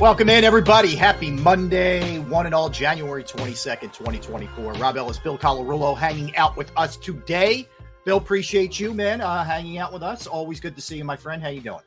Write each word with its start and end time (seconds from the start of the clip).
Welcome 0.00 0.28
in, 0.28 0.44
everybody. 0.44 0.94
Happy 0.94 1.28
Monday, 1.28 2.20
one 2.20 2.46
and 2.46 2.54
all, 2.54 2.68
January 2.68 3.24
22nd, 3.24 3.92
2024. 3.92 4.74
Rob 4.74 4.96
Ellis, 4.96 5.18
Bill 5.18 5.36
Colarulo 5.36 5.98
hanging 5.98 6.36
out 6.36 6.56
with 6.56 6.70
us 6.76 6.96
today. 6.96 7.66
Bill, 8.04 8.18
appreciate 8.18 8.78
you, 8.78 8.94
man, 8.94 9.20
uh, 9.20 9.42
hanging 9.42 9.78
out 9.78 9.92
with 9.92 10.04
us. 10.04 10.28
Always 10.28 10.60
good 10.60 10.76
to 10.76 10.80
see 10.80 10.98
you, 10.98 11.04
my 11.04 11.16
friend. 11.16 11.42
How 11.42 11.48
you 11.48 11.60
doing? 11.60 11.80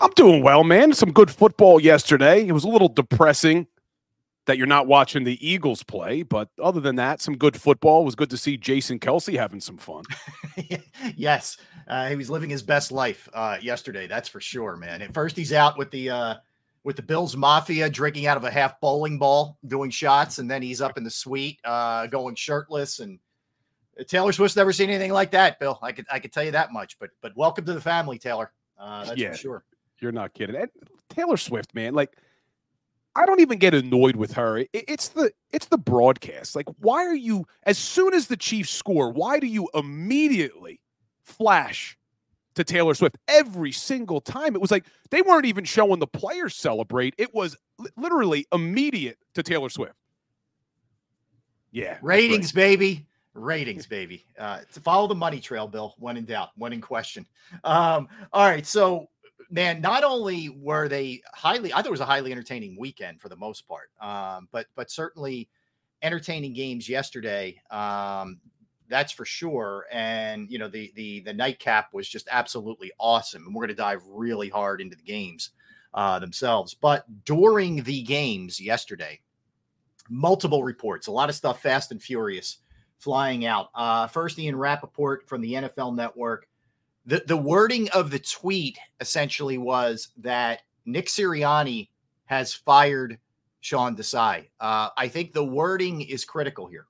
I'm 0.00 0.12
doing 0.12 0.42
well, 0.42 0.64
man. 0.64 0.94
Some 0.94 1.12
good 1.12 1.30
football 1.30 1.78
yesterday. 1.78 2.46
It 2.46 2.52
was 2.52 2.64
a 2.64 2.68
little 2.68 2.88
depressing 2.88 3.66
that 4.46 4.56
you're 4.56 4.66
not 4.66 4.86
watching 4.86 5.24
the 5.24 5.46
Eagles 5.46 5.82
play, 5.82 6.22
but 6.22 6.48
other 6.58 6.80
than 6.80 6.96
that, 6.96 7.20
some 7.20 7.36
good 7.36 7.60
football. 7.60 8.00
It 8.00 8.06
was 8.06 8.14
good 8.14 8.30
to 8.30 8.38
see 8.38 8.56
Jason 8.56 8.98
Kelce 8.98 9.38
having 9.38 9.60
some 9.60 9.76
fun. 9.76 10.04
yes, 11.16 11.58
uh, 11.86 12.08
he 12.08 12.16
was 12.16 12.30
living 12.30 12.48
his 12.48 12.62
best 12.62 12.90
life 12.90 13.28
uh, 13.34 13.58
yesterday. 13.60 14.06
That's 14.06 14.30
for 14.30 14.40
sure, 14.40 14.76
man. 14.76 15.02
At 15.02 15.12
first, 15.12 15.36
he's 15.36 15.52
out 15.52 15.76
with 15.76 15.90
the 15.90 16.08
uh, 16.08 16.34
with 16.84 16.96
the 16.96 17.02
Bills 17.02 17.34
Mafia, 17.36 17.88
drinking 17.90 18.26
out 18.26 18.36
of 18.36 18.44
a 18.44 18.50
half 18.50 18.78
bowling 18.80 19.18
ball, 19.18 19.58
doing 19.66 19.90
shots, 19.90 20.38
and 20.38 20.50
then 20.50 20.62
he's 20.62 20.80
up 20.80 20.96
in 20.98 21.02
the 21.04 21.10
suite, 21.10 21.58
uh, 21.64 22.06
going 22.06 22.34
shirtless. 22.34 23.00
And 23.00 23.18
Taylor 24.06 24.32
Swift's 24.32 24.56
never 24.56 24.72
seen 24.72 24.90
anything 24.90 25.12
like 25.12 25.30
that, 25.32 25.58
Bill. 25.58 25.78
I 25.82 25.92
could 25.92 26.06
I 26.12 26.18
could 26.18 26.32
tell 26.32 26.44
you 26.44 26.50
that 26.52 26.72
much. 26.72 26.98
But 26.98 27.10
but 27.22 27.32
welcome 27.36 27.64
to 27.64 27.72
the 27.72 27.80
family, 27.80 28.18
Taylor. 28.18 28.52
Uh, 28.78 29.04
that's 29.06 29.18
Yeah. 29.18 29.30
for 29.32 29.36
sure. 29.36 29.64
You're 30.00 30.12
not 30.12 30.34
kidding. 30.34 30.56
And 30.56 30.70
Taylor 31.08 31.36
Swift, 31.38 31.74
man, 31.74 31.94
like 31.94 32.16
I 33.16 33.26
don't 33.26 33.40
even 33.40 33.58
get 33.58 33.74
annoyed 33.74 34.16
with 34.16 34.32
her. 34.32 34.58
It- 34.58 34.68
it's 34.72 35.08
the 35.08 35.32
it's 35.52 35.66
the 35.66 35.78
broadcast. 35.78 36.54
Like, 36.56 36.66
why 36.80 37.06
are 37.06 37.14
you 37.14 37.46
as 37.62 37.78
soon 37.78 38.12
as 38.12 38.26
the 38.26 38.36
Chiefs 38.36 38.70
score, 38.70 39.10
why 39.10 39.38
do 39.38 39.46
you 39.46 39.68
immediately 39.72 40.80
flash 41.22 41.96
to 42.54 42.64
Taylor 42.64 42.94
Swift 42.94 43.16
every 43.28 43.72
single 43.72 44.20
time? 44.20 44.54
It 44.54 44.60
was 44.60 44.70
like 44.70 44.86
they 45.10 45.22
weren't 45.22 45.46
even 45.46 45.64
showing 45.64 45.98
the 45.98 46.06
players 46.06 46.54
celebrate. 46.56 47.14
It 47.18 47.34
was 47.34 47.56
li- 47.78 47.90
literally 47.96 48.46
immediate 48.52 49.18
to 49.34 49.42
Taylor 49.42 49.68
Swift. 49.68 49.94
Yeah. 51.72 51.94
that's 51.94 52.02
right. 52.02 52.16
Ratings, 52.16 52.52
baby. 52.52 53.06
Ratings, 53.34 53.86
baby. 53.86 54.24
Uh, 54.38 54.60
to 54.72 54.80
follow 54.80 55.08
the 55.08 55.14
money 55.14 55.40
trail, 55.40 55.66
Bill. 55.66 55.94
When 55.98 56.16
in 56.16 56.24
doubt, 56.24 56.50
when 56.56 56.72
in 56.72 56.80
question. 56.80 57.26
Um, 57.64 58.08
all 58.32 58.48
right. 58.48 58.64
So, 58.64 59.08
man, 59.50 59.80
not 59.80 60.04
only 60.04 60.50
were 60.50 60.88
they 60.88 61.20
highly, 61.34 61.72
I 61.72 61.76
thought 61.76 61.86
it 61.86 61.90
was 61.90 62.00
a 62.00 62.06
highly 62.06 62.30
entertaining 62.30 62.76
weekend 62.78 63.20
for 63.20 63.28
the 63.28 63.36
most 63.36 63.66
part, 63.66 63.90
um, 64.00 64.48
but 64.52 64.66
but 64.76 64.90
certainly 64.90 65.48
entertaining 66.02 66.52
games 66.52 66.88
yesterday. 66.88 67.60
Um, 67.70 68.38
that's 68.94 69.12
for 69.12 69.24
sure. 69.24 69.86
And 69.90 70.48
you 70.48 70.60
know, 70.60 70.68
the 70.68 70.92
the 70.94 71.18
the 71.20 71.32
nightcap 71.32 71.92
was 71.92 72.08
just 72.08 72.28
absolutely 72.30 72.92
awesome. 73.00 73.44
And 73.44 73.52
we're 73.52 73.62
going 73.62 73.68
to 73.70 73.74
dive 73.74 74.02
really 74.06 74.48
hard 74.48 74.80
into 74.80 74.94
the 74.94 75.02
games 75.02 75.50
uh, 75.92 76.20
themselves. 76.20 76.74
But 76.74 77.04
during 77.24 77.82
the 77.82 78.02
games 78.02 78.60
yesterday, 78.60 79.20
multiple 80.08 80.62
reports, 80.62 81.08
a 81.08 81.12
lot 81.12 81.28
of 81.28 81.34
stuff 81.34 81.60
fast 81.60 81.90
and 81.90 82.00
furious 82.00 82.58
flying 82.98 83.44
out. 83.44 83.70
Uh, 83.74 84.06
first, 84.06 84.38
Ian 84.38 84.54
Rapoport 84.54 85.28
from 85.28 85.40
the 85.40 85.54
NFL 85.54 85.96
Network. 85.96 86.46
The, 87.04 87.24
the 87.26 87.36
wording 87.36 87.90
of 87.90 88.12
the 88.12 88.20
tweet 88.20 88.78
essentially 89.00 89.58
was 89.58 90.08
that 90.18 90.62
Nick 90.86 91.06
Sirianni 91.08 91.88
has 92.26 92.54
fired 92.54 93.18
Sean 93.60 93.96
Desai. 93.96 94.46
Uh, 94.60 94.90
I 94.96 95.08
think 95.08 95.32
the 95.32 95.44
wording 95.44 96.00
is 96.02 96.24
critical 96.24 96.68
here 96.68 96.86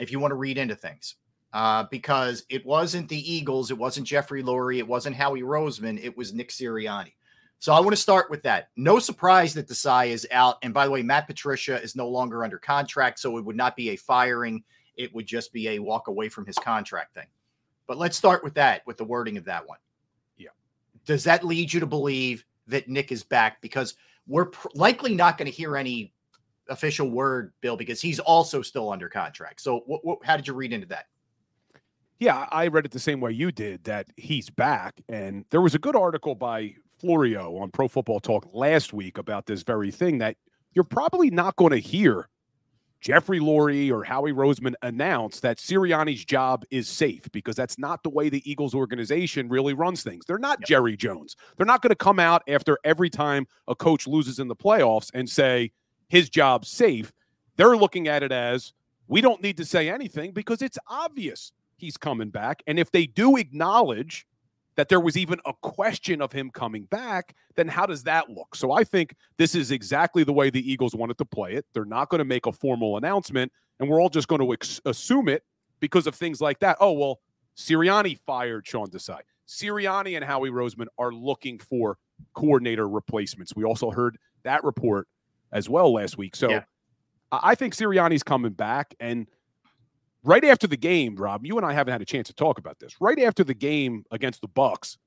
if 0.00 0.10
you 0.10 0.18
want 0.18 0.32
to 0.32 0.36
read 0.36 0.58
into 0.58 0.74
things. 0.74 1.16
Uh, 1.52 1.84
because 1.90 2.44
it 2.48 2.66
wasn't 2.66 3.08
the 3.08 3.32
Eagles, 3.32 3.70
it 3.70 3.78
wasn't 3.78 4.06
Jeffrey 4.06 4.42
Lurie, 4.42 4.78
it 4.78 4.86
wasn't 4.86 5.14
Howie 5.14 5.42
Roseman, 5.42 6.02
it 6.02 6.16
was 6.16 6.34
Nick 6.34 6.48
Sirianni. 6.50 7.12
So 7.60 7.72
I 7.72 7.80
want 7.80 7.92
to 7.92 7.96
start 7.96 8.28
with 8.28 8.42
that. 8.42 8.68
No 8.76 8.98
surprise 8.98 9.54
that 9.54 9.68
Desai 9.68 10.08
is 10.08 10.26
out. 10.30 10.56
And 10.62 10.74
by 10.74 10.84
the 10.84 10.90
way, 10.90 11.02
Matt 11.02 11.26
Patricia 11.26 11.80
is 11.80 11.96
no 11.96 12.08
longer 12.08 12.44
under 12.44 12.58
contract, 12.58 13.18
so 13.18 13.38
it 13.38 13.44
would 13.44 13.56
not 13.56 13.76
be 13.76 13.90
a 13.90 13.96
firing. 13.96 14.62
It 14.96 15.14
would 15.14 15.26
just 15.26 15.52
be 15.52 15.68
a 15.68 15.78
walk 15.78 16.08
away 16.08 16.28
from 16.28 16.44
his 16.44 16.56
contract 16.56 17.14
thing. 17.14 17.26
But 17.86 17.98
let's 17.98 18.18
start 18.18 18.44
with 18.44 18.54
that, 18.54 18.86
with 18.86 18.96
the 18.96 19.04
wording 19.04 19.36
of 19.36 19.44
that 19.44 19.66
one. 19.66 19.78
Yeah. 20.36 20.50
Does 21.06 21.24
that 21.24 21.44
lead 21.44 21.72
you 21.72 21.80
to 21.80 21.86
believe 21.86 22.44
that 22.66 22.88
Nick 22.88 23.12
is 23.12 23.22
back? 23.22 23.62
Because 23.62 23.94
we're 24.26 24.46
pr- 24.46 24.68
likely 24.74 25.14
not 25.14 25.38
going 25.38 25.50
to 25.50 25.56
hear 25.56 25.76
any 25.76 26.12
official 26.68 27.10
word, 27.10 27.52
Bill, 27.60 27.76
because 27.76 28.00
he's 28.00 28.18
also 28.20 28.62
still 28.62 28.90
under 28.90 29.08
contract. 29.08 29.60
So, 29.60 29.82
what, 29.86 30.04
what, 30.04 30.18
how 30.24 30.36
did 30.36 30.46
you 30.46 30.54
read 30.54 30.72
into 30.72 30.86
that? 30.88 31.06
Yeah, 32.18 32.46
I 32.50 32.68
read 32.68 32.84
it 32.84 32.92
the 32.92 32.98
same 32.98 33.20
way 33.20 33.32
you 33.32 33.52
did 33.52 33.84
that 33.84 34.06
he's 34.16 34.48
back. 34.48 35.00
And 35.08 35.44
there 35.50 35.60
was 35.60 35.74
a 35.74 35.78
good 35.78 35.96
article 35.96 36.34
by 36.34 36.74
Florio 36.98 37.56
on 37.58 37.70
Pro 37.70 37.88
Football 37.88 38.20
Talk 38.20 38.48
last 38.52 38.92
week 38.92 39.18
about 39.18 39.46
this 39.46 39.62
very 39.62 39.90
thing 39.90 40.18
that 40.18 40.36
you're 40.72 40.84
probably 40.84 41.30
not 41.30 41.56
going 41.56 41.72
to 41.72 41.78
hear 41.78 42.28
Jeffrey 43.04 43.38
Lurie 43.38 43.90
or 43.90 44.02
Howie 44.02 44.32
Roseman 44.32 44.72
announce 44.80 45.40
that 45.40 45.58
Sirianni's 45.58 46.24
job 46.24 46.64
is 46.70 46.88
safe 46.88 47.30
because 47.32 47.54
that's 47.54 47.78
not 47.78 48.02
the 48.02 48.08
way 48.08 48.30
the 48.30 48.50
Eagles 48.50 48.74
organization 48.74 49.50
really 49.50 49.74
runs 49.74 50.02
things. 50.02 50.24
They're 50.24 50.38
not 50.38 50.62
Jerry 50.62 50.96
Jones. 50.96 51.36
They're 51.58 51.66
not 51.66 51.82
going 51.82 51.90
to 51.90 51.96
come 51.96 52.18
out 52.18 52.42
after 52.48 52.78
every 52.82 53.10
time 53.10 53.46
a 53.68 53.74
coach 53.74 54.06
loses 54.06 54.38
in 54.38 54.48
the 54.48 54.56
playoffs 54.56 55.10
and 55.12 55.28
say 55.28 55.70
his 56.08 56.28
job 56.28 56.64
safe. 56.64 57.12
They're 57.56 57.76
looking 57.76 58.08
at 58.08 58.22
it 58.22 58.32
as 58.32 58.72
we 59.08 59.20
don't 59.20 59.42
need 59.42 59.56
to 59.58 59.64
say 59.64 59.88
anything 59.88 60.32
because 60.32 60.62
it's 60.62 60.78
obvious 60.88 61.52
he's 61.76 61.96
coming 61.96 62.30
back. 62.30 62.62
And 62.66 62.78
if 62.78 62.90
they 62.90 63.06
do 63.06 63.36
acknowledge 63.36 64.26
that 64.76 64.88
there 64.88 65.00
was 65.00 65.16
even 65.16 65.38
a 65.46 65.52
question 65.62 66.20
of 66.20 66.32
him 66.32 66.50
coming 66.50 66.84
back, 66.84 67.34
then 67.54 67.68
how 67.68 67.86
does 67.86 68.02
that 68.04 68.28
look? 68.28 68.56
So 68.56 68.72
I 68.72 68.82
think 68.82 69.14
this 69.36 69.54
is 69.54 69.70
exactly 69.70 70.24
the 70.24 70.32
way 70.32 70.50
the 70.50 70.68
Eagles 70.68 70.94
wanted 70.94 71.18
to 71.18 71.24
play 71.24 71.52
it. 71.52 71.64
They're 71.72 71.84
not 71.84 72.08
going 72.08 72.18
to 72.18 72.24
make 72.24 72.46
a 72.46 72.52
formal 72.52 72.96
announcement, 72.96 73.52
and 73.78 73.88
we're 73.88 74.00
all 74.00 74.08
just 74.08 74.26
going 74.26 74.40
to 74.40 74.52
ex- 74.52 74.80
assume 74.84 75.28
it 75.28 75.44
because 75.80 76.06
of 76.06 76.14
things 76.14 76.40
like 76.40 76.58
that. 76.60 76.76
Oh, 76.80 76.92
well, 76.92 77.20
Sirianni 77.56 78.18
fired 78.26 78.66
Sean 78.66 78.88
Desai. 78.88 79.20
Sirianni 79.46 80.16
and 80.16 80.24
Howie 80.24 80.50
Roseman 80.50 80.86
are 80.98 81.12
looking 81.12 81.58
for 81.58 81.98
coordinator 82.34 82.88
replacements. 82.88 83.54
We 83.54 83.64
also 83.64 83.90
heard 83.90 84.18
that 84.42 84.64
report 84.64 85.06
as 85.54 85.68
well 85.70 85.92
last 85.94 86.18
week. 86.18 86.36
So 86.36 86.50
Yeah. 86.50 86.64
I 87.32 87.54
think 87.54 87.74
Sirianni's 87.74 88.22
coming 88.22 88.52
back, 88.52 88.94
and 89.00 89.26
right 90.22 90.44
after 90.44 90.66
the 90.68 90.76
game, 90.76 91.16
Rob, 91.16 91.44
you 91.44 91.56
and 91.56 91.66
I 91.66 91.72
haven't 91.72 91.90
had 91.90 92.02
a 92.02 92.04
chance 92.04 92.28
to 92.28 92.34
talk 92.34 92.58
about 92.58 92.78
this. 92.78 93.00
Right 93.00 93.18
after 93.18 93.42
the 93.42 93.54
game 93.54 94.04
against 94.12 94.40
the 94.40 94.46
Bucks, 94.46 94.98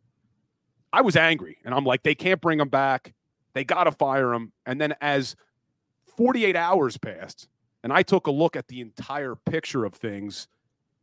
I 0.92 1.02
was 1.02 1.16
angry, 1.16 1.58
and 1.64 1.74
I'm 1.74 1.86
like, 1.86 2.04
they 2.04 2.16
can't 2.16 2.42
bring 2.42 2.60
him 2.60 2.68
back. 2.68 3.14
They 3.54 3.64
got 3.64 3.86
to 3.86 3.92
fire 3.92 4.34
him. 4.34 4.52
And 4.66 4.82
then 4.82 4.96
as 5.00 5.36
48 6.18 6.56
hours 6.56 6.98
passed, 6.98 7.48
and 7.84 7.94
I 7.94 8.04
took 8.04 8.28
a 8.28 8.32
look 8.32 8.56
at 8.58 8.68
the 8.68 8.82
entire 8.82 9.36
picture 9.36 9.86
of 9.86 9.94
things, 9.94 10.48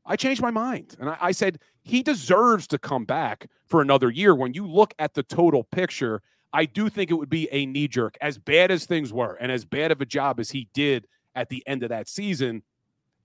I 0.05 0.17
changed 0.17 0.43
my 0.43 0.51
mind. 0.51 0.97
And 1.01 1.09
I, 1.09 1.17
I 1.21 1.33
said, 1.33 1.59
he 1.83 2.03
deserves 2.03 2.67
to 2.69 2.79
come 2.79 3.07
back 3.07 3.49
for 3.67 3.81
another 3.81 4.11
year. 4.11 4.35
When 4.35 4.53
you 4.53 4.67
look 4.67 4.93
at 4.99 5.15
the 5.15 5.23
total 5.23 5.65
picture, 5.65 6.21
I 6.55 6.67
do 6.67 6.89
think 6.89 7.11
it 7.11 7.15
would 7.15 7.29
be 7.29 7.49
a 7.51 7.67
knee 7.67 7.89
jerk, 7.89 8.17
as 8.21 8.39
bad 8.39 8.71
as 8.71 8.87
things 8.87 9.13
were, 9.13 9.35
and 9.35 9.51
as 9.51 9.65
bad 9.65 9.91
of 9.91 10.01
a 10.01 10.07
job 10.07 10.39
as 10.39 10.51
he 10.51 10.69
did 10.73 11.09
at 11.35 11.49
the 11.49 11.65
end 11.67 11.83
of 11.83 11.89
that 11.89 12.09
season. 12.09 12.63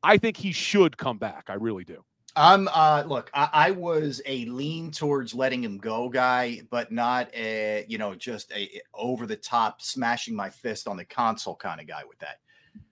I 0.02 0.18
think 0.18 0.36
he 0.36 0.52
should 0.52 0.98
come 0.98 1.20
back. 1.20 1.46
I 1.48 1.54
really 1.54 1.84
do. 1.84 2.04
I'm 2.36 2.68
uh 2.70 3.04
look, 3.06 3.30
I, 3.34 3.50
I, 3.54 3.72
was 3.72 4.22
a 4.26 4.46
lean 4.46 4.92
towards 4.92 5.34
letting 5.34 5.64
him 5.64 5.78
go 5.78 6.10
guy, 6.10 6.62
but 6.70 6.92
not 6.92 7.34
a 7.36 7.86
you 7.88 7.98
know 7.98 8.16
just 8.16 8.52
a 8.52 8.82
over 8.94 9.26
the 9.26 9.36
top 9.36 9.82
smashing 9.82 10.36
my 10.36 10.50
fist 10.50 10.88
on 10.88 10.96
the 10.96 11.06
console 11.06 11.56
kind 11.56 11.82
of 11.82 11.88
guy 11.88 12.04
with 12.08 12.20
that. 12.20 12.38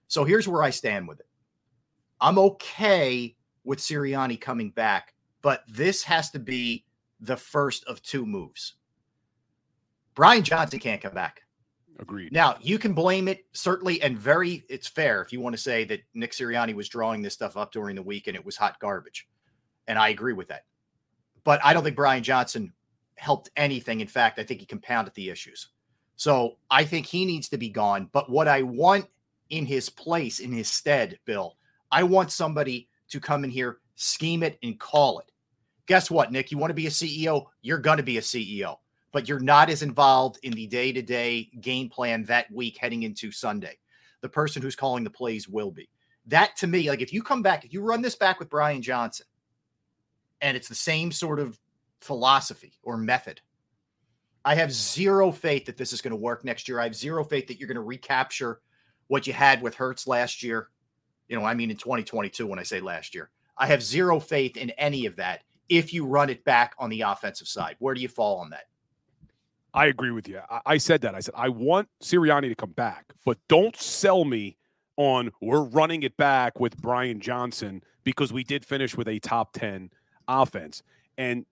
So 0.08 0.24
here's 0.24 0.48
where 0.48 0.64
I 0.64 0.70
stand 0.70 1.08
with 1.08 1.20
it. 1.20 1.28
I'm 2.20 2.38
okay 2.40 3.36
with 3.64 3.80
Sirianni 3.80 4.40
coming 4.42 4.72
back, 4.72 5.14
but 5.42 5.64
this 5.68 6.04
has 6.04 6.30
to 6.32 6.40
be 6.40 6.84
the 7.20 7.38
first 7.38 7.86
of 7.86 8.02
two 8.02 8.26
moves. 8.26 8.74
Brian 10.18 10.42
Johnson 10.42 10.80
can't 10.80 11.00
come 11.00 11.14
back. 11.14 11.44
Agreed. 12.00 12.32
Now 12.32 12.58
you 12.60 12.80
can 12.80 12.94
blame 12.94 13.28
it 13.28 13.46
certainly, 13.54 14.02
and 14.02 14.18
very 14.18 14.64
it's 14.68 14.88
fair 14.88 15.22
if 15.22 15.32
you 15.32 15.40
want 15.40 15.56
to 15.56 15.62
say 15.62 15.84
that 15.86 16.00
Nick 16.16 16.32
Sirianni 16.32 16.74
was 16.74 16.90
drawing 16.90 17.22
this 17.22 17.36
stuff 17.36 17.56
up 17.56 17.72
during 17.72 17.96
the 17.96 18.02
week 18.02 18.26
and 18.26 18.36
it 18.36 18.44
was 18.44 18.58
hot 18.58 18.80
garbage, 18.80 19.28
and 19.88 20.00
I 20.00 20.10
agree 20.10 20.34
with 20.34 20.48
that. 20.48 20.64
But 21.44 21.64
I 21.64 21.72
don't 21.72 21.84
think 21.84 21.96
Brian 21.96 22.24
Johnson 22.24 22.74
helped 23.14 23.52
anything. 23.56 24.02
In 24.02 24.08
fact, 24.08 24.40
I 24.40 24.44
think 24.44 24.60
he 24.60 24.66
compounded 24.66 25.14
the 25.14 25.30
issues. 25.30 25.70
So 26.16 26.58
I 26.72 26.84
think 26.84 27.06
he 27.06 27.24
needs 27.24 27.48
to 27.50 27.58
be 27.60 27.70
gone. 27.70 28.10
But 28.12 28.28
what 28.28 28.48
I 28.48 28.64
want 28.64 29.06
in 29.52 29.68
his 29.68 29.88
place, 29.88 30.40
in 30.40 30.52
his 30.52 30.68
stead, 30.68 31.20
Bill, 31.26 31.58
I 31.92 32.02
want 32.02 32.32
somebody 32.32 32.90
to 33.10 33.20
come 33.20 33.44
in 33.44 33.52
here, 33.52 33.78
scheme 33.94 34.42
it, 34.42 34.58
and 34.64 34.80
call 34.80 35.20
it. 35.20 35.32
Guess 35.86 36.10
what, 36.10 36.32
Nick? 36.32 36.52
You 36.52 36.58
want 36.58 36.72
to 36.72 36.76
be 36.76 36.88
a 36.88 36.92
CEO? 36.92 37.46
You're 37.62 37.78
going 37.78 37.98
to 37.98 38.04
be 38.04 38.18
a 38.18 38.22
CEO 38.22 38.78
but 39.12 39.28
you're 39.28 39.40
not 39.40 39.70
as 39.70 39.84
involved 39.84 40.40
in 40.44 40.54
the 40.54 40.68
day 40.68 40.92
to 40.92 41.02
day 41.02 41.50
game 41.62 41.90
plan 41.90 42.24
that 42.24 42.52
week 42.52 42.78
heading 42.80 43.04
into 43.04 43.32
Sunday. 43.32 43.78
The 44.22 44.30
person 44.30 44.62
who's 44.62 44.76
calling 44.76 45.04
the 45.04 45.10
plays 45.10 45.48
will 45.48 45.72
be. 45.72 45.90
That 46.26 46.56
to 46.58 46.68
me, 46.68 46.90
like 46.90 47.02
if 47.02 47.14
you 47.14 47.24
come 47.24 47.42
back, 47.42 47.64
if 47.64 47.74
you 47.74 47.82
run 47.82 48.02
this 48.02 48.16
back 48.16 48.40
with 48.40 48.50
Brian 48.50 48.82
Johnson 48.82 49.26
and 50.42 50.58
it's 50.58 50.68
the 50.68 50.76
same 50.76 51.12
sort 51.12 51.40
of 51.40 51.58
philosophy 52.02 52.74
or 52.84 52.98
method, 52.98 53.42
I 54.44 54.56
have 54.56 54.72
zero 54.72 55.32
faith 55.32 55.66
that 55.66 55.78
this 55.78 55.94
is 55.94 56.02
going 56.02 56.12
to 56.12 56.18
work 56.18 56.44
next 56.44 56.68
year. 56.68 56.80
I 56.80 56.84
have 56.84 56.96
zero 56.96 57.24
faith 57.24 57.48
that 57.48 57.60
you're 57.60 57.68
going 57.68 57.76
to 57.76 57.82
recapture 57.82 58.62
what 59.08 59.28
you 59.28 59.34
had 59.34 59.62
with 59.62 59.76
Hurts 59.76 60.08
last 60.08 60.44
year. 60.44 60.70
You 61.28 61.38
know, 61.38 61.46
I 61.46 61.54
mean, 61.54 61.72
in 61.72 61.78
2022, 61.78 62.48
when 62.48 62.60
I 62.60 62.64
say 62.64 62.80
last 62.80 63.14
year, 63.14 63.30
I 63.58 63.68
have 63.68 63.84
zero 63.84 64.20
faith 64.20 64.56
in 64.56 64.70
any 64.72 65.06
of 65.06 65.16
that 65.18 65.42
if 65.70 65.94
you 65.94 66.06
run 66.06 66.30
it 66.30 66.44
back 66.44 66.76
on 66.78 66.90
the 66.90 67.02
offensive 67.02 67.48
side. 67.48 67.76
Where 67.80 67.94
do 67.94 68.02
you 68.02 68.08
fall 68.08 68.38
on 68.38 68.50
that? 68.52 68.66
I 69.78 69.86
agree 69.86 70.12
with 70.12 70.28
you. 70.28 70.42
I, 70.50 70.62
I 70.66 70.78
said 70.78 71.02
that. 71.02 71.14
I 71.14 71.20
said 71.20 71.36
I 71.38 71.50
want 71.50 71.88
Sirianni 72.04 72.50
to 72.50 72.56
come 72.56 72.72
back, 72.72 73.14
but 73.26 73.38
don't 73.48 73.76
sell 73.76 74.26
me 74.26 74.58
on 74.98 75.32
we're 75.40 75.64
running 75.64 76.02
it 76.02 76.18
back 76.18 76.60
with 76.60 76.76
Brian 76.82 77.20
Johnson 77.20 77.84
because 78.04 78.34
we 78.34 78.44
did 78.44 78.66
finish 78.66 78.98
with 78.98 79.08
a 79.08 79.20
top 79.20 79.54
10 79.54 79.92
offense. 80.28 80.82
And 81.18 81.46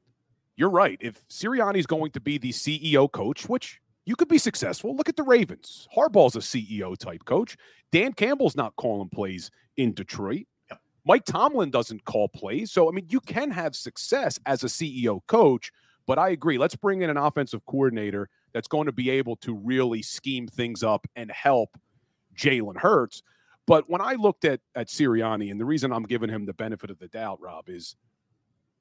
you're 0.57 0.71
right. 0.71 0.97
If 1.01 1.27
Sirianni 1.27 1.77
is 1.77 1.85
going 1.85 2.11
to 2.11 2.19
be 2.19 2.39
the 2.39 2.51
CEO 2.51 3.11
coach, 3.11 3.47
which 3.47 3.79
you 4.05 4.15
could 4.15 4.27
be 4.27 4.39
successful, 4.39 4.95
look 4.95 5.09
at 5.09 5.15
the 5.15 5.23
Ravens. 5.23 5.87
Harbaugh's 5.95 6.35
a 6.35 6.39
CEO 6.39 6.97
type 6.97 7.25
coach. 7.25 7.57
Dan 7.91 8.13
Campbell's 8.13 8.55
not 8.55 8.75
calling 8.75 9.09
plays 9.09 9.51
in 9.77 9.93
Detroit. 9.93 10.47
Yep. 10.71 10.79
Mike 11.05 11.25
Tomlin 11.25 11.69
doesn't 11.69 12.05
call 12.05 12.27
plays. 12.29 12.71
So, 12.71 12.89
I 12.89 12.91
mean, 12.91 13.05
you 13.09 13.19
can 13.19 13.51
have 13.51 13.75
success 13.75 14.39
as 14.45 14.63
a 14.63 14.67
CEO 14.67 15.21
coach 15.27 15.71
but 16.07 16.19
I 16.19 16.29
agree. 16.29 16.57
Let's 16.57 16.75
bring 16.75 17.01
in 17.01 17.09
an 17.09 17.17
offensive 17.17 17.65
coordinator 17.65 18.29
that's 18.53 18.67
going 18.67 18.85
to 18.85 18.91
be 18.91 19.09
able 19.09 19.35
to 19.37 19.53
really 19.53 20.01
scheme 20.01 20.47
things 20.47 20.83
up 20.83 21.07
and 21.15 21.31
help 21.31 21.77
Jalen 22.37 22.77
Hurts. 22.77 23.23
But 23.67 23.89
when 23.89 24.01
I 24.01 24.13
looked 24.13 24.45
at 24.45 24.61
at 24.75 24.87
Sirianni, 24.87 25.49
and 25.49 25.59
the 25.59 25.65
reason 25.65 25.91
I'm 25.91 26.03
giving 26.03 26.29
him 26.29 26.45
the 26.45 26.53
benefit 26.53 26.89
of 26.89 26.99
the 26.99 27.07
doubt, 27.07 27.41
Rob, 27.41 27.69
is 27.69 27.95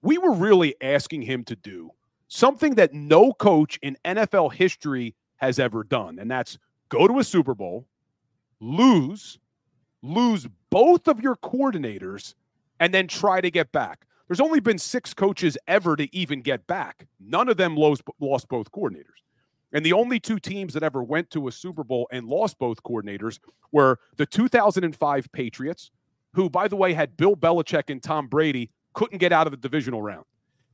we 0.02 0.18
were 0.18 0.32
really 0.32 0.74
asking 0.82 1.22
him 1.22 1.44
to 1.44 1.56
do 1.56 1.90
something 2.28 2.74
that 2.74 2.92
no 2.92 3.32
coach 3.32 3.78
in 3.82 3.96
NFL 4.04 4.52
history 4.52 5.14
has 5.36 5.58
ever 5.58 5.84
done, 5.84 6.18
and 6.18 6.30
that's 6.30 6.58
go 6.88 7.08
to 7.08 7.18
a 7.18 7.24
Super 7.24 7.54
Bowl, 7.54 7.86
lose, 8.60 9.38
lose 10.02 10.46
both 10.70 11.08
of 11.08 11.20
your 11.20 11.36
coordinators, 11.36 12.34
and 12.80 12.92
then 12.92 13.08
try 13.08 13.40
to 13.40 13.50
get 13.50 13.72
back. 13.72 14.06
There's 14.28 14.40
only 14.40 14.60
been 14.60 14.78
six 14.78 15.12
coaches 15.12 15.58
ever 15.66 15.96
to 15.96 16.14
even 16.14 16.40
get 16.40 16.66
back. 16.66 17.06
None 17.20 17.48
of 17.48 17.56
them 17.56 17.76
lost, 17.76 18.04
both 18.48 18.72
coordinators. 18.72 19.20
And 19.72 19.84
the 19.84 19.92
only 19.92 20.20
two 20.20 20.38
teams 20.38 20.72
that 20.74 20.82
ever 20.82 21.02
went 21.02 21.30
to 21.30 21.48
a 21.48 21.52
Super 21.52 21.84
Bowl 21.84 22.08
and 22.12 22.26
lost 22.26 22.58
both 22.58 22.82
coordinators 22.82 23.38
were 23.72 23.98
the 24.16 24.24
2005 24.24 25.32
Patriots, 25.32 25.90
who, 26.32 26.48
by 26.48 26.68
the 26.68 26.76
way, 26.76 26.94
had 26.94 27.16
Bill 27.16 27.36
Belichick 27.36 27.90
and 27.90 28.02
Tom 28.02 28.28
Brady, 28.28 28.70
couldn't 28.94 29.18
get 29.18 29.32
out 29.32 29.46
of 29.46 29.50
the 29.50 29.56
divisional 29.56 30.00
round. 30.00 30.24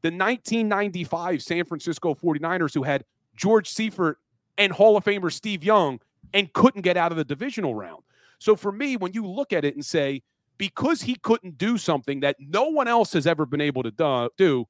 The 0.03 0.09
1995 0.09 1.43
San 1.43 1.65
Francisco 1.65 2.15
49ers, 2.15 2.75
who 2.75 2.83
had 2.83 3.05
George 3.37 3.69
Seifert 3.69 4.19
and 4.59 4.73
Hall 4.73 4.97
of 4.97 5.05
Famer 5.05 5.33
Steve 5.33 5.65
Young 5.65 6.01
and 6.33 6.53
couldn't 6.53 6.83
get 6.83 6.97
out 6.97 7.11
of 7.11 7.19
the 7.19 7.25
divisional 7.25 7.75
round. 7.75 8.03
So 8.39 8.55
for 8.55 8.71
me, 8.71 8.97
when 8.97 9.13
you 9.13 9.27
look 9.27 9.53
at 9.53 9.65
it 9.65 9.75
and 9.75 9.85
say, 9.85 10.23
because 10.61 11.01
he 11.01 11.15
couldn't 11.15 11.57
do 11.57 11.79
something 11.79 12.21
that 12.21 12.37
no 12.39 12.65
one 12.65 12.87
else 12.87 13.15
has 13.15 13.27
ever 13.27 13.47
been 13.47 13.63
able 13.63 13.83
to 13.83 14.31
do, 14.37 14.67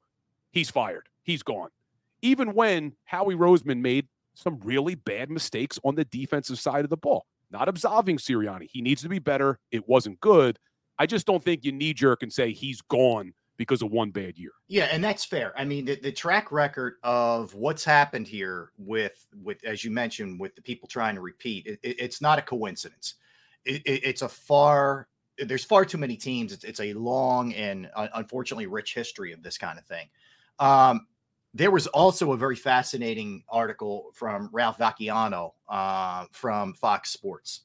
he's 0.52 0.70
fired. 0.70 1.08
He's 1.24 1.42
gone. 1.42 1.70
Even 2.22 2.54
when 2.54 2.92
Howie 3.02 3.34
Roseman 3.34 3.80
made 3.80 4.06
some 4.34 4.60
really 4.60 4.94
bad 4.94 5.30
mistakes 5.30 5.80
on 5.82 5.96
the 5.96 6.04
defensive 6.04 6.60
side 6.60 6.84
of 6.84 6.90
the 6.90 6.96
ball. 6.96 7.26
Not 7.50 7.68
absolving 7.68 8.18
Sirianni. 8.18 8.68
He 8.70 8.80
needs 8.80 9.02
to 9.02 9.08
be 9.08 9.18
better. 9.18 9.58
It 9.72 9.88
wasn't 9.88 10.20
good. 10.20 10.60
I 10.96 11.06
just 11.06 11.26
don't 11.26 11.42
think 11.42 11.64
you 11.64 11.72
knee 11.72 11.92
jerk 11.92 12.22
and 12.22 12.32
say 12.32 12.52
he's 12.52 12.80
gone 12.82 13.32
because 13.56 13.82
of 13.82 13.90
one 13.90 14.12
bad 14.12 14.38
year. 14.38 14.52
Yeah, 14.68 14.88
and 14.92 15.02
that's 15.02 15.24
fair. 15.24 15.52
I 15.58 15.64
mean, 15.64 15.86
the, 15.86 15.96
the 15.96 16.12
track 16.12 16.52
record 16.52 16.98
of 17.02 17.52
what's 17.56 17.82
happened 17.84 18.28
here 18.28 18.70
with 18.78 19.26
with 19.42 19.64
as 19.64 19.84
you 19.84 19.90
mentioned 19.90 20.38
with 20.38 20.54
the 20.54 20.62
people 20.62 20.88
trying 20.88 21.16
to 21.16 21.20
repeat, 21.20 21.66
it, 21.66 21.80
it, 21.82 21.96
it's 21.98 22.20
not 22.20 22.38
a 22.38 22.42
coincidence. 22.42 23.14
It, 23.64 23.82
it's 23.84 24.22
a 24.22 24.28
far 24.28 25.08
there's 25.46 25.64
far 25.64 25.84
too 25.84 25.98
many 25.98 26.16
teams. 26.16 26.52
It's, 26.52 26.64
it's 26.64 26.80
a 26.80 26.92
long 26.94 27.52
and 27.54 27.90
uh, 27.94 28.08
unfortunately 28.14 28.66
rich 28.66 28.94
history 28.94 29.32
of 29.32 29.42
this 29.42 29.58
kind 29.58 29.78
of 29.78 29.84
thing. 29.86 30.08
Um, 30.58 31.06
there 31.52 31.70
was 31.70 31.86
also 31.88 32.32
a 32.32 32.36
very 32.36 32.56
fascinating 32.56 33.42
article 33.48 34.10
from 34.14 34.50
Ralph 34.52 34.78
Vacchiano 34.78 35.52
uh, 35.68 36.26
from 36.30 36.74
Fox 36.74 37.10
Sports 37.10 37.62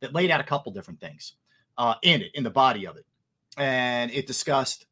that 0.00 0.12
laid 0.12 0.30
out 0.30 0.40
a 0.40 0.44
couple 0.44 0.72
different 0.72 1.00
things 1.00 1.34
uh, 1.78 1.94
in 2.02 2.22
it, 2.22 2.32
in 2.34 2.42
the 2.42 2.50
body 2.50 2.86
of 2.86 2.96
it. 2.96 3.06
And 3.56 4.10
it 4.10 4.26
discussed 4.26 4.86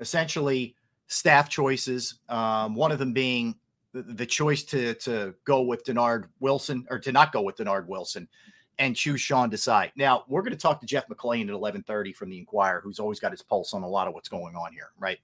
essentially 0.00 0.74
staff 1.06 1.48
choices, 1.48 2.18
um, 2.28 2.74
one 2.74 2.90
of 2.90 2.98
them 2.98 3.12
being 3.12 3.54
the, 3.92 4.02
the 4.02 4.26
choice 4.26 4.64
to, 4.64 4.94
to 4.94 5.34
go 5.44 5.62
with 5.62 5.84
Dennard 5.84 6.28
Wilson 6.40 6.84
or 6.90 6.98
to 6.98 7.12
not 7.12 7.32
go 7.32 7.42
with 7.42 7.56
Dennard 7.56 7.86
Wilson 7.86 8.28
and 8.78 8.94
choose 8.94 9.20
Sean 9.20 9.50
Desai. 9.50 9.90
Now 9.96 10.24
we're 10.28 10.42
going 10.42 10.52
to 10.52 10.58
talk 10.58 10.80
to 10.80 10.86
Jeff 10.86 11.08
McLane 11.08 11.48
at 11.48 11.54
11:30 11.54 12.14
from 12.14 12.30
the 12.30 12.38
Inquirer, 12.38 12.80
who's 12.80 12.98
always 12.98 13.20
got 13.20 13.32
his 13.32 13.42
pulse 13.42 13.74
on 13.74 13.82
a 13.82 13.88
lot 13.88 14.08
of 14.08 14.14
what's 14.14 14.28
going 14.28 14.54
on 14.56 14.72
here, 14.72 14.90
right? 14.98 15.18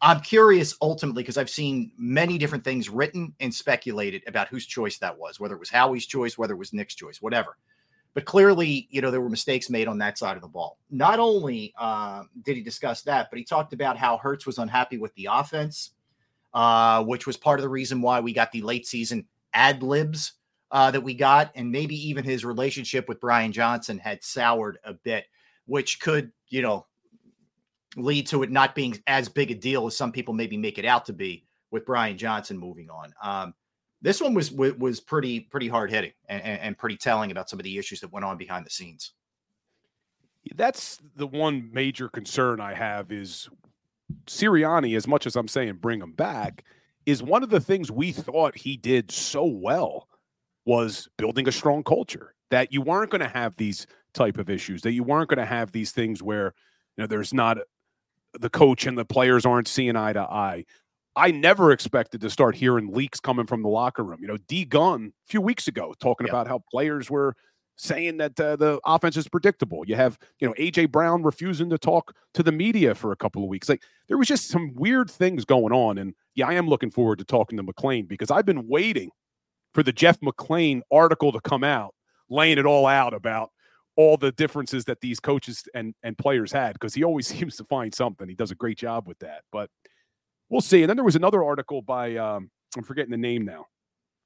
I'm 0.00 0.20
curious 0.20 0.76
ultimately 0.82 1.22
because 1.22 1.38
I've 1.38 1.48
seen 1.48 1.92
many 1.96 2.36
different 2.36 2.64
things 2.64 2.90
written 2.90 3.34
and 3.38 3.54
speculated 3.54 4.24
about 4.26 4.48
whose 4.48 4.66
choice 4.66 4.98
that 4.98 5.16
was, 5.16 5.38
whether 5.38 5.54
it 5.54 5.60
was 5.60 5.70
Howie's 5.70 6.06
choice, 6.06 6.36
whether 6.36 6.54
it 6.54 6.58
was 6.58 6.72
Nick's 6.72 6.96
choice, 6.96 7.22
whatever. 7.22 7.56
But 8.14 8.24
clearly, 8.24 8.88
you 8.90 9.00
know, 9.00 9.12
there 9.12 9.20
were 9.20 9.30
mistakes 9.30 9.70
made 9.70 9.86
on 9.86 9.98
that 9.98 10.18
side 10.18 10.36
of 10.36 10.42
the 10.42 10.48
ball. 10.48 10.78
Not 10.90 11.20
only 11.20 11.72
uh, 11.78 12.24
did 12.42 12.56
he 12.56 12.62
discuss 12.62 13.02
that, 13.02 13.30
but 13.30 13.38
he 13.38 13.44
talked 13.44 13.72
about 13.72 13.96
how 13.96 14.18
Hurts 14.18 14.44
was 14.44 14.58
unhappy 14.58 14.98
with 14.98 15.14
the 15.14 15.28
offense, 15.30 15.92
uh, 16.52 17.04
which 17.04 17.26
was 17.26 17.36
part 17.36 17.60
of 17.60 17.62
the 17.62 17.68
reason 17.68 18.02
why 18.02 18.18
we 18.18 18.32
got 18.32 18.50
the 18.50 18.60
late 18.60 18.86
season 18.86 19.24
ad 19.54 19.84
libs 19.84 20.32
uh, 20.72 20.90
that 20.90 21.02
we 21.02 21.12
got, 21.14 21.52
and 21.54 21.70
maybe 21.70 21.94
even 22.08 22.24
his 22.24 22.44
relationship 22.44 23.06
with 23.06 23.20
Brian 23.20 23.52
Johnson 23.52 23.98
had 23.98 24.24
soured 24.24 24.78
a 24.84 24.94
bit, 24.94 25.26
which 25.66 26.00
could, 26.00 26.32
you 26.48 26.62
know, 26.62 26.86
lead 27.94 28.26
to 28.28 28.42
it 28.42 28.50
not 28.50 28.74
being 28.74 28.98
as 29.06 29.28
big 29.28 29.50
a 29.50 29.54
deal 29.54 29.86
as 29.86 29.94
some 29.94 30.12
people 30.12 30.32
maybe 30.32 30.56
make 30.56 30.78
it 30.78 30.86
out 30.86 31.04
to 31.04 31.12
be 31.12 31.46
with 31.70 31.84
Brian 31.84 32.16
Johnson 32.16 32.56
moving 32.56 32.88
on. 32.88 33.12
Um, 33.22 33.54
this 34.00 34.20
one 34.20 34.32
was 34.32 34.50
was 34.50 34.98
pretty 34.98 35.40
pretty 35.40 35.68
hard 35.68 35.90
hitting 35.90 36.12
and, 36.26 36.42
and, 36.42 36.76
pretty 36.78 36.96
telling 36.96 37.30
about 37.30 37.48
some 37.48 37.60
of 37.60 37.64
the 37.64 37.78
issues 37.78 38.00
that 38.00 38.10
went 38.10 38.24
on 38.24 38.36
behind 38.36 38.66
the 38.66 38.70
scenes. 38.70 39.12
That's 40.56 40.98
the 41.14 41.26
one 41.26 41.70
major 41.72 42.08
concern 42.08 42.60
I 42.60 42.74
have 42.74 43.12
is 43.12 43.48
Sirianni, 44.26 44.96
as 44.96 45.06
much 45.06 45.26
as 45.26 45.36
I'm 45.36 45.46
saying 45.46 45.74
bring 45.74 46.00
him 46.00 46.12
back, 46.12 46.64
is 47.06 47.22
one 47.22 47.44
of 47.44 47.50
the 47.50 47.60
things 47.60 47.92
we 47.92 48.10
thought 48.10 48.56
he 48.56 48.76
did 48.76 49.12
so 49.12 49.44
well 49.44 50.08
was 50.64 51.08
building 51.18 51.48
a 51.48 51.52
strong 51.52 51.82
culture 51.82 52.34
that 52.50 52.72
you 52.72 52.82
weren't 52.82 53.10
going 53.10 53.20
to 53.20 53.28
have 53.28 53.56
these 53.56 53.86
type 54.14 54.38
of 54.38 54.50
issues, 54.50 54.82
that 54.82 54.92
you 54.92 55.02
weren't 55.02 55.28
going 55.28 55.38
to 55.38 55.46
have 55.46 55.72
these 55.72 55.92
things 55.92 56.22
where 56.22 56.54
you 56.96 57.02
know 57.02 57.06
there's 57.06 57.32
not 57.32 57.58
the 58.38 58.50
coach 58.50 58.86
and 58.86 58.96
the 58.96 59.04
players 59.04 59.44
aren't 59.44 59.68
seeing 59.68 59.96
eye 59.96 60.12
to 60.12 60.20
eye. 60.20 60.64
I 61.14 61.30
never 61.30 61.72
expected 61.72 62.20
to 62.22 62.30
start 62.30 62.54
hearing 62.54 62.92
leaks 62.92 63.20
coming 63.20 63.46
from 63.46 63.62
the 63.62 63.68
locker 63.68 64.02
room. 64.02 64.18
You 64.22 64.28
know, 64.28 64.38
D 64.48 64.64
Gun 64.64 65.12
a 65.26 65.28
few 65.28 65.40
weeks 65.40 65.68
ago 65.68 65.94
talking 66.00 66.26
yep. 66.26 66.32
about 66.32 66.46
how 66.46 66.62
players 66.70 67.10
were 67.10 67.34
saying 67.76 68.16
that 68.18 68.38
uh, 68.38 68.56
the 68.56 68.80
offense 68.84 69.16
is 69.16 69.28
predictable. 69.28 69.82
You 69.86 69.96
have, 69.96 70.18
you 70.38 70.46
know, 70.46 70.54
AJ 70.54 70.90
Brown 70.90 71.22
refusing 71.22 71.68
to 71.70 71.78
talk 71.78 72.14
to 72.34 72.42
the 72.42 72.52
media 72.52 72.94
for 72.94 73.12
a 73.12 73.16
couple 73.16 73.42
of 73.42 73.48
weeks. 73.48 73.68
Like 73.68 73.82
there 74.08 74.18
was 74.18 74.28
just 74.28 74.48
some 74.48 74.72
weird 74.74 75.10
things 75.10 75.44
going 75.44 75.72
on. 75.72 75.98
And 75.98 76.14
yeah, 76.34 76.48
I 76.48 76.54
am 76.54 76.68
looking 76.68 76.90
forward 76.90 77.18
to 77.18 77.24
talking 77.24 77.56
to 77.58 77.64
McLane 77.64 78.08
because 78.08 78.30
I've 78.30 78.46
been 78.46 78.68
waiting 78.68 79.10
for 79.74 79.82
the 79.82 79.92
Jeff 79.92 80.20
McLane 80.20 80.82
article 80.90 81.32
to 81.32 81.40
come 81.40 81.64
out, 81.64 81.94
laying 82.28 82.58
it 82.58 82.66
all 82.66 82.86
out 82.86 83.14
about 83.14 83.50
all 83.96 84.16
the 84.16 84.32
differences 84.32 84.84
that 84.86 85.00
these 85.00 85.20
coaches 85.20 85.64
and 85.74 85.94
and 86.02 86.16
players 86.16 86.52
had 86.52 86.74
because 86.74 86.94
he 86.94 87.04
always 87.04 87.26
seems 87.38 87.56
to 87.56 87.64
find 87.64 87.94
something. 87.94 88.28
He 88.28 88.34
does 88.34 88.50
a 88.50 88.56
great 88.56 88.78
job 88.78 89.06
with 89.06 89.18
that. 89.20 89.42
But 89.50 89.70
we'll 90.48 90.60
see. 90.60 90.82
And 90.82 90.90
then 90.90 90.96
there 90.96 91.04
was 91.04 91.16
another 91.16 91.42
article 91.42 91.82
by 91.82 92.16
um, 92.16 92.50
I'm 92.76 92.84
forgetting 92.84 93.10
the 93.10 93.16
name 93.16 93.44
now 93.44 93.66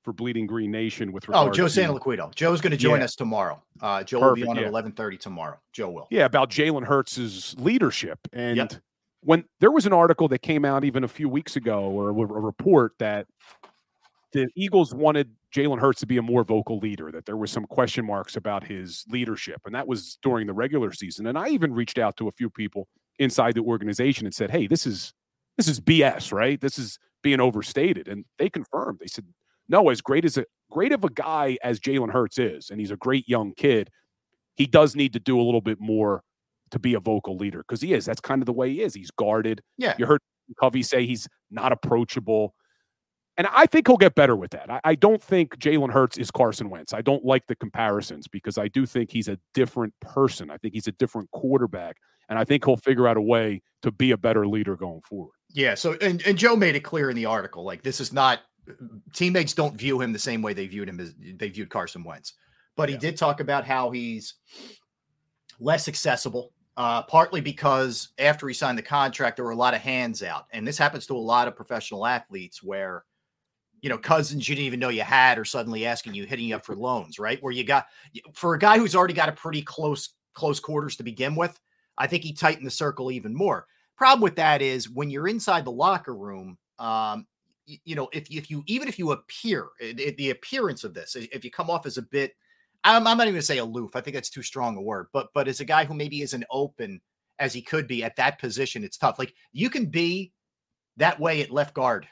for 0.05 0.13
Bleeding 0.13 0.47
Green 0.47 0.71
Nation 0.71 1.11
with 1.11 1.25
oh 1.31 1.51
Joe 1.51 1.65
Santoliquito. 1.65 2.35
Joe's 2.35 2.61
going 2.61 2.71
to 2.71 2.77
join 2.77 3.01
yeah. 3.01 3.05
us 3.05 3.17
tomorrow. 3.17 3.63
Uh, 3.81 4.05
Joe 4.05 4.21
Perfect, 4.21 4.47
will 4.47 4.55
be 4.55 4.61
on 4.61 4.73
yeah. 4.73 4.79
at 4.79 4.85
11:30 4.85 5.19
tomorrow. 5.19 5.59
Joe 5.73 5.91
will. 5.91 6.07
Yeah, 6.11 6.25
about 6.25 6.51
Jalen 6.51 6.85
Hurts' 6.85 7.55
leadership 7.59 8.19
and. 8.33 8.57
Yep. 8.57 8.75
When 9.23 9.45
there 9.59 9.73
was 9.73 9.87
an 9.87 9.93
article 9.93 10.29
that 10.29 10.43
came 10.43 10.65
out 10.65 10.85
even 10.85 11.03
a 11.03 11.09
few 11.09 11.29
weeks 11.29 11.57
ago, 11.57 11.81
or 11.81 12.11
a 12.11 12.13
report 12.13 12.93
that 13.01 13.27
the 14.37 14.49
Eagles 14.55 14.95
wanted 14.95 15.31
Jalen 15.55 15.81
Hurts 15.81 16.01
to 16.01 16.07
be 16.07 16.19
a 16.19 16.23
more 16.23 16.45
vocal 16.45 16.79
leader, 16.79 17.11
that 17.11 17.25
there 17.25 17.37
was 17.37 17.51
some 17.51 17.65
question 17.65 18.05
marks 18.05 18.37
about 18.37 18.63
his 18.63 19.05
leadership. 19.09 19.63
And 19.65 19.75
that 19.75 19.89
was 19.89 20.19
during 20.23 20.47
the 20.47 20.53
regular 20.53 20.93
season. 20.93 21.27
And 21.27 21.39
I 21.39 21.49
even 21.49 21.73
reached 21.73 21.99
out 21.99 22.17
to 22.19 22.29
a 22.29 22.33
few 22.33 22.51
people 22.51 22.87
inside 23.19 23.55
the 23.55 23.63
organization 23.63 24.27
and 24.27 24.35
said, 24.35 24.51
Hey, 24.51 24.67
this 24.67 24.87
is 24.87 25.15
this 25.57 25.69
is 25.69 25.81
BS, 25.81 26.33
right? 26.33 26.61
This 26.61 26.79
is 26.79 26.99
being 27.23 27.41
overstated. 27.41 28.09
And 28.09 28.27
they 28.39 28.51
confirmed. 28.51 28.99
They 29.01 29.07
said, 29.07 29.25
No, 29.69 29.89
as 29.89 30.03
great 30.03 30.27
as 30.27 30.37
a 30.37 30.45
great 30.71 30.93
of 30.93 31.03
a 31.05 31.11
guy 31.11 31.57
as 31.63 31.81
Jalen 31.81 32.13
Hurts 32.13 32.39
is, 32.39 32.69
and 32.71 32.79
he's 32.79 32.91
a 32.91 32.97
great 32.97 33.27
young 33.27 33.55
kid, 33.55 33.89
he 34.57 34.67
does 34.67 34.95
need 34.95 35.15
to 35.15 35.21
do 35.21 35.41
a 35.41 35.43
little 35.43 35.63
bit 35.63 35.81
more 35.81 36.23
to 36.73 36.79
be 36.79 36.93
a 36.93 37.01
vocal 37.01 37.37
leader 37.37 37.59
because 37.67 37.81
he 37.81 37.95
is. 37.95 38.05
That's 38.05 38.21
kind 38.21 38.43
of 38.43 38.47
the 38.47 38.53
way 38.53 38.71
he 38.71 38.83
is. 38.83 38.93
He's 38.93 39.11
guarded. 39.13 39.63
Yeah. 39.79 39.95
You 39.99 40.05
heard 40.05 40.21
Covey 40.61 40.83
say 40.83 41.07
he's 41.07 41.27
not 41.51 41.73
approachable. 41.73 42.55
And 43.39 43.47
I 43.53 43.67
think 43.67 43.87
he'll 43.87 43.97
get 43.97 44.15
better 44.15 44.35
with 44.35 44.53
that. 44.53 44.71
I, 44.71 44.81
I 44.85 44.95
don't 44.95 45.23
think 45.23 45.59
Jalen 45.59 45.93
Hurts 45.93 46.17
is 46.17 46.31
Carson 46.31 46.71
Wentz. 46.71 46.95
I 46.95 47.03
don't 47.03 47.25
like 47.25 47.47
the 47.47 47.57
comparisons 47.57 48.27
because 48.29 48.57
I 48.57 48.69
do 48.69 48.87
think 48.87 49.11
he's 49.11 49.29
a 49.29 49.39
different 49.53 49.93
person. 50.01 50.51
I 50.51 50.57
think 50.57 50.73
he's 50.73 50.87
a 50.87 50.93
different 50.93 51.31
quarterback. 51.33 51.97
And 52.29 52.39
I 52.39 52.45
think 52.45 52.65
he'll 52.65 52.77
figure 52.77 53.07
out 53.07 53.17
a 53.17 53.21
way 53.21 53.63
to 53.83 53.93
be 53.93 54.11
a 54.11 54.17
better 54.17 54.47
leader 54.47 54.75
going 54.75 55.03
forward. 55.03 55.35
Yeah. 55.51 55.75
So, 55.75 55.97
and, 56.01 56.27
and 56.27 56.37
Joe 56.37 56.57
made 56.57 56.77
it 56.77 56.81
clear 56.81 57.11
in 57.11 57.17
the 57.17 57.27
article 57.27 57.63
like, 57.63 57.83
this 57.83 58.01
is 58.01 58.13
not, 58.13 58.41
teammates 59.13 59.53
don't 59.53 59.77
view 59.77 60.01
him 60.01 60.13
the 60.13 60.19
same 60.19 60.43
way 60.43 60.53
they 60.53 60.67
viewed 60.67 60.89
him 60.89 60.99
as 60.99 61.15
they 61.37 61.51
viewed 61.51 61.71
Carson 61.71 62.03
Wentz. 62.03 62.33
But 62.75 62.89
yeah. 62.89 62.97
he 62.97 62.99
did 62.99 63.17
talk 63.17 63.41
about 63.41 63.65
how 63.65 63.91
he's 63.91 64.35
less 65.61 65.89
accessible, 65.89 66.53
uh, 66.77 67.03
partly 67.03 67.41
because 67.41 68.09
after 68.19 68.49
he 68.49 68.55
signed 68.55 68.77
the 68.77 68.83
contract, 68.83 69.37
there 69.37 69.45
were 69.45 69.53
a 69.53 69.57
lot 69.57 69.75
of 69.75 69.81
hands 69.81 70.23
out. 70.23 70.47
And 70.53 70.67
this 70.67 70.79
happens 70.79 71.07
to 71.07 71.15
a 71.15 71.19
lot 71.19 71.49
of 71.49 71.55
professional 71.55 72.07
athletes 72.07 72.63
where 72.63 73.05
you 73.81 73.89
know, 73.89 73.99
cousins 73.99 74.49
you 74.49 74.55
didn't 74.55 74.67
even 74.67 74.81
know 74.81 74.89
you 74.89 75.03
had, 75.03 75.39
or 75.39 75.45
suddenly 75.45 75.87
asking 75.87 76.15
you, 76.15 76.25
hitting 76.25 76.47
you 76.47 76.57
up 76.57 76.65
for 76.65 76.75
loans, 76.75 77.19
right? 77.19 77.43
Where 77.43 77.53
you 77.53 77.65
got 77.65 77.87
for 78.33 78.55
a 78.55 78.59
guy 78.59 78.79
who's 78.79 78.97
already 78.97 79.15
got 79.15 79.29
a 79.29 79.33
pretty 79.33 79.63
close 79.63 80.15
close 80.35 80.61
quarters 80.61 80.97
to 80.97 81.03
begin 81.03 81.35
with, 81.35 81.59
I 81.99 82.07
think 82.07 82.23
he 82.23 82.33
tightened 82.33 82.67
the 82.67 82.71
circle 82.71 83.11
even 83.11 83.35
more. 83.35 83.67
Problem 83.97 84.23
with 84.23 84.37
that 84.37 84.61
is 84.61 84.91
when 84.91 85.11
you're 85.11 85.29
inside 85.29 85.65
the 85.65 85.73
locker 85.73 86.15
room, 86.15 86.59
um, 86.79 87.27
you, 87.67 87.79
you 87.85 87.95
know, 87.95 88.09
if 88.13 88.31
if 88.31 88.51
you 88.51 88.63
even 88.67 88.89
if 88.89 88.99
you 88.99 89.13
appear 89.13 89.69
it, 89.81 89.99
it, 90.01 90.17
the 90.17 90.31
appearance 90.31 90.85
of 90.85 90.95
this, 90.95 91.17
if 91.17 91.45
you 91.45 91.51
come 91.51 91.71
off 91.71 91.87
as 91.87 91.99
a 91.99 92.03
bit, 92.03 92.35
I'm, 92.85 93.07
I'm 93.07 93.17
not 93.17 93.25
even 93.25 93.35
going 93.35 93.41
to 93.41 93.43
say 93.43 93.59
aloof. 93.59 93.97
I 93.97 94.01
think 94.01 94.15
that's 94.15 94.31
too 94.31 94.43
strong 94.43 94.77
a 94.77 94.83
word, 94.83 95.07
but 95.13 95.29
but 95.35 95.49
as 95.49 95.61
a 95.61 95.65
guy 95.65 95.85
who 95.85 95.95
maybe 95.95 96.23
isn't 96.23 96.45
open 96.51 97.01
as 97.39 97.53
he 97.53 97.61
could 97.61 97.87
be 97.87 98.03
at 98.03 98.17
that 98.17 98.39
position, 98.39 98.85
it's 98.85 98.99
tough. 98.99 99.19
Like 99.19 99.35
you 99.53 99.69
can 99.69 99.87
be 99.87 100.33
that 100.97 101.21
way 101.21 101.43
at 101.43 101.51
left 101.51 101.75
guard 101.75 102.07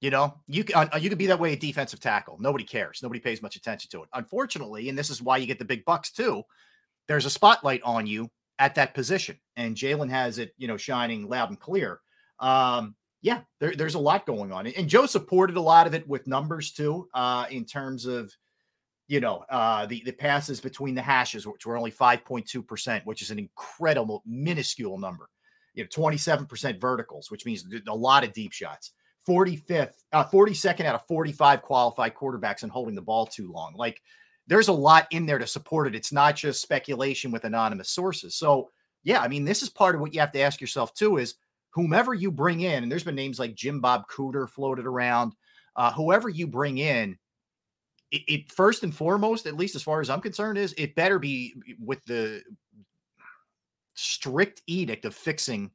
you 0.00 0.08
know, 0.10 0.34
you 0.46 0.64
can 0.64 0.88
uh, 0.92 0.98
you 0.98 1.10
could 1.10 1.18
be 1.18 1.26
that 1.26 1.38
way 1.38 1.52
at 1.52 1.60
defensive 1.60 2.00
tackle. 2.00 2.38
Nobody 2.40 2.64
cares. 2.64 3.00
Nobody 3.02 3.20
pays 3.20 3.42
much 3.42 3.56
attention 3.56 3.90
to 3.90 4.02
it. 4.02 4.08
Unfortunately, 4.14 4.88
and 4.88 4.98
this 4.98 5.10
is 5.10 5.22
why 5.22 5.36
you 5.36 5.46
get 5.46 5.58
the 5.58 5.64
big 5.64 5.84
bucks 5.84 6.10
too. 6.10 6.42
There's 7.06 7.26
a 7.26 7.30
spotlight 7.30 7.82
on 7.82 8.06
you 8.06 8.30
at 8.58 8.74
that 8.76 8.94
position, 8.94 9.38
and 9.56 9.76
Jalen 9.76 10.10
has 10.10 10.38
it, 10.38 10.52
you 10.56 10.68
know, 10.68 10.78
shining 10.78 11.28
loud 11.28 11.50
and 11.50 11.60
clear. 11.60 12.00
Um, 12.38 12.94
yeah, 13.20 13.42
there, 13.58 13.74
there's 13.74 13.94
a 13.94 14.00
lot 14.00 14.24
going 14.24 14.52
on, 14.52 14.66
and 14.66 14.88
Joe 14.88 15.04
supported 15.04 15.56
a 15.56 15.60
lot 15.60 15.86
of 15.86 15.94
it 15.94 16.08
with 16.08 16.26
numbers 16.26 16.72
too, 16.72 17.06
uh, 17.12 17.44
in 17.50 17.66
terms 17.66 18.06
of, 18.06 18.32
you 19.06 19.20
know, 19.20 19.44
uh, 19.50 19.84
the 19.84 20.02
the 20.06 20.12
passes 20.12 20.62
between 20.62 20.94
the 20.94 21.02
hashes, 21.02 21.46
which 21.46 21.66
were 21.66 21.76
only 21.76 21.92
5.2 21.92 22.66
percent, 22.66 23.04
which 23.04 23.20
is 23.20 23.30
an 23.30 23.38
incredible, 23.38 24.22
minuscule 24.24 24.96
number. 24.96 25.28
You 25.74 25.84
know, 25.84 25.88
27 25.92 26.46
percent 26.46 26.80
verticals, 26.80 27.30
which 27.30 27.44
means 27.44 27.66
a 27.86 27.94
lot 27.94 28.24
of 28.24 28.32
deep 28.32 28.52
shots. 28.52 28.92
45th, 29.28 29.94
uh, 30.12 30.24
42nd 30.24 30.84
out 30.84 30.94
of 30.94 31.06
45 31.06 31.62
qualified 31.62 32.14
quarterbacks 32.14 32.62
and 32.62 32.72
holding 32.72 32.94
the 32.94 33.02
ball 33.02 33.26
too 33.26 33.50
long. 33.52 33.74
Like 33.76 34.00
there's 34.46 34.68
a 34.68 34.72
lot 34.72 35.06
in 35.10 35.26
there 35.26 35.38
to 35.38 35.46
support 35.46 35.86
it. 35.86 35.94
It's 35.94 36.12
not 36.12 36.36
just 36.36 36.62
speculation 36.62 37.30
with 37.30 37.44
anonymous 37.44 37.90
sources. 37.90 38.34
So, 38.34 38.70
yeah, 39.04 39.20
I 39.20 39.28
mean, 39.28 39.44
this 39.44 39.62
is 39.62 39.68
part 39.68 39.94
of 39.94 40.00
what 40.00 40.14
you 40.14 40.20
have 40.20 40.32
to 40.32 40.40
ask 40.40 40.60
yourself 40.60 40.94
too 40.94 41.18
is 41.18 41.36
whomever 41.70 42.14
you 42.14 42.30
bring 42.30 42.60
in, 42.60 42.82
and 42.82 42.90
there's 42.90 43.04
been 43.04 43.14
names 43.14 43.38
like 43.38 43.54
Jim 43.54 43.80
Bob 43.80 44.08
Cooter 44.08 44.48
floated 44.48 44.86
around, 44.86 45.34
uh, 45.76 45.92
whoever 45.92 46.28
you 46.28 46.46
bring 46.46 46.78
in, 46.78 47.16
it, 48.10 48.22
it 48.26 48.52
first 48.52 48.82
and 48.82 48.94
foremost, 48.94 49.46
at 49.46 49.56
least 49.56 49.76
as 49.76 49.82
far 49.82 50.00
as 50.00 50.10
I'm 50.10 50.20
concerned, 50.20 50.58
is 50.58 50.74
it 50.76 50.96
better 50.96 51.18
be 51.18 51.54
with 51.78 52.04
the 52.06 52.42
strict 53.94 54.62
edict 54.66 55.04
of 55.04 55.14
fixing 55.14 55.70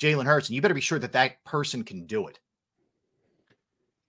Jalen 0.00 0.26
Hurts, 0.26 0.48
and 0.48 0.56
you 0.56 0.62
better 0.62 0.74
be 0.74 0.80
sure 0.80 0.98
that 0.98 1.12
that 1.12 1.42
person 1.44 1.84
can 1.84 2.06
do 2.06 2.26
it. 2.26 2.38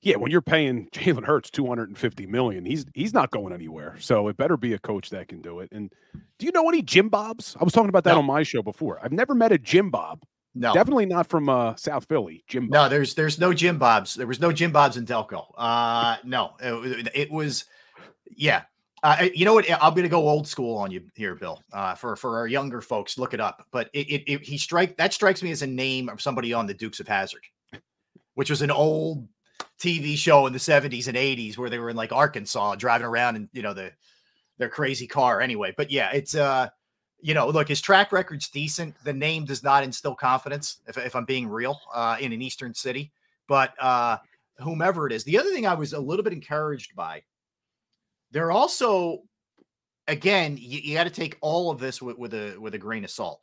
Yeah, 0.06 0.18
when 0.18 0.30
you're 0.30 0.42
paying 0.42 0.88
Jalen 0.92 1.26
Hurts 1.26 1.50
250 1.50 2.28
million, 2.28 2.64
he's 2.64 2.86
he's 2.94 3.14
not 3.14 3.32
going 3.32 3.52
anywhere. 3.52 3.96
So 4.00 4.28
it 4.28 4.38
better 4.38 4.56
be 4.56 4.74
a 4.74 4.80
coach 4.80 5.10
that 5.10 5.28
can 5.28 5.42
do 5.42 5.60
it. 5.60 5.70
And 5.72 5.92
do 6.38 6.46
you 6.46 6.52
know 6.54 6.70
any 6.70 6.84
Jim 6.84 7.10
Bobs? 7.10 7.58
I 7.60 7.64
was 7.64 7.74
talking 7.74 7.90
about 7.90 8.04
that 8.06 8.14
no. 8.14 8.20
on 8.20 8.26
my 8.26 8.44
show 8.44 8.62
before. 8.62 9.00
I've 9.04 9.12
never 9.12 9.34
met 9.34 9.52
a 9.52 9.58
Jim 9.58 9.90
Bob. 9.90 10.24
No, 10.54 10.74
definitely 10.74 11.08
not 11.08 11.28
from 11.28 11.50
uh, 11.50 11.76
South 11.76 12.06
Philly. 12.06 12.46
Jim. 12.48 12.68
Bob. 12.68 12.72
No, 12.72 12.90
there's 12.90 13.16
there's 13.16 13.40
no 13.40 13.52
Jim 13.52 13.80
Bobs. 13.80 14.14
There 14.14 14.28
was 14.28 14.40
no 14.40 14.52
Jim 14.52 14.72
Bobs 14.72 14.96
in 14.96 15.08
Delco. 15.08 15.48
Uh, 15.58 16.18
no, 16.24 16.54
it, 16.62 17.10
it 17.14 17.32
was, 17.32 17.66
yeah. 18.30 18.62
Uh, 19.02 19.28
you 19.34 19.44
know 19.44 19.54
what? 19.54 19.66
I'm 19.70 19.94
going 19.94 20.04
to 20.04 20.10
go 20.10 20.30
old 20.30 20.48
school 20.48 20.78
on 20.78 20.92
you 20.92 21.02
here, 21.16 21.36
Bill. 21.36 21.62
Uh, 21.74 21.96
for 21.96 22.16
for 22.16 22.38
our 22.38 22.48
younger 22.48 22.80
folks, 22.80 23.18
look 23.18 23.34
it 23.34 23.40
up. 23.40 23.66
But 23.72 23.90
it, 23.92 24.08
it, 24.08 24.32
it 24.32 24.44
he 24.44 24.58
strike 24.58 24.98
that 24.98 25.14
strikes 25.14 25.42
me 25.42 25.50
as 25.52 25.64
a 25.64 25.68
name 25.68 26.10
of 26.10 26.22
somebody 26.22 26.54
on 26.54 26.68
the 26.68 26.74
Dukes 26.76 27.00
of 27.00 27.08
Hazzard, 27.08 27.44
which 28.36 28.52
was 28.52 28.62
an 28.62 28.72
old 28.72 29.28
TV 29.80 30.18
show 30.18 30.48
in 30.48 30.54
the 30.54 30.60
70s 30.60 31.08
and 31.08 31.18
80s 31.18 31.58
where 31.58 31.70
they 31.70 31.80
were 31.80 31.90
in 31.90 31.96
like 31.96 32.12
Arkansas 32.12 32.76
driving 32.76 33.08
around 33.08 33.36
in, 33.36 33.50
you 33.54 33.62
know, 33.62 33.74
the 33.74 33.92
their 34.58 34.70
crazy 34.70 35.06
car 35.06 35.42
anyway. 35.42 35.74
But 35.76 35.92
yeah, 35.92 36.12
it's 36.14 36.36
uh 36.36 36.70
you 37.22 37.34
know, 37.34 37.48
look, 37.48 37.68
his 37.68 37.82
track 37.82 38.12
record's 38.12 38.50
decent. 38.50 38.96
The 39.04 39.14
name 39.14 39.46
does 39.46 39.64
not 39.64 39.84
instill 39.84 40.14
confidence, 40.14 40.82
if, 40.88 40.98
if 40.98 41.16
I'm 41.16 41.26
being 41.26 41.48
real, 41.48 41.80
uh, 41.92 42.18
in 42.20 42.32
an 42.34 42.42
Eastern 42.42 42.74
city. 42.74 43.12
But 43.48 43.74
uh, 43.82 44.18
whomever 44.60 45.08
it 45.08 45.14
is, 45.14 45.24
the 45.24 45.40
other 45.40 45.50
thing 45.50 45.66
I 45.66 45.74
was 45.74 45.94
a 45.94 46.00
little 46.00 46.24
bit 46.24 46.34
encouraged 46.34 46.96
by, 46.96 47.24
they're 48.32 48.52
also, 48.52 49.24
again, 50.08 50.58
you, 50.60 50.80
you 50.80 50.94
got 50.96 51.06
to 51.06 51.10
take 51.10 51.38
all 51.42 51.72
of 51.72 51.80
this 51.80 52.02
with, 52.02 52.18
with 52.18 52.34
a 52.34 52.58
with 52.58 52.76
a 52.76 52.78
grain 52.78 53.04
of 53.04 53.10
salt 53.10 53.42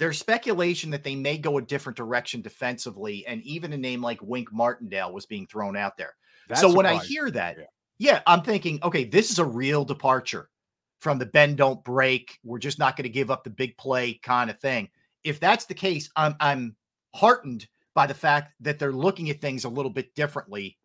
there's 0.00 0.18
speculation 0.18 0.90
that 0.90 1.04
they 1.04 1.14
may 1.14 1.36
go 1.36 1.58
a 1.58 1.62
different 1.62 1.96
direction 1.96 2.40
defensively, 2.40 3.26
and 3.26 3.42
even 3.42 3.74
a 3.74 3.76
name 3.76 4.00
like 4.00 4.18
Wink 4.22 4.50
Martindale 4.50 5.12
was 5.12 5.26
being 5.26 5.46
thrown 5.46 5.76
out 5.76 5.98
there. 5.98 6.14
That's 6.48 6.62
so 6.62 6.74
when 6.74 6.86
I 6.86 6.96
hear 6.96 7.30
that, 7.30 7.58
yeah. 7.58 7.64
yeah, 7.98 8.20
I'm 8.26 8.40
thinking, 8.40 8.80
okay, 8.82 9.04
this 9.04 9.30
is 9.30 9.38
a 9.38 9.44
real 9.44 9.84
departure 9.84 10.48
from 11.02 11.18
the 11.18 11.26
bend 11.26 11.58
don't 11.58 11.84
break. 11.84 12.38
We're 12.42 12.58
just 12.58 12.78
not 12.78 12.96
going 12.96 13.04
to 13.04 13.10
give 13.10 13.30
up 13.30 13.44
the 13.44 13.50
big 13.50 13.76
play 13.76 14.14
kind 14.14 14.48
of 14.48 14.58
thing. 14.58 14.88
If 15.22 15.38
that's 15.38 15.66
the 15.66 15.74
case, 15.74 16.10
I'm 16.16 16.34
I'm 16.40 16.76
heartened 17.14 17.68
by 17.94 18.06
the 18.06 18.14
fact 18.14 18.54
that 18.60 18.78
they're 18.78 18.92
looking 18.92 19.28
at 19.28 19.42
things 19.42 19.64
a 19.64 19.68
little 19.68 19.90
bit 19.90 20.14
differently. 20.14 20.78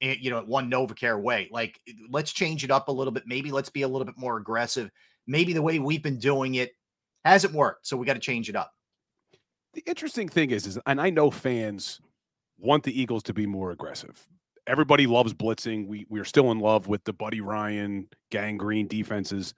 Eh, 0.00 0.14
you 0.20 0.30
know, 0.30 0.42
one 0.42 0.70
NovaCare 0.70 1.20
way. 1.20 1.48
Like, 1.50 1.80
let's 2.08 2.32
change 2.32 2.62
it 2.62 2.70
up 2.70 2.86
a 2.86 2.92
little 2.92 3.12
bit. 3.12 3.24
Maybe 3.26 3.50
let's 3.50 3.68
be 3.68 3.82
a 3.82 3.88
little 3.88 4.06
bit 4.06 4.16
more 4.16 4.36
aggressive. 4.36 4.92
Maybe 5.26 5.54
the 5.54 5.60
way 5.60 5.80
we've 5.80 6.04
been 6.04 6.20
doing 6.20 6.54
it 6.54 6.70
Hasn't 7.24 7.54
worked, 7.54 7.86
so 7.86 7.96
we 7.96 8.06
got 8.06 8.14
to 8.14 8.20
change 8.20 8.48
it 8.48 8.56
up. 8.56 8.72
The 9.74 9.82
interesting 9.86 10.28
thing 10.28 10.50
is, 10.50 10.66
is 10.66 10.78
and 10.86 11.00
I 11.00 11.10
know 11.10 11.30
fans 11.30 12.00
want 12.58 12.82
the 12.84 13.00
Eagles 13.00 13.22
to 13.24 13.34
be 13.34 13.46
more 13.46 13.70
aggressive. 13.70 14.26
Everybody 14.66 15.06
loves 15.06 15.32
blitzing. 15.32 15.86
We 15.86 16.06
we 16.08 16.20
are 16.20 16.24
still 16.24 16.50
in 16.50 16.58
love 16.58 16.86
with 16.86 17.04
the 17.04 17.12
Buddy 17.12 17.40
Ryan 17.40 18.08
gang 18.30 18.56
green 18.56 18.88
defenses. 18.88 19.54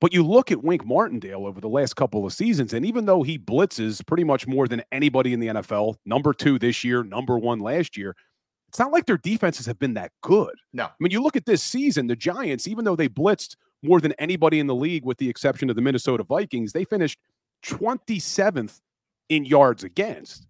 But 0.00 0.12
you 0.12 0.22
look 0.22 0.52
at 0.52 0.62
Wink 0.62 0.84
Martindale 0.84 1.46
over 1.46 1.60
the 1.60 1.68
last 1.68 1.94
couple 1.94 2.26
of 2.26 2.32
seasons, 2.32 2.74
and 2.74 2.84
even 2.84 3.06
though 3.06 3.22
he 3.22 3.38
blitzes 3.38 4.04
pretty 4.06 4.24
much 4.24 4.46
more 4.46 4.68
than 4.68 4.82
anybody 4.92 5.32
in 5.32 5.40
the 5.40 5.46
NFL, 5.46 5.96
number 6.04 6.34
two 6.34 6.58
this 6.58 6.84
year, 6.84 7.02
number 7.02 7.38
one 7.38 7.60
last 7.60 7.96
year, 7.96 8.14
it's 8.68 8.78
not 8.78 8.92
like 8.92 9.06
their 9.06 9.16
defenses 9.16 9.66
have 9.66 9.78
been 9.78 9.94
that 9.94 10.10
good. 10.20 10.54
No. 10.72 10.84
I 10.84 10.90
mean, 11.00 11.12
you 11.12 11.22
look 11.22 11.36
at 11.36 11.46
this 11.46 11.62
season, 11.62 12.08
the 12.08 12.16
Giants, 12.16 12.66
even 12.66 12.84
though 12.84 12.96
they 12.96 13.08
blitzed 13.08 13.54
more 13.84 14.00
than 14.00 14.12
anybody 14.12 14.58
in 14.58 14.66
the 14.66 14.74
league, 14.74 15.04
with 15.04 15.18
the 15.18 15.28
exception 15.28 15.70
of 15.70 15.76
the 15.76 15.82
Minnesota 15.82 16.24
Vikings, 16.24 16.72
they 16.72 16.84
finished 16.84 17.18
27th 17.64 18.80
in 19.28 19.44
yards 19.44 19.84
against. 19.84 20.46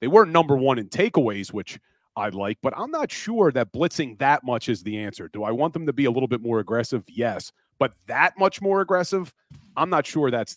They 0.00 0.06
weren't 0.06 0.32
number 0.32 0.56
one 0.56 0.78
in 0.78 0.88
takeaways, 0.88 1.52
which 1.52 1.78
I 2.16 2.28
like, 2.30 2.58
but 2.62 2.72
I'm 2.76 2.90
not 2.90 3.12
sure 3.12 3.52
that 3.52 3.72
blitzing 3.72 4.18
that 4.18 4.44
much 4.44 4.68
is 4.68 4.82
the 4.82 4.98
answer. 4.98 5.28
Do 5.28 5.44
I 5.44 5.50
want 5.50 5.72
them 5.72 5.86
to 5.86 5.92
be 5.92 6.04
a 6.04 6.10
little 6.10 6.28
bit 6.28 6.40
more 6.40 6.60
aggressive? 6.60 7.04
Yes, 7.08 7.52
but 7.78 7.92
that 8.06 8.38
much 8.38 8.60
more 8.60 8.80
aggressive, 8.80 9.32
I'm 9.76 9.90
not 9.90 10.06
sure 10.06 10.30
that's 10.30 10.56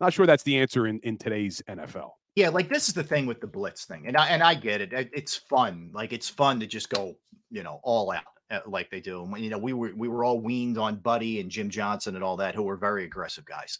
not 0.00 0.12
sure 0.12 0.26
that's 0.26 0.42
the 0.42 0.58
answer 0.58 0.86
in 0.86 1.00
in 1.00 1.16
today's 1.18 1.62
NFL. 1.68 2.10
Yeah, 2.36 2.48
like 2.48 2.68
this 2.68 2.88
is 2.88 2.94
the 2.94 3.02
thing 3.02 3.26
with 3.26 3.40
the 3.40 3.46
blitz 3.46 3.84
thing, 3.84 4.06
and 4.06 4.16
I 4.16 4.28
and 4.28 4.42
I 4.42 4.54
get 4.54 4.80
it. 4.80 4.92
It's 5.12 5.36
fun. 5.36 5.90
Like 5.92 6.12
it's 6.12 6.28
fun 6.28 6.60
to 6.60 6.66
just 6.66 6.90
go, 6.90 7.16
you 7.50 7.62
know, 7.62 7.80
all 7.82 8.12
out 8.12 8.33
Eh, 8.50 8.60
like 8.66 8.90
they 8.90 9.00
do. 9.00 9.22
And, 9.22 9.38
you 9.42 9.50
know, 9.50 9.58
we 9.58 9.72
were 9.72 9.92
we 9.96 10.08
were 10.08 10.24
all 10.24 10.40
weaned 10.40 10.76
on 10.76 10.96
Buddy 10.96 11.40
and 11.40 11.50
Jim 11.50 11.70
Johnson 11.70 12.14
and 12.14 12.24
all 12.24 12.36
that, 12.36 12.54
who 12.54 12.62
were 12.62 12.76
very 12.76 13.04
aggressive 13.04 13.44
guys. 13.44 13.78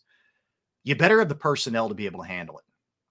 You 0.85 0.97
better 0.97 1.18
have 1.18 1.28
the 1.28 1.35
personnel 1.35 1.88
to 1.88 1.94
be 1.94 2.06
able 2.06 2.23
to 2.23 2.28
handle 2.28 2.59
it. 2.59 2.64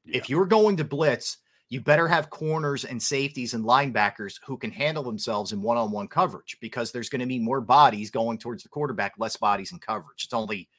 Yeah. 0.06 0.18
If 0.18 0.30
you're 0.30 0.46
going 0.46 0.78
to 0.78 0.84
blitz, 0.84 1.38
you 1.70 1.82
better 1.82 2.08
have 2.08 2.30
corners 2.30 2.86
and 2.86 3.02
safeties 3.02 3.54
and 3.54 3.64
linebackers 3.64 4.40
who 4.46 4.58
can 4.58 4.72
handle 4.72 5.04
themselves 5.04 5.54
in 5.54 5.62
one-on-one 5.62 6.08
coverage 6.08 6.58
because 6.62 6.92
there's 6.92 7.10
going 7.10 7.22
to 7.22 7.26
be 7.26 7.40
more 7.40 7.62
bodies 7.62 8.12
going 8.12 8.38
towards 8.38 8.64
the 8.64 8.70
quarterback, 8.70 9.14
less 9.18 9.38
bodies 9.38 9.72
in 9.72 9.80
coverage. 9.80 10.24
It's 10.24 10.34
only 10.34 10.70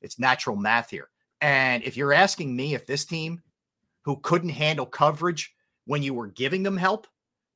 it's 0.00 0.18
natural 0.18 0.56
math 0.56 0.90
here. 0.90 1.08
And 1.40 1.82
if 1.82 1.96
you're 1.96 2.12
asking 2.12 2.54
me 2.54 2.74
if 2.74 2.86
this 2.86 3.04
team 3.04 3.42
who 4.04 4.16
couldn't 4.22 4.50
handle 4.50 4.86
coverage 4.86 5.54
when 5.86 6.02
you 6.02 6.14
were 6.14 6.28
giving 6.28 6.62
them 6.62 6.76
help 6.76 7.06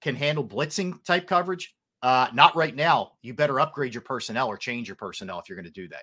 can 0.01 0.15
handle 0.15 0.47
blitzing 0.47 1.03
type 1.05 1.27
coverage, 1.27 1.75
uh, 2.05 2.29
not 2.35 2.55
right 2.55 2.77
now. 2.77 3.13
You 3.23 3.33
better 3.33 3.59
upgrade 3.59 3.95
your 3.95 4.03
personnel 4.03 4.47
or 4.47 4.59
change 4.59 4.89
your 4.89 4.95
personnel 4.95 5.41
if 5.41 5.49
you're 5.49 5.57
going 5.57 5.65
to 5.65 5.71
do 5.73 5.89
that. 5.89 6.03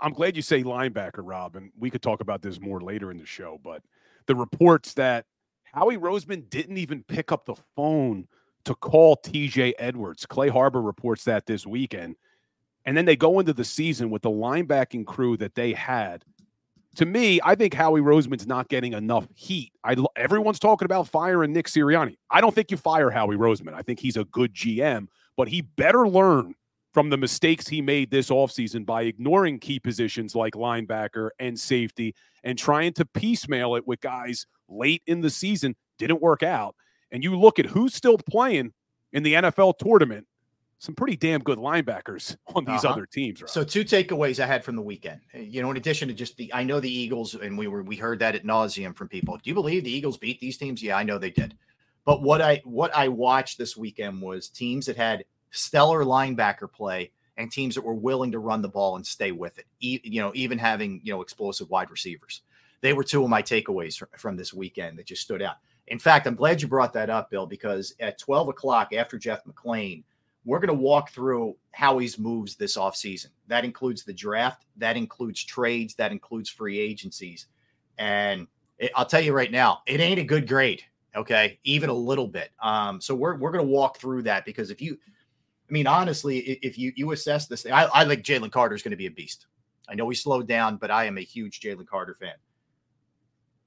I'm 0.00 0.14
glad 0.14 0.34
you 0.34 0.42
say 0.42 0.64
linebacker, 0.64 1.20
Rob, 1.22 1.54
and 1.54 1.70
we 1.78 1.90
could 1.90 2.02
talk 2.02 2.22
about 2.22 2.40
this 2.40 2.58
more 2.58 2.80
later 2.80 3.10
in 3.10 3.18
the 3.18 3.26
show. 3.26 3.60
But 3.62 3.82
the 4.26 4.34
reports 4.34 4.94
that 4.94 5.26
Howie 5.64 5.98
Roseman 5.98 6.48
didn't 6.48 6.78
even 6.78 7.04
pick 7.04 7.30
up 7.30 7.44
the 7.44 7.56
phone 7.76 8.26
to 8.64 8.74
call 8.74 9.18
TJ 9.18 9.74
Edwards. 9.78 10.24
Clay 10.24 10.48
Harbor 10.48 10.80
reports 10.80 11.24
that 11.24 11.44
this 11.44 11.66
weekend. 11.66 12.16
And 12.86 12.96
then 12.96 13.04
they 13.04 13.16
go 13.16 13.38
into 13.38 13.52
the 13.52 13.64
season 13.64 14.08
with 14.08 14.22
the 14.22 14.30
linebacking 14.30 15.06
crew 15.06 15.36
that 15.36 15.54
they 15.54 15.74
had. 15.74 16.24
To 16.96 17.06
me, 17.06 17.40
I 17.44 17.54
think 17.54 17.74
Howie 17.74 18.00
Roseman's 18.00 18.46
not 18.46 18.68
getting 18.68 18.94
enough 18.94 19.28
heat. 19.34 19.72
I, 19.84 19.96
everyone's 20.16 20.58
talking 20.58 20.86
about 20.86 21.08
firing 21.08 21.52
Nick 21.52 21.66
Sirianni. 21.66 22.16
I 22.30 22.40
don't 22.40 22.54
think 22.54 22.70
you 22.70 22.78
fire 22.78 23.10
Howie 23.10 23.36
Roseman. 23.36 23.74
I 23.74 23.82
think 23.82 24.00
he's 24.00 24.16
a 24.16 24.24
good 24.24 24.54
GM, 24.54 25.06
but 25.36 25.48
he 25.48 25.60
better 25.60 26.08
learn 26.08 26.54
from 26.94 27.10
the 27.10 27.18
mistakes 27.18 27.68
he 27.68 27.82
made 27.82 28.10
this 28.10 28.30
offseason 28.30 28.86
by 28.86 29.02
ignoring 29.02 29.58
key 29.58 29.78
positions 29.78 30.34
like 30.34 30.54
linebacker 30.54 31.28
and 31.38 31.60
safety 31.60 32.14
and 32.42 32.58
trying 32.58 32.94
to 32.94 33.04
piecemeal 33.04 33.76
it 33.76 33.86
with 33.86 34.00
guys 34.00 34.46
late 34.66 35.02
in 35.06 35.20
the 35.20 35.28
season 35.28 35.76
didn't 35.98 36.22
work 36.22 36.42
out. 36.42 36.74
And 37.12 37.22
you 37.22 37.38
look 37.38 37.58
at 37.58 37.66
who's 37.66 37.94
still 37.94 38.16
playing 38.16 38.72
in 39.12 39.22
the 39.22 39.34
NFL 39.34 39.74
tournament, 39.78 40.26
some 40.78 40.94
pretty 40.94 41.16
damn 41.16 41.40
good 41.40 41.58
linebackers 41.58 42.36
on 42.54 42.64
these 42.64 42.84
uh-huh. 42.84 42.94
other 42.94 43.06
teams. 43.06 43.42
Right? 43.42 43.50
So 43.50 43.64
two 43.64 43.84
takeaways 43.84 44.42
I 44.42 44.46
had 44.46 44.64
from 44.64 44.76
the 44.76 44.82
weekend. 44.82 45.20
Eh, 45.34 45.40
you 45.40 45.62
know, 45.62 45.70
in 45.70 45.76
addition 45.76 46.08
to 46.08 46.14
just 46.14 46.36
the, 46.36 46.52
I 46.52 46.64
know 46.64 46.80
the 46.80 46.90
Eagles, 46.90 47.34
and 47.34 47.56
we 47.56 47.66
were 47.66 47.82
we 47.82 47.96
heard 47.96 48.18
that 48.20 48.34
at 48.34 48.44
nauseum 48.44 48.94
from 48.94 49.08
people. 49.08 49.36
Do 49.36 49.48
you 49.50 49.54
believe 49.54 49.84
the 49.84 49.92
Eagles 49.92 50.18
beat 50.18 50.40
these 50.40 50.56
teams? 50.56 50.82
Yeah, 50.82 50.96
I 50.96 51.02
know 51.02 51.18
they 51.18 51.30
did. 51.30 51.56
But 52.04 52.22
what 52.22 52.40
I 52.40 52.62
what 52.64 52.94
I 52.94 53.08
watched 53.08 53.58
this 53.58 53.76
weekend 53.76 54.20
was 54.20 54.48
teams 54.48 54.86
that 54.86 54.96
had 54.96 55.24
stellar 55.50 56.04
linebacker 56.04 56.70
play 56.70 57.10
and 57.36 57.50
teams 57.50 57.74
that 57.74 57.84
were 57.84 57.94
willing 57.94 58.32
to 58.32 58.38
run 58.38 58.62
the 58.62 58.68
ball 58.68 58.96
and 58.96 59.06
stay 59.06 59.32
with 59.32 59.58
it. 59.58 59.66
E- 59.80 60.00
you 60.04 60.20
know, 60.20 60.32
even 60.34 60.58
having 60.58 61.00
you 61.02 61.12
know 61.12 61.22
explosive 61.22 61.70
wide 61.70 61.90
receivers. 61.90 62.42
They 62.82 62.92
were 62.92 63.04
two 63.04 63.24
of 63.24 63.30
my 63.30 63.42
takeaways 63.42 63.96
from, 63.96 64.08
from 64.16 64.36
this 64.36 64.52
weekend 64.52 64.98
that 64.98 65.06
just 65.06 65.22
stood 65.22 65.42
out. 65.42 65.56
In 65.88 65.98
fact, 65.98 66.26
I'm 66.26 66.34
glad 66.34 66.60
you 66.60 66.68
brought 66.68 66.92
that 66.92 67.10
up, 67.10 67.30
Bill, 67.30 67.46
because 67.46 67.94
at 68.00 68.18
12 68.18 68.48
o'clock 68.48 68.92
after 68.92 69.18
Jeff 69.18 69.44
McLane, 69.44 70.02
we're 70.46 70.60
going 70.60 70.68
to 70.68 70.82
walk 70.82 71.10
through 71.10 71.56
Howie's 71.72 72.18
moves 72.18 72.56
this 72.56 72.78
offseason. 72.78 73.26
That 73.48 73.64
includes 73.64 74.04
the 74.04 74.14
draft, 74.14 74.64
that 74.76 74.96
includes 74.96 75.44
trades, 75.44 75.94
that 75.96 76.12
includes 76.12 76.48
free 76.48 76.78
agencies. 76.78 77.46
And 77.98 78.46
it, 78.78 78.90
I'll 78.94 79.04
tell 79.04 79.20
you 79.20 79.34
right 79.34 79.52
now, 79.52 79.82
it 79.86 80.00
ain't 80.00 80.20
a 80.20 80.24
good 80.24 80.48
grade. 80.48 80.82
Okay. 81.14 81.58
Even 81.64 81.90
a 81.90 81.94
little 81.94 82.28
bit. 82.28 82.50
Um, 82.62 83.00
so 83.00 83.14
we're, 83.14 83.36
we're 83.36 83.50
going 83.50 83.64
to 83.64 83.70
walk 83.70 83.98
through 83.98 84.22
that 84.22 84.44
because 84.44 84.70
if 84.70 84.80
you, 84.80 84.96
I 85.68 85.72
mean, 85.72 85.86
honestly, 85.86 86.38
if 86.38 86.78
you, 86.78 86.92
you 86.96 87.12
assess 87.12 87.46
this, 87.46 87.66
I, 87.66 87.88
I 87.92 88.04
think 88.06 88.22
Jalen 88.22 88.52
Carter 88.52 88.74
is 88.74 88.82
going 88.82 88.92
to 88.92 88.96
be 88.96 89.06
a 89.06 89.10
beast. 89.10 89.46
I 89.88 89.94
know 89.94 90.08
he 90.08 90.14
slowed 90.14 90.46
down, 90.46 90.76
but 90.76 90.90
I 90.90 91.04
am 91.04 91.18
a 91.18 91.22
huge 91.22 91.60
Jalen 91.60 91.86
Carter 91.86 92.16
fan 92.18 92.34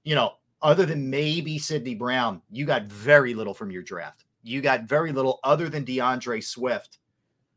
you 0.04 0.16
know, 0.16 0.34
other 0.62 0.86
than 0.86 1.10
maybe 1.10 1.58
Sydney 1.58 1.96
Brown, 1.96 2.42
you 2.50 2.66
got 2.66 2.84
very 2.86 3.34
little 3.34 3.54
from 3.54 3.72
your 3.72 3.84
draft. 3.84 4.26
You 4.44 4.62
got 4.62 4.84
very 4.84 5.12
little 5.12 5.40
other 5.44 5.70
than 5.70 5.86
DeAndre 5.86 6.44
Swift 6.44 7.00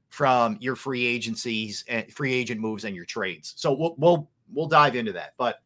from 0.08 0.58
your 0.60 0.76
free 0.76 1.06
agencies 1.06 1.84
and 1.88 2.12
free 2.12 2.32
agent 2.34 2.60
moves 2.60 2.84
and 2.84 2.94
your 2.94 3.04
trades. 3.04 3.54
So 3.56 3.72
we'll 3.72 3.94
we'll 3.98 4.30
we'll 4.52 4.68
dive 4.68 4.96
into 4.96 5.12
that. 5.12 5.34
But 5.36 5.60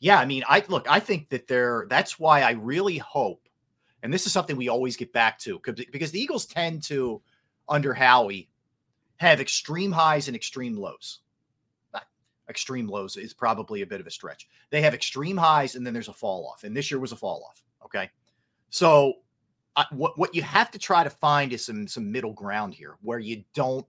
yeah, 0.00 0.18
I 0.18 0.24
mean, 0.24 0.42
I 0.48 0.64
look, 0.68 0.86
I 0.88 1.00
think 1.00 1.28
that 1.28 1.46
they're 1.46 1.86
that's 1.88 2.18
why 2.18 2.42
I 2.42 2.52
really 2.52 2.98
hope, 2.98 3.48
and 4.02 4.12
this 4.12 4.26
is 4.26 4.32
something 4.32 4.56
we 4.56 4.68
always 4.68 4.96
get 4.96 5.12
back 5.12 5.38
to 5.40 5.60
because 5.64 6.10
the 6.10 6.20
Eagles 6.20 6.46
tend 6.46 6.82
to, 6.84 7.20
under 7.68 7.94
Howie, 7.94 8.48
have 9.16 9.40
extreme 9.40 9.92
highs 9.92 10.28
and 10.28 10.36
extreme 10.36 10.76
lows 10.76 11.20
extreme 12.48 12.86
lows 12.86 13.16
is 13.16 13.32
probably 13.32 13.82
a 13.82 13.86
bit 13.86 14.00
of 14.00 14.06
a 14.06 14.10
stretch. 14.10 14.48
They 14.70 14.82
have 14.82 14.94
extreme 14.94 15.36
highs 15.36 15.74
and 15.74 15.86
then 15.86 15.94
there's 15.94 16.08
a 16.08 16.12
fall 16.12 16.46
off. 16.46 16.64
And 16.64 16.76
this 16.76 16.90
year 16.90 17.00
was 17.00 17.12
a 17.12 17.16
fall 17.16 17.44
off. 17.48 17.62
Okay. 17.84 18.10
So 18.70 19.14
what, 19.90 20.18
what 20.18 20.34
you 20.34 20.42
have 20.42 20.70
to 20.72 20.78
try 20.78 21.04
to 21.04 21.10
find 21.10 21.52
is 21.52 21.64
some, 21.64 21.88
some 21.88 22.12
middle 22.12 22.32
ground 22.32 22.74
here 22.74 22.96
where 23.02 23.18
you 23.18 23.44
don't, 23.54 23.86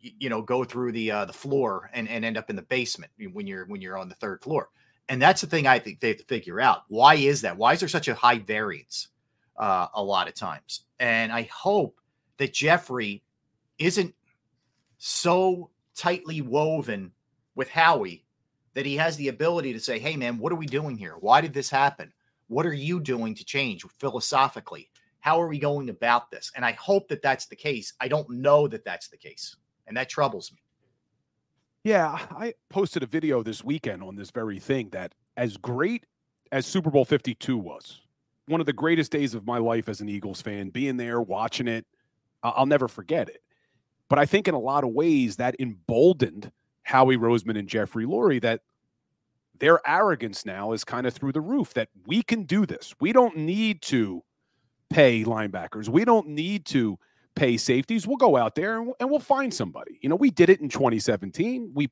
you 0.00 0.28
know, 0.28 0.42
go 0.42 0.64
through 0.64 0.92
the, 0.92 1.10
uh, 1.10 1.24
the 1.24 1.32
floor 1.32 1.90
and, 1.92 2.08
and 2.08 2.24
end 2.24 2.36
up 2.36 2.50
in 2.50 2.56
the 2.56 2.62
basement 2.62 3.10
when 3.32 3.46
you're, 3.46 3.66
when 3.66 3.80
you're 3.80 3.98
on 3.98 4.08
the 4.08 4.14
third 4.14 4.42
floor. 4.42 4.68
And 5.08 5.20
that's 5.20 5.40
the 5.40 5.46
thing 5.46 5.66
I 5.66 5.78
think 5.78 6.00
they 6.00 6.08
have 6.08 6.18
to 6.18 6.24
figure 6.24 6.60
out. 6.60 6.82
Why 6.88 7.14
is 7.14 7.40
that? 7.42 7.56
Why 7.56 7.72
is 7.72 7.80
there 7.80 7.88
such 7.88 8.08
a 8.08 8.14
high 8.14 8.38
variance 8.38 9.08
uh, 9.56 9.88
a 9.94 10.02
lot 10.02 10.28
of 10.28 10.34
times? 10.34 10.82
And 11.00 11.32
I 11.32 11.48
hope 11.52 11.98
that 12.36 12.52
Jeffrey 12.52 13.22
isn't 13.78 14.14
so 14.98 15.70
tightly 15.94 16.40
woven 16.42 17.12
with 17.54 17.68
Howie 17.68 18.24
that 18.74 18.86
he 18.86 18.96
has 18.96 19.16
the 19.16 19.28
ability 19.28 19.72
to 19.72 19.80
say, 19.80 19.98
hey, 19.98 20.16
man, 20.16 20.38
what 20.38 20.52
are 20.52 20.56
we 20.56 20.66
doing 20.66 20.96
here? 20.96 21.16
Why 21.18 21.40
did 21.40 21.52
this 21.52 21.70
happen? 21.70 22.12
What 22.48 22.66
are 22.66 22.74
you 22.74 23.00
doing 23.00 23.34
to 23.34 23.44
change 23.44 23.84
philosophically? 23.98 24.90
How 25.20 25.40
are 25.40 25.48
we 25.48 25.58
going 25.58 25.90
about 25.90 26.30
this? 26.30 26.50
And 26.56 26.64
I 26.64 26.72
hope 26.72 27.08
that 27.08 27.22
that's 27.22 27.46
the 27.46 27.56
case. 27.56 27.92
I 28.00 28.08
don't 28.08 28.28
know 28.30 28.66
that 28.68 28.84
that's 28.84 29.08
the 29.08 29.16
case. 29.16 29.56
And 29.86 29.96
that 29.96 30.08
troubles 30.08 30.52
me. 30.52 30.58
Yeah, 31.84 32.18
I 32.30 32.54
posted 32.68 33.02
a 33.02 33.06
video 33.06 33.42
this 33.42 33.62
weekend 33.64 34.02
on 34.02 34.16
this 34.16 34.30
very 34.30 34.58
thing 34.58 34.90
that 34.90 35.14
as 35.36 35.56
great 35.56 36.06
as 36.52 36.66
Super 36.66 36.90
Bowl 36.90 37.04
52 37.04 37.56
was, 37.56 38.00
one 38.46 38.60
of 38.60 38.66
the 38.66 38.72
greatest 38.72 39.12
days 39.12 39.34
of 39.34 39.46
my 39.46 39.58
life 39.58 39.88
as 39.88 40.00
an 40.00 40.08
Eagles 40.08 40.40
fan, 40.42 40.70
being 40.70 40.96
there, 40.96 41.20
watching 41.20 41.68
it, 41.68 41.86
I'll 42.42 42.66
never 42.66 42.88
forget 42.88 43.28
it. 43.28 43.42
But 44.08 44.18
I 44.18 44.26
think 44.26 44.48
in 44.48 44.54
a 44.54 44.58
lot 44.58 44.84
of 44.84 44.90
ways 44.90 45.36
that 45.36 45.56
emboldened 45.60 46.50
Howie 46.82 47.18
Roseman 47.18 47.58
and 47.58 47.68
Jeffrey 47.68 48.06
Lurie 48.06 48.40
that 48.40 48.62
their 49.58 49.80
arrogance 49.88 50.46
now 50.46 50.72
is 50.72 50.84
kind 50.84 51.06
of 51.06 51.14
through 51.14 51.32
the 51.32 51.40
roof 51.40 51.74
that 51.74 51.88
we 52.06 52.22
can 52.22 52.44
do 52.44 52.66
this. 52.66 52.94
We 53.00 53.12
don't 53.12 53.36
need 53.36 53.82
to 53.82 54.22
pay 54.90 55.24
linebackers. 55.24 55.88
We 55.88 56.04
don't 56.04 56.28
need 56.28 56.64
to 56.66 56.98
pay 57.34 57.56
safeties. 57.56 58.06
We'll 58.06 58.16
go 58.16 58.36
out 58.36 58.54
there 58.54 58.80
and, 58.80 58.92
and 59.00 59.10
we'll 59.10 59.20
find 59.20 59.52
somebody. 59.52 59.98
You 60.02 60.08
know, 60.08 60.16
we 60.16 60.30
did 60.30 60.50
it 60.50 60.60
in 60.60 60.68
2017. 60.68 61.72
We 61.74 61.90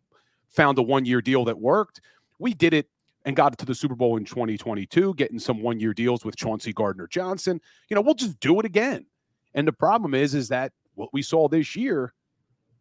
found 0.48 0.78
a 0.78 0.82
one 0.82 1.04
year 1.04 1.20
deal 1.20 1.44
that 1.44 1.58
worked. 1.58 2.00
We 2.38 2.54
did 2.54 2.74
it 2.74 2.88
and 3.24 3.34
got 3.34 3.58
to 3.58 3.66
the 3.66 3.74
Super 3.74 3.96
Bowl 3.96 4.16
in 4.16 4.24
2022, 4.24 5.14
getting 5.14 5.38
some 5.38 5.60
one 5.60 5.80
year 5.80 5.92
deals 5.92 6.24
with 6.24 6.36
Chauncey 6.36 6.72
Gardner 6.72 7.08
Johnson. 7.08 7.60
You 7.88 7.96
know, 7.96 8.00
we'll 8.00 8.14
just 8.14 8.38
do 8.40 8.58
it 8.60 8.66
again. 8.66 9.06
And 9.54 9.66
the 9.66 9.72
problem 9.72 10.14
is, 10.14 10.34
is 10.34 10.48
that 10.48 10.72
what 10.94 11.10
we 11.12 11.22
saw 11.22 11.48
this 11.48 11.74
year, 11.74 12.12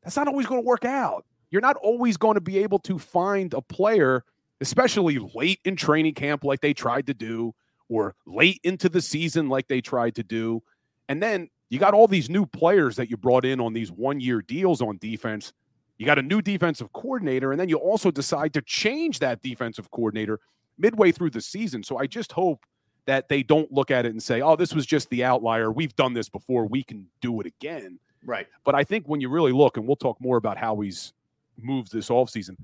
that's 0.04 0.16
not 0.16 0.28
always 0.28 0.46
going 0.46 0.62
to 0.62 0.66
work 0.66 0.86
out. 0.86 1.26
you're 1.50 1.62
not 1.62 1.78
always 1.78 2.18
going 2.18 2.36
to 2.36 2.42
be 2.42 2.60
able 2.60 2.80
to 2.80 3.00
find 3.00 3.54
a 3.54 3.62
player, 3.62 4.24
especially 4.62 5.20
late 5.34 5.60
in 5.66 5.76
training 5.76 6.14
camp, 6.14 6.44
like 6.44 6.62
they 6.62 6.74
tried 6.74 7.08
to 7.08 7.14
do, 7.14 7.54
or 7.90 8.16
late 8.26 8.60
into 8.64 8.90
the 8.90 9.02
season, 9.02 9.50
like 9.50 9.68
they 9.68 9.82
tried 9.82 10.16
to 10.16 10.24
do. 10.24 10.62
And 11.10 11.22
then 11.22 11.50
you 11.70 11.80
got 11.80 11.94
all 11.94 12.08
these 12.08 12.30
new 12.30 12.46
players 12.46 12.96
that 12.96 13.10
you 13.10 13.18
brought 13.18 13.46
in 13.46 13.60
on 13.60 13.74
these 13.74 13.92
one 13.92 14.20
year 14.20 14.42
deals 14.42 14.82
on 14.82 14.98
defense. 14.98 15.54
You 15.98 16.06
got 16.06 16.20
a 16.20 16.24
new 16.24 16.42
defensive 16.42 16.92
coordinator, 16.94 17.52
and 17.52 17.60
then 17.60 17.70
you 17.70 17.78
also 17.78 18.12
decide 18.12 18.54
to 18.54 18.62
change 18.62 19.20
that 19.20 19.42
defensive 19.42 19.90
coordinator 19.92 20.40
midway 20.78 21.12
through 21.12 21.30
the 21.30 21.42
season. 21.42 21.84
So 21.84 21.98
I 21.98 22.08
just 22.08 22.32
hope 22.32 22.66
that 23.06 23.30
they 23.30 23.44
don't 23.44 23.72
look 23.72 23.92
at 23.92 24.06
it 24.06 24.10
and 24.10 24.22
say, 24.22 24.42
oh, 24.42 24.56
this 24.56 24.74
was 24.74 24.86
just 24.86 25.10
the 25.10 25.24
outlier. 25.24 25.72
We've 25.72 25.96
done 25.96 26.14
this 26.14 26.28
before. 26.28 26.66
We 26.66 26.84
can 26.84 27.08
do 27.22 27.40
it 27.40 27.46
again. 27.46 28.00
Right. 28.26 28.48
But 28.64 28.76
I 28.76 28.84
think 28.84 29.08
when 29.08 29.22
you 29.22 29.30
really 29.30 29.52
look, 29.52 29.78
and 29.78 29.88
we'll 29.88 29.96
talk 29.96 30.20
more 30.20 30.38
about 30.38 30.58
how 30.58 30.80
he's 30.80 31.14
moved 31.58 31.92
this 31.92 32.10
offseason, 32.10 32.56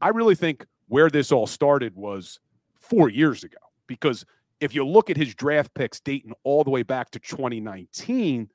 I 0.00 0.08
really 0.08 0.34
think 0.34 0.66
where 0.88 1.10
this 1.10 1.32
all 1.32 1.46
started 1.46 1.94
was 1.94 2.40
four 2.78 3.08
years 3.08 3.44
ago. 3.44 3.58
Because 3.86 4.24
if 4.60 4.74
you 4.74 4.86
look 4.86 5.10
at 5.10 5.16
his 5.16 5.34
draft 5.34 5.74
picks 5.74 6.00
dating 6.00 6.32
all 6.44 6.64
the 6.64 6.70
way 6.70 6.82
back 6.82 7.10
to 7.10 7.18
2019, 7.18 8.50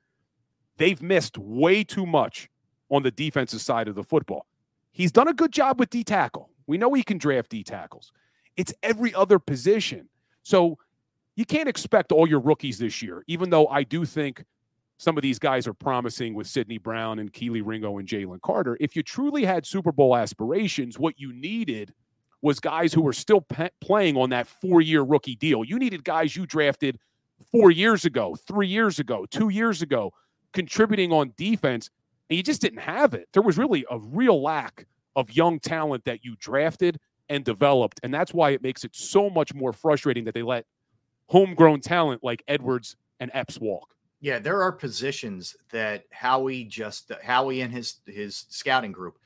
they've 0.76 1.02
missed 1.02 1.38
way 1.38 1.84
too 1.84 2.06
much 2.06 2.48
on 2.90 3.02
the 3.02 3.10
defensive 3.10 3.60
side 3.60 3.88
of 3.88 3.94
the 3.94 4.04
football. 4.04 4.46
He's 4.90 5.12
done 5.12 5.28
a 5.28 5.34
good 5.34 5.52
job 5.52 5.78
with 5.78 5.90
D 5.90 6.04
tackle. 6.04 6.50
We 6.66 6.78
know 6.78 6.92
he 6.92 7.02
can 7.02 7.18
draft 7.18 7.50
D 7.50 7.62
tackles. 7.64 8.12
It's 8.56 8.74
every 8.82 9.14
other 9.14 9.38
position. 9.38 10.08
So 10.42 10.76
you 11.36 11.44
can't 11.46 11.68
expect 11.68 12.12
all 12.12 12.28
your 12.28 12.40
rookies 12.40 12.78
this 12.78 13.00
year, 13.00 13.24
even 13.26 13.48
though 13.48 13.66
I 13.68 13.84
do 13.84 14.04
think 14.04 14.44
some 14.98 15.16
of 15.16 15.22
these 15.22 15.38
guys 15.38 15.66
are 15.66 15.72
promising 15.74 16.34
with 16.34 16.46
Sydney 16.46 16.78
Brown 16.78 17.18
and 17.18 17.32
Kelee 17.32 17.62
Ringo 17.64 17.98
and 17.98 18.06
Jalen 18.06 18.40
Carter. 18.42 18.76
If 18.80 18.94
you 18.94 19.02
truly 19.02 19.44
had 19.44 19.66
Super 19.66 19.90
Bowl 19.90 20.14
aspirations, 20.14 20.98
what 20.98 21.18
you 21.18 21.32
needed 21.32 21.92
was 22.42 22.60
guys 22.60 22.92
who 22.92 23.00
were 23.00 23.12
still 23.12 23.40
pe- 23.40 23.70
playing 23.80 24.16
on 24.16 24.30
that 24.30 24.46
four 24.46 24.80
year 24.80 25.02
rookie 25.02 25.36
deal. 25.36 25.64
You 25.64 25.78
needed 25.78 26.04
guys 26.04 26.36
you 26.36 26.44
drafted 26.44 26.98
four 27.50 27.70
years 27.70 28.04
ago, 28.04 28.36
three 28.46 28.68
years 28.68 28.98
ago, 28.98 29.26
two 29.30 29.48
years 29.48 29.80
ago, 29.80 30.12
contributing 30.52 31.12
on 31.12 31.32
defense, 31.36 31.88
and 32.28 32.36
you 32.36 32.42
just 32.42 32.60
didn't 32.60 32.80
have 32.80 33.14
it. 33.14 33.28
There 33.32 33.42
was 33.42 33.56
really 33.56 33.84
a 33.90 33.98
real 33.98 34.42
lack 34.42 34.86
of 35.16 35.34
young 35.34 35.60
talent 35.60 36.04
that 36.04 36.24
you 36.24 36.36
drafted 36.38 36.98
and 37.28 37.44
developed. 37.44 38.00
And 38.02 38.12
that's 38.12 38.34
why 38.34 38.50
it 38.50 38.62
makes 38.62 38.84
it 38.84 38.94
so 38.94 39.30
much 39.30 39.54
more 39.54 39.72
frustrating 39.72 40.24
that 40.24 40.34
they 40.34 40.42
let 40.42 40.66
homegrown 41.26 41.80
talent 41.80 42.22
like 42.22 42.42
Edwards 42.48 42.96
and 43.20 43.30
Epps 43.34 43.58
walk. 43.58 43.94
Yeah, 44.20 44.38
there 44.38 44.62
are 44.62 44.72
positions 44.72 45.56
that 45.70 46.04
Howie 46.10 46.64
just 46.64 47.10
Howie 47.22 47.62
and 47.62 47.72
his 47.72 47.96
his 48.06 48.46
scouting 48.48 48.92
group 48.92 49.18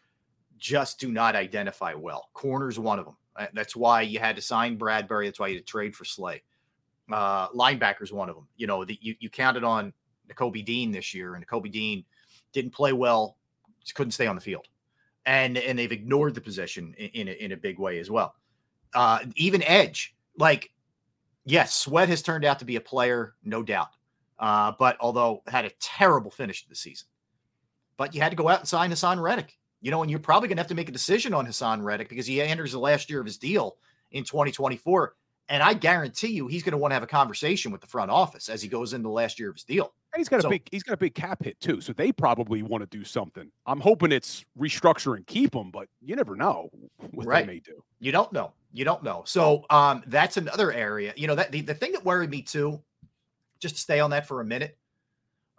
just 0.59 0.99
do 0.99 1.12
not 1.12 1.37
identify 1.37 1.95
well. 1.95 2.31
Corner's 2.33 2.79
one 2.79 2.99
of 2.99 3.05
them. 3.05 3.16
Uh, 3.37 3.47
that's 3.53 3.77
why 3.77 4.01
you 4.01 4.19
had 4.19 4.37
to 4.37 4.42
sign 4.42 4.79
Bradberry. 4.79 5.27
That's 5.27 5.38
why 5.38 5.49
you 5.49 5.57
had 5.57 5.66
to 5.66 5.71
trade 5.71 5.95
for 5.95 6.05
Slay. 6.05 6.42
Uh, 7.12 7.49
linebacker's 7.49 8.12
one 8.12 8.29
of 8.29 8.35
them. 8.35 8.49
You 8.57 8.66
know, 8.66 8.85
the, 8.85 8.99
you, 9.01 9.14
you 9.21 9.31
counted 9.31 9.64
on 9.64 9.92
Nakobe 10.29 10.64
Dean 10.64 10.90
this 10.90 11.14
year, 11.14 11.35
and 11.35 11.47
Nakobe 11.47 11.71
Dean 11.71 12.05
didn't 12.53 12.73
play 12.73 12.92
well, 12.92 13.37
just 13.83 13.95
couldn't 13.95 14.12
stay 14.12 14.27
on 14.27 14.35
the 14.35 14.40
field. 14.40 14.66
And 15.27 15.59
and 15.59 15.79
they've 15.79 15.92
ignored 15.92 16.35
the 16.35 16.40
position 16.40 16.95
in, 16.97 17.09
in, 17.11 17.29
a, 17.29 17.33
in 17.33 17.53
a 17.53 17.57
big 17.57 17.79
way 17.79 17.99
as 17.99 18.11
well. 18.11 18.35
Uh, 18.95 19.21
even 19.35 19.62
edge, 19.64 20.14
like, 20.38 20.71
yes, 21.45 21.75
Sweat 21.75 22.09
has 22.09 22.23
turned 22.23 22.45
out 22.45 22.61
to 22.61 22.64
be 22.64 22.77
a 22.77 22.81
player, 22.81 23.35
no 23.45 23.62
doubt. 23.62 23.88
Uh, 24.38 24.73
but 24.79 24.97
although 25.01 25.42
had 25.49 25.64
a 25.64 25.71
terrible 25.81 26.31
finish 26.31 26.62
to 26.62 26.69
the 26.69 26.77
season, 26.77 27.09
but 27.97 28.14
you 28.14 28.21
had 28.21 28.31
to 28.31 28.37
go 28.37 28.49
out 28.49 28.61
and 28.61 28.69
sign 28.69 28.90
Haason 28.90 29.21
Reddick 29.21 29.59
you 29.81 29.91
know, 29.91 30.03
and 30.03 30.11
you're 30.11 30.21
probably 30.21 30.49
going 30.49 30.57
to 30.57 30.62
have 30.62 30.69
to 30.69 30.75
make 30.75 30.89
a 30.89 30.93
decision 30.93 31.35
on 31.35 31.47
Haason 31.47 31.83
Reddick 31.83 32.09
because 32.09 32.27
he 32.27 32.41
enters 32.41 32.73
the 32.73 32.79
last 32.79 33.09
year 33.11 33.21
of 33.21 33.27
his 33.27 33.39
deal 33.39 33.77
in 34.11 34.25
2024. 34.25 35.15
And 35.49 35.62
I 35.62 35.75
guarantee 35.75 36.29
you, 36.33 36.49
he's 36.49 36.65
going 36.65 36.73
to 36.73 36.79
want 36.79 36.91
to 36.91 36.95
have 36.95 37.05
a 37.05 37.07
conversation 37.07 37.71
with 37.71 37.81
the 37.81 37.87
front 37.87 38.11
office 38.11 38.49
as 38.49 38.61
he 38.62 38.69
goes 38.69 38.93
into 38.93 39.05
the 39.05 39.12
last 39.12 39.39
year 39.39 39.49
of 39.51 39.55
his 39.55 39.62
deal. 39.65 39.93
And 40.12 40.19
he's 40.21 40.29
got 40.29 40.43
So- 40.43 40.49
a 40.49 40.51
big 40.51 40.69
he's 40.73 40.83
got 40.83 40.95
a 40.95 40.97
big 40.97 41.15
cap 41.15 41.45
hit 41.45 41.61
too, 41.61 41.81
so 41.81 41.93
they 41.93 42.11
probably 42.11 42.62
want 42.62 42.83
to 42.83 42.87
do 42.99 43.05
something. 43.05 43.51
I'm 43.65 43.81
hoping 43.81 44.11
it's 44.11 44.45
restructure 44.59 45.15
and 45.15 45.25
keep 45.27 45.55
him, 45.55 45.71
but 45.71 45.89
you 46.01 46.17
never 46.17 46.35
know 46.35 46.71
what 47.12 47.27
Right. 47.27 47.47
they 47.47 47.53
may 47.55 47.61
do. 47.61 47.85
You 48.01 48.11
don't 48.12 48.33
know. 48.33 48.53
You 48.73 48.85
don't 48.85 49.03
know. 49.05 49.23
So 49.25 49.65
um, 49.71 50.03
that's 50.09 50.37
another 50.37 50.73
area. 50.73 51.12
You 51.17 51.29
know 51.29 51.37
that 51.37 51.53
the, 51.53 51.61
the 51.61 51.75
thing 51.75 51.93
that 51.93 52.05
worried 52.05 52.31
me 52.31 52.43
too, 52.43 52.83
just 53.61 53.77
to 53.77 53.81
stay 53.81 54.01
on 54.01 54.11
that 54.11 54.27
for 54.27 54.41
a 54.41 54.45
minute. 54.45 54.77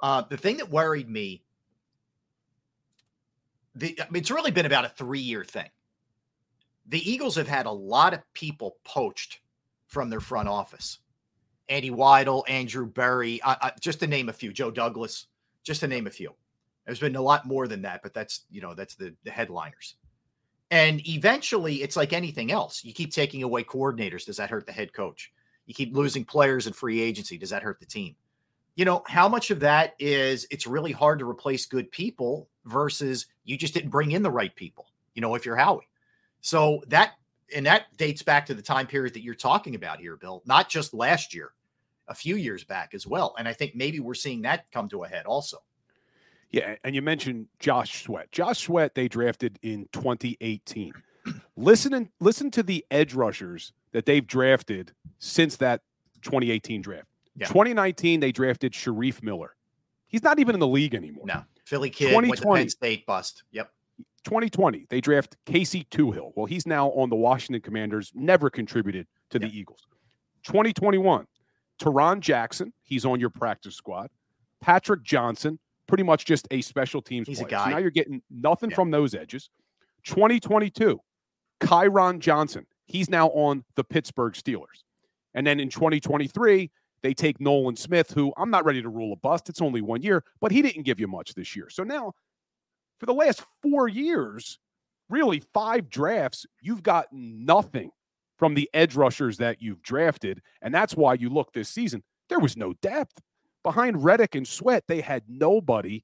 Uh, 0.01 0.21
the 0.29 0.37
thing 0.37 0.57
that 0.57 0.69
worried 0.69 1.09
me, 1.09 1.43
the 3.77 3.99
I 4.01 4.09
mean, 4.09 4.21
it's 4.21 4.31
really 4.31 4.51
been 4.51 4.65
about 4.65 4.85
a 4.85 4.89
three 4.89 5.19
year 5.19 5.43
thing. 5.43 5.69
The 6.87 7.09
Eagles 7.09 7.35
have 7.35 7.47
had 7.47 7.65
a 7.65 7.71
lot 7.71 8.13
of 8.13 8.21
people 8.33 8.77
poached 8.83 9.39
from 9.87 10.09
their 10.09 10.19
front 10.19 10.47
office. 10.47 10.99
Andy 11.69 11.89
Weidl, 11.89 12.43
Andrew 12.47 12.85
Berry, 12.85 13.41
uh, 13.41 13.55
uh, 13.61 13.71
just 13.81 13.99
to 13.99 14.07
name 14.07 14.29
a 14.29 14.33
few. 14.33 14.53
Joe 14.53 14.71
Douglas, 14.71 15.27
just 15.63 15.81
to 15.81 15.87
name 15.87 16.07
a 16.07 16.11
few. 16.11 16.33
There's 16.85 16.99
been 16.99 17.17
a 17.17 17.21
lot 17.21 17.45
more 17.45 17.67
than 17.67 17.81
that, 17.81 18.01
but 18.01 18.13
that's 18.13 18.45
you 18.49 18.61
know 18.61 18.73
that's 18.73 18.95
the 18.95 19.13
the 19.23 19.31
headliners. 19.31 19.95
And 20.71 21.05
eventually, 21.07 21.75
it's 21.75 21.95
like 21.95 22.13
anything 22.13 22.51
else. 22.51 22.83
You 22.83 22.93
keep 22.93 23.13
taking 23.13 23.43
away 23.43 23.63
coordinators. 23.63 24.25
Does 24.25 24.37
that 24.37 24.49
hurt 24.49 24.65
the 24.65 24.73
head 24.73 24.93
coach? 24.93 25.31
You 25.65 25.73
keep 25.73 25.95
losing 25.95 26.25
players 26.25 26.67
in 26.67 26.73
free 26.73 27.01
agency. 27.01 27.37
Does 27.37 27.49
that 27.51 27.63
hurt 27.63 27.79
the 27.79 27.85
team? 27.85 28.15
You 28.77 28.85
know, 28.85 29.03
how 29.07 29.27
much 29.27 29.49
of 29.49 29.59
that 29.61 29.95
is 29.97 30.47
it's 30.51 30.67
really 30.67 30.91
hard 30.91 31.17
to 31.19 31.27
replace 31.27 31.65
good 31.65 31.91
people 31.91 32.47
versus 32.65 33.25
you 33.43 33.57
just 33.57 33.73
didn't 33.73 33.89
bring 33.89 34.11
in 34.11 34.21
the 34.21 34.29
right 34.29 34.55
people, 34.55 34.85
you 35.15 35.21
know, 35.21 35.33
if 35.33 35.45
you're 35.45 35.55
Howie. 35.55 35.89
So 36.41 36.83
that, 36.87 37.13
and 37.55 37.65
that 37.65 37.85
dates 37.97 38.21
back 38.21 38.45
to 38.45 38.53
the 38.53 38.61
time 38.61 38.85
period 38.85 39.15
that 39.15 39.23
you're 39.23 39.33
talking 39.33 39.73
about 39.73 39.99
here, 39.99 40.15
Bill, 40.15 40.43
not 40.45 40.69
just 40.69 40.93
last 40.93 41.33
year, 41.33 41.53
a 42.07 42.13
few 42.13 42.35
years 42.35 42.63
back 42.63 42.93
as 42.93 43.07
well. 43.07 43.33
And 43.39 43.47
I 43.47 43.53
think 43.53 43.75
maybe 43.75 43.99
we're 43.99 44.13
seeing 44.13 44.43
that 44.43 44.71
come 44.71 44.87
to 44.89 45.03
a 45.03 45.07
head 45.07 45.25
also. 45.25 45.57
Yeah, 46.51 46.75
and 46.83 46.93
you 46.93 47.01
mentioned 47.01 47.47
Josh 47.59 48.03
Sweat. 48.03 48.31
Josh 48.31 48.59
Sweat 48.59 48.93
they 48.93 49.07
drafted 49.07 49.57
in 49.63 49.89
2018. 49.91 50.93
listen 51.57 51.93
and 51.95 52.09
listen 52.19 52.51
to 52.51 52.61
the 52.61 52.85
edge 52.91 53.15
rushers 53.15 53.73
that 53.91 54.05
they've 54.05 54.25
drafted 54.25 54.93
since 55.17 55.57
that 55.57 55.81
2018 56.21 56.81
draft. 56.83 57.07
Yeah. 57.37 57.47
2019 57.47 58.19
they 58.19 58.31
drafted 58.31 58.73
Shareef 58.73 59.21
Miller. 59.23 59.55
He's 60.07 60.23
not 60.23 60.39
even 60.39 60.55
in 60.55 60.59
the 60.59 60.67
league 60.67 60.95
anymore. 60.95 61.25
No, 61.25 61.43
Philly 61.65 61.89
kid, 61.89 62.13
went 62.15 62.25
to 62.25 62.31
2020. 62.31 62.61
Penn 62.61 62.69
State 62.69 63.05
bust. 63.05 63.43
Yep. 63.51 63.71
2020 64.25 64.87
they 64.89 64.99
draft 64.99 65.37
Casey 65.45 65.85
Toohill. 65.91 66.31
Well, 66.35 66.45
he's 66.47 66.65
now 66.65 66.89
on 66.89 67.09
the 67.09 67.15
Washington 67.15 67.61
Commanders, 67.61 68.11
never 68.15 68.49
contributed 68.49 69.07
to 69.29 69.39
the 69.39 69.47
Eagles. 69.47 69.81
2021 70.43 71.25
Tarron 71.79 72.19
Jackson, 72.21 72.73
he's 72.83 73.05
on 73.05 73.19
your 73.19 73.29
practice 73.29 73.75
squad. 73.75 74.09
Patrick 74.61 75.03
Johnson, 75.03 75.59
pretty 75.87 76.03
much 76.03 76.25
just 76.25 76.47
a 76.51 76.61
special 76.61 77.01
teams 77.01 77.27
He's 77.27 77.39
a 77.39 77.45
player. 77.45 77.59
So 77.59 77.65
guy. 77.65 77.71
now 77.71 77.77
you're 77.77 77.91
getting 77.91 78.21
nothing 78.31 78.69
Yeah. 78.71 78.75
from 78.75 78.91
those 78.91 79.13
edges. 79.13 79.49
2022 80.05 80.99
Kyron 81.59 82.19
Johnson, 82.19 82.65
he's 82.85 83.09
now 83.09 83.27
on 83.29 83.63
the 83.75 83.83
Pittsburgh 83.83 84.33
Steelers. 84.33 84.83
And 85.33 85.45
then 85.45 85.59
in 85.59 85.69
2023, 85.69 86.71
they 87.03 87.13
take 87.13 87.39
Nolan 87.39 87.75
Smith, 87.75 88.11
who 88.11 88.33
I'm 88.37 88.49
not 88.49 88.65
ready 88.65 88.81
to 88.81 88.89
rule 88.89 89.13
a 89.13 89.15
bust. 89.15 89.49
It's 89.49 89.61
only 89.61 89.81
one 89.81 90.01
year, 90.01 90.23
but 90.39 90.51
he 90.51 90.61
didn't 90.61 90.83
give 90.83 90.99
you 90.99 91.07
much 91.07 91.33
this 91.33 91.55
year. 91.55 91.69
So 91.69 91.83
now, 91.83 92.13
for 92.99 93.05
the 93.05 93.13
last 93.13 93.43
four 93.61 93.87
years, 93.87 94.59
really 95.09 95.41
five 95.53 95.89
drafts, 95.89 96.45
you've 96.61 96.83
gotten 96.83 97.45
nothing 97.45 97.91
from 98.37 98.53
the 98.53 98.69
edge 98.73 98.95
rushers 98.95 99.37
that 99.37 99.61
you've 99.61 99.81
drafted. 99.81 100.41
And 100.61 100.73
that's 100.73 100.95
why 100.95 101.13
you 101.15 101.29
look 101.29 101.53
this 101.53 101.69
season, 101.69 102.03
there 102.29 102.39
was 102.39 102.57
no 102.57 102.73
depth. 102.81 103.19
Behind 103.63 104.03
Reddick 104.03 104.35
and 104.35 104.47
Sweat, 104.47 104.83
they 104.87 105.01
had 105.01 105.23
nobody. 105.27 106.03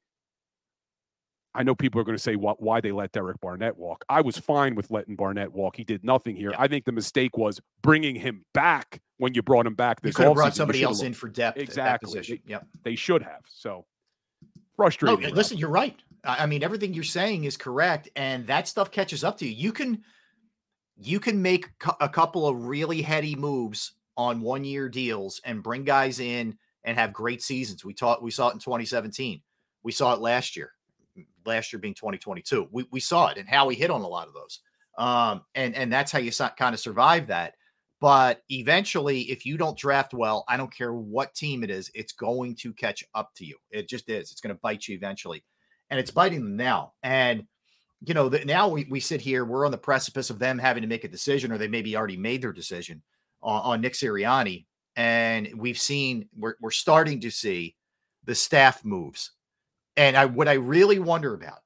I 1.55 1.63
know 1.63 1.75
people 1.75 2.01
are 2.01 2.03
going 2.03 2.17
to 2.17 2.21
say 2.23 2.35
why, 2.35 2.53
why 2.57 2.81
they 2.81 2.91
let 2.91 3.11
Derek 3.11 3.39
Barnett 3.39 3.77
walk. 3.77 4.03
I 4.09 4.21
was 4.21 4.37
fine 4.37 4.75
with 4.75 4.89
letting 4.89 5.15
Barnett 5.15 5.51
walk. 5.51 5.75
He 5.75 5.83
did 5.83 6.03
nothing 6.03 6.35
here. 6.35 6.51
Yeah. 6.51 6.57
I 6.61 6.67
think 6.67 6.85
the 6.85 6.91
mistake 6.91 7.37
was 7.37 7.61
bringing 7.81 8.15
him 8.15 8.43
back 8.53 9.01
when 9.17 9.33
you 9.35 9.43
brought 9.43 9.67
him 9.67 9.75
back 9.75 9.99
You 10.03 10.09
this 10.09 10.15
could 10.15 10.25
have 10.25 10.33
brought 10.33 10.55
somebody 10.55 10.81
else 10.81 11.03
in 11.03 11.13
for 11.13 11.29
depth 11.29 11.57
at 11.57 11.59
that 11.59 11.63
Exactly. 11.69 12.07
position. 12.07 12.39
Yep. 12.47 12.67
They 12.83 12.95
should 12.95 13.21
have. 13.21 13.41
So 13.47 13.85
frustrating. 14.75 15.25
uh, 15.25 15.29
listen, 15.29 15.57
you're 15.57 15.69
right. 15.69 15.95
I 16.25 16.43
I 16.43 16.45
mean, 16.47 16.63
everything 16.63 16.93
you're 16.93 17.03
saying 17.03 17.43
is 17.43 17.55
correct, 17.57 18.09
and 18.15 18.47
that 18.47 18.67
stuff 18.67 18.89
catches 18.91 19.23
up 19.23 19.37
to 19.39 19.45
you. 19.45 19.51
You 19.51 19.71
can, 19.73 20.01
you 20.97 21.19
can 21.19 21.41
make 21.41 21.69
a 21.99 22.09
couple 22.09 22.47
of 22.47 22.65
really 22.65 23.01
heady 23.01 23.35
moves 23.35 23.93
on 24.17 24.41
one 24.41 24.63
year 24.63 24.89
deals 24.89 25.41
and 25.45 25.61
bring 25.63 25.83
guys 25.83 26.19
in 26.19 26.57
and 26.83 26.97
have 26.97 27.13
great 27.13 27.41
seasons. 27.41 27.83
We 27.85 27.93
taught, 27.93 28.21
we 28.23 28.31
saw 28.31 28.49
it 28.49 28.53
in 28.53 28.59
2017. 28.59 29.41
We 29.83 29.91
saw 29.91 30.13
it 30.13 30.19
last 30.19 30.55
year. 30.55 30.71
Last 31.45 31.73
year 31.73 31.79
being 31.79 31.93
2022. 31.93 32.67
We 32.71 32.85
we 32.91 32.99
saw 32.99 33.27
it, 33.27 33.37
and 33.37 33.47
how 33.47 33.69
he 33.69 33.75
hit 33.75 33.91
on 33.91 34.01
a 34.01 34.07
lot 34.07 34.27
of 34.27 34.33
those. 34.33 34.59
Um, 34.97 35.41
and 35.55 35.75
and 35.75 35.91
that's 35.91 36.11
how 36.11 36.19
you 36.19 36.31
kind 36.31 36.73
of 36.73 36.79
survive 36.79 37.27
that. 37.27 37.55
But 37.99 38.41
eventually, 38.49 39.21
if 39.21 39.45
you 39.45 39.57
don't 39.57 39.77
draft 39.77 40.13
well, 40.13 40.43
I 40.49 40.57
don't 40.57 40.75
care 40.75 40.93
what 40.93 41.33
team 41.33 41.63
it 41.63 41.69
is, 41.69 41.89
it's 41.93 42.11
going 42.11 42.55
to 42.57 42.73
catch 42.73 43.03
up 43.15 43.31
to 43.35 43.45
you. 43.45 43.55
It 43.71 43.87
just 43.87 44.09
is. 44.09 44.31
It's 44.31 44.41
going 44.41 44.53
to 44.53 44.59
bite 44.61 44.87
you 44.87 44.95
eventually. 44.95 45.43
And 45.89 45.99
it's 45.99 46.11
biting 46.11 46.43
them 46.43 46.57
now. 46.57 46.93
And 47.01 47.45
you 48.05 48.13
know, 48.13 48.29
the, 48.29 48.43
now 48.43 48.67
we, 48.67 48.85
we 48.89 48.99
sit 48.99 49.21
here, 49.21 49.45
we're 49.45 49.65
on 49.65 49.71
the 49.71 49.77
precipice 49.77 50.29
of 50.29 50.39
them 50.39 50.59
having 50.59 50.81
to 50.81 50.87
make 50.87 51.03
a 51.03 51.09
decision, 51.09 51.51
or 51.51 51.57
they 51.57 51.67
maybe 51.67 51.95
already 51.95 52.17
made 52.17 52.41
their 52.41 52.51
decision 52.51 53.01
on, 53.41 53.61
on 53.61 53.81
Nick 53.81 53.93
Sirianni. 53.93 54.65
And 54.95 55.49
we've 55.55 55.79
seen, 55.79 56.27
we're, 56.37 56.55
we're 56.61 56.71
starting 56.71 57.21
to 57.21 57.31
see 57.31 57.75
the 58.25 58.35
staff 58.35 58.83
moves. 58.83 59.31
And 59.95 60.17
I, 60.17 60.25
what 60.25 60.47
I 60.47 60.53
really 60.53 60.99
wonder 60.99 61.33
about 61.33 61.59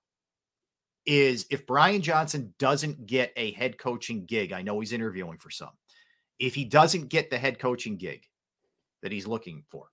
is 1.06 1.46
if 1.50 1.66
Brian 1.66 2.02
Johnson 2.02 2.54
doesn't 2.60 3.08
get 3.08 3.32
a 3.38 3.54
head 3.54 3.78
coaching 3.78 4.26
gig, 4.26 4.52
I 4.52 4.62
know 4.62 4.80
he's 4.80 4.92
interviewing 4.92 5.38
for 5.38 5.50
some. 5.50 5.72
If 6.38 6.54
he 6.54 6.66
doesn't 6.66 7.08
get 7.08 7.30
the 7.30 7.38
head 7.38 7.60
coaching 7.60 7.98
gig 7.98 8.24
that 9.02 9.12
he's 9.12 9.26
looking 9.26 9.64
for, 9.70 9.88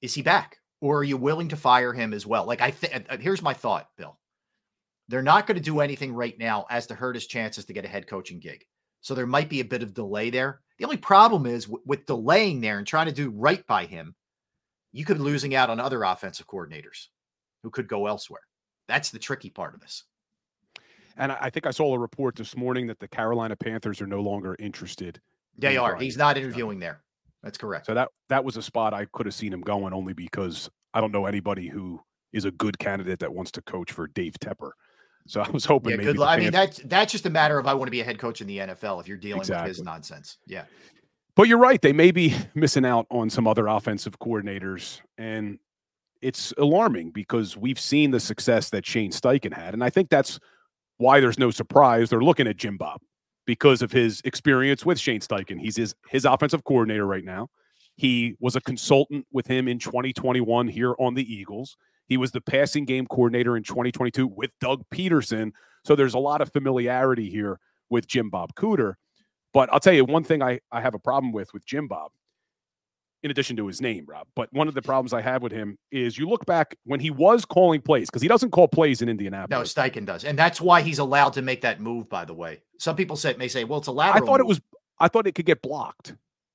is 0.00 0.14
he 0.14 0.22
back? 0.22 0.58
Or 0.80 0.98
are 0.98 1.04
you 1.04 1.16
willing 1.16 1.48
to 1.48 1.56
fire 1.56 1.92
him 1.92 2.12
as 2.14 2.24
well? 2.24 2.46
Like, 2.46 2.60
I 2.60 2.70
think 2.70 3.06
uh, 3.10 3.16
here's 3.18 3.42
my 3.42 3.52
thought, 3.52 3.88
Bill. 3.96 4.16
They're 5.08 5.22
not 5.22 5.46
going 5.46 5.56
to 5.56 5.62
do 5.62 5.80
anything 5.80 6.12
right 6.12 6.38
now 6.38 6.66
as 6.70 6.86
to 6.86 6.94
hurt 6.94 7.16
his 7.16 7.26
chances 7.26 7.64
to 7.64 7.72
get 7.72 7.84
a 7.84 7.88
head 7.88 8.06
coaching 8.06 8.38
gig. 8.38 8.64
So 9.00 9.14
there 9.14 9.26
might 9.26 9.48
be 9.48 9.60
a 9.60 9.64
bit 9.64 9.82
of 9.82 9.94
delay 9.94 10.30
there. 10.30 10.60
The 10.78 10.84
only 10.84 10.96
problem 10.96 11.46
is 11.46 11.64
w- 11.64 11.82
with 11.84 12.06
delaying 12.06 12.60
there 12.60 12.78
and 12.78 12.86
trying 12.86 13.06
to 13.06 13.12
do 13.12 13.30
right 13.30 13.66
by 13.66 13.86
him, 13.86 14.14
you 14.98 15.04
could 15.04 15.18
be 15.18 15.22
losing 15.22 15.54
out 15.54 15.70
on 15.70 15.78
other 15.78 16.02
offensive 16.02 16.48
coordinators 16.48 17.06
who 17.62 17.70
could 17.70 17.86
go 17.86 18.08
elsewhere. 18.08 18.40
That's 18.88 19.10
the 19.10 19.20
tricky 19.20 19.48
part 19.48 19.74
of 19.74 19.80
this. 19.80 20.02
And 21.16 21.30
I 21.30 21.50
think 21.50 21.66
I 21.66 21.70
saw 21.70 21.94
a 21.94 21.98
report 21.98 22.34
this 22.34 22.56
morning 22.56 22.88
that 22.88 22.98
the 22.98 23.06
Carolina 23.06 23.54
Panthers 23.54 24.00
are 24.00 24.08
no 24.08 24.20
longer 24.20 24.56
interested. 24.58 25.20
They 25.56 25.76
are. 25.76 25.94
He's 25.94 26.16
not 26.16 26.36
interviewing 26.36 26.80
there. 26.80 27.02
That's 27.44 27.56
correct. 27.58 27.86
So 27.86 27.94
that 27.94 28.08
that 28.28 28.44
was 28.44 28.56
a 28.56 28.62
spot 28.62 28.92
I 28.92 29.04
could 29.12 29.26
have 29.26 29.34
seen 29.34 29.52
him 29.52 29.60
going 29.60 29.92
only 29.92 30.14
because 30.14 30.68
I 30.92 31.00
don't 31.00 31.12
know 31.12 31.26
anybody 31.26 31.68
who 31.68 32.00
is 32.32 32.44
a 32.44 32.50
good 32.50 32.76
candidate 32.80 33.20
that 33.20 33.32
wants 33.32 33.52
to 33.52 33.62
coach 33.62 33.92
for 33.92 34.08
Dave 34.08 34.34
Tepper. 34.40 34.70
So 35.28 35.40
I 35.46 35.50
was 35.50 35.64
hoping. 35.64 35.92
Yeah, 35.92 35.96
maybe 35.98 36.12
good. 36.14 36.26
I 36.26 36.38
mean, 36.38 36.50
that's 36.50 36.78
that's 36.78 37.12
just 37.12 37.26
a 37.26 37.30
matter 37.30 37.58
of 37.58 37.68
I 37.68 37.74
want 37.74 37.86
to 37.86 37.92
be 37.92 38.00
a 38.00 38.04
head 38.04 38.18
coach 38.18 38.40
in 38.40 38.48
the 38.48 38.58
NFL. 38.58 39.00
If 39.00 39.06
you're 39.06 39.16
dealing 39.16 39.42
exactly. 39.42 39.68
with 39.68 39.76
his 39.76 39.84
nonsense, 39.84 40.38
yeah. 40.46 40.64
But 41.38 41.46
you're 41.46 41.58
right; 41.58 41.80
they 41.80 41.92
may 41.92 42.10
be 42.10 42.34
missing 42.56 42.84
out 42.84 43.06
on 43.10 43.30
some 43.30 43.46
other 43.46 43.68
offensive 43.68 44.18
coordinators, 44.18 45.00
and 45.16 45.60
it's 46.20 46.52
alarming 46.58 47.12
because 47.12 47.56
we've 47.56 47.78
seen 47.78 48.10
the 48.10 48.18
success 48.18 48.70
that 48.70 48.84
Shane 48.84 49.12
Steichen 49.12 49.54
had, 49.54 49.72
and 49.72 49.84
I 49.84 49.88
think 49.88 50.10
that's 50.10 50.40
why 50.96 51.20
there's 51.20 51.38
no 51.38 51.52
surprise 51.52 52.10
they're 52.10 52.20
looking 52.20 52.48
at 52.48 52.56
Jim 52.56 52.76
Bob 52.76 53.02
because 53.46 53.82
of 53.82 53.92
his 53.92 54.20
experience 54.24 54.84
with 54.84 54.98
Shane 54.98 55.20
Steichen. 55.20 55.60
He's 55.60 55.76
his 55.76 55.94
his 56.08 56.24
offensive 56.24 56.64
coordinator 56.64 57.06
right 57.06 57.24
now. 57.24 57.50
He 57.94 58.34
was 58.40 58.56
a 58.56 58.60
consultant 58.60 59.24
with 59.30 59.46
him 59.46 59.68
in 59.68 59.78
2021 59.78 60.66
here 60.66 60.96
on 60.98 61.14
the 61.14 61.32
Eagles. 61.32 61.76
He 62.08 62.16
was 62.16 62.32
the 62.32 62.40
passing 62.40 62.84
game 62.84 63.06
coordinator 63.06 63.56
in 63.56 63.62
2022 63.62 64.26
with 64.26 64.50
Doug 64.60 64.82
Pederson. 64.92 65.52
So 65.84 65.94
there's 65.94 66.14
a 66.14 66.18
lot 66.18 66.40
of 66.40 66.52
familiarity 66.52 67.30
here 67.30 67.60
with 67.90 68.08
Jim 68.08 68.28
Bob 68.28 68.56
Cooter. 68.56 68.94
But 69.52 69.72
I'll 69.72 69.80
tell 69.80 69.94
you 69.94 70.04
one 70.04 70.24
thing 70.24 70.42
I, 70.42 70.60
I 70.70 70.80
have 70.80 70.94
a 70.94 70.98
problem 70.98 71.32
with 71.32 71.52
with 71.54 71.64
Jim 71.64 71.88
Bob, 71.88 72.10
in 73.22 73.30
addition 73.30 73.56
to 73.56 73.66
his 73.66 73.80
name, 73.80 74.04
Rob. 74.06 74.26
But 74.34 74.52
one 74.52 74.68
of 74.68 74.74
the 74.74 74.82
problems 74.82 75.12
I 75.12 75.22
have 75.22 75.42
with 75.42 75.52
him 75.52 75.78
is 75.90 76.18
you 76.18 76.28
look 76.28 76.46
back 76.46 76.76
when 76.84 77.00
he 77.00 77.10
was 77.10 77.44
calling 77.44 77.80
plays, 77.80 78.08
because 78.08 78.22
he 78.22 78.28
doesn't 78.28 78.50
call 78.50 78.68
plays 78.68 79.02
in 79.02 79.08
Indianapolis. 79.08 79.76
No, 79.76 79.82
Steichen 79.82 80.04
does. 80.04 80.24
And 80.24 80.38
that's 80.38 80.60
why 80.60 80.82
he's 80.82 80.98
allowed 80.98 81.32
to 81.34 81.42
make 81.42 81.62
that 81.62 81.80
move, 81.80 82.08
by 82.08 82.24
the 82.24 82.34
way. 82.34 82.60
Some 82.78 82.96
people 82.96 83.16
say 83.16 83.34
may 83.36 83.48
say, 83.48 83.64
well, 83.64 83.78
it's 83.78 83.88
a 83.88 83.92
lateral. 83.92 84.22
I 84.22 84.26
thought 84.26 84.40
move. 84.40 84.46
it 84.46 84.46
was 84.46 84.60
I 85.00 85.08
thought 85.08 85.26
it 85.26 85.34
could 85.34 85.46
get 85.46 85.62
blocked. 85.62 86.14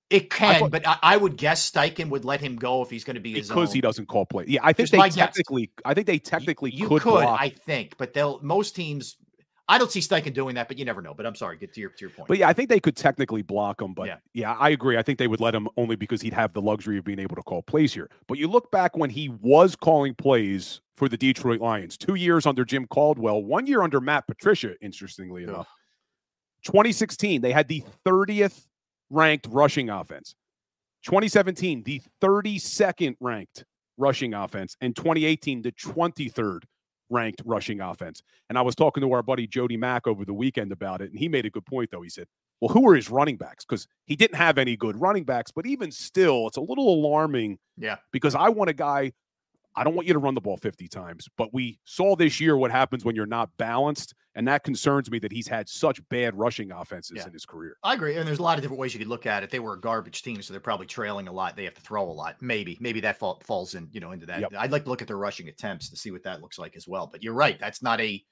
It 0.10 0.30
can, 0.30 0.56
I 0.56 0.60
thought, 0.60 0.72
but 0.72 0.88
I, 0.88 0.98
I, 1.02 1.18
would 1.18 1.38
guess 1.38 1.72
Steichen 1.72 2.10
would 2.10 2.24
let 2.24 2.40
him 2.40 2.56
go 2.56 2.84
if 2.84 2.90
he's 2.92 3.04
going 3.04 3.16
to 3.16 3.22
be 3.22 3.34
his 3.34 3.48
because 3.48 3.70
own. 3.70 3.74
he 3.76 3.82
doesn't 3.82 4.08
call 4.08 4.28
play. 4.28 4.46
Yeah, 4.48 4.60
I 4.62 4.72
think 4.72 4.90
Just 4.90 4.92
they 4.92 5.10
technically, 5.10 5.62
guess. 5.64 5.82
I 5.86 5.94
think 5.96 6.06
they 6.06 6.20
technically 6.20 6.72
you, 6.72 6.88
could. 6.88 7.02
could 7.02 7.10
block. 7.10 7.42
I 7.42 7.50
think, 7.50 7.98
but 7.98 8.14
they'll 8.14 8.40
most 8.42 8.76
teams. 8.76 9.18
I 9.68 9.78
don't 9.78 9.90
see 9.90 10.02
Steichen 10.02 10.34
doing 10.34 10.56
that, 10.56 10.68
but 10.68 10.78
you 10.78 10.84
never 10.84 11.02
know. 11.02 11.14
But 11.14 11.26
I'm 11.26 11.36
sorry, 11.36 11.58
get 11.58 11.74
to 11.74 11.82
your 11.82 11.90
to 11.92 12.02
your 12.02 12.10
point. 12.10 12.28
But 12.28 12.38
yeah, 12.38 12.50
I 12.50 12.54
think 12.54 12.70
they 12.70 12.80
could 12.80 12.98
technically 12.98 13.42
block 13.42 13.82
him. 13.82 13.94
But 13.94 14.08
yeah. 14.08 14.18
yeah, 14.34 14.54
I 14.60 14.70
agree. 14.70 14.98
I 14.98 15.02
think 15.02 15.20
they 15.20 15.28
would 15.28 15.40
let 15.40 15.56
him 15.56 15.70
only 15.78 15.96
because 15.96 16.22
he'd 16.22 16.34
have 16.34 16.54
the 16.54 16.62
luxury 16.62 16.98
of 16.98 17.06
being 17.06 17.20
able 17.20 17.36
to 17.38 17.44
call 17.44 17.62
plays 17.62 17.94
here. 17.94 18.10
But 18.28 18.38
you 18.38 18.48
look 18.48 18.72
back 18.72 18.98
when 18.98 19.10
he 19.10 19.30
was 19.30 19.76
calling 19.76 20.16
plays 20.16 20.82
for 20.96 21.08
the 21.08 21.18
Detroit 21.18 21.62
Lions, 21.62 21.98
two 21.98 22.16
years 22.16 22.46
under 22.46 22.66
Jim 22.66 22.86
Caldwell, 22.88 23.44
one 23.44 23.66
year 23.66 23.82
under 23.82 24.02
Matt 24.02 24.28
Patricia. 24.28 24.74
Interestingly 24.82 25.44
enough, 25.44 25.68
2016 26.66 27.42
they 27.42 27.52
had 27.52 27.68
the 27.68 27.84
30th 28.06 28.66
ranked 29.10 29.48
rushing 29.50 29.90
offense. 29.90 30.36
2017, 31.06 31.84
the 31.84 32.02
32nd 32.22 33.16
ranked 33.20 33.66
rushing 33.98 34.34
offense, 34.34 34.76
and 34.82 34.96
2018, 34.96 35.62
the 35.62 35.72
23rd 35.74 36.64
ranked 37.14 37.42
rushing 37.46 37.80
offense. 37.80 38.22
And 38.50 38.58
I 38.58 38.62
was 38.62 38.76
talking 38.76 39.02
to 39.02 39.12
our 39.14 39.24
buddy 39.24 39.48
Jody 39.48 39.78
Mack 39.78 40.08
over 40.08 40.26
the 40.26 40.34
weekend 40.34 40.72
about 40.72 41.02
it, 41.02 41.12
and 41.12 41.20
he 41.20 41.30
made 41.30 41.46
a 41.46 41.50
good 41.50 41.66
point, 41.66 41.92
though. 41.92 42.02
He 42.02 42.10
said, 42.10 42.28
Well, 42.60 42.70
who 42.70 42.88
are 42.90 42.96
his 42.96 43.10
running 43.10 43.38
backs? 43.38 43.64
Because 43.66 43.88
he 44.06 44.16
didn't 44.16 44.38
have 44.38 44.58
any 44.58 44.76
good 44.76 45.00
running 45.00 45.24
backs, 45.24 45.52
but 45.52 45.66
even 45.66 45.92
still, 45.92 46.48
it's 46.48 46.58
a 46.58 46.62
little 46.62 46.94
alarming. 46.94 47.60
Yeah. 47.78 47.98
Because 48.12 48.36
I 48.36 48.50
want 48.50 48.70
a 48.70 48.74
guy 48.74 49.14
I 49.76 49.84
don't 49.84 49.96
want 49.96 50.08
you 50.08 50.14
to 50.14 50.20
run 50.20 50.36
the 50.36 50.42
ball 50.42 50.58
50 50.58 50.88
times, 50.88 51.28
but 51.38 51.54
we 51.54 51.80
saw 51.86 52.16
this 52.16 52.40
year 52.40 52.58
what 52.58 52.72
happens 52.72 53.04
when 53.04 53.16
you're 53.16 53.26
not 53.26 53.50
balanced. 53.58 54.14
And 54.36 54.48
that 54.48 54.64
concerns 54.64 55.12
me 55.12 55.20
that 55.20 55.32
he's 55.32 55.48
had 55.48 55.70
such 55.70 56.02
bad 56.10 56.36
rushing 56.36 56.72
offenses 56.72 57.18
yeah. 57.18 57.28
in 57.28 57.34
his 57.34 57.46
career. 57.46 57.78
I 57.84 57.94
agree. 57.94 58.18
And 58.18 58.28
there's 58.28 58.40
a 58.40 58.44
lot 58.44 58.58
of 58.58 58.64
different 58.64 58.80
ways 58.80 58.94
you 58.94 59.00
could 59.00 59.08
look 59.08 59.28
at 59.28 59.44
it. 59.44 59.52
They 59.52 59.60
were 59.60 59.74
a 59.74 59.80
garbage 59.80 60.24
team, 60.24 60.42
so 60.42 60.54
they're 60.54 60.62
probably 60.62 60.88
trailing 60.88 61.28
a 61.28 61.32
lot. 61.32 61.56
They 61.56 61.66
have 61.66 61.76
to 61.76 61.82
throw 61.82 62.04
a 62.04 62.12
lot. 62.12 62.38
Maybe, 62.42 62.78
maybe 62.80 63.00
that 63.02 63.20
fall, 63.20 63.42
falls 63.46 63.76
in, 63.76 63.90
you 63.92 64.00
know, 64.00 64.12
into 64.12 64.26
that. 64.26 64.42
Yep. 64.42 64.54
I'd 64.58 64.72
like 64.72 64.86
to 64.86 64.90
look 64.90 65.02
at 65.02 65.08
their 65.08 65.18
rushing 65.18 65.50
attempts 65.50 65.90
to 65.90 65.96
see 65.96 66.10
what 66.10 66.24
that 66.24 66.42
looks 66.42 66.58
like 66.58 66.76
as 66.76 66.88
well. 66.88 67.06
But 67.06 67.24
you're 67.24 67.36
right. 67.36 67.60
That's 67.60 67.84
not 67.84 68.02
a 68.02 68.24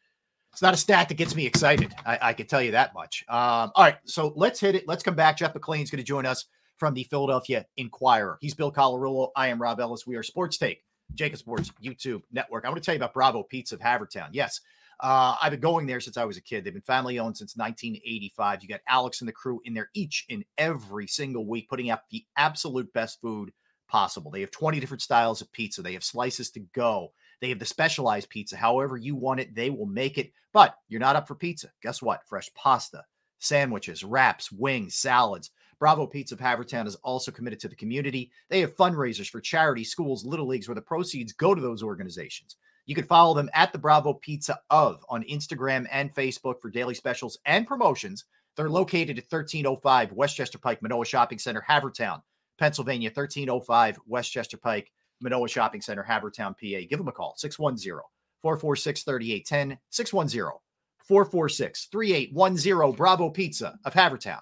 it's 0.51 0.61
not 0.61 0.73
a 0.73 0.77
stat 0.77 1.07
that 1.07 1.15
gets 1.15 1.33
me 1.33 1.45
excited. 1.45 1.93
I, 2.05 2.19
I 2.21 2.33
can 2.33 2.45
tell 2.45 2.61
you 2.61 2.71
that 2.71 2.93
much. 2.93 3.23
Um, 3.29 3.71
all 3.73 3.85
right, 3.85 3.97
so 4.03 4.33
let's 4.35 4.59
hit 4.59 4.75
it. 4.75 4.85
Let's 4.85 5.01
come 5.01 5.15
back. 5.15 5.37
Jeff 5.37 5.53
McLane's 5.53 5.89
going 5.89 5.99
to 5.99 6.03
join 6.03 6.25
us 6.25 6.45
from 6.77 6.93
the 6.93 7.05
Philadelphia 7.05 7.65
Inquirer. 7.77 8.37
He's 8.41 8.53
Bill 8.53 8.71
Colarulo. 8.71 9.29
I 9.35 9.47
am 9.47 9.61
Rob 9.61 9.79
Ellis. 9.79 10.05
We 10.05 10.17
are 10.17 10.23
Sports 10.23 10.57
Take 10.57 10.83
JAKIB 11.15 11.37
Sports 11.37 11.71
YouTube 11.83 12.23
network. 12.31 12.65
I 12.65 12.69
want 12.69 12.81
to 12.81 12.85
tell 12.85 12.95
you 12.95 12.99
about 12.99 13.13
Bravo 13.13 13.43
Pizza 13.43 13.75
of 13.75 13.81
Havertown. 13.81 14.29
Yes, 14.31 14.61
uh, 15.01 15.35
I've 15.41 15.51
been 15.51 15.59
going 15.59 15.87
there 15.87 15.99
since 15.99 16.15
I 16.15 16.25
was 16.25 16.37
a 16.37 16.41
kid. 16.41 16.63
They've 16.63 16.73
been 16.73 16.81
family 16.83 17.17
owned 17.17 17.35
since 17.35 17.57
1985. 17.57 18.61
You 18.61 18.69
got 18.69 18.81
Alex 18.87 19.21
and 19.21 19.27
the 19.27 19.33
crew 19.33 19.59
in 19.65 19.73
there 19.73 19.89
each 19.95 20.25
and 20.29 20.45
every 20.57 21.07
single 21.07 21.45
week, 21.45 21.69
putting 21.69 21.89
out 21.89 22.01
the 22.11 22.23
absolute 22.37 22.93
best 22.93 23.19
food 23.19 23.51
possible. 23.87 24.29
They 24.29 24.41
have 24.41 24.51
20 24.51 24.79
different 24.79 25.01
styles 25.01 25.41
of 25.41 25.51
pizza. 25.51 25.81
They 25.81 25.93
have 25.93 26.03
slices 26.03 26.51
to 26.51 26.59
go. 26.59 27.13
They 27.41 27.49
have 27.49 27.59
the 27.59 27.65
specialized 27.65 28.29
pizza. 28.29 28.55
However 28.55 28.95
you 28.95 29.15
want 29.15 29.39
it, 29.39 29.55
they 29.55 29.71
will 29.71 29.87
make 29.87 30.19
it. 30.19 30.31
But 30.53 30.77
you're 30.87 30.99
not 30.99 31.15
up 31.15 31.27
for 31.27 31.35
pizza. 31.35 31.71
Guess 31.81 32.01
what? 32.01 32.27
Fresh 32.27 32.53
pasta, 32.53 33.03
sandwiches, 33.39 34.03
wraps, 34.03 34.51
wings, 34.51 34.95
salads. 34.95 35.49
Bravo 35.81 36.05
Pizza 36.05 36.35
of 36.35 36.39
Havertown 36.39 36.85
is 36.85 36.93
also 36.97 37.31
committed 37.31 37.59
to 37.61 37.67
the 37.67 37.75
community. 37.75 38.31
They 38.49 38.59
have 38.59 38.77
fundraisers 38.77 39.27
for 39.27 39.41
charity, 39.41 39.83
schools, 39.83 40.23
little 40.23 40.45
leagues, 40.45 40.67
where 40.67 40.75
the 40.75 40.81
proceeds 40.81 41.33
go 41.33 41.55
to 41.55 41.61
those 41.61 41.81
organizations. 41.81 42.55
You 42.85 42.93
can 42.93 43.05
follow 43.05 43.33
them 43.33 43.49
at 43.55 43.73
the 43.73 43.79
Bravo 43.79 44.13
Pizza 44.13 44.59
of 44.69 45.03
on 45.09 45.23
Instagram 45.23 45.87
and 45.91 46.13
Facebook 46.13 46.61
for 46.61 46.69
daily 46.69 46.93
specials 46.93 47.39
and 47.47 47.65
promotions. 47.65 48.25
They're 48.55 48.69
located 48.69 49.17
at 49.17 49.23
1305 49.23 50.11
Westchester 50.11 50.59
Pike, 50.59 50.83
Manoa 50.83 51.03
Shopping 51.03 51.39
Center, 51.39 51.65
Havertown, 51.67 52.21
Pennsylvania, 52.59 53.09
1305 53.09 53.97
Westchester 54.05 54.57
Pike, 54.57 54.91
Manoa 55.19 55.47
Shopping 55.47 55.81
Center, 55.81 56.05
Havertown, 56.07 56.53
PA. 56.53 56.85
Give 56.87 56.99
them 56.99 57.07
a 57.07 57.11
call, 57.11 57.33
610 57.37 57.99
446 58.43 59.01
3810, 59.01 59.79
610 59.89 60.59
446 60.99 61.85
3810, 61.91 62.95
Bravo 62.95 63.31
Pizza 63.31 63.79
of 63.83 63.95
Havertown. 63.95 64.41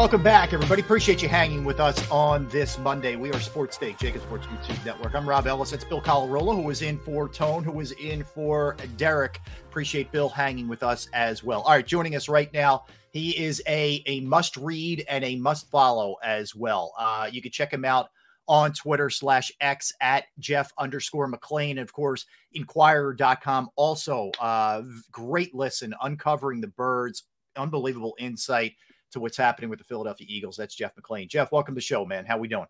Welcome 0.00 0.22
back, 0.22 0.54
everybody. 0.54 0.80
Appreciate 0.80 1.22
you 1.22 1.28
hanging 1.28 1.62
with 1.62 1.78
us 1.78 2.10
on 2.10 2.48
this 2.48 2.78
Monday. 2.78 3.16
We 3.16 3.30
are 3.32 3.38
Sports 3.38 3.76
Take, 3.76 3.98
JAKIB 3.98 4.22
Sports 4.22 4.46
YouTube 4.46 4.82
Network. 4.82 5.14
I'm 5.14 5.28
Rob 5.28 5.46
Ellis. 5.46 5.74
It's 5.74 5.84
Bill 5.84 6.00
Colarulo, 6.00 6.56
who 6.56 6.62
was 6.62 6.80
in 6.80 6.96
for 6.96 7.28
Tone, 7.28 7.62
who 7.62 7.70
was 7.70 7.92
in 7.92 8.24
for 8.24 8.78
Derek. 8.96 9.42
Appreciate 9.68 10.10
Bill 10.10 10.30
hanging 10.30 10.68
with 10.68 10.82
us 10.82 11.06
as 11.12 11.44
well. 11.44 11.60
All 11.60 11.72
right, 11.72 11.86
joining 11.86 12.16
us 12.16 12.30
right 12.30 12.50
now, 12.54 12.86
he 13.12 13.38
is 13.38 13.62
a, 13.68 14.02
a 14.06 14.20
must 14.20 14.56
read 14.56 15.04
and 15.06 15.22
a 15.22 15.36
must 15.36 15.70
follow 15.70 16.16
as 16.24 16.54
well. 16.54 16.94
Uh, 16.98 17.28
you 17.30 17.42
can 17.42 17.52
check 17.52 17.70
him 17.70 17.84
out 17.84 18.08
on 18.48 18.72
Twitter 18.72 19.10
slash 19.10 19.52
X 19.60 19.92
at 20.00 20.24
Jeff 20.38 20.72
underscore 20.78 21.30
McLane. 21.30 21.78
Of 21.78 21.92
course, 21.92 22.24
Inquirer.com. 22.54 23.68
Also, 23.76 24.30
uh, 24.40 24.80
great 25.12 25.54
listen, 25.54 25.94
uncovering 26.00 26.62
the 26.62 26.68
birds, 26.68 27.24
unbelievable 27.54 28.16
insight 28.18 28.72
to 29.12 29.20
what's 29.20 29.36
happening 29.36 29.70
with 29.70 29.78
the 29.78 29.84
Philadelphia 29.84 30.26
Eagles. 30.28 30.56
That's 30.56 30.74
Jeff 30.74 30.94
McLane. 30.96 31.28
Jeff, 31.28 31.52
welcome 31.52 31.74
to 31.74 31.78
the 31.78 31.82
show, 31.82 32.04
man. 32.04 32.24
How 32.24 32.38
we 32.38 32.48
doing? 32.48 32.66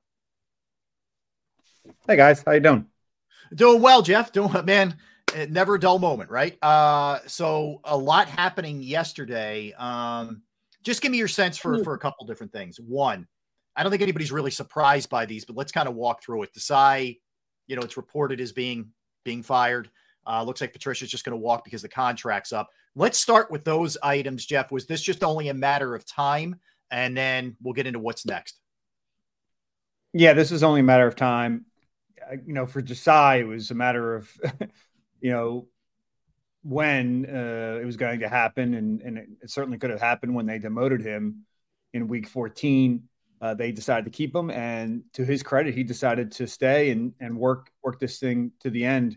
Hey 2.06 2.16
guys, 2.16 2.42
how 2.44 2.52
you 2.52 2.60
doing? 2.60 2.86
Doing 3.54 3.80
well, 3.80 4.02
Jeff. 4.02 4.32
Doing 4.32 4.52
man. 4.64 4.96
Never 5.48 5.76
a 5.76 5.80
dull 5.80 5.98
moment, 5.98 6.30
right? 6.30 6.58
Uh, 6.62 7.20
so 7.26 7.80
a 7.84 7.96
lot 7.96 8.28
happening 8.28 8.82
yesterday. 8.82 9.72
Um, 9.78 10.42
just 10.82 11.02
give 11.02 11.12
me 11.12 11.18
your 11.18 11.28
sense 11.28 11.56
for 11.56 11.82
for 11.84 11.94
a 11.94 11.98
couple 11.98 12.26
different 12.26 12.52
things. 12.52 12.80
One, 12.80 13.26
I 13.76 13.82
don't 13.82 13.90
think 13.90 14.02
anybody's 14.02 14.32
really 14.32 14.50
surprised 14.50 15.08
by 15.08 15.26
these, 15.26 15.44
but 15.44 15.56
let's 15.56 15.72
kind 15.72 15.88
of 15.88 15.94
walk 15.94 16.22
through 16.22 16.42
it. 16.44 16.50
Desai, 16.52 17.18
you 17.66 17.76
know, 17.76 17.82
it's 17.82 17.96
reported 17.96 18.40
as 18.40 18.52
being 18.52 18.90
being 19.24 19.42
fired. 19.42 19.90
Uh, 20.26 20.42
looks 20.42 20.60
like 20.60 20.72
Patricia's 20.72 21.10
just 21.10 21.24
going 21.24 21.38
to 21.38 21.42
walk 21.42 21.64
because 21.64 21.82
the 21.82 21.88
contract's 21.88 22.52
up. 22.52 22.68
Let's 22.96 23.18
start 23.18 23.50
with 23.50 23.64
those 23.64 23.96
items, 24.02 24.44
Jeff. 24.44 24.72
Was 24.72 24.86
this 24.86 25.00
just 25.00 25.22
only 25.22 25.48
a 25.48 25.54
matter 25.54 25.94
of 25.94 26.04
time? 26.04 26.56
And 26.90 27.16
then 27.16 27.56
we'll 27.62 27.74
get 27.74 27.86
into 27.86 28.00
what's 28.00 28.26
next. 28.26 28.58
Yeah, 30.12 30.32
this 30.32 30.50
is 30.50 30.62
only 30.62 30.80
a 30.80 30.84
matter 30.84 31.06
of 31.06 31.14
time. 31.14 31.66
You 32.44 32.52
know, 32.52 32.66
for 32.66 32.82
Desai, 32.82 33.40
it 33.40 33.44
was 33.44 33.70
a 33.70 33.74
matter 33.74 34.16
of, 34.16 34.30
you 35.20 35.30
know, 35.30 35.68
when 36.62 37.26
uh, 37.26 37.78
it 37.80 37.84
was 37.84 37.96
going 37.96 38.20
to 38.20 38.28
happen. 38.28 38.74
And, 38.74 39.00
and 39.02 39.18
it 39.18 39.50
certainly 39.50 39.78
could 39.78 39.90
have 39.90 40.00
happened 40.00 40.34
when 40.34 40.46
they 40.46 40.58
demoted 40.58 41.00
him 41.00 41.44
in 41.92 42.08
week 42.08 42.28
14. 42.28 43.04
Uh, 43.40 43.54
they 43.54 43.72
decided 43.72 44.04
to 44.04 44.10
keep 44.10 44.34
him. 44.34 44.50
And 44.50 45.02
to 45.14 45.24
his 45.24 45.42
credit, 45.42 45.74
he 45.74 45.84
decided 45.84 46.32
to 46.32 46.46
stay 46.46 46.90
and, 46.90 47.14
and 47.20 47.38
work, 47.38 47.70
work 47.82 48.00
this 48.00 48.18
thing 48.18 48.52
to 48.60 48.70
the 48.70 48.84
end. 48.84 49.16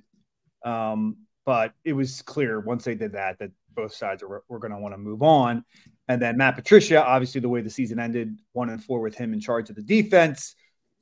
Um, 0.63 1.17
but 1.45 1.73
it 1.83 1.93
was 1.93 2.21
clear 2.21 2.59
once 2.59 2.85
they 2.85 2.95
did 2.95 3.13
that, 3.13 3.39
that 3.39 3.51
both 3.75 3.93
sides 3.93 4.23
were, 4.23 4.43
were 4.47 4.59
going 4.59 4.71
to 4.71 4.79
want 4.79 4.93
to 4.93 4.97
move 4.97 5.21
on. 5.21 5.63
And 6.07 6.21
then 6.21 6.37
Matt 6.37 6.55
Patricia, 6.55 7.03
obviously, 7.03 7.41
the 7.41 7.49
way 7.49 7.61
the 7.61 7.69
season 7.69 7.99
ended, 7.99 8.37
one 8.51 8.69
and 8.69 8.83
four 8.83 8.99
with 8.99 9.15
him 9.15 9.33
in 9.33 9.39
charge 9.39 9.69
of 9.69 9.75
the 9.75 9.81
defense, 9.81 10.55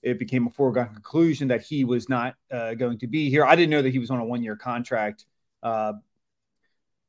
it 0.04 0.20
became 0.20 0.48
a 0.48 0.50
foregone 0.50 0.94
conclusion 0.94 1.48
that 1.50 1.62
he 1.62 1.84
was 1.84 2.10
not 2.10 2.36
uh, 2.52 2.74
going 2.74 3.00
to 3.00 3.08
be 3.08 3.30
here. 3.30 3.46
I 3.46 3.56
didn't 3.56 3.70
know 3.70 3.82
that 3.82 3.92
he 3.92 4.00
was 4.00 4.10
on 4.10 4.20
a 4.20 4.26
one 4.26 4.44
year 4.44 4.56
contract. 4.56 5.26
Uh, 5.62 5.94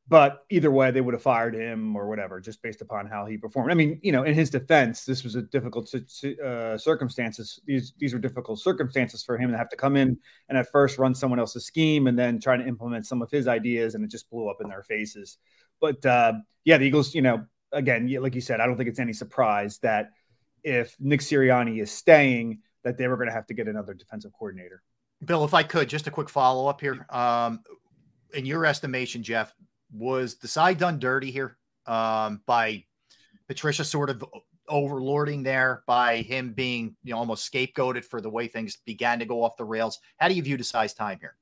but 0.08 0.44
either 0.50 0.70
way, 0.70 0.90
they 0.90 1.00
would 1.00 1.14
have 1.14 1.22
fired 1.22 1.54
him 1.54 1.94
or 1.94 2.08
whatever, 2.08 2.40
just 2.40 2.60
based 2.60 2.82
upon 2.82 3.06
how 3.06 3.24
he 3.24 3.36
performed. 3.36 3.70
I 3.70 3.74
mean, 3.74 4.00
you 4.02 4.10
know, 4.10 4.24
in 4.24 4.34
his 4.34 4.50
defense, 4.50 5.04
this 5.04 5.22
was 5.22 5.36
a 5.36 5.42
difficult 5.42 5.94
uh, 5.94 6.76
circumstances. 6.76 7.60
These 7.66 7.94
these 7.98 8.12
were 8.12 8.18
difficult 8.18 8.58
circumstances 8.60 9.22
for 9.22 9.38
him 9.38 9.52
to 9.52 9.56
have 9.56 9.68
to 9.70 9.76
come 9.76 9.96
in 9.96 10.18
and 10.48 10.58
at 10.58 10.70
first 10.70 10.98
run 10.98 11.14
someone 11.14 11.38
else's 11.38 11.66
scheme 11.66 12.08
and 12.08 12.18
then 12.18 12.40
try 12.40 12.56
to 12.56 12.66
implement 12.66 13.06
some 13.06 13.22
of 13.22 13.30
his 13.30 13.46
ideas, 13.46 13.94
and 13.94 14.04
it 14.04 14.10
just 14.10 14.28
blew 14.28 14.48
up 14.48 14.58
in 14.60 14.68
their 14.68 14.82
faces. 14.82 15.38
But 15.80 16.04
uh, 16.04 16.34
yeah, 16.64 16.78
the 16.78 16.84
Eagles, 16.84 17.14
you 17.14 17.22
know, 17.22 17.44
again, 17.70 18.12
like 18.20 18.34
you 18.34 18.40
said, 18.40 18.60
I 18.60 18.66
don't 18.66 18.76
think 18.76 18.88
it's 18.88 19.00
any 19.00 19.12
surprise 19.12 19.78
that 19.78 20.10
if 20.64 20.96
Nick 21.00 21.20
Sirianni 21.20 21.80
is 21.80 21.90
staying, 21.90 22.60
that 22.82 22.98
they 22.98 23.08
were 23.08 23.16
going 23.16 23.28
to 23.28 23.34
have 23.34 23.46
to 23.46 23.54
get 23.54 23.68
another 23.68 23.94
defensive 23.94 24.32
coordinator. 24.32 24.82
Bill, 25.24 25.44
if 25.44 25.54
I 25.54 25.62
could, 25.62 25.88
just 25.88 26.08
a 26.08 26.10
quick 26.10 26.28
follow 26.28 26.66
up 26.66 26.80
here. 26.80 27.06
Um, 27.10 27.60
in 28.34 28.44
your 28.46 28.66
estimation, 28.66 29.22
Jeff, 29.22 29.54
was 29.92 30.36
Desai 30.36 30.76
done 30.76 30.98
dirty 30.98 31.30
here 31.30 31.58
um, 31.86 32.40
by 32.46 32.84
Patricia 33.48 33.84
sort 33.84 34.10
of 34.10 34.24
overlording 34.68 35.44
there 35.44 35.82
by 35.86 36.18
him 36.18 36.52
being 36.52 36.96
you 37.02 37.12
know 37.12 37.18
almost 37.18 37.52
scapegoated 37.52 38.04
for 38.04 38.20
the 38.20 38.30
way 38.30 38.46
things 38.46 38.78
began 38.86 39.18
to 39.18 39.24
go 39.24 39.42
off 39.42 39.56
the 39.56 39.64
rails. 39.64 39.98
How 40.16 40.28
do 40.28 40.34
you 40.34 40.42
view 40.42 40.56
the 40.56 40.62
Desai's 40.62 40.94
time 40.94 41.18
here? 41.20 41.36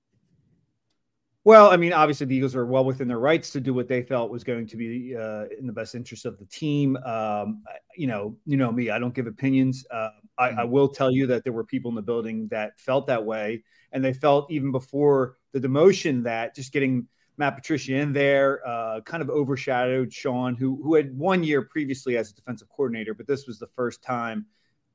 Well, 1.42 1.70
I 1.70 1.78
mean, 1.78 1.94
obviously 1.94 2.26
the 2.26 2.36
Eagles 2.36 2.54
are 2.54 2.66
well 2.66 2.84
within 2.84 3.08
their 3.08 3.18
rights 3.18 3.50
to 3.52 3.60
do 3.60 3.72
what 3.72 3.88
they 3.88 4.02
felt 4.02 4.30
was 4.30 4.44
going 4.44 4.66
to 4.66 4.76
be 4.76 5.16
uh, 5.16 5.46
in 5.58 5.66
the 5.66 5.72
best 5.72 5.94
interest 5.94 6.26
of 6.26 6.38
the 6.38 6.44
team. 6.44 6.98
Um, 6.98 7.62
you 7.96 8.06
know, 8.06 8.36
you 8.44 8.58
know 8.58 8.70
me, 8.70 8.90
I 8.90 8.98
don't 8.98 9.14
give 9.14 9.26
opinions. 9.26 9.86
Uh, 9.90 10.10
I, 10.36 10.50
I 10.50 10.64
will 10.64 10.88
tell 10.88 11.10
you 11.10 11.26
that 11.28 11.44
there 11.44 11.54
were 11.54 11.64
people 11.64 11.88
in 11.88 11.94
the 11.94 12.02
building 12.02 12.48
that 12.48 12.78
felt 12.78 13.06
that 13.06 13.24
way, 13.24 13.64
and 13.92 14.04
they 14.04 14.12
felt 14.12 14.50
even 14.50 14.70
before 14.70 15.36
the 15.52 15.60
demotion 15.60 16.24
that 16.24 16.54
just 16.54 16.72
getting 16.72 17.08
Matt 17.40 17.56
Patricia 17.56 17.94
in 17.94 18.12
there 18.12 18.60
uh, 18.68 19.00
kind 19.00 19.22
of 19.22 19.30
overshadowed 19.30 20.12
Sean, 20.12 20.54
who 20.54 20.78
who 20.82 20.94
had 20.94 21.16
one 21.16 21.42
year 21.42 21.62
previously 21.62 22.18
as 22.18 22.30
a 22.30 22.34
defensive 22.34 22.68
coordinator, 22.68 23.14
but 23.14 23.26
this 23.26 23.46
was 23.46 23.58
the 23.58 23.66
first 23.66 24.02
time 24.02 24.44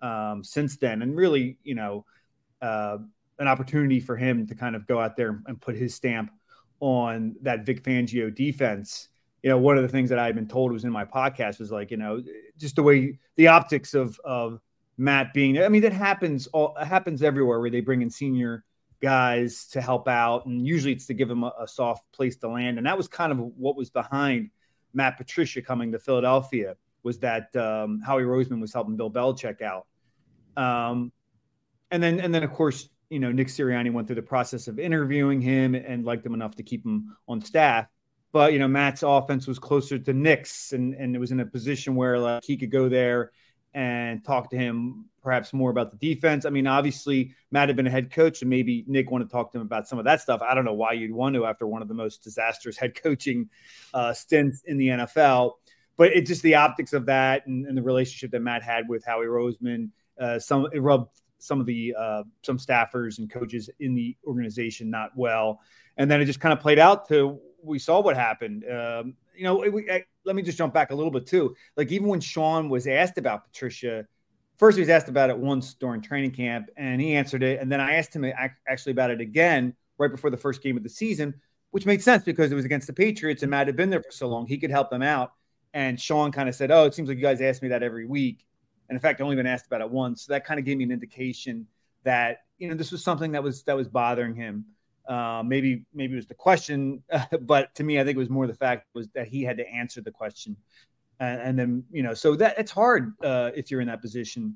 um, 0.03 0.43
since 0.43 0.77
then, 0.77 1.01
and 1.01 1.15
really, 1.15 1.57
you 1.63 1.73
know, 1.73 2.05
uh, 2.61 2.99
an 3.39 3.47
opportunity 3.47 3.99
for 3.99 4.15
him 4.15 4.45
to 4.45 4.53
kind 4.53 4.75
of 4.75 4.85
go 4.85 4.99
out 4.99 5.17
there 5.17 5.41
and 5.47 5.59
put 5.59 5.75
his 5.75 5.95
stamp 5.95 6.31
on 6.81 7.35
that 7.41 7.65
Vic 7.65 7.83
Fangio 7.83 8.33
defense. 8.33 9.09
You 9.41 9.49
know, 9.49 9.57
one 9.57 9.75
of 9.75 9.81
the 9.81 9.89
things 9.89 10.09
that 10.11 10.19
I 10.19 10.27
had 10.27 10.35
been 10.35 10.47
told 10.47 10.71
was 10.71 10.83
in 10.83 10.91
my 10.91 11.03
podcast 11.03 11.57
was 11.59 11.71
like, 11.71 11.89
you 11.89 11.97
know, 11.97 12.21
just 12.59 12.75
the 12.75 12.83
way 12.83 13.17
the 13.37 13.47
optics 13.47 13.95
of 13.95 14.19
of 14.23 14.61
Matt 14.99 15.33
being 15.33 15.57
I 15.57 15.67
mean, 15.67 15.81
that 15.81 15.93
happens 15.93 16.45
all 16.47 16.75
happens 16.79 17.23
everywhere 17.23 17.59
where 17.59 17.71
they 17.71 17.81
bring 17.81 18.03
in 18.03 18.11
senior 18.11 18.63
guys 19.05 19.67
to 19.67 19.81
help 19.81 20.07
out, 20.07 20.47
and 20.47 20.65
usually 20.65 20.93
it's 20.93 21.05
to 21.05 21.13
give 21.13 21.27
them 21.27 21.43
a, 21.43 21.53
a 21.61 21.67
soft 21.67 22.11
place 22.11 22.37
to 22.37 22.47
land. 22.49 22.79
And 22.79 22.87
that 22.87 22.97
was 22.97 23.07
kind 23.07 23.31
of 23.31 23.37
what 23.37 23.75
was 23.75 23.91
behind 23.91 24.49
Matt 24.95 25.17
Patricia 25.17 25.61
coming 25.61 25.91
to 25.91 25.99
Philadelphia 25.99 26.75
was 27.03 27.19
that 27.19 27.55
um, 27.55 28.01
Howie 28.03 28.23
Roseman 28.23 28.59
was 28.59 28.73
helping 28.73 28.97
Bill 28.97 29.11
Belichick 29.11 29.61
out. 29.61 29.85
Um, 30.57 31.11
and 31.91 32.01
then, 32.01 32.19
and 32.19 32.33
then 32.33 32.41
of 32.41 32.51
course, 32.51 32.89
you 33.11 33.19
know, 33.19 33.31
Nick 33.31 33.49
Sirianni 33.49 33.93
went 33.93 34.07
through 34.07 34.15
the 34.15 34.23
process 34.23 34.67
of 34.67 34.79
interviewing 34.79 35.39
him 35.39 35.75
and 35.75 36.03
liked 36.03 36.25
him 36.25 36.33
enough 36.33 36.55
to 36.55 36.63
keep 36.63 36.83
him 36.83 37.15
on 37.27 37.41
staff. 37.41 37.85
But 38.31 38.53
you 38.53 38.59
know, 38.59 38.67
Matt's 38.67 39.03
offense 39.03 39.45
was 39.45 39.59
closer 39.59 39.99
to 39.99 40.13
Nick's, 40.13 40.73
and 40.73 40.95
and 40.95 41.15
it 41.15 41.19
was 41.19 41.31
in 41.31 41.39
a 41.39 41.45
position 41.45 41.95
where 41.95 42.17
like 42.17 42.43
he 42.43 42.57
could 42.57 42.71
go 42.71 42.89
there 42.89 43.31
and 43.75 44.23
talk 44.23 44.49
to 44.49 44.57
him 44.57 45.05
perhaps 45.21 45.51
more 45.51 45.69
about 45.69 45.91
the 45.91 45.97
defense. 45.97 46.45
I 46.45 46.49
mean, 46.49 46.65
obviously, 46.65 47.35
Matt 47.51 47.67
had 47.67 47.75
been 47.75 47.87
a 47.87 47.91
head 47.91 48.09
coach, 48.09 48.41
and 48.41 48.49
maybe 48.49 48.85
Nick 48.87 49.11
wanted 49.11 49.25
to 49.25 49.31
talk 49.31 49.51
to 49.51 49.57
him 49.57 49.63
about 49.63 49.87
some 49.87 49.99
of 49.99 50.05
that 50.05 50.21
stuff. 50.21 50.41
I 50.41 50.55
don't 50.55 50.63
know 50.63 50.73
why 50.73 50.93
you'd 50.93 51.11
want 51.11 51.35
to 51.35 51.45
after 51.45 51.67
one 51.67 51.81
of 51.81 51.89
the 51.89 51.93
most 51.93 52.23
disastrous 52.23 52.77
head 52.79 52.95
coaching 52.95 53.49
uh, 53.93 54.13
stints 54.13 54.63
in 54.65 54.77
the 54.77 54.87
NFL. 54.87 55.53
But 55.97 56.13
it's 56.13 56.29
just 56.29 56.41
the 56.41 56.55
optics 56.55 56.93
of 56.93 57.05
that 57.07 57.45
and, 57.47 57.65
and 57.65 57.77
the 57.77 57.83
relationship 57.83 58.31
that 58.31 58.41
Matt 58.41 58.63
had 58.63 58.87
with 58.87 59.05
Howie 59.05 59.25
Roseman. 59.25 59.89
Uh, 60.19 60.39
some 60.39 60.67
it 60.71 60.79
rubbed 60.79 61.09
some 61.37 61.59
of 61.59 61.65
the 61.65 61.93
uh, 61.97 62.23
some 62.43 62.57
staffers 62.57 63.19
and 63.19 63.29
coaches 63.29 63.69
in 63.81 63.93
the 63.93 64.15
organization 64.25 64.89
not 64.89 65.11
well, 65.17 65.59
and 65.97 66.09
then 66.09 66.21
it 66.21 66.25
just 66.25 66.39
kind 66.39 66.53
of 66.53 66.59
played 66.59 66.79
out 66.79 67.07
to 67.09 67.39
we 67.61 67.79
saw 67.79 68.01
what 68.01 68.15
happened. 68.15 68.63
Um, 68.69 69.15
you 69.35 69.43
know, 69.43 69.57
we, 69.57 69.89
I, 69.89 70.03
let 70.25 70.35
me 70.35 70.41
just 70.41 70.57
jump 70.57 70.73
back 70.73 70.91
a 70.91 70.95
little 70.95 71.11
bit 71.11 71.25
too. 71.25 71.55
Like 71.77 71.91
even 71.91 72.07
when 72.07 72.19
Sean 72.19 72.69
was 72.69 72.87
asked 72.87 73.17
about 73.17 73.45
Patricia, 73.45 74.05
first 74.57 74.77
he 74.77 74.81
was 74.81 74.89
asked 74.89 75.09
about 75.09 75.29
it 75.29 75.37
once 75.37 75.73
during 75.73 76.01
training 76.01 76.31
camp, 76.31 76.69
and 76.77 76.99
he 76.99 77.15
answered 77.15 77.43
it, 77.43 77.59
and 77.59 77.71
then 77.71 77.79
I 77.79 77.95
asked 77.95 78.15
him 78.15 78.25
actually 78.67 78.91
about 78.91 79.11
it 79.11 79.21
again 79.21 79.75
right 79.97 80.11
before 80.11 80.29
the 80.29 80.37
first 80.37 80.61
game 80.61 80.77
of 80.77 80.83
the 80.83 80.89
season, 80.89 81.33
which 81.71 81.85
made 81.85 82.01
sense 82.01 82.23
because 82.23 82.51
it 82.51 82.55
was 82.55 82.65
against 82.65 82.87
the 82.87 82.93
Patriots, 82.93 83.43
and 83.43 83.49
Matt 83.49 83.67
had 83.67 83.75
been 83.75 83.89
there 83.89 84.01
for 84.01 84.11
so 84.11 84.27
long, 84.27 84.47
he 84.47 84.57
could 84.57 84.71
help 84.71 84.89
them 84.89 85.03
out. 85.03 85.31
And 85.73 85.99
Sean 85.99 86.31
kind 86.31 86.47
of 86.47 86.55
said, 86.55 86.71
"Oh, 86.71 86.85
it 86.85 86.93
seems 86.93 87.09
like 87.09 87.17
you 87.17 87.23
guys 87.23 87.41
ask 87.41 87.61
me 87.61 87.69
that 87.69 87.83
every 87.83 88.05
week." 88.05 88.45
And 88.87 88.95
in 88.95 89.01
fact, 89.01 89.19
I've 89.19 89.25
only 89.25 89.35
been 89.35 89.47
asked 89.47 89.65
about 89.65 89.81
it 89.81 89.89
once. 89.89 90.25
So 90.25 90.33
that 90.33 90.45
kind 90.45 90.59
of 90.59 90.65
gave 90.65 90.77
me 90.77 90.85
an 90.85 90.91
indication 90.91 91.67
that 92.03 92.39
you 92.57 92.69
know 92.69 92.75
this 92.75 92.91
was 92.91 93.03
something 93.03 93.33
that 93.33 93.43
was 93.43 93.63
that 93.63 93.75
was 93.75 93.87
bothering 93.87 94.35
him. 94.35 94.65
Uh, 95.07 95.43
maybe 95.45 95.83
maybe 95.93 96.13
it 96.13 96.17
was 96.17 96.27
the 96.27 96.33
question, 96.33 97.03
but 97.41 97.73
to 97.75 97.83
me, 97.83 97.99
I 97.99 98.03
think 98.03 98.15
it 98.15 98.19
was 98.19 98.29
more 98.29 98.47
the 98.47 98.53
fact 98.53 98.87
was 98.93 99.07
that 99.09 99.27
he 99.27 99.43
had 99.43 99.57
to 99.57 99.67
answer 99.67 100.01
the 100.01 100.11
question, 100.11 100.57
and, 101.19 101.41
and 101.41 101.59
then 101.59 101.83
you 101.91 102.03
know, 102.03 102.13
so 102.13 102.35
that 102.35 102.57
it's 102.57 102.71
hard 102.71 103.13
uh, 103.23 103.51
if 103.55 103.69
you're 103.69 103.81
in 103.81 103.87
that 103.87 104.01
position 104.01 104.55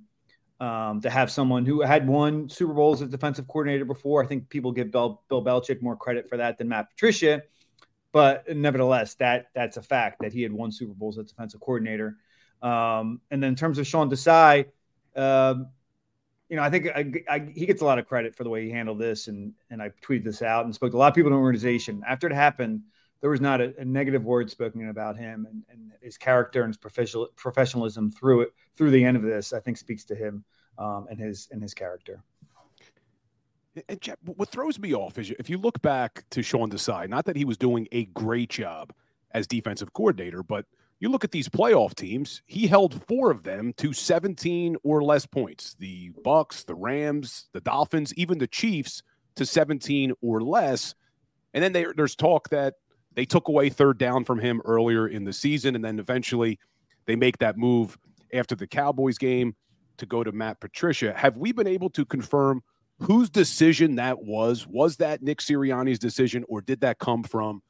um, 0.59 1.01
to 1.01 1.09
have 1.09 1.31
someone 1.31 1.65
who 1.65 1.81
had 1.81 2.07
won 2.07 2.49
Super 2.49 2.73
Bowls 2.73 3.01
as 3.01 3.09
defensive 3.09 3.47
coordinator 3.47 3.85
before. 3.85 4.23
I 4.23 4.27
think 4.27 4.49
people 4.49 4.71
give 4.71 4.91
Bill, 4.91 5.21
Bill 5.29 5.43
Belichick 5.43 5.81
more 5.81 5.95
credit 5.95 6.27
for 6.27 6.37
that 6.37 6.57
than 6.57 6.67
Matt 6.67 6.89
Patricia, 6.89 7.43
but 8.11 8.45
nevertheless, 8.55 9.15
that 9.15 9.47
that's 9.53 9.77
a 9.77 9.81
fact 9.81 10.17
that 10.21 10.33
he 10.33 10.41
had 10.41 10.51
won 10.51 10.71
Super 10.71 10.93
Bowls 10.93 11.17
as 11.17 11.25
defensive 11.25 11.61
coordinator. 11.61 12.17
Um, 12.61 13.21
and 13.31 13.41
then 13.41 13.49
in 13.49 13.55
terms 13.55 13.77
of 13.77 13.87
Sean 13.87 14.09
Desai, 14.09 14.65
um, 15.15 15.67
you 16.49 16.55
know, 16.55 16.63
I 16.63 16.69
think 16.69 16.87
I, 16.87 17.11
I, 17.29 17.51
he 17.53 17.65
gets 17.65 17.81
a 17.81 17.85
lot 17.85 17.99
of 17.99 18.07
credit 18.07 18.35
for 18.35 18.43
the 18.43 18.49
way 18.49 18.65
he 18.65 18.71
handled 18.71 18.99
this. 18.99 19.27
And 19.27 19.53
and 19.69 19.81
I 19.81 19.91
tweeted 20.01 20.23
this 20.23 20.41
out 20.41 20.65
and 20.65 20.73
spoke 20.73 20.91
to 20.91 20.97
a 20.97 20.99
lot 20.99 21.09
of 21.09 21.15
people 21.15 21.31
in 21.31 21.33
the 21.33 21.39
organization. 21.39 22.03
After 22.07 22.27
it 22.27 22.33
happened, 22.33 22.81
there 23.21 23.29
was 23.29 23.39
not 23.39 23.61
a, 23.61 23.73
a 23.77 23.85
negative 23.85 24.23
word 24.23 24.49
spoken 24.49 24.89
about 24.89 25.15
him 25.15 25.45
and, 25.49 25.63
and 25.69 25.91
his 26.01 26.17
character 26.17 26.63
and 26.63 26.69
his 26.69 26.77
professional 26.77 27.27
professionalism 27.35 28.11
through 28.11 28.41
it 28.41 28.49
through 28.75 28.91
the 28.91 29.05
end 29.05 29.15
of 29.15 29.23
this. 29.23 29.53
I 29.53 29.59
think 29.59 29.77
speaks 29.77 30.03
to 30.05 30.15
him 30.15 30.43
um, 30.79 31.05
and 31.09 31.19
his 31.19 31.47
and 31.51 31.61
his 31.61 31.73
character. 31.73 32.23
And 33.87 34.01
Jeff, 34.01 34.17
what 34.25 34.49
throws 34.49 34.79
me 34.79 34.95
off 34.95 35.19
is 35.19 35.31
if 35.37 35.49
you 35.49 35.57
look 35.59 35.79
back 35.83 36.23
to 36.31 36.41
Sean 36.41 36.71
Desai, 36.71 37.07
not 37.07 37.25
that 37.25 37.35
he 37.35 37.45
was 37.45 37.57
doing 37.57 37.87
a 37.91 38.05
great 38.05 38.49
job 38.49 38.91
as 39.31 39.45
defensive 39.45 39.93
coordinator, 39.93 40.41
but 40.41 40.65
you 40.99 41.09
look 41.09 41.23
at 41.23 41.31
these 41.31 41.47
playoff 41.47 41.95
teams, 41.95 42.41
he 42.45 42.67
held 42.67 43.05
four 43.07 43.31
of 43.31 43.43
them 43.43 43.73
to 43.77 43.93
17 43.93 44.75
or 44.83 45.01
less 45.03 45.25
points. 45.25 45.75
The 45.79 46.11
Bucks, 46.23 46.63
the 46.63 46.75
Rams, 46.75 47.47
the 47.53 47.61
Dolphins, 47.61 48.13
even 48.15 48.37
the 48.37 48.47
Chiefs 48.47 49.01
to 49.35 49.45
17 49.45 50.13
or 50.21 50.41
less. 50.41 50.95
And 51.53 51.63
then 51.63 51.71
there's 51.71 52.15
talk 52.15 52.49
that 52.49 52.75
they 53.15 53.25
took 53.25 53.47
away 53.47 53.69
third 53.69 53.97
down 53.97 54.25
from 54.25 54.39
him 54.39 54.61
earlier 54.65 55.07
in 55.07 55.23
the 55.23 55.33
season, 55.33 55.75
and 55.75 55.83
then 55.83 55.99
eventually 55.99 56.59
they 57.05 57.15
make 57.15 57.37
that 57.39 57.57
move 57.57 57.97
after 58.33 58.55
the 58.55 58.67
Cowboys 58.67 59.17
game 59.17 59.55
to 59.97 60.05
go 60.05 60.23
to 60.23 60.31
Matt 60.31 60.59
Patricia. 60.59 61.13
Have 61.13 61.37
we 61.37 61.51
been 61.51 61.67
able 61.67 61.89
to 61.91 62.05
confirm 62.05 62.61
whose 62.99 63.29
decision 63.29 63.95
that 63.95 64.21
was? 64.21 64.67
Was 64.67 64.97
that 64.97 65.21
Nick 65.23 65.39
Sirianni's 65.39 65.99
decision, 65.99 66.45
or 66.47 66.61
did 66.61 66.81
that 66.81 66.99
come 66.99 67.23
from 67.23 67.61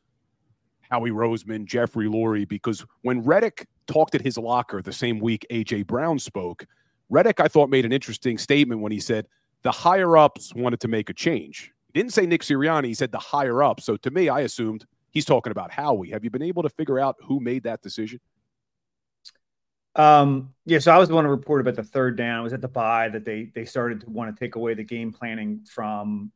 Howie 0.89 1.11
Roseman, 1.11 1.65
Jeffrey 1.65 2.07
Lurie, 2.07 2.47
because 2.47 2.85
when 3.01 3.21
Reddick 3.21 3.67
talked 3.87 4.15
at 4.15 4.21
his 4.21 4.37
locker 4.37 4.81
the 4.81 4.93
same 4.93 5.19
week 5.19 5.45
AJ 5.51 5.87
Brown 5.87 6.19
spoke, 6.19 6.65
Reddick, 7.09 7.39
I 7.39 7.47
thought, 7.47 7.69
made 7.69 7.85
an 7.85 7.91
interesting 7.91 8.37
statement 8.37 8.81
when 8.81 8.91
he 8.91 8.99
said 8.99 9.27
the 9.63 9.71
higher 9.71 10.17
ups 10.17 10.53
wanted 10.53 10.79
to 10.81 10.87
make 10.87 11.09
a 11.09 11.13
change. 11.13 11.71
He 11.93 11.99
didn't 11.99 12.13
say 12.13 12.25
Nick 12.25 12.41
Sirianni, 12.41 12.85
he 12.85 12.93
said 12.93 13.11
the 13.11 13.19
higher 13.19 13.63
up. 13.63 13.81
So 13.81 13.97
to 13.97 14.11
me, 14.11 14.29
I 14.29 14.41
assumed 14.41 14.85
he's 15.11 15.25
talking 15.25 15.51
about 15.51 15.71
Howie. 15.71 16.11
Have 16.11 16.23
you 16.23 16.29
been 16.29 16.43
able 16.43 16.63
to 16.63 16.69
figure 16.69 16.99
out 16.99 17.15
who 17.23 17.39
made 17.39 17.63
that 17.63 17.81
decision? 17.81 18.19
Um, 19.95 20.53
yeah, 20.65 20.79
so 20.79 20.91
I 20.91 20.97
was 20.97 21.09
the 21.09 21.15
one 21.15 21.23
to 21.23 21.29
report 21.29 21.61
about 21.61 21.75
the 21.75 21.83
third 21.83 22.15
down. 22.15 22.39
It 22.39 22.43
was 22.43 22.53
at 22.53 22.61
the 22.61 22.67
bye 22.67 23.09
that 23.09 23.25
they 23.25 23.51
they 23.55 23.65
started 23.65 24.01
to 24.01 24.09
want 24.09 24.33
to 24.33 24.39
take 24.39 24.55
away 24.55 24.75
the 24.75 24.83
game 24.83 25.11
planning 25.11 25.65
from 25.69 26.31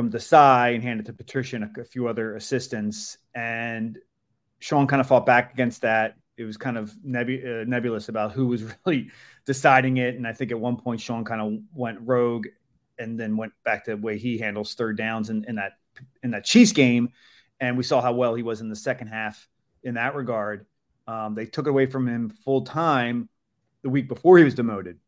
from 0.00 0.10
Desai 0.10 0.74
and 0.74 0.82
handed 0.82 1.04
to 1.04 1.12
Patricia 1.12 1.56
and 1.56 1.64
a, 1.76 1.80
a 1.82 1.84
few 1.84 2.08
other 2.08 2.34
assistants. 2.34 3.18
And 3.34 3.98
Sean 4.58 4.86
kind 4.86 4.98
of 4.98 5.06
fought 5.06 5.26
back 5.26 5.52
against 5.52 5.82
that. 5.82 6.16
It 6.38 6.44
was 6.44 6.56
kind 6.56 6.78
of 6.78 6.94
nebu- 7.04 7.42
uh, 7.44 7.64
nebulous 7.68 8.08
about 8.08 8.32
who 8.32 8.46
was 8.46 8.62
really 8.86 9.10
deciding 9.44 9.98
it. 9.98 10.14
And 10.14 10.26
I 10.26 10.32
think 10.32 10.52
at 10.52 10.58
one 10.58 10.78
point 10.78 11.02
Sean 11.02 11.22
kind 11.22 11.42
of 11.42 11.60
went 11.74 11.98
rogue 12.00 12.46
and 12.98 13.20
then 13.20 13.36
went 13.36 13.52
back 13.62 13.84
to 13.84 13.90
the 13.90 13.96
way 13.98 14.16
he 14.16 14.38
handles 14.38 14.72
third 14.72 14.96
downs 14.96 15.28
in, 15.28 15.44
in 15.46 15.56
that 15.56 15.72
in 16.22 16.30
that 16.30 16.44
Chiefs 16.44 16.72
game. 16.72 17.10
And 17.60 17.76
we 17.76 17.82
saw 17.82 18.00
how 18.00 18.14
well 18.14 18.34
he 18.34 18.42
was 18.42 18.62
in 18.62 18.70
the 18.70 18.76
second 18.76 19.08
half 19.08 19.46
in 19.82 19.94
that 19.94 20.14
regard. 20.14 20.64
Um, 21.06 21.34
they 21.34 21.44
took 21.44 21.66
away 21.66 21.84
from 21.84 22.08
him 22.08 22.30
full 22.30 22.62
time 22.62 23.28
the 23.82 23.90
week 23.90 24.08
before 24.08 24.38
he 24.38 24.44
was 24.44 24.54
demoted. 24.54 24.98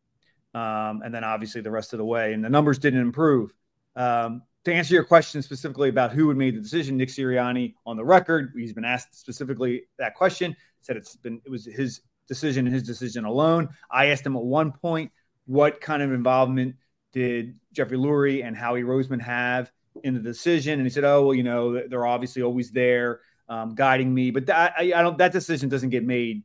Um, 0.53 1.01
and 1.03 1.11
then 1.11 1.23
obviously 1.23 1.61
the 1.61 1.71
rest 1.71 1.93
of 1.93 1.97
the 1.97 2.05
way, 2.05 2.33
and 2.33 2.45
the 2.45 2.49
numbers 2.49 2.77
didn't 2.77 3.01
improve. 3.01 3.51
Um, 3.95 4.43
to 4.65 4.73
answer 4.73 4.93
your 4.93 5.03
question 5.03 5.41
specifically 5.41 5.89
about 5.89 6.11
who 6.11 6.27
had 6.29 6.37
made 6.37 6.55
the 6.55 6.61
decision, 6.61 6.97
Nick 6.97 7.09
Sirianni 7.09 7.75
on 7.85 7.97
the 7.97 8.05
record, 8.05 8.53
he's 8.55 8.73
been 8.73 8.85
asked 8.85 9.19
specifically 9.19 9.83
that 9.99 10.15
question, 10.15 10.55
said 10.81 10.95
it's 10.97 11.15
been 11.15 11.41
it 11.45 11.49
was 11.49 11.65
his 11.65 12.01
decision, 12.27 12.65
his 12.65 12.83
decision 12.83 13.25
alone. 13.25 13.69
I 13.91 14.07
asked 14.07 14.25
him 14.25 14.35
at 14.35 14.43
one 14.43 14.71
point 14.71 15.11
what 15.45 15.81
kind 15.81 16.01
of 16.01 16.13
involvement 16.13 16.75
did 17.11 17.59
Jeffrey 17.73 17.97
Lurie 17.97 18.43
and 18.43 18.55
Howie 18.55 18.83
Roseman 18.83 19.21
have 19.21 19.71
in 20.03 20.13
the 20.13 20.19
decision, 20.19 20.73
and 20.73 20.83
he 20.83 20.89
said, 20.89 21.03
"Oh, 21.03 21.25
well, 21.25 21.33
you 21.33 21.43
know, 21.43 21.87
they're 21.87 22.05
obviously 22.05 22.41
always 22.41 22.71
there 22.71 23.19
um, 23.49 23.75
guiding 23.75 24.13
me, 24.13 24.31
but 24.31 24.45
that, 24.47 24.73
I, 24.77 24.93
I, 24.95 25.01
don't. 25.01 25.17
That 25.17 25.31
decision 25.31 25.69
doesn't 25.69 25.89
get 25.89 26.03
made 26.03 26.43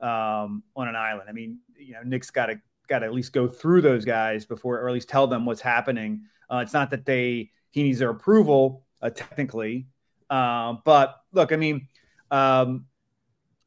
um, 0.00 0.62
on 0.76 0.88
an 0.88 0.96
island. 0.96 1.28
I 1.28 1.32
mean, 1.32 1.58
you 1.78 1.94
know, 1.94 2.00
Nick's 2.04 2.30
got 2.30 2.46
to 2.46 2.60
got 2.88 2.98
to 3.00 3.06
at 3.06 3.14
least 3.14 3.32
go 3.32 3.48
through 3.48 3.82
those 3.82 4.04
guys 4.04 4.44
before, 4.44 4.80
or 4.80 4.88
at 4.88 4.94
least 4.94 5.08
tell 5.08 5.26
them 5.26 5.46
what's 5.46 5.60
happening. 5.60 6.22
Uh, 6.50 6.58
it's 6.58 6.72
not 6.72 6.90
that 6.90 7.06
they 7.06 7.50
he 7.70 7.82
needs 7.82 7.98
their 7.98 8.10
approval 8.10 8.84
uh, 9.02 9.10
technically. 9.10 9.86
Uh, 10.28 10.74
but 10.84 11.22
look, 11.32 11.52
I 11.52 11.56
mean, 11.56 11.88
um, 12.30 12.86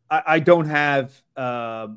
I, 0.09 0.23
I, 0.27 0.39
don't 0.39 0.67
have 0.67 1.13
uh, 1.35 1.87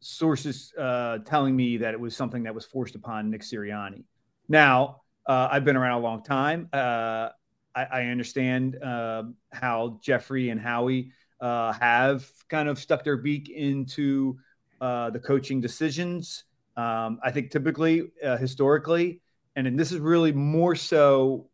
sources 0.00 0.74
uh, 0.78 1.18
telling 1.24 1.56
me 1.56 1.78
that 1.78 1.94
it 1.94 2.00
was 2.00 2.14
something 2.14 2.42
that 2.42 2.54
was 2.54 2.66
forced 2.66 2.94
upon 2.94 3.30
Nick 3.30 3.40
Sirianni. 3.40 4.04
Now, 4.48 5.02
uh, 5.26 5.48
I've 5.50 5.64
been 5.64 5.76
around 5.76 6.00
a 6.00 6.02
long 6.02 6.22
time. 6.22 6.68
Uh, 6.72 7.30
I, 7.74 7.84
I, 7.84 8.02
understand 8.06 8.76
how 8.82 9.98
Jeffrey 10.02 10.50
and 10.50 10.60
Howie 10.60 11.12
have 11.40 12.30
kind 12.48 12.68
of 12.68 12.78
stuck 12.78 13.04
their 13.04 13.16
beak 13.16 13.48
into 13.48 14.38
the 14.80 15.20
coaching 15.24 15.60
decisions 15.60 16.44
Um, 16.76 17.20
I 17.22 17.30
think 17.30 17.50
typically, 17.50 18.10
uh, 18.24 18.36
historically, 18.36 19.20
and, 19.66 19.78
this 19.78 19.92
is 19.92 19.98
really 19.98 20.32
more 20.32 20.74
so 20.74 21.48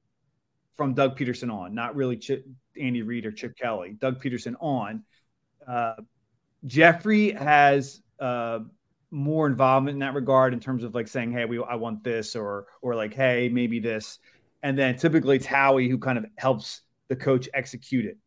from 0.77 0.95
Doug 0.95 1.19
Pederson 1.19 1.53
on, 1.53 1.75
not 1.75 1.97
really 1.97 2.17
Chip, 2.17 2.47
Andy 2.81 3.03
Reid 3.03 3.27
or 3.27 3.33
Chip 3.33 3.57
Kelly. 3.57 3.97
Doug 3.99 4.23
Pederson 4.23 4.55
on. 4.61 5.03
Uh, 5.67 5.95
Jeffrey 6.67 7.33
has 7.33 8.03
uh, 8.21 8.61
more 9.11 9.47
involvement 9.47 9.95
in 9.95 10.01
that 10.01 10.15
regard 10.15 10.53
in 10.53 10.61
terms 10.61 10.85
of 10.85 10.95
like 10.95 11.09
saying, 11.09 11.33
"Hey, 11.33 11.45
we 11.45 11.63
I 11.63 11.75
want 11.77 12.05
this," 12.05 12.37
or 12.37 12.67
or 12.83 12.95
like, 12.95 13.15
"Hey, 13.15 13.49
maybe 13.49 13.79
this," 13.79 14.19
and 14.63 14.77
then 14.79 14.97
typically 14.97 15.37
it's 15.37 15.47
Howie 15.47 15.89
who 15.89 15.99
kind 15.99 16.19
of 16.19 16.27
helps 16.37 16.83
the 17.09 17.17
coach 17.17 17.49
execute 17.55 18.05
it 18.05 18.19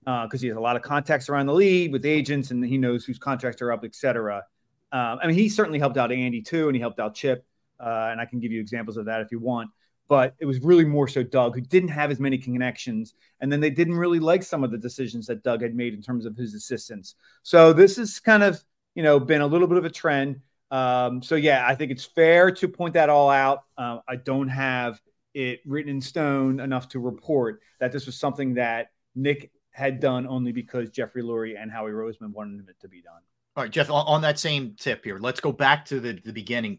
because 0.00 0.34
uh, 0.34 0.38
he 0.42 0.46
has 0.48 0.56
a 0.56 0.60
lot 0.60 0.76
of 0.76 0.82
contacts 0.82 1.28
around 1.28 1.46
the 1.46 1.54
league 1.54 1.92
with 1.92 2.06
agents 2.06 2.50
and 2.50 2.64
he 2.64 2.78
knows 2.78 3.04
whose 3.04 3.18
contracts 3.18 3.60
are 3.60 3.72
up, 3.72 3.84
et 3.84 3.94
cetera. 3.94 4.44
Um, 4.90 5.18
I 5.22 5.26
mean, 5.26 5.36
he 5.36 5.48
certainly 5.48 5.78
helped 5.78 5.98
out 5.98 6.12
Andy 6.12 6.40
too, 6.40 6.68
and 6.68 6.74
he 6.74 6.80
helped 6.80 6.98
out 6.98 7.14
Chip, 7.14 7.44
uh, 7.80 8.08
and 8.10 8.20
I 8.20 8.24
can 8.24 8.40
give 8.40 8.52
you 8.52 8.60
examples 8.60 8.96
of 8.96 9.06
that 9.06 9.20
if 9.20 9.30
you 9.30 9.38
want. 9.38 9.70
But 10.08 10.34
it 10.38 10.46
was 10.46 10.60
really 10.60 10.86
more 10.86 11.06
so 11.06 11.22
Doug, 11.22 11.54
who 11.54 11.60
didn't 11.60 11.90
have 11.90 12.10
as 12.10 12.18
many 12.18 12.38
connections, 12.38 13.14
and 13.40 13.52
then 13.52 13.60
they 13.60 13.68
didn't 13.68 13.96
really 13.96 14.20
like 14.20 14.42
some 14.42 14.64
of 14.64 14.70
the 14.70 14.78
decisions 14.78 15.26
that 15.26 15.42
Doug 15.42 15.60
had 15.60 15.74
made 15.74 15.92
in 15.92 16.00
terms 16.00 16.24
of 16.24 16.34
his 16.34 16.54
assistants. 16.54 17.14
So 17.42 17.74
this 17.74 17.96
has 17.96 18.18
kind 18.18 18.42
of, 18.42 18.62
you 18.94 19.02
know, 19.02 19.20
been 19.20 19.42
a 19.42 19.46
little 19.46 19.68
bit 19.68 19.76
of 19.76 19.84
a 19.84 19.90
trend. 19.90 20.40
Um, 20.70 21.22
so 21.22 21.34
yeah, 21.34 21.66
I 21.66 21.74
think 21.74 21.90
it's 21.90 22.06
fair 22.06 22.50
to 22.52 22.68
point 22.68 22.94
that 22.94 23.10
all 23.10 23.28
out. 23.28 23.64
Uh, 23.76 23.98
I 24.08 24.16
don't 24.16 24.48
have 24.48 25.00
it 25.34 25.60
written 25.66 25.90
in 25.90 26.00
stone 26.00 26.58
enough 26.58 26.88
to 26.88 27.00
report 27.00 27.60
that 27.78 27.92
this 27.92 28.06
was 28.06 28.18
something 28.18 28.54
that 28.54 28.88
Nick 29.14 29.50
had 29.70 30.00
done 30.00 30.26
only 30.26 30.52
because 30.52 30.90
Jeffrey 30.90 31.22
Lurie 31.22 31.60
and 31.60 31.70
Howie 31.70 31.92
Roseman 31.92 32.32
wanted 32.32 32.68
it 32.68 32.80
to 32.80 32.88
be 32.88 33.02
done. 33.02 33.20
All 33.56 33.64
right, 33.64 33.72
Jeff, 33.72 33.90
on 33.90 34.22
that 34.22 34.38
same 34.38 34.74
tip 34.78 35.04
here, 35.04 35.18
let's 35.18 35.40
go 35.40 35.52
back 35.52 35.84
to 35.86 36.00
the, 36.00 36.20
the 36.24 36.32
beginning. 36.32 36.78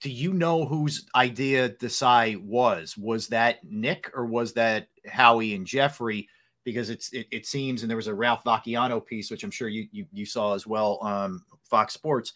Do 0.00 0.10
you 0.10 0.32
know 0.32 0.64
whose 0.66 1.06
idea 1.14 1.68
Desai 1.68 2.40
was? 2.40 2.96
Was 2.96 3.28
that 3.28 3.64
Nick 3.64 4.10
or 4.14 4.26
was 4.26 4.52
that 4.54 4.88
Howie 5.06 5.54
and 5.54 5.66
Jeffrey? 5.66 6.28
Because 6.62 6.90
it's 6.90 7.12
it, 7.12 7.26
it 7.30 7.46
seems, 7.46 7.82
and 7.82 7.90
there 7.90 7.96
was 7.96 8.06
a 8.06 8.14
Ralph 8.14 8.44
Vacchiano 8.44 9.04
piece, 9.04 9.30
which 9.30 9.44
I'm 9.44 9.50
sure 9.50 9.68
you 9.68 9.86
you, 9.92 10.06
you 10.12 10.26
saw 10.26 10.54
as 10.54 10.66
well, 10.66 10.98
um, 11.02 11.44
Fox 11.68 11.92
Sports, 11.94 12.32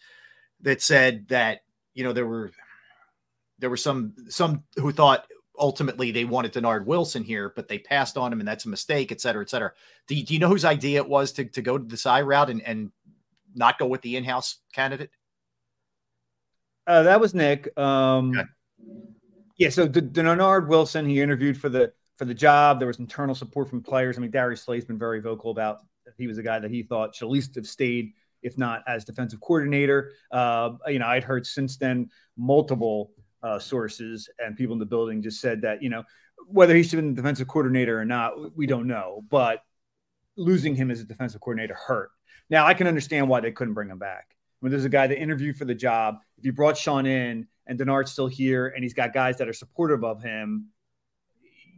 that 0.61 0.81
said 0.81 1.27
that 1.29 1.61
you 1.93 2.03
know 2.03 2.13
there 2.13 2.27
were 2.27 2.51
there 3.57 3.69
were 3.69 3.77
some 3.77 4.13
some 4.29 4.63
who 4.75 4.91
thought 4.91 5.25
ultimately 5.57 6.11
they 6.11 6.25
wanted 6.25 6.53
Dennard 6.53 6.85
Wilson 6.85 7.23
here, 7.23 7.51
but 7.55 7.67
they 7.67 7.79
passed 7.79 8.17
on 8.17 8.31
him, 8.31 8.39
and 8.39 8.47
that's 8.47 8.65
a 8.65 8.69
mistake, 8.69 9.11
et 9.11 9.19
cetera, 9.19 9.41
et 9.41 9.49
cetera. 9.49 9.71
Do 10.07 10.15
you, 10.15 10.23
do 10.23 10.33
you 10.33 10.39
know 10.39 10.47
whose 10.47 10.65
idea 10.65 11.01
it 11.01 11.09
was 11.09 11.33
to, 11.33 11.45
to 11.45 11.61
go 11.61 11.77
to 11.77 11.83
the 11.83 11.97
side 11.97 12.21
route 12.21 12.49
and, 12.49 12.61
and 12.61 12.91
not 13.55 13.77
go 13.77 13.85
with 13.85 14.01
the 14.01 14.15
in-house 14.15 14.59
candidate? 14.73 15.11
Uh, 16.89 17.03
that 17.03 17.21
was 17.21 17.35
Nick. 17.35 17.69
Um, 17.77 18.31
okay. 18.31 18.47
Yeah, 19.57 19.69
so 19.69 19.87
D- 19.87 20.01
Dennard 20.01 20.67
Wilson, 20.67 21.07
he 21.07 21.21
interviewed 21.21 21.55
for 21.55 21.69
the 21.69 21.93
for 22.17 22.25
the 22.25 22.33
job. 22.33 22.79
There 22.79 22.87
was 22.87 22.97
internal 22.97 23.35
support 23.35 23.69
from 23.69 23.83
players. 23.83 24.17
I 24.17 24.21
mean, 24.21 24.31
Darius 24.31 24.63
Slay's 24.63 24.85
been 24.85 24.97
very 24.97 25.21
vocal 25.21 25.51
about 25.51 25.81
he 26.17 26.25
was 26.25 26.39
a 26.39 26.43
guy 26.43 26.57
that 26.57 26.71
he 26.71 26.81
thought 26.81 27.13
should 27.13 27.27
at 27.27 27.31
least 27.31 27.53
have 27.55 27.67
stayed, 27.67 28.13
if 28.41 28.57
not 28.57 28.83
as 28.87 29.05
defensive 29.05 29.39
coordinator. 29.39 30.13
Uh, 30.31 30.71
you 30.87 30.97
know, 30.97 31.05
I'd 31.05 31.23
heard 31.23 31.45
since 31.45 31.77
then 31.77 32.09
multiple 32.35 33.11
uh, 33.43 33.59
sources 33.59 34.27
and 34.39 34.57
people 34.57 34.73
in 34.73 34.79
the 34.79 34.85
building 34.85 35.21
just 35.21 35.39
said 35.39 35.61
that 35.61 35.83
you 35.83 35.89
know 35.89 36.03
whether 36.47 36.73
he 36.73 36.81
should 36.81 36.93
have 36.93 37.01
been 37.01 37.13
the 37.13 37.21
defensive 37.21 37.47
coordinator 37.47 38.01
or 38.01 38.05
not, 38.05 38.57
we 38.57 38.65
don't 38.65 38.87
know. 38.87 39.23
But 39.29 39.59
losing 40.37 40.73
him 40.73 40.89
as 40.89 41.01
a 41.01 41.05
defensive 41.05 41.39
coordinator 41.39 41.75
hurt. 41.75 42.09
Now 42.49 42.65
I 42.65 42.73
can 42.73 42.87
understand 42.87 43.29
why 43.29 43.41
they 43.41 43.51
couldn't 43.51 43.75
bring 43.75 43.89
him 43.89 43.99
back. 43.99 44.35
When 44.59 44.71
there's 44.71 44.85
a 44.85 44.89
guy 44.89 45.07
that 45.07 45.19
interviewed 45.19 45.55
for 45.55 45.65
the 45.65 45.75
job, 45.75 46.17
if 46.37 46.45
you 46.45 46.51
brought 46.51 46.77
Sean 46.77 47.05
in 47.05 47.47
and 47.67 47.79
Dennard's 47.79 48.11
still 48.11 48.27
here 48.27 48.67
and 48.67 48.83
he's 48.83 48.93
got 48.93 49.13
guys 49.13 49.37
that 49.37 49.47
are 49.47 49.53
supportive 49.53 50.03
of 50.03 50.21
him, 50.21 50.67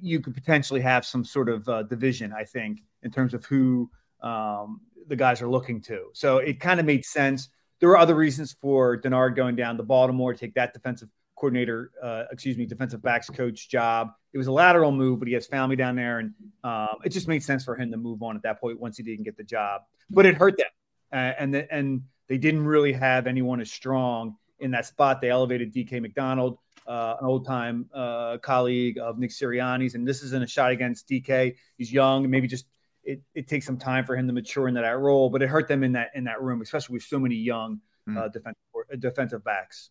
you 0.02 0.20
could 0.20 0.34
potentially 0.34 0.82
have 0.82 1.06
some 1.06 1.24
sort 1.24 1.48
of 1.48 1.68
uh, 1.70 1.84
division. 1.84 2.34
I 2.34 2.44
think 2.44 2.80
in 3.04 3.12
terms 3.12 3.34
of 3.34 3.46
who 3.46 3.90
um, 4.22 4.82
the 5.08 5.16
guys 5.16 5.42
are 5.42 5.50
looking 5.50 5.82
to. 5.82 6.06
So 6.14 6.38
it 6.38 6.60
kind 6.60 6.80
of 6.80 6.86
made 6.86 7.06
sense. 7.06 7.50
There 7.80 7.90
were 7.90 7.98
other 7.98 8.16
reasons 8.16 8.54
for 8.54 9.00
Dennard 9.00 9.36
going 9.36 9.56
down 9.56 9.78
to 9.78 9.84
Baltimore 9.84 10.34
take 10.34 10.54
that 10.56 10.74
defensive 10.74 11.10
coordinator, 11.36 11.92
uh, 12.02 12.26
excuse 12.32 12.56
me, 12.56 12.68
defensive 12.68 13.02
backs 13.02 13.28
coach 13.30 13.68
job. 13.68 14.12
It 14.32 14.38
was 14.38 14.46
a 14.46 14.52
lateral 14.52 14.92
move, 14.92 15.20
but 15.20 15.28
he 15.28 15.34
has 15.34 15.48
family 15.48 15.76
down 15.76 15.96
there, 15.96 16.20
and 16.20 16.34
um, 16.64 17.00
it 17.04 17.10
just 17.10 17.28
made 17.28 17.44
sense 17.44 17.66
for 17.66 17.76
him 17.76 17.90
to 17.92 17.98
move 17.98 18.22
on 18.22 18.36
at 18.36 18.44
that 18.44 18.62
point 18.62 18.80
once 18.80 18.98
he 18.98 19.04
didn't 19.04 19.24
get 19.24 19.36
the 19.36 19.44
job. 19.44 19.82
But 20.12 20.28
it 20.28 20.36
hurt 20.36 20.58
them, 20.58 20.68
uh, 21.12 21.34
and 21.40 21.54
the, 21.54 21.74
and 21.74 22.04
they 22.32 22.38
didn't 22.38 22.66
really 22.66 22.94
have 22.94 23.28
anyone 23.28 23.60
as 23.60 23.70
strong 23.70 24.38
in 24.60 24.72
that 24.72 24.86
spot. 24.86 25.20
They 25.20 25.30
elevated 25.30 25.74
DK 25.74 26.02
McDonald, 26.02 26.60
uh, 26.88 27.18
an 27.20 27.26
old 27.28 27.46
time 27.46 27.90
uh, 27.94 28.38
colleague 28.38 28.98
of 29.00 29.20
Nick 29.20 29.32
Sirianni's, 29.32 29.96
and 29.96 30.08
this 30.08 30.24
isn't 30.24 30.42
a 30.42 30.48
shot 30.48 30.72
against 30.72 31.10
DK. 31.10 31.58
He's 31.78 31.92
young, 31.92 32.30
maybe 32.30 32.48
just 32.48 32.68
it, 33.04 33.22
it 33.36 33.50
takes 33.50 33.66
some 33.66 33.76
time 33.76 34.06
for 34.06 34.16
him 34.16 34.28
to 34.28 34.34
mature 34.34 34.70
into 34.70 34.80
that 34.80 34.98
role, 34.98 35.30
but 35.30 35.42
it 35.42 35.50
hurt 35.50 35.68
them 35.68 35.84
in 35.84 35.92
that 35.92 36.12
in 36.16 36.24
that 36.24 36.42
room, 36.42 36.62
especially 36.62 36.94
with 36.94 37.04
so 37.04 37.20
many 37.20 37.36
young 37.36 37.82
mm. 38.08 38.18
uh, 38.18 38.30
defensive 38.30 38.62
defensive 39.00 39.44
backs. 39.44 39.90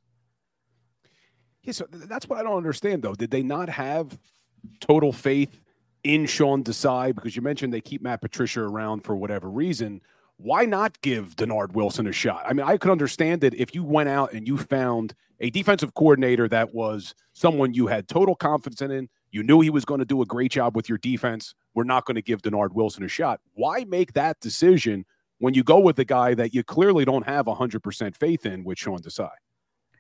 Yeah, 1.62 1.74
so 1.74 1.88
that's 1.91 2.26
what 2.26 2.38
I 2.38 2.43
don't 2.43 2.57
understand 2.57 3.03
though. 3.03 3.14
Did 3.14 3.32
they 3.32 3.43
not 3.43 3.68
have 3.68 4.18
total 4.80 5.12
faith 5.12 5.61
in 6.05 6.24
Sean 6.24 6.64
Desai? 6.64 7.14
Because 7.14 7.36
you 7.36 7.43
mentioned 7.43 7.74
they 7.74 7.82
keep 7.82 8.01
Matt 8.01 8.22
Patricia 8.22 8.62
around 8.62 9.05
for 9.05 9.14
whatever 9.14 9.51
reason. 9.51 10.01
Why 10.43 10.64
not 10.64 11.01
give 11.03 11.36
Dennard 11.36 11.72
Wilson 11.72 12.07
a 12.07 12.12
shot? 12.12 12.45
I 12.47 12.55
mean, 12.55 12.66
I 12.66 12.78
could 12.78 12.91
understand 12.91 13.45
it 13.45 13.55
if 13.55 13.74
you 13.74 13.84
went 13.84 14.09
out 14.09 14.32
and 14.32 14.49
you 14.49 14.57
found 14.57 15.14
a 15.38 15.51
defensive 15.51 15.93
coordinator 15.93 16.49
that 16.49 16.74
was 16.74 17.14
someone 17.34 17.74
you 17.74 17.88
had 17.88 18.09
total 18.09 18.34
confidence 18.34 18.80
in. 18.80 19.09
You 19.30 19.43
knew 19.43 19.61
he 19.61 19.70
was 19.70 19.84
going 19.84 20.01
to 20.01 20.07
do 20.07 20.22
a 20.22 20.26
great 20.26 20.51
job 20.51 20.74
with 20.74 20.88
your 20.88 20.99
defense. 20.99 21.55
We're 21.74 21.84
not 21.84 22.07
going 22.07 22.14
to 22.14 22.22
give 22.22 22.41
Dennard 22.41 22.72
Wilson 22.72 23.05
a 23.05 23.09
shot. 23.09 23.41
Why 23.53 23.84
make 23.84 24.14
that 24.14 24.41
decision 24.41 25.05
when 25.38 25.53
you 25.53 25.62
go 25.62 25.78
with 25.78 25.97
the 25.97 26.07
guy 26.07 26.34
that 26.34 26.55
you 26.55 26.64
clearly 26.64 27.05
don't 27.05 27.26
have 27.26 27.45
100% 27.47 28.16
faith 28.16 28.47
in 28.47 28.64
with 28.64 28.78
Sean 28.78 28.99
Desai? 28.99 29.30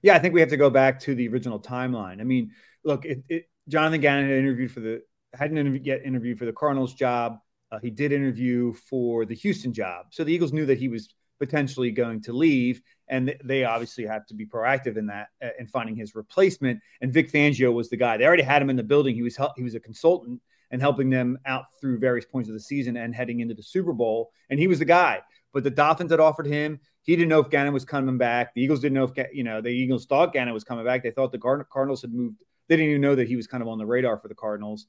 Yeah, 0.02 0.14
I 0.14 0.18
think 0.20 0.32
we 0.32 0.40
have 0.40 0.50
to 0.50 0.56
go 0.56 0.70
back 0.70 1.00
to 1.00 1.14
the 1.14 1.28
original 1.28 1.60
timeline. 1.60 2.20
I 2.20 2.24
mean, 2.24 2.52
look, 2.82 3.04
it, 3.04 3.22
it, 3.28 3.50
Jonathan 3.68 4.00
Gannon 4.00 4.28
had 4.28 4.38
interviewed 4.38 4.72
for 4.72 4.80
the 4.80 5.02
hadn't 5.34 5.84
yet 5.84 6.02
interviewed 6.04 6.38
for 6.38 6.46
the 6.46 6.52
Cardinals 6.52 6.94
job. 6.94 7.38
Uh, 7.70 7.78
he 7.78 7.90
did 7.90 8.12
interview 8.12 8.72
for 8.72 9.24
the 9.24 9.34
Houston 9.34 9.72
job, 9.72 10.06
so 10.10 10.24
the 10.24 10.32
Eagles 10.32 10.52
knew 10.52 10.66
that 10.66 10.78
he 10.78 10.88
was 10.88 11.14
potentially 11.38 11.90
going 11.90 12.20
to 12.20 12.32
leave, 12.32 12.82
and 13.08 13.34
they 13.42 13.64
obviously 13.64 14.04
have 14.04 14.26
to 14.26 14.34
be 14.34 14.46
proactive 14.46 14.96
in 14.96 15.06
that 15.06 15.28
uh, 15.42 15.48
in 15.58 15.66
finding 15.66 15.96
his 15.96 16.14
replacement. 16.14 16.80
And 17.00 17.12
Vic 17.12 17.32
Fangio 17.32 17.72
was 17.72 17.88
the 17.88 17.96
guy. 17.96 18.16
They 18.16 18.26
already 18.26 18.42
had 18.42 18.62
him 18.62 18.70
in 18.70 18.76
the 18.76 18.84
building. 18.84 19.14
He 19.14 19.22
was 19.22 19.36
he 19.56 19.62
was 19.62 19.74
a 19.74 19.80
consultant 19.80 20.40
and 20.70 20.80
helping 20.80 21.10
them 21.10 21.38
out 21.46 21.64
through 21.80 21.98
various 21.98 22.24
points 22.24 22.48
of 22.48 22.54
the 22.54 22.60
season 22.60 22.96
and 22.96 23.14
heading 23.14 23.40
into 23.40 23.54
the 23.54 23.62
Super 23.62 23.92
Bowl. 23.92 24.30
And 24.50 24.60
he 24.60 24.68
was 24.68 24.78
the 24.78 24.84
guy. 24.84 25.20
But 25.52 25.64
the 25.64 25.70
Dolphins 25.70 26.12
had 26.12 26.20
offered 26.20 26.46
him. 26.46 26.78
He 27.02 27.16
didn't 27.16 27.28
know 27.28 27.40
if 27.40 27.50
Gannon 27.50 27.72
was 27.72 27.84
coming 27.84 28.18
back. 28.18 28.54
The 28.54 28.62
Eagles 28.62 28.78
didn't 28.78 28.94
know 28.94 29.04
if 29.04 29.28
you 29.32 29.42
know 29.42 29.60
the 29.60 29.70
Eagles 29.70 30.06
thought 30.06 30.32
Gannon 30.32 30.54
was 30.54 30.64
coming 30.64 30.84
back. 30.84 31.02
They 31.02 31.10
thought 31.10 31.32
the 31.32 31.38
Cardinals 31.38 32.02
had 32.02 32.12
moved. 32.12 32.36
They 32.68 32.76
didn't 32.76 32.90
even 32.90 33.00
know 33.00 33.16
that 33.16 33.26
he 33.26 33.34
was 33.34 33.48
kind 33.48 33.62
of 33.62 33.68
on 33.68 33.78
the 33.78 33.86
radar 33.86 34.16
for 34.18 34.28
the 34.28 34.34
Cardinals. 34.34 34.86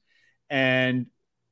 And 0.50 1.08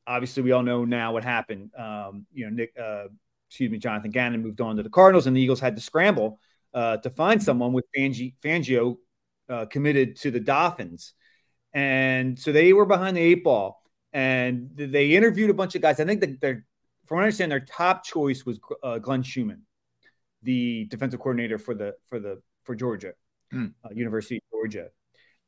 obviously, 0.10 0.44
we 0.44 0.52
all 0.52 0.64
know 0.64 0.84
now 0.84 1.14
what 1.14 1.24
happened. 1.24 1.72
Um, 1.78 2.26
you 2.34 2.46
know, 2.46 2.52
Nick, 2.52 2.74
uh, 2.80 3.06
excuse 3.48 3.72
me, 3.72 3.78
Jonathan 3.78 4.12
Gannon 4.12 4.44
moved 4.44 4.60
on 4.60 4.76
to 4.76 4.84
the 4.84 4.90
Cardinals, 4.90 5.28
and 5.28 5.36
the 5.36 5.42
Eagles 5.42 5.60
had 5.60 5.76
to 5.76 5.82
scramble 5.82 6.40
uh, 6.74 6.98
to 6.98 7.10
find 7.10 7.42
someone 7.42 7.72
with 7.72 7.86
Fangio, 7.96 8.34
Fangio 8.44 8.98
uh, 9.48 9.66
committed 9.68 10.16
to 10.18 10.32
the 10.32 10.40
Dolphins. 10.40 11.14
And 11.74 12.38
so 12.38 12.52
they 12.52 12.74
were 12.74 12.86
behind 12.86 13.16
the 13.16 13.22
eight 13.22 13.44
ball, 13.44 13.82
and 14.12 14.72
they 14.76 15.12
interviewed 15.12 15.52
a 15.52 15.54
bunch 15.54 15.76
of 15.76 15.82
guys. 15.82 16.00
I 16.00 16.06
think 16.06 16.22
that 16.22 16.42
they're, 16.42 16.66
from 17.06 17.18
what 17.18 17.22
I 17.22 17.26
understand, 17.26 17.52
their 17.52 17.60
top 17.60 18.04
choice 18.04 18.46
was 18.46 18.60
uh, 18.84 18.98
Glenn 18.98 19.24
Schumann 19.24 19.62
the 20.44 20.86
defensive 20.86 21.20
coordinator 21.20 21.58
for 21.58 21.76
the 21.76 21.96
for 22.08 22.20
the 22.20 22.42
for 22.64 22.76
Georgia, 22.76 23.14
mm. 23.54 23.74
uh, 23.84 23.90
University 23.94 24.38
of 24.38 24.44
Georgia, 24.52 24.88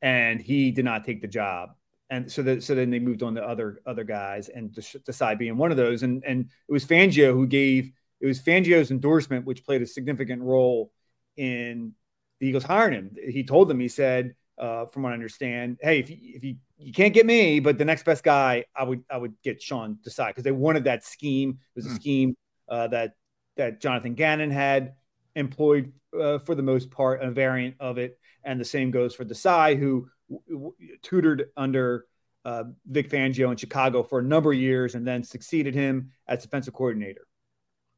and 0.00 0.40
he 0.40 0.70
did 0.70 0.84
not 0.84 1.04
take 1.04 1.20
the 1.20 1.28
job. 1.28 1.70
And 2.12 2.30
so 2.30 2.42
that 2.42 2.62
so 2.62 2.74
then 2.74 2.90
they 2.90 2.98
moved 2.98 3.22
on 3.22 3.34
to 3.36 3.42
other 3.42 3.80
other 3.86 4.04
guys, 4.04 4.50
and 4.50 4.70
Desai 4.70 5.38
being 5.38 5.56
one 5.56 5.70
of 5.70 5.78
those. 5.78 6.02
And 6.02 6.22
and 6.26 6.50
it 6.68 6.72
was 6.72 6.84
Fangio 6.84 7.32
who 7.32 7.46
gave 7.46 7.90
it 8.20 8.26
was 8.26 8.38
Fangio's 8.38 8.90
endorsement, 8.90 9.46
which 9.46 9.64
played 9.64 9.80
a 9.80 9.86
significant 9.86 10.42
role 10.42 10.92
in 11.38 11.94
the 12.38 12.48
Eagles 12.48 12.64
hiring 12.64 12.92
him. 12.92 13.16
He 13.30 13.44
told 13.44 13.68
them, 13.68 13.80
he 13.80 13.88
said, 13.88 14.34
uh, 14.58 14.84
from 14.84 15.04
what 15.04 15.12
I 15.12 15.14
understand, 15.14 15.78
hey, 15.80 16.00
if 16.00 16.10
you, 16.10 16.18
if 16.20 16.44
you 16.44 16.56
you 16.76 16.92
can't 16.92 17.14
get 17.14 17.24
me, 17.24 17.60
but 17.60 17.78
the 17.78 17.84
next 17.86 18.04
best 18.04 18.22
guy, 18.22 18.66
I 18.76 18.84
would 18.84 19.04
I 19.10 19.16
would 19.16 19.32
get 19.42 19.62
Sean 19.62 19.96
Desai 20.06 20.28
because 20.28 20.44
they 20.44 20.52
wanted 20.52 20.84
that 20.84 21.06
scheme. 21.06 21.50
It 21.50 21.78
was 21.78 21.86
a 21.86 21.90
mm. 21.90 21.94
scheme 21.94 22.36
uh, 22.68 22.88
that 22.88 23.14
that 23.56 23.80
Jonathan 23.80 24.12
Gannon 24.12 24.50
had 24.50 24.96
employed 25.34 25.94
uh, 26.18 26.40
for 26.40 26.54
the 26.54 26.62
most 26.62 26.90
part, 26.90 27.22
a 27.22 27.30
variant 27.30 27.76
of 27.80 27.96
it. 27.96 28.18
And 28.44 28.60
the 28.60 28.66
same 28.66 28.90
goes 28.90 29.14
for 29.14 29.24
Desai, 29.24 29.78
who 29.78 30.08
w- 30.32 30.74
w- 30.78 30.96
tutored 31.02 31.50
under 31.56 32.06
uh, 32.44 32.64
Vic 32.86 33.08
Fangio 33.10 33.50
in 33.50 33.56
Chicago 33.56 34.02
for 34.02 34.18
a 34.18 34.22
number 34.22 34.52
of 34.52 34.58
years 34.58 34.94
and 34.94 35.06
then 35.06 35.22
succeeded 35.22 35.74
him 35.74 36.10
as 36.26 36.42
defensive 36.42 36.74
coordinator. 36.74 37.26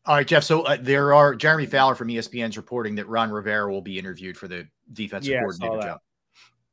All 0.06 0.16
right, 0.16 0.26
Jeff. 0.26 0.44
So 0.44 0.62
uh, 0.62 0.76
there 0.78 1.14
are 1.14 1.34
Jeremy 1.34 1.64
Fowler 1.66 1.94
from 1.94 2.08
ESPN's 2.08 2.58
reporting 2.58 2.96
that 2.96 3.08
Ron 3.08 3.30
Rivera 3.30 3.70
will 3.72 3.80
be 3.80 3.98
interviewed 3.98 4.36
for 4.36 4.48
the 4.48 4.68
defensive 4.92 5.32
Yeah, 5.32 5.40
coordinator 5.40 5.80
job. 5.80 6.00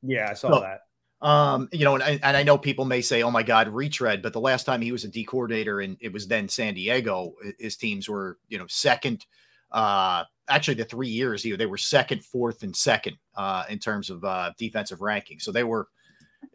Yeah, 0.03 0.27
I 0.29 0.33
saw 0.33 0.49
So, 0.49 0.59
that. 0.61 0.81
Um, 1.25 1.69
you 1.71 1.85
know, 1.85 1.93
and, 1.93 2.03
I- 2.03 2.19
and 2.23 2.35
I 2.35 2.43
know 2.43 2.57
people 2.57 2.83
may 2.83 3.01
say, 3.01 3.21
"Oh 3.21 3.29
my 3.31 3.43
God, 3.43 3.67
retread," 3.69 4.21
but 4.23 4.33
the 4.33 4.41
last 4.41 4.65
time 4.65 4.81
he 4.81 4.91
was 4.91 5.03
a 5.03 5.07
D 5.07 5.23
coordinator, 5.23 5.79
and 5.79 5.95
it 6.01 6.11
was 6.11 6.27
then 6.27 6.49
San 6.49 6.73
Diego, 6.73 7.35
his 7.59 7.77
teams 7.77 8.09
were, 8.09 8.39
you 8.49 8.57
know, 8.57 8.65
second. 8.67 9.25
Uh, 9.71 10.23
actually, 10.49 10.73
the 10.75 10.85
three 10.85 11.07
years 11.09 11.43
he- 11.43 11.55
they 11.55 11.65
were 11.65 11.77
second, 11.77 12.23
fourth, 12.25 12.63
and 12.63 12.75
second 12.75 13.17
uh, 13.35 13.63
in 13.69 13.79
terms 13.79 14.09
of 14.09 14.23
uh, 14.23 14.51
defensive 14.57 15.01
ranking. 15.01 15.39
So 15.39 15.51
they 15.51 15.63
were 15.63 15.87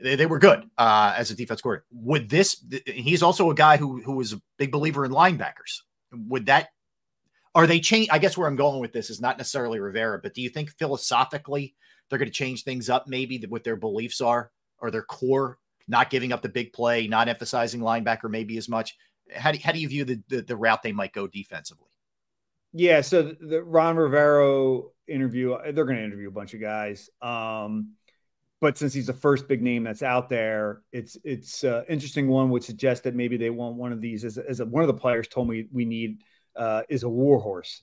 they, 0.03 0.17
they 0.17 0.27
were 0.27 0.39
good 0.39 0.69
uh, 0.79 1.15
as 1.17 1.31
a 1.31 1.35
defense 1.35 1.61
coordinator. 1.63 1.87
Would 1.93 2.29
this? 2.29 2.59
th- 2.61 2.83
He's 2.87 3.23
also 3.23 3.51
a 3.51 3.55
guy 3.55 3.77
who 3.77 4.03
who 4.03 4.13
was 4.17 4.33
a 4.33 4.41
big 4.59 4.71
believer 4.73 5.05
in 5.05 5.13
linebackers. 5.13 5.81
Would 6.13 6.47
that? 6.47 6.69
Are 7.55 7.67
they 7.67 7.81
change? 7.81 8.09
I 8.11 8.19
guess 8.19 8.37
where 8.37 8.49
I'm 8.49 8.57
going 8.57 8.81
with 8.81 8.93
this 8.93 9.09
is 9.09 9.21
not 9.21 9.39
necessarily 9.39 9.81
Rivera, 9.81 10.19
but 10.23 10.35
do 10.35 10.43
you 10.43 10.51
think 10.51 10.71
philosophically 10.79 11.75
they're 12.09 12.19
going 12.19 12.29
to 12.29 12.35
change 12.35 12.65
things 12.65 12.91
up? 12.91 13.07
Maybe 13.09 13.43
what 13.49 13.65
their 13.65 13.77
beliefs 13.77 14.21
are 14.21 14.51
or 14.79 14.91
their 14.91 15.03
core, 15.05 15.59
not 15.89 16.11
giving 16.11 16.33
up 16.33 16.43
the 16.43 16.51
big 16.51 16.75
play, 16.75 17.07
not 17.09 17.29
emphasizing 17.29 17.81
linebacker 17.81 18.29
maybe 18.29 18.59
as 18.59 18.69
much. 18.69 18.95
How 19.35 19.53
do, 19.53 19.59
how 19.65 19.73
do 19.73 19.79
you 19.79 19.89
view 19.89 20.05
the, 20.05 20.23
the 20.29 20.43
the 20.43 20.57
route 20.57 20.83
they 20.83 20.93
might 20.93 21.13
go 21.15 21.27
defensively? 21.27 21.86
Yeah, 22.79 23.01
so 23.01 23.23
the, 23.23 23.37
the 23.41 23.63
Ron 23.63 23.97
Rivera 23.97 24.83
interview, 25.09 25.53
uh, 25.53 25.73
they're 25.73 25.87
going 25.87 25.97
to 25.97 26.05
interview 26.05 26.29
a 26.29 26.33
bunch 26.33 26.53
of 26.53 26.61
guys. 26.61 27.09
Um, 27.23 27.93
but 28.61 28.77
since 28.77 28.93
he's 28.93 29.07
the 29.07 29.15
first 29.15 29.49
big 29.49 29.63
name 29.63 29.83
that's 29.83 30.03
out 30.03 30.29
there, 30.29 30.83
it's 30.93 31.17
it's 31.25 31.65
uh, 31.65 31.85
interesting. 31.89 32.29
One 32.29 32.51
would 32.51 32.65
suggest 32.65 33.05
that 33.05 33.15
maybe 33.15 33.39
they 33.39 33.49
want 33.49 33.77
one 33.77 33.93
of 33.93 34.03
these. 34.03 34.25
As, 34.25 34.37
as 34.37 34.63
one 34.63 34.83
of 34.83 34.89
the 34.89 34.95
players 34.95 35.27
told 35.27 35.49
me, 35.49 35.67
we 35.73 35.87
need 35.87 36.23
uh, 36.55 36.83
is 36.91 37.03
a 37.03 37.09
warhorse. 37.09 37.83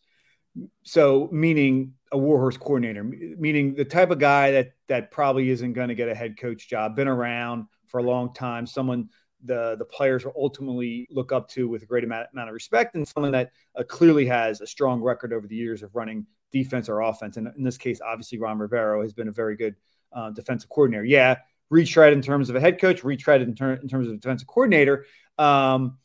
So 0.83 1.27
meaning 1.31 1.93
a 2.11 2.17
warhorse 2.17 2.57
coordinator, 2.57 3.03
meaning 3.03 3.73
the 3.73 3.85
type 3.85 4.11
of 4.11 4.19
guy 4.19 4.51
that 4.51 4.73
that 4.89 5.09
probably 5.09 5.49
isn't 5.49 5.73
going 5.73 5.89
to 5.89 5.95
get 5.95 6.09
a 6.09 6.15
head 6.15 6.37
coach 6.37 6.69
job, 6.69 6.95
been 6.95 7.07
around 7.07 7.65
for 7.87 7.99
a 7.99 8.03
long 8.03 8.31
time, 8.33 8.67
someone 8.67 9.09
the 9.43 9.75
the 9.77 9.85
players 9.85 10.25
will 10.25 10.33
ultimately 10.37 11.07
look 11.11 11.31
up 11.31 11.49
to 11.49 11.67
with 11.67 11.83
a 11.83 11.85
great 11.85 12.03
amount, 12.03 12.27
amount 12.33 12.49
of 12.49 12.53
respect, 12.53 12.95
and 12.95 13.07
someone 13.07 13.31
that 13.31 13.51
uh, 13.77 13.83
clearly 13.83 14.25
has 14.25 14.61
a 14.61 14.67
strong 14.67 15.01
record 15.01 15.33
over 15.33 15.47
the 15.47 15.55
years 15.55 15.83
of 15.83 15.93
running 15.95 16.25
defense 16.51 16.89
or 16.89 17.01
offense. 17.01 17.37
And 17.37 17.47
in 17.57 17.63
this 17.63 17.77
case, 17.77 17.99
obviously, 18.01 18.39
Ron 18.39 18.59
Rivera 18.59 19.01
has 19.01 19.13
been 19.13 19.27
a 19.27 19.31
very 19.31 19.55
good 19.55 19.75
uh, 20.13 20.29
defensive 20.31 20.69
coordinator. 20.69 21.03
Yeah, 21.03 21.37
retread 21.69 22.13
in 22.13 22.21
terms 22.21 22.49
of 22.49 22.55
a 22.55 22.59
head 22.59 22.79
coach, 22.79 23.03
retread 23.03 23.41
in, 23.41 23.55
ter- 23.55 23.73
in 23.73 23.87
terms 23.87 24.07
of 24.07 24.13
a 24.13 24.17
defensive 24.17 24.47
coordinator, 24.47 25.05
um, 25.37 25.97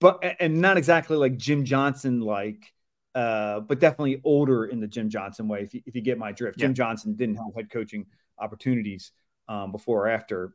but 0.00 0.22
and 0.40 0.60
not 0.60 0.76
exactly 0.76 1.16
like 1.16 1.36
Jim 1.36 1.64
Johnson 1.64 2.20
like. 2.20 2.72
Uh, 3.14 3.60
but 3.60 3.78
definitely 3.78 4.22
older 4.24 4.64
in 4.64 4.80
the 4.80 4.86
Jim 4.86 5.10
Johnson 5.10 5.46
way. 5.46 5.60
If 5.60 5.74
you, 5.74 5.82
if 5.84 5.94
you 5.94 6.00
get 6.00 6.16
my 6.16 6.32
drift, 6.32 6.58
Jim 6.58 6.72
Johnson 6.72 7.14
didn't 7.14 7.36
have 7.36 7.54
head 7.54 7.68
coaching 7.70 8.06
opportunities 8.38 9.12
um, 9.48 9.70
before 9.70 10.06
or 10.06 10.08
after 10.08 10.54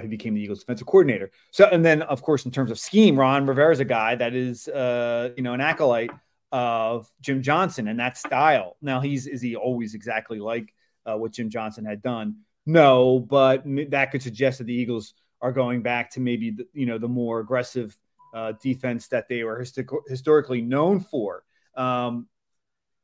he 0.00 0.08
became 0.08 0.34
the 0.34 0.40
Eagles 0.40 0.60
defensive 0.60 0.86
coordinator. 0.86 1.30
So, 1.50 1.66
and 1.66 1.84
then 1.84 2.02
of 2.02 2.22
course, 2.22 2.44
in 2.44 2.50
terms 2.50 2.70
of 2.70 2.78
scheme, 2.78 3.18
Ron 3.18 3.46
Rivera 3.46 3.72
is 3.72 3.80
a 3.80 3.84
guy 3.84 4.14
that 4.14 4.34
is, 4.34 4.68
uh, 4.68 5.30
you 5.36 5.42
know, 5.42 5.52
an 5.52 5.60
acolyte 5.60 6.10
of 6.50 7.08
Jim 7.20 7.42
Johnson 7.42 7.88
and 7.88 7.98
that 8.00 8.16
style. 8.16 8.76
Now, 8.80 9.00
he's 9.00 9.26
is 9.26 9.42
he 9.42 9.56
always 9.56 9.94
exactly 9.94 10.38
like 10.38 10.72
uh, 11.04 11.16
what 11.16 11.32
Jim 11.32 11.50
Johnson 11.50 11.84
had 11.84 12.02
done? 12.02 12.36
No, 12.64 13.18
but 13.18 13.64
that 13.90 14.12
could 14.12 14.22
suggest 14.22 14.58
that 14.58 14.64
the 14.64 14.74
Eagles 14.74 15.14
are 15.40 15.52
going 15.52 15.82
back 15.82 16.10
to 16.12 16.20
maybe 16.20 16.52
the, 16.52 16.66
you 16.72 16.86
know 16.86 16.98
the 16.98 17.08
more 17.08 17.40
aggressive 17.40 17.96
uh, 18.34 18.52
defense 18.62 19.08
that 19.08 19.28
they 19.28 19.44
were 19.44 19.60
histo- 19.60 20.08
historically 20.08 20.62
known 20.62 21.00
for. 21.00 21.44
Um, 21.74 22.28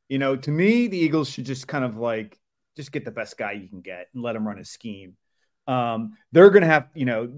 you 0.07 0.17
know, 0.17 0.35
to 0.35 0.51
me, 0.51 0.87
the 0.87 0.97
Eagles 0.97 1.29
should 1.29 1.45
just 1.45 1.67
kind 1.67 1.85
of 1.85 1.97
like 1.97 2.39
just 2.75 2.91
get 2.91 3.05
the 3.05 3.11
best 3.11 3.37
guy 3.37 3.51
you 3.51 3.67
can 3.67 3.81
get 3.81 4.07
and 4.13 4.23
let 4.23 4.35
him 4.35 4.47
run 4.47 4.57
his 4.57 4.69
scheme. 4.69 5.17
Um, 5.69 6.17
they're 6.31 6.49
going 6.49 6.63
to 6.63 6.67
have, 6.67 6.89
you 6.95 7.05
know, 7.05 7.31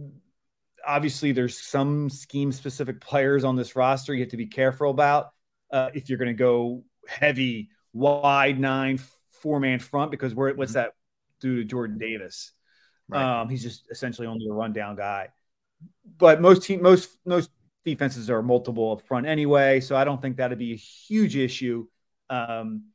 obviously 0.86 1.32
there's 1.32 1.60
some 1.60 2.10
scheme 2.10 2.52
specific 2.52 3.02
players 3.02 3.44
on 3.44 3.56
this 3.56 3.76
roster 3.76 4.14
you 4.14 4.22
have 4.22 4.30
to 4.30 4.38
be 4.38 4.48
careful 4.48 4.90
about 4.90 5.32
uh, 5.72 5.90
if 5.94 6.10
you're 6.10 6.18
going 6.18 6.28
to 6.28 6.34
go 6.34 6.84
heavy, 7.08 7.70
wide 7.94 8.60
nine, 8.60 9.00
four 9.42 9.60
man 9.60 9.80
front 9.80 10.12
because 10.12 10.34
we're, 10.34 10.54
what's 10.54 10.74
that 10.74 10.94
do 11.42 11.58
to 11.58 11.66
Jordan 11.66 11.98
Davis? 11.98 12.54
Um, 13.42 13.50
he's 13.50 13.64
just 13.64 13.86
essentially 13.92 14.28
only 14.28 14.48
a 14.50 14.54
rundown 14.54 14.96
guy. 14.96 15.30
But 16.18 16.40
most 16.40 16.64
team, 16.64 16.82
most 16.82 17.18
most 17.26 17.50
defenses 17.84 18.30
are 18.30 18.42
multiple 18.42 18.92
up 18.94 19.02
front 19.08 19.26
anyway, 19.26 19.80
so 19.82 19.96
I 19.96 20.04
don't 20.04 20.22
think 20.22 20.38
that'd 20.38 20.58
be 20.58 20.74
a 20.74 20.78
huge 20.78 21.36
issue. 21.36 21.88
Um, 22.30 22.91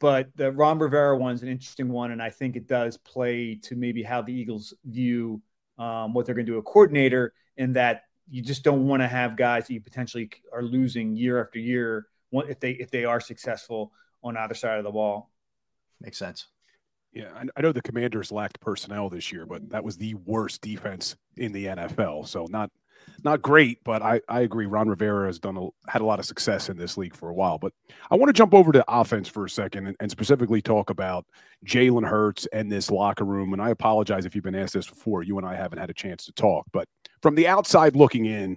but 0.00 0.28
the 0.36 0.52
Ron 0.52 0.78
Rivera 0.78 1.16
one's 1.16 1.42
an 1.42 1.48
interesting 1.48 1.88
one, 1.88 2.10
and 2.12 2.22
I 2.22 2.30
think 2.30 2.56
it 2.56 2.66
does 2.66 2.96
play 2.96 3.56
to 3.62 3.76
maybe 3.76 4.02
how 4.02 4.22
the 4.22 4.32
Eagles 4.32 4.74
view 4.84 5.42
um, 5.78 6.12
what 6.12 6.26
they're 6.26 6.34
going 6.34 6.46
to 6.46 6.52
do 6.52 6.58
a 6.58 6.62
coordinator, 6.62 7.32
in 7.56 7.72
that 7.72 8.04
you 8.30 8.42
just 8.42 8.62
don't 8.62 8.86
want 8.86 9.02
to 9.02 9.08
have 9.08 9.36
guys 9.36 9.66
that 9.66 9.74
you 9.74 9.80
potentially 9.80 10.30
are 10.52 10.62
losing 10.62 11.16
year 11.16 11.40
after 11.40 11.58
year 11.58 12.06
if 12.32 12.60
they 12.60 12.72
if 12.72 12.90
they 12.90 13.04
are 13.04 13.20
successful 13.20 13.92
on 14.22 14.36
either 14.36 14.54
side 14.54 14.78
of 14.78 14.84
the 14.84 14.90
ball. 14.90 15.30
Makes 16.00 16.18
sense. 16.18 16.46
Yeah, 17.12 17.30
I, 17.34 17.44
I 17.56 17.60
know 17.62 17.72
the 17.72 17.82
Commanders 17.82 18.30
lacked 18.30 18.60
personnel 18.60 19.08
this 19.08 19.32
year, 19.32 19.46
but 19.46 19.70
that 19.70 19.82
was 19.82 19.96
the 19.96 20.14
worst 20.14 20.60
defense 20.60 21.16
in 21.36 21.52
the 21.52 21.66
NFL. 21.66 22.28
So 22.28 22.46
not 22.50 22.70
not 23.24 23.42
great, 23.42 23.78
but 23.84 24.02
I, 24.02 24.20
I 24.28 24.40
agree. 24.40 24.66
Ron 24.66 24.88
Rivera 24.88 25.26
has 25.26 25.38
done 25.38 25.56
a, 25.56 25.90
had 25.90 26.02
a 26.02 26.04
lot 26.04 26.18
of 26.18 26.24
success 26.24 26.68
in 26.68 26.76
this 26.76 26.96
league 26.96 27.14
for 27.14 27.28
a 27.28 27.34
while. 27.34 27.58
But 27.58 27.72
I 28.10 28.16
want 28.16 28.28
to 28.28 28.32
jump 28.32 28.54
over 28.54 28.72
to 28.72 28.84
offense 28.88 29.28
for 29.28 29.44
a 29.44 29.50
second 29.50 29.86
and, 29.86 29.96
and 30.00 30.10
specifically 30.10 30.62
talk 30.62 30.90
about 30.90 31.26
Jalen 31.66 32.08
Hurts 32.08 32.46
and 32.52 32.70
this 32.70 32.90
locker 32.90 33.24
room. 33.24 33.52
And 33.52 33.60
I 33.60 33.70
apologize 33.70 34.24
if 34.24 34.34
you've 34.34 34.44
been 34.44 34.54
asked 34.54 34.74
this 34.74 34.88
before. 34.88 35.22
You 35.22 35.38
and 35.38 35.46
I 35.46 35.54
haven't 35.54 35.78
had 35.78 35.90
a 35.90 35.94
chance 35.94 36.24
to 36.26 36.32
talk, 36.32 36.66
but 36.72 36.88
from 37.22 37.34
the 37.34 37.48
outside 37.48 37.96
looking 37.96 38.26
in, 38.26 38.56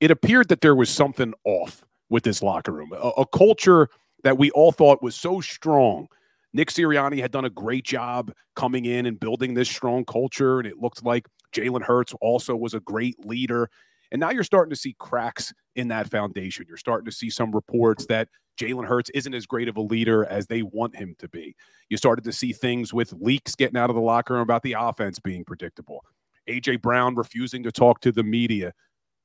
it 0.00 0.10
appeared 0.10 0.48
that 0.48 0.60
there 0.60 0.74
was 0.74 0.90
something 0.90 1.32
off 1.44 1.84
with 2.10 2.24
this 2.24 2.42
locker 2.42 2.72
room, 2.72 2.92
a, 2.92 3.08
a 3.20 3.26
culture 3.26 3.88
that 4.22 4.38
we 4.38 4.50
all 4.50 4.72
thought 4.72 5.02
was 5.02 5.14
so 5.14 5.40
strong. 5.40 6.08
Nick 6.52 6.68
Sirianni 6.68 7.20
had 7.20 7.32
done 7.32 7.44
a 7.44 7.50
great 7.50 7.84
job 7.84 8.32
coming 8.54 8.84
in 8.84 9.06
and 9.06 9.18
building 9.18 9.54
this 9.54 9.68
strong 9.68 10.04
culture, 10.04 10.60
and 10.60 10.68
it 10.68 10.78
looked 10.78 11.04
like 11.04 11.26
Jalen 11.54 11.82
Hurts 11.82 12.14
also 12.20 12.54
was 12.56 12.74
a 12.74 12.80
great 12.80 13.24
leader. 13.24 13.70
And 14.12 14.20
now 14.20 14.30
you're 14.30 14.44
starting 14.44 14.70
to 14.70 14.76
see 14.76 14.94
cracks 14.98 15.52
in 15.74 15.88
that 15.88 16.10
foundation. 16.10 16.66
You're 16.68 16.76
starting 16.76 17.06
to 17.06 17.12
see 17.12 17.30
some 17.30 17.52
reports 17.52 18.06
that 18.06 18.28
Jalen 18.58 18.86
Hurts 18.86 19.10
isn't 19.10 19.34
as 19.34 19.46
great 19.46 19.68
of 19.68 19.76
a 19.76 19.80
leader 19.80 20.24
as 20.26 20.46
they 20.46 20.62
want 20.62 20.96
him 20.96 21.16
to 21.18 21.28
be. 21.28 21.56
You 21.88 21.96
started 21.96 22.24
to 22.24 22.32
see 22.32 22.52
things 22.52 22.94
with 22.94 23.12
leaks 23.14 23.54
getting 23.54 23.76
out 23.76 23.90
of 23.90 23.96
the 23.96 24.02
locker 24.02 24.34
room 24.34 24.42
about 24.42 24.62
the 24.62 24.76
offense 24.78 25.18
being 25.18 25.44
predictable. 25.44 26.04
AJ 26.48 26.82
Brown 26.82 27.14
refusing 27.14 27.62
to 27.64 27.72
talk 27.72 28.00
to 28.00 28.12
the 28.12 28.22
media. 28.22 28.72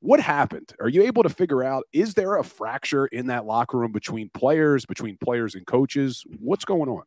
What 0.00 0.18
happened? 0.18 0.72
Are 0.80 0.88
you 0.88 1.02
able 1.02 1.22
to 1.22 1.28
figure 1.28 1.62
out 1.62 1.84
is 1.92 2.14
there 2.14 2.36
a 2.36 2.44
fracture 2.44 3.06
in 3.06 3.26
that 3.26 3.44
locker 3.44 3.78
room 3.78 3.92
between 3.92 4.30
players, 4.30 4.86
between 4.86 5.18
players 5.18 5.54
and 5.54 5.66
coaches? 5.66 6.24
What's 6.38 6.64
going 6.64 6.88
on? 6.88 7.02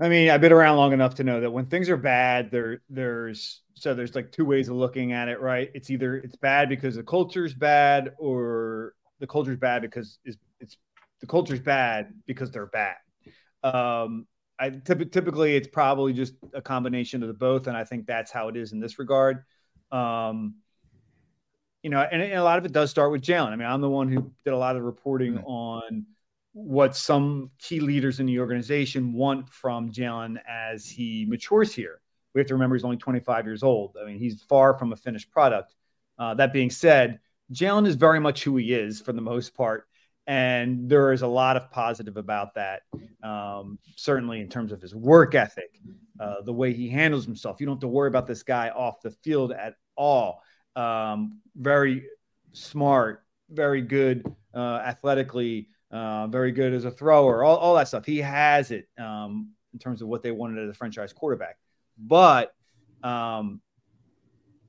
I 0.00 0.08
mean, 0.08 0.28
I've 0.28 0.40
been 0.40 0.52
around 0.52 0.76
long 0.76 0.92
enough 0.92 1.14
to 1.16 1.24
know 1.24 1.40
that 1.40 1.50
when 1.50 1.66
things 1.66 1.88
are 1.88 1.96
bad, 1.96 2.50
there 2.50 2.82
there's 2.90 3.62
so 3.74 3.94
there's 3.94 4.14
like 4.14 4.32
two 4.32 4.44
ways 4.44 4.68
of 4.68 4.76
looking 4.76 5.12
at 5.12 5.28
it, 5.28 5.40
right? 5.40 5.70
It's 5.74 5.90
either 5.90 6.16
it's 6.16 6.36
bad 6.36 6.68
because 6.68 6.96
the 6.96 7.02
culture's 7.04 7.54
bad, 7.54 8.12
or 8.18 8.94
the 9.20 9.26
culture's 9.26 9.56
bad 9.56 9.82
because 9.82 10.18
it's, 10.24 10.36
it's 10.58 10.76
the 11.20 11.26
culture's 11.26 11.60
bad 11.60 12.12
because 12.26 12.50
they're 12.50 12.66
bad. 12.66 12.96
Um, 13.62 14.26
I 14.58 14.70
typ- 14.70 15.12
typically 15.12 15.56
it's 15.56 15.68
probably 15.68 16.12
just 16.12 16.34
a 16.52 16.62
combination 16.62 17.22
of 17.22 17.28
the 17.28 17.34
both, 17.34 17.66
and 17.68 17.76
I 17.76 17.84
think 17.84 18.06
that's 18.06 18.32
how 18.32 18.48
it 18.48 18.56
is 18.56 18.72
in 18.72 18.80
this 18.80 18.98
regard. 18.98 19.44
Um, 19.92 20.56
you 21.82 21.90
know, 21.90 22.00
and, 22.00 22.20
and 22.22 22.32
a 22.32 22.42
lot 22.42 22.58
of 22.58 22.64
it 22.64 22.72
does 22.72 22.90
start 22.90 23.12
with 23.12 23.22
Jalen. 23.22 23.48
I 23.48 23.56
mean, 23.56 23.68
I'm 23.68 23.80
the 23.80 23.90
one 23.90 24.08
who 24.08 24.32
did 24.44 24.54
a 24.54 24.56
lot 24.56 24.74
of 24.76 24.82
reporting 24.82 25.38
on 25.38 26.06
what 26.54 26.96
some 26.96 27.50
key 27.58 27.80
leaders 27.80 28.20
in 28.20 28.26
the 28.26 28.38
organization 28.38 29.12
want 29.12 29.50
from 29.50 29.90
Jalen 29.90 30.38
as 30.48 30.86
he 30.86 31.26
matures 31.28 31.74
here. 31.74 32.00
We 32.32 32.40
have 32.40 32.48
to 32.48 32.54
remember 32.54 32.76
he's 32.76 32.84
only 32.84 32.96
25 32.96 33.44
years 33.44 33.64
old. 33.64 33.96
I 34.00 34.06
mean, 34.06 34.18
he's 34.18 34.40
far 34.42 34.78
from 34.78 34.92
a 34.92 34.96
finished 34.96 35.30
product. 35.30 35.74
Uh, 36.16 36.34
that 36.34 36.52
being 36.52 36.70
said, 36.70 37.18
Jalen 37.52 37.86
is 37.86 37.96
very 37.96 38.20
much 38.20 38.44
who 38.44 38.56
he 38.56 38.72
is 38.72 39.00
for 39.00 39.12
the 39.12 39.20
most 39.20 39.54
part. 39.54 39.86
And 40.28 40.88
there 40.88 41.12
is 41.12 41.22
a 41.22 41.26
lot 41.26 41.56
of 41.56 41.70
positive 41.70 42.16
about 42.16 42.54
that, 42.54 42.82
um, 43.22 43.78
certainly 43.96 44.40
in 44.40 44.48
terms 44.48 44.72
of 44.72 44.80
his 44.80 44.94
work 44.94 45.34
ethic, 45.34 45.78
uh, 46.18 46.36
the 46.44 46.52
way 46.52 46.72
he 46.72 46.88
handles 46.88 47.26
himself. 47.26 47.60
You 47.60 47.66
don't 47.66 47.76
have 47.76 47.80
to 47.80 47.88
worry 47.88 48.08
about 48.08 48.26
this 48.26 48.42
guy 48.42 48.70
off 48.70 49.02
the 49.02 49.10
field 49.10 49.52
at 49.52 49.74
all. 49.96 50.40
Um, 50.76 51.40
very 51.56 52.04
smart, 52.52 53.24
very 53.50 53.82
good 53.82 54.24
uh, 54.54 54.80
athletically, 54.84 55.68
uh, 55.94 56.26
very 56.26 56.50
good 56.52 56.74
as 56.74 56.84
a 56.84 56.90
thrower, 56.90 57.44
all, 57.44 57.56
all 57.56 57.74
that 57.76 57.86
stuff. 57.88 58.04
He 58.04 58.18
has 58.18 58.70
it 58.72 58.88
um, 58.98 59.52
in 59.72 59.78
terms 59.78 60.02
of 60.02 60.08
what 60.08 60.22
they 60.22 60.32
wanted 60.32 60.62
as 60.64 60.68
a 60.68 60.74
franchise 60.74 61.12
quarterback. 61.12 61.56
But 61.96 62.52
um, 63.02 63.60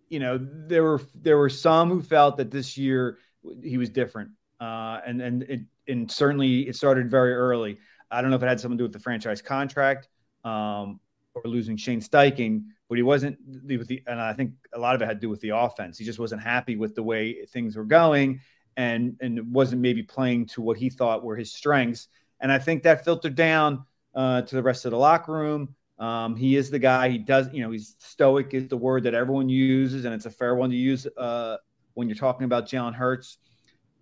you 0.08 0.20
know, 0.20 0.38
there 0.40 0.84
were 0.84 1.02
there 1.16 1.38
were 1.38 1.50
some 1.50 1.90
who 1.90 2.02
felt 2.02 2.38
that 2.38 2.52
this 2.52 2.78
year 2.78 3.18
he 3.64 3.78
was 3.78 3.90
different. 3.90 4.32
uh, 4.60 5.00
and 5.06 5.22
and 5.22 5.44
it 5.44 5.62
and 5.88 6.12
certainly 6.12 6.68
it 6.68 6.76
started 6.76 7.10
very 7.10 7.34
early. 7.34 7.78
I 8.10 8.22
don't 8.22 8.30
know 8.30 8.38
if 8.38 8.44
it 8.44 8.48
had 8.48 8.60
something 8.60 8.78
to 8.78 8.82
do 8.84 8.86
with 8.86 8.94
the 8.94 9.00
franchise 9.00 9.42
contract 9.42 10.08
um, 10.44 11.00
or 11.34 11.42
losing 11.46 11.78
Shane 11.78 12.02
Steichen, 12.02 12.66
but 12.88 12.98
he 12.98 13.04
wasn't 13.04 13.38
with 13.68 13.88
the. 13.88 14.04
And 14.08 14.20
I 14.20 14.34
think 14.34 14.54
a 14.74 14.80
lot 14.80 14.96
of 14.96 15.02
it 15.02 15.06
had 15.06 15.18
to 15.18 15.22
do 15.22 15.30
with 15.30 15.42
the 15.42 15.50
offense. 15.50 15.98
He 15.98 16.06
just 16.06 16.20
wasn't 16.20 16.42
happy 16.42 16.76
with 16.76 16.96
the 16.96 17.04
way 17.04 17.46
things 17.46 17.76
were 17.76 17.86
going, 17.86 18.42
and 18.78 19.18
and 19.22 19.54
wasn't 19.54 19.82
maybe 19.82 20.04
playing 20.04 20.48
to 20.48 20.62
what 20.62 20.78
he 20.78 20.90
thought 20.90 21.24
were 21.24 21.36
his 21.36 21.54
strengths. 21.54 22.08
And 22.40 22.52
I 22.52 22.60
think 22.60 22.84
that 22.84 23.06
filtered 23.06 23.36
down 23.36 23.86
uh, 24.14 24.42
to 24.44 24.56
the 24.56 24.64
rest 24.64 24.86
of 24.86 24.92
the 24.92 24.98
locker 24.98 25.34
room. 25.34 25.76
Um, 25.98 26.36
he 26.36 26.58
is 26.58 26.70
the 26.70 26.80
guy. 26.80 27.10
He 27.10 27.18
does, 27.18 27.48
you 27.54 27.64
know, 27.64 27.72
he's 27.72 27.96
stoic 28.00 28.54
is 28.54 28.68
the 28.68 28.78
word 28.78 29.04
that 29.04 29.14
everyone 29.14 29.48
uses, 29.48 30.04
and 30.04 30.14
it's 30.14 30.26
a 30.26 30.32
fair 30.32 30.56
one 30.56 30.70
to 30.70 30.76
use 30.76 31.08
uh, 31.18 31.58
when 31.94 32.10
you're 32.10 32.18
talking 32.18 32.46
about 32.46 32.68
Jalen 32.68 32.94
Hurts. 32.94 33.38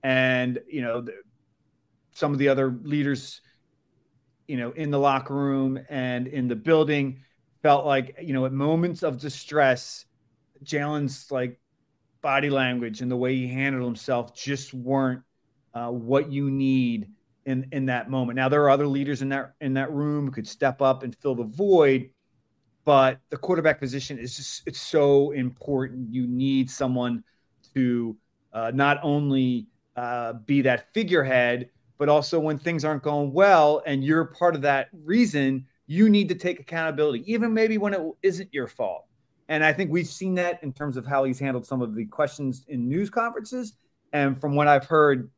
And 0.02 0.60
you 0.68 0.82
know, 0.82 1.02
the, 1.02 1.14
some 2.14 2.32
of 2.32 2.40
the 2.40 2.50
other 2.50 2.72
leaders, 2.84 3.42
you 4.48 4.58
know, 4.58 4.72
in 4.72 4.92
the 4.92 5.00
locker 5.00 5.36
room 5.36 5.80
and 5.90 6.28
in 6.28 6.48
the 6.48 6.56
building 6.56 7.20
felt 7.62 7.86
like, 7.86 8.18
you 8.22 8.34
know, 8.34 8.46
at 8.46 8.52
moments 8.52 9.04
of 9.04 9.20
distress, 9.20 10.06
Jalen's 10.64 11.32
like 11.32 11.60
body 12.24 12.50
language 12.50 13.02
and 13.02 13.12
the 13.12 13.16
way 13.16 13.36
he 13.36 13.48
handled 13.48 13.86
himself 13.86 14.34
just 14.34 14.74
weren't 14.74 15.22
uh, 15.76 15.90
what 15.90 16.32
you 16.32 16.50
need 16.50 17.10
in 17.46 17.68
in 17.72 17.86
that 17.86 18.10
moment. 18.10 18.36
Now 18.36 18.50
there 18.50 18.64
are 18.64 18.70
other 18.72 18.88
leaders 18.88 19.22
in 19.22 19.30
that 19.30 19.54
in 19.62 19.76
that 19.76 19.92
room 19.92 20.26
who 20.26 20.32
could 20.32 20.48
step 20.48 20.82
up 20.82 21.04
and 21.04 21.16
fill 21.16 21.36
the 21.36 21.44
void, 21.44 22.10
but 22.86 23.20
the 23.30 23.38
quarterback 23.38 23.80
position 23.80 24.18
is 24.18 24.36
just 24.38 24.64
it's 24.66 24.82
so 24.82 25.32
important. 25.32 26.12
You 26.12 26.26
need 26.26 26.72
someone 26.72 27.24
to 27.76 28.18
uh, 28.54 28.72
not 28.74 29.00
only 29.04 29.68
uh, 29.96 30.34
be 30.34 30.62
that 30.62 30.92
figurehead, 30.94 31.70
but 31.98 32.10
also 32.10 32.40
when 32.40 32.58
things 32.58 32.84
aren't 32.86 33.04
going 33.04 33.32
well 33.34 33.84
and 33.86 34.04
you're 34.04 34.26
part 34.26 34.56
of 34.56 34.62
that 34.62 34.90
reason, 35.04 35.66
you 35.88 36.10
need 36.10 36.30
to 36.30 36.36
take 36.36 36.60
accountability, 36.60 37.30
even 37.32 37.54
maybe 37.54 37.78
when 37.78 37.94
it 37.94 38.02
isn't 38.22 38.54
your 38.54 38.68
fault. 38.68 39.06
And 39.54 39.64
I 39.64 39.72
think 39.72 39.92
we've 39.92 40.08
seen 40.08 40.34
that 40.36 40.64
in 40.64 40.74
terms 40.74 40.98
of 40.98 41.06
how 41.06 41.26
he's 41.26 41.38
handled 41.38 41.64
some 41.64 41.84
of 41.84 41.94
the 41.94 42.06
questions 42.06 42.66
in 42.70 42.88
news 42.88 43.12
conferences. 43.12 43.74
And 44.12 44.36
from 44.36 44.56
what 44.56 44.68
I've 44.68 44.86
heard 44.88 45.30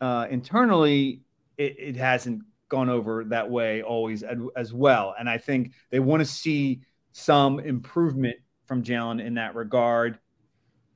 uh, 0.00 0.26
internally, 0.28 1.20
it, 1.56 1.76
it 1.78 1.96
hasn't 1.96 2.42
gone 2.68 2.88
over 2.88 3.22
that 3.22 3.48
way 3.48 3.80
always 3.80 4.24
as, 4.56 4.72
well. 4.72 5.14
And 5.16 5.30
I 5.30 5.38
think 5.38 5.74
they 5.90 6.00
want 6.00 6.18
to 6.22 6.24
see 6.24 6.80
some 7.12 7.60
improvement 7.60 8.34
from 8.66 8.82
Jalen 8.82 9.24
in 9.24 9.34
that 9.34 9.54
regard. 9.54 10.18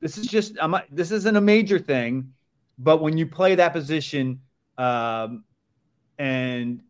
This 0.00 0.18
is 0.18 0.26
just 0.26 0.56
I'm, 0.60 0.74
this 0.90 1.12
isn't 1.12 1.36
a 1.36 1.40
major 1.40 1.78
thing, 1.78 2.32
but 2.80 3.00
when 3.00 3.16
you 3.16 3.26
play 3.26 3.54
that 3.54 3.74
position 3.74 4.40
um, 4.76 5.44
and 6.18 6.82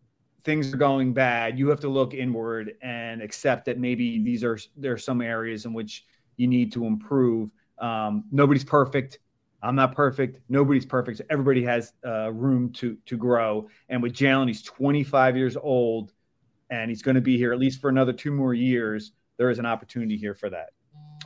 things 0.47 0.72
are 0.72 0.78
going 0.78 1.12
bad, 1.12 1.59
you 1.59 1.68
have 1.68 1.80
to 1.80 1.88
look 1.88 2.14
inward 2.14 2.74
and 2.80 3.20
accept 3.20 3.66
that 3.66 3.78
maybe 3.78 4.22
these 4.22 4.42
are 4.42 4.59
there 4.76 4.92
are 4.92 4.99
some 4.99 5.20
areas 5.20 5.66
in 5.66 5.74
which 5.74 6.07
you 6.36 6.47
need 6.47 6.72
to 6.72 6.86
improve. 6.86 7.51
Um, 7.78 8.24
nobody's 8.30 8.64
perfect. 8.64 9.18
I'm 9.62 9.74
not 9.74 9.94
perfect. 9.94 10.38
Nobody's 10.49 10.86
perfect. 10.86 11.20
Everybody 11.28 11.64
has 11.64 11.92
uh, 12.07 12.32
room 12.32 12.72
to 12.74 12.97
to 13.07 13.16
grow. 13.16 13.68
And 13.88 14.03
with 14.03 14.14
Jalen, 14.14 14.47
he's 14.47 14.62
25 14.62 15.36
years 15.36 15.57
old, 15.57 16.12
and 16.70 16.88
he's 16.90 17.03
going 17.03 17.16
to 17.16 17.20
be 17.20 17.36
here 17.36 17.53
at 17.53 17.59
least 17.59 17.80
for 17.80 17.90
another 17.90 18.12
two 18.12 18.30
more 18.30 18.55
years. 18.55 19.12
There 19.38 19.51
is 19.51 19.59
an 19.59 19.66
opportunity 19.66 20.16
here 20.16 20.34
for 20.34 20.49
that. 20.49 20.70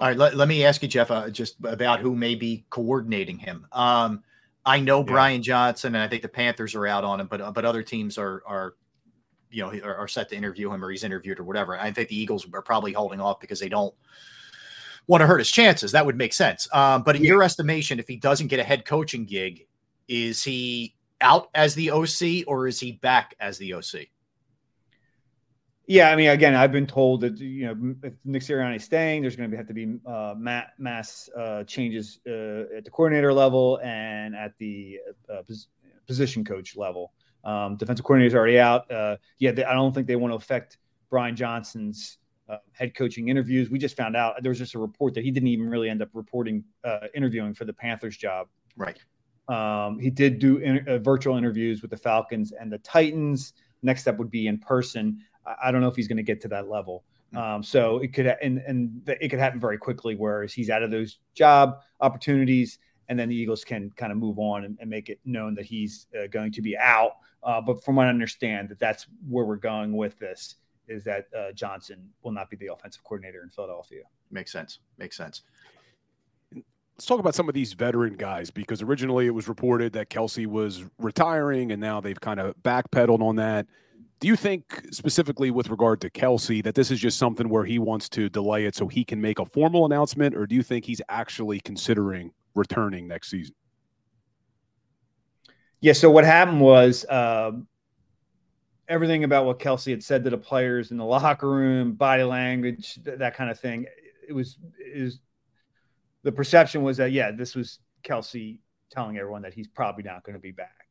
All 0.01 0.09
right, 0.09 0.16
let, 0.16 0.35
let 0.35 0.49
me 0.49 0.64
ask 0.64 0.83
you, 0.83 0.89
Jeff, 0.89 1.11
uh, 1.11 1.29
just 1.29 1.57
about 1.62 2.01
who 2.01 2.16
may 2.16 2.35
be 2.35 2.64
coordinating 2.71 3.39
him. 3.39 3.66
Um, 3.71 4.23
I 4.64 4.81
know 4.81 5.01
yeah. 5.01 5.05
Brian 5.05 5.43
Johnson, 5.43 5.95
and 5.95 6.03
I 6.03 6.09
think 6.09 6.23
the 6.23 6.29
Panthers 6.29 6.75
are 6.75 6.87
out 6.87 7.05
on 7.05 7.21
him, 7.21 7.27
but 7.27 7.53
but 7.53 7.64
other 7.64 7.83
teams 7.83 8.16
are 8.16 8.43
are 8.47 8.75
you 9.51 9.62
know 9.62 9.72
are, 9.84 9.96
are 9.96 10.09
set 10.09 10.28
to 10.30 10.36
interview 10.36 10.72
him 10.72 10.84
or 10.84 10.90
he's 10.90 11.05
interviewed 11.05 11.38
or 11.38 11.44
whatever. 11.44 11.78
I 11.78 11.90
think 11.90 12.09
the 12.09 12.18
Eagles 12.18 12.46
are 12.53 12.62
probably 12.62 12.92
holding 12.92 13.20
off 13.20 13.40
because 13.40 13.61
they 13.61 13.68
don't 13.68 13.94
want 15.07 15.20
to 15.22 15.26
hurt 15.26 15.38
his 15.38 15.51
chances. 15.51 15.92
That 15.92 16.07
would 16.07 16.16
make 16.16 16.32
sense. 16.32 16.68
Um, 16.72 17.03
but 17.03 17.16
in 17.16 17.22
yeah. 17.22 17.28
your 17.28 17.42
estimation, 17.42 17.98
if 17.98 18.09
he 18.09 18.16
doesn't 18.16 18.46
get 18.48 18.61
a 18.61 18.64
head 18.64 18.84
coaching 18.84 19.24
gig, 19.24 19.66
is 20.09 20.42
he 20.42 20.94
out 21.20 21.51
as 21.55 21.74
the 21.74 21.90
OC 21.90 22.46
or 22.46 22.66
is 22.66 22.80
he 22.80 22.92
back 22.92 23.34
as 23.40 23.59
the 23.59 23.74
OC? 23.74 24.07
Yeah, 25.86 26.11
I 26.11 26.14
mean, 26.14 26.30
again, 26.30 26.55
I've 26.55 26.70
been 26.70 26.86
told 26.86 27.22
that 27.22 27.38
you 27.38 27.66
know 27.66 27.94
if 28.05 28.12
Nick 28.24 28.42
Sirianni 28.42 28.76
is 28.76 28.84
staying, 28.84 29.22
there's 29.22 29.34
going 29.34 29.51
to 29.51 29.57
have 29.57 29.66
to 29.66 29.74
be 29.74 29.98
uh, 30.07 30.34
mass 30.36 31.28
uh, 31.36 31.64
changes 31.64 32.20
uh, 32.28 32.76
at 32.76 32.84
the 32.84 32.90
coordinator 32.92 33.32
level 33.32 33.80
and 33.82 34.36
at 34.36 34.57
the 34.59 35.01
uh, 35.28 35.42
position 36.07 36.44
coach 36.44 36.76
level. 36.76 37.12
Um, 37.45 37.76
defensive 37.76 38.05
coordinator 38.05 38.28
is 38.28 38.34
already 38.34 38.59
out. 38.59 38.91
Uh, 38.91 39.16
yeah, 39.38 39.53
they, 39.53 39.64
I 39.64 39.72
don't 39.72 39.95
think 39.95 40.07
they 40.07 40.16
want 40.16 40.32
to 40.32 40.36
affect 40.36 40.78
Brian 41.09 41.34
Johnson's 41.36 42.18
uh, 42.49 42.59
head 42.72 42.95
coaching 42.95 43.28
interviews. 43.28 43.70
We 43.70 43.78
just 43.78 43.97
found 43.97 44.16
out 44.16 44.43
there 44.43 44.51
was 44.51 44.59
just 44.59 44.74
a 44.74 44.78
report 44.78 45.14
that 45.14 45.24
he 45.24 45.30
didn't 45.30 45.49
even 45.49 45.68
really 45.68 45.88
end 45.88 46.03
up 46.03 46.09
reporting 46.12 46.64
interviewing 47.14 47.55
for 47.55 47.64
the 47.64 47.72
Panthers 47.72 48.16
job. 48.16 48.49
Right. 48.76 48.99
Um, 49.49 49.99
he 49.99 50.11
did 50.11 50.38
do 50.38 50.59
in, 50.59 51.03
virtual 51.03 51.36
interviews 51.36 51.82
with 51.82 51.91
the 51.91 51.97
Falcons 51.97 52.53
and 52.53 52.72
the 52.72 52.78
Titans. 52.78 53.55
Next 53.82 54.03
step 54.03 54.18
would 54.18 54.30
be 54.30 54.47
in 54.47 54.59
person. 54.59 55.18
I 55.62 55.70
don't 55.70 55.80
know 55.80 55.88
if 55.88 55.97
he's 55.97 56.09
going 56.09 56.18
to 56.18 56.22
get 56.22 56.41
to 56.43 56.49
that 56.49 56.68
level. 56.68 57.05
Hmm. 57.32 57.38
Um, 57.38 57.62
so 57.62 57.99
it 57.99 58.12
could 58.12 58.26
and 58.26 58.59
and 58.66 59.03
it 59.20 59.28
could 59.28 59.38
happen 59.38 59.61
very 59.61 59.78
quickly. 59.78 60.14
Whereas 60.14 60.53
he's 60.53 60.70
out 60.70 60.82
of 60.82 60.91
those 60.91 61.18
job 61.34 61.80
opportunities, 62.01 62.78
and 63.11 63.19
then 63.19 63.29
the 63.29 63.35
Eagles 63.35 63.65
can 63.65 63.91
kind 63.97 64.13
of 64.13 64.19
move 64.19 64.39
on 64.39 64.65
and, 64.65 64.79
and 64.81 64.89
make 64.89 65.11
it 65.11 65.19
known 65.25 65.53
that 65.57 65.67
he's 65.67 66.07
uh, 66.17 66.29
going 66.29 66.53
to 66.53 66.63
be 66.63 66.79
out. 66.79 67.17
Uh, 67.43 67.61
but 67.61 67.83
from 67.85 67.97
what 67.97 68.07
I 68.07 68.09
understand, 68.09 68.69
that 68.69 68.79
that's 68.79 69.09
where 69.29 69.45
we're 69.45 69.57
going 69.57 69.97
with 69.97 70.17
this 70.21 70.55
is 70.87 71.03
that 71.05 71.27
uh, 71.37 71.51
Johnson 71.53 72.09
will 72.23 72.31
not 72.31 72.49
be 72.49 72.57
the 72.57 72.69
offensive 72.69 73.03
coordinator 73.03 73.43
in 73.43 73.51
Philadelphia. 73.51 74.03
Makes 74.31 74.53
sense. 74.53 74.79
Makes 74.97 75.17
sense. 75.17 75.43
Let's 76.55 77.07
talk 77.07 77.19
about 77.19 77.35
some 77.35 77.49
of 77.49 77.55
these 77.55 77.73
veteran 77.73 78.15
guys 78.15 78.51
because 78.51 78.81
originally 78.81 79.27
it 79.27 79.35
was 79.35 79.49
reported 79.49 79.93
that 79.95 80.09
Kelce 80.09 80.47
was 80.47 80.85
retiring, 80.99 81.73
and 81.73 81.81
now 81.81 82.01
they've 82.01 82.21
kind 82.21 82.39
of 82.39 82.55
backpedaled 82.63 83.23
on 83.23 83.37
that. 83.37 83.67
Do 84.21 84.29
you 84.29 84.37
think 84.37 84.87
specifically 84.93 85.51
with 85.51 85.69
regard 85.69 86.01
to 86.03 86.11
Kelce 86.11 86.63
that 86.63 86.75
this 86.77 86.91
is 86.93 87.01
just 87.01 87.19
something 87.19 87.49
where 87.49 87.65
he 87.65 87.79
wants 87.81 88.09
to 88.11 88.29
delay 88.29 88.67
it 88.67 88.77
so 88.77 88.87
he 88.87 89.03
can 89.05 89.21
make 89.21 89.41
a 89.41 89.47
formal 89.47 89.85
announcement, 89.87 90.37
or 90.37 90.47
do 90.47 90.55
you 90.55 90.63
think 90.63 90.85
he's 90.85 91.01
actually 91.09 91.59
considering 91.59 92.33
returning 92.55 93.09
next 93.09 93.30
season? 93.30 93.55
Yeah. 95.80 95.92
So 95.94 96.11
what 96.11 96.24
happened 96.24 96.61
was 96.61 97.05
uh, 97.07 97.53
everything 98.88 99.24
about 99.24 99.46
what 99.46 99.59
Kelce 99.59 99.90
had 99.90 100.03
said 100.03 100.24
to 100.24 100.30
the 100.30 100.38
players 100.38 100.90
in 100.90 100.98
the 100.98 101.05
locker 101.05 101.48
room, 101.48 101.92
body 101.92 102.24
language, 102.24 102.98
th- 103.05 103.18
that 103.18 103.34
kind 103.34 103.51
of 103.51 103.59
thing. 103.59 103.86
It 104.28 104.32
was 104.32 104.59
is 104.78 105.20
the 106.22 106.32
perception 106.32 106.82
was 106.82 106.98
that 106.98 107.12
yeah, 107.12 107.30
this 107.30 107.55
was 107.55 107.78
Kelce 108.05 108.59
telling 108.90 109.16
everyone 109.16 109.42
that 109.42 109.55
he's 109.55 109.68
probably 109.68 110.03
not 110.03 110.24
going 110.24 110.34
to 110.34 110.40
be 110.40 110.51
back, 110.51 110.86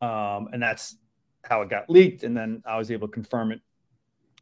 um, 0.00 0.48
and 0.52 0.62
that's 0.62 0.96
how 1.44 1.62
it 1.62 1.70
got 1.70 1.88
leaked, 1.88 2.22
and 2.22 2.36
then 2.36 2.62
I 2.66 2.78
was 2.78 2.90
able 2.90 3.08
to 3.08 3.12
confirm 3.12 3.50
it 3.50 3.60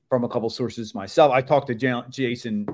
from 0.09 0.25
a 0.25 0.29
couple 0.29 0.51
sources 0.51 0.95
myself. 0.95 1.33
I 1.33 1.41
talked 1.43 1.69
to 1.69 1.75
J- 1.75 2.03
Jason 2.11 2.67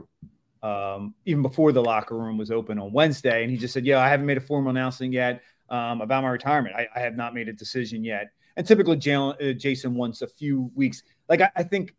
um, 0.65 1.15
even 1.27 1.43
before 1.43 1.73
the 1.73 1.83
locker 1.83 2.17
room 2.17 2.39
was 2.39 2.51
open 2.51 2.79
on 2.79 2.91
Wednesday, 2.91 3.43
and 3.43 3.51
he 3.51 3.59
just 3.59 3.75
said, 3.75 3.85
"Yeah, 3.85 4.01
I 4.01 4.09
haven't 4.09 4.25
made 4.25 4.39
a 4.39 4.41
formal 4.41 4.71
announcement 4.71 5.13
yet 5.13 5.43
um, 5.69 6.01
about 6.01 6.23
my 6.23 6.31
retirement. 6.31 6.75
I, 6.75 6.89
I, 6.97 7.01
have 7.01 7.17
not 7.17 7.35
made 7.35 7.49
a 7.49 7.53
decision 7.53 8.03
yet." 8.03 8.31
And 8.57 8.67
typically, 8.67 8.97
uh, 9.15 9.53
Jason 9.53 9.95
wants 9.95 10.23
a 10.23 10.27
few 10.27 10.71
weeks. 10.75 11.03
Like 11.29 11.43
I, 11.43 11.51
I, 11.55 11.65
think 11.65 11.95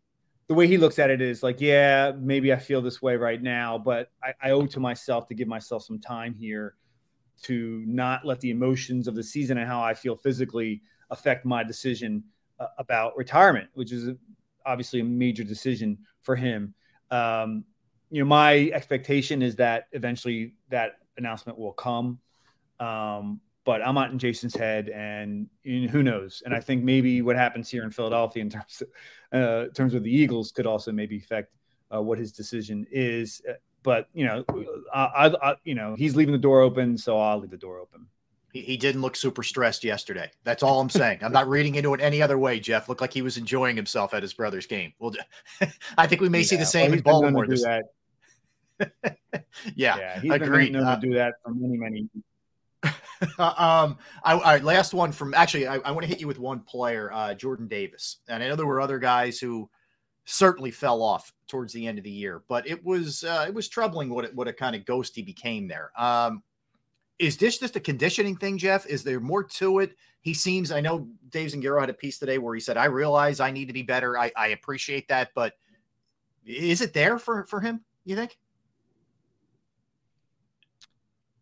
the 0.48 0.54
way 0.54 0.66
he 0.66 0.78
looks 0.78 0.98
at 0.98 1.10
it 1.10 1.20
is 1.20 1.44
like, 1.44 1.60
"Yeah, 1.60 2.10
maybe 2.18 2.52
I 2.52 2.56
feel 2.56 2.82
this 2.82 3.00
way 3.00 3.14
right 3.14 3.40
now, 3.40 3.78
but 3.78 4.10
I, 4.20 4.34
I 4.42 4.50
owe 4.50 4.66
to 4.66 4.80
myself 4.80 5.28
to 5.28 5.34
give 5.34 5.46
myself 5.46 5.84
some 5.84 6.00
time 6.00 6.34
here." 6.34 6.74
To 7.42 7.84
not 7.86 8.24
let 8.24 8.40
the 8.40 8.50
emotions 8.50 9.06
of 9.06 9.14
the 9.14 9.22
season 9.22 9.58
and 9.58 9.68
how 9.68 9.82
I 9.82 9.92
feel 9.92 10.16
physically 10.16 10.80
affect 11.10 11.44
my 11.44 11.62
decision 11.62 12.24
uh, 12.58 12.68
about 12.78 13.14
retirement, 13.16 13.68
which 13.74 13.92
is 13.92 14.08
obviously 14.64 15.00
a 15.00 15.04
major 15.04 15.44
decision 15.44 15.98
for 16.22 16.34
him. 16.34 16.74
Um, 17.10 17.64
you 18.10 18.20
know, 18.20 18.28
my 18.28 18.70
expectation 18.72 19.42
is 19.42 19.56
that 19.56 19.88
eventually 19.92 20.54
that 20.70 20.98
announcement 21.16 21.58
will 21.58 21.72
come. 21.72 22.18
Um, 22.78 23.40
but 23.64 23.84
I'm 23.84 23.96
not 23.96 24.12
in 24.12 24.18
Jason's 24.18 24.54
head, 24.54 24.88
and, 24.90 25.48
and, 25.64 25.90
who 25.90 26.04
knows? 26.04 26.40
And 26.44 26.54
I 26.54 26.60
think 26.60 26.84
maybe 26.84 27.20
what 27.20 27.34
happens 27.34 27.68
here 27.68 27.82
in 27.82 27.90
Philadelphia 27.90 28.42
in 28.42 28.48
terms 28.50 28.80
of, 28.80 28.88
uh, 29.38 29.64
in 29.64 29.72
terms 29.72 29.94
of 29.94 30.04
the 30.04 30.10
Eagles 30.10 30.52
could 30.52 30.66
also 30.66 30.92
maybe 30.92 31.18
affect 31.18 31.52
uh, 31.92 32.00
what 32.00 32.16
his 32.16 32.30
decision 32.30 32.86
is. 32.92 33.42
But 33.82 34.08
you 34.14 34.24
know, 34.24 34.44
I, 34.94 35.34
I, 35.42 35.54
you 35.64 35.74
know, 35.74 35.96
he's 35.96 36.14
leaving 36.14 36.32
the 36.32 36.38
door 36.38 36.60
open, 36.60 36.96
so 36.96 37.18
I'll 37.18 37.40
leave 37.40 37.50
the 37.50 37.56
door 37.56 37.78
open. 37.80 38.06
He, 38.52 38.62
he 38.62 38.76
didn't 38.76 39.02
look 39.02 39.16
super 39.16 39.42
stressed 39.42 39.82
yesterday. 39.82 40.30
That's 40.44 40.62
all 40.62 40.80
I'm 40.80 40.90
saying. 40.90 41.18
I'm 41.22 41.32
not 41.32 41.48
reading 41.48 41.74
into 41.74 41.92
it 41.94 42.00
any 42.00 42.22
other 42.22 42.38
way. 42.38 42.60
Jeff 42.60 42.88
looked 42.88 43.00
like 43.00 43.12
he 43.12 43.22
was 43.22 43.36
enjoying 43.36 43.74
himself 43.74 44.14
at 44.14 44.22
his 44.22 44.32
brother's 44.32 44.66
game. 44.66 44.92
Well, 45.00 45.12
I 45.98 46.06
think 46.06 46.20
we 46.20 46.28
may 46.28 46.40
yeah, 46.40 46.46
see 46.46 46.56
the 46.56 46.66
same 46.66 46.90
well, 46.90 46.98
in 46.98 47.02
Baltimore. 47.02 47.46
This... 47.46 47.66
yeah, 49.74 49.96
yeah, 49.98 50.20
he's 50.20 50.32
agreed. 50.32 50.72
been 50.72 50.80
known 50.80 50.84
uh, 50.84 51.00
to 51.00 51.06
do 51.06 51.14
that 51.14 51.34
for 51.42 51.54
many, 51.54 51.76
many. 51.76 52.08
um, 53.38 53.98
I, 54.22 54.34
right, 54.34 54.64
last 54.64 54.94
one 54.94 55.12
from 55.12 55.34
actually, 55.34 55.66
I, 55.66 55.76
I 55.76 55.90
want 55.90 56.02
to 56.02 56.08
hit 56.08 56.20
you 56.20 56.26
with 56.26 56.38
one 56.38 56.60
player, 56.60 57.10
uh, 57.12 57.34
Jordan 57.34 57.68
Davis, 57.68 58.18
and 58.28 58.42
I 58.42 58.48
know 58.48 58.56
there 58.56 58.66
were 58.66 58.80
other 58.80 58.98
guys 58.98 59.38
who 59.38 59.70
certainly 60.26 60.70
fell 60.70 61.02
off 61.02 61.32
towards 61.46 61.72
the 61.72 61.86
end 61.86 61.98
of 61.98 62.04
the 62.04 62.10
year, 62.10 62.42
but 62.48 62.68
it 62.68 62.84
was 62.84 63.24
uh, 63.24 63.44
it 63.48 63.54
was 63.54 63.68
troubling 63.68 64.10
what 64.10 64.26
it, 64.26 64.34
what 64.34 64.48
a 64.48 64.52
kind 64.52 64.76
of 64.76 64.84
ghost 64.84 65.14
he 65.14 65.22
became 65.22 65.66
there. 65.66 65.92
Um, 65.96 66.42
is 67.18 67.36
this 67.36 67.58
just 67.58 67.76
a 67.76 67.80
conditioning 67.80 68.36
thing, 68.36 68.58
Jeff? 68.58 68.86
Is 68.86 69.02
there 69.02 69.20
more 69.20 69.44
to 69.44 69.78
it? 69.78 69.96
He 70.20 70.34
seems. 70.34 70.70
I 70.70 70.80
know 70.80 71.08
Dave 71.30 71.52
Zangaro 71.52 71.80
had 71.80 71.90
a 71.90 71.94
piece 71.94 72.18
today 72.18 72.38
where 72.38 72.54
he 72.54 72.60
said, 72.60 72.76
"I 72.76 72.86
realize 72.86 73.40
I 73.40 73.50
need 73.50 73.66
to 73.66 73.72
be 73.72 73.82
better. 73.82 74.18
I, 74.18 74.32
I 74.36 74.48
appreciate 74.48 75.08
that, 75.08 75.30
but 75.34 75.54
is 76.44 76.82
it 76.82 76.92
there 76.92 77.18
for 77.18 77.44
for 77.44 77.60
him? 77.60 77.84
You 78.04 78.16
think?" 78.16 78.36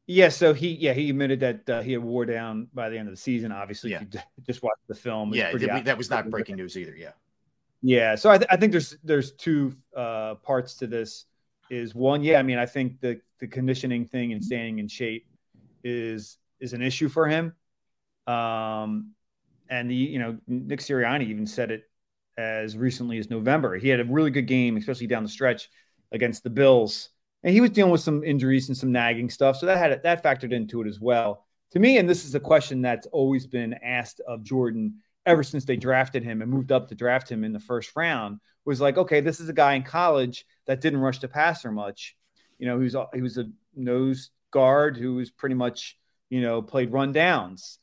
Yeah, 0.06 0.28
so 0.28 0.52
he 0.52 0.68
yeah 0.74 0.92
he 0.92 1.08
admitted 1.08 1.40
that 1.40 1.70
uh, 1.70 1.80
he 1.80 1.92
had 1.92 2.02
wore 2.02 2.26
down 2.26 2.68
by 2.74 2.90
the 2.90 2.98
end 2.98 3.08
of 3.08 3.14
the 3.14 3.20
season. 3.20 3.52
Obviously, 3.52 3.92
yeah. 3.92 4.02
if 4.02 4.14
you 4.14 4.20
just 4.46 4.62
watch 4.62 4.78
the 4.86 4.94
film, 4.94 5.32
yeah, 5.32 5.50
that 5.82 5.96
was 5.96 6.10
not 6.10 6.28
breaking 6.28 6.56
news 6.56 6.76
either. 6.76 6.94
Yeah, 6.94 7.12
yeah. 7.80 8.14
So 8.14 8.30
I, 8.30 8.36
th- 8.36 8.48
I 8.50 8.56
think 8.56 8.72
there's 8.72 8.96
there's 9.02 9.32
two 9.32 9.72
uh, 9.96 10.34
parts 10.36 10.74
to 10.76 10.86
this. 10.86 11.24
Is 11.70 11.94
one, 11.94 12.22
yeah, 12.22 12.38
I 12.38 12.42
mean, 12.42 12.58
I 12.58 12.66
think 12.66 13.00
the 13.00 13.18
the 13.40 13.46
conditioning 13.46 14.04
thing 14.04 14.32
and 14.32 14.44
staying 14.44 14.78
in 14.78 14.88
shape 14.88 15.26
is 15.82 16.36
is 16.60 16.74
an 16.74 16.82
issue 16.82 17.08
for 17.08 17.26
him. 17.26 17.54
Um, 18.26 19.12
and 19.70 19.90
the 19.90 19.94
you 19.94 20.18
know 20.18 20.36
Nick 20.46 20.80
Sirianni 20.80 21.28
even 21.28 21.46
said 21.46 21.70
it 21.70 21.84
as 22.36 22.76
recently 22.76 23.16
as 23.16 23.30
November. 23.30 23.76
He 23.76 23.88
had 23.88 24.00
a 24.00 24.04
really 24.04 24.30
good 24.30 24.46
game, 24.46 24.76
especially 24.76 25.06
down 25.06 25.22
the 25.22 25.30
stretch 25.30 25.70
against 26.12 26.42
the 26.42 26.50
Bills 26.50 27.08
and 27.44 27.52
he 27.52 27.60
was 27.60 27.70
dealing 27.70 27.92
with 27.92 28.00
some 28.00 28.24
injuries 28.24 28.68
and 28.68 28.76
some 28.76 28.90
nagging 28.90 29.28
stuff, 29.28 29.58
so 29.58 29.66
that 29.66 29.76
had 29.76 30.02
that 30.02 30.24
factored 30.24 30.52
into 30.52 30.80
it 30.80 30.88
as 30.88 30.98
well. 30.98 31.44
To 31.72 31.78
me, 31.78 31.98
and 31.98 32.08
this 32.08 32.24
is 32.24 32.34
a 32.34 32.40
question 32.40 32.80
that's 32.80 33.06
always 33.08 33.46
been 33.46 33.74
asked 33.74 34.20
of 34.26 34.42
Jordan 34.42 34.94
ever 35.26 35.42
since 35.42 35.64
they 35.64 35.76
drafted 35.76 36.24
him 36.24 36.40
and 36.40 36.50
moved 36.50 36.72
up 36.72 36.88
to 36.88 36.94
draft 36.94 37.30
him 37.30 37.44
in 37.44 37.52
the 37.52 37.60
first 37.60 37.92
round, 37.96 38.40
was 38.64 38.80
like, 38.80 38.96
okay, 38.96 39.20
this 39.20 39.40
is 39.40 39.48
a 39.50 39.54
guy 39.54 39.74
in 39.74 39.82
college 39.82 40.46
that 40.66 40.80
didn't 40.80 41.00
rush 41.00 41.18
the 41.18 41.28
passer 41.28 41.70
much. 41.70 42.16
You 42.58 42.66
know, 42.66 42.78
he 42.78 42.84
was 42.84 42.96
he 43.12 43.20
was 43.20 43.36
a 43.36 43.50
nose 43.74 44.30
guard 44.50 44.96
who 44.96 45.16
was 45.16 45.30
pretty 45.30 45.54
much 45.54 45.98
you 46.30 46.40
know 46.40 46.62
played 46.62 46.92
run 46.92 47.12
downs. 47.12 47.78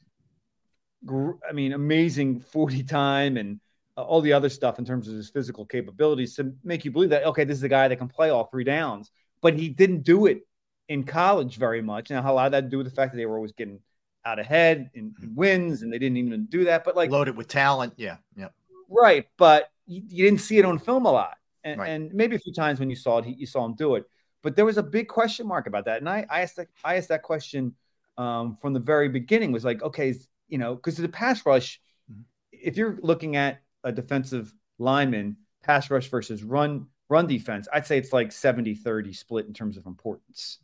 I 1.07 1.53
mean, 1.53 1.73
amazing 1.73 2.39
40 2.39 2.83
time 2.83 3.37
and 3.37 3.59
uh, 3.95 4.03
all 4.03 4.21
the 4.21 4.33
other 4.33 4.49
stuff 4.49 4.79
in 4.79 4.85
terms 4.85 5.07
of 5.07 5.15
his 5.15 5.29
physical 5.29 5.65
capabilities 5.65 6.35
to 6.35 6.53
make 6.63 6.83
you 6.83 6.91
believe 6.91 7.11
that 7.11 7.25
okay, 7.25 7.43
this 7.43 7.57
is 7.57 7.63
a 7.63 7.69
guy 7.69 7.87
that 7.87 7.97
can 7.97 8.07
play 8.07 8.31
all 8.31 8.45
three 8.45 8.63
downs 8.63 9.11
but 9.41 9.55
he 9.55 9.69
didn't 9.69 10.03
do 10.03 10.27
it 10.27 10.47
in 10.87 11.03
college 11.03 11.57
very 11.57 11.81
much. 11.81 12.09
Now, 12.09 12.21
how 12.21 12.33
a 12.33 12.35
lot 12.35 12.45
of 12.47 12.51
that 12.51 12.61
to 12.61 12.67
do 12.67 12.77
with 12.77 12.87
the 12.87 12.93
fact 12.93 13.13
that 13.13 13.17
they 13.17 13.25
were 13.25 13.35
always 13.35 13.53
getting 13.53 13.79
out 14.25 14.39
ahead 14.39 14.91
in, 14.93 15.15
in 15.21 15.35
wins, 15.35 15.81
and 15.81 15.91
they 15.91 15.97
didn't 15.97 16.17
even 16.17 16.45
do 16.45 16.65
that. 16.65 16.83
But 16.83 16.95
like 16.95 17.09
loaded 17.09 17.35
with 17.35 17.47
talent, 17.47 17.93
yeah, 17.97 18.17
yeah, 18.35 18.49
right. 18.89 19.27
But 19.37 19.71
you, 19.87 20.01
you 20.07 20.25
didn't 20.25 20.41
see 20.41 20.57
it 20.57 20.65
on 20.65 20.77
film 20.79 21.05
a 21.05 21.11
lot, 21.11 21.37
and, 21.63 21.79
right. 21.79 21.89
and, 21.89 22.13
maybe 22.13 22.35
a 22.35 22.39
few 22.39 22.53
times 22.53 22.79
when 22.79 22.89
you 22.89 22.95
saw 22.95 23.19
it, 23.19 23.27
you 23.27 23.45
saw 23.45 23.65
him 23.65 23.75
do 23.75 23.95
it. 23.95 24.05
But 24.43 24.55
there 24.55 24.65
was 24.65 24.77
a 24.77 24.83
big 24.83 25.07
question 25.07 25.47
mark 25.47 25.67
about 25.67 25.85
that, 25.85 25.99
and 25.99 26.09
I, 26.09 26.25
I 26.29 26.41
asked 26.41 26.57
that 26.57 26.67
I 26.83 26.97
asked 26.97 27.09
that 27.09 27.23
question 27.23 27.73
um, 28.17 28.57
from 28.61 28.73
the 28.73 28.79
very 28.79 29.09
beginning. 29.09 29.51
Was 29.51 29.65
like, 29.65 29.81
okay, 29.81 30.13
you 30.47 30.57
know, 30.57 30.75
because 30.75 30.97
the 30.97 31.07
pass 31.09 31.45
rush, 31.45 31.79
mm-hmm. 32.11 32.21
if 32.51 32.77
you're 32.77 32.99
looking 33.01 33.35
at 33.35 33.61
a 33.83 33.91
defensive 33.91 34.53
lineman 34.77 35.37
pass 35.63 35.89
rush 35.89 36.09
versus 36.09 36.43
run 36.43 36.87
run 37.11 37.27
defense, 37.27 37.67
I'd 37.71 37.85
say 37.85 37.97
it's 37.97 38.13
like 38.13 38.31
70 38.31 38.73
30 38.73 39.13
split 39.13 39.45
in 39.45 39.53
terms 39.53 39.77
of 39.77 39.85
importance. 39.85 40.59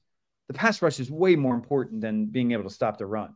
The 0.47 0.53
pass 0.53 0.81
rush 0.81 0.99
is 0.99 1.11
way 1.11 1.35
more 1.35 1.53
important 1.53 1.99
than 2.01 2.27
being 2.27 2.53
able 2.53 2.63
to 2.63 2.69
stop 2.69 2.97
the 2.97 3.05
run. 3.05 3.35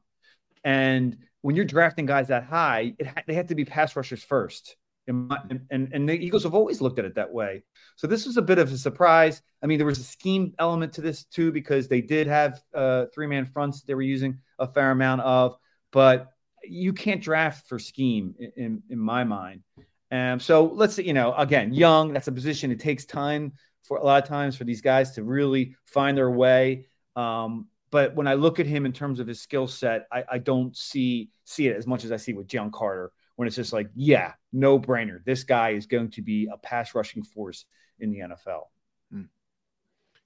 And 0.63 1.17
when 1.41 1.55
you're 1.55 1.65
drafting 1.65 2.05
guys 2.05 2.29
that 2.29 2.45
high, 2.45 2.93
ha- 3.03 3.23
they 3.27 3.33
have 3.33 3.47
to 3.47 3.55
be 3.55 3.65
pass 3.65 3.95
rushers 3.95 4.23
first. 4.23 4.77
And, 5.07 5.65
and, 5.69 5.89
and 5.91 6.07
the 6.07 6.13
Eagles 6.13 6.43
have 6.43 6.53
always 6.53 6.79
looked 6.79 6.99
at 6.99 7.03
it 7.03 7.15
that 7.15 7.33
way. 7.33 7.63
So 7.97 8.07
this 8.07 8.25
was 8.25 8.37
a 8.37 8.41
bit 8.41 8.59
of 8.59 8.71
a 8.71 8.77
surprise. 8.77 9.41
I 9.61 9.65
mean, 9.65 9.77
there 9.77 9.85
was 9.85 9.99
a 9.99 10.03
scheme 10.03 10.53
element 10.57 10.93
to 10.93 11.01
this 11.01 11.25
too, 11.25 11.51
because 11.51 11.89
they 11.89 11.99
did 11.99 12.27
have 12.27 12.61
uh, 12.73 13.07
three 13.13 13.27
man 13.27 13.45
fronts 13.45 13.81
they 13.81 13.95
were 13.95 14.03
using 14.03 14.37
a 14.57 14.67
fair 14.67 14.91
amount 14.91 15.21
of, 15.21 15.57
but 15.91 16.31
you 16.63 16.93
can't 16.93 17.21
draft 17.21 17.67
for 17.67 17.77
scheme 17.77 18.35
in, 18.39 18.51
in, 18.55 18.83
in 18.91 18.99
my 18.99 19.25
mind. 19.25 19.63
Um, 20.11 20.39
so 20.39 20.65
let's 20.65 20.95
say, 20.95 21.03
you 21.03 21.13
know, 21.13 21.33
again, 21.33 21.73
young, 21.73 22.13
that's 22.13 22.27
a 22.27 22.31
position. 22.31 22.71
It 22.71 22.79
takes 22.79 23.05
time 23.05 23.53
for 23.83 23.97
a 23.97 24.03
lot 24.03 24.21
of 24.21 24.27
times 24.27 24.57
for 24.57 24.65
these 24.65 24.81
guys 24.81 25.11
to 25.11 25.23
really 25.23 25.75
find 25.85 26.17
their 26.17 26.29
way. 26.29 26.85
Um, 27.15 27.67
but 27.91 28.15
when 28.15 28.27
I 28.27 28.35
look 28.35 28.59
at 28.59 28.65
him 28.65 28.85
in 28.85 28.93
terms 28.93 29.19
of 29.19 29.27
his 29.27 29.41
skill 29.41 29.67
set, 29.67 30.07
I, 30.11 30.23
I, 30.33 30.37
don't 30.37 30.75
see 30.75 31.29
see 31.43 31.67
it 31.67 31.75
as 31.75 31.85
much 31.85 32.05
as 32.05 32.11
I 32.11 32.17
see 32.17 32.33
with 32.33 32.47
Jalen 32.47 32.71
Carter. 32.71 33.11
When 33.35 33.47
it's 33.47 33.55
just 33.55 33.73
like, 33.73 33.89
yeah, 33.95 34.33
no 34.53 34.79
brainer. 34.79 35.23
This 35.25 35.43
guy 35.43 35.71
is 35.71 35.87
going 35.87 36.11
to 36.11 36.21
be 36.21 36.47
a 36.51 36.57
pass 36.57 36.93
rushing 36.93 37.23
force 37.23 37.65
in 37.99 38.11
the 38.11 38.19
NFL. 38.19 38.63
Hmm. 39.11 39.23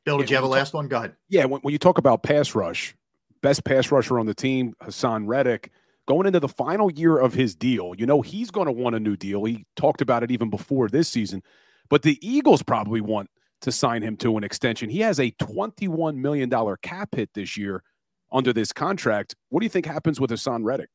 Bill, 0.03 0.17
did 0.17 0.29
you 0.29 0.35
have 0.35 0.43
a 0.43 0.47
last 0.47 0.73
one? 0.73 0.87
Go 0.87 0.97
ahead. 0.97 1.15
Yeah, 1.29 1.45
when, 1.45 1.61
when 1.61 1.71
you 1.71 1.79
talk 1.79 1.97
about 1.97 2.23
pass 2.23 2.55
rush, 2.55 2.95
best 3.41 3.63
pass 3.63 3.91
rusher 3.91 4.19
on 4.19 4.25
the 4.25 4.33
team, 4.33 4.75
Haason 4.83 5.27
Reddick 5.27 5.71
going 6.07 6.27
into 6.27 6.39
the 6.39 6.47
final 6.47 6.91
year 6.91 7.17
of 7.17 7.33
his 7.33 7.55
deal, 7.55 7.93
you 7.97 8.05
know, 8.05 8.21
he's 8.21 8.51
going 8.51 8.67
to 8.67 8.71
want 8.71 8.95
a 8.95 8.99
new 8.99 9.15
deal. 9.15 9.43
He 9.45 9.65
talked 9.75 10.01
about 10.01 10.23
it 10.23 10.31
even 10.31 10.49
before 10.49 10.87
this 10.87 11.09
season, 11.09 11.41
but 11.89 12.01
the 12.01 12.19
Eagles 12.27 12.63
probably 12.63 13.01
want 13.01 13.29
to 13.61 13.71
sign 13.71 14.01
him 14.01 14.17
to 14.17 14.37
an 14.37 14.43
extension. 14.43 14.89
He 14.89 14.99
has 14.99 15.19
a 15.19 15.31
$21 15.31 16.15
million 16.15 16.51
cap 16.81 17.15
hit 17.15 17.33
this 17.33 17.57
year 17.57 17.83
under 18.31 18.53
this 18.53 18.71
contract. 18.71 19.35
What 19.49 19.61
do 19.61 19.65
you 19.65 19.69
think 19.69 19.85
happens 19.85 20.19
with 20.19 20.31
Haason 20.31 20.63
Reddick? 20.63 20.89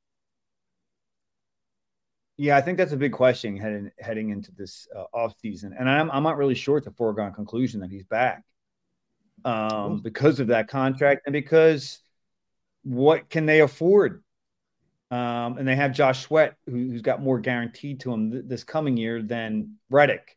Yeah, 2.37 2.57
I 2.57 2.63
think 2.63 2.79
that's 2.79 2.93
a 2.93 2.97
big 2.97 3.13
question 3.13 3.59
heading 3.59 3.91
heading 3.99 4.31
into 4.31 4.51
this 4.53 4.89
uh, 4.97 5.05
off 5.13 5.35
season, 5.43 5.75
and 5.79 5.91
I'm 5.91 6.11
I'm 6.11 6.23
not 6.23 6.39
really 6.39 6.55
sure 6.55 6.79
it's 6.79 6.87
a 6.87 6.91
foregone 6.91 7.35
conclusion 7.35 7.81
that 7.81 7.91
he's 7.91 8.05
back 8.05 8.45
um, 9.45 10.01
because 10.01 10.41
of 10.41 10.47
that 10.47 10.67
contract 10.67 11.23
and 11.27 11.35
because 11.35 12.01
what 12.83 13.29
can 13.29 13.45
they 13.45 13.61
afford 13.61 14.23
um, 15.11 15.59
and 15.59 15.67
they 15.67 15.77
have 15.77 15.93
Josh 15.93 16.23
Sweat, 16.23 16.57
who, 16.67 16.93
has 16.93 17.03
got 17.03 17.23
more 17.23 17.41
guaranteed 17.41 18.01
to 18.01 18.13
him 18.13 18.31
th- 18.31 18.45
this 18.47 18.65
coming 18.65 18.97
year 18.97 19.23
than 19.23 19.77
Reddick. 19.91 20.37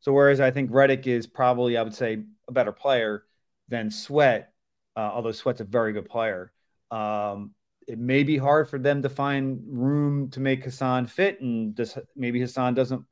So 0.00 0.12
whereas 0.12 0.40
I 0.40 0.50
think 0.50 0.70
Reddick 0.72 1.06
is 1.06 1.26
probably, 1.26 1.76
I 1.76 1.82
would 1.82 1.94
say, 1.94 2.22
a 2.48 2.52
better 2.52 2.72
player 2.72 3.24
than 3.68 3.90
Sweat, 3.90 4.52
uh, 4.96 5.10
although 5.12 5.32
Sweat's 5.32 5.60
a 5.60 5.64
very 5.64 5.92
good 5.92 6.08
player. 6.08 6.52
Um, 6.90 7.54
it 7.88 7.98
may 7.98 8.22
be 8.22 8.36
hard 8.36 8.68
for 8.68 8.78
them 8.78 9.02
to 9.02 9.08
find 9.08 9.60
room 9.66 10.30
to 10.30 10.40
make 10.40 10.64
Haason 10.64 11.08
fit, 11.08 11.40
and 11.40 11.74
this, 11.74 11.98
maybe 12.14 12.40
Haason 12.40 12.74
doesn't 12.74 13.04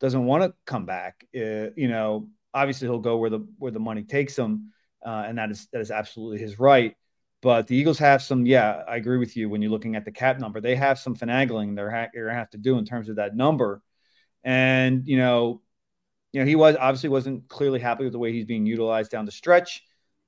doesn't 0.00 0.24
want 0.24 0.44
to 0.44 0.54
come 0.64 0.86
back. 0.86 1.26
Uh, 1.34 1.74
you 1.76 1.88
know, 1.88 2.28
obviously 2.54 2.88
he'll 2.88 3.00
go 3.00 3.16
where 3.18 3.30
the 3.30 3.46
where 3.58 3.72
the 3.72 3.80
money 3.80 4.04
takes 4.04 4.38
him, 4.38 4.72
uh, 5.04 5.24
and 5.26 5.36
that 5.38 5.50
is 5.50 5.68
that 5.72 5.80
is 5.80 5.90
absolutely 5.90 6.38
his 6.38 6.58
right. 6.58 6.96
But 7.40 7.68
the 7.68 7.76
Eagles 7.76 7.98
have 7.98 8.20
some, 8.20 8.46
yeah, 8.46 8.82
I 8.88 8.96
agree 8.96 9.18
with 9.18 9.36
you 9.36 9.48
when 9.48 9.62
you're 9.62 9.70
looking 9.70 9.94
at 9.94 10.04
the 10.04 10.10
cap 10.10 10.40
number. 10.40 10.60
They 10.60 10.74
have 10.74 10.98
some 10.98 11.14
finagling 11.14 11.76
they're, 11.76 11.90
ha- 11.90 12.08
they're 12.12 12.24
going 12.24 12.34
to 12.34 12.38
have 12.38 12.50
to 12.50 12.58
do 12.58 12.78
in 12.78 12.84
terms 12.84 13.08
of 13.08 13.16
that 13.16 13.36
number. 13.36 13.80
And, 14.42 15.06
you 15.06 15.18
know, 15.18 15.62
you 16.32 16.40
know, 16.40 16.46
he 16.46 16.56
was 16.56 16.76
obviously 16.76 17.08
wasn't 17.08 17.48
clearly 17.48 17.80
happy 17.80 18.04
with 18.04 18.12
the 18.12 18.18
way 18.18 18.32
he's 18.32 18.44
being 18.44 18.66
utilized 18.66 19.10
down 19.10 19.24
the 19.24 19.32
stretch. 19.32 19.82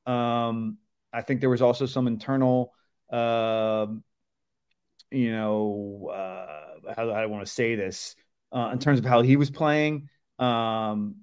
Um, 0.07 0.79
I 1.13 1.23
think 1.23 1.41
there 1.41 1.51
was 1.51 1.63
also 1.63 1.87
some 1.87 2.07
internal, 2.07 2.73
uh, 3.11 3.87
you 5.11 5.33
know, 5.33 6.11
uh, 6.13 6.93
how, 6.95 7.05
do 7.05 7.11
I 7.11 7.27
want 7.27 7.45
to 7.45 7.53
say 7.53 7.75
this 7.75 8.15
uh, 8.53 8.71
in 8.73 8.79
terms 8.79 8.99
of 8.99 9.05
how 9.05 9.23
he 9.23 9.37
was 9.37 9.51
playing. 9.51 10.09
Um, 10.39 11.17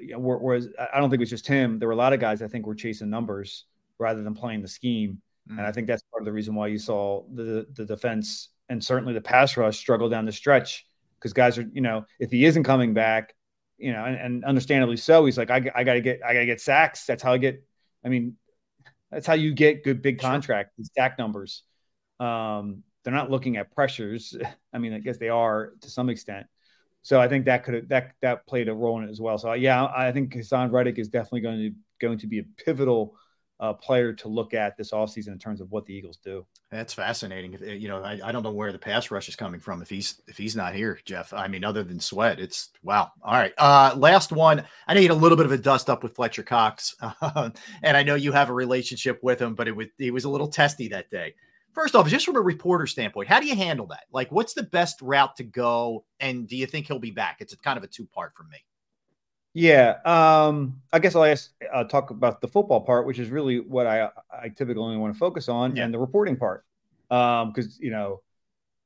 you 0.00 0.12
know, 0.12 0.18
whereas 0.18 0.68
I 0.92 1.00
don't 1.00 1.10
think 1.10 1.20
it 1.20 1.22
was 1.22 1.30
just 1.30 1.46
him. 1.46 1.78
There 1.78 1.88
were 1.88 1.94
a 1.94 1.96
lot 1.96 2.12
of 2.12 2.20
guys 2.20 2.42
I 2.42 2.48
think 2.48 2.66
were 2.66 2.74
chasing 2.74 3.10
numbers 3.10 3.64
rather 3.98 4.22
than 4.22 4.34
playing 4.34 4.62
the 4.62 4.68
scheme. 4.68 5.22
Mm. 5.50 5.58
And 5.58 5.60
I 5.60 5.72
think 5.72 5.86
that's 5.86 6.02
part 6.12 6.22
of 6.22 6.26
the 6.26 6.32
reason 6.32 6.54
why 6.54 6.68
you 6.68 6.78
saw 6.78 7.24
the 7.32 7.66
the 7.74 7.84
defense 7.84 8.50
and 8.68 8.82
certainly 8.82 9.14
the 9.14 9.20
pass 9.20 9.56
rush 9.56 9.78
struggle 9.78 10.08
down 10.08 10.26
the 10.26 10.32
stretch 10.32 10.86
because 11.18 11.32
guys 11.32 11.58
are, 11.58 11.66
you 11.72 11.80
know, 11.80 12.04
if 12.20 12.30
he 12.30 12.44
isn't 12.44 12.64
coming 12.64 12.94
back, 12.94 13.34
you 13.76 13.92
know, 13.92 14.04
and, 14.04 14.16
and 14.16 14.44
understandably 14.44 14.96
so, 14.96 15.24
he's 15.24 15.38
like, 15.38 15.50
I, 15.50 15.70
I 15.74 15.84
got 15.84 15.94
to 15.94 16.00
get, 16.00 16.20
I 16.24 16.32
got 16.32 16.40
to 16.40 16.46
get 16.46 16.60
sacks. 16.60 17.06
That's 17.06 17.22
how 17.22 17.32
I 17.32 17.38
get. 17.38 17.64
I 18.04 18.08
mean, 18.08 18.36
that's 19.10 19.26
how 19.26 19.34
you 19.34 19.52
get 19.54 19.84
good 19.84 20.02
big 20.02 20.20
contract 20.20 20.72
sure. 20.76 20.84
sack 20.96 21.18
numbers. 21.18 21.62
Um, 22.20 22.82
they're 23.02 23.14
not 23.14 23.30
looking 23.30 23.56
at 23.56 23.74
pressures. 23.74 24.36
I 24.72 24.78
mean, 24.78 24.92
I 24.92 24.98
guess 24.98 25.18
they 25.18 25.28
are 25.28 25.72
to 25.80 25.90
some 25.90 26.08
extent. 26.08 26.46
So 27.02 27.20
I 27.20 27.28
think 27.28 27.46
that 27.46 27.64
could 27.64 27.74
have, 27.74 27.88
that 27.88 28.12
that 28.20 28.46
played 28.46 28.68
a 28.68 28.74
role 28.74 28.98
in 28.98 29.08
it 29.08 29.10
as 29.10 29.20
well. 29.20 29.38
So 29.38 29.52
yeah, 29.54 29.86
I 29.86 30.12
think 30.12 30.34
Haason 30.34 30.70
Reddick 30.70 30.98
is 30.98 31.08
definitely 31.08 31.40
going 31.40 31.58
to 31.58 31.70
going 32.00 32.18
to 32.18 32.26
be 32.26 32.40
a 32.40 32.42
pivotal 32.64 33.16
uh, 33.60 33.72
player 33.72 34.12
to 34.12 34.28
look 34.28 34.54
at 34.54 34.76
this 34.76 34.92
offseason 34.92 35.28
in 35.28 35.38
terms 35.38 35.60
of 35.60 35.70
what 35.70 35.84
the 35.86 35.94
Eagles 35.94 36.18
do. 36.18 36.46
That's 36.70 36.94
fascinating. 36.94 37.58
You 37.62 37.88
know, 37.88 38.02
I, 38.02 38.20
I 38.22 38.32
don't 38.32 38.42
know 38.42 38.52
where 38.52 38.72
the 38.72 38.78
pass 38.78 39.10
rush 39.10 39.28
is 39.28 39.36
coming 39.36 39.60
from 39.60 39.82
if 39.82 39.88
he's 39.88 40.20
if 40.28 40.36
he's 40.36 40.54
not 40.54 40.74
here, 40.74 40.98
Jeff. 41.04 41.32
I 41.32 41.48
mean, 41.48 41.64
other 41.64 41.82
than 41.82 42.00
Sweat, 42.00 42.38
it's 42.38 42.70
wow. 42.82 43.10
All 43.22 43.34
right, 43.34 43.52
uh, 43.58 43.94
last 43.96 44.32
one. 44.32 44.64
I 44.86 44.98
had 44.98 45.10
a 45.10 45.14
little 45.14 45.36
bit 45.36 45.46
of 45.46 45.52
a 45.52 45.58
dust 45.58 45.90
up 45.90 46.02
with 46.02 46.14
Fletcher 46.14 46.42
Cox, 46.42 46.94
and 47.82 47.96
I 47.96 48.02
know 48.02 48.14
you 48.14 48.32
have 48.32 48.50
a 48.50 48.54
relationship 48.54 49.18
with 49.22 49.40
him, 49.40 49.54
but 49.54 49.68
it 49.68 49.74
was 49.74 49.86
he 49.98 50.10
was 50.10 50.24
a 50.24 50.30
little 50.30 50.48
testy 50.48 50.88
that 50.88 51.10
day. 51.10 51.34
First 51.74 51.94
off, 51.94 52.08
just 52.08 52.26
from 52.26 52.36
a 52.36 52.40
reporter 52.40 52.86
standpoint, 52.86 53.28
how 53.28 53.40
do 53.40 53.46
you 53.46 53.54
handle 53.54 53.86
that? 53.88 54.04
Like, 54.10 54.32
what's 54.32 54.54
the 54.54 54.64
best 54.64 55.00
route 55.00 55.36
to 55.36 55.44
go? 55.44 56.04
And 56.18 56.48
do 56.48 56.56
you 56.56 56.66
think 56.66 56.86
he'll 56.86 56.98
be 56.98 57.10
back? 57.10 57.36
It's 57.40 57.54
kind 57.56 57.76
of 57.76 57.84
a 57.84 57.88
two 57.88 58.06
part 58.06 58.34
for 58.34 58.44
me. 58.44 58.58
Yeah, 59.54 59.96
um, 60.04 60.82
I 60.92 60.98
guess 60.98 61.16
I'll 61.16 61.24
ask, 61.24 61.50
uh, 61.72 61.84
talk 61.84 62.10
about 62.10 62.40
the 62.40 62.48
football 62.48 62.82
part, 62.82 63.06
which 63.06 63.18
is 63.18 63.30
really 63.30 63.58
what 63.60 63.86
I 63.86 64.10
I 64.30 64.48
typically 64.50 64.82
only 64.82 64.98
want 64.98 65.14
to 65.14 65.18
focus 65.18 65.48
on, 65.48 65.74
Yeah. 65.74 65.84
and 65.84 65.92
the 65.94 65.98
reporting 65.98 66.36
part, 66.36 66.64
because 67.08 67.78
you 67.80 67.90
know 67.90 68.22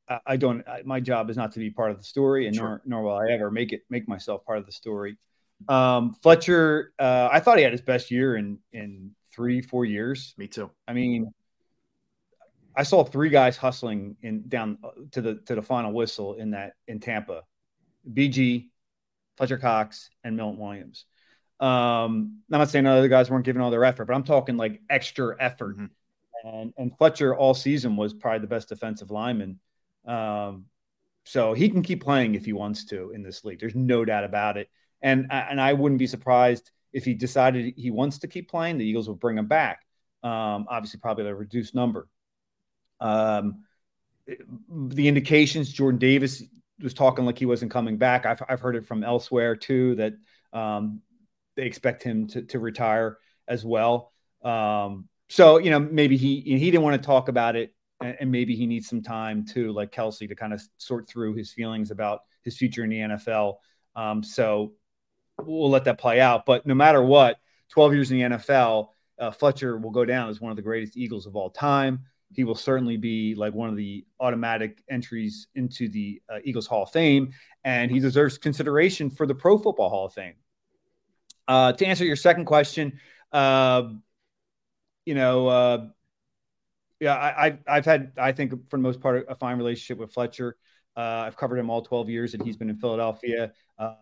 I, 0.08 0.20
I 0.26 0.36
don't. 0.36 0.66
I, 0.66 0.82
my 0.84 1.00
job 1.00 1.30
is 1.30 1.36
not 1.36 1.52
to 1.52 1.58
be 1.58 1.70
part 1.70 1.90
of 1.90 1.98
the 1.98 2.04
story, 2.04 2.46
and 2.46 2.56
Sure. 2.56 2.80
nor 2.86 3.02
nor 3.02 3.02
will 3.02 3.16
I 3.16 3.32
ever 3.32 3.50
make 3.50 3.72
it 3.72 3.82
make 3.90 4.08
myself 4.08 4.44
part 4.46 4.58
of 4.58 4.66
the 4.66 4.72
story. 4.72 5.18
Um, 5.68 6.14
Fletcher, 6.22 6.92
uh, 6.98 7.28
I 7.30 7.40
thought 7.40 7.58
he 7.58 7.64
had 7.64 7.72
his 7.72 7.82
best 7.82 8.10
year 8.10 8.36
in 8.36 8.58
in 8.72 9.12
three 9.32 9.60
four 9.60 9.84
years. 9.84 10.34
Me 10.38 10.46
too. 10.46 10.70
I 10.88 10.92
mean, 10.92 11.32
I 12.74 12.82
saw 12.84 13.04
three 13.04 13.28
guys 13.30 13.56
hustling 13.56 14.16
in 14.22 14.48
down 14.48 14.78
uh, 14.82 14.90
to 15.12 15.20
the 15.20 15.34
to 15.46 15.54
the 15.54 15.62
final 15.62 15.92
whistle 15.92 16.34
in 16.34 16.50
that 16.52 16.74
in 16.88 16.98
Tampa, 17.00 17.42
BG, 18.10 18.70
Fletcher 19.42 19.58
Cox, 19.58 20.08
and 20.22 20.36
Milton 20.36 20.60
Williams. 20.60 21.04
Um, 21.58 22.42
I'm 22.52 22.60
not 22.60 22.70
saying 22.70 22.86
other 22.86 23.08
guys 23.08 23.28
weren't 23.28 23.44
giving 23.44 23.60
all 23.60 23.72
their 23.72 23.84
effort, 23.84 24.04
but 24.04 24.14
I'm 24.14 24.22
talking 24.22 24.56
like 24.56 24.80
extra 24.88 25.34
effort. 25.40 25.78
And 26.44 26.72
and 26.76 26.96
Fletcher 26.96 27.34
all 27.34 27.52
season 27.52 27.96
was 27.96 28.14
probably 28.14 28.38
the 28.38 28.46
best 28.46 28.68
defensive 28.68 29.10
lineman. 29.10 29.58
Um, 30.06 30.66
so 31.24 31.54
he 31.54 31.70
can 31.70 31.82
keep 31.82 32.04
playing 32.04 32.36
if 32.36 32.44
he 32.44 32.52
wants 32.52 32.84
to 32.86 33.10
in 33.10 33.24
this 33.24 33.44
league. 33.44 33.58
There's 33.58 33.74
no 33.74 34.04
doubt 34.04 34.22
about 34.22 34.58
it. 34.58 34.70
And 35.00 35.26
and 35.32 35.60
I 35.60 35.72
wouldn't 35.72 35.98
be 35.98 36.06
surprised 36.06 36.70
if 36.92 37.04
he 37.04 37.14
decided 37.14 37.74
he 37.76 37.90
wants 37.90 38.18
to 38.18 38.28
keep 38.28 38.48
playing. 38.48 38.78
The 38.78 38.86
Eagles 38.86 39.08
will 39.08 39.16
bring 39.16 39.38
him 39.38 39.48
back. 39.48 39.84
Um, 40.22 40.66
obviously, 40.70 41.00
probably 41.00 41.26
a 41.26 41.34
reduced 41.34 41.74
number. 41.74 42.06
Um, 43.00 43.64
the 44.68 45.08
indications 45.08 45.72
Jordan 45.72 45.98
Davis 45.98 46.44
was 46.80 46.94
talking 46.94 47.24
like 47.24 47.38
he 47.38 47.46
wasn't 47.46 47.70
coming 47.70 47.96
back. 47.96 48.26
I've, 48.26 48.42
I've 48.48 48.60
heard 48.60 48.76
it 48.76 48.86
from 48.86 49.04
elsewhere 49.04 49.56
too 49.56 49.94
that 49.96 50.14
um, 50.52 51.00
they 51.56 51.64
expect 51.64 52.02
him 52.02 52.26
to, 52.28 52.42
to 52.42 52.58
retire 52.58 53.18
as 53.48 53.64
well. 53.64 54.12
Um, 54.42 55.08
so 55.28 55.58
you 55.58 55.70
know 55.70 55.80
maybe 55.80 56.16
he 56.16 56.40
he 56.40 56.70
didn't 56.70 56.82
want 56.82 57.00
to 57.00 57.06
talk 57.06 57.28
about 57.28 57.56
it, 57.56 57.74
and, 58.00 58.16
and 58.20 58.30
maybe 58.30 58.54
he 58.54 58.66
needs 58.66 58.88
some 58.88 59.02
time 59.02 59.46
too, 59.46 59.72
like 59.72 59.92
Kelce, 59.92 60.28
to 60.28 60.34
kind 60.34 60.52
of 60.52 60.62
sort 60.78 61.08
through 61.08 61.34
his 61.34 61.52
feelings 61.52 61.90
about 61.90 62.20
his 62.42 62.56
future 62.56 62.84
in 62.84 62.90
the 62.90 62.98
NFL. 62.98 63.56
Um, 63.94 64.22
so 64.22 64.72
we'll 65.40 65.70
let 65.70 65.84
that 65.84 65.98
play 65.98 66.20
out. 66.20 66.44
But 66.46 66.66
no 66.66 66.74
matter 66.74 67.02
what, 67.02 67.36
12 67.70 67.94
years 67.94 68.10
in 68.10 68.18
the 68.18 68.36
NFL, 68.36 68.88
uh, 69.18 69.30
Fletcher 69.30 69.78
will 69.78 69.90
go 69.90 70.04
down 70.04 70.28
as 70.28 70.40
one 70.40 70.50
of 70.50 70.56
the 70.56 70.62
greatest 70.62 70.96
Eagles 70.96 71.26
of 71.26 71.36
all 71.36 71.50
time. 71.50 72.04
He 72.34 72.44
will 72.44 72.54
certainly 72.54 72.96
be 72.96 73.34
like 73.34 73.54
one 73.54 73.68
of 73.68 73.76
the 73.76 74.04
automatic 74.20 74.82
entries 74.90 75.48
into 75.54 75.88
the 75.88 76.20
uh, 76.32 76.38
Eagles 76.44 76.66
Hall 76.66 76.84
of 76.84 76.90
Fame, 76.90 77.32
and 77.64 77.90
he 77.90 78.00
deserves 78.00 78.38
consideration 78.38 79.10
for 79.10 79.26
the 79.26 79.34
Pro 79.34 79.58
Football 79.58 79.90
Hall 79.90 80.06
of 80.06 80.12
Fame. 80.12 80.34
Uh, 81.48 81.72
to 81.72 81.86
answer 81.86 82.04
your 82.04 82.16
second 82.16 82.44
question, 82.44 82.98
uh, 83.32 83.84
you 85.04 85.14
know, 85.14 85.48
uh, 85.48 85.86
yeah, 87.00 87.14
I, 87.14 87.46
I've, 87.46 87.58
I've 87.66 87.84
had, 87.84 88.12
I 88.16 88.32
think, 88.32 88.70
for 88.70 88.76
the 88.76 88.82
most 88.82 89.00
part, 89.00 89.26
a 89.28 89.34
fine 89.34 89.58
relationship 89.58 89.98
with 89.98 90.12
Fletcher. 90.12 90.56
Uh, 90.96 91.24
I've 91.26 91.36
covered 91.36 91.58
him 91.58 91.68
all 91.68 91.82
12 91.82 92.08
years 92.08 92.32
that 92.32 92.42
he's 92.42 92.56
been 92.56 92.70
in 92.70 92.76
Philadelphia. 92.76 93.52
Um, 93.78 93.96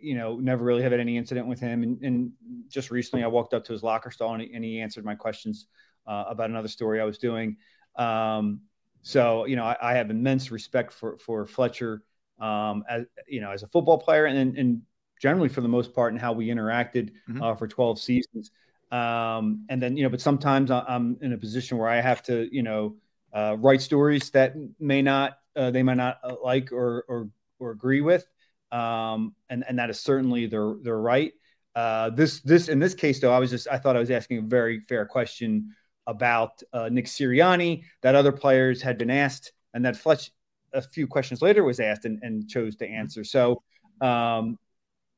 you 0.00 0.14
know, 0.14 0.36
never 0.36 0.64
really 0.64 0.82
have 0.82 0.92
had 0.92 1.00
any 1.00 1.16
incident 1.16 1.46
with 1.46 1.58
him. 1.58 1.82
And, 1.82 2.02
and 2.02 2.32
just 2.68 2.90
recently, 2.90 3.24
I 3.24 3.28
walked 3.28 3.54
up 3.54 3.64
to 3.64 3.72
his 3.72 3.82
locker 3.82 4.10
stall 4.10 4.34
and 4.34 4.42
he, 4.42 4.52
and 4.52 4.64
he 4.64 4.80
answered 4.80 5.04
my 5.04 5.14
questions 5.14 5.66
uh, 6.08 6.24
about 6.28 6.50
another 6.50 6.68
story 6.68 7.00
I 7.00 7.04
was 7.04 7.18
doing. 7.18 7.56
Um, 7.96 8.62
so, 9.02 9.44
you 9.44 9.56
know, 9.56 9.64
I, 9.64 9.76
I 9.80 9.94
have 9.94 10.10
immense 10.10 10.50
respect 10.50 10.92
for 10.92 11.16
for 11.18 11.46
Fletcher, 11.46 12.02
um, 12.40 12.84
as 12.88 13.04
you 13.28 13.40
know, 13.40 13.52
as 13.52 13.62
a 13.62 13.68
football 13.68 13.98
player, 13.98 14.26
and 14.26 14.58
and 14.58 14.82
generally 15.20 15.48
for 15.48 15.60
the 15.60 15.68
most 15.68 15.94
part, 15.94 16.12
in 16.12 16.18
how 16.18 16.32
we 16.32 16.48
interacted 16.48 17.12
uh, 17.40 17.54
for 17.54 17.68
12 17.68 18.00
seasons. 18.00 18.50
Um, 18.90 19.66
and 19.68 19.82
then, 19.82 19.96
you 19.96 20.04
know, 20.04 20.08
but 20.08 20.20
sometimes 20.20 20.70
I'm 20.70 21.18
in 21.20 21.32
a 21.32 21.38
position 21.38 21.76
where 21.76 21.88
I 21.88 22.00
have 22.00 22.22
to, 22.24 22.48
you 22.50 22.62
know, 22.62 22.96
uh, 23.32 23.56
write 23.58 23.82
stories 23.82 24.30
that 24.30 24.54
may 24.80 25.02
not 25.02 25.38
uh, 25.56 25.70
they 25.70 25.82
might 25.82 25.96
not 25.96 26.18
uh, 26.22 26.36
like 26.42 26.72
or 26.72 27.04
or 27.08 27.28
or 27.58 27.70
agree 27.72 28.00
with, 28.00 28.26
um, 28.72 29.34
and 29.50 29.64
and 29.68 29.78
that 29.78 29.90
is 29.90 30.00
certainly 30.00 30.46
their 30.46 30.74
their 30.82 30.98
right. 30.98 31.32
Uh, 31.74 32.10
this 32.10 32.40
this 32.40 32.68
in 32.68 32.78
this 32.78 32.94
case 32.94 33.20
though, 33.20 33.32
I 33.32 33.38
was 33.38 33.50
just 33.50 33.68
I 33.70 33.78
thought 33.78 33.96
I 33.96 34.00
was 34.00 34.10
asking 34.10 34.38
a 34.38 34.42
very 34.42 34.80
fair 34.80 35.04
question 35.04 35.74
about 36.08 36.62
uh, 36.72 36.88
Nick 36.88 37.04
Sirianni 37.04 37.84
that 38.02 38.16
other 38.16 38.32
players 38.32 38.82
had 38.82 38.98
been 38.98 39.10
asked, 39.10 39.52
and 39.74 39.84
that 39.84 39.96
Fletch 39.96 40.32
a 40.72 40.82
few 40.82 41.06
questions 41.06 41.40
later 41.40 41.62
was 41.62 41.78
asked 41.78 42.04
and, 42.04 42.18
and 42.22 42.48
chose 42.48 42.74
to 42.76 42.88
answer. 42.88 43.22
So, 43.22 43.62
um, 44.00 44.58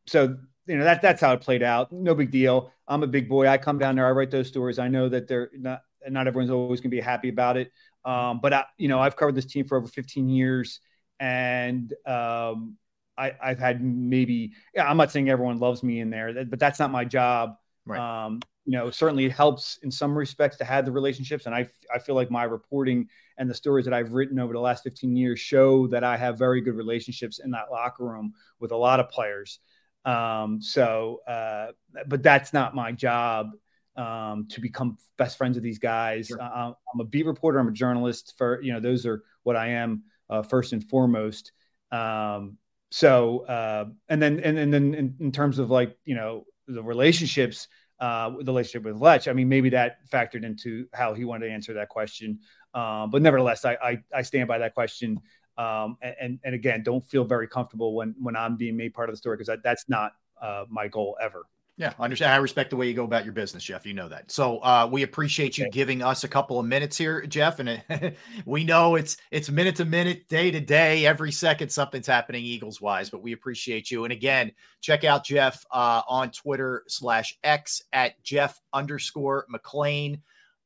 so 0.06 0.36
you 0.66 0.76
know 0.76 0.84
that 0.84 1.00
that's 1.00 1.20
how 1.20 1.32
it 1.32 1.40
played 1.40 1.62
out. 1.62 1.92
No 1.92 2.14
big 2.14 2.30
deal. 2.30 2.72
I'm 2.86 3.02
a 3.02 3.06
big 3.06 3.28
boy. 3.28 3.48
I 3.48 3.56
come 3.56 3.78
down 3.78 3.96
there. 3.96 4.06
I 4.06 4.10
write 4.10 4.30
those 4.30 4.48
stories. 4.48 4.78
I 4.78 4.88
know 4.88 5.08
that 5.08 5.28
they're 5.28 5.50
not 5.56 5.82
not 6.08 6.26
everyone's 6.26 6.50
always 6.50 6.80
going 6.80 6.90
to 6.90 6.96
be 6.96 7.00
happy 7.00 7.28
about 7.28 7.56
it. 7.56 7.72
Um, 8.04 8.40
but 8.42 8.52
I, 8.52 8.64
you 8.78 8.88
know, 8.88 8.98
I've 8.98 9.16
covered 9.16 9.34
this 9.34 9.46
team 9.46 9.66
for 9.66 9.78
over 9.78 9.86
15 9.86 10.28
years, 10.28 10.80
and 11.18 11.92
um, 12.06 12.76
I, 13.16 13.32
I've 13.42 13.58
had 13.58 13.82
maybe. 13.82 14.52
Yeah, 14.74 14.88
I'm 14.88 14.96
not 14.96 15.12
saying 15.12 15.30
everyone 15.30 15.58
loves 15.58 15.82
me 15.82 16.00
in 16.00 16.10
there, 16.10 16.44
but 16.44 16.58
that's 16.58 16.78
not 16.78 16.90
my 16.90 17.04
job. 17.04 17.56
Right. 17.86 18.24
Um, 18.26 18.40
you 18.70 18.78
know, 18.78 18.88
certainly 18.88 19.24
it 19.24 19.32
helps 19.32 19.80
in 19.82 19.90
some 19.90 20.16
respects 20.16 20.56
to 20.58 20.64
have 20.64 20.84
the 20.84 20.92
relationships, 20.92 21.46
and 21.46 21.54
I 21.54 21.68
I 21.92 21.98
feel 21.98 22.14
like 22.14 22.30
my 22.30 22.44
reporting 22.44 23.08
and 23.36 23.50
the 23.50 23.54
stories 23.54 23.84
that 23.86 23.92
I've 23.92 24.12
written 24.12 24.38
over 24.38 24.52
the 24.52 24.60
last 24.60 24.84
15 24.84 25.16
years 25.16 25.40
show 25.40 25.88
that 25.88 26.04
I 26.04 26.16
have 26.16 26.38
very 26.38 26.60
good 26.60 26.76
relationships 26.76 27.40
in 27.40 27.50
that 27.50 27.72
locker 27.72 28.04
room 28.04 28.32
with 28.60 28.70
a 28.70 28.76
lot 28.76 29.00
of 29.00 29.08
players. 29.08 29.58
Um, 30.04 30.62
so, 30.62 31.20
uh, 31.26 31.72
but 32.06 32.22
that's 32.22 32.52
not 32.52 32.76
my 32.76 32.92
job 32.92 33.48
um, 33.96 34.46
to 34.50 34.60
become 34.60 34.98
best 35.18 35.36
friends 35.36 35.56
with 35.56 35.64
these 35.64 35.80
guys. 35.80 36.30
Uh, 36.30 36.72
I'm 36.94 37.00
a 37.00 37.04
beat 37.04 37.26
reporter. 37.26 37.58
I'm 37.58 37.66
a 37.66 37.72
journalist. 37.72 38.34
For 38.38 38.62
you 38.62 38.72
know, 38.72 38.78
those 38.78 39.04
are 39.04 39.24
what 39.42 39.56
I 39.56 39.70
am 39.70 40.04
uh, 40.28 40.42
first 40.42 40.72
and 40.72 40.88
foremost. 40.88 41.50
Um, 41.90 42.56
so, 42.92 43.46
uh, 43.46 43.86
and 44.08 44.22
then 44.22 44.38
and, 44.38 44.56
and 44.58 44.72
then 44.72 44.94
in, 44.94 45.16
in 45.18 45.32
terms 45.32 45.58
of 45.58 45.70
like 45.70 45.98
you 46.04 46.14
know 46.14 46.44
the 46.68 46.84
relationships, 46.84 47.66
uh, 48.00 48.30
the 48.30 48.44
relationship 48.46 48.84
with 48.84 49.00
Lech, 49.00 49.28
I 49.28 49.32
mean, 49.32 49.48
maybe 49.48 49.68
that 49.70 49.98
factored 50.08 50.44
into 50.44 50.86
how 50.94 51.14
he 51.14 51.24
wanted 51.24 51.46
to 51.46 51.52
answer 51.52 51.74
that 51.74 51.88
question. 51.88 52.38
Um, 52.72 53.10
but 53.10 53.20
nevertheless, 53.22 53.64
I, 53.64 53.74
I 53.82 54.02
I 54.14 54.22
stand 54.22 54.48
by 54.48 54.58
that 54.58 54.74
question. 54.74 55.20
Um, 55.58 55.98
and, 56.00 56.38
and 56.42 56.54
again, 56.54 56.82
don't 56.82 57.04
feel 57.04 57.24
very 57.24 57.46
comfortable 57.46 57.94
when 57.94 58.14
when 58.18 58.36
I'm 58.36 58.56
being 58.56 58.76
made 58.76 58.94
part 58.94 59.10
of 59.10 59.12
the 59.12 59.18
story 59.18 59.36
because 59.36 59.48
that, 59.48 59.62
that's 59.62 59.88
not 59.88 60.12
uh, 60.40 60.64
my 60.70 60.88
goal 60.88 61.18
ever. 61.20 61.44
Yeah, 61.80 61.94
I 61.98 62.04
understand. 62.04 62.34
I 62.34 62.36
respect 62.36 62.68
the 62.68 62.76
way 62.76 62.88
you 62.88 62.92
go 62.92 63.04
about 63.04 63.24
your 63.24 63.32
business, 63.32 63.64
Jeff. 63.64 63.86
You 63.86 63.94
know 63.94 64.06
that. 64.10 64.30
So 64.30 64.58
uh, 64.58 64.86
we 64.92 65.02
appreciate 65.02 65.56
you 65.56 65.66
giving 65.70 66.02
us 66.02 66.24
a 66.24 66.28
couple 66.28 66.60
of 66.60 66.66
minutes 66.66 66.98
here, 66.98 67.24
Jeff. 67.24 67.58
And 67.58 67.70
it, 67.70 68.18
we 68.44 68.64
know 68.64 68.96
it's 68.96 69.16
it's 69.30 69.48
minute 69.48 69.76
to 69.76 69.86
minute, 69.86 70.28
day 70.28 70.50
to 70.50 70.60
day, 70.60 71.06
every 71.06 71.32
second 71.32 71.70
something's 71.70 72.06
happening 72.06 72.44
Eagles 72.44 72.82
wise. 72.82 73.08
But 73.08 73.22
we 73.22 73.32
appreciate 73.32 73.90
you. 73.90 74.04
And 74.04 74.12
again, 74.12 74.52
check 74.82 75.04
out 75.04 75.24
Jeff 75.24 75.64
uh, 75.70 76.02
on 76.06 76.30
Twitter 76.32 76.84
slash 76.86 77.38
X 77.42 77.82
at 77.94 78.22
Jeff 78.22 78.60
underscore 78.74 79.46
McLane, 79.50 80.20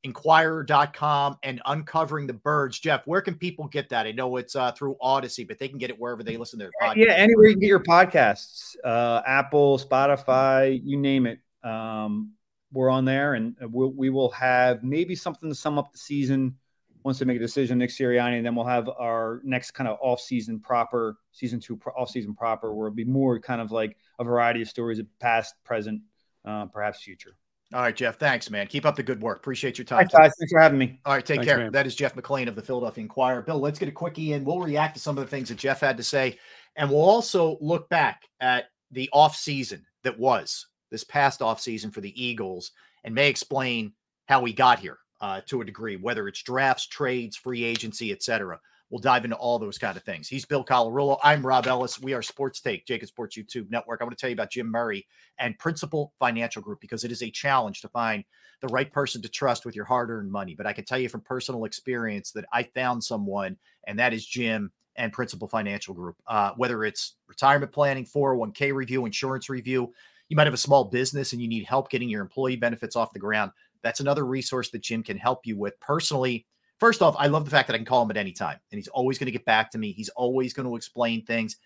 Inquirer.com, 0.05 1.39
and 1.43 1.61
Uncovering 1.65 2.27
the 2.27 2.35
Birds. 2.35 2.79
Jeff, 2.79 3.07
where 3.07 3.23
can 3.23 3.35
people 3.35 3.67
get 3.69 3.89
that? 3.89 4.07
I 4.07 4.13
know 4.13 4.37
it's 4.37 4.55
uh, 4.55 4.71
through 4.73 4.97
Odyssey, 5.01 5.45
but 5.45 5.59
they 5.59 5.67
can 5.67 5.79
get 5.79 5.91
it 5.91 5.99
wherever 5.99 6.23
they 6.23 6.37
listen 6.37 6.59
to 6.59 6.67
their 6.67 6.73
podcast. 6.81 6.97
Yeah, 6.97 7.15
anywhere 7.15 7.47
you 7.47 7.55
can 7.55 7.61
get 7.61 7.69
your 7.69 7.83
podcasts, 7.83 8.77
uh, 8.85 9.23
Apple, 9.27 9.79
Spotify, 9.79 10.81
you 10.85 10.99
name 10.99 11.27
it. 11.27 11.41
Um, 11.63 12.33
we're 12.71 12.91
on 12.91 13.05
there, 13.05 13.35
and 13.35 13.57
we'll, 13.61 13.93
we 13.93 14.11
will 14.11 14.31
have 14.31 14.85
maybe 14.85 15.15
something 15.15 15.49
to 15.49 15.55
sum 15.55 15.79
up 15.79 15.91
the 15.93 15.99
season 15.99 16.57
once 17.05 17.19
they 17.19 17.25
make 17.25 17.37
a 17.37 17.41
decision 17.41 17.79
Nick 17.79 17.91
Sirianni, 17.91 18.37
and 18.37 18.47
then 18.47 18.55
we'll 18.55 18.67
have 18.67 18.89
our 18.89 19.41
next 19.45 19.73
kind 19.73 19.89
of 19.89 19.99
off-season 20.01 20.59
proper, 20.61 21.19
season 21.33 21.61
two 21.61 21.77
pro- 21.77 21.93
off-season 21.95 22.35
proper, 22.35 22.75
where 22.75 22.89
it'll 22.89 22.97
be 22.97 23.05
more 23.05 23.39
kind 23.39 23.61
of 23.61 23.71
like 23.73 23.97
a 24.19 24.25
variety 24.25 24.63
of 24.63 24.69
stories 24.69 24.99
of 24.99 25.07
past, 25.19 25.55
present, 25.65 26.01
uh, 26.45 26.67
perhaps 26.67 27.03
future. 27.03 27.37
All 27.75 27.83
right, 27.83 27.97
Jeff. 27.97 28.21
Thanks, 28.21 28.51
man. 28.51 28.69
Keep 28.69 28.87
up 28.87 28.95
the 28.95 29.03
good 29.03 29.21
work. 29.21 29.39
Appreciate 29.39 29.79
your 29.79 29.85
time. 29.85 29.99
Thanks, 29.99 30.15
guys. 30.15 30.33
Thanks 30.39 30.53
for 30.53 30.61
having 30.61 30.79
me. 30.79 31.01
All 31.05 31.13
right, 31.15 31.27
take 31.27 31.39
Thanks, 31.39 31.51
care. 31.51 31.59
man. 31.59 31.73
That 31.73 31.89
is 31.89 31.97
Jeff 31.97 32.15
McLane 32.15 32.47
of 32.47 32.55
the 32.55 32.63
Philadelphia 32.63 33.03
Inquirer. 33.03 33.43
Bill, 33.43 33.59
let's 33.59 33.81
get 33.81 33.89
a 33.89 33.93
quickie 33.93 34.33
in. 34.33 34.45
We'll 34.45 34.61
react 34.61 34.95
to 34.95 35.01
some 35.01 35.19
of 35.19 35.25
the 35.25 35.29
things 35.29 35.49
that 35.49 35.59
Jeff 35.59 35.81
had 35.81 35.97
to 35.97 36.05
say, 36.05 36.39
and 36.77 36.89
we'll 36.89 37.01
also 37.01 37.59
look 37.61 37.89
back 37.89 38.23
at 38.39 38.67
the 38.93 39.11
off 39.13 39.35
season 39.35 39.85
that 40.05 40.17
was 40.17 40.69
this 40.93 41.03
past 41.03 41.43
off 41.43 41.61
season 41.61 41.91
for 41.91 42.01
the 42.01 42.23
Eagles, 42.23 42.71
and 43.03 43.13
may 43.13 43.29
explain 43.29 43.93
how 44.29 44.41
we 44.41 44.53
got 44.53 44.79
here 44.79 44.99
uh, 45.21 45.41
to 45.47 45.61
a 45.61 45.65
degree, 45.65 45.97
whether 45.97 46.29
it's 46.29 46.45
drafts, 46.45 46.87
trades, 46.87 47.37
free 47.37 47.65
agency, 47.65 48.13
etc. 48.13 48.61
We'll 48.95 49.01
dive 49.01 49.25
into 49.25 49.37
all 49.37 49.59
those 49.59 49.77
kind 49.77 49.97
of 49.97 50.05
things. 50.05 50.29
He's 50.29 50.45
Bill 50.45 50.65
Colarulo. 50.65 51.19
I'm 51.21 51.45
Rob 51.45 51.67
Ellis. 51.67 52.01
We 52.01 52.13
are 52.15 52.23
Sports 52.23 52.61
Take, 52.61 52.87
JAKIB 52.87 53.09
Sports 53.09 53.37
YouTube 53.37 53.69
Network. 53.69 54.01
I 54.01 54.05
want 54.05 54.17
to 54.17 54.21
tell 54.21 54.31
you 54.31 54.35
about 54.35 54.53
Jim 54.53 54.71
Murray 54.71 55.05
and 55.41 55.59
Principal 55.59 56.13
Financial 56.21 56.63
Group 56.63 56.81
because 56.81 57.03
it 57.03 57.11
is 57.11 57.21
a 57.21 57.29
challenge 57.29 57.81
to 57.81 57.89
find 57.89 58.23
the 58.61 58.69
right 58.69 58.93
person 58.93 59.21
to 59.23 59.29
trust 59.29 59.67
with 59.67 59.75
your 59.75 59.85
hard 59.85 60.11
earned 60.11 60.31
money. 60.31 60.55
But 60.55 60.69
I 60.69 60.73
can 60.73 60.85
tell 60.85 61.01
you 61.01 61.09
from 61.09 61.23
personal 61.23 61.65
experience 61.65 62.31
that 62.37 62.45
I 62.53 62.63
found 62.63 63.03
someone, 63.03 63.57
and 63.85 63.99
that 63.99 64.13
is 64.15 64.25
Jim 64.25 64.71
and 64.95 65.13
Principal 65.13 65.49
Financial 65.49 65.93
Group. 65.93 66.15
Uh, 66.29 66.53
whether 66.57 66.85
it's 66.85 67.17
retirement 67.27 67.73
planning, 67.73 68.07
401k 68.07 68.73
review, 68.73 69.07
insurance 69.07 69.51
review, 69.51 69.93
you 70.29 70.37
might 70.37 70.47
have 70.47 70.55
a 70.55 70.57
small 70.57 70.85
business 70.85 71.33
and 71.33 71.43
you 71.43 71.49
need 71.49 71.65
help 71.65 71.91
getting 71.91 72.09
your 72.09 72.23
employee 72.23 72.55
benefits 72.55 72.95
off 72.95 73.13
the 73.13 73.19
ground. 73.19 73.51
That's 73.83 73.99
another 73.99 74.25
resource 74.25 74.71
that 74.71 74.83
Jim 74.85 75.03
can 75.03 75.19
help 75.19 75.41
you 75.47 75.59
with. 75.59 75.81
Personally, 75.81 76.47
first 76.79 77.03
off, 77.03 77.15
I 77.19 77.27
love 77.27 77.45
the 77.45 77.51
fact 77.51 77.69
that 77.69 77.75
I 77.75 77.79
can 77.79 77.87
call 77.87 78.03
him 78.03 78.11
at 78.11 78.17
any 78.17 78.33
time 78.33 78.59
and 78.71 78.79
he's 78.79 78.89
always 78.89 79.19
going 79.19 79.27
to 79.27 79.33
get 79.33 79.45
back 79.45 79.71
to 79.73 79.79
me. 79.79 79.93
He's 79.93 80.09
always 80.11 80.53
going 80.53 80.69
to 80.69 80.77
explain 80.77 81.25
things, 81.25 81.57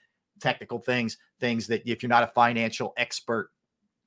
technical 0.40 0.78
things, 0.78 1.18
things 1.40 1.66
that 1.68 1.82
if 1.86 2.02
you're 2.02 2.09
not 2.09 2.24
a 2.24 2.32
financial 2.34 2.92
expert, 2.96 3.50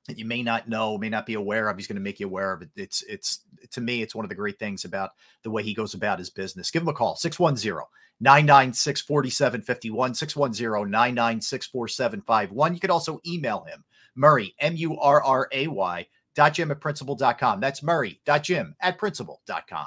that 0.08 0.18
you 0.18 0.24
may 0.24 0.42
not 0.42 0.68
know, 0.68 0.98
may 0.98 1.08
not 1.08 1.26
be 1.26 1.34
aware 1.34 1.68
of, 1.68 1.76
he's 1.76 1.86
going 1.86 1.96
to 1.96 2.02
make 2.02 2.18
you 2.18 2.26
aware 2.26 2.52
of 2.52 2.62
it. 2.62 2.70
It's, 2.74 3.02
it's, 3.02 3.40
to 3.70 3.80
me, 3.80 4.02
it's 4.02 4.14
one 4.14 4.24
of 4.24 4.28
the 4.28 4.34
great 4.34 4.58
things 4.58 4.84
about 4.84 5.10
the 5.42 5.50
way 5.50 5.62
he 5.62 5.74
goes 5.74 5.94
about 5.94 6.18
his 6.18 6.30
business. 6.30 6.70
Give 6.70 6.82
him 6.82 6.88
a 6.88 6.92
call, 6.92 7.14
610 7.16 7.84
996 8.20 9.00
4751, 9.02 10.14
610 10.14 10.90
996 10.90 11.66
4751. 11.66 12.74
You 12.74 12.80
could 12.80 12.90
also 12.90 13.20
email 13.26 13.64
him, 13.64 13.84
Murray, 14.14 14.54
M 14.58 14.76
U 14.76 14.98
R 14.98 15.22
R 15.22 15.48
A 15.52 15.66
Y, 15.68 16.06
dot 16.34 16.54
Jim 16.54 16.70
at 16.70 16.80
principal.com. 16.80 17.60
That's 17.60 17.82
Murray, 17.82 18.20
dot 18.24 18.44
Jim 18.44 18.74
at 18.80 18.98
principal.com. 18.98 19.86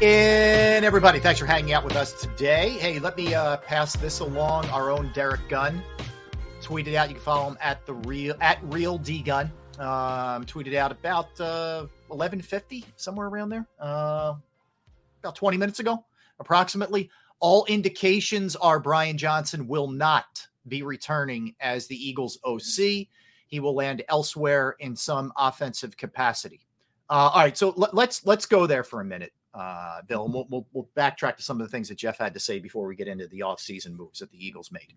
And 0.00 0.84
everybody, 0.84 1.18
thanks 1.18 1.40
for 1.40 1.46
hanging 1.46 1.72
out 1.72 1.82
with 1.82 1.96
us 1.96 2.12
today. 2.12 2.70
Hey, 2.78 3.00
let 3.00 3.16
me 3.16 3.34
uh, 3.34 3.56
pass 3.56 3.96
this 3.96 4.20
along. 4.20 4.66
Our 4.66 4.92
own 4.92 5.10
Derek 5.12 5.48
Gunn 5.48 5.82
tweeted 6.62 6.94
out. 6.94 7.08
You 7.08 7.16
can 7.16 7.24
follow 7.24 7.48
him 7.48 7.58
at 7.60 7.84
the 7.84 7.94
real 7.94 8.36
at 8.40 8.58
real 8.62 8.96
D 8.96 9.22
Gun. 9.22 9.50
Um, 9.80 10.44
tweeted 10.44 10.76
out 10.76 10.92
about 10.92 11.40
uh, 11.40 11.86
eleven 12.12 12.40
fifty 12.40 12.84
somewhere 12.94 13.26
around 13.26 13.48
there. 13.48 13.66
Uh, 13.80 14.34
about 15.18 15.34
twenty 15.34 15.56
minutes 15.56 15.80
ago, 15.80 16.04
approximately. 16.38 17.10
All 17.40 17.64
indications 17.66 18.54
are 18.54 18.78
Brian 18.78 19.18
Johnson 19.18 19.66
will 19.66 19.88
not 19.88 20.46
be 20.68 20.84
returning 20.84 21.56
as 21.60 21.88
the 21.88 21.96
Eagles 21.96 22.38
OC. 22.44 23.08
He 23.48 23.58
will 23.58 23.74
land 23.74 24.04
elsewhere 24.08 24.76
in 24.78 24.94
some 24.94 25.32
offensive 25.36 25.96
capacity. 25.96 26.60
Uh, 27.10 27.30
all 27.34 27.40
right, 27.40 27.56
so 27.56 27.72
let, 27.76 27.94
let's 27.94 28.24
let's 28.26 28.46
go 28.46 28.66
there 28.66 28.84
for 28.84 29.00
a 29.00 29.04
minute, 29.04 29.32
uh, 29.54 30.02
Bill, 30.06 30.24
and 30.24 30.34
we'll, 30.34 30.46
we'll 30.50 30.66
we'll 30.72 30.88
backtrack 30.96 31.36
to 31.36 31.42
some 31.42 31.60
of 31.60 31.66
the 31.66 31.70
things 31.70 31.88
that 31.88 31.98
Jeff 31.98 32.18
had 32.18 32.34
to 32.34 32.40
say 32.40 32.58
before 32.58 32.86
we 32.86 32.96
get 32.96 33.08
into 33.08 33.26
the 33.28 33.40
offseason 33.40 33.96
moves 33.96 34.20
that 34.20 34.30
the 34.30 34.44
Eagles 34.44 34.70
made. 34.70 34.94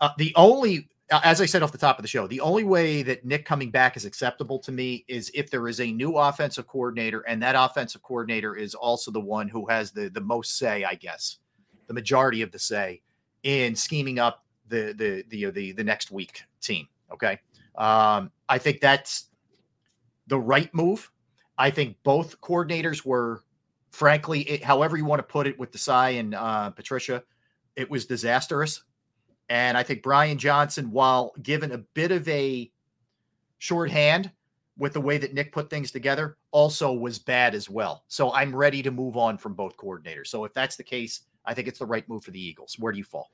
Uh, 0.00 0.10
the 0.18 0.32
only, 0.36 0.88
uh, 1.10 1.20
as 1.24 1.40
I 1.40 1.46
said 1.46 1.62
off 1.62 1.72
the 1.72 1.78
top 1.78 1.98
of 1.98 2.02
the 2.02 2.08
show, 2.08 2.26
the 2.26 2.40
only 2.40 2.64
way 2.64 3.02
that 3.02 3.24
Nick 3.24 3.44
coming 3.44 3.70
back 3.70 3.96
is 3.96 4.04
acceptable 4.04 4.58
to 4.60 4.72
me 4.72 5.04
is 5.08 5.30
if 5.34 5.50
there 5.50 5.68
is 5.68 5.80
a 5.80 5.90
new 5.92 6.16
offensive 6.16 6.66
coordinator, 6.66 7.20
and 7.22 7.42
that 7.42 7.54
offensive 7.56 8.02
coordinator 8.02 8.56
is 8.56 8.74
also 8.74 9.10
the 9.10 9.20
one 9.20 9.48
who 9.48 9.66
has 9.66 9.92
the 9.92 10.08
the 10.08 10.20
most 10.20 10.58
say, 10.58 10.84
I 10.84 10.94
guess, 10.94 11.38
the 11.86 11.94
majority 11.94 12.42
of 12.42 12.50
the 12.50 12.58
say 12.58 13.02
in 13.42 13.74
scheming 13.76 14.18
up 14.18 14.44
the 14.68 14.94
the 14.96 15.24
the 15.28 15.50
the, 15.50 15.72
the 15.72 15.84
next 15.84 16.10
week 16.10 16.42
team. 16.60 16.88
Okay, 17.12 17.38
um, 17.76 18.30
I 18.48 18.58
think 18.58 18.80
that's 18.80 19.26
the 20.26 20.38
right 20.38 20.72
move. 20.74 21.10
I 21.56 21.70
think 21.70 21.96
both 22.02 22.40
coordinators 22.40 23.04
were, 23.04 23.42
frankly, 23.90 24.40
it, 24.42 24.64
however 24.64 24.96
you 24.96 25.04
want 25.04 25.20
to 25.20 25.24
put 25.24 25.46
it, 25.46 25.58
with 25.58 25.72
Desai 25.72 26.18
and 26.18 26.34
uh, 26.34 26.70
Patricia, 26.70 27.22
it 27.76 27.90
was 27.90 28.06
disastrous. 28.06 28.82
And 29.48 29.76
I 29.76 29.82
think 29.82 30.02
Brian 30.02 30.38
Johnson, 30.38 30.90
while 30.90 31.32
given 31.42 31.72
a 31.72 31.78
bit 31.78 32.10
of 32.10 32.26
a 32.28 32.70
shorthand 33.58 34.30
with 34.76 34.94
the 34.94 35.00
way 35.00 35.18
that 35.18 35.34
Nick 35.34 35.52
put 35.52 35.70
things 35.70 35.90
together, 35.90 36.36
also 36.50 36.92
was 36.92 37.18
bad 37.18 37.54
as 37.54 37.70
well. 37.70 38.04
So 38.08 38.32
I'm 38.32 38.54
ready 38.54 38.82
to 38.82 38.90
move 38.90 39.16
on 39.16 39.38
from 39.38 39.54
both 39.54 39.76
coordinators. 39.76 40.28
So 40.28 40.44
if 40.44 40.52
that's 40.54 40.76
the 40.76 40.82
case, 40.82 41.22
I 41.44 41.54
think 41.54 41.68
it's 41.68 41.78
the 41.78 41.86
right 41.86 42.08
move 42.08 42.24
for 42.24 42.30
the 42.30 42.40
Eagles. 42.42 42.76
Where 42.78 42.90
do 42.90 42.98
you 42.98 43.04
fall? 43.04 43.30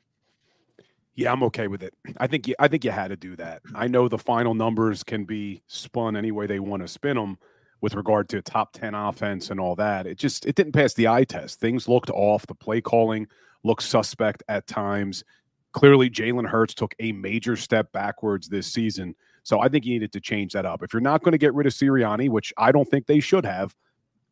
Yeah, 1.15 1.33
I'm 1.33 1.43
okay 1.45 1.69
with 1.69 1.83
it. 1.83 1.95
I 2.19 2.27
think 2.27 2.49
you, 2.49 2.55
I 2.59 2.69
think 2.69 2.85
you 2.85 2.91
had 2.91 3.09
to 3.09 3.17
do 3.17 3.37
that. 3.37 3.63
I 3.75 3.89
know 3.89 4.09
the 4.09 4.19
final 4.19 4.55
numbers 4.55 5.03
can 5.03 5.25
be 5.25 5.63
spun 5.67 6.17
any 6.17 6.33
way 6.33 6.47
they 6.47 6.61
want 6.61 6.83
to 6.83 6.89
spin 6.89 7.17
them 7.17 7.39
with 7.81 7.95
regard 7.95 8.29
to 8.29 8.43
top 8.43 8.73
10 8.73 8.95
offense 8.95 9.51
and 9.51 9.59
all 9.59 9.75
that. 9.77 10.07
It 10.07 10.19
just 10.19 10.47
it 10.47 10.55
didn't 10.55 10.73
pass 10.73 10.95
the 10.95 11.09
eye 11.09 11.25
test. 11.25 11.61
Things 11.61 11.89
looked 11.89 12.11
off. 12.11 12.47
The 12.47 12.55
play 12.55 12.81
calling 12.81 13.27
looked 13.65 13.83
suspect 13.83 14.43
at 14.49 14.67
times. 14.67 15.25
Clearly, 15.73 16.11
Jalen 16.11 16.49
Hurts 16.49 16.75
took 16.75 16.95
a 16.99 17.13
major 17.13 17.57
step 17.57 17.93
backwards 17.93 18.49
this 18.49 18.67
season. 18.67 19.15
So 19.43 19.61
I 19.61 19.69
think 19.69 19.85
you 19.85 19.95
needed 19.95 20.13
to 20.13 20.21
change 20.21 20.53
that 20.53 20.67
up. 20.67 20.83
If 20.83 20.93
you're 20.93 21.01
not 21.01 21.23
going 21.23 21.33
to 21.33 21.39
get 21.39 21.55
rid 21.55 21.67
of 21.67 21.73
Sirianni, 21.73 22.29
which 22.29 22.53
I 22.59 22.73
don't 22.73 22.89
think 22.89 23.07
they 23.07 23.21
should 23.21 23.47
have, 23.47 23.75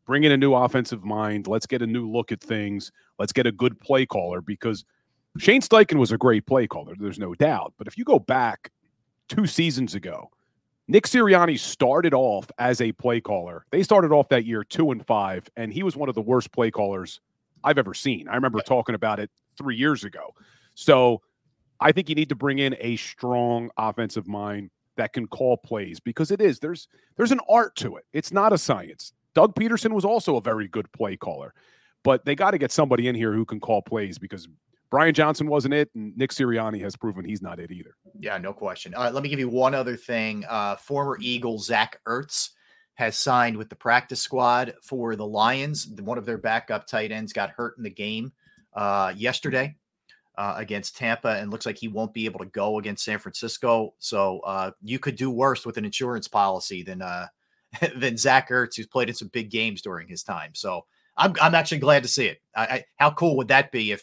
bring 0.05 0.23
in 0.23 0.31
a 0.31 0.37
new 0.37 0.53
offensive 0.53 1.03
mind. 1.03 1.47
Let's 1.47 1.65
get 1.65 1.81
a 1.81 1.87
new 1.87 2.09
look 2.09 2.31
at 2.31 2.41
things. 2.41 2.91
Let's 3.17 3.31
get 3.31 3.47
a 3.47 3.51
good 3.51 3.79
play 3.79 4.05
caller 4.05 4.41
because 4.41 4.85
Shane 5.37 5.61
Steichen 5.61 5.97
was 5.97 6.11
a 6.11 6.17
great 6.17 6.45
play 6.45 6.67
caller. 6.67 6.93
There's 6.97 7.19
no 7.19 7.33
doubt. 7.33 7.73
But 7.77 7.87
if 7.87 7.97
you 7.97 8.03
go 8.03 8.19
back 8.19 8.71
two 9.29 9.47
seasons 9.47 9.95
ago, 9.95 10.29
Nick 10.89 11.05
Sirianni 11.05 11.59
started 11.59 12.15
off 12.15 12.49
as 12.57 12.81
a 12.81 12.91
play 12.93 13.21
caller. 13.21 13.63
They 13.69 13.83
started 13.83 14.11
off 14.11 14.27
that 14.29 14.45
year 14.45 14.63
two 14.63 14.89
and 14.89 15.05
five, 15.05 15.47
and 15.55 15.71
he 15.71 15.83
was 15.83 15.95
one 15.95 16.09
of 16.09 16.15
the 16.15 16.21
worst 16.21 16.51
play 16.51 16.71
callers 16.71 17.21
I've 17.63 17.77
ever 17.77 17.93
seen. 17.93 18.27
I 18.27 18.33
remember 18.33 18.59
talking 18.61 18.95
about 18.95 19.19
it 19.19 19.29
three 19.55 19.75
years 19.75 20.03
ago. 20.03 20.33
So 20.73 21.21
I 21.79 21.91
think 21.91 22.09
you 22.09 22.15
need 22.15 22.29
to 22.29 22.35
bring 22.35 22.57
in 22.57 22.75
a 22.79 22.95
strong 22.95 23.69
offensive 23.77 24.27
mind 24.27 24.71
that 24.95 25.13
can 25.13 25.27
call 25.27 25.57
plays 25.57 25.99
because 25.99 26.31
it 26.31 26.41
is 26.41 26.57
there's 26.59 26.87
there's 27.17 27.31
an 27.31 27.39
art 27.47 27.75
to 27.75 27.97
it. 27.97 28.05
It's 28.11 28.33
not 28.33 28.51
a 28.51 28.57
science. 28.57 29.13
Doug 29.35 29.53
Pederson 29.53 29.93
was 29.93 30.05
also 30.05 30.37
a 30.37 30.41
very 30.41 30.67
good 30.67 30.91
play 30.91 31.15
caller, 31.15 31.53
but 32.03 32.25
they 32.25 32.33
got 32.33 32.51
to 32.51 32.57
get 32.57 32.71
somebody 32.71 33.07
in 33.07 33.13
here 33.13 33.31
who 33.31 33.45
can 33.45 33.59
call 33.59 33.83
plays 33.83 34.17
because 34.17 34.47
Brian 34.91 35.13
Johnson 35.13 35.47
wasn't 35.47 35.73
it, 35.73 35.89
and 35.93 36.17
Nick 36.17 36.31
Sirianni 36.31 36.81
has 36.81 36.95
proven 36.95 37.23
he's 37.23 37.41
not 37.41 37.59
it 37.59 37.71
either. 37.71 37.95
Yeah, 38.19 38.37
no 38.37 38.53
question. 38.53 38.93
Right, 38.93 39.13
let 39.13 39.21
me 39.21 39.29
give 39.29 39.39
you 39.39 39.49
one 39.49 39.75
other 39.75 39.95
thing. 39.95 40.45
Uh, 40.49 40.75
former 40.77 41.17
Eagle 41.21 41.59
Zach 41.59 41.99
Ertz 42.07 42.49
has 42.95 43.17
signed 43.17 43.55
with 43.55 43.69
the 43.69 43.75
practice 43.75 44.19
squad 44.19 44.73
for 44.83 45.15
the 45.15 45.25
Lions. 45.25 45.87
One 46.01 46.17
of 46.17 46.25
their 46.25 46.37
backup 46.37 46.87
tight 46.87 47.11
ends 47.11 47.33
got 47.33 47.51
hurt 47.51 47.77
in 47.77 47.83
the 47.83 47.89
game 47.89 48.33
uh, 48.73 49.13
yesterday 49.15 49.75
uh, 50.37 50.55
against 50.57 50.97
Tampa, 50.97 51.35
and 51.35 51.51
looks 51.51 51.65
like 51.65 51.77
he 51.77 51.87
won't 51.87 52.13
be 52.13 52.25
able 52.25 52.39
to 52.39 52.45
go 52.45 52.79
against 52.79 53.05
San 53.05 53.19
Francisco. 53.19 53.93
So 53.99 54.39
uh, 54.39 54.71
you 54.81 54.97
could 54.97 55.15
do 55.15 55.29
worse 55.29 55.65
with 55.65 55.77
an 55.77 55.85
insurance 55.85 56.27
policy 56.27 56.81
than 56.81 57.01
uh, 57.01 57.27
than 57.95 58.17
Zach 58.17 58.49
Ertz, 58.49 58.75
who's 58.75 58.87
played 58.87 59.09
in 59.09 59.15
some 59.15 59.29
big 59.29 59.51
games 59.51 59.81
during 59.81 60.07
his 60.07 60.23
time. 60.23 60.55
So 60.55 60.85
I'm 61.15 61.35
I'm 61.39 61.53
actually 61.53 61.79
glad 61.79 62.03
to 62.03 62.09
see 62.09 62.25
it. 62.25 62.39
I, 62.55 62.63
I, 62.63 62.83
how 62.97 63.11
cool 63.11 63.37
would 63.37 63.49
that 63.49 63.71
be 63.71 63.91
if 63.91 64.01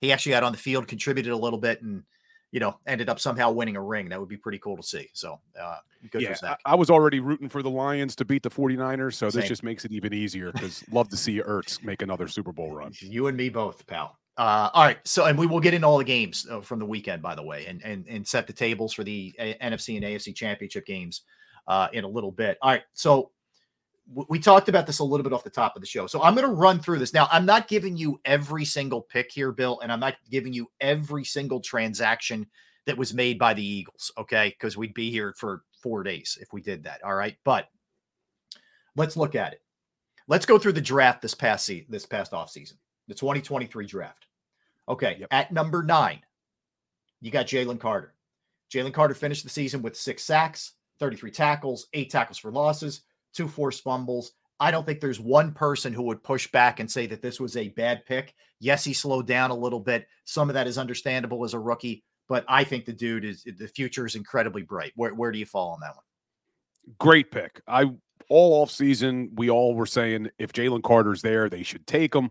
he 0.00 0.12
actually 0.12 0.32
got 0.32 0.42
on 0.42 0.52
the 0.52 0.58
field, 0.58 0.86
contributed 0.88 1.32
a 1.32 1.36
little 1.36 1.58
bit, 1.58 1.82
and 1.82 2.02
you 2.52 2.60
know 2.60 2.78
ended 2.86 3.08
up 3.08 3.20
somehow 3.20 3.50
winning 3.50 3.76
a 3.76 3.82
ring? 3.82 4.08
That 4.08 4.20
would 4.20 4.28
be 4.28 4.36
pretty 4.36 4.58
cool 4.58 4.76
to 4.76 4.82
see. 4.82 5.08
So 5.12 5.40
uh, 5.60 5.78
good 6.10 6.22
yeah, 6.22 6.28
for 6.30 6.34
Zach. 6.34 6.60
I 6.64 6.74
was 6.74 6.90
already 6.90 7.20
rooting 7.20 7.48
for 7.48 7.62
the 7.62 7.70
Lions 7.70 8.16
to 8.16 8.24
beat 8.24 8.42
the 8.42 8.50
49ers, 8.50 9.14
so 9.14 9.28
Same. 9.28 9.40
this 9.40 9.48
just 9.48 9.62
makes 9.62 9.84
it 9.84 9.92
even 9.92 10.12
easier 10.12 10.52
because 10.52 10.84
love 10.90 11.08
to 11.10 11.16
see 11.16 11.40
Ertz 11.40 11.82
make 11.84 12.02
another 12.02 12.28
Super 12.28 12.52
Bowl 12.52 12.72
run. 12.72 12.92
You 13.00 13.28
and 13.28 13.36
me 13.36 13.48
both, 13.48 13.86
pal. 13.86 14.18
Uh, 14.36 14.68
all 14.74 14.84
right, 14.84 14.98
so 15.04 15.24
and 15.24 15.38
we 15.38 15.46
will 15.46 15.60
get 15.60 15.72
into 15.72 15.86
all 15.86 15.96
the 15.96 16.04
games 16.04 16.46
uh, 16.50 16.60
from 16.60 16.78
the 16.78 16.84
weekend, 16.84 17.22
by 17.22 17.34
the 17.34 17.42
way, 17.42 17.66
and 17.66 17.82
and 17.82 18.06
and 18.06 18.26
set 18.26 18.46
the 18.46 18.52
tables 18.52 18.92
for 18.92 19.02
the 19.02 19.34
A- 19.38 19.54
NFC 19.62 19.96
and 19.96 20.04
AFC 20.04 20.34
championship 20.34 20.84
games 20.84 21.22
uh, 21.66 21.88
in 21.94 22.04
a 22.04 22.08
little 22.08 22.30
bit. 22.30 22.58
All 22.60 22.70
right, 22.70 22.82
so 22.92 23.30
we 24.12 24.38
talked 24.38 24.68
about 24.68 24.86
this 24.86 25.00
a 25.00 25.04
little 25.04 25.24
bit 25.24 25.32
off 25.32 25.42
the 25.42 25.50
top 25.50 25.74
of 25.74 25.82
the 25.82 25.86
show, 25.86 26.06
so 26.06 26.22
I'm 26.22 26.34
going 26.34 26.46
to 26.46 26.54
run 26.54 26.78
through 26.78 27.00
this 27.00 27.12
now. 27.12 27.28
I'm 27.30 27.44
not 27.44 27.66
giving 27.66 27.96
you 27.96 28.20
every 28.24 28.64
single 28.64 29.00
pick 29.00 29.32
here, 29.32 29.50
Bill, 29.50 29.80
and 29.80 29.90
I'm 29.90 30.00
not 30.00 30.14
giving 30.30 30.52
you 30.52 30.70
every 30.80 31.24
single 31.24 31.60
transaction 31.60 32.46
that 32.86 32.96
was 32.96 33.12
made 33.12 33.38
by 33.38 33.52
the 33.52 33.66
Eagles, 33.66 34.12
okay? 34.16 34.50
Because 34.50 34.76
we'd 34.76 34.94
be 34.94 35.10
here 35.10 35.34
for 35.36 35.64
four 35.82 36.04
days 36.04 36.38
if 36.40 36.52
we 36.52 36.60
did 36.60 36.84
that. 36.84 37.02
All 37.02 37.14
right, 37.14 37.36
but 37.44 37.68
let's 38.94 39.16
look 39.16 39.34
at 39.34 39.52
it. 39.52 39.62
Let's 40.28 40.46
go 40.46 40.58
through 40.58 40.72
the 40.72 40.80
draft 40.80 41.20
this 41.20 41.34
past 41.34 41.66
se- 41.66 41.86
this 41.88 42.06
past 42.06 42.32
off 42.32 42.50
season, 42.50 42.78
the 43.08 43.14
2023 43.14 43.86
draft. 43.86 44.26
Okay, 44.88 45.24
at 45.32 45.52
number 45.52 45.82
nine, 45.82 46.20
you 47.20 47.32
got 47.32 47.46
Jalen 47.46 47.80
Carter. 47.80 48.14
Jalen 48.72 48.92
Carter 48.92 49.14
finished 49.14 49.42
the 49.42 49.50
season 49.50 49.82
with 49.82 49.96
six 49.96 50.22
sacks, 50.22 50.72
33 51.00 51.30
tackles, 51.32 51.88
eight 51.92 52.10
tackles 52.10 52.38
for 52.38 52.52
losses, 52.52 53.02
two 53.36 53.48
forced 53.48 53.82
fumbles. 53.82 54.32
I 54.58 54.70
don't 54.70 54.86
think 54.86 55.00
there's 55.00 55.20
one 55.20 55.52
person 55.52 55.92
who 55.92 56.02
would 56.04 56.22
push 56.22 56.50
back 56.50 56.80
and 56.80 56.90
say 56.90 57.06
that 57.08 57.20
this 57.20 57.38
was 57.38 57.56
a 57.56 57.68
bad 57.68 58.06
pick. 58.06 58.34
Yes, 58.58 58.84
he 58.84 58.94
slowed 58.94 59.26
down 59.26 59.50
a 59.50 59.54
little 59.56 59.80
bit. 59.80 60.06
Some 60.24 60.48
of 60.48 60.54
that 60.54 60.66
is 60.66 60.78
understandable 60.78 61.44
as 61.44 61.52
a 61.52 61.58
rookie, 61.58 62.04
but 62.28 62.44
I 62.48 62.64
think 62.64 62.86
the 62.86 62.92
dude 62.92 63.24
is 63.24 63.44
the 63.44 63.68
future 63.68 64.06
is 64.06 64.14
incredibly 64.14 64.62
bright. 64.62 64.92
Where, 64.96 65.14
where 65.14 65.30
do 65.30 65.38
you 65.38 65.44
fall 65.44 65.74
on 65.74 65.80
that 65.80 65.94
one? 65.94 66.04
Great 66.98 67.30
pick. 67.30 67.60
I 67.68 67.84
all 68.28 68.62
off 68.62 68.70
season 68.70 69.30
we 69.36 69.50
all 69.50 69.74
were 69.74 69.86
saying 69.86 70.30
if 70.38 70.52
Jalen 70.52 70.82
Carter's 70.82 71.22
there, 71.22 71.48
they 71.48 71.62
should 71.62 71.86
take 71.86 72.14
him. 72.14 72.30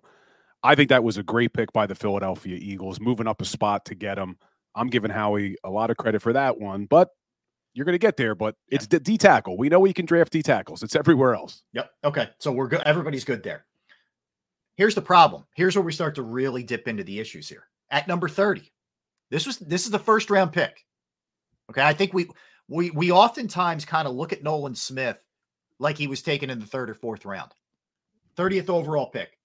I 0.63 0.73
think 0.73 0.89
that 0.89 1.03
was 1.03 1.17
a 1.17 1.23
great 1.23 1.53
pick 1.53 1.71
by 1.73 1.85
the 1.85 1.93
Philadelphia 1.93 2.57
Eagles, 2.59 2.99
moving 2.99 3.27
up 3.27 3.41
a 3.41 3.45
spot 3.45 3.85
to 3.85 3.95
get 3.95 4.17
him. 4.17 4.37
I'm 4.73 4.87
giving 4.87 5.11
Howie 5.11 5.57
a 5.63 5.69
lot 5.69 5.91
of 5.91 5.97
credit 5.97 6.21
for 6.21 6.33
that 6.33 6.59
one, 6.59 6.85
but 6.85 7.09
you're 7.75 7.85
going 7.85 7.93
to 7.93 7.99
get 7.99 8.17
there. 8.17 8.33
But 8.33 8.55
it's 8.69 8.87
the 8.87 8.99
D 8.99 9.17
tackle. 9.17 9.57
We 9.57 9.69
know 9.69 9.79
we 9.79 9.93
can 9.93 10.05
draft 10.05 10.31
D 10.31 10.41
tackles. 10.41 10.81
It's 10.81 10.95
everywhere 10.95 11.35
else. 11.35 11.61
Yep. 11.73 11.91
Okay. 12.05 12.29
So 12.39 12.51
we're 12.51 12.67
good. 12.67 12.81
Everybody's 12.85 13.25
good 13.25 13.43
there. 13.43 13.65
Here's 14.77 14.95
the 14.95 15.01
problem. 15.01 15.45
Here's 15.55 15.75
where 15.75 15.85
we 15.85 15.93
start 15.93 16.15
to 16.15 16.23
really 16.23 16.63
dip 16.63 16.87
into 16.87 17.03
the 17.03 17.19
issues 17.19 17.47
here. 17.47 17.67
At 17.91 18.07
number 18.07 18.27
30, 18.27 18.71
this 19.29 19.45
was 19.45 19.57
this 19.59 19.85
is 19.85 19.91
the 19.91 19.99
first 19.99 20.29
round 20.31 20.53
pick. 20.53 20.83
Okay. 21.69 21.83
I 21.83 21.93
think 21.93 22.13
we 22.13 22.27
we 22.67 22.89
we 22.91 23.11
oftentimes 23.11 23.85
kind 23.85 24.07
of 24.07 24.15
look 24.15 24.33
at 24.33 24.43
Nolan 24.43 24.75
Smith 24.75 25.21
like 25.77 25.97
he 25.97 26.07
was 26.07 26.21
taken 26.21 26.49
in 26.49 26.59
the 26.59 26.65
third 26.65 26.89
or 26.89 26.93
fourth 26.93 27.25
round. 27.25 27.51
30th 28.37 28.69
overall 28.69 29.07
pick. 29.07 29.37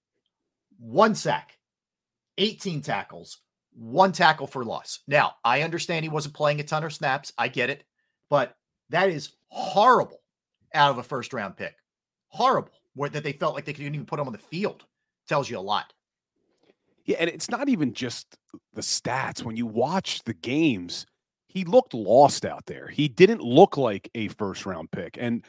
One 0.79 1.15
sack, 1.15 1.57
18 2.37 2.81
tackles, 2.81 3.39
one 3.73 4.11
tackle 4.11 4.47
for 4.47 4.65
loss. 4.65 4.99
Now, 5.07 5.35
I 5.43 5.61
understand 5.61 6.03
he 6.03 6.09
wasn't 6.09 6.33
playing 6.33 6.59
a 6.59 6.63
ton 6.63 6.83
of 6.83 6.93
snaps. 6.93 7.31
I 7.37 7.47
get 7.47 7.69
it. 7.69 7.83
But 8.31 8.55
that 8.89 9.09
is 9.09 9.33
horrible 9.49 10.21
out 10.73 10.91
of 10.91 10.97
a 10.97 11.03
first 11.03 11.33
round 11.33 11.57
pick. 11.57 11.75
Horrible. 12.29 12.71
Where 12.95 13.09
that 13.09 13.23
they 13.23 13.33
felt 13.33 13.53
like 13.53 13.65
they 13.65 13.73
couldn't 13.73 13.93
even 13.93 14.07
put 14.07 14.19
him 14.19 14.25
on 14.25 14.33
the 14.33 14.39
field. 14.39 14.85
Tells 15.27 15.49
you 15.49 15.59
a 15.59 15.59
lot. 15.59 15.93
Yeah, 17.05 17.17
and 17.19 17.29
it's 17.29 17.49
not 17.49 17.67
even 17.67 17.93
just 17.93 18.37
the 18.73 18.81
stats. 18.81 19.43
When 19.43 19.57
you 19.57 19.65
watch 19.65 20.23
the 20.23 20.33
games, 20.33 21.05
he 21.47 21.65
looked 21.65 21.93
lost 21.93 22.45
out 22.45 22.65
there. 22.67 22.87
He 22.87 23.09
didn't 23.09 23.41
look 23.41 23.75
like 23.75 24.09
a 24.15 24.29
first 24.29 24.65
round 24.65 24.91
pick. 24.91 25.17
And 25.19 25.45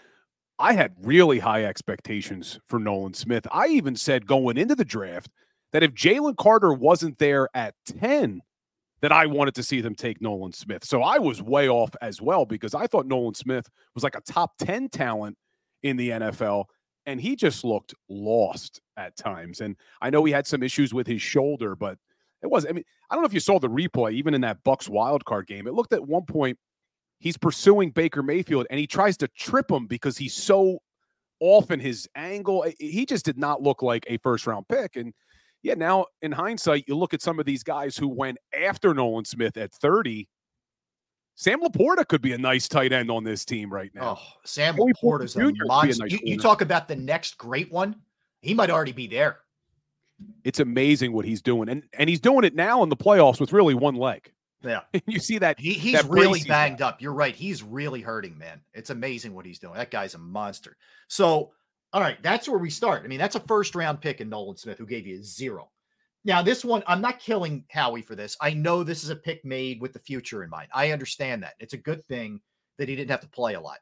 I 0.59 0.73
had 0.73 0.95
really 1.01 1.39
high 1.39 1.65
expectations 1.65 2.59
for 2.69 2.81
Nolan 2.81 3.15
Smith. 3.15 3.47
I 3.53 3.69
even 3.69 3.95
said 3.95 4.27
going 4.27 4.57
into 4.59 4.75
the 4.75 4.85
draft 4.85 5.31
that 5.73 5.85
if 5.85 5.93
Jalen 5.93 6.37
Carter 6.37 6.73
wasn't 6.73 7.19
there 7.19 7.49
at 7.55 7.75
10, 7.87 8.43
that 9.03 9.13
I 9.13 9.27
wanted 9.27 9.55
to 9.57 9.63
see 9.63 9.81
them 9.81 9.95
take 9.95 10.23
Nolan 10.23 10.53
Smith. 10.53 10.85
So 10.85 11.03
I 11.03 11.19
was 11.19 11.43
way 11.43 11.69
off 11.69 11.91
as 12.01 12.23
well 12.23 12.47
because 12.47 12.73
I 12.73 12.87
thought 12.87 13.07
Nolan 13.07 13.35
Smith 13.35 13.69
was 13.95 14.05
like 14.05 14.15
a 14.15 14.21
top 14.21 14.53
10 14.59 14.89
talent 14.89 15.37
in 15.83 15.97
the 15.97 16.11
NFL. 16.11 16.67
And 17.05 17.21
he 17.21 17.35
just 17.35 17.65
looked 17.65 17.95
lost 18.09 18.81
at 18.97 19.17
times. 19.17 19.61
And 19.61 19.77
I 20.01 20.09
know 20.09 20.25
he 20.25 20.33
had 20.33 20.47
some 20.47 20.63
issues 20.63 20.95
with 20.95 21.09
his 21.09 21.21
shoulder, 21.21 21.75
but 21.75 21.99
it 22.43 22.51
was, 22.51 22.65
I 22.65 22.71
mean, 22.71 22.85
I 23.11 23.15
don't 23.15 23.23
know 23.23 23.27
if 23.27 23.35
you 23.35 23.41
saw 23.41 23.59
the 23.59 23.69
replay, 23.69 24.13
even 24.13 24.35
in 24.35 24.41
that 24.43 24.63
Bucs 24.63 24.89
wild 24.89 25.25
card 25.25 25.49
game. 25.49 25.67
It 25.67 25.75
looked 25.75 25.93
at 25.93 26.07
one 26.07 26.25
point 26.25 26.57
he's 27.19 27.37
pursuing 27.37 27.91
Baker 27.91 28.23
Mayfield 28.23 28.67
and 28.71 28.79
he 28.79 28.87
tries 28.87 29.17
to 29.19 29.29
trip 29.29 29.71
him 29.71 29.89
because 29.89 30.17
he's 30.17 30.35
so 30.35 30.79
off 31.41 31.73
in 31.73 31.81
his 31.81 32.09
angle. 32.15 32.65
He 32.79 33.05
just 33.05 33.25
did 33.25 33.37
not 33.37 33.63
look 33.63 33.83
like 33.83 34.05
a 34.09 34.19
first 34.19 34.47
round 34.47 34.69
pick. 34.69 34.95
And 34.95 35.13
yeah, 35.63 35.75
now 35.75 36.07
in 36.23 36.33
hindsight, 36.33 36.85
you 36.89 36.97
look 36.97 37.15
at 37.15 37.23
some 37.23 37.39
of 37.39 37.47
these 37.47 37.63
guys 37.63 37.97
who 37.97 38.09
went 38.09 38.39
after 38.59 38.93
Nolan 38.93 39.25
Smith 39.25 39.57
at 39.57 39.73
30. 39.73 40.29
Sam 41.35 41.61
Laporta 41.61 42.07
could 42.07 42.21
be 42.21 42.33
a 42.33 42.39
nice 42.39 42.69
tight 42.69 42.93
end 42.93 43.11
on 43.11 43.25
this 43.25 43.45
team 43.45 43.73
right 43.73 43.91
now. 43.95 44.19
Oh, 44.19 44.23
Sam 44.45 44.77
Joey 44.77 44.93
Laporta's 44.93 45.35
a 45.35 45.41
Porter 45.41 45.53
Jr. 45.53 45.53
could 45.53 45.55
be 45.55 45.61
a 45.61 45.67
monster. 45.67 46.03
nice 46.05 46.13
you, 46.13 46.19
you 46.25 46.39
talk 46.39 46.61
about 46.61 46.89
the 46.89 46.97
next 46.97 47.39
great 47.39 47.73
one. 47.73 47.97
He 48.43 48.55
might 48.55 48.71
already 48.71 48.93
be 48.93 49.07
there. 49.07 49.39
It's 50.45 50.61
amazing 50.61 51.13
what 51.13 51.25
he's 51.25 51.43
doing, 51.43 51.69
and 51.69 51.83
and 51.99 52.09
he's 52.09 52.21
doing 52.21 52.45
it 52.45 52.55
now 52.55 52.83
in 52.83 52.89
the 52.89 52.97
playoffs 52.97 53.41
with 53.41 53.53
really 53.53 53.75
one 53.75 53.97
leg. 53.97 54.31
Yeah, 54.63 54.81
you 55.07 55.19
see 55.19 55.39
that 55.39 55.59
he, 55.59 55.73
he's 55.73 55.95
that 55.95 56.09
really 56.09 56.43
banged 56.47 56.83
up. 56.83 57.01
You're 57.01 57.15
right. 57.15 57.35
He's 57.35 57.63
really 57.63 58.01
hurting, 58.01 58.37
man. 58.39 58.61
It's 58.75 58.91
amazing 58.91 59.35
what 59.35 59.47
he's 59.47 59.59
doing. 59.59 59.75
That 59.75 59.91
guy's 59.91 60.15
a 60.15 60.19
monster. 60.19 60.77
So, 61.09 61.53
all 61.93 62.01
right, 62.01 62.23
that's 62.23 62.49
where 62.49 62.59
we 62.59 62.71
start. 62.71 63.03
I 63.05 63.09
mean, 63.09 63.19
that's 63.19 63.37
a 63.37 63.41
first 63.41 63.75
round 63.75 64.01
pick 64.01 64.21
in 64.21 64.29
Nolan 64.29 64.57
Smith, 64.57 64.79
who 64.79 64.87
gave 64.87 65.07
you 65.07 65.21
a 65.21 65.23
zero. 65.23 65.71
Now, 66.25 66.41
this 66.41 66.65
one, 66.65 66.83
I'm 66.87 67.01
not 67.01 67.19
killing 67.19 67.65
Howie 67.71 68.03
for 68.03 68.15
this. 68.15 68.37
I 68.41 68.55
know 68.55 68.83
this 68.83 69.03
is 69.03 69.11
a 69.11 69.17
pick 69.17 69.45
made 69.45 69.81
with 69.81 69.93
the 69.93 69.99
future 69.99 70.45
in 70.45 70.51
mind. 70.51 70.69
I 70.73 70.93
understand 70.93 71.43
that. 71.43 71.55
It's 71.59 71.75
a 71.75 71.79
good 71.79 72.05
thing 72.07 72.41
that 72.79 72.89
he 72.89 72.95
didn't 72.95 73.11
have 73.11 73.21
to 73.21 73.29
play 73.29 73.55
a 73.55 73.61
lot. 73.61 73.79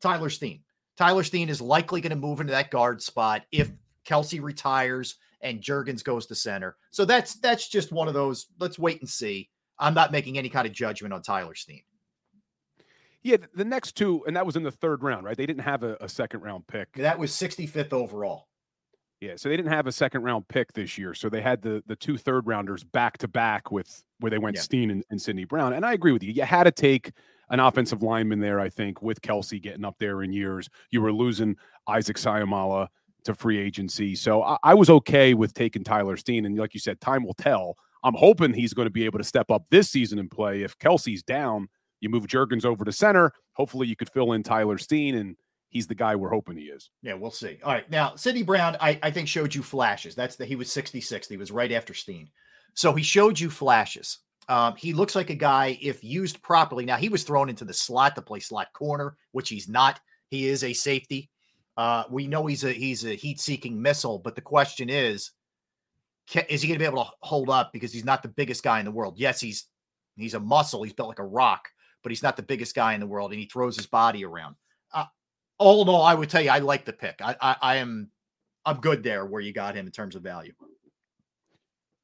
Tyler 0.00 0.30
Steen. 0.30 0.62
Tyler 0.96 1.24
Steen 1.24 1.48
is 1.48 1.60
likely 1.60 2.00
going 2.00 2.10
to 2.10 2.16
move 2.16 2.40
into 2.40 2.52
that 2.52 2.70
guard 2.70 3.02
spot 3.02 3.42
if 3.50 3.70
Kelce 4.06 4.40
retires 4.40 5.16
and 5.40 5.60
Jurgens 5.60 6.04
goes 6.04 6.26
to 6.26 6.34
center. 6.34 6.76
So 6.90 7.04
that's 7.04 7.34
that's 7.34 7.68
just 7.68 7.92
one 7.92 8.08
of 8.08 8.14
those. 8.14 8.46
Let's 8.58 8.78
wait 8.78 9.00
and 9.00 9.08
see. 9.08 9.50
I'm 9.78 9.94
not 9.94 10.12
making 10.12 10.38
any 10.38 10.48
kind 10.48 10.66
of 10.66 10.72
judgment 10.72 11.12
on 11.12 11.22
Tyler 11.22 11.54
Steen. 11.54 11.82
Yeah, 13.26 13.38
the 13.56 13.64
next 13.64 13.96
two, 13.96 14.22
and 14.28 14.36
that 14.36 14.46
was 14.46 14.54
in 14.54 14.62
the 14.62 14.70
third 14.70 15.02
round, 15.02 15.24
right? 15.24 15.36
They 15.36 15.46
didn't 15.46 15.64
have 15.64 15.82
a, 15.82 15.96
a 16.00 16.08
second 16.08 16.42
round 16.42 16.68
pick. 16.68 16.92
That 16.92 17.18
was 17.18 17.32
65th 17.32 17.92
overall. 17.92 18.46
Yeah, 19.20 19.32
so 19.34 19.48
they 19.48 19.56
didn't 19.56 19.72
have 19.72 19.88
a 19.88 19.92
second 19.92 20.22
round 20.22 20.46
pick 20.46 20.72
this 20.74 20.96
year. 20.96 21.12
So 21.12 21.28
they 21.28 21.40
had 21.40 21.60
the 21.60 21.82
the 21.88 21.96
two 21.96 22.18
third 22.18 22.46
rounders 22.46 22.84
back 22.84 23.18
to 23.18 23.28
back 23.28 23.72
with 23.72 24.04
where 24.20 24.30
they 24.30 24.38
went 24.38 24.54
Yeah. 24.54 24.62
Steen 24.62 24.92
and, 24.92 25.02
and 25.10 25.20
Sidney 25.20 25.44
Brown. 25.44 25.72
And 25.72 25.84
I 25.84 25.92
agree 25.92 26.12
with 26.12 26.22
you. 26.22 26.32
You 26.32 26.44
had 26.44 26.64
to 26.64 26.70
take 26.70 27.10
an 27.50 27.58
offensive 27.58 28.00
lineman 28.00 28.38
there, 28.38 28.60
I 28.60 28.68
think, 28.68 29.02
with 29.02 29.20
Kelce 29.22 29.60
getting 29.60 29.84
up 29.84 29.96
there 29.98 30.22
in 30.22 30.32
years. 30.32 30.68
You 30.92 31.00
were 31.00 31.12
losing 31.12 31.56
Isaac 31.88 32.18
Seumalo 32.18 32.86
to 33.24 33.34
free 33.34 33.58
agency. 33.58 34.14
So 34.14 34.44
I, 34.44 34.56
I 34.62 34.74
was 34.74 34.88
okay 34.88 35.34
with 35.34 35.52
taking 35.52 35.82
Tyler 35.82 36.16
Steen. 36.16 36.44
And 36.44 36.56
like 36.56 36.74
you 36.74 36.80
said, 36.80 37.00
time 37.00 37.24
will 37.24 37.34
tell. 37.34 37.76
I'm 38.04 38.14
hoping 38.14 38.52
he's 38.52 38.72
going 38.72 38.86
to 38.86 38.90
be 38.90 39.04
able 39.04 39.18
to 39.18 39.24
step 39.24 39.50
up 39.50 39.64
this 39.72 39.90
season 39.90 40.20
and 40.20 40.30
play. 40.30 40.62
If 40.62 40.78
Kelce's 40.78 41.24
down, 41.24 41.68
you 42.00 42.08
move 42.08 42.26
Jurgens 42.26 42.64
over 42.64 42.84
to 42.84 42.92
center. 42.92 43.32
Hopefully 43.52 43.86
you 43.86 43.96
could 43.96 44.10
fill 44.10 44.32
in 44.32 44.42
Tyler 44.42 44.78
Steen 44.78 45.16
and 45.16 45.36
he's 45.68 45.86
the 45.86 45.94
guy 45.94 46.16
we're 46.16 46.30
hoping 46.30 46.56
he 46.56 46.64
is. 46.64 46.90
Yeah, 47.02 47.14
we'll 47.14 47.30
see. 47.30 47.58
All 47.62 47.72
right. 47.72 47.88
Now, 47.90 48.14
Sidney 48.16 48.42
Brown, 48.42 48.76
I, 48.80 48.98
I 49.02 49.10
think 49.10 49.28
showed 49.28 49.54
you 49.54 49.62
flashes. 49.62 50.14
That's 50.14 50.36
the 50.36 50.44
he 50.44 50.56
was 50.56 50.70
66. 50.72 51.28
He 51.28 51.36
was 51.36 51.50
right 51.50 51.72
after 51.72 51.94
Steen. 51.94 52.28
So 52.74 52.92
he 52.92 53.02
showed 53.02 53.38
you 53.38 53.50
flashes. 53.50 54.18
Um, 54.48 54.76
he 54.76 54.92
looks 54.92 55.14
like 55.14 55.30
a 55.30 55.34
guy, 55.34 55.78
if 55.82 56.04
used 56.04 56.40
properly. 56.42 56.84
Now, 56.84 56.96
he 56.96 57.08
was 57.08 57.24
thrown 57.24 57.48
into 57.48 57.64
the 57.64 57.72
slot 57.72 58.14
to 58.14 58.22
play 58.22 58.40
slot 58.40 58.72
corner, 58.72 59.16
which 59.32 59.48
he's 59.48 59.68
not. 59.68 59.98
He 60.28 60.48
is 60.48 60.62
a 60.62 60.72
safety. 60.72 61.30
Uh, 61.76 62.04
we 62.10 62.26
know 62.26 62.46
he's 62.46 62.64
a 62.64 62.72
he's 62.72 63.04
a 63.04 63.14
heat-seeking 63.14 63.80
missile, 63.80 64.18
but 64.18 64.34
the 64.34 64.40
question 64.40 64.88
is, 64.88 65.32
ca- 66.30 66.46
is 66.48 66.62
he 66.62 66.68
going 66.68 66.78
to 66.78 66.82
be 66.82 66.86
able 66.86 67.04
to 67.04 67.10
hold 67.20 67.50
up 67.50 67.72
because 67.72 67.92
he's 67.92 68.04
not 68.04 68.22
the 68.22 68.28
biggest 68.28 68.62
guy 68.62 68.78
in 68.78 68.84
the 68.84 68.90
world? 68.90 69.18
Yes, 69.18 69.40
he's 69.40 69.66
he's 70.16 70.34
a 70.34 70.40
muscle. 70.40 70.82
He's 70.82 70.94
built 70.94 71.08
like 71.08 71.18
a 71.18 71.24
rock, 71.24 71.68
but 72.02 72.12
he's 72.12 72.22
not 72.22 72.36
the 72.36 72.42
biggest 72.42 72.74
guy 72.74 72.94
in 72.94 73.00
the 73.00 73.06
world, 73.06 73.32
and 73.32 73.40
he 73.40 73.46
throws 73.46 73.76
his 73.76 73.86
body 73.86 74.24
around. 74.24 74.56
Uh, 74.92 75.06
all 75.58 75.82
in 75.82 75.88
all, 75.88 76.02
I 76.02 76.14
would 76.14 76.30
tell 76.30 76.42
you 76.42 76.50
I 76.50 76.58
like 76.58 76.84
the 76.84 76.92
pick. 76.92 77.20
I, 77.22 77.36
I 77.40 77.56
I 77.60 77.76
am 77.76 78.10
I'm 78.64 78.80
good 78.80 79.02
there 79.02 79.24
where 79.24 79.40
you 79.40 79.52
got 79.52 79.74
him 79.74 79.86
in 79.86 79.92
terms 79.92 80.16
of 80.16 80.22
value. 80.22 80.52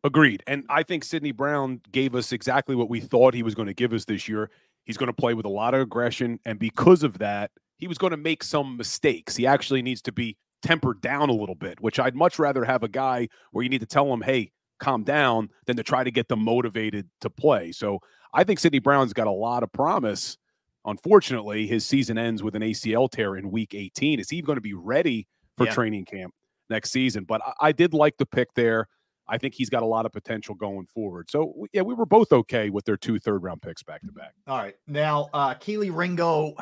Agreed. 0.05 0.43
And 0.47 0.65
I 0.69 0.83
think 0.83 1.05
Sidney 1.05 1.33
Brown 1.33 1.81
gave 1.93 2.15
us 2.15 2.33
exactly 2.33 2.75
what 2.75 2.89
we 2.89 3.01
thought 3.01 3.35
he 3.35 3.43
was 3.43 3.55
going 3.55 3.69
to 3.69 3.75
give 3.75 3.93
us 3.93 4.05
this 4.05 4.27
year. 4.29 4.51
He's 4.85 4.97
going 4.97 5.09
to 5.09 5.13
play 5.13 5.35
with 5.35 5.47
a 5.47 5.51
lot 5.51 5.75
of 5.75 5.81
aggression. 5.81 6.41
And 6.45 6.59
because 6.59 7.05
of 7.05 7.19
that, 7.19 7.53
he 7.79 7.87
was 7.87 7.99
going 7.99 8.11
to 8.11 8.17
make 8.17 8.43
some 8.43 8.77
mistakes. 8.77 9.37
He 9.37 9.47
actually 9.47 9.81
needs 9.81 10.03
to 10.03 10.13
be 10.13 10.37
tempered 10.63 11.01
down 11.01 11.29
a 11.29 11.33
little 11.33 11.55
bit, 11.55 11.81
which 11.81 12.01
I'd 12.01 12.17
much 12.17 12.39
rather 12.39 12.65
have 12.65 12.83
a 12.83 12.89
guy 12.89 13.29
where 13.53 13.63
you 13.63 13.69
need 13.69 13.81
to 13.81 13.87
tell 13.87 14.13
him, 14.13 14.23
hey, 14.23 14.51
calm 14.81 15.05
down, 15.05 15.51
than 15.67 15.77
to 15.77 15.85
try 15.85 16.03
to 16.03 16.11
get 16.11 16.29
them 16.29 16.45
motivated 16.45 17.09
to 17.21 17.31
play. 17.31 17.71
So 17.71 18.01
I 18.33 18.45
think 18.45 18.59
Sidney 18.59 18.79
Brown's 18.79 19.13
got 19.13 19.27
a 19.27 19.33
lot 19.33 19.63
of 19.63 19.73
promise. 19.73 20.39
Unfortunately, 20.85 21.67
his 21.67 21.87
season 21.87 22.19
ends 22.19 22.43
with 22.43 22.57
an 22.57 22.63
ACL 22.63 23.11
tear 23.11 23.37
in 23.37 23.51
week 23.51 23.75
18. 23.75 24.19
Is 24.19 24.29
he 24.29 24.43
going 24.43 24.57
to 24.57 24.63
be 24.63 24.75
ready 24.75 25.29
for 25.57 25.67
Yeah. 25.67 25.73
training 25.75 26.05
camp 26.07 26.35
next 26.71 26.91
season? 26.91 27.25
But 27.25 27.41
I, 27.47 27.69
I 27.69 27.73
did 27.73 27.95
like 27.95 28.17
the 28.17 28.27
pick 28.27 28.53
there. 28.55 28.89
I 29.29 29.39
think 29.39 29.55
he's 29.55 29.71
got 29.71 29.83
a 29.85 29.87
lot 29.87 30.07
of 30.07 30.13
potential 30.13 30.55
going 30.55 30.87
forward. 30.87 31.31
So 31.31 31.67
yeah, 31.73 31.83
we 31.83 31.95
were 31.95 32.07
both 32.07 32.33
okay 32.33 32.71
with 32.71 32.85
their 32.85 32.97
two 32.97 33.19
third 33.21 33.43
round 33.45 33.63
picks 33.63 33.83
back 33.83 34.01
to 34.03 34.13
back. 34.13 34.33
All 34.49 34.59
right. 34.59 34.75
Now, 34.89 35.31
uh 35.33 35.55
Kelee 35.55 35.95
Ringo, 35.97 36.55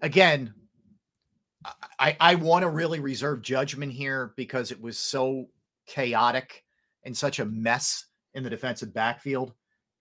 again, 0.00 0.52
I, 1.98 2.16
I 2.18 2.34
want 2.34 2.62
to 2.64 2.68
really 2.68 2.98
reserve 2.98 3.42
judgment 3.42 3.92
here 3.92 4.32
because 4.36 4.72
it 4.72 4.80
was 4.80 4.98
so 4.98 5.46
chaotic 5.86 6.64
and 7.04 7.16
such 7.16 7.38
a 7.38 7.44
mess 7.44 8.06
in 8.34 8.42
the 8.42 8.50
defensive 8.50 8.92
backfield. 8.92 9.52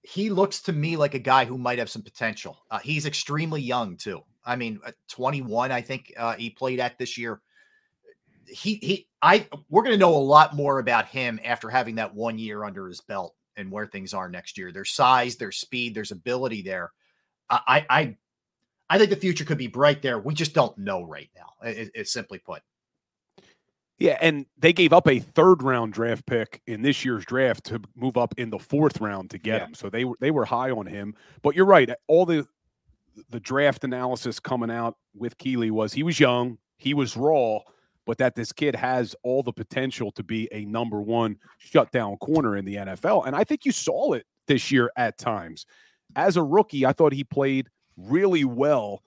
He 0.04 0.30
looks 0.30 0.62
to 0.64 0.74
me 0.74 0.98
like 0.98 1.14
a 1.14 1.20
guy 1.20 1.46
who 1.46 1.58
might 1.58 1.80
have 1.80 1.90
some 1.90 2.02
potential. 2.02 2.64
Uh, 2.72 2.80
he's 2.80 3.06
extremely 3.06 3.62
young 3.62 3.98
too. 3.98 4.22
I 4.44 4.56
mean, 4.56 4.80
uh, 4.86 4.92
21, 5.10 5.72
I 5.72 5.82
think 5.82 6.14
uh, 6.18 6.34
he 6.34 6.50
played 6.50 6.80
at 6.80 6.98
this 6.98 7.18
year. 7.18 7.42
He 8.48 8.76
he 8.76 9.08
I 9.22 9.48
we're 9.70 9.84
going 9.84 9.94
to 9.94 10.00
know 10.00 10.16
a 10.16 10.18
lot 10.18 10.56
more 10.56 10.80
about 10.80 11.06
him 11.06 11.40
after 11.46 11.70
having 11.70 11.96
that 11.96 12.14
one 12.14 12.38
year 12.38 12.64
under 12.64 12.88
his 12.88 13.00
belt 13.00 13.36
and 13.56 13.72
where 13.72 13.86
things 13.86 14.14
are 14.14 14.28
next 14.28 14.58
year. 14.58 14.72
Their 14.72 14.84
size, 14.84 15.36
their 15.36 15.52
speed, 15.52 15.94
there's 15.94 16.12
ability 16.12 16.62
there. 16.62 16.92
I 17.50 17.86
I 17.90 18.18
I, 18.90 18.98
think 18.98 19.10
the 19.10 19.16
future 19.16 19.46
could 19.46 19.58
be 19.58 19.68
bright 19.68 20.02
there. 20.02 20.20
We 20.20 20.34
just 20.34 20.54
don't 20.54 20.78
know 20.78 21.04
right 21.04 21.30
now. 21.36 21.68
It, 21.70 21.92
it's 21.94 22.12
simply 22.12 22.40
put. 22.40 22.62
Yeah, 24.02 24.18
and 24.20 24.48
they 24.58 24.74
gave 24.74 24.94
up 24.94 25.08
a 25.08 25.20
third 25.20 25.62
round 25.62 25.94
draft 25.94 26.26
pick 26.26 26.60
in 26.66 26.82
this 26.82 27.06
year's 27.06 27.24
draft 27.24 27.66
to 27.66 27.80
move 27.96 28.18
up 28.18 28.34
in 28.38 28.50
the 28.50 28.58
fourth 28.58 29.00
round 29.00 29.30
to 29.30 29.38
get 29.38 29.62
Yeah. 29.62 29.68
him. 29.68 29.74
So 29.76 29.90
they 29.92 30.06
were 30.06 30.16
they 30.20 30.32
were 30.32 30.46
high 30.46 30.72
on 30.72 30.88
him. 30.88 31.14
But 31.44 31.56
you're 31.56 31.68
right. 31.68 31.88
All 32.08 32.26
the 32.26 32.48
the 33.30 33.40
draft 33.40 33.84
analysis 33.84 34.40
coming 34.40 34.72
out 34.72 34.98
with 35.14 35.38
Kelee 35.38 35.70
was 35.70 35.94
he 35.94 36.02
was 36.02 36.20
young, 36.20 36.58
he 36.78 36.96
was 36.96 37.16
raw, 37.16 37.60
but 38.08 38.18
that 38.18 38.34
this 38.34 38.52
kid 38.52 38.76
has 38.76 39.16
all 39.22 39.44
the 39.44 39.54
potential 39.54 40.12
to 40.14 40.24
be 40.24 40.48
a 40.52 40.66
number 40.66 41.00
one 41.00 41.38
shutdown 41.60 42.18
corner 42.18 42.58
in 42.58 42.66
the 42.66 42.78
NFL. 42.78 43.28
And 43.28 43.36
I 43.36 43.44
think 43.44 43.66
you 43.66 43.72
saw 43.72 44.14
it 44.14 44.26
this 44.48 44.72
year 44.72 44.90
at 44.98 45.20
times. 45.20 45.68
As 46.16 46.38
a 46.38 46.44
rookie, 46.44 46.88
I 46.88 46.94
thought 46.94 47.14
he 47.14 47.24
played 47.24 47.70
really 47.98 48.46
well 48.46 49.04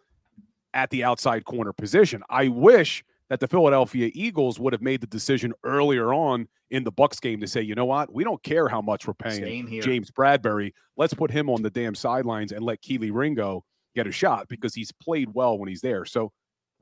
at 0.72 0.90
the 0.90 1.02
outside 1.02 1.44
corner 1.46 1.72
position. 1.72 2.22
I 2.30 2.46
wish 2.46 3.02
that 3.30 3.40
the 3.40 3.48
Philadelphia 3.48 4.10
Eagles 4.14 4.60
would 4.60 4.72
have 4.72 4.82
made 4.82 5.00
the 5.00 5.06
decision 5.06 5.52
earlier 5.64 6.12
on 6.12 6.46
in 6.70 6.84
the 6.84 6.92
Bucs 6.92 7.20
game 7.20 7.40
to 7.40 7.46
say, 7.46 7.62
you 7.62 7.74
know 7.74 7.84
what, 7.84 8.12
we 8.12 8.24
don't 8.24 8.42
care 8.42 8.68
how 8.68 8.80
much 8.82 9.06
we're 9.06 9.14
paying. 9.14 9.66
James 9.82 10.10
Bradberry. 10.10 10.72
Let's 10.96 11.14
put 11.14 11.30
him 11.30 11.48
on 11.48 11.62
the 11.62 11.70
damn 11.70 11.94
sidelines 11.94 12.52
and 12.52 12.64
let 12.64 12.82
Kelee 12.82 13.10
Ringo 13.12 13.64
get 13.94 14.06
a 14.06 14.12
shot 14.12 14.48
because 14.48 14.74
he's 14.74 14.92
played 14.92 15.28
well 15.32 15.58
when 15.58 15.68
he's 15.68 15.80
there. 15.80 16.04
So 16.04 16.32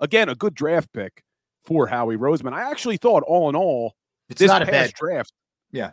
again, 0.01 0.29
a 0.29 0.35
good 0.35 0.55
draft 0.55 0.93
pick 0.93 1.23
for 1.65 1.87
Howie 1.87 2.17
Roseman. 2.17 2.53
I 2.53 2.69
actually 2.71 2.97
thought 2.97 3.23
all 3.23 3.49
in 3.49 3.55
all, 3.57 3.95
It's 4.29 4.41
this 4.41 4.49
not 4.49 4.63
a 4.63 4.67
past 4.67 4.73
bad 4.73 4.95
draft 4.95 5.33
Yeah. 5.71 5.93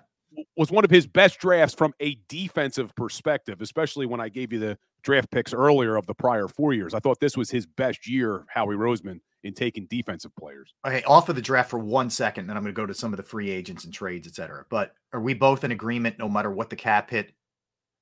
was 0.57 0.71
one 0.71 0.83
of 0.83 0.89
his 0.89 1.05
best 1.05 1.39
drafts 1.39 1.75
from 1.75 1.93
a 1.99 2.17
defensive 2.27 2.95
perspective, 2.95 3.61
especially 3.61 4.05
when 4.07 4.19
I 4.19 4.29
gave 4.29 4.51
you 4.51 4.59
the 4.59 4.77
draft 5.03 5.29
picks 5.29 5.53
earlier 5.53 5.95
of 5.95 6.05
the 6.07 6.15
prior 6.15 6.47
four 6.47 6.73
years. 6.73 6.93
I 6.93 6.99
thought 6.99 7.19
this 7.19 7.37
was 7.37 7.51
his 7.51 7.65
best 7.65 8.07
year, 8.07 8.45
Howie 8.49 8.75
Roseman, 8.75 9.19
in 9.43 9.53
taking 9.53 9.85
defensive 9.85 10.35
players. 10.35 10.73
Okay, 10.85 11.03
off 11.03 11.29
of 11.29 11.35
the 11.35 11.41
draft 11.41 11.69
for 11.69 11.79
one 11.79 12.09
second, 12.09 12.47
then 12.47 12.57
I'm 12.57 12.63
going 12.63 12.73
to 12.75 12.81
go 12.81 12.85
to 12.85 12.93
some 12.93 13.13
of 13.13 13.17
the 13.17 13.23
free 13.23 13.49
agents 13.49 13.85
and 13.85 13.93
trades, 13.93 14.27
et 14.27 14.35
cetera. 14.35 14.65
But 14.69 14.93
are 15.13 15.21
we 15.21 15.33
both 15.33 15.63
in 15.63 15.71
agreement? 15.71 16.19
No 16.19 16.27
matter 16.29 16.51
what 16.51 16.69
the 16.69 16.75
cap 16.75 17.09
hit, 17.09 17.31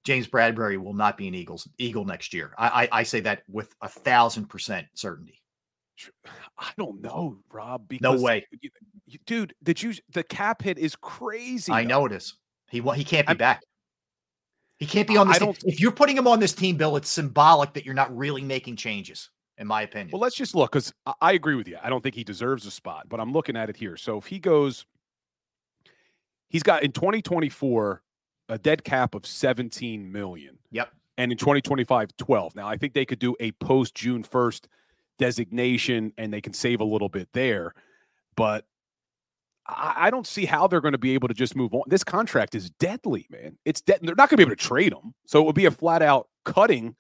James 0.04 0.28
Bradberry 0.28 0.78
will 0.78 0.94
not 0.94 1.18
be 1.18 1.28
an 1.28 1.36
Eagles 1.36 1.68
Eagle 1.78 2.06
next 2.06 2.34
year. 2.34 2.54
I 2.58 2.68
I, 2.84 2.90
I 3.00 3.04
say 3.04 3.20
that 3.22 3.44
with 3.50 3.74
a 3.82 3.90
thousand 3.90 4.46
percent 4.48 4.88
certainty. 4.94 5.42
I 6.58 6.70
don't 6.78 7.02
know, 7.02 7.40
Rob. 7.52 7.92
No 8.02 8.20
way. 8.22 8.46
dude. 9.26 9.54
Did 9.64 9.82
you? 9.82 9.94
The 10.12 10.24
cap 10.24 10.62
hit 10.62 10.78
is 10.78 10.96
crazy. 10.96 11.72
I 11.72 11.84
though. 11.84 11.90
know 11.90 12.06
it 12.06 12.12
is. 12.12 12.36
He 12.70 12.82
he 12.82 13.04
can't 13.04 13.26
be 13.28 13.32
I'm- 13.32 13.38
back. 13.38 13.62
He 14.80 14.86
can't 14.86 15.08
be 15.08 15.18
on 15.18 15.28
this. 15.28 15.40
If 15.66 15.80
you're 15.80 15.92
putting 15.92 16.16
him 16.16 16.28
on 16.28 16.40
this 16.40 16.54
team, 16.54 16.78
Bill, 16.78 16.98
it's 16.98 17.10
symbolic 17.10 17.74
that 17.74 17.84
you're 17.84 17.96
not 17.96 18.16
really 18.16 18.44
making 18.44 18.76
changes, 18.76 19.32
in 19.58 19.68
my 19.68 19.82
opinion. 19.82 20.10
Well, 20.12 20.22
let's 20.22 20.36
just 20.36 20.56
look 20.56 20.72
because 20.72 20.94
I, 21.22 21.34
agree 21.34 21.56
with 21.56 21.68
you. 21.68 21.78
I 21.82 21.90
don't 21.90 22.02
think 22.02 22.16
he 22.16 22.24
deserves 22.24 22.66
a 22.66 22.72
spot, 22.72 23.08
but 23.10 23.20
I'm 23.20 23.32
looking 23.32 23.58
at 23.58 23.70
it 23.70 23.78
here. 23.78 23.98
So 23.98 24.18
if 24.18 24.26
he 24.26 24.40
goes, 24.40 24.86
he's 26.50 26.64
got 26.64 26.84
in 26.84 26.92
2024 26.92 28.02
a 28.50 28.58
dead 28.58 28.84
cap 28.84 29.16
of 29.16 29.26
17 29.26 30.12
million. 30.12 30.58
Yep. 30.72 30.90
And 31.18 31.32
in 31.32 31.38
2025, 31.38 32.16
12. 32.18 32.56
Now 32.56 32.68
I 32.68 32.78
think 32.78 32.94
they 32.94 33.06
could 33.06 33.20
do 33.20 33.36
a 33.40 33.52
post 33.54 33.96
June 33.96 34.24
1st 34.24 34.66
designation 35.18 36.14
and 36.18 36.32
they 36.32 36.42
can 36.42 36.54
save 36.54 36.80
a 36.80 36.86
little 36.86 37.10
bit 37.10 37.28
there, 37.34 37.74
but 38.36 38.66
I, 39.68 39.94
I 39.98 40.10
don't 40.12 40.28
see 40.28 40.46
how 40.46 40.68
they're 40.68 40.82
going 40.82 40.94
to 40.94 41.00
be 41.00 41.14
able 41.14 41.28
to 41.28 41.34
just 41.34 41.56
move 41.56 41.74
on. 41.74 41.84
This 41.88 42.04
contract 42.04 42.56
is 42.56 42.70
deadly, 42.70 43.28
man. 43.30 43.58
It's 43.66 43.82
dead. 43.82 44.00
They're 44.02 44.16
not 44.16 44.30
going 44.30 44.38
to 44.38 44.38
be 44.38 44.44
able 44.44 44.56
to 44.56 44.64
trade 44.64 44.94
him, 44.94 45.14
so 45.26 45.42
it 45.42 45.46
would 45.46 45.56
be 45.56 45.66
a 45.66 45.72
flat 45.72 46.02
out 46.02 46.30
cutting. 46.46 46.96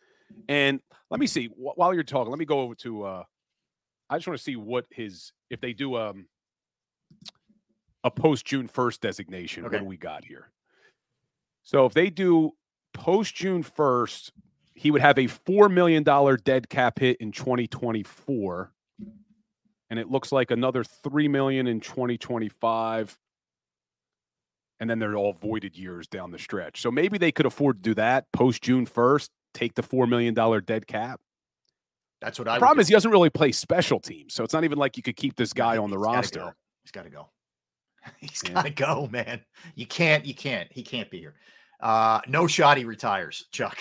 And 0.49 0.81
let 1.09 1.19
me 1.19 1.27
see 1.27 1.47
wh- 1.47 1.77
while 1.77 1.93
you're 1.93 2.03
talking. 2.03 2.29
Let 2.29 2.39
me 2.39 2.45
go 2.45 2.61
over 2.61 2.75
to. 2.75 3.03
uh 3.03 3.23
I 4.09 4.17
just 4.17 4.27
want 4.27 4.37
to 4.37 4.43
see 4.43 4.55
what 4.55 4.85
his 4.89 5.33
if 5.49 5.59
they 5.59 5.73
do 5.73 5.95
um 5.97 6.27
a 8.03 8.11
post 8.11 8.45
June 8.45 8.67
1st 8.69 8.99
designation. 9.01 9.65
Okay. 9.65 9.75
What 9.75 9.81
do 9.81 9.85
we 9.85 9.97
got 9.97 10.23
here? 10.23 10.49
So 11.63 11.85
if 11.85 11.93
they 11.93 12.09
do 12.09 12.51
post 12.93 13.35
June 13.35 13.63
1st, 13.63 14.31
he 14.75 14.91
would 14.91 15.01
have 15.01 15.17
a 15.17 15.25
$4 15.25 15.71
million 15.71 16.03
dead 16.43 16.69
cap 16.69 16.99
hit 16.99 17.17
in 17.17 17.31
2024. 17.31 18.71
And 19.89 19.99
it 19.99 20.09
looks 20.09 20.31
like 20.31 20.51
another 20.51 20.83
3 20.83 21.27
million 21.27 21.67
in 21.67 21.79
2025. 21.81 23.17
And 24.79 24.89
then 24.89 24.99
they're 24.99 25.15
all 25.15 25.33
voided 25.33 25.75
years 25.75 26.07
down 26.07 26.31
the 26.31 26.39
stretch. 26.39 26.81
So 26.81 26.91
maybe 26.91 27.17
they 27.17 27.31
could 27.31 27.45
afford 27.47 27.77
to 27.77 27.89
do 27.89 27.93
that 27.95 28.25
post 28.31 28.61
June 28.61 28.85
1st, 28.85 29.29
take 29.53 29.75
the 29.75 29.83
$4 29.83 30.07
million 30.07 30.33
dead 30.65 30.87
cap. 30.87 31.19
That's 32.21 32.39
what 32.39 32.47
I. 32.47 32.55
The 32.55 32.59
problem 32.59 32.77
do. 32.77 32.81
is 32.81 32.87
he 32.87 32.93
doesn't 32.93 33.11
really 33.11 33.29
play 33.29 33.51
special 33.51 33.99
teams. 33.99 34.33
So 34.33 34.43
it's 34.43 34.53
not 34.53 34.63
even 34.63 34.77
like 34.77 34.97
you 34.97 35.03
could 35.03 35.15
keep 35.15 35.35
this 35.35 35.53
guy 35.53 35.77
on 35.77 35.89
the 35.91 35.97
He's 35.97 36.05
gotta 36.05 36.17
roster. 36.17 36.39
go. 36.39 36.53
He's 36.83 36.91
got 36.91 37.03
to 37.03 37.09
go. 37.09 37.29
He's 38.19 38.41
got 38.41 38.65
to 38.65 38.69
go, 38.69 39.07
man. 39.11 39.41
You 39.75 39.85
can't. 39.85 40.25
You 40.25 40.33
can't. 40.33 40.71
He 40.71 40.81
can't 40.81 41.09
be 41.11 41.19
here. 41.19 41.35
Uh, 41.79 42.21
no 42.27 42.47
shot. 42.47 42.77
He 42.77 42.85
retires, 42.85 43.45
Chuck. 43.51 43.77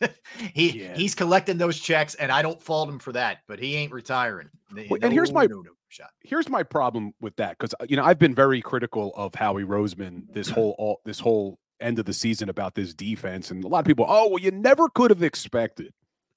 he 0.54 0.88
he's 0.94 1.14
collecting 1.14 1.58
those 1.58 1.78
checks, 1.78 2.14
and 2.16 2.32
I 2.32 2.42
don't 2.42 2.60
fault 2.60 2.88
him 2.88 2.98
for 2.98 3.12
that. 3.12 3.38
But 3.46 3.58
he 3.58 3.76
ain't 3.76 3.92
retiring. 3.92 4.48
Well, 4.88 4.98
and 5.02 5.12
here's 5.12 5.32
my 5.32 5.46
No, 5.46 5.56
no, 5.56 5.62
no 5.62 5.70
shot. 5.88 6.10
here's 6.20 6.48
my 6.48 6.62
problem 6.62 7.12
with 7.20 7.36
that 7.36 7.58
because 7.58 7.74
you 7.88 7.96
know 7.96 8.04
I've 8.04 8.18
been 8.18 8.34
very 8.34 8.60
critical 8.60 9.12
of 9.16 9.34
Howie 9.34 9.64
Roseman 9.64 10.24
this 10.32 10.48
whole 10.50 10.74
all, 10.78 11.00
this 11.04 11.20
whole 11.20 11.58
end 11.80 11.98
of 11.98 12.04
the 12.04 12.12
season 12.12 12.48
about 12.48 12.74
this 12.74 12.94
defense, 12.94 13.50
and 13.50 13.64
a 13.64 13.68
lot 13.68 13.80
of 13.80 13.86
people, 13.86 14.06
oh 14.08 14.28
well, 14.28 14.38
you 14.38 14.50
never 14.50 14.88
could 14.88 15.10
have 15.10 15.22
expected 15.22 15.92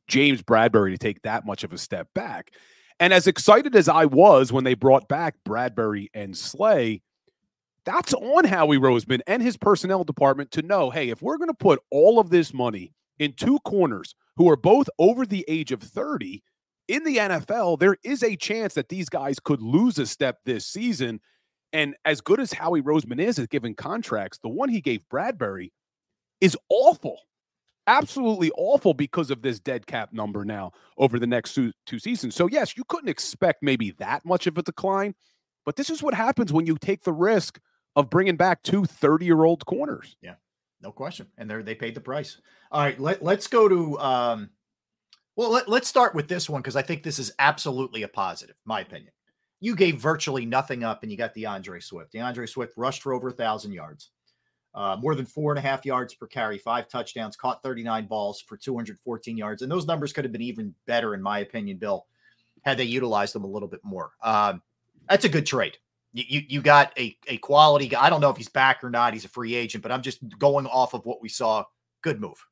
James 0.08 0.42
Bradberry 0.42 0.92
to 0.92 0.98
take 0.98 1.22
that 1.22 1.46
much 1.46 1.64
of 1.64 1.74
a 1.74 1.78
step 1.78 2.08
back. 2.14 2.52
And 3.00 3.14
as 3.14 3.28
excited 3.28 3.76
as 3.76 3.90
I 3.90 4.06
was 4.06 4.52
when 4.52 4.64
they 4.64 4.76
brought 4.76 5.08
back 5.08 5.36
Bradberry 5.46 6.08
and 6.14 6.38
Slay, 6.38 7.02
that's 7.86 8.14
on 8.14 8.46
Howie 8.46 8.78
Roseman 8.78 9.22
and 9.28 9.42
his 9.42 9.58
personnel 9.58 10.04
department 10.04 10.52
to 10.52 10.62
know, 10.62 10.90
hey, 10.90 11.10
if 11.10 11.22
we're 11.22 11.38
going 11.38 11.50
to 11.50 11.54
put 11.54 11.82
all 11.92 12.20
of 12.20 12.30
this 12.30 12.54
money 12.54 12.94
in 13.20 13.34
two 13.34 13.60
corners 13.60 14.16
who 14.38 14.50
are 14.50 14.56
both 14.56 14.90
over 15.00 15.26
the 15.26 15.46
age 15.48 15.72
of 15.72 15.82
30 15.82 16.44
in 16.88 17.04
the 17.04 17.18
NFL, 17.18 17.80
there 17.80 17.98
is 18.04 18.24
a 18.24 18.36
chance 18.36 18.74
that 18.76 18.90
these 18.90 19.10
guys 19.10 19.40
could 19.40 19.62
lose 19.62 20.00
a 20.00 20.06
step 20.06 20.40
this 20.46 20.66
season. 20.66 21.20
And 21.74 21.96
as 22.06 22.22
good 22.22 22.40
as 22.40 22.54
Howie 22.54 22.84
Roseman 22.84 23.20
is 23.20 23.40
at 23.40 23.50
giving 23.50 23.74
contracts, 23.74 24.38
the 24.38 24.50
one 24.50 24.70
he 24.70 24.80
gave 24.80 25.04
Bradberry 25.10 25.72
is 26.40 26.56
awful. 26.70 27.20
Absolutely 27.88 28.52
awful 28.56 28.94
because 28.94 29.30
of 29.30 29.42
this 29.42 29.60
dead 29.60 29.88
cap 29.88 30.14
number 30.14 30.46
now 30.46 30.72
over 30.98 31.20
the 31.20 31.28
next 31.28 31.54
two, 31.54 31.74
two 31.86 32.00
seasons. 32.00 32.36
So, 32.36 32.48
yes, 32.48 32.78
you 32.78 32.84
couldn't 32.88 33.10
expect 33.10 33.62
maybe 33.62 33.92
that 33.98 34.24
much 34.24 34.48
of 34.48 34.58
a 34.58 34.62
decline, 34.62 35.16
but 35.66 35.76
this 35.76 35.90
is 35.90 36.02
what 36.02 36.14
happens 36.14 36.54
when 36.54 36.66
you 36.66 36.78
take 36.78 37.04
the 37.04 37.12
risk 37.12 37.60
of 37.96 38.10
bringing 38.10 38.38
back 38.38 38.64
two 38.64 38.86
30 38.86 39.26
year 39.26 39.44
old 39.44 39.66
corners. 39.66 40.16
Yeah, 40.22 40.36
no 40.82 40.92
question. 40.92 41.28
And 41.38 41.50
they 41.50 41.62
they 41.62 41.76
paid 41.76 41.96
the 41.96 42.02
price. 42.02 42.38
All 42.72 42.82
right, 42.82 43.00
let, 43.00 43.22
let's 43.22 43.48
go 43.48 43.68
to 43.68 44.00
um 44.00 44.50
well 45.36 45.52
let, 45.52 45.68
let's 45.68 45.88
start 45.88 46.16
with 46.16 46.28
this 46.28 46.50
one 46.50 46.62
because 46.62 46.76
I 46.76 46.82
think 46.82 47.04
this 47.04 47.20
is 47.20 47.34
absolutely 47.40 48.04
a 48.04 48.08
positive, 48.08 48.56
my 48.66 48.82
opinion. 48.82 49.12
You 49.64 49.78
gave 49.78 49.96
virtually 49.96 50.46
nothing 50.46 50.84
up 50.84 51.04
and 51.04 51.12
you 51.12 51.18
got 51.18 51.34
DeAndre 51.34 51.82
Swift. 51.82 52.12
DeAndre 52.12 52.50
Swift 52.50 52.74
rushed 52.76 53.02
for 53.02 53.14
over 53.14 53.30
a 53.30 53.32
thousand 53.32 53.72
yards, 53.72 54.10
uh, 54.76 54.98
more 55.00 55.16
than 55.16 55.26
four 55.26 55.54
and 55.54 55.58
a 55.58 55.62
half 55.62 55.86
yards 55.86 56.14
per 56.14 56.28
carry, 56.28 56.58
five 56.58 56.90
touchdowns, 56.90 57.38
caught 57.38 57.64
39 57.64 58.06
balls 58.08 58.42
for 58.42 58.58
214 58.58 59.38
yards. 59.38 59.62
And 59.62 59.72
those 59.72 59.88
numbers 59.88 60.12
could 60.12 60.26
have 60.26 60.34
been 60.34 60.42
even 60.42 60.76
better, 60.86 61.16
in 61.16 61.22
my 61.22 61.40
opinion, 61.40 61.78
Bill, 61.78 62.06
had 62.64 62.78
they 62.78 62.84
utilized 62.84 63.34
them 63.34 63.46
a 63.46 63.48
little 63.48 63.70
bit 63.70 63.80
more. 63.86 64.12
Um, 64.22 64.62
that's 65.08 65.24
a 65.24 65.30
good 65.30 65.46
trade. 65.46 65.78
You, 66.12 66.26
you, 66.28 66.42
you 66.50 66.62
got 66.62 66.92
a, 67.00 67.16
a 67.30 67.38
quality 67.38 67.88
guy. 67.88 68.04
I 68.04 68.10
don't 68.10 68.20
know 68.20 68.32
if 68.32 68.36
he's 68.36 68.50
back 68.50 68.84
or 68.84 68.90
not. 68.90 69.14
He's 69.14 69.24
a 69.24 69.30
free 69.30 69.56
agent, 69.56 69.82
but 69.82 69.94
I'm 69.94 70.02
just 70.02 70.20
going 70.40 70.68
off 70.68 70.94
of 70.94 71.06
what 71.06 71.22
we 71.22 71.30
saw. 71.30 71.64
Good 72.02 72.20
move. 72.20 72.46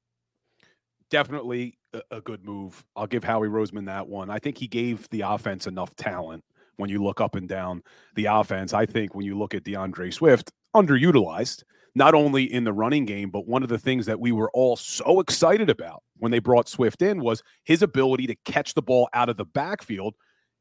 Definitely 1.09 1.77
a, 1.93 2.03
a 2.09 2.21
good 2.21 2.45
move. 2.45 2.85
I'll 2.95 3.05
give 3.05 3.25
Howie 3.25 3.49
Roseman 3.49 3.87
that 3.87 4.07
one. 4.07 4.29
I 4.29 4.39
think 4.39 4.57
he 4.57 4.67
gave 4.67 5.09
the 5.09 5.21
offense 5.21 5.67
enough 5.67 5.93
talent 5.97 6.45
when 6.77 6.89
you 6.89 7.03
look 7.03 7.21
up 7.21 7.35
and 7.35 7.47
down 7.47 7.83
the 8.15 8.25
offense. 8.25 8.73
I 8.73 8.85
think 8.85 9.15
when 9.15 9.25
you 9.25 9.37
look 9.37 9.53
at 9.53 9.63
DeAndre 9.63 10.13
Swift, 10.13 10.51
underutilized, 10.75 11.63
not 11.93 12.13
only 12.13 12.51
in 12.51 12.63
the 12.63 12.73
running 12.73 13.05
game, 13.05 13.29
but 13.29 13.47
one 13.47 13.63
of 13.63 13.69
the 13.69 13.77
things 13.77 14.05
that 14.05 14.19
we 14.19 14.31
were 14.31 14.49
all 14.53 14.75
so 14.75 15.19
excited 15.19 15.69
about 15.69 16.03
when 16.17 16.31
they 16.31 16.39
brought 16.39 16.69
Swift 16.69 17.01
in 17.01 17.21
was 17.21 17.43
his 17.63 17.81
ability 17.81 18.27
to 18.27 18.35
catch 18.45 18.73
the 18.73 18.81
ball 18.81 19.09
out 19.13 19.29
of 19.29 19.37
the 19.37 19.45
backfield. 19.45 20.15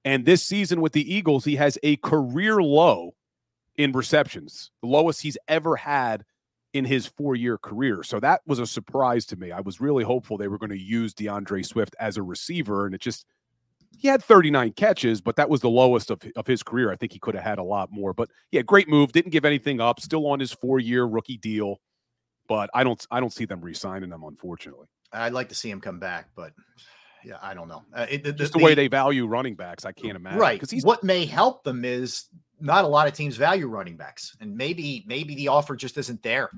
And 0.05 0.25
this 0.25 0.43
season 0.43 0.81
with 0.81 0.93
the 0.93 1.15
Eagles, 1.15 1.45
he 1.45 1.57
has 1.57 1.79
a 1.83 1.97
career 1.97 2.63
low 2.63 3.15
in 3.77 3.93
receptions, 3.93 4.71
the 4.83 4.89
lowest 4.89 5.23
he's 5.23 5.39
ever 5.49 5.77
had 5.77 6.25
in 6.73 6.85
his 6.85 7.07
four 7.07 7.35
year 7.35 7.59
career. 7.59 8.03
So 8.03 8.21
that 8.21 8.41
was 8.47 8.59
a 8.59 8.67
surprise 8.67 9.27
to 9.27 9.37
me. 9.37 9.53
I 9.53 9.61
was 9.61 9.81
really 9.81 10.05
hopeful 10.05 10.37
they 10.37 10.49
were 10.49 10.59
going 10.59 10.71
to 10.71 10.79
use 10.79 11.15
DeAndre 11.15 11.65
Swift 11.65 11.95
as 11.99 12.17
a 12.17 12.23
receiver. 12.23 12.87
And 12.87 12.95
it 12.95 13.01
just, 13.01 13.25
he 13.99 14.09
had 14.09 14.23
39 14.23 14.73
catches, 14.73 15.21
but 15.21 15.37
that 15.37 15.51
was 15.51 15.61
the 15.61 15.71
lowest 15.71 16.11
of, 16.11 16.21
of 16.37 16.47
his 16.47 16.63
career. 16.63 16.91
I 16.91 16.97
think 16.97 17.13
he 17.13 17.19
could 17.19 17.35
have 17.35 17.45
had 17.45 17.59
a 17.59 17.63
lot 17.63 17.91
more. 17.91 18.13
But 18.13 18.31
yeah, 18.51 18.63
great 18.63 18.89
move. 18.89 19.13
Didn't 19.13 19.31
give 19.31 19.45
anything 19.45 19.81
up. 19.81 20.01
Still 20.01 20.27
on 20.27 20.41
his 20.41 20.53
four 20.53 20.79
year 20.79 21.05
rookie 21.05 21.37
deal. 21.37 21.81
But 22.49 22.71
I 22.75 22.83
don't 22.83 23.05
I 23.11 23.21
don't 23.21 23.33
see 23.33 23.45
them 23.45 23.61
re-signing 23.61 24.11
him, 24.11 24.25
unfortunately. 24.25 24.87
I'd 25.13 25.33
like 25.33 25.49
to 25.51 25.55
see 25.55 25.71
him 25.71 25.81
come 25.81 25.99
back, 25.99 26.31
but 26.35 26.53
yeah, 27.25 27.37
I 27.43 27.55
don't 27.55 27.69
know. 27.69 27.83
Uh, 27.95 28.07
it, 28.09 28.25
the, 28.25 28.33
Just 28.33 28.55
the, 28.55 28.59
way 28.59 28.75
they 28.75 28.89
value 28.89 29.27
running 29.27 29.55
backs, 29.55 29.85
I 29.85 29.93
can't 29.93 30.17
imagine. 30.17 30.39
right. 30.39 30.61
Because 30.61 30.83
what 30.85 31.05
may 31.05 31.27
help 31.27 31.65
them 31.65 31.85
is 31.85 32.27
not 32.61 32.85
a 32.85 32.89
lot 32.89 33.07
of 33.07 33.15
teams 33.15 33.37
value 33.37 33.67
running 33.67 33.97
backs, 33.97 34.37
and 34.41 34.57
maybe 34.57 35.05
maybe 35.07 35.35
the 35.35 35.49
offer 35.49 35.77
just 35.77 35.99
isn't 35.99 36.23
there, 36.23 36.51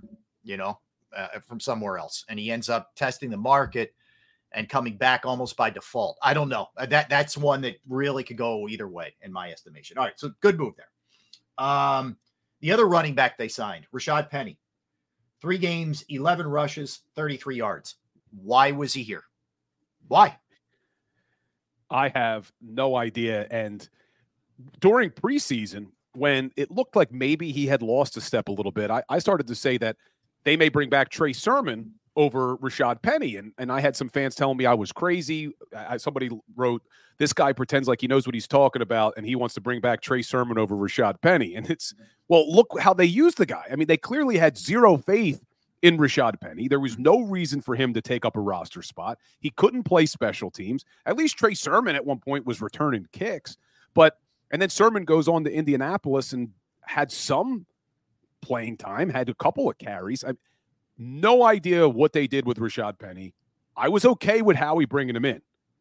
you 0.45 0.57
know, 0.57 0.79
uh, 1.17 1.41
from 1.47 1.61
somewhere 1.61 1.99
else, 1.99 2.25
and 2.29 2.39
he 2.39 2.51
ends 2.51 2.69
up 2.69 2.95
testing 2.95 3.31
the 3.31 3.37
market 3.37 3.95
and 4.55 4.69
coming 4.69 4.97
back 4.97 5.25
almost 5.25 5.57
by 5.57 5.71
default. 5.71 6.19
I 6.23 6.35
don't 6.35 6.49
know. 6.49 6.69
Uh, 6.77 6.87
That 6.87 7.09
that's 7.09 7.37
one 7.37 7.61
that 7.63 7.77
really 7.89 8.25
could 8.25 8.37
go 8.37 8.69
either 8.69 8.89
way 8.89 9.15
in 9.23 9.33
my 9.33 9.51
estimation. 9.51 9.99
All 9.99 10.05
right, 10.05 10.19
so 10.19 10.31
good 10.41 10.59
move 10.59 10.75
there. 10.77 11.67
Um, 11.67 12.17
the 12.61 12.73
other 12.73 12.87
running 12.87 13.15
back 13.15 13.37
they 13.37 13.49
signed, 13.49 13.87
Rashad 13.93 14.31
Penny, 14.31 14.59
three 15.41 15.59
games, 15.59 16.05
eleven 16.09 16.47
rushes, 16.47 17.01
thirty-three 17.17 17.57
yards. 17.57 17.97
Why 18.31 18.71
was 18.71 18.95
he 18.95 19.03
here? 19.03 19.25
Why? 20.09 20.39
I 21.91 22.09
have 22.15 22.51
no 22.61 22.97
idea. 22.97 23.47
And 23.51 23.87
during 24.81 25.11
preseason, 25.11 25.89
when 26.15 26.51
it 26.57 26.71
looked 26.71 26.97
like 26.97 27.13
maybe 27.13 27.53
he 27.53 27.67
had 27.67 27.83
lost 27.83 28.17
a 28.17 28.21
step 28.21 28.49
a 28.49 28.53
little 28.53 28.73
bit, 28.73 28.91
I, 28.91 29.03
I 29.09 29.19
started 29.19 29.47
to 29.49 29.55
say 29.55 29.77
that 29.79 29.97
they 30.45 30.57
may 30.57 30.69
bring 30.69 30.89
back 30.89 31.11
Trey 31.11 31.33
Sermon 31.33 31.93
over 32.17 32.57
Rashad 32.59 33.03
Penny. 33.03 33.37
And, 33.37 33.53
and 33.59 33.73
I 33.73 33.81
had 33.81 33.97
some 33.97 34.09
fans 34.09 34.35
telling 34.35 34.57
me 34.57 34.67
I 34.67 34.75
was 34.75 34.93
crazy. 34.93 35.51
I, 35.77 35.97
somebody 35.97 36.31
wrote, 36.57 36.83
This 37.19 37.33
guy 37.33 37.53
pretends 37.53 37.89
like 37.89 38.01
he 38.01 38.07
knows 38.07 38.27
what 38.27 38.35
he's 38.35 38.49
talking 38.49 38.83
about, 38.83 39.15
and 39.17 39.27
he 39.27 39.37
wants 39.37 39.55
to 39.55 39.61
bring 39.61 39.81
back 39.81 40.01
Trey 40.01 40.23
Sermon 40.23 40.59
over 40.59 40.75
Rashad 40.75 41.21
Penny. 41.21 41.55
And 41.55 41.69
it's, 41.71 41.93
mm-hmm. 41.93 42.05
well, 42.29 42.51
look 42.53 42.79
how 42.81 42.95
they 42.95 43.05
used 43.05 43.39
the 43.39 43.47
guy. 43.47 43.65
I 43.71 43.77
mean, 43.77 43.87
they 43.87 43.97
clearly 43.97 44.39
had 44.39 44.59
zero 44.59 44.97
faith 44.97 45.43
in 45.83 45.99
Rashad 45.99 46.41
Penny. 46.41 46.69
There 46.69 46.81
was 46.81 46.99
no 46.99 47.21
reason 47.21 47.61
for 47.61 47.75
him 47.75 47.93
to 47.95 48.01
take 48.01 48.25
up 48.25 48.37
a 48.37 48.41
roster 48.41 48.83
spot. 48.83 49.19
He 49.41 49.51
couldn't 49.51 49.83
play 49.83 50.07
special 50.07 50.51
teams. 50.51 50.85
At 51.07 51.17
least 51.17 51.37
Trey 51.37 51.55
Sermon 51.55 51.97
at 51.97 52.07
one 52.07 52.19
point 52.19 52.47
was 52.47 52.61
returning 52.61 53.07
kicks. 53.13 53.57
But, 53.95 54.19
and 54.51 54.63
then 54.63 54.71
Sermon 54.71 55.05
goes 55.05 55.29
on 55.29 55.45
to 55.45 55.53
Indianapolis 55.53 56.33
and 56.33 56.51
had 56.83 57.11
some 57.11 57.67
playing 58.43 58.77
time, 58.77 59.09
had 59.09 59.29
a 59.29 59.35
couple 59.35 59.69
of 59.69 59.79
carries. 59.79 60.25
I, 60.25 60.33
no 60.99 61.45
idea 61.45 61.89
what 61.89 62.13
they 62.13 62.27
did 62.27 62.47
with 62.47 62.59
Rashad 62.59 62.99
Penny. 62.99 63.35
I 63.77 63.89
was 63.89 64.05
okay 64.05 64.43
with 64.43 64.57
Howie 64.57 64.85
bringing 64.85 65.17
him 65.17 65.25
in. 65.25 65.41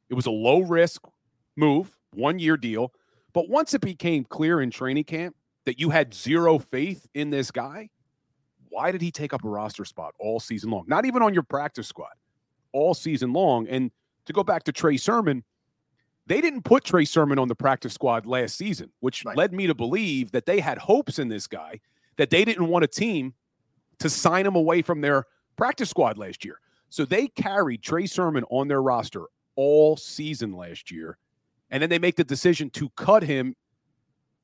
It 0.10 0.14
was 0.14 0.26
a 0.26 0.32
low 0.32 0.60
risk 0.60 1.02
move, 1.56 1.98
one 2.14 2.40
year 2.40 2.58
deal. 2.58 2.94
But 3.34 3.50
once 3.50 3.74
it 3.74 3.82
became 3.82 4.26
clear 4.26 4.62
in 4.62 4.72
training 4.72 5.06
camp 5.06 5.36
that 5.66 5.80
you 5.80 5.90
had 5.90 6.14
zero 6.14 6.60
faith 6.60 7.08
in 7.14 7.30
this 7.30 7.52
guy, 7.52 7.90
why 8.70 8.92
did 8.92 9.02
he 9.02 9.12
take 9.12 9.34
up 9.34 9.44
a 9.44 9.50
roster 9.50 9.86
spot 9.86 10.14
all 10.20 10.40
season 10.40 10.72
long? 10.72 10.86
Not 10.88 11.06
even 11.06 11.22
on 11.22 11.34
your 11.34 11.44
practice 11.44 11.88
squad, 11.88 12.14
all 12.72 12.94
season 12.94 13.34
long. 13.34 13.68
And 13.68 13.92
to 14.26 14.34
go 14.34 14.44
back 14.44 14.64
to 14.64 14.72
Trey 14.72 14.98
Sermon, 14.98 15.44
they 16.28 16.40
didn't 16.40 16.64
put 16.64 16.86
Trey 16.86 17.06
Sermon 17.06 17.40
on 17.40 17.48
the 17.48 17.56
practice 17.56 17.94
squad 17.94 18.26
last 18.26 18.56
season, 18.56 18.92
which 19.02 19.26
right. 19.26 19.36
led 19.36 19.54
me 19.54 19.68
to 19.68 19.76
believe 19.76 20.32
that 20.32 20.46
they 20.46 20.60
had 20.60 20.78
hopes 20.78 21.20
in 21.20 21.28
this 21.28 21.48
guy, 21.48 21.80
that 22.18 22.30
they 22.30 22.46
didn't 22.46 22.68
want 22.68 22.84
a 22.84 22.88
team 22.88 23.34
to 24.02 24.10
sign 24.10 24.46
him 24.46 24.56
away 24.56 24.82
from 24.82 25.02
their 25.02 25.26
practice 25.56 25.90
squad 25.90 26.18
last 26.18 26.44
year. 26.44 26.60
So 26.90 27.06
they 27.06 27.28
carried 27.28 27.84
Trey 27.84 28.06
Sermon 28.06 28.44
on 28.50 28.68
their 28.68 28.82
roster 28.82 29.26
all 29.56 29.96
season 29.96 30.54
last 30.54 30.92
year. 30.92 31.18
And 31.70 31.82
then 31.82 31.90
they 31.90 32.00
make 32.00 32.16
the 32.16 32.24
decision 32.24 32.70
to 32.72 32.90
cut 32.90 33.24
him 33.24 33.56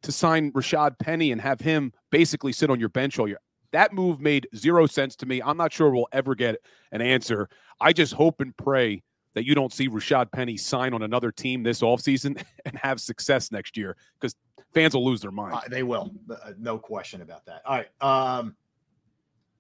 to 0.04 0.12
sign 0.12 0.52
Rashad 0.52 1.00
Penny 1.00 1.32
and 1.32 1.42
have 1.42 1.60
him 1.60 1.92
basically 2.12 2.54
sit 2.54 2.70
on 2.70 2.80
your 2.80 2.90
bench 2.90 3.20
all 3.20 3.28
year. 3.28 3.40
That 3.72 3.94
move 3.94 4.22
made 4.22 4.48
zero 4.56 4.86
sense 4.86 5.16
to 5.18 5.26
me. 5.26 5.42
I'm 5.42 5.58
not 5.58 5.74
sure 5.74 5.90
we'll 5.90 6.08
ever 6.12 6.36
get 6.36 6.58
an 6.92 7.02
answer. 7.02 7.50
I 7.82 7.94
just 7.94 8.14
hope 8.14 8.40
and 8.40 8.56
pray 8.56 9.04
that 9.34 9.46
you 9.46 9.56
don't 9.56 9.74
see 9.74 9.90
Rashad 9.90 10.32
Penny 10.32 10.56
sign 10.56 10.94
on 10.94 11.02
another 11.02 11.32
team 11.32 11.64
this 11.64 11.82
offseason 11.82 12.42
and 12.66 12.78
have 12.78 13.02
success 13.02 13.52
next 13.52 13.76
year 13.76 13.98
because 14.20 14.36
fans 14.74 14.94
will 14.94 15.06
lose 15.06 15.22
their 15.22 15.32
mind. 15.32 15.56
Uh, 15.56 15.62
they 15.70 15.84
will, 15.84 16.12
uh, 16.30 16.54
no 16.58 16.78
question 16.78 17.22
about 17.22 17.46
that. 17.48 17.62
All 17.66 17.76
right, 17.76 17.90
um, 18.02 18.56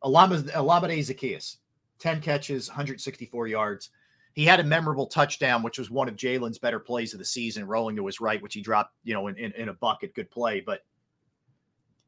Olamide 0.03 0.49
Zaccheaus, 0.52 1.57
ten 1.99 2.22
catches, 2.22 2.69
164 2.69 3.48
yards. 3.48 3.90
He 4.34 4.45
had 4.45 4.60
a 4.60 4.64
memorable 4.64 5.07
touchdown, 5.07 5.64
which 5.64 5.80
was 5.80 5.90
one 5.90 6.07
of 6.07 6.15
Jalen's 6.15 6.60
better 6.60 6.80
plays 6.80 7.14
of 7.14 7.19
the 7.19 7.26
season, 7.26 7.65
rolling 7.65 7.95
to 7.95 8.06
his 8.06 8.22
right, 8.22 8.41
which 8.41 8.53
he 8.53 8.61
dropped, 8.61 8.94
you 9.03 9.15
know, 9.15 9.28
in, 9.28 9.36
in, 9.38 9.52
in 9.53 9.69
a 9.69 9.74
bucket. 9.74 10.14
Good 10.14 10.30
play, 10.30 10.61
but 10.61 10.82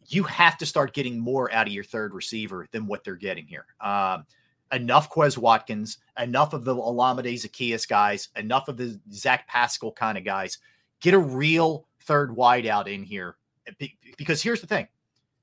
you 0.08 0.24
have 0.24 0.58
to 0.60 0.66
start 0.66 0.94
getting 0.94 1.20
more 1.20 1.52
out 1.52 1.68
of 1.68 1.74
your 1.74 1.84
third 1.84 2.14
receiver 2.14 2.68
than 2.72 2.86
what 2.88 3.04
they're 3.04 3.16
getting 3.16 3.48
here. 3.48 3.66
Um, 3.82 4.26
enough 4.72 5.10
Quez 5.10 5.38
Watkins, 5.38 5.98
enough 6.20 6.54
of 6.54 6.66
the 6.66 6.76
Olamide 6.76 7.34
Zaccheaus 7.34 7.88
guys, 7.88 8.30
enough 8.36 8.68
of 8.68 8.78
the 8.78 9.00
Zach 9.12 9.48
Pascal 9.48 9.92
kind 9.92 10.18
of 10.18 10.24
guys. 10.24 10.58
Get 11.02 11.14
a 11.14 11.20
real 11.20 11.88
third 12.02 12.32
wideout 12.32 12.88
in 12.88 13.04
here. 13.04 13.38
Because 14.18 14.42
here's 14.42 14.62
the 14.62 14.68
thing 14.68 14.88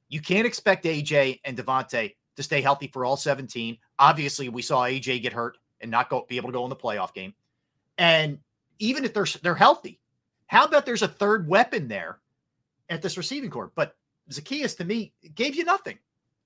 you 0.09 0.20
can't 0.20 0.47
expect 0.47 0.85
AJ 0.85 1.40
and 1.44 1.56
Devontae 1.56 2.14
to 2.37 2.43
stay 2.43 2.61
healthy 2.61 2.87
for 2.87 3.05
all 3.05 3.17
17. 3.17 3.79
Obviously, 3.99 4.49
we 4.49 4.63
saw 4.63 4.83
AJ 4.83 5.23
get 5.23 5.33
hurt 5.33 5.59
and 5.81 5.91
not 5.91 6.09
go 6.09 6.25
be 6.29 6.37
able 6.37 6.49
to 6.49 6.53
go 6.53 6.65
in 6.65 6.71
the 6.71 6.77
playoff 6.77 7.13
game. 7.13 7.35
And 7.99 8.39
even 8.79 9.05
if 9.05 9.15
they're 9.15 9.27
they're 9.43 9.55
healthy, 9.55 10.01
how 10.47 10.65
about 10.65 10.87
there's 10.87 11.03
a 11.03 11.09
third 11.09 11.49
weapon 11.49 11.89
there 11.89 12.19
at 12.89 13.03
this 13.03 13.17
receiving 13.17 13.51
corps? 13.51 13.73
But 13.75 13.97
Zaccheaus 14.31 14.77
to 14.79 14.85
me 14.85 15.13
gave 15.35 15.55
you 15.55 15.65
nothing. 15.65 15.99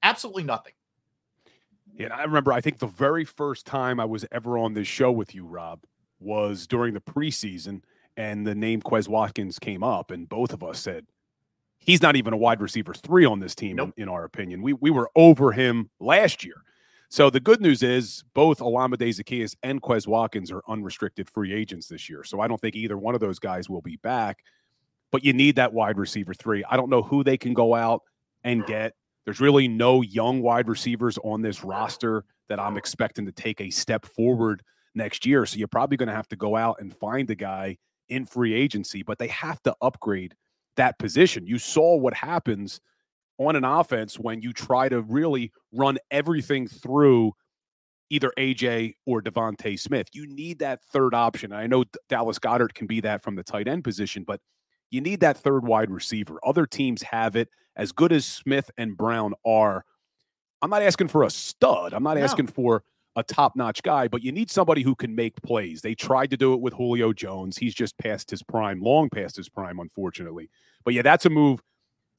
Absolutely 0.02 0.44
nothing. 0.44 0.72
And 1.98 2.12
I 2.12 2.22
remember, 2.22 2.52
I 2.52 2.60
think 2.60 2.78
the 2.78 2.86
very 2.86 3.24
first 3.24 3.66
time 3.66 4.00
I 4.00 4.04
was 4.04 4.24
ever 4.32 4.56
on 4.56 4.74
this 4.74 4.86
show 4.86 5.10
with 5.10 5.34
you, 5.34 5.44
Rob, 5.44 5.84
was 6.18 6.66
during 6.66 6.94
the 6.94 7.00
preseason, 7.00 7.82
and 8.16 8.46
the 8.46 8.54
name 8.54 8.80
Quez 8.80 9.08
Watkins 9.08 9.58
came 9.58 9.82
up, 9.82 10.10
and 10.10 10.28
both 10.28 10.52
of 10.52 10.62
us 10.62 10.78
said, 10.78 11.06
he's 11.80 12.02
not 12.02 12.16
even 12.16 12.32
a 12.32 12.36
wide 12.36 12.60
receiver 12.60 12.94
three 12.94 13.24
on 13.24 13.40
this 13.40 13.54
team, 13.54 13.76
nope. 13.76 13.92
in, 13.96 14.04
in, 14.04 14.08
our 14.08 14.24
opinion. 14.24 14.62
We, 14.62 14.74
we 14.74 14.90
were 14.90 15.10
over 15.16 15.52
him 15.52 15.90
last 15.98 16.44
year. 16.44 16.62
So 17.08 17.28
the 17.28 17.40
good 17.40 17.60
news 17.60 17.82
is 17.82 18.22
both 18.34 18.60
Olamide 18.60 18.98
Zaccheaus 18.98 19.56
and 19.64 19.82
Quez 19.82 20.06
Watkins 20.06 20.52
are 20.52 20.62
unrestricted 20.68 21.28
free 21.28 21.52
agents 21.52 21.88
this 21.88 22.08
year. 22.08 22.22
So 22.22 22.40
I 22.40 22.46
don't 22.46 22.60
think 22.60 22.76
either 22.76 22.96
one 22.96 23.14
of 23.14 23.20
those 23.20 23.40
guys 23.40 23.68
will 23.68 23.82
be 23.82 23.96
back, 23.96 24.44
but 25.10 25.24
you 25.24 25.32
need 25.32 25.56
that 25.56 25.72
wide 25.72 25.98
receiver 25.98 26.34
three. 26.34 26.62
I 26.70 26.76
don't 26.76 26.88
know 26.88 27.02
who 27.02 27.24
they 27.24 27.36
can 27.36 27.52
go 27.52 27.74
out 27.74 28.02
and 28.44 28.64
get. 28.64 28.94
There's 29.24 29.40
really 29.40 29.66
no 29.66 30.02
young 30.02 30.40
wide 30.40 30.68
receivers 30.68 31.18
on 31.24 31.42
this 31.42 31.64
roster 31.64 32.24
that 32.48 32.60
I'm 32.60 32.76
expecting 32.76 33.26
to 33.26 33.32
take 33.32 33.60
a 33.60 33.70
step 33.70 34.06
forward 34.06 34.62
next 34.94 35.26
year. 35.26 35.46
So 35.46 35.58
you're 35.58 35.68
probably 35.68 35.96
going 35.96 36.08
to 36.08 36.14
have 36.14 36.28
to 36.28 36.36
go 36.36 36.56
out 36.56 36.76
and 36.80 36.96
find 36.96 37.28
a 37.30 37.34
guy 37.34 37.78
in 38.08 38.24
free 38.24 38.54
agency, 38.54 39.02
but 39.02 39.18
they 39.18 39.28
have 39.28 39.60
to 39.62 39.74
upgrade 39.80 40.34
that 40.80 40.98
position. 40.98 41.46
You 41.46 41.58
saw 41.58 41.94
what 41.94 42.14
happens 42.14 42.80
on 43.36 43.54
an 43.54 43.64
offense 43.64 44.18
when 44.18 44.40
you 44.40 44.54
try 44.54 44.88
to 44.88 45.02
really 45.02 45.52
run 45.72 45.98
everything 46.10 46.66
through 46.66 47.32
either 48.08 48.32
AJ 48.38 48.94
or 49.04 49.20
DeVonta 49.20 49.78
Smith. 49.78 50.08
You 50.14 50.26
need 50.26 50.58
that 50.60 50.82
third 50.90 51.14
option. 51.14 51.52
I 51.52 51.66
know 51.66 51.84
Dallas 52.08 52.38
Goedert 52.38 52.72
can 52.72 52.86
be 52.86 53.02
that 53.02 53.22
from 53.22 53.36
the 53.36 53.42
tight 53.42 53.68
end 53.68 53.84
position, 53.84 54.24
but 54.26 54.40
you 54.90 55.02
need 55.02 55.20
that 55.20 55.36
third 55.36 55.66
wide 55.66 55.90
receiver. 55.90 56.40
Other 56.42 56.64
teams 56.64 57.02
have 57.02 57.36
it. 57.36 57.50
As 57.76 57.92
good 57.92 58.10
as 58.10 58.24
Smith 58.24 58.70
and 58.78 58.96
Brown 58.96 59.34
are, 59.44 59.84
I'm 60.62 60.70
not 60.70 60.80
asking 60.80 61.08
for 61.08 61.24
a 61.24 61.30
stud. 61.30 61.92
I'm 61.92 62.02
not 62.02 62.16
no. 62.16 62.24
asking 62.24 62.46
for 62.46 62.84
a 63.20 63.22
top 63.22 63.54
notch 63.54 63.82
guy, 63.82 64.08
but 64.08 64.22
you 64.22 64.32
need 64.32 64.50
somebody 64.50 64.82
who 64.82 64.94
can 64.94 65.14
make 65.14 65.40
plays. 65.42 65.80
They 65.80 65.94
tried 65.94 66.30
to 66.30 66.36
do 66.36 66.54
it 66.54 66.60
with 66.60 66.74
Julio 66.74 67.12
Jones. 67.12 67.56
He's 67.56 67.74
just 67.74 67.96
past 67.98 68.30
his 68.30 68.42
prime, 68.42 68.80
long 68.80 69.08
past 69.08 69.36
his 69.36 69.48
prime, 69.48 69.78
unfortunately. 69.78 70.50
But 70.84 70.94
yeah, 70.94 71.02
that's 71.02 71.26
a 71.26 71.30
move. 71.30 71.62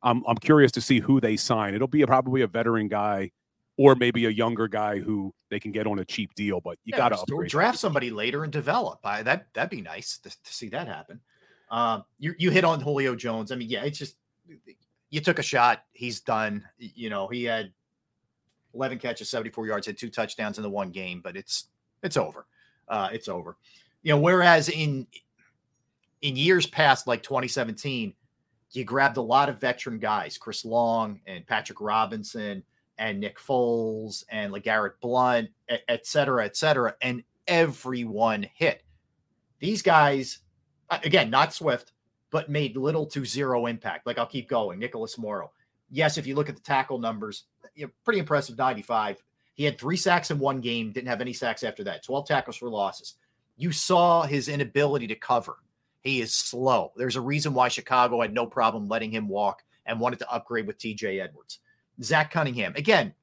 I'm, 0.04 0.24
I'm 0.28 0.38
curious 0.38 0.72
to 0.74 0.82
see 0.82 1.00
who 1.00 1.20
they 1.20 1.36
sign. 1.36 1.76
It'll 1.76 1.88
be 1.88 2.02
a, 2.02 2.08
probably 2.08 2.42
a 2.42 2.48
veteran 2.48 2.88
guy 2.88 3.32
or 3.78 3.96
maybe 3.96 4.26
a 4.26 4.30
younger 4.30 4.68
guy 4.68 5.00
who 5.00 5.34
they 5.50 5.60
can 5.60 5.72
get 5.72 5.88
on 5.88 6.00
a 6.00 6.06
cheap 6.06 6.34
deal, 6.36 6.62
but 6.62 6.78
you 6.84 6.92
yeah, 6.92 6.98
got 6.98 7.10
to 7.10 7.20
upgrade. 7.20 7.50
Draft 7.50 7.78
somebody 7.78 8.12
later 8.12 8.44
and 8.44 8.54
develop. 8.54 9.00
I, 9.04 9.24
that, 9.24 9.48
that'd 9.54 9.70
be 9.70 9.82
nice 9.82 10.18
to, 10.20 10.30
to 10.30 10.54
see 10.54 10.70
that 10.70 10.88
happen. 10.88 11.20
Um, 11.72 12.04
you 12.20 12.36
you 12.38 12.52
hit 12.52 12.66
on 12.66 12.82
Julio 12.82 13.16
Jones. 13.16 13.52
I 13.52 13.56
mean, 13.56 13.70
yeah, 13.70 13.84
it's 13.84 13.98
just 13.98 14.18
you 15.10 15.22
took 15.22 15.40
a 15.40 15.44
shot. 15.44 15.84
He's 15.94 16.20
done. 16.20 16.66
You 16.78 17.10
know, 17.10 17.30
he 17.30 17.46
had 17.46 17.72
11 18.74 19.00
catches, 19.00 19.30
74 19.30 19.68
yards, 19.68 19.88
had 19.88 19.98
two 19.98 20.10
touchdowns 20.10 20.58
in 20.58 20.64
the 20.64 20.70
one 20.70 20.92
game, 20.92 21.22
but 21.24 21.36
it's 21.36 21.68
it's 22.04 22.18
over. 22.18 22.46
Uh, 22.88 23.10
it's 23.12 23.28
over. 23.28 23.58
You 24.04 24.14
know, 24.14 24.20
whereas 24.20 24.70
in 24.70 25.08
in 26.22 26.36
years 26.36 26.66
past, 26.68 27.08
like 27.08 27.24
2017, 27.24 28.14
you 28.72 28.84
grabbed 28.84 29.18
a 29.18 29.22
lot 29.22 29.50
of 29.50 29.60
veteran 29.60 30.00
guys, 30.00 30.38
Chris 30.38 30.64
Long 30.66 31.20
and 31.26 31.46
Patrick 31.46 31.82
Robinson 31.82 32.64
and 32.98 33.20
Nick 33.20 33.40
Foles 33.40 34.24
and 34.30 34.54
LeGarrette 34.54 35.00
Blunt, 35.02 35.50
et 35.70 36.06
cetera, 36.06 36.46
et 36.46 36.56
cetera, 36.56 36.96
and 37.02 37.24
everyone 37.48 38.46
hit. 38.54 38.84
These 39.60 39.82
guys 39.82 40.40
again, 40.90 41.30
not 41.30 41.54
Swift, 41.54 41.94
but 42.32 42.50
made 42.50 42.78
little 42.78 43.06
to 43.08 43.26
zero 43.26 43.66
impact. 43.66 44.06
Like 44.06 44.18
I'll 44.18 44.26
keep 44.26 44.50
going. 44.50 44.80
Nicholas 44.80 45.18
Morrow. 45.18 45.52
Yes, 45.90 46.18
if 46.18 46.26
you 46.26 46.36
look 46.36 46.50
at 46.50 46.56
the 46.56 46.62
tackle 46.62 47.00
numbers, 47.00 47.46
you 47.76 47.86
know, 47.86 47.92
pretty 48.04 48.20
impressive 48.20 48.58
95. 48.58 49.22
He 49.54 49.64
had 49.64 49.78
three 49.78 49.98
sacks 49.98 50.32
in 50.32 50.40
one 50.40 50.62
game, 50.62 50.92
didn't 50.92 51.10
have 51.10 51.22
any 51.22 51.34
sacks 51.34 51.64
after 51.64 51.84
that, 51.84 52.04
12 52.04 52.28
tackles 52.28 52.58
for 52.58 52.70
losses. 52.70 53.16
You 53.58 53.72
saw 53.72 54.24
his 54.24 54.48
inability 54.48 55.08
to 55.08 55.16
cover. 55.16 55.58
He 56.02 56.22
is 56.22 56.34
slow. 56.34 56.92
There's 56.96 57.16
a 57.16 57.22
reason 57.22 57.54
why 57.54 57.68
Chicago 57.68 58.22
had 58.22 58.34
no 58.34 58.46
problem 58.46 58.88
letting 58.88 59.12
him 59.12 59.28
walk 59.28 59.64
and 59.86 60.00
wanted 60.00 60.20
to 60.20 60.32
upgrade 60.32 60.66
with 60.66 60.80
TJ 60.80 61.22
Edwards. 61.22 61.60
Zach 62.02 62.32
Cunningham, 62.32 62.74
again, 62.76 63.14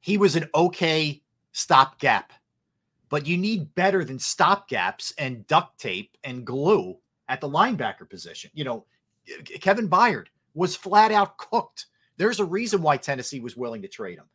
he 0.00 0.18
was 0.18 0.36
an 0.36 0.48
okay 0.54 1.22
stopgap 1.52 2.32
but 3.10 3.26
you 3.26 3.36
need 3.36 3.74
better 3.74 4.04
than 4.04 4.16
stopgaps 4.16 5.12
and 5.18 5.46
duct 5.46 5.78
tape 5.78 6.16
and 6.24 6.46
glue 6.46 6.96
at 7.28 7.42
the 7.42 7.48
linebacker 7.48 8.08
position. 8.08 8.50
You 8.54 8.64
know, 8.64 8.86
Kevin 9.60 9.90
Byard 9.90 10.28
was 10.54 10.74
flat 10.74 11.12
out 11.12 11.36
cooked. 11.36 11.86
There's 12.20 12.40
a 12.40 12.44
reason 12.44 12.82
why 12.82 12.96
Tennessee 12.96 13.40
was 13.40 13.56
willing 13.56 13.82
to 13.82 13.88
trade 13.88 14.18
him. 14.18 14.26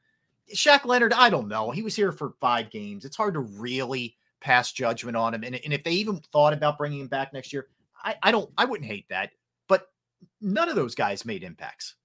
Shaq 0.54 0.86
Leonard, 0.86 1.14
I 1.14 1.30
don't 1.30 1.48
know. 1.48 1.72
He 1.72 1.82
was 1.82 1.96
here 1.96 2.12
for 2.12 2.34
five 2.42 2.70
games. 2.72 3.06
It's 3.06 3.16
hard 3.16 3.36
to 3.36 3.40
really 3.40 4.18
pass 4.42 4.72
judgment 4.72 5.16
on 5.16 5.34
him. 5.34 5.44
And, 5.44 5.56
and 5.56 5.74
if 5.74 5.84
they 5.84 5.92
even 5.92 6.20
thought 6.32 6.54
about 6.54 6.78
bringing 6.78 7.02
him 7.02 7.08
back 7.08 7.34
next 7.34 7.54
year, 7.54 7.68
I, 8.04 8.16
I 8.22 8.32
don't, 8.32 8.52
I 8.58 8.66
wouldn't 8.66 8.90
hate 8.90 9.08
that. 9.10 9.32
But 9.68 9.88
none 10.42 10.70
of 10.70 10.76
those 10.76 10.96
guys 10.96 11.26
made 11.26 11.44
impacts 11.44 11.96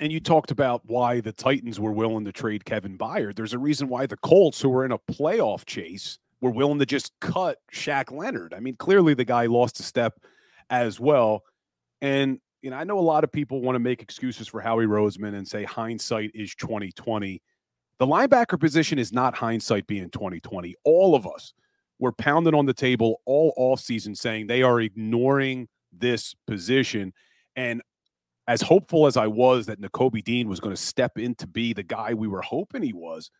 and 0.00 0.12
you 0.12 0.20
talked 0.20 0.50
about 0.50 0.82
why 0.86 1.20
the 1.20 1.32
Titans 1.32 1.80
were 1.80 1.92
willing 1.92 2.24
to 2.24 2.32
trade 2.32 2.64
Kevin 2.64 2.96
Byard. 2.96 3.36
There's 3.36 3.54
a 3.54 3.58
reason 3.58 3.88
why 3.88 4.06
the 4.06 4.16
Colts, 4.16 4.60
who 4.60 4.68
were 4.68 4.84
in 4.84 4.92
a 4.92 4.98
playoff 4.98 5.64
chase, 5.66 6.18
were 6.40 6.50
willing 6.50 6.78
to 6.78 6.86
just 6.86 7.12
cut 7.20 7.58
Shaq 7.72 8.12
Leonard. 8.12 8.54
I 8.54 8.60
mean, 8.60 8.76
clearly 8.76 9.14
the 9.14 9.24
guy 9.24 9.46
lost 9.46 9.80
a 9.80 9.82
step 9.82 10.20
as 10.70 11.00
well. 11.00 11.44
And 12.00 12.38
you 12.62 12.70
know, 12.70 12.76
I 12.76 12.84
know 12.84 12.98
a 12.98 13.00
lot 13.00 13.24
of 13.24 13.30
people 13.30 13.60
want 13.60 13.76
to 13.76 13.80
make 13.80 14.02
excuses 14.02 14.48
for 14.48 14.60
Howie 14.60 14.86
Roseman 14.86 15.34
and 15.34 15.46
say 15.46 15.64
hindsight 15.64 16.30
is 16.34 16.54
2020. 16.56 17.40
The 17.98 18.06
linebacker 18.06 18.58
position 18.58 18.98
is 18.98 19.12
not 19.12 19.34
hindsight 19.34 19.86
being 19.86 20.10
2020. 20.10 20.74
All 20.84 21.14
of 21.14 21.26
us 21.26 21.52
were 21.98 22.12
pounding 22.12 22.54
on 22.54 22.66
the 22.66 22.74
table 22.74 23.20
all 23.26 23.52
off 23.56 23.80
season 23.80 24.14
saying 24.14 24.46
they 24.46 24.62
are 24.62 24.80
ignoring 24.80 25.68
this 25.92 26.34
position. 26.46 27.12
And 27.56 27.82
as 28.46 28.62
hopeful 28.62 29.06
as 29.06 29.16
I 29.16 29.26
was 29.26 29.66
that 29.66 29.80
Nakobe 29.80 30.22
Dean 30.24 30.48
was 30.48 30.60
going 30.60 30.74
to 30.74 30.80
step 30.80 31.18
in 31.18 31.34
to 31.36 31.46
be 31.46 31.72
the 31.72 31.82
guy 31.82 32.14
we 32.14 32.28
were 32.28 32.42
hoping 32.42 32.82
he 32.82 32.92
was, 32.92 33.30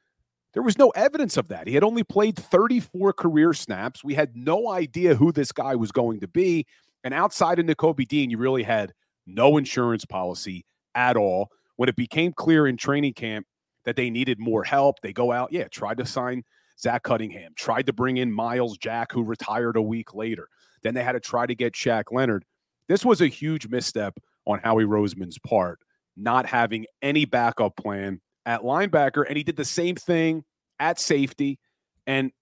there 0.54 0.62
was 0.62 0.78
no 0.78 0.90
evidence 0.90 1.36
of 1.36 1.48
that. 1.48 1.68
He 1.68 1.74
had 1.74 1.84
only 1.84 2.02
played 2.02 2.36
34 2.36 3.12
career 3.12 3.52
snaps. 3.52 4.02
We 4.02 4.14
had 4.14 4.36
no 4.36 4.70
idea 4.70 5.14
who 5.14 5.30
this 5.30 5.52
guy 5.52 5.76
was 5.76 5.92
going 5.92 6.20
to 6.20 6.28
be. 6.28 6.66
And 7.04 7.14
outside 7.14 7.58
of 7.58 7.66
Nakobe 7.66 8.08
Dean, 8.08 8.30
you 8.30 8.38
really 8.38 8.64
had 8.64 8.92
no 9.28 9.56
insurance 9.56 10.04
policy 10.04 10.64
at 10.94 11.16
all. 11.16 11.48
When 11.76 11.88
it 11.88 11.96
became 11.96 12.32
clear 12.32 12.66
in 12.66 12.76
training 12.76 13.14
camp 13.14 13.46
that 13.84 13.94
they 13.94 14.10
needed 14.10 14.40
more 14.40 14.64
help, 14.64 14.96
they 15.02 15.12
go 15.12 15.30
out, 15.30 15.52
yeah, 15.52 15.68
tried 15.68 15.98
to 15.98 16.06
sign 16.06 16.42
Zach 16.80 17.02
Cunningham, 17.02 17.52
tried 17.56 17.86
to 17.86 17.92
bring 17.92 18.16
in 18.16 18.32
Myles 18.32 18.76
Jack, 18.78 19.12
who 19.12 19.22
retired 19.22 19.76
a 19.76 19.82
week 19.82 20.14
later. 20.14 20.48
Then 20.82 20.94
they 20.94 21.04
had 21.04 21.12
to 21.12 21.20
try 21.20 21.46
to 21.46 21.54
get 21.54 21.74
Shaq 21.74 22.04
Leonard. 22.10 22.44
This 22.88 23.04
was 23.04 23.20
a 23.20 23.26
huge 23.26 23.68
misstep 23.68 24.18
on 24.46 24.60
Howie 24.60 24.84
Roseman's 24.84 25.38
part, 25.38 25.78
not 26.16 26.46
having 26.46 26.86
any 27.02 27.24
backup 27.24 27.76
plan 27.76 28.20
at 28.46 28.62
linebacker. 28.62 29.24
And 29.26 29.36
he 29.36 29.42
did 29.42 29.56
the 29.56 29.64
same 29.64 29.96
thing 29.96 30.44
at 30.80 30.98
safety, 30.98 31.58
and 32.06 32.32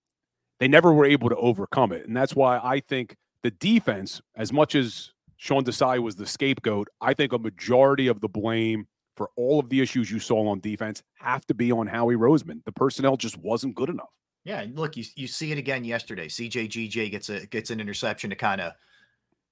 they 0.61 0.69
never 0.69 0.93
were 0.93 1.07
able 1.07 1.29
to 1.31 1.37
overcome 1.37 1.93
it. 1.93 2.07
And 2.07 2.17
that's 2.17 2.37
why 2.37 2.59
I 2.63 2.81
think 2.81 3.17
the 3.43 3.51
defense, 3.51 4.21
as 4.37 4.53
much 4.53 4.75
as 4.75 5.13
Sean 5.37 5.65
Desai 5.65 5.99
was 5.99 6.17
the 6.17 6.27
scapegoat, 6.27 6.89
I 7.01 7.15
think 7.15 7.33
a 7.33 7.39
majority 7.39 8.09
of 8.09 8.21
the 8.21 8.29
blame 8.29 8.87
for 9.17 9.31
all 9.37 9.59
of 9.59 9.69
the 9.69 9.81
issues 9.81 10.11
you 10.11 10.19
saw 10.19 10.49
on 10.49 10.61
defense 10.61 11.03
have 11.15 11.47
to 11.47 11.55
be 11.55 11.73
on 11.73 11.87
Howie 11.87 12.17
Roseman. 12.17 12.65
The 12.65 12.73
personnel 12.73 13.17
just 13.17 13.39
wasn't 13.39 13.75
good 13.75 13.89
enough. 13.89 14.11
Yeah, 14.45 14.65
look, 14.75 14.97
you 14.97 15.05
you 15.17 15.27
see 15.27 15.51
it 15.53 15.59
again 15.59 15.85
yesterday. 15.85 16.29
CJ 16.29 16.69
GJ 16.69 17.11
gets 17.11 17.29
a 17.31 17.47
gets 17.47 17.71
an 17.71 17.81
interception 17.81 18.31
to 18.31 18.37
kind 18.37 18.61
of 18.61 18.73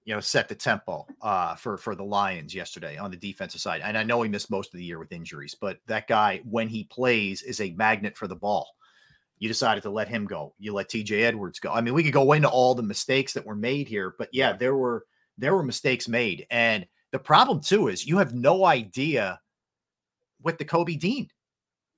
you 0.05 0.15
know, 0.15 0.21
set 0.21 0.49
the 0.49 0.55
tempo 0.55 1.07
uh, 1.23 1.55
for 1.55 1.79
for 1.79 1.95
the 1.95 2.05
Lions 2.05 2.55
yesterday 2.55 2.99
on 2.99 3.11
the 3.11 3.17
defensive 3.17 3.61
side. 3.61 3.81
And 3.83 3.97
I 3.97 4.03
know 4.03 4.21
he 4.23 4.29
missed 4.29 4.51
most 4.51 4.73
of 4.75 4.79
the 4.79 4.85
year 4.85 4.99
with 4.99 5.13
injuries, 5.13 5.57
but 5.59 5.79
that 5.87 6.07
guy, 6.07 6.43
when 6.45 6.69
he 6.69 6.85
plays, 6.85 7.43
is 7.43 7.61
a 7.61 7.71
magnet 7.73 8.17
for 8.17 8.29
the 8.29 8.37
ball. 8.37 8.69
You 9.39 9.49
decided 9.49 9.83
to 9.83 9.91
let 9.91 10.09
him 10.09 10.27
go. 10.27 10.55
You 10.59 10.75
let 10.75 10.91
TJ 10.91 11.23
Edwards 11.23 11.59
go. 11.59 11.73
I 11.73 11.81
mean, 11.81 11.95
we 11.95 12.05
could 12.05 12.13
go 12.13 12.33
into 12.33 12.49
all 12.49 12.75
the 12.75 12.83
mistakes 12.83 13.33
that 13.33 13.47
were 13.47 13.57
made 13.57 13.89
here, 13.89 14.15
but 14.17 14.29
yeah, 14.33 14.53
there 14.53 14.77
were 14.77 15.07
there 15.39 15.55
were 15.55 15.63
mistakes 15.63 16.09
made. 16.09 16.47
And 16.51 16.87
the 17.13 17.19
problem 17.19 17.61
too 17.61 17.89
is 17.89 18.07
you 18.07 18.19
have 18.19 18.35
no 18.35 18.65
idea 18.65 19.41
with 20.43 20.59
Nakobe 20.59 20.99
Dean. 20.99 21.29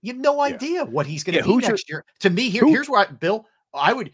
You 0.02 0.12
have 0.12 0.20
no 0.22 0.40
idea 0.40 0.84
what 0.84 1.06
he's 1.06 1.24
going 1.24 1.34
to 1.34 1.40
Yeah, 1.40 1.56
be 1.56 1.66
next 1.66 1.88
your- 1.88 1.98
year. 1.98 2.04
To 2.20 2.30
me, 2.30 2.48
here, 2.50 2.62
who- 2.62 2.70
here's 2.70 2.88
where 2.88 3.00
I, 3.00 3.06
Bill, 3.12 3.46
I 3.74 3.92
would, 3.92 4.12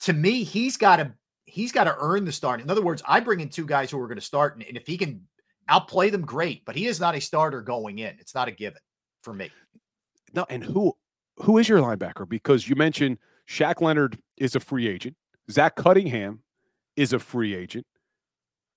to 0.00 0.12
me, 0.12 0.42
he's 0.42 0.76
got 0.76 0.96
to, 0.96 1.12
he's 1.46 1.70
got 1.72 1.84
to 1.84 1.96
earn 1.98 2.24
the 2.24 2.32
start. 2.32 2.60
In 2.60 2.70
other 2.70 2.82
words, 2.82 3.02
I 3.06 3.20
bring 3.20 3.40
in 3.40 3.48
two 3.48 3.66
guys 3.66 3.90
who 3.90 4.00
are 4.00 4.06
going 4.08 4.18
to 4.18 4.24
start, 4.24 4.54
and, 4.56 4.64
and 4.66 4.76
if 4.76 4.86
he 4.86 4.98
can 4.98 5.26
outplay 5.68 6.10
them, 6.10 6.22
great. 6.22 6.64
But 6.64 6.76
he 6.76 6.86
is 6.86 6.98
not 6.98 7.14
a 7.14 7.20
starter 7.20 7.60
going 7.62 7.98
in. 8.00 8.16
It's 8.18 8.34
not 8.34 8.48
a 8.48 8.50
given 8.50 8.80
for 9.22 9.32
me. 9.32 9.50
No, 10.34 10.44
and 10.50 10.62
who 10.64 10.96
who 11.36 11.56
is 11.58 11.68
your 11.68 11.78
linebacker? 11.78 12.28
Because 12.28 12.68
you 12.68 12.74
mentioned 12.74 13.18
Shaq 13.48 13.80
Leonard 13.80 14.18
is 14.36 14.56
a 14.56 14.60
free 14.60 14.88
agent. 14.88 15.16
Zach 15.50 15.76
Cunningham 15.76 16.40
is 16.96 17.12
a 17.12 17.18
free 17.18 17.54
agent. 17.54 17.86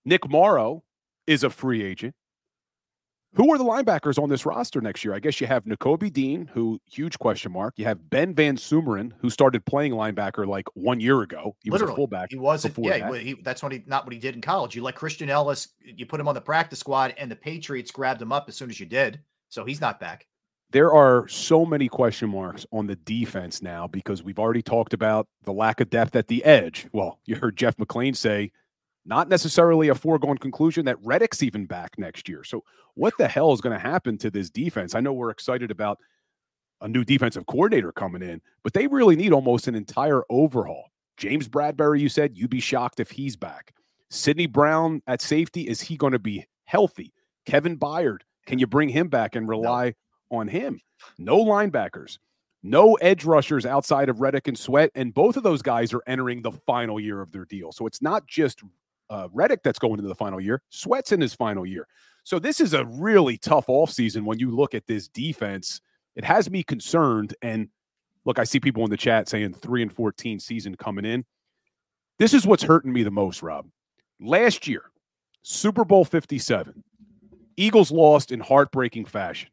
Nick 0.06 0.30
Morrow 0.30 0.84
is 1.28 1.44
a 1.44 1.49
free 1.49 1.84
agent. 1.84 2.15
Who 3.36 3.53
are 3.53 3.57
the 3.57 3.64
linebackers 3.64 4.22
on 4.22 4.28
this 4.28 4.45
roster 4.45 4.82
next 4.82 5.06
year? 5.06 5.14
I 5.14 5.19
guess 5.19 5.40
you 5.40 5.48
have 5.48 5.64
Nakobe 5.64 6.11
Dean, 6.11 6.49
who 6.53 6.82
huge 6.86 7.18
question 7.18 7.53
mark. 7.53 7.76
You 7.78 7.86
have 7.86 8.10
Ben 8.10 8.36
Van 8.36 8.57
Sumeren, 8.57 9.14
who 9.19 9.30
started 9.30 9.65
playing 9.65 9.94
linebacker 9.94 10.45
like 10.45 10.65
one 10.73 10.99
year 10.99 11.22
ago. 11.22 11.56
He 11.64 11.69
was 11.69 11.82
a 11.82 11.88
fullback. 11.88 12.28
He 12.30 12.38
wasn't. 12.38 12.76
before 12.76 12.91
Yeah, 12.91 13.10
that. 13.10 13.22
he, 13.22 13.36
that's 13.41 13.64
what 13.64 13.72
he 13.72 13.84
not 13.86 14.06
what 14.06 14.11
he 14.11 14.19
did 14.19 14.36
in 14.36 14.41
college. 14.41 14.76
You 14.76 14.84
let 14.84 14.95
Christian 14.95 15.30
Elliss, 15.30 15.69
you 15.80 16.06
put 16.06 16.19
him 16.19 16.28
on 16.28 16.36
the 16.36 16.41
practice 16.41 16.80
squad, 16.80 17.14
and 17.18 17.32
the 17.32 17.38
Patriots 17.38 17.91
grabbed 17.91 18.22
him 18.22 18.34
up 18.34 18.49
as 18.49 18.57
soon 18.57 18.69
as 18.69 18.82
you 18.82 18.86
did. 18.86 19.22
So 19.48 19.64
he's 19.64 19.80
not 19.80 20.02
back. 20.02 20.28
there 20.73 20.91
are 20.94 21.26
so 21.30 21.65
many 21.65 21.88
question 21.88 22.30
marks 22.30 22.65
on 22.73 22.88
the 22.88 22.95
defense 22.98 23.61
now 23.61 23.88
because 23.88 24.23
we've 24.23 24.40
already 24.40 24.61
talked 24.61 24.94
about 24.94 25.28
the 25.44 25.53
lack 25.53 25.80
of 25.80 25.90
depth 25.90 26.18
at 26.18 26.28
the 26.28 26.44
edge. 26.44 26.88
Well, 26.91 27.19
you 27.26 27.36
heard 27.38 27.56
Jeff 27.56 27.78
McLane 27.78 28.15
say, 28.15 28.52
not 29.06 29.30
necessarily 29.30 29.90
a 29.90 29.95
foregone 29.95 30.38
conclusion 30.38 30.86
that 30.86 30.98
Reddick's 31.03 31.44
even 31.44 31.65
back 31.65 31.98
next 31.98 32.30
year. 32.30 32.44
So, 32.44 32.64
what 32.94 33.14
the 33.18 33.28
hell 33.28 33.53
is 33.53 33.61
going 33.61 33.78
to 33.78 33.80
happen 33.80 34.18
to 34.19 34.30
this 34.30 34.49
defense? 34.49 34.95
I 34.95 34.99
know 34.99 35.14
we're 35.14 35.32
excited 35.32 35.72
about 35.72 35.98
a 36.82 36.88
new 36.88 37.03
defensive 37.03 37.45
coordinator 37.45 37.91
coming 37.91 38.22
in, 38.22 38.41
but 38.64 38.73
they 38.73 38.88
really 38.88 39.15
need 39.15 39.34
almost 39.34 39.68
an 39.68 39.76
entire 39.76 40.23
overhaul. 40.30 40.91
James 41.18 41.48
Bradberry, 41.48 41.99
you 41.99 42.10
said 42.10 42.38
you'd 42.38 42.49
be 42.49 42.60
shocked 42.60 42.99
if 42.99 43.11
he's 43.11 43.36
back. 43.36 43.73
Sydney 44.10 44.48
Brown 44.48 45.02
at 45.07 45.22
safety, 45.22 45.68
is 45.68 45.82
he 45.82 45.95
going 45.95 46.14
to 46.14 46.19
be 46.19 46.45
healthy? 46.65 47.14
Kevin 47.45 47.78
Byard, 47.78 48.22
can 48.45 48.60
you 48.60 48.68
bring 48.68 48.90
him 48.90 49.07
back 49.07 49.36
and 49.36 49.48
rely 49.48 49.94
on 50.32 50.48
him? 50.48 50.80
No 51.18 51.38
linebackers, 51.44 52.18
no 52.64 52.95
edge 52.95 53.23
rushers 53.23 53.65
outside 53.65 54.10
of 54.10 54.19
Reddick 54.19 54.48
and 54.48 54.57
Sweat, 54.57 54.91
and 54.95 55.14
both 55.14 55.38
of 55.38 55.44
those 55.44 55.61
guys 55.61 55.94
are 55.94 56.03
entering 56.07 56.41
the 56.41 56.52
final 56.52 56.99
year 56.99 57.22
of 57.22 57.32
their 57.32 57.45
deal. 57.45 57.72
So 57.72 57.88
it's 57.88 58.02
not 58.02 58.28
just 58.28 58.61
uh, 59.11 59.27
Reddick 59.33 59.61
that's 59.61 59.77
going 59.77 59.99
into 59.99 60.07
the 60.07 60.15
final 60.15 60.39
year. 60.39 60.61
Sweat's 60.69 61.11
in 61.11 61.19
his 61.21 61.33
final 61.33 61.65
year. 61.65 61.85
So 62.23 62.39
this 62.39 62.61
is 62.61 62.73
a 62.73 62.85
really 62.85 63.38
tough 63.38 63.67
offseason 63.67 64.23
when 64.23 64.39
you 64.39 64.55
look 64.55 64.73
at 64.73 64.88
this 64.88 65.09
defense. 65.09 65.81
It 66.15 66.23
has 66.23 66.49
me 66.49 66.63
concerned. 66.63 67.35
And 67.41 67.67
look, 68.23 68.39
I 68.39 68.45
see 68.45 68.59
people 68.59 68.85
in 68.85 68.89
the 68.89 68.97
chat 68.97 69.27
saying 69.27 69.55
three 69.55 69.81
and 69.81 69.91
14 69.91 70.39
season 70.39 70.75
coming 70.75 71.03
in. 71.03 71.25
This 72.19 72.33
is 72.33 72.47
what's 72.47 72.63
hurting 72.63 72.93
me 72.93 73.03
the 73.03 73.11
most, 73.11 73.43
Rob. 73.43 73.67
Last 74.19 74.67
year, 74.67 74.83
Super 75.41 75.83
Bowl 75.83 76.05
57, 76.05 76.83
Eagles 77.57 77.91
lost 77.91 78.31
in 78.31 78.39
heartbreaking 78.39 79.05
fashion. 79.05 79.49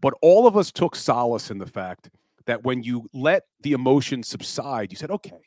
But 0.00 0.14
all 0.22 0.46
of 0.46 0.56
us 0.56 0.72
took 0.72 0.96
solace 0.96 1.50
in 1.50 1.58
the 1.58 1.66
fact 1.66 2.08
that 2.46 2.64
when 2.64 2.82
you 2.82 3.08
let 3.12 3.42
the 3.60 3.72
emotions 3.72 4.28
subside, 4.28 4.90
you 4.90 4.96
said, 4.96 5.10
okay, 5.10 5.42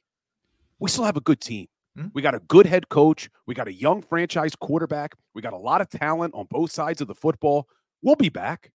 we 0.78 0.90
still 0.90 1.06
have 1.06 1.18
a 1.18 1.22
good 1.22 1.40
team. 1.40 1.68
Hmm? 1.96 2.08
We 2.14 2.22
got 2.22 2.36
a 2.36 2.40
good 2.40 2.66
head 2.66 2.90
coach. 2.90 3.30
We 3.46 3.54
got 3.54 3.68
a 3.68 3.74
young 3.74 4.02
franchise 4.02 4.56
quarterback. 4.56 5.14
We 5.34 5.42
got 5.42 5.54
a 5.54 5.58
lot 5.58 5.82
of 5.82 5.90
talent 5.90 6.34
on 6.34 6.48
both 6.50 6.72
sides 6.72 7.02
of 7.02 7.08
the 7.08 7.16
football. 7.16 7.68
We'll 8.02 8.16
be 8.16 8.30
back. 8.30 8.72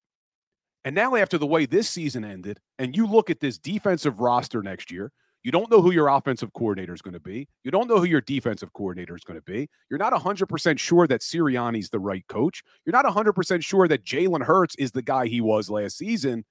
And 0.84 0.94
now, 0.94 1.16
after 1.16 1.36
the 1.36 1.46
way 1.46 1.66
this 1.66 1.88
season 1.88 2.24
ended, 2.24 2.60
and 2.78 2.96
you 2.96 3.06
look 3.06 3.30
at 3.30 3.40
this 3.40 3.58
defensive 3.58 4.20
roster 4.20 4.62
next 4.62 4.90
year, 4.90 5.12
you 5.42 5.52
don't 5.52 5.70
know 5.70 5.82
who 5.82 5.92
your 5.92 6.08
offensive 6.08 6.52
coordinator 6.52 6.94
is 6.94 7.02
going 7.02 7.14
to 7.14 7.20
be. 7.20 7.48
You 7.64 7.70
don't 7.70 7.88
know 7.88 7.98
who 7.98 8.04
your 8.04 8.20
defensive 8.20 8.72
coordinator 8.72 9.14
is 9.14 9.24
going 9.24 9.38
to 9.38 9.44
be. 9.44 9.68
You're 9.90 9.98
not 9.98 10.12
100% 10.12 10.78
sure 10.78 11.06
that 11.06 11.20
Sirianni's 11.20 11.90
the 11.90 12.00
right 12.00 12.24
coach. 12.28 12.62
You're 12.84 12.92
not 12.92 13.04
100% 13.04 13.62
sure 13.62 13.88
that 13.88 14.04
Jalen 14.04 14.44
Hurts 14.44 14.74
is 14.76 14.92
the 14.92 15.02
guy 15.02 15.26
he 15.26 15.40
was 15.40 15.70
last 15.70 15.98
season. 15.98 16.44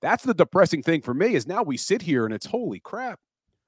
That's 0.00 0.24
the 0.24 0.34
depressing 0.34 0.82
thing 0.82 1.02
for 1.02 1.14
me 1.14 1.34
is 1.34 1.46
now 1.46 1.62
we 1.62 1.76
sit 1.76 2.02
here 2.02 2.24
and 2.24 2.34
it's 2.34 2.46
holy 2.46 2.80
crap. 2.80 3.18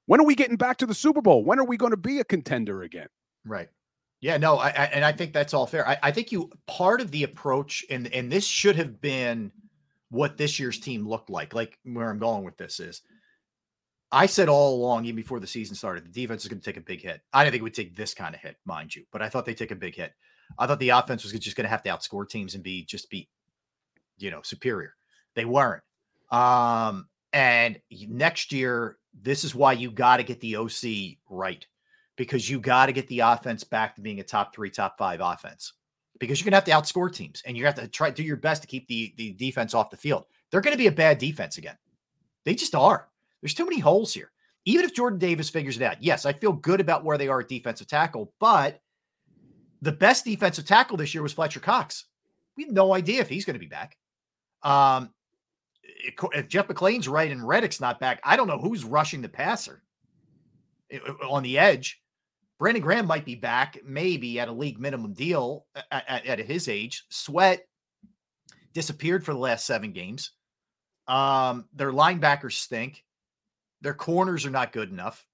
When 0.07 0.19
are 0.19 0.25
we 0.25 0.35
getting 0.35 0.57
back 0.57 0.77
to 0.77 0.85
the 0.85 0.95
Super 0.95 1.21
Bowl? 1.21 1.43
When 1.43 1.59
are 1.59 1.65
we 1.65 1.77
going 1.77 1.91
to 1.91 1.97
be 1.97 2.19
a 2.19 2.23
contender 2.23 2.81
again? 2.81 3.07
Right. 3.45 3.69
Yeah, 4.19 4.37
no, 4.37 4.57
I, 4.57 4.69
I 4.69 4.85
and 4.93 5.05
I 5.05 5.11
think 5.11 5.31
that's 5.31 5.53
all 5.53 5.67
fair. 5.67 5.87
I, 5.87 5.97
I 6.01 6.11
think 6.11 6.31
you 6.31 6.49
part 6.65 7.01
of 7.01 7.11
the 7.11 7.23
approach, 7.23 7.85
and 7.89 8.11
and 8.11 8.31
this 8.31 8.47
should 8.47 8.75
have 8.75 8.99
been 8.99 9.51
what 10.09 10.37
this 10.37 10.59
year's 10.59 10.79
team 10.79 11.07
looked 11.07 11.29
like. 11.29 11.53
Like 11.53 11.77
where 11.83 12.09
I'm 12.09 12.17
going 12.17 12.43
with 12.43 12.57
this 12.57 12.79
is, 12.79 13.03
I 14.11 14.25
said 14.25 14.49
all 14.49 14.75
along, 14.75 15.05
even 15.05 15.17
before 15.17 15.39
the 15.39 15.45
season 15.45 15.75
started, 15.75 16.03
the 16.03 16.09
defense 16.09 16.43
is 16.43 16.49
going 16.49 16.59
to 16.59 16.65
take 16.65 16.77
a 16.77 16.81
big 16.81 17.01
hit. 17.01 17.21
I 17.31 17.43
didn't 17.43 17.51
think 17.51 17.61
it 17.61 17.63
would 17.63 17.73
take 17.75 17.95
this 17.95 18.15
kind 18.15 18.33
of 18.33 18.41
hit, 18.41 18.55
mind 18.65 18.95
you, 18.95 19.03
but 19.11 19.21
I 19.21 19.29
thought 19.29 19.45
they'd 19.45 19.57
take 19.57 19.71
a 19.71 19.75
big 19.75 19.95
hit. 19.95 20.13
I 20.57 20.65
thought 20.65 20.79
the 20.79 20.89
offense 20.89 21.23
was 21.23 21.33
just 21.33 21.55
going 21.57 21.65
to 21.65 21.69
have 21.69 21.83
to 21.83 21.89
outscore 21.89 22.27
teams 22.27 22.55
and 22.55 22.63
be 22.63 22.85
just 22.85 23.09
be, 23.11 23.29
you 24.17 24.31
know, 24.31 24.41
superior. 24.41 24.95
They 25.35 25.45
weren't. 25.45 25.83
Um, 26.31 27.07
and 27.33 27.79
next 27.91 28.51
year, 28.51 28.96
this 29.21 29.43
is 29.43 29.55
why 29.55 29.73
you 29.73 29.91
got 29.91 30.17
to 30.17 30.23
get 30.23 30.39
the 30.39 30.57
OC 30.57 31.17
right 31.29 31.65
because 32.15 32.49
you 32.49 32.59
got 32.59 32.87
to 32.87 32.91
get 32.91 33.07
the 33.07 33.19
offense 33.19 33.63
back 33.63 33.95
to 33.95 34.01
being 34.01 34.19
a 34.19 34.23
top 34.23 34.53
three, 34.53 34.69
top 34.69 34.97
five 34.97 35.19
offense 35.21 35.73
because 36.19 36.39
you're 36.39 36.49
going 36.49 36.61
to 36.61 36.71
have 36.71 36.87
to 36.87 36.93
outscore 36.93 37.13
teams 37.13 37.43
and 37.45 37.55
you 37.55 37.65
have 37.65 37.75
to 37.75 37.87
try 37.87 38.09
to 38.09 38.15
do 38.15 38.23
your 38.23 38.37
best 38.37 38.61
to 38.61 38.67
keep 38.67 38.87
the, 38.87 39.13
the 39.17 39.33
defense 39.33 39.73
off 39.73 39.89
the 39.89 39.97
field. 39.97 40.25
They're 40.49 40.61
going 40.61 40.73
to 40.73 40.77
be 40.77 40.87
a 40.87 40.91
bad 40.91 41.17
defense 41.17 41.57
again. 41.57 41.77
They 42.45 42.55
just 42.55 42.75
are. 42.75 43.07
There's 43.41 43.53
too 43.53 43.65
many 43.65 43.79
holes 43.79 44.13
here. 44.13 44.31
Even 44.65 44.85
if 44.85 44.93
Jordan 44.93 45.19
Davis 45.19 45.49
figures 45.49 45.77
it 45.77 45.83
out, 45.83 46.03
yes, 46.03 46.25
I 46.25 46.33
feel 46.33 46.53
good 46.53 46.81
about 46.81 47.03
where 47.03 47.17
they 47.17 47.27
are 47.27 47.39
at 47.39 47.47
defensive 47.47 47.87
tackle, 47.87 48.33
but 48.39 48.81
the 49.81 49.91
best 49.91 50.25
defensive 50.25 50.65
tackle 50.65 50.97
this 50.97 51.13
year 51.13 51.23
was 51.23 51.33
Fletcher 51.33 51.59
Cox. 51.59 52.05
We 52.57 52.63
have 52.63 52.73
no 52.73 52.93
idea 52.93 53.21
if 53.21 53.29
he's 53.29 53.45
going 53.45 53.53
to 53.53 53.59
be 53.59 53.67
back. 53.67 53.97
Um, 54.63 55.11
if 56.33 56.47
Jeff 56.47 56.67
McLane's 56.67 57.07
right 57.07 57.31
and 57.31 57.47
Reddick's 57.47 57.81
not 57.81 57.99
back, 57.99 58.19
I 58.23 58.35
don't 58.35 58.47
know 58.47 58.59
who's 58.59 58.83
rushing 58.83 59.21
the 59.21 59.29
passer 59.29 59.81
i- 60.91 60.97
i- 60.97 61.27
on 61.27 61.43
the 61.43 61.57
edge. 61.57 62.01
Brandon 62.59 62.81
Graham 62.81 63.05
might 63.05 63.25
be 63.25 63.35
back, 63.35 63.77
maybe 63.85 64.39
at 64.39 64.47
a 64.47 64.51
league 64.51 64.79
minimum 64.79 65.13
deal 65.13 65.65
at, 65.91 66.03
at, 66.07 66.25
at 66.25 66.39
his 66.39 66.67
age. 66.67 67.05
Sweat 67.09 67.67
disappeared 68.73 69.23
for 69.25 69.33
the 69.33 69.39
last 69.39 69.65
seven 69.65 69.91
games. 69.91 70.31
Um, 71.07 71.67
their 71.73 71.91
linebackers 71.91 72.53
stink. 72.53 73.03
Their 73.81 73.93
corners 73.93 74.45
are 74.45 74.49
not 74.51 74.71
good 74.73 74.89
enough. 74.91 75.25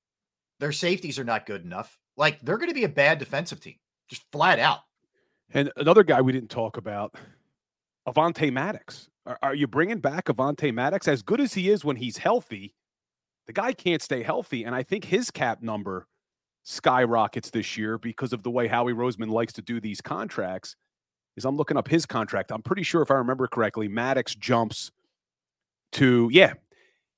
Their 0.60 0.72
safeties 0.74 1.18
are 1.18 1.24
not 1.24 1.46
good 1.46 1.64
enough. 1.64 1.98
Like 2.18 2.42
they're 2.42 2.58
going 2.58 2.70
to 2.70 2.76
be 2.76 2.84
a 2.84 2.90
bad 2.90 3.20
defensive 3.20 3.60
team, 3.62 3.76
just 4.10 4.24
flat 4.32 4.60
out. 4.60 4.80
And 5.54 5.72
another 5.78 6.04
guy 6.04 6.22
we 6.22 6.32
didn't 6.32 6.50
talk 6.50 6.78
about, 6.78 7.16
Avante 8.08 8.52
Maddox. 8.52 9.10
Are, 9.26 9.38
are 9.42 9.56
you 9.56 9.68
bringing 9.68 10.00
back 10.00 10.26
Avante 10.26 10.74
Maddox? 10.74 11.08
As 11.08 11.22
good 11.22 11.40
as 11.40 11.54
he 11.54 11.70
is 11.70 11.86
when 11.86 11.96
he's 11.96 12.18
healthy, 12.18 12.76
the 13.48 13.54
guy 13.54 13.74
can't 13.74 14.02
stay 14.02 14.24
healthy. 14.24 14.64
And 14.64 14.76
I 14.76 14.84
think 14.84 15.06
his 15.06 15.32
cap 15.32 15.62
number 15.62 16.08
skyrockets 16.64 17.50
this 17.50 17.78
year 17.78 17.98
because 17.98 18.34
of 18.34 18.44
the 18.44 18.52
way 18.52 18.68
Howie 18.68 18.94
Roseman 18.94 19.30
likes 19.30 19.54
to 19.54 19.62
do 19.62 19.80
these 19.80 20.02
contracts. 20.02 20.76
Is 21.36 21.46
I'm 21.46 21.58
looking 21.58 21.78
up 21.78 21.88
his 21.88 22.06
contract. 22.06 22.52
I'm 22.52 22.62
pretty 22.62 22.84
sure 22.84 23.02
if 23.02 23.10
I 23.10 23.16
remember 23.16 23.48
correctly, 23.48 23.88
Maddox 23.88 24.36
jumps 24.36 24.92
to 25.94 26.30
yeah, 26.32 26.54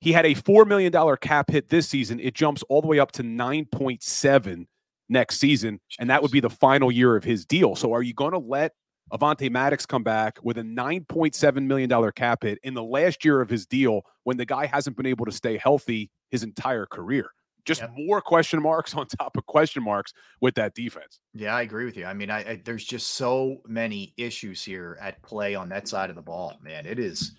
he 0.00 0.12
had 0.12 0.24
a 0.24 0.32
four 0.32 0.64
million 0.64 0.90
dollar 0.90 1.18
cap 1.18 1.50
hit 1.50 1.68
this 1.68 1.86
season. 1.86 2.18
It 2.20 2.34
jumps 2.34 2.62
all 2.70 2.80
the 2.80 2.86
way 2.86 2.98
up 2.98 3.12
to 3.12 3.22
nine 3.22 3.66
point 3.66 4.02
seven 4.02 4.68
next 5.10 5.38
season, 5.38 5.80
and 5.98 6.08
that 6.08 6.22
would 6.22 6.30
be 6.30 6.40
the 6.40 6.48
final 6.48 6.90
year 6.90 7.14
of 7.14 7.24
his 7.24 7.44
deal. 7.44 7.76
So, 7.76 7.92
are 7.92 8.02
you 8.02 8.14
going 8.14 8.32
to 8.32 8.38
let 8.38 8.72
Avante 9.12 9.50
Maddox 9.50 9.86
come 9.86 10.02
back 10.02 10.38
with 10.42 10.58
a 10.58 10.64
nine 10.64 11.04
point 11.04 11.34
seven 11.34 11.66
million 11.68 11.88
dollar 11.88 12.10
cap 12.10 12.42
hit 12.42 12.58
in 12.62 12.74
the 12.74 12.82
last 12.82 13.24
year 13.24 13.40
of 13.40 13.48
his 13.48 13.64
deal 13.64 14.02
when 14.24 14.36
the 14.36 14.46
guy 14.46 14.66
hasn't 14.66 14.96
been 14.96 15.06
able 15.06 15.24
to 15.24 15.32
stay 15.32 15.56
healthy 15.56 16.10
his 16.30 16.42
entire 16.42 16.86
career? 16.86 17.30
Just 17.64 17.82
more 17.96 18.20
question 18.20 18.62
marks 18.62 18.94
on 18.94 19.08
top 19.08 19.36
of 19.36 19.44
question 19.46 19.82
marks 19.82 20.12
with 20.40 20.54
that 20.54 20.74
defense. 20.74 21.18
Yeah, 21.34 21.54
I 21.54 21.62
agree 21.62 21.84
with 21.84 21.96
you. 21.96 22.04
I 22.04 22.14
mean, 22.14 22.30
I, 22.30 22.38
I 22.50 22.62
there's 22.64 22.84
just 22.84 23.14
so 23.14 23.60
many 23.66 24.14
issues 24.16 24.62
here 24.62 24.96
at 25.00 25.20
play 25.22 25.56
on 25.56 25.68
that 25.70 25.88
side 25.88 26.08
of 26.08 26.14
the 26.16 26.22
ball, 26.22 26.56
man. 26.62 26.86
It 26.86 27.00
is, 27.00 27.32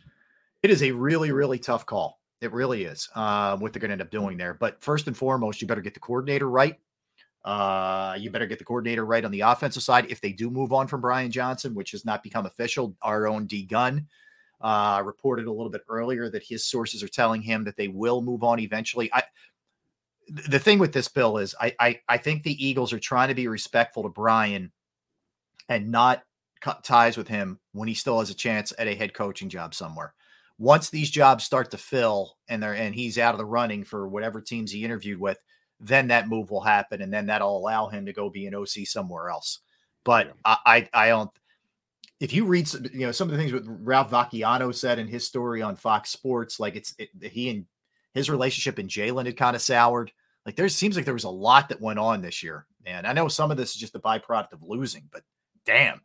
it 0.63 0.69
is 0.69 0.83
a 0.83 0.91
really, 0.91 1.31
really 1.31 1.59
tough 1.59 1.85
call. 1.85 2.19
It 2.41 2.51
really 2.51 2.83
is. 2.83 3.07
Um, 3.15 3.61
what 3.61 3.71
they're 3.71 3.79
going 3.79 3.89
to 3.89 3.93
end 3.93 4.01
up 4.01 4.11
doing 4.11 4.37
there. 4.37 4.53
But 4.53 4.81
first 4.81 5.07
and 5.07 5.15
foremost, 5.15 5.61
you 5.61 5.67
better 5.67 5.81
get 5.81 5.93
the 5.93 6.01
coordinator 6.01 6.49
right. 6.49 6.77
Uh, 7.47 8.13
you 8.19 8.29
better 8.29 8.45
get 8.45 8.59
the 8.59 8.65
coordinator 8.65 9.05
right 9.05 9.23
on 9.23 9.31
the 9.31 9.39
offensive 9.39 9.81
side. 9.81 10.05
If 10.09 10.19
they 10.19 10.33
do 10.33 10.49
move 10.49 10.73
on 10.73 10.85
from 10.85 10.99
Brian 10.99 11.31
Johnson, 11.31 11.73
which 11.73 11.91
has 11.91 12.03
not 12.03 12.21
become 12.21 12.45
official, 12.45 12.93
our 13.01 13.25
own 13.25 13.45
D 13.45 13.63
Gunn 13.63 14.05
uh, 14.59 15.01
reported 15.05 15.47
a 15.47 15.51
little 15.51 15.69
bit 15.69 15.85
earlier 15.87 16.29
that 16.29 16.43
his 16.43 16.65
sources 16.65 17.01
are 17.03 17.07
telling 17.07 17.41
him 17.41 17.63
that 17.63 17.77
they 17.77 17.87
will 17.87 18.21
move 18.21 18.43
on 18.43 18.59
eventually. 18.59 19.09
I, 19.13 19.23
the 20.49 20.59
thing 20.59 20.77
with 20.77 20.91
this 20.91 21.07
bill 21.07 21.37
is 21.37 21.55
I, 21.61 21.73
I 21.79 22.01
I 22.09 22.17
think 22.17 22.43
the 22.43 22.65
Eagles 22.65 22.91
are 22.91 22.99
trying 22.99 23.29
to 23.29 23.35
be 23.35 23.47
respectful 23.47 24.03
to 24.03 24.09
Brian 24.09 24.73
and 25.69 25.89
not 25.89 26.23
cut 26.59 26.83
ties 26.83 27.15
with 27.15 27.29
him 27.29 27.61
when 27.71 27.87
he 27.87 27.93
still 27.93 28.19
has 28.19 28.29
a 28.29 28.35
chance 28.35 28.73
at 28.77 28.89
a 28.89 28.95
head 28.95 29.13
coaching 29.13 29.47
job 29.47 29.73
somewhere. 29.73 30.13
Once 30.57 30.89
these 30.89 31.09
jobs 31.09 31.45
start 31.45 31.71
to 31.71 31.77
fill 31.77 32.35
and 32.49 32.61
they're 32.61 32.75
and 32.75 32.93
he's 32.93 33.17
out 33.17 33.33
of 33.33 33.37
the 33.37 33.45
running 33.45 33.85
for 33.85 34.09
whatever 34.09 34.41
teams 34.41 34.69
he 34.69 34.83
interviewed 34.83 35.21
with, 35.21 35.37
then 35.79 36.07
that 36.07 36.27
move 36.27 36.49
will 36.49 36.61
happen, 36.61 37.01
and 37.01 37.13
then 37.13 37.27
that'll 37.27 37.57
allow 37.57 37.87
him 37.87 38.05
to 38.05 38.13
go 38.13 38.29
be 38.29 38.47
an 38.47 38.55
OC 38.55 38.85
somewhere 38.85 39.29
else. 39.29 39.59
But 40.03 40.27
yeah. 40.27 40.33
I, 40.45 40.57
I, 40.65 40.89
I 40.93 41.09
don't. 41.09 41.31
If 42.19 42.33
you 42.33 42.45
read, 42.45 42.67
you 42.93 43.05
know, 43.05 43.11
some 43.11 43.27
of 43.27 43.31
the 43.33 43.37
things 43.37 43.53
what 43.53 43.63
Ralph 43.65 44.09
Vacchiano 44.09 44.73
said 44.73 44.97
in 44.97 45.07
his 45.07 45.27
story 45.27 45.61
on 45.61 45.75
Fox 45.75 46.09
Sports, 46.09 46.59
like 46.59 46.75
it's 46.75 46.95
it, 46.97 47.09
he 47.21 47.49
and 47.49 47.65
his 48.13 48.29
relationship 48.29 48.79
and 48.79 48.89
Jalen 48.89 49.27
had 49.27 49.37
kind 49.37 49.55
of 49.55 49.61
soured. 49.61 50.11
Like 50.45 50.55
there 50.55 50.69
seems 50.69 50.95
like 50.95 51.05
there 51.05 51.13
was 51.13 51.25
a 51.25 51.29
lot 51.29 51.69
that 51.69 51.81
went 51.81 51.99
on 51.99 52.21
this 52.21 52.41
year, 52.41 52.65
and 52.85 53.05
I 53.05 53.13
know 53.13 53.27
some 53.27 53.51
of 53.51 53.57
this 53.57 53.71
is 53.71 53.75
just 53.75 53.95
a 53.95 53.99
byproduct 53.99 54.53
of 54.53 54.63
losing, 54.63 55.07
but 55.11 55.21
damn, 55.65 56.01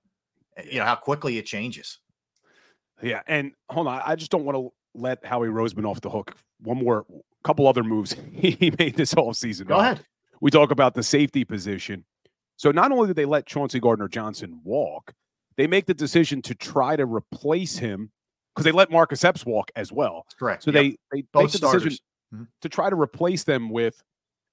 eh, 0.56 0.64
you 0.70 0.78
know 0.80 0.84
how 0.84 0.96
quickly 0.96 1.38
it 1.38 1.46
changes. 1.46 1.98
Yeah, 3.00 3.22
and 3.26 3.52
hold 3.70 3.86
on, 3.86 4.02
I 4.04 4.16
just 4.16 4.30
don't 4.30 4.44
want 4.44 4.56
to 4.56 4.72
let 4.94 5.24
Howie 5.24 5.48
Roseman 5.48 5.88
off 5.88 6.00
the 6.00 6.10
hook. 6.10 6.36
One 6.60 6.84
more 6.84 7.06
couple 7.42 7.66
other 7.66 7.82
moves 7.82 8.16
he 8.32 8.72
made 8.78 8.96
this 8.96 9.12
whole 9.12 9.34
season. 9.34 9.66
Go 9.66 9.78
ahead. 9.78 10.04
We 10.40 10.50
talk 10.50 10.70
about 10.70 10.94
the 10.94 11.02
safety 11.02 11.44
position. 11.44 12.04
So 12.56 12.70
not 12.70 12.92
only 12.92 13.08
did 13.08 13.16
they 13.16 13.24
let 13.24 13.46
Chauncey 13.46 13.80
Gardner 13.80 14.08
Johnson 14.08 14.60
walk, 14.64 15.14
they 15.56 15.66
make 15.66 15.86
the 15.86 15.94
decision 15.94 16.42
to 16.42 16.54
try 16.54 16.96
to 16.96 17.06
replace 17.06 17.78
him 17.78 18.10
because 18.54 18.64
they 18.64 18.72
let 18.72 18.90
Marcus 18.90 19.24
Epps 19.24 19.46
walk 19.46 19.70
as 19.76 19.92
well. 19.92 20.26
Correct. 20.38 20.62
So 20.62 20.70
yep. 20.70 20.82
they 20.82 20.96
they 21.12 21.22
Both 21.32 21.44
make 21.44 21.52
the 21.52 21.58
starters. 21.58 21.82
decision 21.82 22.04
mm-hmm. 22.34 22.44
to 22.60 22.68
try 22.68 22.90
to 22.90 22.96
replace 22.96 23.44
them 23.44 23.70
with 23.70 24.02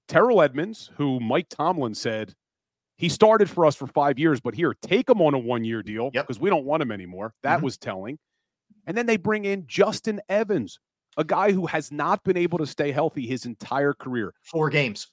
Terrell 0.08 0.42
Edmunds, 0.42 0.92
who 0.98 1.20
Mike 1.20 1.48
Tomlin 1.50 1.94
said 1.94 2.34
he 2.98 3.10
started 3.10 3.50
for 3.50 3.66
us 3.66 3.76
for 3.76 3.88
five 3.88 4.20
years, 4.20 4.42
but 4.42 4.54
here, 4.54 4.76
take 4.82 5.10
him 5.10 5.22
on 5.22 5.34
a 5.34 5.40
one 5.40 5.64
year 5.64 5.82
deal 5.82 6.12
because 6.12 6.38
yep. 6.38 6.42
we 6.42 6.50
don't 6.50 6.66
want 6.66 6.82
him 6.82 6.92
anymore. 6.92 7.34
That 7.44 7.58
mm-hmm. 7.58 7.66
was 7.66 7.78
telling. 7.78 8.20
And 8.86 8.98
then 8.98 9.06
they 9.06 9.18
bring 9.18 9.46
in 9.46 9.66
Justin 9.68 10.20
Evans, 10.28 10.80
a 11.20 11.24
guy 11.24 11.52
who 11.52 11.68
has 11.68 11.92
not 11.92 12.24
been 12.24 12.38
able 12.38 12.58
to 12.58 12.66
stay 12.66 12.94
healthy 12.94 13.28
his 13.28 13.46
entire 13.46 13.94
career. 13.94 14.34
Four 14.42 14.70
games. 14.70 15.08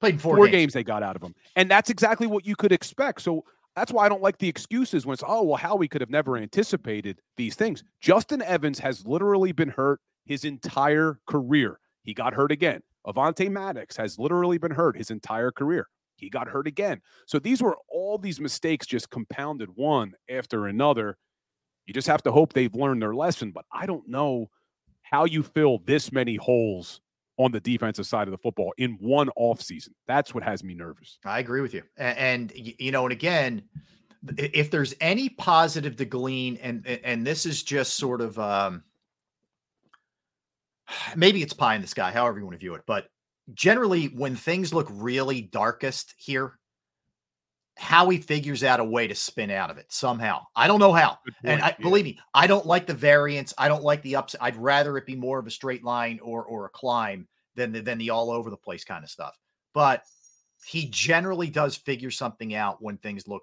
Played 0.00 0.20
four, 0.20 0.36
four 0.36 0.46
games. 0.46 0.56
games 0.56 0.72
they 0.74 0.82
got 0.82 1.04
out 1.04 1.14
of 1.14 1.22
him. 1.22 1.36
And 1.54 1.70
that's 1.70 1.88
exactly 1.88 2.26
what 2.26 2.44
you 2.44 2.56
could 2.56 2.72
expect. 2.72 3.22
So 3.22 3.44
that's 3.76 3.92
why 3.92 4.04
I 4.04 4.08
don't 4.08 4.20
like 4.20 4.38
the 4.38 4.48
excuses 4.48 5.06
when 5.06 5.14
it's, 5.14 5.22
oh, 5.24 5.44
well, 5.44 5.56
how 5.56 5.76
we 5.76 5.86
could 5.86 6.00
have 6.00 6.10
never 6.10 6.36
anticipated 6.36 7.20
these 7.36 7.54
things. 7.54 7.84
Justin 8.00 8.42
Evans 8.42 8.80
has 8.80 9.06
literally 9.06 9.52
been 9.52 9.68
hurt 9.68 10.00
his 10.26 10.44
entire 10.44 11.20
career. 11.28 11.78
He 12.02 12.12
got 12.12 12.34
hurt 12.34 12.50
again. 12.50 12.82
Avante 13.06 13.48
Maddox 13.48 13.96
has 13.96 14.18
literally 14.18 14.58
been 14.58 14.72
hurt 14.72 14.96
his 14.96 15.12
entire 15.12 15.52
career. 15.52 15.86
He 16.16 16.28
got 16.28 16.48
hurt 16.48 16.66
again. 16.66 17.00
So 17.26 17.38
these 17.38 17.62
were 17.62 17.76
all 17.88 18.18
these 18.18 18.40
mistakes 18.40 18.84
just 18.84 19.10
compounded 19.10 19.68
one 19.76 20.14
after 20.28 20.66
another. 20.66 21.16
You 21.86 21.94
just 21.94 22.08
have 22.08 22.22
to 22.24 22.32
hope 22.32 22.52
they've 22.52 22.74
learned 22.74 23.00
their 23.00 23.14
lesson. 23.14 23.52
But 23.52 23.64
I 23.72 23.86
don't 23.86 24.08
know 24.08 24.48
how 25.12 25.26
you 25.26 25.42
fill 25.42 25.78
this 25.84 26.10
many 26.10 26.36
holes 26.36 27.00
on 27.36 27.52
the 27.52 27.60
defensive 27.60 28.06
side 28.06 28.26
of 28.26 28.32
the 28.32 28.38
football 28.38 28.72
in 28.78 28.96
one 29.00 29.28
offseason. 29.38 29.90
That's 30.06 30.34
what 30.34 30.42
has 30.42 30.64
me 30.64 30.74
nervous. 30.74 31.18
I 31.24 31.38
agree 31.38 31.60
with 31.60 31.74
you. 31.74 31.82
And, 31.96 32.18
and, 32.18 32.52
you 32.54 32.90
know, 32.90 33.04
and 33.04 33.12
again, 33.12 33.62
if 34.38 34.70
there's 34.70 34.94
any 35.00 35.28
positive 35.28 35.96
to 35.96 36.04
glean, 36.04 36.58
and 36.62 36.86
and 36.86 37.26
this 37.26 37.44
is 37.44 37.62
just 37.62 37.96
sort 37.96 38.20
of 38.20 38.38
um 38.38 38.84
maybe 41.16 41.42
it's 41.42 41.52
pie 41.52 41.74
in 41.74 41.82
the 41.82 41.88
sky, 41.88 42.10
however 42.10 42.38
you 42.38 42.44
want 42.44 42.54
to 42.54 42.60
view 42.60 42.74
it, 42.74 42.82
but 42.86 43.08
generally 43.52 44.06
when 44.06 44.36
things 44.36 44.72
look 44.72 44.86
really 44.90 45.42
darkest 45.42 46.14
here, 46.16 46.58
Howie 47.82 48.18
figures 48.18 48.62
out 48.62 48.78
a 48.78 48.84
way 48.84 49.08
to 49.08 49.14
spin 49.14 49.50
out 49.50 49.68
of 49.68 49.76
it 49.76 49.86
somehow. 49.88 50.46
I 50.54 50.68
don't 50.68 50.78
know 50.78 50.92
how. 50.92 51.18
And 51.42 51.60
I, 51.60 51.68
yeah. 51.68 51.76
believe 51.82 52.04
me, 52.04 52.18
I 52.32 52.46
don't 52.46 52.64
like 52.64 52.86
the 52.86 52.94
variance. 52.94 53.52
I 53.58 53.66
don't 53.66 53.82
like 53.82 54.02
the 54.02 54.14
ups. 54.14 54.36
I'd 54.40 54.56
rather 54.56 54.96
it 54.96 55.04
be 55.04 55.16
more 55.16 55.40
of 55.40 55.48
a 55.48 55.50
straight 55.50 55.82
line 55.82 56.20
or 56.22 56.44
or 56.44 56.66
a 56.66 56.70
climb 56.70 57.26
than 57.56 57.72
the, 57.72 57.80
than 57.80 57.98
the 57.98 58.10
all 58.10 58.30
over 58.30 58.50
the 58.50 58.56
place 58.56 58.84
kind 58.84 59.02
of 59.02 59.10
stuff. 59.10 59.36
But 59.74 60.04
he 60.64 60.86
generally 60.90 61.50
does 61.50 61.76
figure 61.76 62.12
something 62.12 62.54
out 62.54 62.80
when 62.80 62.98
things 62.98 63.26
look, 63.26 63.42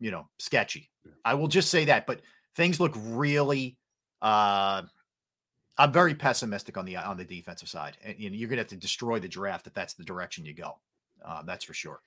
you 0.00 0.10
know, 0.10 0.28
sketchy. 0.40 0.90
Yeah. 1.04 1.12
I 1.24 1.34
will 1.34 1.48
just 1.48 1.70
say 1.70 1.84
that. 1.84 2.06
But 2.06 2.22
things 2.56 2.80
look 2.80 2.92
really. 2.96 3.76
uh 4.20 4.82
I'm 5.78 5.92
very 5.92 6.14
pessimistic 6.14 6.76
on 6.76 6.84
the 6.84 6.96
on 6.96 7.16
the 7.16 7.24
defensive 7.24 7.68
side, 7.68 7.96
and 8.04 8.18
you 8.18 8.28
know, 8.28 8.36
you're 8.36 8.48
going 8.48 8.58
to 8.58 8.62
have 8.62 8.68
to 8.68 8.76
destroy 8.76 9.20
the 9.20 9.28
draft 9.28 9.66
if 9.66 9.74
that's 9.74 9.94
the 9.94 10.04
direction 10.04 10.44
you 10.44 10.54
go. 10.54 10.78
Uh, 11.24 11.42
that's 11.44 11.64
for 11.64 11.72
sure. 11.72 12.00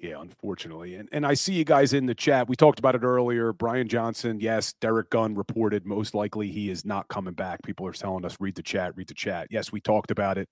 Yeah, 0.00 0.20
unfortunately. 0.20 0.94
And 0.94 1.08
and 1.12 1.26
I 1.26 1.34
see 1.34 1.52
you 1.52 1.64
guys 1.64 1.92
in 1.92 2.06
the 2.06 2.14
chat. 2.14 2.48
We 2.48 2.56
talked 2.56 2.78
about 2.78 2.94
it 2.94 3.02
earlier. 3.02 3.52
Brian 3.52 3.86
Johnson, 3.86 4.40
yes, 4.40 4.72
Derek 4.80 5.10
Gunn 5.10 5.34
reported 5.34 5.84
most 5.84 6.14
likely 6.14 6.50
he 6.50 6.70
is 6.70 6.86
not 6.86 7.06
coming 7.08 7.34
back. 7.34 7.62
People 7.62 7.86
are 7.86 7.92
telling 7.92 8.24
us 8.24 8.36
read 8.40 8.54
the 8.54 8.62
chat, 8.62 8.96
read 8.96 9.08
the 9.08 9.14
chat. 9.14 9.48
Yes, 9.50 9.72
we 9.72 9.80
talked 9.80 10.10
about 10.10 10.38
it. 10.38 10.48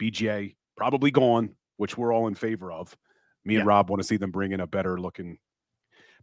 BJ 0.00 0.54
probably 0.76 1.10
gone, 1.10 1.50
which 1.78 1.98
we're 1.98 2.14
all 2.14 2.28
in 2.28 2.36
favor 2.36 2.70
of. 2.70 2.96
Me 3.44 3.56
and 3.56 3.66
Rob 3.66 3.90
want 3.90 4.00
to 4.00 4.06
see 4.06 4.16
them 4.16 4.30
bring 4.30 4.52
in 4.52 4.60
a 4.60 4.68
better 4.68 5.00
looking 5.00 5.38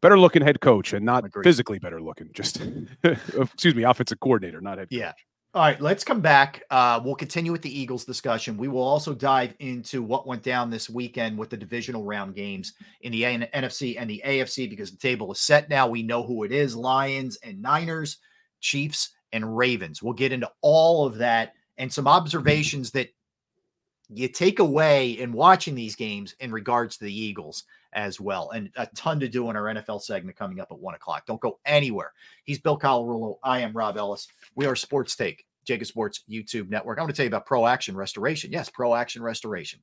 better 0.02 0.18
looking 0.18 0.42
head 0.42 0.62
coach 0.62 0.94
and 0.94 1.06
not 1.06 1.26
physically 1.44 1.80
better 1.80 2.02
looking, 2.02 2.30
just 2.32 2.62
excuse 3.04 3.76
me, 3.76 3.84
offensive 3.84 4.22
coordinator, 4.22 4.62
not 4.62 4.78
head 4.78 4.90
coach. 4.90 5.00
All 5.56 5.64
right, 5.64 5.82
let's 5.82 6.04
come 6.04 6.22
back. 6.22 6.64
Uh, 6.70 7.02
we'll 7.04 7.16
continue 7.16 7.52
with 7.52 7.64
the 7.64 7.80
Eagles 7.80 8.06
discussion. 8.06 8.56
We 8.56 8.68
will 8.68 8.84
also 8.84 9.16
dive 9.16 9.56
into 9.58 10.04
what 10.04 10.28
went 10.28 10.44
down 10.44 10.70
this 10.70 10.92
weekend 10.92 11.40
with 11.40 11.50
the 11.50 11.58
divisional 11.58 12.04
round 12.04 12.36
games 12.36 12.74
in 13.02 13.12
the 13.12 13.24
NFC 13.24 13.96
and 14.00 14.08
the 14.08 14.22
AFC 14.24 14.70
because 14.70 14.92
the 14.92 14.98
table 14.98 15.32
is 15.32 15.40
set 15.40 15.68
now. 15.68 15.88
We 15.88 16.04
know 16.04 16.22
who 16.22 16.44
it 16.44 16.52
is 16.52 16.76
Lions 16.76 17.40
and 17.42 17.64
Niners, 17.64 18.18
Chiefs 18.60 19.10
and 19.34 19.58
Ravens. 19.58 20.04
We'll 20.04 20.14
get 20.14 20.32
into 20.32 20.52
all 20.62 21.08
of 21.08 21.18
that 21.18 21.54
and 21.80 21.92
some 21.92 22.08
observations 22.08 22.92
that 22.92 23.10
you 24.08 24.28
take 24.28 24.60
away 24.60 25.14
in 25.14 25.34
watching 25.34 25.74
these 25.74 25.96
games 25.96 26.36
in 26.40 26.52
regards 26.52 26.98
to 26.98 27.06
the 27.06 27.20
Eagles 27.20 27.64
as 27.94 28.20
well. 28.20 28.52
And 28.52 28.70
a 28.76 28.88
ton 28.95 29.20
to 29.20 29.28
do 29.28 29.49
in 29.49 29.56
our 29.56 29.64
NFL 29.64 30.02
segment 30.02 30.38
coming 30.38 30.60
up 30.60 30.72
at 30.72 30.80
one 30.80 30.95
o'clock. 30.95 31.26
Don't 31.26 31.41
go 31.41 31.60
anywhere. 31.66 32.14
He's 32.44 32.60
Bill 32.60 32.78
Colarulo. 32.78 33.38
I 33.44 33.60
am 33.60 33.74
Rob 33.74 33.98
Ellis. 33.98 34.28
We 34.56 34.66
are 34.66 34.76
Sports 34.76 35.16
Take, 35.16 35.45
JAKIB 35.66 35.86
Sports 35.86 36.24
YouTube 36.30 36.70
Network. 36.70 36.98
I 36.98 37.02
want 37.02 37.10
to 37.10 37.16
tell 37.16 37.26
you 37.26 37.30
about 37.30 37.45
Pro 37.45 37.66
Action 37.66 37.95
Restoration. 37.95 38.52
Yes, 38.52 38.70
Pro 38.70 38.95
Action 38.95 39.22
Restoration. 39.22 39.80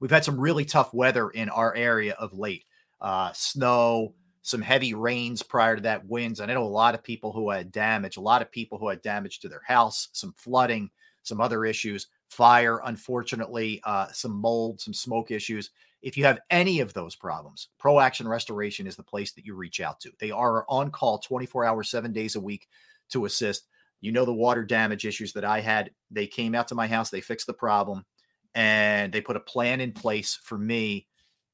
We've 0.00 0.10
had 0.10 0.24
some 0.24 0.38
really 0.38 0.64
tough 0.64 0.92
weather 0.92 1.30
in 1.30 1.48
our 1.48 1.74
area 1.74 2.14
of 2.14 2.36
late. 2.36 2.64
Uh, 3.00 3.32
snow, 3.32 4.14
some 4.42 4.62
heavy 4.62 4.94
rains 4.94 5.42
prior 5.42 5.76
to 5.76 5.82
that, 5.82 6.06
winds. 6.06 6.40
And 6.40 6.50
I 6.50 6.54
know 6.54 6.62
a 6.62 6.68
lot 6.68 6.94
of 6.94 7.02
people 7.02 7.32
who 7.32 7.50
had 7.50 7.72
damage, 7.72 8.16
a 8.16 8.20
lot 8.22 8.42
of 8.42 8.52
people 8.52 8.78
who 8.78 8.88
had 8.88 9.02
damage 9.02 9.40
to 9.40 9.48
their 9.48 9.62
house, 9.66 10.08
some 10.12 10.34
flooding, 10.36 10.90
some 11.22 11.40
other 11.40 11.64
issues, 11.64 12.06
fire, 12.28 12.80
unfortunately, 12.84 13.80
uh, 13.84 14.06
some 14.12 14.32
mold, 14.32 14.80
some 14.80 14.94
smoke 14.94 15.30
issues. 15.30 15.70
If 16.06 16.16
you 16.16 16.22
have 16.22 16.38
any 16.50 16.78
of 16.78 16.92
those 16.92 17.16
problems, 17.16 17.66
Pro 17.80 17.98
Action 17.98 18.28
Restoration 18.28 18.86
is 18.86 18.94
the 18.94 19.02
place 19.02 19.32
that 19.32 19.44
you 19.44 19.56
reach 19.56 19.80
out 19.80 19.98
to. 20.02 20.12
They 20.20 20.30
are 20.30 20.64
on 20.68 20.92
call 20.92 21.18
24 21.18 21.64
hours, 21.64 21.88
seven 21.88 22.12
days 22.12 22.36
a 22.36 22.40
week 22.40 22.68
to 23.10 23.24
assist. 23.24 23.66
You 24.00 24.12
know, 24.12 24.24
the 24.24 24.32
water 24.32 24.64
damage 24.64 25.04
issues 25.04 25.32
that 25.32 25.44
I 25.44 25.58
had, 25.58 25.90
they 26.12 26.28
came 26.28 26.54
out 26.54 26.68
to 26.68 26.76
my 26.76 26.86
house, 26.86 27.10
they 27.10 27.20
fixed 27.20 27.48
the 27.48 27.54
problem, 27.54 28.04
and 28.54 29.12
they 29.12 29.20
put 29.20 29.34
a 29.34 29.40
plan 29.40 29.80
in 29.80 29.90
place 29.90 30.38
for 30.44 30.56
me. 30.56 31.08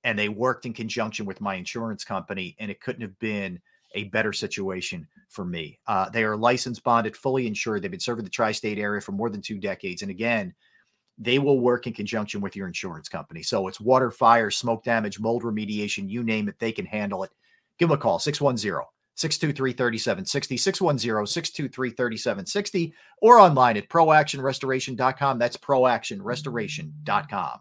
And 0.04 0.18
they 0.18 0.28
worked 0.28 0.66
in 0.66 0.74
conjunction 0.74 1.24
with 1.24 1.40
my 1.40 1.54
insurance 1.54 2.04
company, 2.04 2.54
and 2.60 2.70
it 2.70 2.82
couldn't 2.82 3.00
have 3.00 3.18
been 3.20 3.58
a 3.94 4.04
better 4.04 4.34
situation 4.34 5.08
for 5.30 5.46
me. 5.46 5.78
Uh, 5.86 6.10
they 6.10 6.24
are 6.24 6.36
licensed, 6.36 6.84
bonded, 6.84 7.16
fully 7.16 7.46
insured. 7.46 7.80
They've 7.80 7.90
been 7.90 8.00
serving 8.00 8.24
the 8.24 8.30
tri 8.30 8.52
state 8.52 8.78
area 8.78 9.00
for 9.00 9.12
more 9.12 9.30
than 9.30 9.40
two 9.40 9.56
decades. 9.56 10.02
And 10.02 10.10
again, 10.10 10.52
they 11.18 11.38
will 11.38 11.60
work 11.60 11.86
in 11.86 11.92
conjunction 11.92 12.40
with 12.40 12.56
your 12.56 12.66
insurance 12.66 13.08
company. 13.08 13.42
So 13.42 13.68
it's 13.68 13.80
water, 13.80 14.10
fire, 14.10 14.50
smoke 14.50 14.84
damage, 14.84 15.20
mold 15.20 15.42
remediation, 15.42 16.08
you 16.08 16.22
name 16.22 16.48
it, 16.48 16.58
they 16.58 16.72
can 16.72 16.86
handle 16.86 17.24
it. 17.24 17.30
Give 17.78 17.88
them 17.88 17.98
a 17.98 18.00
call 18.00 18.18
610 18.18 18.86
623 19.14 19.72
3760, 19.72 20.56
610 20.56 21.26
623 21.26 21.90
3760, 21.90 22.94
or 23.20 23.38
online 23.38 23.76
at 23.76 23.88
proactionrestoration.com. 23.88 25.38
That's 25.38 25.56
proactionrestoration.com. 25.56 27.60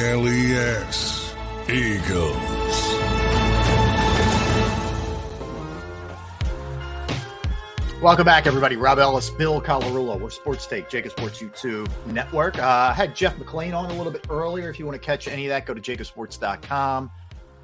G 0.00 0.06
L 0.06 0.26
E 0.26 0.54
S. 0.54 1.34
Eagles. 1.68 2.34
Welcome 8.00 8.24
back, 8.24 8.46
everybody. 8.46 8.76
Rob 8.76 8.98
Ellis, 8.98 9.28
Bill 9.28 9.60
Colarulo. 9.60 10.18
We're 10.18 10.30
Sports 10.30 10.66
Take, 10.66 10.88
JAKIB 10.88 11.10
Sports 11.10 11.42
YouTube 11.42 11.90
Network. 12.06 12.58
Uh, 12.58 12.62
I 12.62 12.94
had 12.94 13.14
Jeff 13.14 13.36
McLane 13.36 13.76
on 13.76 13.90
a 13.90 13.92
little 13.94 14.10
bit 14.10 14.24
earlier. 14.30 14.70
If 14.70 14.78
you 14.78 14.86
want 14.86 14.94
to 14.94 15.04
catch 15.04 15.28
any 15.28 15.44
of 15.44 15.50
that, 15.50 15.66
go 15.66 15.74
to 15.74 15.82
jakibsports.com. 15.82 17.10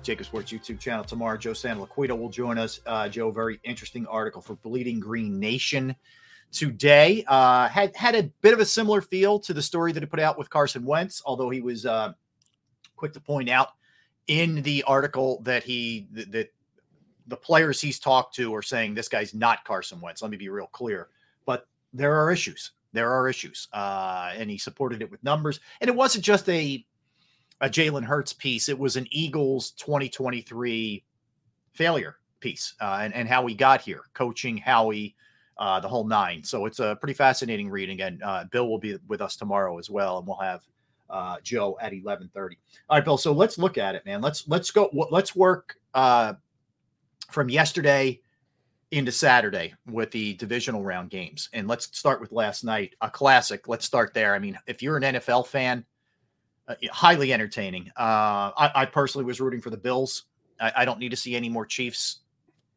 JAKIB 0.04 0.24
Sports 0.26 0.52
YouTube 0.52 0.78
channel 0.78 1.04
tomorrow. 1.04 1.38
Joe 1.38 1.54
San 1.54 1.78
will 1.78 2.28
join 2.28 2.58
us. 2.58 2.80
Uh, 2.84 3.08
Joe, 3.08 3.30
very 3.30 3.58
interesting 3.64 4.06
article 4.08 4.42
for 4.42 4.56
Bleeding 4.56 5.00
Green 5.00 5.40
Nation 5.40 5.96
today. 6.52 7.24
Uh, 7.26 7.66
had 7.68 7.96
had 7.96 8.14
a 8.14 8.24
bit 8.42 8.52
of 8.52 8.60
a 8.60 8.66
similar 8.66 9.00
feel 9.00 9.38
to 9.38 9.54
the 9.54 9.62
story 9.62 9.92
that 9.92 10.02
he 10.02 10.06
put 10.06 10.20
out 10.20 10.36
with 10.36 10.50
Carson 10.50 10.84
Wentz, 10.84 11.22
although 11.24 11.48
he 11.48 11.62
was 11.62 11.86
uh, 11.86 12.12
quick 12.96 13.12
to 13.12 13.20
point 13.20 13.48
out 13.48 13.70
in 14.26 14.62
the 14.62 14.82
article 14.84 15.40
that 15.42 15.62
he 15.62 16.08
that, 16.12 16.50
the 17.28 17.36
players 17.36 17.80
he's 17.80 17.98
talked 17.98 18.34
to 18.36 18.54
are 18.54 18.62
saying 18.62 18.94
this 18.94 19.08
guy's 19.08 19.34
not 19.34 19.64
Carson 19.64 20.00
Wentz. 20.00 20.22
Let 20.22 20.30
me 20.30 20.36
be 20.36 20.48
real 20.48 20.68
clear, 20.68 21.08
but 21.44 21.66
there 21.92 22.14
are 22.14 22.30
issues. 22.30 22.72
There 22.92 23.10
are 23.12 23.28
issues, 23.28 23.68
uh, 23.72 24.32
and 24.36 24.50
he 24.50 24.58
supported 24.58 25.02
it 25.02 25.10
with 25.10 25.22
numbers. 25.24 25.60
And 25.80 25.88
it 25.88 25.96
wasn't 25.96 26.24
just 26.24 26.48
a 26.48 26.84
a 27.60 27.68
Jalen 27.68 28.04
Hurts 28.04 28.32
piece; 28.32 28.68
it 28.68 28.78
was 28.78 28.96
an 28.96 29.06
Eagles 29.10 29.72
2023 29.72 31.04
failure 31.72 32.16
piece, 32.40 32.74
uh, 32.80 33.00
and 33.02 33.14
and 33.14 33.28
how 33.28 33.42
we 33.42 33.54
got 33.54 33.80
here, 33.80 34.02
coaching, 34.14 34.56
Howie, 34.56 35.16
uh, 35.58 35.80
the 35.80 35.88
whole 35.88 36.06
nine. 36.06 36.44
So 36.44 36.66
it's 36.66 36.78
a 36.78 36.96
pretty 37.00 37.14
fascinating 37.14 37.68
read. 37.68 37.90
Again, 37.90 38.20
uh, 38.24 38.44
Bill 38.44 38.68
will 38.68 38.78
be 38.78 38.98
with 39.08 39.20
us 39.20 39.36
tomorrow 39.36 39.78
as 39.78 39.90
well, 39.90 40.18
and 40.18 40.26
we'll 40.26 40.36
have 40.36 40.62
uh, 41.10 41.36
Joe 41.42 41.76
at 41.80 41.92
11:30. 41.92 42.56
All 42.88 42.96
right, 42.96 43.04
Bill. 43.04 43.18
So 43.18 43.32
let's 43.32 43.58
look 43.58 43.78
at 43.78 43.94
it, 43.94 44.04
man. 44.06 44.20
Let's 44.20 44.46
let's 44.48 44.70
go. 44.70 44.90
Let's 45.10 45.34
work 45.34 45.76
uh, 45.94 46.34
from 47.30 47.48
yesterday 47.48 48.20
into 48.92 49.10
Saturday 49.10 49.74
with 49.86 50.10
the 50.10 50.34
divisional 50.34 50.82
round 50.82 51.10
games, 51.10 51.48
and 51.52 51.68
let's 51.68 51.96
start 51.96 52.20
with 52.20 52.32
last 52.32 52.64
night, 52.64 52.94
a 53.00 53.10
classic. 53.10 53.68
Let's 53.68 53.84
start 53.84 54.14
there. 54.14 54.34
I 54.34 54.38
mean, 54.38 54.58
if 54.66 54.82
you're 54.82 54.96
an 54.96 55.02
NFL 55.02 55.46
fan, 55.46 55.84
uh, 56.68 56.74
highly 56.90 57.32
entertaining. 57.32 57.90
Uh, 57.96 58.50
I, 58.56 58.70
I 58.74 58.86
personally 58.86 59.24
was 59.24 59.40
rooting 59.40 59.60
for 59.60 59.70
the 59.70 59.76
Bills. 59.76 60.24
I, 60.60 60.72
I 60.78 60.84
don't 60.84 60.98
need 60.98 61.10
to 61.10 61.16
see 61.16 61.36
any 61.36 61.48
more 61.48 61.64
Chiefs 61.64 62.20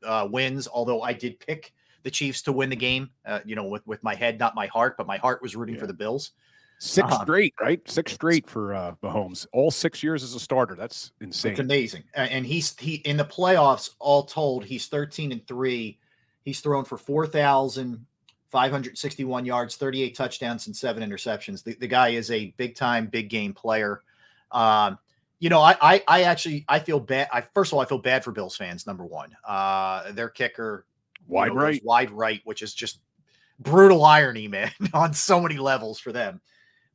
uh, 0.03 0.27
wins, 0.31 0.67
although 0.67 1.01
I 1.01 1.13
did 1.13 1.39
pick 1.39 1.73
the 2.03 2.11
Chiefs 2.11 2.41
to 2.43 2.51
win 2.51 2.69
the 2.69 2.75
game. 2.75 3.09
Uh, 3.25 3.39
you 3.45 3.55
know, 3.55 3.65
with 3.65 3.85
with 3.87 4.03
my 4.03 4.15
head, 4.15 4.39
not 4.39 4.55
my 4.55 4.67
heart, 4.67 4.95
but 4.97 5.07
my 5.07 5.17
heart 5.17 5.41
was 5.41 5.55
rooting 5.55 5.77
for 5.77 5.87
the 5.87 5.93
Bills. 5.93 6.31
Six 6.79 7.13
Um, 7.13 7.21
straight, 7.21 7.53
right? 7.59 7.79
Six 7.89 8.13
straight 8.13 8.49
for 8.49 8.73
uh, 8.73 8.93
Mahomes. 9.03 9.45
All 9.51 9.69
six 9.69 10.01
years 10.01 10.23
as 10.23 10.33
a 10.33 10.39
starter. 10.39 10.75
That's 10.75 11.11
insane. 11.21 11.51
It's 11.51 11.59
amazing. 11.59 12.03
And 12.13 12.45
he's 12.45 12.77
he 12.77 12.95
in 12.95 13.17
the 13.17 13.25
playoffs, 13.25 13.91
all 13.99 14.23
told, 14.23 14.63
he's 14.65 14.87
13 14.87 15.33
and 15.33 15.45
3. 15.45 15.99
He's 16.43 16.61
thrown 16.61 16.85
for 16.85 16.97
4,561 16.97 19.45
yards, 19.45 19.75
38 19.75 20.15
touchdowns, 20.15 20.65
and 20.67 20.75
seven 20.75 21.03
interceptions. 21.07 21.63
The, 21.63 21.75
the 21.75 21.87
guy 21.87 22.09
is 22.09 22.31
a 22.31 22.47
big 22.57 22.75
time, 22.75 23.05
big 23.07 23.29
game 23.29 23.53
player. 23.53 24.01
Um, 24.51 24.97
you 25.39 25.49
know, 25.49 25.61
I, 25.61 25.75
I 25.81 26.03
I 26.07 26.23
actually 26.23 26.65
I 26.67 26.79
feel 26.79 26.99
bad. 26.99 27.27
I 27.31 27.41
first 27.41 27.71
of 27.71 27.75
all, 27.75 27.81
I 27.81 27.85
feel 27.85 27.99
bad 27.99 28.23
for 28.23 28.31
Bills 28.31 28.57
fans, 28.57 28.87
number 28.87 29.05
one. 29.05 29.35
Uh 29.47 30.11
their 30.13 30.29
kicker 30.29 30.85
you 31.29 31.35
Wide 31.35 31.53
know, 31.53 31.61
right. 31.61 31.85
wide 31.85 32.11
right, 32.11 32.41
which 32.43 32.61
is 32.61 32.73
just 32.73 32.99
brutal 33.59 34.03
irony, 34.03 34.47
man, 34.47 34.71
on 34.93 35.13
so 35.13 35.39
many 35.39 35.57
levels 35.57 35.99
for 35.99 36.11
them. 36.11 36.41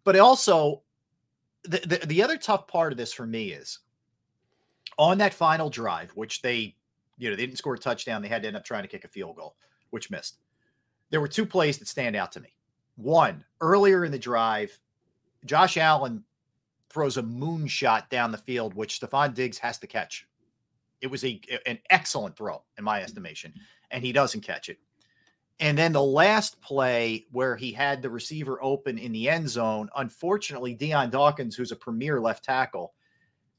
But 0.04 0.16
also, 0.18 0.82
the, 1.64 1.78
the 1.78 2.06
the 2.06 2.22
other 2.22 2.36
tough 2.36 2.66
part 2.68 2.92
of 2.92 2.98
this 2.98 3.12
for 3.12 3.26
me 3.26 3.52
is 3.52 3.80
on 4.98 5.18
that 5.18 5.34
final 5.34 5.70
drive, 5.70 6.10
which 6.14 6.42
they, 6.42 6.76
you 7.18 7.30
know, 7.30 7.36
they 7.36 7.46
didn't 7.46 7.58
score 7.58 7.74
a 7.74 7.78
touchdown. 7.78 8.22
They 8.22 8.28
had 8.28 8.42
to 8.42 8.48
end 8.48 8.56
up 8.56 8.64
trying 8.64 8.82
to 8.82 8.88
kick 8.88 9.04
a 9.04 9.08
field 9.08 9.36
goal, 9.36 9.56
which 9.90 10.10
missed. 10.10 10.38
There 11.10 11.20
were 11.20 11.28
two 11.28 11.46
plays 11.46 11.78
that 11.78 11.88
stand 11.88 12.16
out 12.16 12.32
to 12.32 12.40
me. 12.40 12.54
One, 12.96 13.44
earlier 13.60 14.04
in 14.04 14.12
the 14.12 14.18
drive, 14.18 14.78
Josh 15.46 15.76
Allen 15.76 16.22
throws 16.90 17.16
a 17.16 17.22
moonshot 17.22 18.08
down 18.08 18.30
the 18.30 18.38
field, 18.38 18.74
which 18.74 19.00
Stefon 19.00 19.34
Diggs 19.34 19.58
has 19.58 19.78
to 19.78 19.86
catch. 19.86 20.28
It 21.00 21.08
was 21.08 21.24
a 21.24 21.40
an 21.66 21.78
excellent 21.90 22.36
throw, 22.36 22.62
in 22.78 22.84
my 22.84 23.02
estimation, 23.02 23.52
and 23.90 24.04
he 24.04 24.12
doesn't 24.12 24.42
catch 24.42 24.68
it. 24.68 24.78
And 25.60 25.78
then 25.78 25.92
the 25.92 26.02
last 26.02 26.60
play 26.60 27.26
where 27.30 27.54
he 27.54 27.72
had 27.72 28.02
the 28.02 28.10
receiver 28.10 28.58
open 28.62 28.98
in 28.98 29.12
the 29.12 29.28
end 29.28 29.48
zone, 29.48 29.88
unfortunately, 29.96 30.74
Dion 30.74 31.10
Dawkins, 31.10 31.54
who's 31.54 31.70
a 31.70 31.76
premier 31.76 32.20
left 32.20 32.44
tackle, 32.44 32.92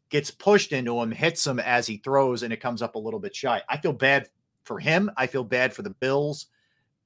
gets 0.10 0.30
pushed 0.30 0.72
into 0.74 1.00
him, 1.00 1.12
hits 1.12 1.48
him 1.48 1.60
as 1.60 1.88
he 1.88 1.98
throws, 1.98 2.44
and 2.44 2.52
it 2.52 2.60
comes 2.62 2.82
up 2.82 2.96
a 2.96 3.00
little 3.00 3.20
bit 3.20 3.36
shy. 3.36 3.62
I 3.70 3.78
feel 3.78 3.94
bad 3.94 4.28
for 4.64 4.80
him. 4.80 5.10
I 5.16 5.28
feel 5.28 5.44
bad 5.44 5.74
for 5.74 5.84
the 5.84 5.90
Bills. 5.90 6.48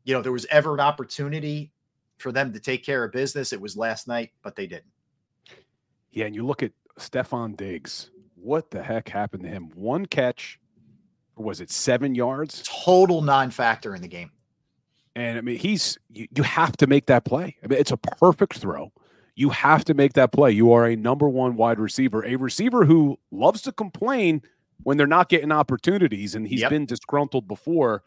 You 0.06 0.16
know, 0.16 0.22
there 0.22 0.32
was 0.32 0.48
ever 0.50 0.74
an 0.74 0.80
opportunity 0.80 1.72
for 2.18 2.32
them 2.32 2.52
to 2.54 2.60
take 2.60 2.84
care 2.84 3.04
of 3.04 3.12
business. 3.12 3.54
It 3.54 3.62
was 3.62 3.78
last 3.78 4.08
night, 4.08 4.32
but 4.42 4.56
they 4.56 4.66
didn't. 4.66 4.92
Yeah, 6.12 6.26
and 6.26 6.36
you 6.36 6.46
look 6.46 6.64
at 6.64 6.72
Stefon 6.98 7.56
Diggs. 7.56 8.10
What 8.36 8.72
the 8.72 8.82
heck 8.82 9.08
happened 9.08 9.44
to 9.44 9.50
him? 9.50 9.70
One 9.76 10.06
catch, 10.06 10.60
was 11.36 11.62
it 11.62 11.70
seven 11.70 12.16
yards? 12.16 12.64
Total 12.66 13.22
non-factor 13.22 13.94
in 13.94 14.02
the 14.02 14.08
game. 14.08 14.32
And 15.16 15.38
I 15.38 15.42
mean, 15.42 15.58
he's 15.58 15.98
you, 16.12 16.28
you 16.36 16.44
have 16.44 16.78
to 16.78 16.88
make 16.88 17.08
that 17.08 17.26
play. 17.26 17.58
I 17.64 17.68
mean, 17.68 17.80
it's 17.80 17.92
a 17.92 17.98
perfect 17.98 18.58
throw. 18.58 18.92
You 19.36 19.50
have 19.50 19.86
to 19.86 19.94
make 19.94 20.14
that 20.14 20.32
play. 20.32 20.52
You 20.52 20.72
are 20.74 20.86
a 20.86 20.96
number 20.96 21.28
one 21.30 21.56
wide 21.56 21.80
receiver, 21.80 22.26
a 22.26 22.36
receiver 22.36 22.86
who 22.86 23.18
loves 23.32 23.62
to 23.64 23.72
complain 23.72 24.42
when 24.84 24.98
they're 24.98 25.08
not 25.08 25.30
getting 25.30 25.52
opportunities, 25.52 26.36
and 26.36 26.48
he's 26.48 26.62
Yep. 26.62 26.70
been 26.70 26.86
disgruntled 26.86 27.48
before. 27.48 28.04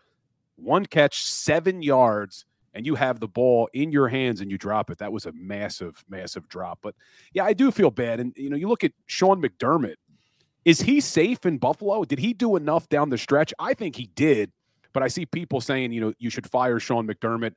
One 0.56 0.86
catch, 0.86 1.24
seven 1.24 1.82
yards, 1.82 2.44
and 2.74 2.86
you 2.86 2.94
have 2.94 3.20
the 3.20 3.28
ball 3.28 3.68
in 3.72 3.92
your 3.92 4.08
hands 4.08 4.40
and 4.40 4.50
you 4.50 4.56
drop 4.58 4.90
it. 4.90 4.98
That 4.98 5.12
was 5.12 5.26
a 5.26 5.32
massive, 5.32 6.04
massive 6.08 6.48
drop. 6.48 6.78
But 6.82 6.94
yeah, 7.34 7.44
I 7.44 7.52
do 7.52 7.70
feel 7.70 7.90
bad. 7.90 8.20
And 8.20 8.32
you 8.36 8.48
know, 8.50 8.56
you 8.56 8.68
look 8.68 8.84
at 8.84 8.92
Sean 9.06 9.42
McDermott. 9.42 9.96
Is 10.64 10.82
he 10.82 11.00
safe 11.00 11.44
in 11.44 11.58
Buffalo? 11.58 12.04
Did 12.04 12.20
he 12.20 12.32
do 12.32 12.54
enough 12.56 12.88
down 12.88 13.10
the 13.10 13.18
stretch? 13.18 13.52
I 13.58 13.74
think 13.74 13.96
he 13.96 14.06
did. 14.14 14.52
But 14.92 15.02
I 15.02 15.08
see 15.08 15.26
people 15.26 15.60
saying, 15.60 15.92
you 15.92 16.00
know, 16.00 16.12
you 16.18 16.30
should 16.30 16.46
fire 16.48 16.78
Sean 16.78 17.06
McDermott. 17.06 17.54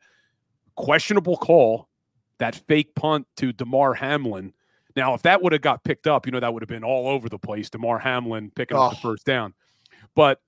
Questionable 0.76 1.38
call, 1.38 1.88
that 2.40 2.56
fake 2.68 2.96
punt 2.96 3.28
to 3.38 3.54
Damar 3.54 3.94
Hamlin. 3.94 4.54
Now, 4.96 5.14
if 5.14 5.22
that 5.24 5.42
would 5.42 5.54
have 5.54 5.62
got 5.62 5.84
picked 5.84 6.08
up, 6.08 6.26
you 6.26 6.32
know, 6.32 6.40
that 6.40 6.54
would 6.54 6.62
have 6.64 6.70
been 6.70 6.84
all 6.84 7.08
over 7.08 7.30
the 7.30 7.40
place. 7.40 7.70
Damar 7.70 8.00
Hamlin 8.00 8.52
picking 8.56 8.76
up 8.78 8.92
the 8.92 8.98
Oh. 8.98 9.00
first 9.12 9.26
down. 9.26 9.54
But 10.16 10.42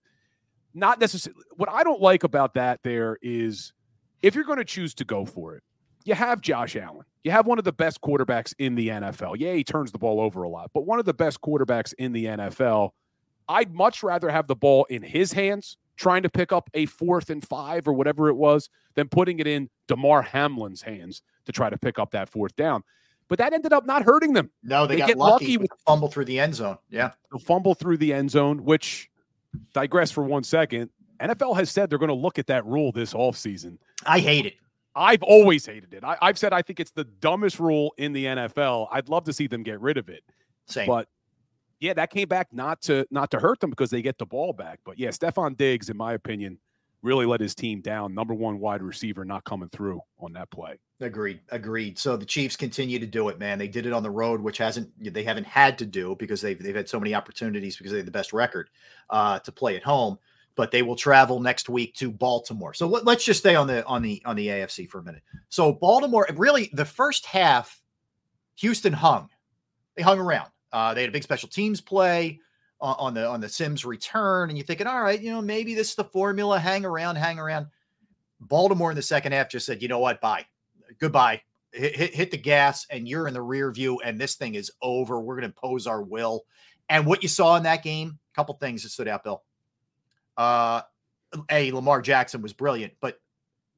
not 0.73 0.99
necessarily. 0.99 1.41
What 1.55 1.69
I 1.69 1.83
don't 1.83 2.01
like 2.01 2.23
about 2.23 2.53
that 2.55 2.81
there 2.83 3.17
is 3.21 3.73
if 4.21 4.35
you're 4.35 4.43
going 4.43 4.57
to 4.59 4.65
choose 4.65 4.93
to 4.95 5.05
go 5.05 5.25
for 5.25 5.55
it, 5.55 5.63
you 6.03 6.13
have 6.13 6.41
Josh 6.41 6.75
Allen. 6.75 7.05
You 7.23 7.31
have 7.31 7.45
one 7.47 7.57
of 7.59 7.65
the 7.65 7.73
best 7.73 7.99
quarterbacks 8.01 8.53
in 8.59 8.75
the 8.75 8.87
NFL. 8.89 9.35
Yeah, 9.37 9.53
he 9.53 9.63
turns 9.63 9.91
the 9.91 9.97
ball 9.97 10.19
over 10.21 10.43
a 10.43 10.49
lot, 10.49 10.71
but 10.73 10.85
one 10.85 10.99
of 10.99 11.05
the 11.05 11.13
best 11.13 11.41
quarterbacks 11.41 11.93
in 11.97 12.13
the 12.13 12.25
NFL. 12.25 12.91
I'd 13.49 13.73
much 13.73 14.03
rather 14.03 14.29
have 14.29 14.47
the 14.47 14.55
ball 14.55 14.85
in 14.89 15.01
his 15.03 15.31
hands, 15.33 15.77
trying 15.97 16.23
to 16.23 16.29
pick 16.29 16.51
up 16.51 16.69
a 16.73 16.85
fourth 16.85 17.29
and 17.29 17.45
five 17.45 17.87
or 17.87 17.93
whatever 17.93 18.29
it 18.29 18.35
was, 18.35 18.69
than 18.95 19.09
putting 19.09 19.39
it 19.39 19.47
in 19.47 19.69
Damar 19.87 20.21
Hamlin's 20.21 20.81
hands 20.81 21.21
to 21.45 21.51
try 21.51 21.69
to 21.69 21.77
pick 21.77 21.99
up 21.99 22.11
that 22.11 22.29
fourth 22.29 22.55
down. 22.55 22.83
But 23.27 23.39
that 23.39 23.51
ended 23.51 23.73
up 23.73 23.85
not 23.85 24.03
hurting 24.03 24.33
them. 24.33 24.51
No, 24.63 24.87
they, 24.87 24.97
got 24.97 25.07
get 25.07 25.17
lucky, 25.17 25.45
lucky 25.45 25.57
with 25.57 25.69
the 25.69 25.77
fumble 25.85 26.07
through 26.07 26.25
the 26.25 26.39
end 26.39 26.55
zone. 26.55 26.77
Yeah. 26.89 27.11
the 27.31 27.39
fumble 27.39 27.75
through 27.75 27.97
the 27.97 28.13
end 28.13 28.31
zone, 28.31 28.63
which 28.63 29.09
digress 29.73 30.11
for 30.11 30.23
one 30.23 30.43
second. 30.43 30.89
NFL 31.19 31.57
has 31.57 31.69
said 31.69 31.89
they're 31.89 31.99
going 31.99 32.09
to 32.09 32.15
look 32.15 32.39
at 32.39 32.47
that 32.47 32.65
rule 32.65 32.91
this 32.91 33.13
offseason. 33.13 33.79
I 34.05 34.19
hate 34.19 34.45
it. 34.45 34.55
I've 34.95 35.23
always 35.23 35.65
hated 35.65 35.93
it. 35.93 36.03
I, 36.03 36.17
I've 36.21 36.37
said 36.37 36.53
I 36.53 36.61
think 36.61 36.79
it's 36.79 36.91
the 36.91 37.03
dumbest 37.03 37.59
rule 37.59 37.93
in 37.97 38.13
the 38.13 38.25
NFL. 38.25 38.87
I'd 38.91 39.09
love 39.09 39.25
to 39.25 39.33
see 39.33 39.47
them 39.47 39.63
get 39.63 39.79
rid 39.81 39.97
of 39.97 40.09
it. 40.09 40.23
Same. 40.65 40.87
But 40.87 41.07
yeah, 41.79 41.93
that 41.93 42.09
came 42.09 42.27
back 42.27 42.51
not 42.51 42.81
to 42.83 43.05
not 43.11 43.31
to 43.31 43.39
hurt 43.39 43.59
them 43.59 43.69
because 43.69 43.89
they 43.89 44.01
get 44.01 44.17
the 44.17 44.25
ball 44.25 44.53
back. 44.53 44.79
But 44.83 44.97
yeah, 44.97 45.09
Stefon 45.09 45.57
Diggs, 45.57 45.89
in 45.89 45.97
my 45.97 46.13
opinion, 46.13 46.57
really 47.01 47.25
let 47.25 47.39
his 47.39 47.53
team 47.53 47.81
down. 47.81 48.13
Number 48.13 48.33
one 48.33 48.59
wide 48.59 48.81
receiver 48.81 49.23
not 49.23 49.43
coming 49.43 49.69
through 49.69 50.01
on 50.19 50.33
that 50.33 50.49
play. 50.49 50.79
Agreed. 50.99 51.39
Agreed. 51.49 51.99
So 51.99 52.17
the 52.17 52.25
Chiefs 52.25 52.55
continue 52.55 52.97
to 52.97 53.05
do 53.05 53.29
it, 53.29 53.37
man. 53.37 53.59
They 53.59 53.67
did 53.67 53.85
it 53.85 53.93
on 53.93 54.01
the 54.01 54.09
road, 54.09 54.41
which 54.41 54.57
hasn't 54.57 54.91
they 55.13 55.23
haven't 55.23 55.45
had 55.45 55.77
to 55.79 55.85
do 55.85 56.15
because 56.17 56.41
they've 56.41 56.61
they've 56.61 56.75
had 56.75 56.89
so 56.89 56.99
many 56.99 57.13
opportunities 57.13 57.77
because 57.77 57.91
they 57.91 57.99
have 57.99 58.05
the 58.05 58.11
best 58.11 58.33
record 58.33 58.69
uh, 59.09 59.39
to 59.39 59.51
play 59.51 59.75
at 59.75 59.83
home. 59.83 60.17
But 60.55 60.71
they 60.71 60.81
will 60.81 60.95
travel 60.95 61.39
next 61.39 61.69
week 61.69 61.93
to 61.95 62.09
Baltimore. 62.09 62.73
So 62.73 62.87
let, 62.87 63.05
let's 63.05 63.23
just 63.23 63.41
stay 63.41 63.53
on 63.53 63.67
the 63.67 63.85
on 63.85 64.01
the 64.01 64.23
on 64.25 64.35
the 64.35 64.47
AFC 64.47 64.89
for 64.89 64.97
a 64.97 65.03
minute. 65.03 65.21
So 65.49 65.71
Baltimore, 65.71 66.27
really, 66.35 66.71
the 66.73 66.85
first 66.85 67.27
half, 67.27 67.79
Houston 68.55 68.93
hung. 68.93 69.29
They 69.95 70.01
hung 70.01 70.19
around. 70.19 70.49
Uh, 70.77 70.93
they 70.93 71.01
had 71.01 71.09
a 71.09 71.11
big 71.11 71.23
special 71.23 71.49
teams 71.49 71.81
play 71.81 72.39
on, 72.79 72.95
on 72.99 73.13
the 73.15 73.27
on 73.27 73.41
the 73.41 73.49
Sims 73.49 73.83
return, 73.83 74.49
and 74.49 74.57
you're 74.59 74.65
thinking, 74.65 74.85
all 74.85 75.01
right, 75.01 75.19
you 75.19 75.31
know, 75.31 75.41
maybe 75.41 75.73
this 75.73 75.89
is 75.89 75.95
the 75.95 76.03
formula. 76.03 76.59
Hang 76.59 76.85
around, 76.85 77.15
hang 77.15 77.39
around. 77.39 77.65
Baltimore 78.41 78.91
in 78.91 78.95
the 78.95 79.01
second 79.01 79.31
half 79.31 79.49
just 79.49 79.65
said, 79.65 79.81
you 79.81 79.87
know 79.87 79.97
what, 79.97 80.21
bye, 80.21 80.45
goodbye. 80.99 81.41
Hit, 81.71 81.95
hit, 81.95 82.13
hit 82.13 82.29
the 82.29 82.37
gas, 82.37 82.85
and 82.91 83.07
you're 83.07 83.27
in 83.27 83.33
the 83.33 83.41
rear 83.41 83.71
view, 83.71 83.99
and 84.01 84.21
this 84.21 84.35
thing 84.35 84.53
is 84.53 84.71
over. 84.83 85.19
We're 85.19 85.33
going 85.33 85.49
to 85.49 85.55
impose 85.55 85.87
our 85.87 86.03
will. 86.03 86.45
And 86.89 87.07
what 87.07 87.23
you 87.23 87.29
saw 87.29 87.55
in 87.55 87.63
that 87.63 87.81
game, 87.81 88.19
a 88.31 88.35
couple 88.35 88.53
things 88.53 88.83
that 88.83 88.89
stood 88.89 89.07
out, 89.07 89.23
Bill. 89.23 89.41
Uh, 90.37 90.81
a 91.49 91.71
Lamar 91.71 92.03
Jackson 92.03 92.43
was 92.43 92.53
brilliant, 92.53 92.93
but 93.01 93.19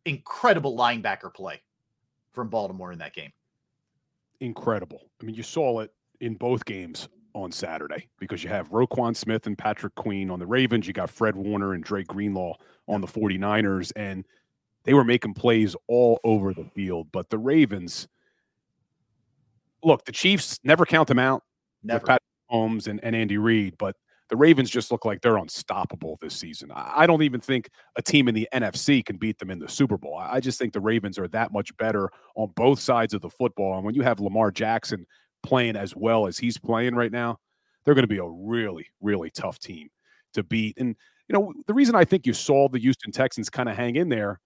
incredible 0.03 0.77
linebacker 0.77 1.33
play 1.33 1.61
from 2.33 2.49
Baltimore 2.49 2.91
in 2.91 2.99
that 2.99 3.13
game. 3.13 3.31
Incredible. 4.41 5.09
I 5.21 5.25
mean, 5.25 5.35
you 5.35 5.43
saw 5.43 5.79
it 5.79 5.93
in 6.21 6.35
both 6.35 6.65
games 6.65 7.09
on 7.33 7.51
Saturday 7.51 8.07
because 8.19 8.43
you 8.43 8.49
have 8.49 8.69
Roquan 8.69 9.15
Smith 9.15 9.47
and 9.47 9.57
Patrick 9.57 9.95
Queen 9.95 10.29
on 10.29 10.39
the 10.39 10.45
Ravens. 10.45 10.87
You 10.87 10.93
got 10.93 11.09
Fred 11.09 11.35
Warner 11.35 11.73
and 11.73 11.83
Drake 11.83 12.07
Greenlaw 12.07 12.55
on 12.87 13.01
the 13.01 13.07
49ers, 13.07 13.91
and 13.95 14.25
they 14.83 14.93
were 14.93 15.03
making 15.03 15.33
plays 15.33 15.75
all 15.87 16.19
over 16.23 16.53
the 16.53 16.65
field. 16.65 17.07
But 17.11 17.29
the 17.29 17.37
Ravens, 17.37 18.07
look, 19.83 20.05
the 20.05 20.11
Chiefs 20.11 20.59
never 20.63 20.85
count 20.85 21.07
them 21.07 21.19
out. 21.19 21.43
with 21.83 21.89
Never. 21.89 22.05
Patrick 22.05 22.23
Holmes 22.47 22.87
and, 22.87 22.99
and 23.03 23.15
Andy 23.15 23.37
Reid, 23.37 23.77
but 23.77 23.95
the 24.29 24.37
Ravens 24.37 24.69
just 24.69 24.91
look 24.91 25.05
like 25.05 25.21
they're 25.21 25.37
unstoppable 25.37 26.17
this 26.21 26.35
season. 26.35 26.71
I, 26.73 27.07
don't 27.07 27.23
even 27.23 27.41
think 27.41 27.69
a 27.95 28.01
team 28.01 28.27
in 28.27 28.35
the 28.35 28.47
NFC 28.53 29.03
can 29.03 29.17
beat 29.17 29.39
them 29.39 29.49
in 29.49 29.57
the 29.57 29.67
Super 29.67 29.97
Bowl. 29.97 30.15
I 30.15 30.39
just 30.39 30.59
think 30.59 30.71
the 30.71 30.79
Ravens 30.79 31.17
are 31.17 31.27
that 31.29 31.51
much 31.51 31.75
better 31.77 32.11
on 32.35 32.51
both 32.55 32.79
sides 32.79 33.15
of 33.15 33.21
the 33.21 33.29
football. 33.29 33.77
And 33.77 33.83
when 33.83 33.95
you 33.95 34.03
have 34.03 34.19
Lamar 34.19 34.51
Jackson 34.51 35.07
playing 35.43 35.75
as 35.75 35.95
well 35.95 36.27
as 36.27 36.37
he's 36.37 36.57
playing 36.57 36.95
right 36.95 37.11
now, 37.11 37.39
they're 37.83 37.95
going 37.95 38.03
to 38.03 38.07
be 38.07 38.17
a 38.17 38.27
really, 38.27 38.87
really 39.01 39.29
tough 39.29 39.59
team 39.59 39.89
to 40.33 40.43
beat. 40.43 40.77
And, 40.77 40.95
you 41.27 41.33
know, 41.33 41.53
the 41.67 41.73
reason 41.73 41.95
I 41.95 42.05
think 42.05 42.25
you 42.25 42.33
saw 42.33 42.67
the 42.69 42.79
Houston 42.79 43.11
Texans 43.11 43.49
kind 43.49 43.69
of 43.69 43.75
hang 43.75 43.95
in 43.95 44.09
there 44.09 44.39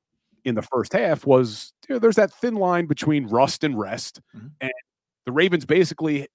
in 0.45 0.55
the 0.55 0.61
first 0.61 0.93
half 0.93 1.25
was 1.25 1.73
you 1.87 1.95
know, 1.95 1.99
there's 1.99 2.15
that 2.15 2.31
thin 2.31 2.55
line 2.55 2.85
between 2.85 3.27
rust 3.27 3.63
and 3.63 3.77
rest. 3.77 4.21
Mm-hmm. 4.35 4.47
And 4.61 4.73
the 5.25 5.31
Ravens 5.31 5.65
basically 5.65 6.27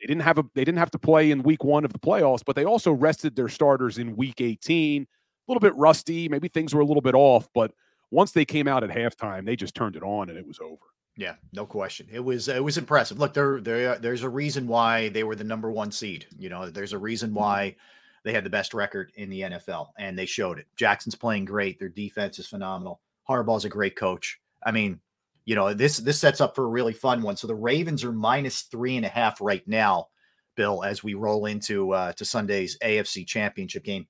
they 0.00 0.06
didn't 0.06 0.22
have 0.22 0.38
a 0.38 0.44
they 0.54 0.64
didn't 0.64 0.78
have 0.78 0.90
to 0.92 0.98
play 0.98 1.30
in 1.30 1.42
week 1.42 1.64
one 1.64 1.84
of 1.84 1.92
the 1.92 1.98
playoffs, 1.98 2.42
but 2.44 2.56
they 2.56 2.64
also 2.64 2.92
rested 2.92 3.36
their 3.36 3.48
starters 3.48 3.98
in 3.98 4.16
week 4.16 4.40
18. 4.40 5.02
A 5.02 5.06
little 5.48 5.60
bit 5.60 5.74
rusty, 5.76 6.28
maybe 6.28 6.48
things 6.48 6.74
were 6.74 6.80
a 6.80 6.86
little 6.86 7.02
bit 7.02 7.14
off, 7.14 7.48
but 7.54 7.72
once 8.10 8.32
they 8.32 8.44
came 8.44 8.66
out 8.66 8.82
at 8.82 8.90
halftime, 8.90 9.46
they 9.46 9.56
just 9.56 9.74
turned 9.74 9.96
it 9.96 10.02
on 10.02 10.28
and 10.28 10.38
it 10.38 10.46
was 10.46 10.58
over. 10.60 10.84
Yeah, 11.16 11.34
no 11.52 11.66
question. 11.66 12.06
It 12.10 12.20
was 12.20 12.48
it 12.48 12.62
was 12.62 12.78
impressive. 12.78 13.18
Look, 13.18 13.34
there 13.34 13.60
there 13.60 13.98
there's 13.98 14.22
a 14.22 14.28
reason 14.28 14.66
why 14.66 15.08
they 15.10 15.24
were 15.24 15.36
the 15.36 15.44
number 15.44 15.70
one 15.70 15.90
seed. 15.90 16.26
You 16.38 16.48
know, 16.48 16.70
there's 16.70 16.92
a 16.92 16.98
reason 16.98 17.34
why 17.34 17.76
they 18.24 18.32
had 18.32 18.44
the 18.44 18.50
best 18.50 18.74
record 18.74 19.12
in 19.16 19.30
the 19.30 19.40
NFL, 19.42 19.88
and 19.98 20.18
they 20.18 20.26
showed 20.26 20.58
it. 20.58 20.66
Jackson's 20.76 21.14
playing 21.14 21.46
great. 21.46 21.78
Their 21.78 21.88
defense 21.88 22.38
is 22.38 22.46
phenomenal. 22.46 23.00
Harbaugh's 23.28 23.64
a 23.64 23.70
great 23.70 23.96
coach. 23.96 24.40
I 24.62 24.70
mean, 24.70 25.00
you 25.44 25.54
know, 25.54 25.74
this 25.74 25.98
this 25.98 26.18
sets 26.18 26.40
up 26.40 26.54
for 26.54 26.64
a 26.64 26.68
really 26.68 26.92
fun 26.92 27.22
one. 27.22 27.36
So 27.36 27.46
the 27.46 27.54
Ravens 27.54 28.04
are 28.04 28.12
minus 28.12 28.62
three 28.62 28.96
and 28.96 29.06
a 29.06 29.08
half 29.08 29.40
right 29.40 29.66
now, 29.66 30.08
Bill, 30.54 30.84
as 30.84 31.02
we 31.02 31.14
roll 31.14 31.46
into 31.46 31.92
uh, 31.92 32.12
to 32.12 32.24
Sunday's 32.24 32.78
AFC 32.82 33.26
Championship 33.26 33.84
game. 33.84 34.06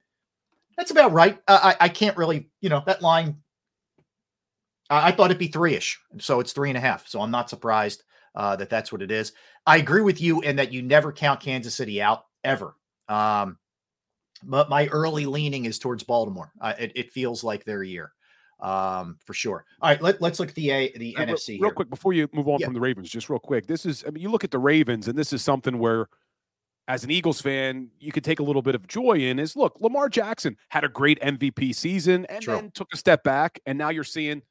That's 0.77 0.91
about 0.91 1.13
right. 1.13 1.39
Uh, 1.49 1.75
I 1.81 1.87
I 1.87 1.89
can't 1.89 2.17
really, 2.17 2.51
you 2.61 2.69
know, 2.69 2.83
that 2.87 3.03
line 3.03 3.39
I 4.91 5.13
thought 5.13 5.27
it'd 5.27 5.39
be 5.39 5.47
three 5.47 5.75
ish. 5.75 5.99
So 6.19 6.41
it's 6.41 6.53
three 6.53 6.69
and 6.69 6.77
a 6.77 6.81
half. 6.81 7.07
So 7.07 7.21
I'm 7.21 7.31
not 7.31 7.49
surprised 7.49 8.03
uh, 8.35 8.57
that 8.57 8.71
that's 8.71 8.93
what 8.93 9.03
it 9.03 9.11
is. 9.11 9.33
I 9.67 9.77
agree 9.77 10.03
with 10.03 10.21
you 10.21 10.41
in 10.41 10.57
that 10.57 10.73
you 10.73 10.83
never 10.83 11.13
count 11.13 11.41
Kansas 11.41 11.75
City 11.75 12.03
out 12.03 12.27
ever. 12.45 12.75
Um, 13.09 13.59
but 14.43 14.69
my 14.69 14.87
early 14.89 15.27
leaning 15.27 15.65
is 15.65 15.79
towards 15.79 16.03
Baltimore. 16.03 16.53
Uh, 16.61 16.75
it, 16.79 16.93
it 16.95 17.13
feels 17.13 17.45
like 17.45 17.65
their 17.65 17.83
year 17.83 18.13
um, 18.61 19.19
for 19.25 19.35
sure. 19.35 19.65
All 19.81 19.91
right, 19.91 20.01
let, 20.03 20.21
let's 20.21 20.39
look 20.41 20.51
at 20.51 20.55
the 20.55 20.71
A, 20.71 20.93
the 20.97 21.15
NFC 21.19 21.61
Real 21.61 21.71
quick 21.71 21.91
before 21.91 22.13
you 22.13 22.29
move 22.33 22.49
on 22.49 22.59
Yeah. 22.59 22.67
from 22.67 22.75
the 22.75 22.81
Ravens, 22.81 23.11
just 23.11 23.29
real 23.29 23.39
quick. 23.39 23.67
This 23.67 23.87
is, 23.87 24.05
I 24.07 24.11
mean, 24.11 24.23
you 24.23 24.31
look 24.31 24.45
at 24.45 24.51
the 24.51 24.59
Ravens, 24.59 25.09
and 25.09 25.19
this 25.19 25.33
is 25.33 25.43
something 25.43 25.79
where, 25.79 26.09
as 26.89 27.05
an 27.05 27.11
Eagles 27.11 27.41
fan, 27.41 27.89
you 28.01 28.13
could 28.13 28.25
take 28.25 28.41
a 28.41 28.43
little 28.43 28.63
bit 28.63 28.75
of 28.75 28.87
joy 28.87 29.15
in. 29.19 29.39
Is 29.39 29.57
look, 29.57 29.81
Lamar 29.81 30.09
Jackson 30.09 30.57
had 30.71 30.85
a 30.85 30.89
great 30.89 31.21
MVP 31.21 31.75
season, 31.75 32.27
and 32.27 32.43
True. 32.43 32.55
then 32.55 32.71
took 32.73 32.89
a 32.93 32.97
step 32.97 33.23
back, 33.23 33.61
and 33.67 33.79
now 33.79 33.91
you're 33.91 34.05
seeing 34.05 34.43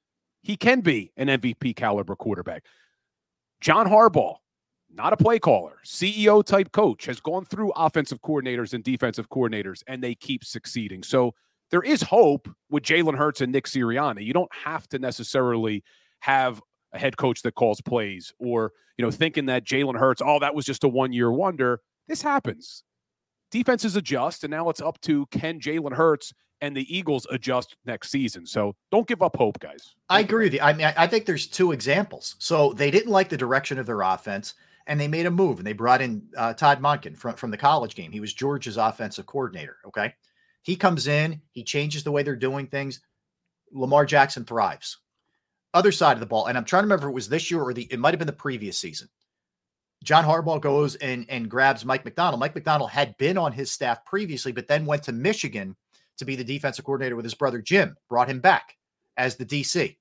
he 0.41 0.55
can 0.55 0.81
be 0.81 1.11
an 1.17 1.27
MVP 1.27 1.75
caliber 1.75 2.15
quarterback. 2.15 2.63
John 3.61 3.87
Harbaugh, 3.87 4.37
not 4.91 5.13
a 5.13 5.17
play 5.17 5.39
caller, 5.39 5.77
CEO 5.85 6.43
type 6.43 6.71
coach, 6.71 7.05
has 7.05 7.19
gone 7.19 7.45
through 7.45 7.71
offensive 7.75 8.21
coordinators 8.21 8.73
and 8.73 8.83
defensive 8.83 9.29
coordinators, 9.29 9.83
and 9.87 10.03
they 10.03 10.15
keep 10.15 10.43
succeeding. 10.43 11.03
So 11.03 11.33
there 11.71 11.83
is 11.83 12.01
hope 12.01 12.49
with 12.69 12.83
Jalen 12.83 13.17
Hurts 13.17 13.41
and 13.41 13.51
Nick 13.51 13.65
Sirianni. 13.65 14.25
You 14.25 14.33
don't 14.33 14.53
have 14.53 14.87
to 14.89 14.99
necessarily 14.99 15.83
have 16.21 16.61
a 16.93 16.99
head 16.99 17.17
coach 17.17 17.43
that 17.43 17.55
calls 17.55 17.81
plays 17.81 18.33
or, 18.39 18.71
you 18.97 19.05
know, 19.05 19.11
thinking 19.11 19.45
that 19.45 19.65
Jalen 19.65 19.99
Hurts, 19.99 20.21
oh, 20.25 20.39
that 20.39 20.55
was 20.55 20.65
just 20.65 20.83
a 20.83 20.87
one 20.87 21.13
year 21.13 21.31
wonder. 21.31 21.81
This 22.07 22.21
happens. 22.21 22.83
Defenses 23.51 23.95
adjust, 23.95 24.43
and 24.43 24.51
now 24.51 24.69
it's 24.69 24.81
up 24.81 24.99
to 25.01 25.25
can 25.27 25.59
Jalen 25.59 25.93
Hurts 25.93 26.33
and 26.61 26.75
the 26.75 26.93
Eagles 26.95 27.25
adjust 27.31 27.75
next 27.85 28.09
season. 28.11 28.45
So 28.45 28.75
don't 28.91 29.07
give 29.07 29.21
up 29.21 29.35
hope, 29.37 29.59
guys. 29.59 29.95
I 30.09 30.19
agree 30.19 30.45
with 30.45 30.53
you. 30.53 30.59
I 30.61 30.73
mean, 30.73 30.87
I- 30.87 31.03
I 31.03 31.07
think 31.07 31.25
there's 31.25 31.47
two 31.47 31.71
examples. 31.71 32.35
So 32.39 32.73
they 32.73 32.91
didn't 32.91 33.11
like 33.11 33.29
the 33.29 33.37
direction 33.37 33.79
of 33.79 33.85
their 33.85 34.01
offense, 34.01 34.53
and 34.87 34.99
they 34.99 35.07
made 35.07 35.25
a 35.25 35.31
move, 35.31 35.59
and 35.59 35.67
they 35.67 35.73
brought 35.73 36.01
in 36.01 36.23
uh, 36.35 36.53
Todd 36.53 36.81
Monken 36.81 37.15
from 37.17 37.35
from 37.35 37.51
the 37.51 37.57
college 37.57 37.95
game. 37.95 38.11
He 38.11 38.19
was 38.19 38.33
Georgia's 38.33 38.77
offensive 38.77 39.25
coordinator. 39.25 39.77
Okay, 39.87 40.13
he 40.63 40.75
comes 40.75 41.07
in, 41.07 41.41
he 41.51 41.63
changes 41.63 42.03
the 42.03 42.11
way 42.11 42.23
they're 42.23 42.35
doing 42.35 42.67
things. 42.67 43.01
Lamar 43.71 44.05
Jackson 44.05 44.45
thrives. 44.45 44.97
Other 45.73 45.91
side 45.91 46.13
of 46.13 46.19
the 46.19 46.25
ball, 46.25 46.47
and 46.47 46.57
I'm 46.57 46.65
trying 46.65 46.81
to 46.81 46.85
remember 46.85 47.07
if 47.07 47.11
it 47.11 47.13
was 47.13 47.29
this 47.29 47.51
year 47.51 47.61
or 47.61 47.73
the 47.73 47.83
it 47.91 47.99
might 47.99 48.13
have 48.13 48.19
been 48.19 48.25
the 48.25 48.33
previous 48.33 48.79
season. 48.79 49.07
John 50.03 50.23
Harbaugh 50.23 50.59
goes 50.59 50.95
and 50.95 51.25
and 51.29 51.47
grabs 51.49 51.85
Mike 51.85 52.03
Macdonald. 52.05 52.39
Mike 52.39 52.55
Macdonald 52.55 52.89
had 52.89 53.15
been 53.17 53.37
on 53.37 53.51
his 53.51 53.69
staff 53.69 54.03
previously, 54.05 54.51
but 54.51 54.67
then 54.67 54.85
went 54.87 55.03
to 55.03 55.11
Michigan 55.11 55.75
to 56.19 56.25
be 56.25 56.35
the 56.35 56.43
defensive 56.43 56.85
coordinator 56.85 57.15
with 57.15 57.25
his 57.25 57.33
brother 57.33 57.61
Jim. 57.61 57.95
Brought 58.07 58.29
him 58.29 58.39
back 58.39 58.77
as 59.17 59.35
the 59.35 59.45
DC. 59.45 59.97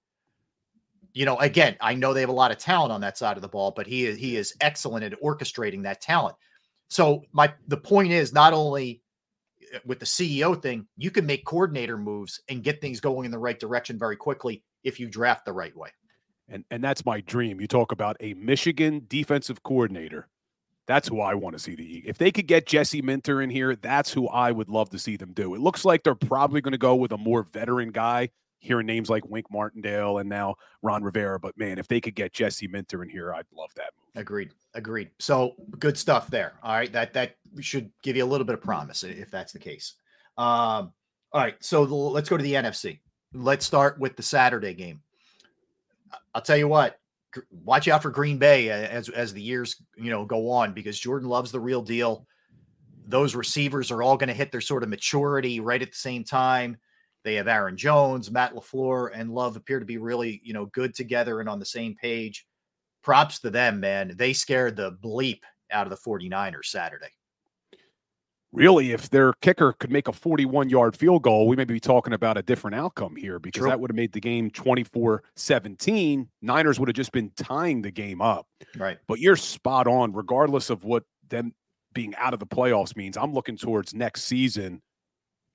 You 1.15 1.25
know, 1.25 1.37
again, 1.39 1.77
I 1.81 1.95
know 1.95 2.13
they 2.13 2.21
have 2.21 2.29
a 2.29 2.33
lot 2.33 2.51
of 2.51 2.59
talent 2.59 2.93
on 2.93 3.01
that 3.01 3.19
side 3.19 3.37
of 3.37 3.43
the 3.43 3.49
ball, 3.49 3.73
but 3.75 3.87
he 3.87 4.07
is 4.07 4.19
he 4.19 4.37
is 4.37 4.55
excellent 4.61 5.05
at 5.05 5.21
orchestrating 5.23 5.83
that 5.83 6.01
talent. 6.01 6.37
So 6.89 7.25
my 7.33 7.53
the 7.67 7.77
point 7.77 8.13
is 8.13 8.33
not 8.33 8.53
only 8.53 9.03
uh, 9.75 9.79
with 9.85 9.99
the 9.99 10.07
CEO 10.07 10.61
thing, 10.61 10.87
you 10.97 11.11
can 11.11 11.27
make 11.27 11.45
coordinator 11.45 11.99
moves 11.99 12.41
and 12.49 12.63
get 12.63 12.81
things 12.81 13.01
going 13.01 13.25
in 13.25 13.31
the 13.31 13.39
right 13.39 13.59
direction 13.59 13.99
very 13.99 14.17
quickly 14.17 14.63
if 14.85 15.01
you 15.01 15.09
draft 15.09 15.45
the 15.45 15.53
right 15.53 15.77
way. 15.77 15.91
And 16.49 16.65
and 16.71 16.85
that's 16.85 17.05
my 17.05 17.21
dream. 17.23 17.61
You 17.61 17.67
talk 17.67 17.93
about 17.93 18.17
a 18.21 18.35
Michigan 18.35 19.05
defensive 19.09 19.63
coordinator. 19.63 20.29
That's 20.89 21.07
who 21.07 21.21
I 21.21 21.35
want 21.35 21.55
to 21.55 21.59
see 21.59 21.75
the 21.75 21.85
Eagles. 21.85 22.09
If 22.09 22.19
they 22.19 22.33
could 22.33 22.47
get 22.47 22.67
Jesse 22.67 23.03
Minter 23.03 23.43
in 23.43 23.51
here, 23.51 23.77
that's 23.77 24.11
who 24.11 24.27
I 24.29 24.51
would 24.51 24.71
love 24.71 24.89
to 24.91 24.99
see 24.99 25.17
them 25.17 25.33
do. 25.35 25.55
It 25.55 25.61
looks 25.61 25.85
like 25.85 26.03
they're 26.03 26.15
probably 26.15 26.63
going 26.63 26.73
to 26.73 26.79
go 26.79 26.97
with 26.97 27.13
a 27.13 27.19
more 27.19 27.43
veteran 27.43 27.91
guy, 27.91 28.31
hearing 28.59 28.87
names 28.87 29.11
like 29.11 29.29
Wink 29.29 29.47
Martindale 29.53 30.17
and 30.17 30.31
now 30.31 30.55
Ron 30.83 31.05
Rivera. 31.05 31.39
But 31.39 31.59
man, 31.59 31.79
if 31.79 31.89
they 31.89 32.01
could 32.01 32.15
get 32.15 32.33
Jesse 32.33 32.67
Minter 32.67 33.03
in 33.03 33.11
here, 33.11 33.35
I'd 33.35 33.45
love 33.55 33.69
that 33.77 33.91
move. 33.99 34.23
Agreed. 34.23 34.51
Agreed. 34.73 35.11
So 35.19 35.57
good 35.79 35.99
stuff 35.99 36.29
there. 36.31 36.55
All 36.63 36.75
right. 36.75 36.91
That 36.91 37.13
that 37.13 37.37
should 37.61 37.91
give 38.03 38.17
you 38.17 38.25
a 38.25 38.27
little 38.27 38.47
bit 38.47 38.55
of 38.55 38.63
promise 38.63 39.05
if 39.05 39.31
that's 39.31 39.53
the 39.53 39.59
case. 39.59 39.93
Um, 40.39 40.95
all 41.33 41.43
right. 41.43 41.57
So 41.61 41.83
let's 41.83 42.31
go 42.31 42.39
to 42.39 42.43
the 42.43 42.55
NFC. 42.55 43.01
Let's 43.35 43.67
start 43.67 43.99
with 43.99 44.17
the 44.17 44.23
Saturday 44.23 44.73
game. 44.73 45.03
I'll 46.35 46.41
tell 46.41 46.57
you 46.57 46.69
what, 46.69 46.99
watch 47.51 47.89
out 47.89 48.03
for 48.03 48.11
Green 48.11 48.39
Bay 48.39 48.71
as 48.71 49.09
as 49.09 49.33
the 49.33 49.43
years 49.43 49.77
you 49.97 50.11
know 50.11 50.25
go 50.25 50.51
on 50.51 50.73
because 50.73 50.99
Jordan 50.99 51.29
Love's 51.29 51.53
the 51.53 51.61
real 51.61 51.83
deal. 51.83 52.27
Those 53.07 53.35
receivers 53.35 53.91
are 53.91 54.03
all 54.03 54.17
going 54.17 54.29
to 54.29 54.35
hit 54.35 54.53
their 54.53 54.61
sort 54.61 54.83
of 54.83 54.89
maturity 54.89 55.61
right 55.61 55.81
at 55.81 55.91
the 55.91 55.97
same 55.97 56.25
time. 56.25 56.77
They 57.25 57.35
have 57.35 57.49
Aaron 57.49 57.77
Jones, 57.77 58.31
Matt 58.31 58.55
LaFleur, 58.55 59.11
and 59.15 59.33
Love 59.33 59.57
appear 59.57 59.81
to 59.81 59.87
be 59.87 59.99
really 59.99 60.41
you 60.45 60.53
know 60.53 60.67
good 60.67 60.95
together 60.95 61.41
and 61.41 61.49
on 61.49 61.59
the 61.59 61.67
same 61.67 61.95
page. 61.95 62.47
Props 63.03 63.39
to 63.41 63.51
them, 63.51 63.81
man. 63.81 64.15
They 64.17 64.33
scared 64.33 64.77
the 64.77 64.93
bleep 64.93 65.41
out 65.71 65.87
of 65.87 65.91
the 65.91 66.11
49ers 66.11 66.67
Saturday 66.67 67.09
really, 68.53 68.93
if 68.93 69.11
their 69.11 69.33
kicker 69.35 69.73
could 69.75 69.91
make 69.91 70.09
a 70.09 70.13
41 70.13 70.71
yard 70.71 70.97
field 70.97 71.23
goal, 71.23 71.49
we 71.49 71.57
may 71.57 71.65
be 71.65 71.81
talking 71.81 72.13
about 72.13 72.37
a 72.37 72.43
different 72.43 72.75
outcome 72.75 73.17
here 73.17 73.39
because 73.39 73.61
True. 73.61 73.69
that 73.69 73.81
would 73.81 73.91
have 73.91 73.97
made 73.97 74.13
the 74.13 74.21
game 74.21 74.51
24 74.51 75.23
17. 75.37 76.29
Niners 76.43 76.79
would 76.79 76.89
have 76.89 76.97
just 76.97 77.13
been 77.13 77.31
tying 77.37 77.83
the 77.83 77.91
game 77.91 78.21
up. 78.21 78.47
Right. 78.77 78.99
But 79.07 79.21
you're 79.21 79.37
spot 79.37 79.87
on, 79.87 80.13
regardless 80.13 80.71
of 80.71 80.85
what 80.85 81.05
them 81.29 81.53
being 81.93 82.15
out 82.17 82.35
of 82.35 82.41
the 82.41 82.47
playoffs 82.47 82.97
means. 82.97 83.17
I'm 83.17 83.33
looking 83.33 83.57
towards 83.57 83.95
next 83.95 84.25
season. 84.25 84.83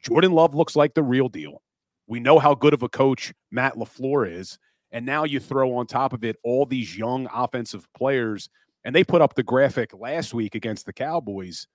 Jordan 0.02 0.34
Love 0.34 0.54
looks 0.54 0.76
like 0.76 0.94
the 0.94 1.04
real 1.04 1.30
deal. 1.30 1.62
We 2.08 2.20
know 2.20 2.38
how 2.38 2.54
good 2.54 2.74
of 2.74 2.84
a 2.84 2.90
coach 2.90 3.34
Matt 3.52 3.76
LaFleur 3.76 4.30
is. 4.30 4.60
And 4.92 5.06
now 5.06 5.24
you 5.24 5.40
throw 5.40 5.76
on 5.76 5.88
top 5.88 6.14
of 6.14 6.24
it 6.24 6.36
all 6.44 6.66
these 6.66 6.98
young 6.98 7.28
offensive 7.34 7.88
players. 7.98 8.50
And 8.84 8.94
they 8.94 9.04
put 9.04 9.22
up 9.22 9.34
the 9.34 9.44
graphic 9.44 9.94
last 9.98 10.34
week 10.34 10.56
against 10.56 10.86
the 10.86 10.94
Cowboys 10.94 11.68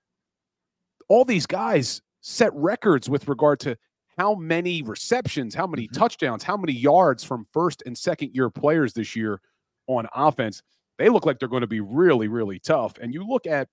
all 1.09 1.25
these 1.25 1.45
guys 1.45 2.01
set 2.21 2.53
records 2.53 3.09
with 3.09 3.27
regard 3.27 3.59
to 3.61 3.77
how 4.17 4.35
many 4.35 4.81
receptions, 4.81 5.55
how 5.55 5.67
many 5.67 5.87
mm-hmm. 5.87 5.99
touchdowns, 5.99 6.43
how 6.43 6.57
many 6.57 6.73
yards 6.73 7.23
from 7.23 7.47
first 7.51 7.83
and 7.85 7.97
second 7.97 8.31
year 8.33 8.49
players 8.49 8.93
this 8.93 9.15
year 9.15 9.41
on 9.87 10.07
offense. 10.13 10.61
They 10.97 11.09
look 11.09 11.25
like 11.25 11.39
they're 11.39 11.47
going 11.47 11.61
to 11.61 11.67
be 11.67 11.79
really, 11.79 12.27
really 12.27 12.59
tough. 12.59 12.97
And 13.01 13.13
you 13.13 13.25
look 13.25 13.47
at 13.47 13.69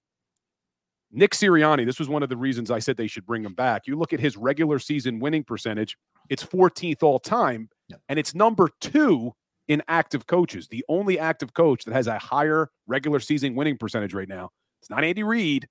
Nick 1.10 1.32
Sirianni, 1.32 1.84
this 1.84 1.98
was 1.98 2.08
one 2.08 2.22
of 2.22 2.28
the 2.28 2.36
reasons 2.36 2.70
I 2.70 2.78
said 2.78 2.96
they 2.96 3.08
should 3.08 3.26
bring 3.26 3.44
him 3.44 3.54
back. 3.54 3.86
You 3.86 3.96
look 3.96 4.12
at 4.12 4.20
his 4.20 4.36
regular 4.36 4.78
season 4.78 5.18
winning 5.18 5.44
percentage, 5.44 5.96
it's 6.28 6.44
14th 6.44 7.02
all 7.02 7.18
time, 7.18 7.68
yep. 7.88 8.00
and 8.08 8.18
it's 8.18 8.34
number 8.34 8.70
two 8.80 9.32
in 9.68 9.82
active 9.88 10.26
coaches. 10.26 10.68
The 10.68 10.84
only 10.88 11.18
active 11.18 11.54
coach 11.54 11.84
that 11.84 11.94
has 11.94 12.06
a 12.06 12.18
higher 12.18 12.70
regular 12.86 13.18
season 13.18 13.54
winning 13.56 13.76
percentage 13.76 14.14
right 14.14 14.28
now. 14.28 14.50
It's 14.80 14.90
not 14.90 15.02
Andy 15.02 15.24
Reid, 15.24 15.66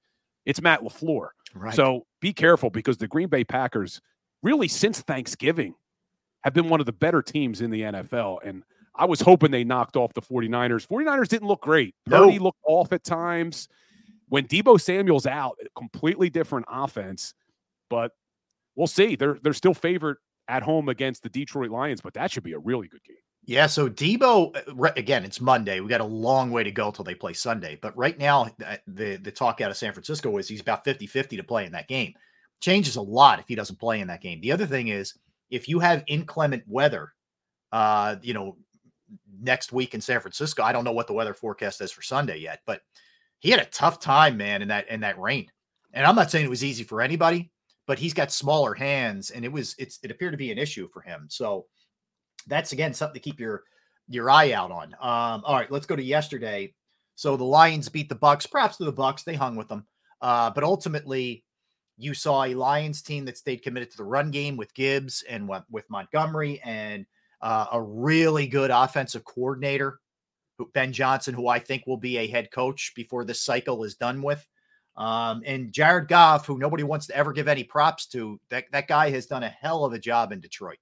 it's 0.46 0.62
Matt 0.62 0.82
LaFleur. 0.82 1.30
Right. 1.54 1.74
So 1.74 2.06
be 2.22 2.34
careful 2.34 2.70
because 2.70 2.98
the 2.98 3.08
Green 3.08 3.30
Bay 3.30 3.44
Packers, 3.44 4.02
really 4.44 4.68
since 4.68 5.02
Thanksgiving, 5.02 5.76
have 6.44 6.54
been 6.54 6.70
one 6.70 6.80
of 6.80 6.86
the 6.86 6.92
better 6.92 7.22
teams 7.22 7.62
in 7.62 7.72
the 7.72 7.82
NFL. 7.82 8.40
And 8.44 8.64
I 8.96 9.06
was 9.06 9.22
hoping 9.22 9.52
they 9.52 9.64
knocked 9.64 9.96
off 9.96 10.14
the 10.14 10.22
49ers. 10.22 10.88
49ers 10.88 11.28
didn't 11.28 11.48
look 11.48 11.62
great. 11.62 11.96
Purdy 12.06 12.40
looked 12.40 12.62
off 12.66 12.94
at 12.94 13.04
times. 13.04 13.68
When 14.30 14.48
Deebo 14.48 14.80
Samuel's 14.80 15.26
out, 15.26 15.58
completely 15.76 16.30
different 16.30 16.66
offense. 16.70 17.34
But 17.90 18.12
we'll 18.76 18.88
see. 18.88 19.16
They're 19.16 19.38
they're 19.42 19.54
still 19.54 19.74
favored 19.74 20.18
at 20.48 20.64
home 20.64 20.90
against 20.90 21.24
the 21.24 21.30
Detroit 21.30 21.72
Lions, 21.72 22.02
but 22.02 22.14
that 22.14 22.32
should 22.32 22.44
be 22.44 22.54
a 22.54 22.60
really 22.60 22.88
good 22.88 23.04
game. 23.04 23.18
Yeah, 23.48 23.68
so 23.68 23.88
Deebo 23.88 24.56
uh, 24.56 24.92
again, 24.98 25.24
it's 25.24 25.40
Monday. 25.40 25.80
We 25.80 25.88
got 25.88 26.02
a 26.02 26.06
long 26.06 26.50
way 26.50 26.64
to 26.64 26.72
go 26.72 26.90
till 26.90 27.06
they 27.06 27.14
play 27.14 27.34
Sunday. 27.34 27.78
But 27.80 27.96
right 27.96 28.18
now, 28.18 28.48
uh, 28.66 28.78
the 28.88 29.18
the 29.18 29.32
talk 29.32 29.62
out 29.62 29.70
of 29.70 29.78
San 29.78 29.94
Francisco 29.94 30.36
is 30.38 30.48
he's 30.48 30.62
about 30.62 30.84
50-50 30.84 31.38
to 31.38 31.44
play 31.44 31.66
in 31.66 31.72
that 31.74 31.88
game. 31.88 32.14
Changes 32.60 32.96
a 32.96 33.02
lot 33.02 33.40
if 33.40 33.48
he 33.48 33.56
doesn't 33.56 33.80
play 33.80 34.00
in 34.00 34.08
that 34.08 34.22
game. 34.22 34.42
The 34.42 34.52
other 34.52 34.66
thing 34.66 34.88
is 34.88 35.14
if 35.52 35.70
you 35.70 35.80
have 35.80 36.04
inclement 36.08 36.64
weather, 36.68 37.14
uh, 37.72 38.16
you 38.24 38.34
know, 38.34 38.58
next 39.40 39.72
week 39.72 39.94
in 39.94 40.02
San 40.02 40.22
Francisco, 40.22 40.64
I 40.64 40.72
don't 40.72 40.84
know 40.84 40.92
what 40.92 41.06
the 41.06 41.14
weather 41.14 41.36
forecast 41.36 41.82
is 41.82 41.92
for 41.92 42.02
Sunday 42.02 42.38
yet, 42.38 42.62
but 42.66 42.82
he 43.40 43.52
had 43.52 43.60
a 43.60 43.66
tough 43.66 44.00
time, 44.00 44.38
man, 44.38 44.64
in 44.64 44.70
that 44.70 44.90
in 44.90 45.02
that 45.02 45.20
rain. 45.20 45.52
And 45.94 46.06
I'm 46.06 46.16
not 46.16 46.32
saying 46.32 46.46
it 46.46 46.50
was 46.50 46.64
easy 46.64 46.84
for 46.84 47.00
anybody, 47.00 47.52
but 47.86 48.00
he's 48.00 48.14
got 48.14 48.32
smaller 48.32 48.74
hands, 48.74 49.30
and 49.30 49.46
it 49.46 49.52
was 49.52 49.76
it's 49.78 50.00
it 50.02 50.10
appeared 50.10 50.34
to 50.34 50.38
be 50.38 50.52
an 50.52 50.58
issue 50.58 50.90
for 50.92 51.02
him. 51.02 51.28
So 51.30 51.68
that's 52.48 52.72
again 52.72 52.94
something 52.94 53.16
to 53.16 53.20
keep 53.20 53.40
your 53.40 53.64
your 54.08 54.30
eye 54.30 54.52
out 54.52 54.72
on. 54.72 54.94
Um, 54.94 55.44
all 55.46 55.56
right, 55.56 55.72
let's 55.72 55.86
go 55.86 55.96
to 55.96 56.04
yesterday. 56.04 56.74
So 57.16 57.38
the 57.38 57.44
Lions 57.44 57.90
beat 57.90 58.10
the 58.10 58.16
Bucs. 58.16 58.50
perhaps 58.50 58.78
to 58.78 58.86
the 58.86 58.94
Bucs; 58.94 59.24
they 59.24 59.36
hung 59.36 59.56
with 59.56 59.68
them. 59.68 59.86
Uh, 60.22 60.50
but 60.50 60.64
ultimately, 60.64 61.44
you 61.98 62.14
saw 62.14 62.44
a 62.44 62.54
Lions 62.54 63.02
team 63.02 63.26
that 63.26 63.38
stayed 63.38 63.64
committed 63.64 63.92
to 63.92 63.98
the 63.98 64.04
run 64.04 64.32
game 64.32 64.58
with 64.58 64.74
Gibbs 64.74 65.24
and 65.30 65.50
with 65.70 65.90
Montgomery, 65.90 66.62
and 66.64 67.06
uh, 67.42 67.68
a 67.72 67.82
really 67.82 68.48
good 68.48 68.72
offensive 68.72 69.24
coordinator, 69.24 70.00
Ben 70.74 70.92
Johnson, 70.92 71.34
who 71.34 71.48
I 71.48 71.60
think 71.60 71.86
will 71.86 71.98
be 71.98 72.18
a 72.18 72.28
head 72.28 72.52
coach 72.52 72.94
before 72.96 73.24
this 73.24 73.44
cycle 73.44 73.84
is 73.84 73.96
done 73.96 74.22
with. 74.22 74.46
Um, 74.98 75.44
and 75.46 75.74
Jared 75.74 76.08
Goff, 76.08 76.46
who 76.46 76.58
nobody 76.58 76.84
wants 76.84 77.08
to 77.08 77.16
ever 77.16 77.34
give 77.34 77.50
any 77.50 77.66
props 77.66 78.08
to, 78.08 78.40
that, 78.50 78.66
that 78.72 78.88
guy 78.88 79.10
has 79.10 79.26
done 79.26 79.44
a 79.44 79.50
hell 79.50 79.84
of 79.84 79.92
a 79.92 80.00
job 80.00 80.32
in 80.32 80.40
Detroit 80.40 80.78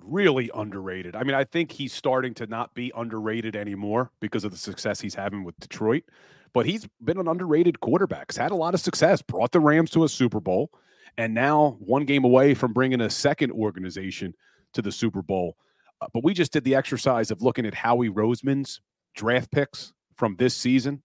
really 0.00 0.50
underrated. 0.54 1.16
I 1.16 1.22
mean, 1.22 1.34
I 1.34 1.44
think 1.44 1.72
he's 1.72 1.92
starting 1.92 2.34
to 2.34 2.46
not 2.46 2.74
be 2.74 2.92
underrated 2.96 3.56
anymore 3.56 4.10
because 4.20 4.44
of 4.44 4.50
the 4.50 4.58
success 4.58 5.00
he's 5.00 5.14
having 5.14 5.44
with 5.44 5.58
Detroit. 5.60 6.04
But 6.54 6.66
he's 6.66 6.88
been 7.04 7.18
an 7.18 7.28
underrated 7.28 7.80
quarterback. 7.80 8.30
He's 8.30 8.38
had 8.38 8.52
a 8.52 8.56
lot 8.56 8.74
of 8.74 8.80
success, 8.80 9.20
brought 9.20 9.52
the 9.52 9.60
Rams 9.60 9.90
to 9.90 10.04
a 10.04 10.08
Super 10.08 10.40
Bowl, 10.40 10.70
and 11.18 11.34
now 11.34 11.76
one 11.80 12.04
game 12.04 12.24
away 12.24 12.54
from 12.54 12.72
bringing 12.72 13.00
a 13.02 13.10
second 13.10 13.52
organization 13.52 14.34
to 14.72 14.82
the 14.82 14.92
Super 14.92 15.22
Bowl. 15.22 15.56
Uh, 16.00 16.06
but 16.14 16.24
we 16.24 16.32
just 16.32 16.52
did 16.52 16.64
the 16.64 16.74
exercise 16.74 17.30
of 17.30 17.42
looking 17.42 17.66
at 17.66 17.74
Howie 17.74 18.08
Roseman's 18.08 18.80
draft 19.14 19.50
picks 19.50 19.92
from 20.16 20.36
this 20.36 20.56
season. 20.56 21.02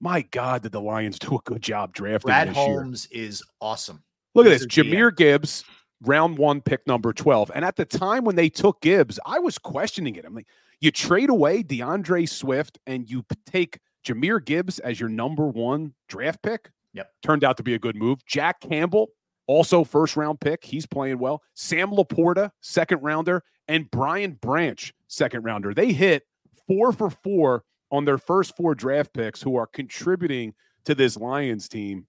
My 0.00 0.22
God, 0.22 0.62
did 0.62 0.72
the 0.72 0.80
Lions 0.80 1.18
do 1.20 1.36
a 1.36 1.38
good 1.44 1.62
job 1.62 1.94
drafting 1.94 2.28
Brad 2.28 2.48
Holmes 2.48 3.08
year. 3.10 3.24
is 3.24 3.42
awesome. 3.60 4.02
Look 4.34 4.46
He's 4.46 4.62
at 4.62 4.68
this. 4.70 4.84
Jahmyr 4.84 5.14
Gibbs, 5.14 5.64
round 6.06 6.38
one 6.38 6.60
pick 6.60 6.86
number 6.86 7.12
12. 7.12 7.50
And 7.54 7.64
at 7.64 7.76
the 7.76 7.84
time 7.84 8.24
when 8.24 8.36
they 8.36 8.48
took 8.48 8.80
Gibbs, 8.80 9.18
I 9.26 9.38
was 9.38 9.58
questioning 9.58 10.16
it. 10.16 10.24
I'm 10.24 10.34
like, 10.34 10.46
you 10.80 10.90
trade 10.90 11.30
away 11.30 11.62
DeAndre 11.62 12.28
Swift 12.28 12.78
and 12.86 13.08
you 13.08 13.24
take 13.46 13.78
Jahmyr 14.04 14.44
Gibbs 14.44 14.78
as 14.80 15.00
your 15.00 15.08
number 15.08 15.46
one 15.46 15.94
draft 16.08 16.42
pick. 16.42 16.70
Yep. 16.92 17.10
Turned 17.22 17.44
out 17.44 17.56
to 17.56 17.62
be 17.62 17.74
a 17.74 17.78
good 17.78 17.96
move. 17.96 18.24
Jack 18.26 18.60
Campbell, 18.60 19.08
also 19.46 19.84
first 19.84 20.16
round 20.16 20.40
pick. 20.40 20.64
He's 20.64 20.86
playing 20.86 21.18
well. 21.18 21.42
Sam 21.54 21.90
LaPorta, 21.90 22.50
second 22.60 23.02
rounder, 23.02 23.42
and 23.68 23.90
Brian 23.90 24.32
Branch, 24.32 24.92
second 25.08 25.44
rounder. 25.44 25.74
They 25.74 25.92
hit 25.92 26.24
four 26.66 26.92
for 26.92 27.10
four 27.10 27.64
on 27.90 28.04
their 28.04 28.18
first 28.18 28.56
four 28.56 28.74
draft 28.74 29.12
picks 29.12 29.42
who 29.42 29.56
are 29.56 29.66
contributing 29.66 30.54
to 30.84 30.94
this 30.94 31.16
Lions 31.16 31.68
team 31.68 32.06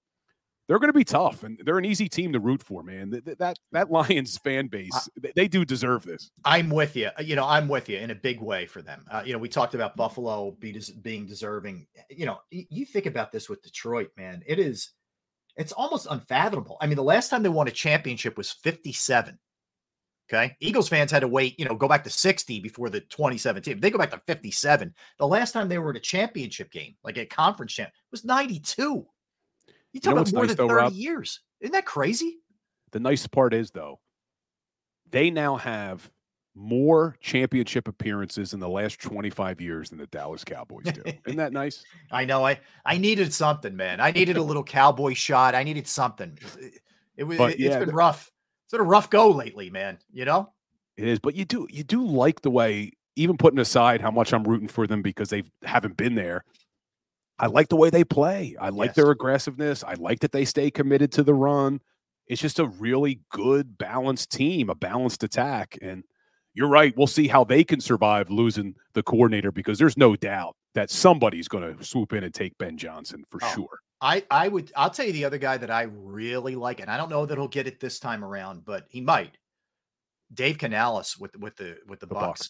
they're 0.68 0.80
going 0.80 0.90
to 0.90 0.98
be 0.98 1.04
tough, 1.04 1.44
and 1.44 1.60
they're 1.64 1.78
an 1.78 1.86
easy 1.86 2.10
team 2.10 2.34
to 2.34 2.40
root 2.40 2.64
for, 2.64 2.82
man. 2.82 3.12
That 3.12 3.38
that, 3.38 3.60
that 3.72 3.92
Lions 3.92 4.38
fan 4.44 4.68
base, 4.68 5.10
they 5.36 5.48
do 5.48 5.64
deserve 5.64 6.04
this. 6.04 6.32
I'm 6.44 6.70
with 6.70 6.96
you. 6.96 7.10
You 7.20 7.36
know, 7.36 7.46
I'm 7.46 7.68
with 7.68 7.88
you 7.88 7.98
in 7.98 8.12
a 8.12 8.16
big 8.16 8.42
way 8.42 8.66
for 8.66 8.82
them. 8.82 9.06
Uh, 9.12 9.22
you 9.26 9.34
know, 9.34 9.40
we 9.40 9.50
talked 9.50 9.76
about 9.76 9.96
Buffalo 9.96 10.52
be 10.60 10.80
being 11.02 11.26
deserving. 11.26 11.86
You 12.10 12.26
know, 12.26 12.40
you 12.50 12.86
think 12.86 13.06
about 13.06 13.32
this 13.32 13.48
with 13.48 13.62
Detroit, 13.62 14.10
man. 14.18 14.42
It 14.48 14.60
is, 14.60 14.92
it's 15.56 15.72
almost 15.72 16.08
unfathomable. 16.10 16.78
I 16.82 16.88
mean, 16.88 16.96
the 16.96 17.04
last 17.04 17.30
time 17.30 17.44
they 17.44 17.50
won 17.50 17.68
a 17.68 17.72
championship 17.72 18.38
was 18.38 18.52
'57. 18.52 19.38
Okay. 20.28 20.56
Eagles 20.60 20.90
fans 20.90 21.12
had 21.12 21.20
to 21.20 21.28
wait, 21.28 21.60
you 21.60 21.66
know, 21.66 21.76
go 21.76 21.88
back 21.88 22.04
to 22.04 22.10
60 22.10 22.60
before 22.60 22.90
the 22.90 23.02
2017. 23.02 23.76
If 23.76 23.82
they 23.82 23.92
go 23.92 24.00
back 24.00 24.10
to 24.10 24.22
57. 24.26 24.92
The 25.20 25.28
last 25.28 25.52
time 25.52 25.70
they 25.70 25.78
were 25.78 25.92
at 25.92 25.98
a 25.98 26.00
championship 26.00 26.72
game, 26.72 26.96
like 27.04 27.18
a 27.18 27.28
conference 27.28 27.74
champ, 27.74 27.92
was 28.10 28.26
92. 28.26 29.06
You 29.96 30.00
You 30.00 30.02
talk 30.02 30.16
know 30.16 30.22
about 30.24 30.34
more 30.34 30.44
nice 30.44 30.56
than 30.56 30.68
though, 30.68 30.74
30 30.74 30.84
Rob? 30.84 30.94
years. 30.94 31.40
Isn't 31.62 31.72
that 31.72 31.86
crazy? 31.86 32.40
The 32.92 33.00
nice 33.00 33.26
part 33.28 33.54
is 33.54 33.72
though, 33.72 34.02
they 35.10 35.30
now 35.30 35.56
have 35.56 36.12
more 36.54 37.16
championship 37.22 37.88
appearances 37.88 38.54
in 38.54 38.60
the 38.60 38.68
last 38.68 39.00
25 39.00 39.62
years 39.62 39.92
than 39.92 40.00
the 40.00 40.08
Dallas 40.08 40.44
Cowboys 40.44 40.84
do. 40.84 41.02
Isn't 41.26 41.38
that 41.38 41.54
nice? 41.54 41.86
I 42.12 42.26
know. 42.26 42.46
I 42.46 42.60
I 42.86 42.98
needed 42.98 43.34
something, 43.34 43.74
man. 43.74 44.02
I 44.02 44.12
needed 44.12 44.36
a 44.36 44.44
little 44.44 44.66
cowboy 44.66 45.14
shot. 45.14 45.56
I 45.56 45.64
needed 45.64 45.88
something. 45.88 46.38
It, 47.16 47.24
was. 47.24 47.40
It, 47.40 47.60
yeah, 47.60 47.78
has 47.78 47.86
been 47.86 47.96
rough. 47.96 48.30
Sort 48.68 48.82
of 48.82 48.88
rough 48.88 49.10
go 49.10 49.32
lately, 49.32 49.70
man. 49.70 49.98
You 50.12 50.26
know. 50.26 50.52
It 50.98 51.08
is, 51.08 51.20
but 51.20 51.36
you 51.36 51.46
do 51.46 51.70
you 51.72 51.86
do 51.86 52.06
like 52.06 52.42
the 52.42 52.52
way, 52.52 52.92
even 53.16 53.38
putting 53.38 53.60
aside 53.60 54.02
how 54.02 54.12
much 54.12 54.34
I'm 54.34 54.44
rooting 54.44 54.68
for 54.68 54.88
them 54.88 55.02
because 55.02 55.30
they 55.30 55.44
haven't 55.64 55.96
been 55.96 56.16
there. 56.16 56.44
I 57.38 57.48
like 57.48 57.68
the 57.70 57.76
way 57.76 57.90
they 57.90 58.04
play. 58.04 58.56
I 58.60 58.70
like 58.70 58.90
Yes. 58.90 58.96
their 58.96 59.12
aggressiveness. 59.12 59.84
I 59.84 59.96
like 59.96 60.20
that 60.22 60.32
they 60.32 60.46
stay 60.46 60.72
committed 60.72 61.12
to 61.14 61.24
the 61.24 61.34
run. 61.34 61.82
It's 62.28 62.42
just 62.42 62.60
a 62.60 62.66
really 62.68 63.22
good, 63.30 63.78
balanced 63.78 64.32
team, 64.32 64.70
a 64.70 64.76
balanced 64.76 65.24
attack. 65.24 65.78
And 65.82 66.04
you're 66.54 66.70
right. 66.70 66.96
We'll 66.98 67.08
see 67.08 67.28
how 67.28 67.44
they 67.44 67.64
can 67.64 67.82
survive 67.82 68.30
losing 68.30 68.76
the 68.94 69.04
coordinator 69.04 69.52
because 69.52 69.78
there's 69.78 69.98
no 69.98 70.16
doubt 70.16 70.56
that 70.74 70.90
somebody's 70.90 71.48
going 71.50 71.78
to 71.78 71.84
swoop 71.84 72.14
in 72.14 72.24
and 72.24 72.34
take 72.34 72.58
Ben 72.58 72.78
Johnson 72.78 73.24
for 73.30 73.40
Oh, 73.44 73.54
sure. 73.54 73.80
I 74.02 74.24
I 74.32 74.48
would. 74.50 74.72
I'll 74.76 74.90
tell 74.90 75.06
you 75.06 75.14
the 75.14 75.26
other 75.26 75.38
guy 75.38 75.58
that 75.58 75.72
I 75.72 75.84
really 75.84 76.56
like, 76.56 76.80
and 76.82 76.90
I 76.90 76.98
don't 76.98 77.10
know 77.10 77.26
that 77.26 77.38
he'll 77.38 77.48
get 77.48 77.66
it 77.68 77.80
this 77.80 78.00
time 78.00 78.24
around, 78.26 78.66
but 78.66 78.86
he 78.90 79.02
might. 79.02 79.38
Dave 80.34 80.58
Canales 80.58 81.18
with 81.18 81.36
with 81.38 81.56
the 81.56 81.78
with 81.88 82.00
the, 82.00 82.06
The 82.08 82.16
Bucs. 82.16 82.50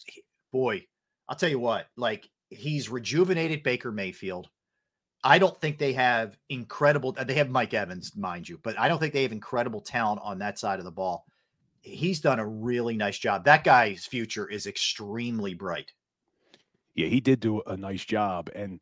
Boy, 0.52 0.84
I'll 1.28 1.36
tell 1.36 1.48
you 1.50 1.58
what. 1.60 1.86
Like 1.96 2.28
he's 2.50 2.88
rejuvenated 2.88 3.62
Baker 3.62 3.92
Mayfield. 3.92 4.48
I 5.26 5.40
don't 5.40 5.60
think 5.60 5.78
they 5.78 5.92
have 5.94 6.38
incredible. 6.50 7.12
Uh, 7.18 7.24
they 7.24 7.34
have 7.34 7.50
Mike 7.50 7.74
Evans, 7.74 8.16
mind 8.16 8.48
you, 8.48 8.60
but 8.62 8.78
I 8.78 8.86
don't 8.86 9.00
think 9.00 9.12
they 9.12 9.24
have 9.24 9.32
incredible 9.32 9.80
talent 9.80 10.20
on 10.22 10.38
that 10.38 10.56
side 10.56 10.78
of 10.78 10.84
the 10.84 10.92
ball. 10.92 11.26
He's 11.80 12.20
done 12.20 12.38
a 12.38 12.46
really 12.46 12.96
nice 12.96 13.18
job. 13.18 13.44
That 13.44 13.64
guy's 13.64 14.06
future 14.06 14.48
is 14.48 14.68
extremely 14.68 15.52
bright. 15.52 15.92
Yeah, 16.94 17.08
he 17.08 17.18
did 17.18 17.40
do 17.40 17.60
a 17.66 17.76
nice 17.76 18.04
job. 18.04 18.50
And 18.54 18.80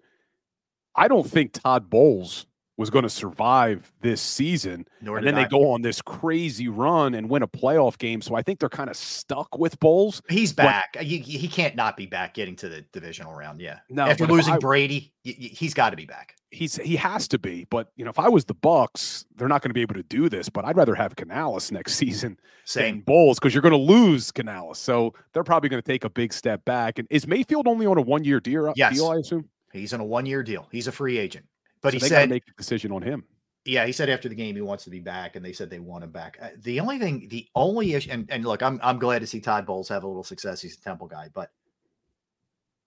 I 0.95 1.09
don't 1.09 1.27
think 1.27 1.53
Todd 1.53 1.89
Bowles 1.89 2.45
was 2.76 2.90
going 2.90 3.05
to 3.05 3.10
survive 3.10 3.92
this 4.01 4.20
season. 4.20 4.86
Nor 5.01 5.18
and 5.18 5.26
then 5.26 5.34
they 5.34 5.44
go 5.44 5.70
on 5.70 5.82
this 5.82 6.02
crazy 6.02 6.68
run 6.68 7.14
and 7.14 7.28
win 7.28 7.42
a 7.42 7.48
playoff 7.48 7.98
game. 7.98 8.20
So 8.20 8.34
I 8.34 8.42
think 8.42 8.59
they're 8.59 8.68
kind 8.68 8.90
of 8.90 8.96
stuck 8.96 9.59
with 9.59 9.78
Bowles. 9.78 10.22
He's 10.28 10.52
back. 10.52 10.96
Uh, 10.98 11.02
he, 11.05 11.18
he 11.18 11.46
can't 11.48 11.76
not 11.76 11.96
be 11.96 12.06
back 12.06 12.34
getting 12.34 12.56
to 12.56 12.68
the 12.68 12.84
divisional 12.92 13.32
round. 13.34 13.60
Yeah. 13.60 13.78
No, 13.88 14.05
After 14.06 14.26
losing 14.26 14.55
I- 14.55 14.59
Brady, 14.59 15.12
he's 15.22 15.74
got 15.74 15.90
to 15.90 15.96
be 15.96 16.06
back. 16.06 16.36
He's 16.51 16.76
he 16.76 16.94
has 16.94 17.26
to 17.28 17.38
be. 17.38 17.66
But 17.68 17.88
you 17.96 18.05
know, 18.05 18.10
if 18.10 18.18
I 18.20 18.28
was 18.28 18.44
the 18.44 18.55
Bucs, 18.55 19.24
they're 19.34 19.48
not 19.48 19.60
going 19.60 19.70
to 19.70 19.74
be 19.74 19.80
able 19.80 19.96
to 19.96 20.05
do 20.05 20.28
this. 20.28 20.48
But 20.48 20.64
I'd 20.64 20.76
rather 20.76 20.94
have 20.94 21.16
Canales 21.16 21.72
next 21.72 21.94
season 21.96 22.36
than 22.36 22.38
Same. 22.64 23.01
Bowles 23.01 23.40
because 23.40 23.55
you're 23.55 23.62
going 23.62 23.72
to 23.72 23.76
lose 23.76 24.30
Canales. 24.30 24.78
So 24.78 25.14
they're 25.32 25.42
probably 25.42 25.68
going 25.68 25.82
to 25.82 25.86
take 25.86 26.05
a 26.05 26.10
big 26.10 26.32
step 26.32 26.64
back. 26.64 27.01
And 27.01 27.09
is 27.10 27.26
Mayfield 27.26 27.66
only 27.66 27.86
on 27.86 27.98
a 27.98 28.02
one 28.02 28.22
year 28.22 28.36
uh, 28.36 28.40
deal? 28.40 28.72
Yes. 28.76 28.94
deal, 28.94 29.09
I 29.09 29.16
assume. 29.16 29.48
He's 29.72 29.92
on 29.92 29.98
a 29.98 30.05
one 30.05 30.26
year 30.26 30.44
deal. 30.44 30.68
He's 30.70 30.86
a 30.86 30.92
free 30.92 31.18
agent. 31.18 31.44
But 31.85 31.90
So 31.93 31.97
he 31.97 32.01
they 32.01 32.09
said, 32.09 32.31
make 32.31 32.43
a 32.48 32.55
decision 32.56 32.90
on 32.93 33.02
him. 33.02 33.23
yeah, 33.66 33.85
he 33.85 33.93
said 33.93 34.09
after 34.09 34.28
the 34.31 34.35
game 34.35 34.56
he 34.56 34.62
wants 34.62 34.85
to 34.85 34.90
be 34.90 35.01
back, 35.01 35.36
and 35.36 35.44
they 35.44 35.52
said 35.52 35.69
they 35.69 35.78
want 35.81 36.02
him 36.02 36.11
back. 36.11 36.39
Uh, 36.40 36.48
the 36.62 36.81
only 36.81 36.98
thing, 36.98 37.28
the 37.28 37.47
only 37.55 37.93
issue, 37.93 38.11
and, 38.11 38.27
and 38.31 38.43
look, 38.44 38.62
I'm 38.62 38.81
I'm 38.82 38.98
glad 38.98 39.19
to 39.20 39.27
see 39.27 39.39
Todd 39.39 39.66
Bowles 39.66 39.89
have 39.90 40.02
a 40.02 40.06
little 40.06 40.24
success. 40.24 40.62
He's 40.62 40.78
a 40.78 40.81
Temple 40.81 41.06
guy, 41.06 41.28
but 41.32 41.51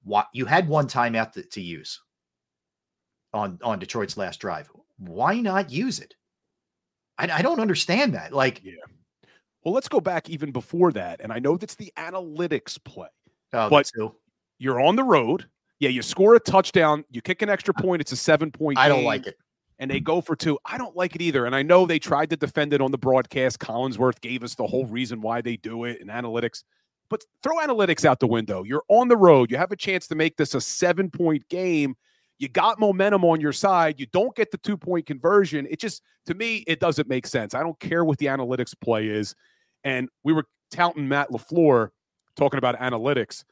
what 0.03 0.27
you 0.33 0.45
had 0.45 0.67
one 0.67 0.87
timeout 0.87 1.31
to, 1.33 1.43
to 1.43 1.61
use 1.61 2.01
on 3.33 3.59
on 3.61 3.77
Detroit's 3.77 4.17
last 4.17 4.39
drive. 4.39 4.69
Why 4.97 5.39
not 5.39 5.71
use 5.71 5.99
it? 5.99 6.15
I, 7.19 7.29
I 7.29 7.41
don't 7.43 7.59
understand 7.59 8.15
that. 8.15 8.33
Like, 8.33 8.61
Yeah. 8.63 8.73
Well, 9.63 9.75
let's 9.75 9.89
go 9.89 9.99
back 10.01 10.27
even 10.29 10.51
before 10.51 10.91
that. 10.93 11.21
And 11.21 11.31
I 11.31 11.37
know 11.39 11.55
that's 11.57 11.75
the 11.75 11.93
analytics 11.97 12.83
play. 12.83 13.09
oh, 13.53 13.69
But-. 13.69 13.91
You're 14.59 14.81
on 14.81 14.95
the 14.95 15.03
road. 15.03 15.45
Yeah, 15.79 15.89
you 15.89 16.01
score 16.01 16.35
a 16.35 16.39
touchdown, 16.39 17.03
you 17.09 17.21
kick 17.21 17.41
an 17.41 17.49
extra 17.49 17.73
point, 17.73 18.01
it's 18.01 18.11
a 18.11 18.17
seven 18.17 18.51
point 18.51 18.77
I 18.77 18.87
don't 18.87 19.03
like 19.03 19.27
it. 19.27 19.37
And 19.79 19.91
they 19.91 19.99
go 19.99 20.21
for 20.21 20.35
two. 20.35 20.57
I 20.65 20.79
don't 20.79 20.95
like 20.95 21.13
it 21.13 21.21
either. 21.21 21.45
And 21.45 21.55
I 21.55 21.61
know 21.61 21.85
they 21.85 21.99
tried 21.99 22.31
to 22.31 22.35
defend 22.35 22.73
it 22.73 22.81
on 22.81 22.89
the 22.89 22.97
broadcast. 22.97 23.59
Collinsworth 23.59 24.19
gave 24.21 24.43
us 24.43 24.55
the 24.55 24.65
whole 24.65 24.87
reason 24.87 25.21
why 25.21 25.41
they 25.41 25.55
do 25.57 25.83
it 25.83 26.01
in 26.01 26.07
analytics. 26.07 26.63
But 27.11 27.23
throw 27.43 27.57
analytics 27.57 28.03
out 28.03 28.19
the 28.19 28.27
window. 28.27 28.63
You're 28.63 28.83
on 28.89 29.07
the 29.07 29.15
road. 29.15 29.51
You 29.51 29.57
have 29.57 29.71
a 29.71 29.75
chance 29.75 30.07
to 30.07 30.15
make 30.15 30.35
this 30.35 30.55
a 30.55 30.61
seven 30.61 31.11
point 31.11 31.47
game. 31.49 31.95
You 32.39 32.49
got 32.49 32.79
momentum 32.79 33.23
on 33.23 33.39
your 33.39 33.53
side. 33.53 33.99
You 33.99 34.07
don't 34.07 34.35
get 34.35 34.49
the 34.49 34.57
two 34.57 34.77
point 34.77 35.05
conversion. 35.05 35.67
It 35.69 35.79
just, 35.79 36.01
to 36.25 36.33
me, 36.33 36.63
it 36.67 36.79
doesn't 36.79 37.07
make 37.07 37.27
sense. 37.27 37.53
I 37.53 37.61
don't 37.61 37.79
care 37.79 38.03
what 38.03 38.17
the 38.17 38.25
analytics 38.25 38.73
play 38.79 39.07
is. 39.07 39.35
And 39.83 40.09
we 40.23 40.33
were 40.33 40.45
touting 40.71 41.07
Matt 41.07 41.29
LaFleur 41.29 41.89
talking 42.35 42.57
about 42.57 42.79
analytics. 42.79 43.43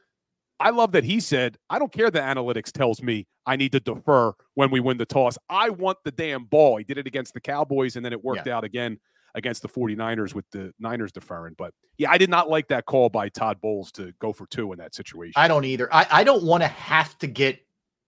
I 0.58 0.70
love 0.70 0.92
that 0.92 1.04
he 1.04 1.20
said, 1.20 1.58
I 1.68 1.78
don't 1.78 1.92
care 1.92 2.10
that 2.10 2.36
analytics 2.36 2.72
tells 2.72 3.02
me 3.02 3.26
I 3.44 3.56
need 3.56 3.72
to 3.72 3.80
defer 3.80 4.32
when 4.54 4.70
we 4.70 4.80
win 4.80 4.96
the 4.96 5.06
toss. 5.06 5.36
I 5.48 5.70
want 5.70 5.98
the 6.04 6.10
damn 6.10 6.44
ball. 6.44 6.78
He 6.78 6.84
did 6.84 6.98
it 6.98 7.06
against 7.06 7.34
the 7.34 7.40
Cowboys, 7.40 7.96
and 7.96 8.04
then 8.04 8.12
it 8.12 8.24
worked 8.24 8.48
out 8.48 8.64
again 8.64 8.98
against 9.34 9.60
the 9.60 9.68
49ers 9.68 10.34
with 10.34 10.46
the 10.50 10.72
Niners 10.80 11.12
deferring. 11.12 11.54
But 11.58 11.74
yeah, 11.98 12.10
I 12.10 12.18
did 12.18 12.30
not 12.30 12.48
like 12.48 12.68
that 12.68 12.86
call 12.86 13.10
by 13.10 13.28
Todd 13.28 13.60
Bowles 13.60 13.92
to 13.92 14.12
go 14.18 14.32
for 14.32 14.46
two 14.46 14.72
in 14.72 14.78
that 14.78 14.94
situation. 14.94 15.34
I 15.36 15.46
don't 15.46 15.64
either. 15.64 15.92
I, 15.94 16.06
I 16.10 16.24
don't 16.24 16.42
want 16.42 16.62
to 16.62 16.68
have 16.68 17.16
to 17.18 17.26
get 17.26 17.60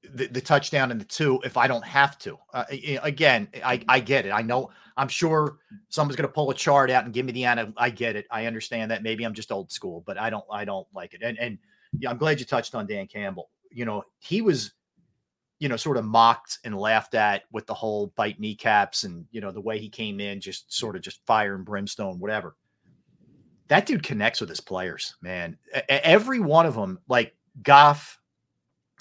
the, 0.02 0.26
the 0.26 0.40
touchdown 0.40 0.90
and 0.90 1.00
the 1.00 1.04
two 1.04 1.40
if 1.44 1.56
I 1.56 1.66
don't 1.66 1.84
have 1.84 2.18
to. 2.20 2.38
Uh, 2.54 2.64
again, 3.02 3.48
I, 3.62 3.82
I 3.88 4.00
get 4.00 4.26
it. 4.26 4.30
I 4.30 4.42
know. 4.42 4.70
I'm 4.96 5.08
sure 5.08 5.58
someone's 5.90 6.16
going 6.16 6.26
to 6.26 6.32
pull 6.32 6.50
a 6.50 6.54
chart 6.54 6.90
out 6.90 7.04
and 7.04 7.12
give 7.12 7.26
me 7.26 7.32
the 7.32 7.44
ana. 7.44 7.72
I 7.76 7.90
get 7.90 8.16
it. 8.16 8.26
I 8.30 8.46
understand 8.46 8.90
that. 8.90 9.02
Maybe 9.02 9.24
I'm 9.24 9.34
just 9.34 9.52
old 9.52 9.70
school, 9.70 10.02
but 10.06 10.18
I 10.18 10.30
don't. 10.30 10.44
I 10.50 10.64
don't 10.64 10.86
like 10.94 11.14
it. 11.14 11.22
And 11.22 11.38
and 11.38 11.58
yeah, 11.98 12.10
I'm 12.10 12.18
glad 12.18 12.40
you 12.40 12.46
touched 12.46 12.74
on 12.74 12.86
Dan 12.86 13.06
Campbell. 13.06 13.50
You 13.70 13.84
know, 13.84 14.02
he 14.18 14.42
was, 14.42 14.72
you 15.58 15.68
know, 15.68 15.76
sort 15.76 15.96
of 15.96 16.04
mocked 16.04 16.58
and 16.64 16.76
laughed 16.76 17.14
at 17.14 17.44
with 17.52 17.66
the 17.66 17.74
whole 17.74 18.12
bite 18.16 18.40
kneecaps 18.40 19.04
and 19.04 19.26
you 19.30 19.40
know 19.40 19.50
the 19.50 19.60
way 19.60 19.78
he 19.78 19.88
came 19.88 20.20
in, 20.20 20.40
just 20.40 20.72
sort 20.72 20.96
of 20.96 21.02
just 21.02 21.24
fire 21.26 21.54
and 21.54 21.64
brimstone, 21.64 22.18
whatever 22.18 22.56
that 23.68 23.86
dude 23.86 24.02
connects 24.02 24.40
with 24.40 24.48
his 24.50 24.60
players, 24.60 25.14
man. 25.22 25.56
Every 25.88 26.40
one 26.40 26.66
of 26.66 26.74
them, 26.74 26.98
like 27.08 27.36
Goff 27.62 28.18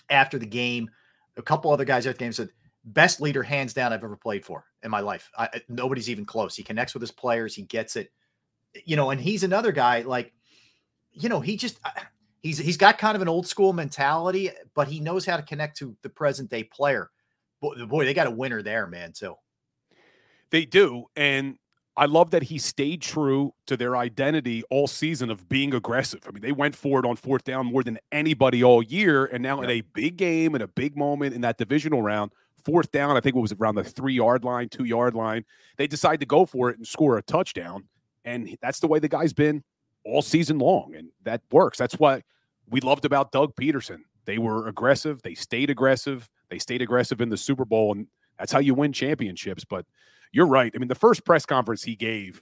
after 0.09 0.37
the 0.37 0.45
game, 0.45 0.89
a 1.37 1.41
couple 1.41 1.71
other 1.71 1.85
guys 1.85 2.05
after 2.05 2.17
the 2.17 2.25
game 2.25 2.33
said, 2.33 2.49
best 2.83 3.19
leader 3.19 3.43
hands 3.43 3.73
down 3.73 3.91
I've 3.91 4.03
ever 4.03 4.17
played 4.17 4.45
for 4.45 4.65
in 4.83 4.91
my 4.91 4.99
life. 4.99 5.29
I, 5.37 5.61
nobody's 5.69 6.09
even 6.09 6.25
close. 6.25 6.55
He 6.55 6.63
connects 6.63 6.93
with 6.93 7.01
his 7.01 7.11
players. 7.11 7.55
He 7.55 7.63
gets 7.63 7.95
it, 7.95 8.11
you 8.85 8.95
know, 8.95 9.09
and 9.09 9.19
he's 9.19 9.43
another 9.43 9.71
guy 9.71 10.01
like, 10.01 10.33
you 11.11 11.29
know, 11.29 11.39
he 11.39 11.55
just, 11.57 11.79
he's, 12.41 12.57
he's 12.57 12.77
got 12.77 12.97
kind 12.97 13.15
of 13.15 13.21
an 13.21 13.27
old 13.27 13.47
school 13.47 13.73
mentality, 13.73 14.51
but 14.73 14.87
he 14.87 14.99
knows 14.99 15.25
how 15.25 15.37
to 15.37 15.43
connect 15.43 15.77
to 15.77 15.95
the 16.01 16.09
present 16.09 16.49
day 16.49 16.63
player. 16.63 17.09
Boy, 17.61 17.73
boy 17.85 18.05
they 18.05 18.13
got 18.13 18.27
a 18.27 18.31
winner 18.31 18.61
there, 18.61 18.87
man. 18.87 19.13
Too. 19.13 19.35
They 20.49 20.65
do. 20.65 21.05
And 21.15 21.57
I 21.97 22.05
love 22.05 22.29
that 22.31 22.43
he 22.43 22.59
stayed 22.59 23.01
true 23.01 23.53
to 23.65 23.75
their 23.75 23.97
identity 23.97 24.63
all 24.69 24.85
season 24.85 25.31
of 25.31 25.49
being 25.49 25.73
aggressive. 25.73 26.21
I 26.27 26.31
mean, 26.31 26.43
they 26.43 26.51
went 26.51 26.75
for 26.75 26.99
it 26.99 27.05
on 27.07 27.15
fourth 27.15 27.43
down 27.43 27.65
more 27.65 27.81
than 27.81 27.97
anybody 28.11 28.63
all 28.63 28.83
year. 28.83 29.25
And 29.25 29.41
now 29.41 29.61
in 29.61 29.69
a 29.71 29.81
big 29.81 30.15
game 30.15 30.53
and 30.53 30.63
a 30.63 30.67
big 30.67 30.95
moment 30.95 31.33
in 31.33 31.41
that 31.41 31.57
divisional 31.57 32.03
round, 32.03 32.31
fourth 32.63 32.91
down, 32.91 33.17
I 33.17 33.19
think 33.19 33.35
it 33.35 33.39
was 33.39 33.53
around 33.53 33.75
the 33.75 33.83
three 33.83 34.13
yard 34.13 34.43
line, 34.43 34.69
two 34.69 34.83
yard 34.83 35.15
line, 35.15 35.43
they 35.77 35.87
decide 35.87 36.19
to 36.19 36.27
go 36.27 36.45
for 36.45 36.69
it 36.69 36.77
and 36.77 36.85
score 36.85 37.17
a 37.17 37.23
touchdown. 37.23 37.85
And 38.25 38.55
that's 38.61 38.79
the 38.79 38.87
way 38.87 38.99
the 38.99 39.07
guy's 39.07 39.33
been 39.33 39.63
all 40.07 40.21
season 40.21 40.57
long. 40.57 40.95
And 40.95 41.09
that 41.23 41.41
works. 41.51 41.77
That's 41.77 41.95
what 41.95 42.23
we 42.69 42.81
loved 42.81 43.05
about 43.05 43.31
Doug 43.31 43.55
Pederson. 43.55 43.99
They 44.25 44.37
were 44.37 44.67
aggressive. 44.67 45.21
They 45.21 45.35
stayed 45.35 45.69
aggressive. 45.69 46.29
They 46.49 46.59
stayed 46.59 46.81
aggressive 46.81 47.21
in 47.21 47.29
the 47.29 47.37
Super 47.37 47.65
Bowl. 47.65 47.93
And 47.93 48.07
that's 48.39 48.51
how 48.51 48.59
you 48.59 48.73
win 48.73 48.93
championships. 48.93 49.63
But 49.63 49.85
you're 50.31 50.47
right. 50.47 50.71
I 50.75 50.77
mean, 50.77 50.87
the 50.87 50.95
first 50.95 51.25
press 51.25 51.45
conference 51.45 51.83
he 51.83 51.95
gave, 51.95 52.41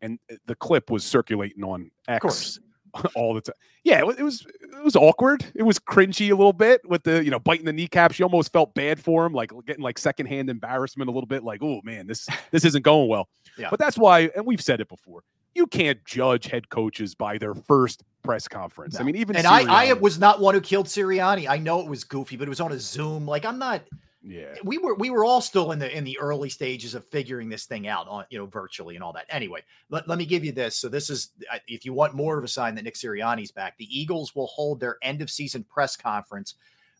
and 0.00 0.18
uh, 0.30 0.36
the 0.46 0.54
clip 0.54 0.90
was 0.90 1.04
circulating 1.04 1.64
on 1.64 1.90
X 2.08 2.58
all 3.14 3.34
the 3.34 3.40
time. 3.40 3.54
Yeah, 3.84 3.98
it 3.98 4.06
was, 4.06 4.18
it 4.18 4.22
was 4.22 4.46
it 4.62 4.84
was 4.84 4.96
awkward. 4.96 5.44
It 5.54 5.62
was 5.62 5.78
cringy 5.78 6.30
a 6.30 6.34
little 6.34 6.52
bit 6.52 6.80
with 6.88 7.02
the 7.04 7.24
you 7.24 7.30
know 7.30 7.38
biting 7.38 7.64
the 7.64 7.72
kneecaps. 7.72 8.18
You 8.18 8.24
almost 8.24 8.52
felt 8.52 8.74
bad 8.74 9.00
for 9.00 9.24
him, 9.24 9.32
like 9.32 9.50
getting 9.66 9.82
like 9.82 9.98
secondhand 9.98 10.50
embarrassment 10.50 11.08
a 11.08 11.12
little 11.12 11.26
bit. 11.26 11.42
Like, 11.42 11.62
oh 11.62 11.80
man, 11.84 12.06
this 12.06 12.28
this 12.50 12.64
isn't 12.64 12.82
going 12.82 13.08
well. 13.08 13.28
Yeah. 13.56 13.70
But 13.70 13.78
that's 13.78 13.98
why, 13.98 14.30
and 14.36 14.46
we've 14.46 14.62
said 14.62 14.80
it 14.80 14.88
before. 14.88 15.22
You 15.54 15.66
can't 15.66 16.04
judge 16.04 16.46
head 16.46 16.68
coaches 16.68 17.14
by 17.14 17.38
their 17.38 17.54
first 17.54 18.02
press 18.22 18.48
conference. 18.48 18.98
I 18.98 19.02
mean, 19.02 19.16
even 19.16 19.36
and 19.36 19.46
I, 19.46 19.88
I 19.90 19.92
was 19.94 20.18
not 20.18 20.40
one 20.40 20.54
who 20.54 20.60
killed 20.60 20.86
Sirianni. 20.86 21.48
I 21.48 21.58
know 21.58 21.80
it 21.80 21.86
was 21.88 22.04
goofy, 22.04 22.36
but 22.36 22.46
it 22.46 22.48
was 22.48 22.60
on 22.60 22.72
a 22.72 22.78
Zoom. 22.78 23.26
Like 23.26 23.44
I'm 23.44 23.58
not, 23.58 23.82
Yeah. 24.22 24.54
we 24.64 24.78
were 24.78 24.94
we 24.94 25.10
were 25.10 25.24
all 25.24 25.40
still 25.40 25.72
in 25.72 25.78
the 25.78 25.94
in 25.94 26.04
the 26.04 26.18
early 26.18 26.48
stages 26.48 26.94
of 26.94 27.04
figuring 27.06 27.48
this 27.48 27.66
thing 27.66 27.88
out 27.88 28.06
on 28.08 28.24
you 28.30 28.38
know 28.38 28.46
virtually 28.46 28.94
and 28.94 29.02
all 29.04 29.12
that. 29.14 29.26
Anyway, 29.28 29.60
let, 29.90 30.08
let 30.08 30.18
me 30.18 30.24
give 30.24 30.44
you 30.44 30.52
this. 30.52 30.76
So 30.76 30.88
this 30.88 31.10
is 31.10 31.32
if 31.66 31.84
you 31.84 31.92
want 31.92 32.14
more 32.14 32.38
of 32.38 32.44
a 32.44 32.48
sign 32.48 32.74
that 32.76 32.84
Nick 32.84 32.94
Sirianni's 32.94 33.50
back, 33.50 33.76
the 33.76 33.88
Eagles 34.00 34.34
will 34.34 34.46
hold 34.46 34.80
their 34.80 34.96
end 35.02 35.20
of 35.20 35.30
season 35.30 35.64
press 35.64 35.96
conference 35.96 36.54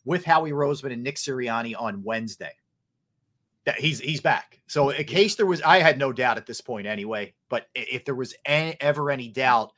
with 0.04 0.24
Howie 0.24 0.50
Roseman 0.50 0.92
and 0.92 1.02
Nick 1.02 1.16
Sirianni 1.16 1.74
on 1.78 2.02
Wednesday. 2.02 2.52
That 3.64 3.78
he's 3.78 4.00
he's 4.00 4.20
back. 4.20 4.60
So 4.66 4.90
in 4.90 5.04
case 5.04 5.36
there 5.36 5.46
was, 5.46 5.62
I 5.62 5.78
had 5.80 5.98
no 5.98 6.12
doubt 6.12 6.36
at 6.38 6.46
this 6.46 6.60
point 6.60 6.86
anyway. 6.86 7.34
But 7.48 7.66
if 7.74 8.04
there 8.04 8.14
was 8.14 8.34
any, 8.44 8.76
ever 8.80 9.10
any 9.10 9.28
doubt, 9.28 9.72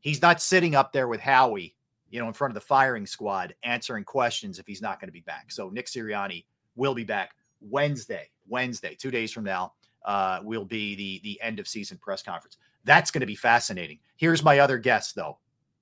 he's 0.00 0.22
not 0.22 0.40
sitting 0.40 0.74
up 0.74 0.92
there 0.92 1.08
with 1.08 1.20
Howie, 1.20 1.74
you 2.10 2.20
know, 2.20 2.28
in 2.28 2.32
front 2.32 2.50
of 2.50 2.54
the 2.54 2.60
firing 2.60 3.06
squad 3.06 3.54
answering 3.64 4.04
questions 4.04 4.58
if 4.58 4.66
he's 4.66 4.82
not 4.82 5.00
going 5.00 5.08
to 5.08 5.12
be 5.12 5.20
back. 5.22 5.50
So 5.50 5.70
Nick 5.70 5.86
Sirianni 5.86 6.44
will 6.76 6.94
be 6.94 7.04
back 7.04 7.34
Wednesday. 7.60 8.28
Wednesday, 8.46 8.94
two 8.94 9.10
days 9.10 9.32
from 9.32 9.44
now, 9.44 9.72
uh, 10.04 10.40
will 10.42 10.66
be 10.66 10.94
the 10.94 11.20
the 11.24 11.40
end 11.40 11.58
of 11.58 11.66
season 11.66 11.98
press 11.98 12.22
conference. 12.22 12.58
That's 12.84 13.10
going 13.10 13.20
to 13.20 13.26
be 13.26 13.34
fascinating. 13.34 13.98
Here's 14.16 14.44
my 14.44 14.58
other 14.58 14.78
guess, 14.78 15.12
though. 15.12 15.38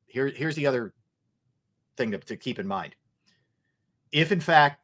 Here, 0.07 0.29
here's 0.29 0.55
the 0.55 0.67
other 0.67 0.95
thing 1.97 2.13
to, 2.13 2.19
to 2.19 2.37
keep 2.37 2.59
in 2.59 2.67
mind. 2.67 2.95
If 4.13 4.31
in 4.31 4.41
fact 4.41 4.81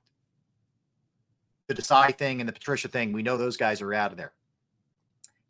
the 1.68 1.74
Desai 1.74 2.16
thing 2.16 2.40
and 2.40 2.48
the 2.48 2.52
Patricia 2.52 2.88
thing, 2.88 3.12
we 3.12 3.22
know 3.22 3.36
those 3.36 3.56
guys 3.56 3.80
are 3.80 3.94
out 3.94 4.10
of 4.10 4.16
there. 4.16 4.32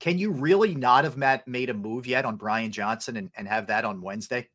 Can 0.01 0.19
you 0.19 0.31
really 0.31 0.75
not 0.75 1.05
have 1.05 1.17
made 1.47 1.71
a 1.71 1.75
move 1.75 2.07
yet 2.07 2.25
on 2.25 2.37
Brian 2.37 2.71
Johnson 2.71 3.17
and, 3.17 3.31
and 3.37 3.49
have 3.49 3.67
that 3.69 3.85
on 3.85 4.03
Wednesday? 4.03 4.49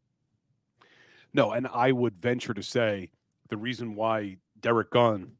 No, 1.33 1.51
and 1.51 1.67
I 1.67 1.91
would 1.91 2.21
venture 2.21 2.53
to 2.53 2.63
say 2.63 3.09
the 3.49 3.57
reason 3.57 3.95
why 3.95 4.37
Derek 4.59 4.91
Gunn 4.91 5.31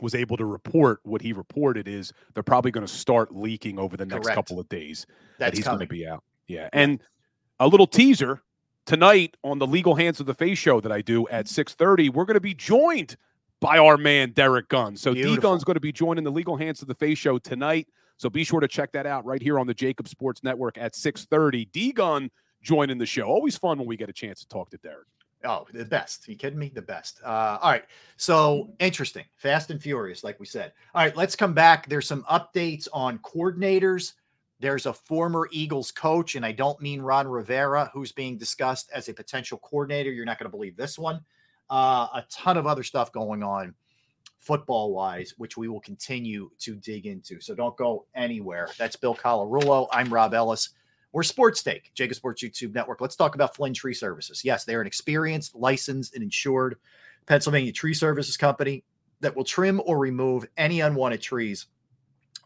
was 0.00 0.14
able 0.14 0.36
to 0.38 0.44
report 0.44 1.00
what 1.04 1.22
he 1.22 1.32
reported 1.32 1.86
is 1.86 2.12
they're 2.34 2.42
probably 2.42 2.70
going 2.70 2.86
to 2.86 2.92
start 2.92 3.34
leaking 3.34 3.78
over 3.78 3.96
the 3.96 4.06
next 4.06 4.24
Correct. 4.24 4.34
couple 4.34 4.58
of 4.58 4.68
days 4.68 5.06
that 5.38 5.46
That's 5.46 5.58
he's 5.58 5.66
going 5.66 5.80
to 5.80 5.86
be 5.86 6.06
out. 6.06 6.24
Yeah. 6.46 6.68
And 6.72 7.00
a 7.58 7.68
little 7.68 7.86
teaser 7.86 8.40
tonight 8.86 9.36
on 9.44 9.58
the 9.58 9.66
Legal 9.66 9.94
Hands 9.94 10.18
of 10.18 10.26
the 10.26 10.34
Face 10.34 10.58
show 10.58 10.80
that 10.80 10.90
I 10.90 11.02
do 11.02 11.28
at 11.28 11.46
6:30, 11.46 12.10
we're 12.10 12.24
going 12.24 12.34
to 12.34 12.40
be 12.40 12.54
joined 12.54 13.16
by 13.60 13.78
our 13.78 13.96
man 13.96 14.32
Derek 14.32 14.68
Gunn. 14.68 14.96
So 14.96 15.14
D. 15.14 15.36
Gunn's 15.36 15.64
going 15.64 15.74
to 15.74 15.80
be 15.80 15.92
joining 15.92 16.24
the 16.24 16.30
Legal 16.30 16.56
Hands 16.56 16.80
of 16.80 16.88
the 16.88 16.94
Face 16.94 17.18
show 17.18 17.38
tonight. 17.38 17.88
So 18.16 18.28
be 18.28 18.44
sure 18.44 18.60
to 18.60 18.68
check 18.68 18.92
that 18.92 19.06
out 19.06 19.24
right 19.24 19.40
here 19.40 19.58
on 19.58 19.66
the 19.66 19.74
JAKIB 19.74 20.08
Sports 20.08 20.42
Network 20.42 20.76
at 20.78 20.94
6:30. 20.94 21.70
D 21.72 21.92
Gunn 21.92 22.30
joining 22.62 22.98
the 22.98 23.06
show. 23.06 23.22
Always 23.22 23.56
fun 23.56 23.78
when 23.78 23.86
we 23.86 23.96
get 23.96 24.08
a 24.10 24.12
chance 24.12 24.40
to 24.40 24.48
talk 24.48 24.70
to 24.70 24.78
Derek. 24.78 25.06
Oh, 25.42 25.66
the 25.72 25.86
best. 25.86 26.28
you 26.28 26.36
kidding 26.36 26.58
me? 26.58 26.70
The 26.74 26.82
best. 26.82 27.20
Uh, 27.24 27.58
all 27.62 27.70
right. 27.70 27.84
So 28.18 28.74
interesting. 28.78 29.24
Fast 29.36 29.70
and 29.70 29.80
furious, 29.80 30.22
like 30.22 30.38
we 30.38 30.44
said. 30.44 30.72
All 30.94 31.02
right, 31.02 31.16
let's 31.16 31.34
come 31.34 31.54
back. 31.54 31.88
There's 31.88 32.06
some 32.06 32.24
updates 32.24 32.88
on 32.92 33.18
coordinators. 33.20 34.12
There's 34.58 34.84
a 34.84 34.92
former 34.92 35.48
Eagles 35.50 35.90
coach, 35.90 36.34
and 36.34 36.44
I 36.44 36.52
don't 36.52 36.78
mean 36.82 37.00
Ron 37.00 37.26
Rivera, 37.26 37.90
who's 37.94 38.12
being 38.12 38.36
discussed 38.36 38.90
as 38.94 39.08
a 39.08 39.14
potential 39.14 39.56
coordinator. 39.58 40.10
You're 40.10 40.26
not 40.26 40.38
going 40.38 40.50
to 40.50 40.54
believe 40.54 40.76
this 40.76 40.98
one. 40.98 41.24
Uh, 41.70 42.08
a 42.14 42.24
ton 42.28 42.56
of 42.56 42.66
other 42.66 42.82
stuff 42.82 43.12
going 43.12 43.42
on 43.42 43.74
football 44.40 44.92
wise, 44.92 45.34
which 45.38 45.56
we 45.56 45.68
will 45.68 45.80
continue 45.80 46.50
to 46.58 46.74
dig 46.74 47.06
into. 47.06 47.40
So 47.40 47.54
don't 47.54 47.76
go 47.76 48.06
anywhere. 48.14 48.68
That's 48.76 48.96
Bill 48.96 49.14
Colarulo. 49.14 49.86
I'm 49.92 50.12
Rob 50.12 50.34
Ellis. 50.34 50.70
We're 51.12 51.22
Sports 51.22 51.62
Take, 51.62 51.92
JAKIB 51.94 52.14
Sports 52.14 52.42
YouTube 52.42 52.74
Network. 52.74 53.00
Let's 53.00 53.16
talk 53.16 53.34
about 53.34 53.54
Flynn 53.54 53.74
Tree 53.74 53.94
Services. 53.94 54.44
Yes, 54.44 54.64
they're 54.64 54.80
an 54.80 54.86
experienced, 54.86 55.54
licensed, 55.54 56.14
and 56.14 56.22
insured 56.22 56.76
Pennsylvania 57.26 57.72
tree 57.72 57.94
services 57.94 58.36
company 58.36 58.84
that 59.20 59.36
will 59.36 59.44
trim 59.44 59.80
or 59.84 59.98
remove 59.98 60.46
any 60.56 60.80
unwanted 60.80 61.20
trees 61.20 61.66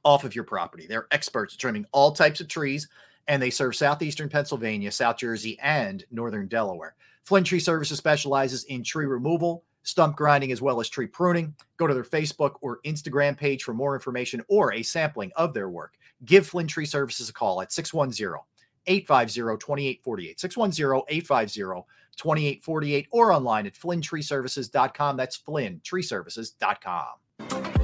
off 0.05 0.25
of 0.25 0.35
your 0.35 0.45
property. 0.45 0.87
They're 0.87 1.07
experts 1.11 1.55
at 1.55 1.61
trimming 1.61 1.87
all 1.93 2.13
types 2.13 2.41
of 2.41 2.49
trees, 2.49 2.89
and 3.29 3.43
they 3.43 3.51
serve 3.51 3.77
southeastern 3.77 4.29
Pennsylvania, 4.29 4.93
South 4.93 5.19
Jersey, 5.19 5.59
and 5.63 6.05
northern 6.11 6.49
Delaware. 6.49 6.95
Flynn 7.25 7.45
Tree 7.45 7.61
Services 7.61 7.99
specializes 7.99 8.65
in 8.65 8.83
tree 8.83 9.07
removal, 9.07 9.65
stump 9.83 10.17
grinding, 10.17 10.53
as 10.53 10.61
well 10.61 10.81
as 10.81 10.89
tree 10.89 11.07
pruning. 11.07 11.55
Go 11.77 11.87
to 11.87 11.95
their 11.95 12.05
Facebook 12.05 12.55
or 12.61 12.81
Instagram 12.85 13.37
page 13.37 13.63
for 13.63 13.73
more 13.73 13.95
information 13.95 14.43
or 14.49 14.73
a 14.73 14.83
sampling 14.83 15.33
of 15.37 15.55
their 15.55 15.69
work. 15.69 15.95
Give 16.25 16.47
Flynn 16.47 16.67
Tree 16.67 16.87
Services 16.87 17.29
a 17.29 17.33
call 17.33 17.63
at 17.63 17.73
610 17.73 18.41
850 18.87 19.59
2848. 19.59 20.41
610 20.41 21.03
850 21.09 21.87
2848 22.17 23.09
or 23.11 23.33
online 23.33 23.67
at 23.67 23.75
flynntreeservices.com. 23.75 25.17
That's 25.17 25.39
flynntreeservices.com. 25.39 27.84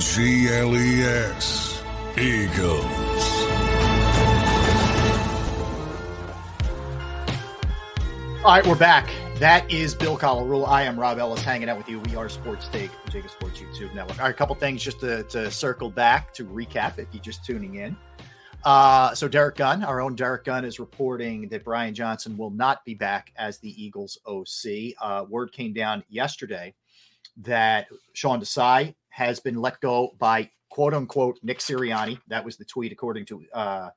G 0.00 0.48
L 0.48 0.74
E 0.74 1.02
S. 1.02 1.82
Eagles. 2.16 2.84
All 8.42 8.54
right, 8.54 8.66
we're 8.66 8.76
back. 8.76 9.10
That 9.36 9.70
is 9.70 9.94
Bill 9.94 10.16
Colarulo. 10.16 10.66
I 10.66 10.84
am 10.84 10.98
Rob 10.98 11.18
Ellis 11.18 11.42
hanging 11.42 11.68
out 11.68 11.76
with 11.76 11.86
you. 11.86 12.00
We 12.00 12.16
are 12.16 12.30
Sports 12.30 12.68
Take, 12.72 12.90
JAKIB 13.10 13.28
Sports 13.28 13.60
YouTube 13.60 13.94
Network. 13.94 14.18
All 14.18 14.24
right, 14.24 14.30
a 14.30 14.36
couple 14.36 14.54
things 14.54 14.82
just 14.82 15.00
to, 15.00 15.22
to 15.24 15.50
circle 15.50 15.90
back 15.90 16.32
to 16.32 16.46
recap 16.46 16.98
if 16.98 17.08
you're 17.12 17.22
just 17.22 17.44
tuning 17.44 17.74
in. 17.74 17.94
Uh, 18.64 19.14
so 19.14 19.28
Derek 19.28 19.56
Gunn, 19.56 19.84
our 19.84 20.00
own 20.00 20.14
Derek 20.14 20.44
Gunn, 20.44 20.64
is 20.64 20.80
reporting 20.80 21.46
that 21.48 21.62
Brian 21.62 21.94
Johnson 21.94 22.38
will 22.38 22.50
not 22.50 22.86
be 22.86 22.94
back 22.94 23.32
as 23.36 23.58
the 23.58 23.70
Eagles 23.80 24.18
OC. 24.26 24.94
Uh, 24.98 25.26
word 25.28 25.52
came 25.52 25.74
down 25.74 26.02
yesterday 26.08 26.74
that 27.36 27.86
Sean 28.14 28.40
Desai 28.40 28.94
has 29.10 29.40
been 29.40 29.56
let 29.56 29.80
go 29.80 30.16
by 30.18 30.50
quote 30.70 30.94
unquote 30.94 31.38
Nick 31.42 31.58
Sirianni. 31.58 32.18
That 32.28 32.44
was 32.44 32.56
the 32.56 32.64
tweet 32.64 32.92
according 32.92 33.26
to 33.26 33.44
uh, 33.52 33.90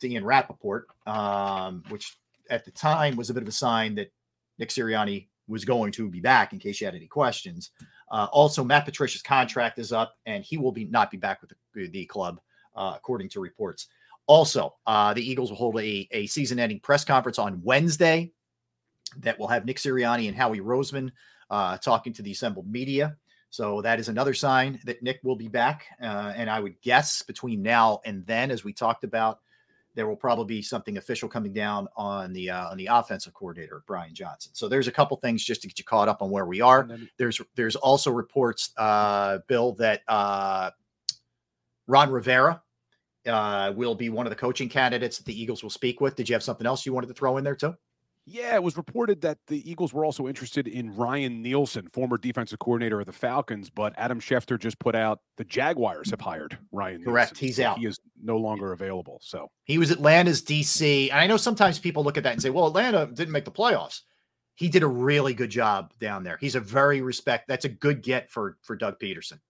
to 0.00 0.08
Ian 0.08 0.24
Rapoport, 0.24 0.86
um, 1.06 1.82
which 1.88 2.16
at 2.48 2.64
the 2.64 2.70
time 2.70 3.16
was 3.16 3.30
a 3.30 3.34
bit 3.34 3.42
of 3.42 3.48
a 3.48 3.52
sign 3.52 3.94
that 3.96 4.12
Nick 4.58 4.70
Sirianni 4.70 5.28
was 5.48 5.64
going 5.64 5.92
to 5.92 6.08
be 6.08 6.20
back 6.20 6.52
in 6.52 6.58
case 6.58 6.80
you 6.80 6.86
had 6.86 6.94
any 6.94 7.06
questions. 7.06 7.70
Uh, 8.10 8.26
also, 8.32 8.64
Matt 8.64 8.84
Patricia's 8.84 9.22
contract 9.22 9.78
is 9.78 9.92
up 9.92 10.14
and 10.26 10.44
he 10.44 10.56
will 10.56 10.72
be 10.72 10.84
not 10.84 11.10
be 11.10 11.16
back 11.16 11.40
with 11.40 11.52
the, 11.74 11.88
the 11.88 12.06
club, 12.06 12.40
uh, 12.76 12.94
according 12.96 13.28
to 13.30 13.40
reports. 13.40 13.88
Also, 14.26 14.74
uh, 14.86 15.12
the 15.12 15.28
Eagles 15.28 15.50
will 15.50 15.56
hold 15.56 15.80
a, 15.80 16.08
a 16.12 16.26
season 16.26 16.58
ending 16.58 16.80
press 16.80 17.04
conference 17.04 17.38
on 17.38 17.60
Wednesday 17.62 18.32
that 19.18 19.38
will 19.38 19.48
have 19.48 19.64
Nick 19.64 19.78
Sirianni 19.78 20.28
and 20.28 20.36
Howie 20.36 20.60
Roseman 20.60 21.10
uh, 21.50 21.76
talking 21.78 22.12
to 22.12 22.22
the 22.22 22.30
assembled 22.30 22.70
media. 22.70 23.16
So 23.50 23.82
that 23.82 23.98
is 23.98 24.08
another 24.08 24.32
sign 24.32 24.80
that 24.84 25.02
Nick 25.02 25.20
will 25.22 25.36
be 25.36 25.48
back. 25.48 25.86
Uh, 26.00 26.32
and 26.36 26.48
I 26.48 26.60
would 26.60 26.80
guess 26.80 27.22
between 27.22 27.62
now 27.62 28.00
and 28.04 28.24
then, 28.26 28.50
as 28.50 28.64
we 28.64 28.72
talked 28.72 29.04
about, 29.04 29.40
there 29.94 30.06
will 30.06 30.16
probably 30.16 30.44
be 30.44 30.62
something 30.62 30.96
official 30.96 31.28
coming 31.28 31.52
down 31.52 31.88
on 31.96 32.32
the 32.32 32.48
uh, 32.48 32.70
on 32.70 32.76
the 32.76 32.86
offensive 32.86 33.34
coordinator 33.34 33.82
Brian 33.86 34.14
Johnson. 34.14 34.52
So 34.54 34.68
there's 34.68 34.86
a 34.86 34.92
couple 34.92 35.16
things 35.16 35.44
just 35.44 35.62
to 35.62 35.68
get 35.68 35.78
you 35.78 35.84
caught 35.84 36.08
up 36.08 36.22
on 36.22 36.30
where 36.30 36.46
we 36.46 36.60
are. 36.60 36.84
There's 37.18 37.40
there's 37.56 37.76
also 37.76 38.12
reports, 38.12 38.70
uh, 38.76 39.38
Bill, 39.48 39.72
that 39.74 40.02
uh, 40.06 40.70
Ron 41.88 42.10
Rivera 42.10 42.62
uh, 43.26 43.72
will 43.74 43.96
be 43.96 44.10
one 44.10 44.26
of 44.26 44.30
the 44.30 44.36
coaching 44.36 44.68
candidates 44.68 45.18
that 45.18 45.26
the 45.26 45.40
Eagles 45.40 45.62
will 45.62 45.70
speak 45.70 46.00
with. 46.00 46.14
Did 46.14 46.28
you 46.28 46.34
have 46.34 46.42
something 46.42 46.66
else 46.66 46.86
you 46.86 46.92
wanted 46.92 47.08
to 47.08 47.14
throw 47.14 47.36
in 47.36 47.44
there 47.44 47.56
too? 47.56 47.74
Yeah, 48.32 48.54
it 48.54 48.62
was 48.62 48.76
reported 48.76 49.22
that 49.22 49.38
the 49.48 49.68
Eagles 49.68 49.92
were 49.92 50.04
also 50.04 50.28
interested 50.28 50.68
in 50.68 50.94
Ryan 50.94 51.42
Nielsen, 51.42 51.88
former 51.92 52.16
defensive 52.16 52.60
coordinator 52.60 53.00
of 53.00 53.06
the 53.06 53.12
Falcons, 53.12 53.70
but 53.70 53.92
Adam 53.96 54.20
Schefter 54.20 54.58
just 54.58 54.78
put 54.78 54.94
out 54.94 55.20
the 55.36 55.44
Jaguars 55.44 56.10
have 56.10 56.20
hired 56.20 56.56
Ryan. 56.70 57.02
Correct. 57.02 57.32
Nielsen, 57.32 57.46
He's 57.46 57.56
so 57.56 57.64
out. 57.64 57.78
He 57.78 57.86
is 57.86 57.98
no 58.22 58.36
longer 58.36 58.72
available. 58.72 59.18
So 59.22 59.50
He 59.64 59.78
was 59.78 59.90
Atlanta's 59.90 60.42
DC. 60.42 61.10
And 61.10 61.18
I 61.18 61.26
know 61.26 61.36
sometimes 61.36 61.78
people 61.80 62.04
look 62.04 62.16
at 62.16 62.22
that 62.22 62.32
and 62.34 62.40
say, 62.42 62.50
well, 62.50 62.68
Atlanta 62.68 63.06
didn't 63.12 63.32
make 63.32 63.44
the 63.44 63.50
playoffs. 63.50 64.02
He 64.54 64.68
did 64.68 64.82
a 64.82 64.86
really 64.86 65.34
good 65.34 65.50
job 65.50 65.92
down 65.98 66.22
there. 66.22 66.36
He's 66.40 66.54
a 66.54 66.60
very 66.60 67.00
respect. 67.02 67.48
That's 67.48 67.64
a 67.64 67.68
good 67.70 68.02
get 68.02 68.30
for 68.30 68.58
for 68.62 68.76
Doug 68.76 68.98
Pederson. 69.00 69.40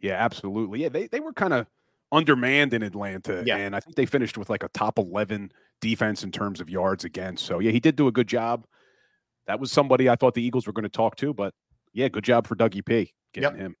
yeah, 0.00 0.14
absolutely. 0.14 0.82
Yeah, 0.82 0.88
they 0.90 1.06
they 1.06 1.20
were 1.20 1.32
kind 1.32 1.52
of 1.54 1.66
undermanned 2.10 2.74
in 2.74 2.82
Atlanta, 2.82 3.42
Yeah. 3.46 3.56
and 3.56 3.74
I 3.74 3.80
think 3.80 3.96
they 3.96 4.04
finished 4.04 4.36
with 4.36 4.50
like 4.50 4.62
a 4.64 4.68
top 4.68 4.98
eleven 4.98 5.52
defense 5.82 6.24
in 6.24 6.32
terms 6.32 6.60
of 6.60 6.70
yards 6.70 7.04
against. 7.04 7.44
So 7.44 7.58
yeah, 7.58 7.72
he 7.72 7.80
did 7.80 7.96
do 7.96 8.08
a 8.08 8.12
good 8.12 8.28
job. 8.28 8.64
That 9.46 9.60
was 9.60 9.70
somebody 9.70 10.08
I 10.08 10.16
thought 10.16 10.32
the 10.32 10.42
Eagles 10.42 10.66
were 10.66 10.72
going 10.72 10.84
to 10.84 10.88
talk 10.88 11.16
to, 11.16 11.34
but 11.34 11.52
yeah, 11.92 12.08
good 12.08 12.24
job 12.24 12.46
for 12.46 12.56
Dougie 12.56 12.84
P 12.84 13.12
getting 13.34 13.50
Yep. 13.50 13.58
him. 13.58 13.76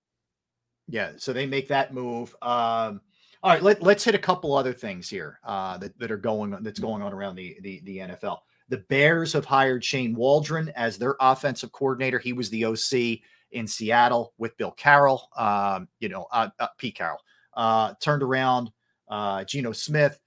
Yeah, 0.88 1.12
so 1.16 1.32
they 1.32 1.46
make 1.46 1.68
that 1.68 1.94
move. 1.94 2.34
Um, 2.42 3.00
all 3.42 3.50
right, 3.52 3.62
let, 3.62 3.82
let's 3.82 4.04
hit 4.04 4.14
a 4.14 4.18
couple 4.18 4.54
other 4.54 4.72
things 4.72 5.08
here 5.08 5.38
uh, 5.44 5.78
that, 5.78 5.98
that 5.98 6.10
are 6.10 6.18
going 6.18 6.52
on 6.52 6.62
that's 6.62 6.80
going 6.80 7.02
on 7.02 7.12
around 7.12 7.36
the, 7.36 7.56
the 7.62 7.80
the 7.84 7.98
NFL. 7.98 8.38
The 8.68 8.78
Bears 8.88 9.32
have 9.32 9.44
hired 9.44 9.84
Shane 9.84 10.14
Waldron 10.14 10.70
as 10.76 10.98
their 10.98 11.16
offensive 11.20 11.72
coordinator. 11.72 12.18
He 12.18 12.32
was 12.32 12.50
the 12.50 12.64
OC 12.64 13.20
in 13.52 13.66
Seattle 13.66 14.32
with 14.38 14.56
Bill 14.56 14.70
Carroll. 14.72 15.28
Um, 15.36 15.88
you 16.00 16.08
know, 16.08 16.26
uh, 16.32 16.48
uh, 16.58 16.68
Pete 16.78 16.96
Carroll 16.96 17.20
uh, 17.56 17.94
turned 18.00 18.22
around. 18.22 18.70
Uh, 19.08 19.44
Geno 19.44 19.72
Smith. 19.72 20.18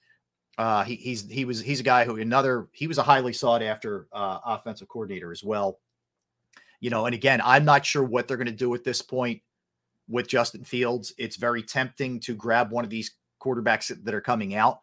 Uh, 0.57 0.83
he, 0.83 0.95
he's 0.95 1.29
he 1.29 1.45
was 1.45 1.61
he's 1.61 1.81
a 1.81 1.83
guy 1.83 2.05
who 2.05 2.17
another 2.17 2.67
he 2.71 2.87
was 2.87 2.97
a 2.97 3.03
highly 3.03 3.33
sought 3.33 3.61
after 3.61 4.07
uh, 4.13 4.39
offensive 4.45 4.87
coordinator 4.87 5.31
as 5.31 5.43
well. 5.43 5.79
You 6.79 6.89
know, 6.89 7.05
and 7.05 7.15
again, 7.15 7.41
I'm 7.43 7.65
not 7.65 7.85
sure 7.85 8.03
what 8.03 8.27
they're 8.27 8.37
going 8.37 8.47
to 8.47 8.53
do 8.53 8.73
at 8.75 8.83
this 8.83 9.01
point 9.01 9.41
with 10.07 10.27
Justin 10.27 10.63
Fields. 10.63 11.13
It's 11.17 11.35
very 11.35 11.63
tempting 11.63 12.19
to 12.21 12.35
grab 12.35 12.71
one 12.71 12.83
of 12.83 12.89
these 12.89 13.11
quarterbacks 13.41 14.03
that 14.03 14.13
are 14.13 14.21
coming 14.21 14.55
out 14.55 14.81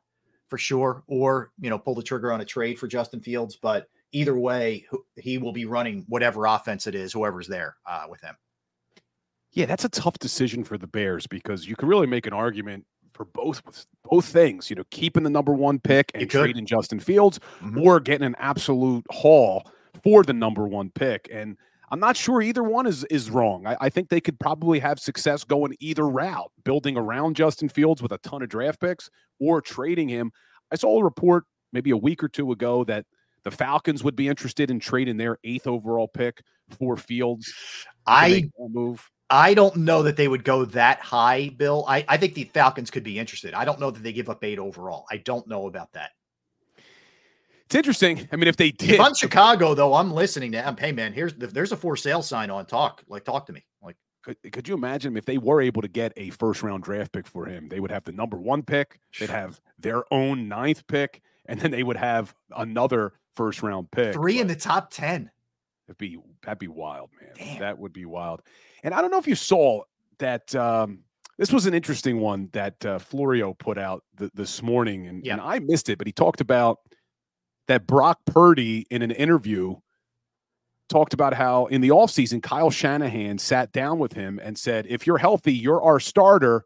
for 0.49 0.59
sure, 0.59 1.05
or 1.07 1.53
you 1.61 1.71
know, 1.71 1.79
pull 1.79 1.95
the 1.95 2.03
trigger 2.03 2.33
on 2.33 2.41
a 2.41 2.45
trade 2.45 2.79
for 2.79 2.87
Justin 2.87 3.21
Fields. 3.21 3.57
But 3.57 3.89
either 4.13 4.37
way, 4.37 4.87
he 5.17 5.39
will 5.39 5.53
be 5.53 5.65
running 5.65 6.05
whatever 6.09 6.47
offense 6.47 6.87
it 6.87 6.95
is, 6.95 7.13
whoever's 7.13 7.49
there 7.49 7.77
uh, 7.87 8.05
with 8.11 8.21
him. 8.21 8.37
Yeah, 9.53 9.67
that's 9.67 9.85
a 9.85 9.89
tough 9.91 10.19
decision 10.19 10.65
for 10.65 10.79
the 10.79 10.87
Bears 10.87 11.27
because 11.27 11.67
you 11.67 11.77
can 11.77 11.89
really 11.89 12.07
make 12.07 12.27
an 12.27 12.33
argument 12.33 12.87
for 13.15 13.25
both 13.27 13.63
both 14.11 14.25
things. 14.27 14.71
You 14.71 14.77
know, 14.77 14.85
keeping 14.91 15.23
the 15.23 15.31
number 15.31 15.53
one 15.53 15.79
pick 15.79 16.11
and 16.15 16.29
trading 16.29 16.67
Justin 16.67 17.01
Fields, 17.01 17.39
Mhm. 17.61 17.83
or 17.85 18.01
getting 18.01 18.27
an 18.27 18.37
absolute 18.39 19.05
haul 19.11 19.65
for 20.03 20.23
the 20.23 20.33
number 20.33 20.67
one 20.67 20.91
pick. 20.91 21.29
And 21.33 21.57
I'm 21.91 22.01
not 22.01 22.17
sure 22.17 22.41
either 22.41 22.63
one 22.63 22.87
is 22.87 23.05
is 23.05 23.31
wrong. 23.31 23.67
I, 23.67 23.77
I 23.81 23.89
think 23.91 24.09
they 24.09 24.21
could 24.21 24.41
probably 24.41 24.79
have 24.79 24.99
success 24.99 25.45
going 25.45 25.77
either 25.79 26.09
route, 26.09 26.51
building 26.65 26.97
around 26.97 27.37
Justin 27.37 27.69
Fields 27.69 28.01
with 28.03 28.13
a 28.13 28.19
ton 28.19 28.43
of 28.43 28.49
draft 28.49 28.81
picks, 28.81 29.11
or 29.39 29.61
trading 29.61 30.09
him. 30.09 30.33
I 30.71 30.77
saw 30.77 30.99
a 30.99 31.05
report 31.05 31.45
maybe 31.73 31.91
a 31.91 31.97
week 31.97 32.25
or 32.25 32.29
two 32.29 32.51
ago 32.53 32.85
that 32.85 33.05
the 33.45 33.51
Falcons 33.51 34.03
would 34.05 34.17
be 34.17 34.29
interested 34.29 34.71
in 34.71 34.79
trading 34.81 35.17
their 35.19 35.37
eighth 35.45 35.67
overall 35.67 36.09
pick 36.09 36.43
for 36.71 36.97
Fields. 36.97 37.53
I 38.07 38.49
move. 38.59 39.11
I 39.33 39.55
don't 39.55 39.77
know 39.77 40.03
that 40.03 40.19
they 40.19 40.29
would 40.29 40.45
go 40.45 40.67
that 40.67 41.01
high, 41.01 41.49
Bill. 41.49 41.87
I, 41.89 42.05
I 42.07 42.19
think 42.19 42.35
the 42.35 42.45
Falcons 42.45 42.91
could 42.91 43.03
be 43.03 43.19
interested. 43.19 43.55
I 43.55 43.65
don't 43.65 43.81
know 43.81 43.91
that 43.91 44.03
they 44.03 44.13
give 44.13 44.29
up 44.29 44.45
eight 44.45 44.59
overall. 44.59 45.07
I 45.11 45.17
don't 45.17 45.49
know 45.49 45.67
about 45.67 45.91
that. 45.95 46.11
It's 47.65 47.75
interesting. 47.75 48.29
I 48.31 48.37
mean, 48.37 48.49
if 48.49 48.59
they 48.59 48.71
did, 48.71 48.91
If 48.91 49.01
I'm 49.01 49.15
Chicago, 49.15 49.73
though, 49.73 49.95
I'm 49.95 50.13
listening 50.13 50.53
to. 50.53 50.59
Um, 50.59 50.77
hey, 50.77 50.93
man, 50.93 51.15
here's 51.15 51.33
if 51.33 51.55
there's 51.55 51.73
a 51.73 51.79
for 51.79 51.97
sale 51.97 52.21
sign 52.21 52.51
on. 52.51 52.67
Talk 52.67 53.03
like 53.09 53.25
talk 53.25 53.47
to 53.47 53.55
me. 53.55 53.65
Like 53.83 53.97
could, 54.23 54.37
could 54.53 54.69
you 54.69 54.75
imagine 54.75 55.17
if 55.17 55.25
they 55.25 55.39
were 55.39 55.63
able 55.63 55.81
to 55.81 55.89
get 55.89 56.13
a 56.19 56.29
first 56.29 56.63
round 56.63 56.83
draft 56.83 57.13
pick 57.13 57.27
for 57.27 57.47
him? 57.47 57.71
They 57.71 57.81
would 57.81 57.91
have 57.91 58.05
the 58.05 58.13
number 58.13 58.37
one 58.37 58.63
pick, 58.63 59.01
they'd 59.19 59.31
have 59.31 59.59
their 59.79 60.05
own 60.13 60.47
ninth 60.49 60.87
pick, 60.87 61.23
and 61.47 61.59
then 61.59 61.71
they 61.71 61.83
would 61.83 61.97
have 61.97 62.35
another 62.55 63.15
first 63.35 63.63
round 63.63 63.91
pick. 63.91 64.13
three 64.13 64.41
in 64.41 64.47
the 64.47 64.55
top 64.55 64.91
ten. 64.91 65.31
That'd 65.93 65.99
be 65.99 66.19
that'd 66.43 66.59
be 66.59 66.69
wild, 66.69 67.11
man. 67.21 67.59
That 67.59 67.79
would 67.79 67.93
be 67.93 68.05
wild. 68.07 68.41
And 68.83 68.95
I 68.95 69.01
don't 69.01 69.11
know 69.11 69.19
if 69.19 69.27
you 69.27 69.35
saw 69.35 69.83
that. 70.19 70.55
Um, 70.55 71.01
this 71.39 71.53
was 71.53 71.67
an 71.67 71.75
interesting 71.75 72.21
one 72.21 72.49
that 72.53 72.85
uh, 72.85 72.99
Florio 72.99 73.55
put 73.55 73.79
out 73.79 74.05
th- 74.19 74.31
this 74.35 74.63
morning, 74.63 75.09
and, 75.09 75.27
and 75.27 75.41
I 75.41 75.59
missed 75.59 75.89
it. 75.89 75.99
But 75.99 76.07
he 76.07 76.13
talked 76.13 76.41
about 76.41 76.79
that 77.69 77.87
Brock 77.87 78.21
Purdy 78.27 78.87
in 78.91 79.03
an 79.03 79.11
interview 79.11 79.77
talked 80.89 81.15
about 81.15 81.35
how 81.35 81.67
in 81.67 81.81
the 81.81 81.89
offseason, 81.89 82.43
Kyle 82.43 82.71
Shanahan 82.71 83.39
sat 83.39 83.73
down 83.73 83.99
with 83.99 84.13
him 84.13 84.39
and 84.43 84.57
said, 84.57 84.87
If 84.89 85.07
you're 85.07 85.19
healthy, 85.19 85.53
you're 85.53 85.83
our 85.83 85.99
starter, 85.99 86.65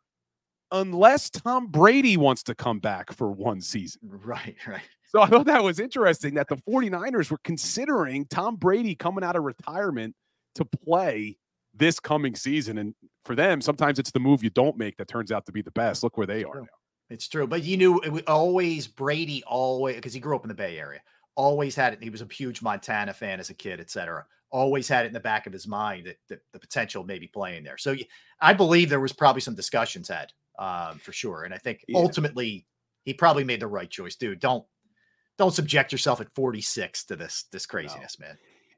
unless 0.73 1.31
Tom 1.31 1.69
Brady 1.69 2.17
wants 2.17 2.43
to 2.45 2.55
come 2.55 2.81
back 2.81 3.13
for 3.13 3.31
one 3.31 3.61
season. 3.61 4.01
Right, 4.05 4.57
right. 4.67 4.83
So 5.17 5.23
I 5.23 5.29
thought 5.29 5.47
that 5.47 5.65
was 5.65 5.81
interesting 5.81 6.35
that 6.35 6.47
the 6.47 6.57
49ers 6.69 7.31
were 7.31 7.39
considering 7.43 8.27
Tom 8.27 8.57
Brady 8.57 8.95
coming 8.95 9.25
out 9.25 9.35
of 9.35 9.45
retirement 9.45 10.15
to 10.57 10.65
play 10.67 11.39
this 11.73 11.99
coming 11.99 12.35
season. 12.35 12.77
And 12.77 12.95
for 13.25 13.35
them, 13.35 13.63
sometimes 13.63 13.99
it's 13.99 14.11
the 14.11 14.21
move 14.21 14.45
you 14.45 14.51
don't 14.51 14.77
make 14.77 14.99
that 14.99 15.09
turns 15.09 15.33
out 15.33 15.47
to 15.47 15.53
be 15.53 15.63
the 15.63 15.71
best. 15.71 16.03
Look 16.03 16.19
where 16.19 16.27
they 16.27 16.45
are 16.45 16.61
now. 16.61 16.67
It's 17.09 17.29
true, 17.29 17.47
but 17.47 17.63
you 17.63 17.79
knew 17.79 17.99
it 18.01 18.13
was 18.13 18.25
always 18.27 18.87
Brady 18.89 19.43
always 19.47 19.97
because 19.97 20.13
he 20.13 20.21
grew 20.21 20.37
up 20.37 20.45
in 20.45 20.49
the 20.49 20.55
Bay 20.55 20.79
Area. 20.79 21.01
Always 21.35 21.75
had 21.75 21.95
it. 21.95 22.03
He 22.03 22.11
was 22.11 22.21
a 22.21 22.27
huge 22.31 22.61
Montana 22.61 23.15
fan 23.15 23.41
as 23.41 23.49
a 23.49 23.55
kid, 23.55 23.81
etc. 23.81 24.27
Always 24.51 24.87
had 24.87 25.07
it 25.07 25.09
in 25.09 25.15
the 25.15 25.21
back 25.21 25.47
of 25.47 25.53
his 25.55 25.67
mind 25.67 26.09
that, 26.09 26.17
that 26.29 26.41
the 26.53 26.59
potential 26.59 27.01
of 27.01 27.07
maybe 27.07 27.27
playing 27.27 27.65
there. 27.65 27.79
So 27.79 27.95
I 28.41 28.53
believe 28.53 28.91
there 28.91 29.01
was 29.01 29.15
probably 29.15 29.41
some 29.41 29.55
discussions 29.55 30.09
had 30.09 30.31
um, 30.59 30.99
for 30.99 31.13
sure, 31.13 31.45
and 31.45 31.55
I 31.55 31.59
think 31.59 31.87
Yeah. 31.89 32.01
ultimately 32.01 32.67
he 33.05 33.15
probably 33.15 33.45
made 33.45 33.61
the 33.61 33.67
right 33.67 33.89
choice, 33.89 34.17
dude. 34.17 34.41
Don't 34.41 34.67
don't 35.39 35.53
subject 35.53 35.93
yourself 35.93 36.21
at 36.21 36.35
46 36.35 37.05
to 37.07 37.17
this 37.17 37.45
this 37.53 37.67
craziness, 37.67 38.19
man. 38.19 38.37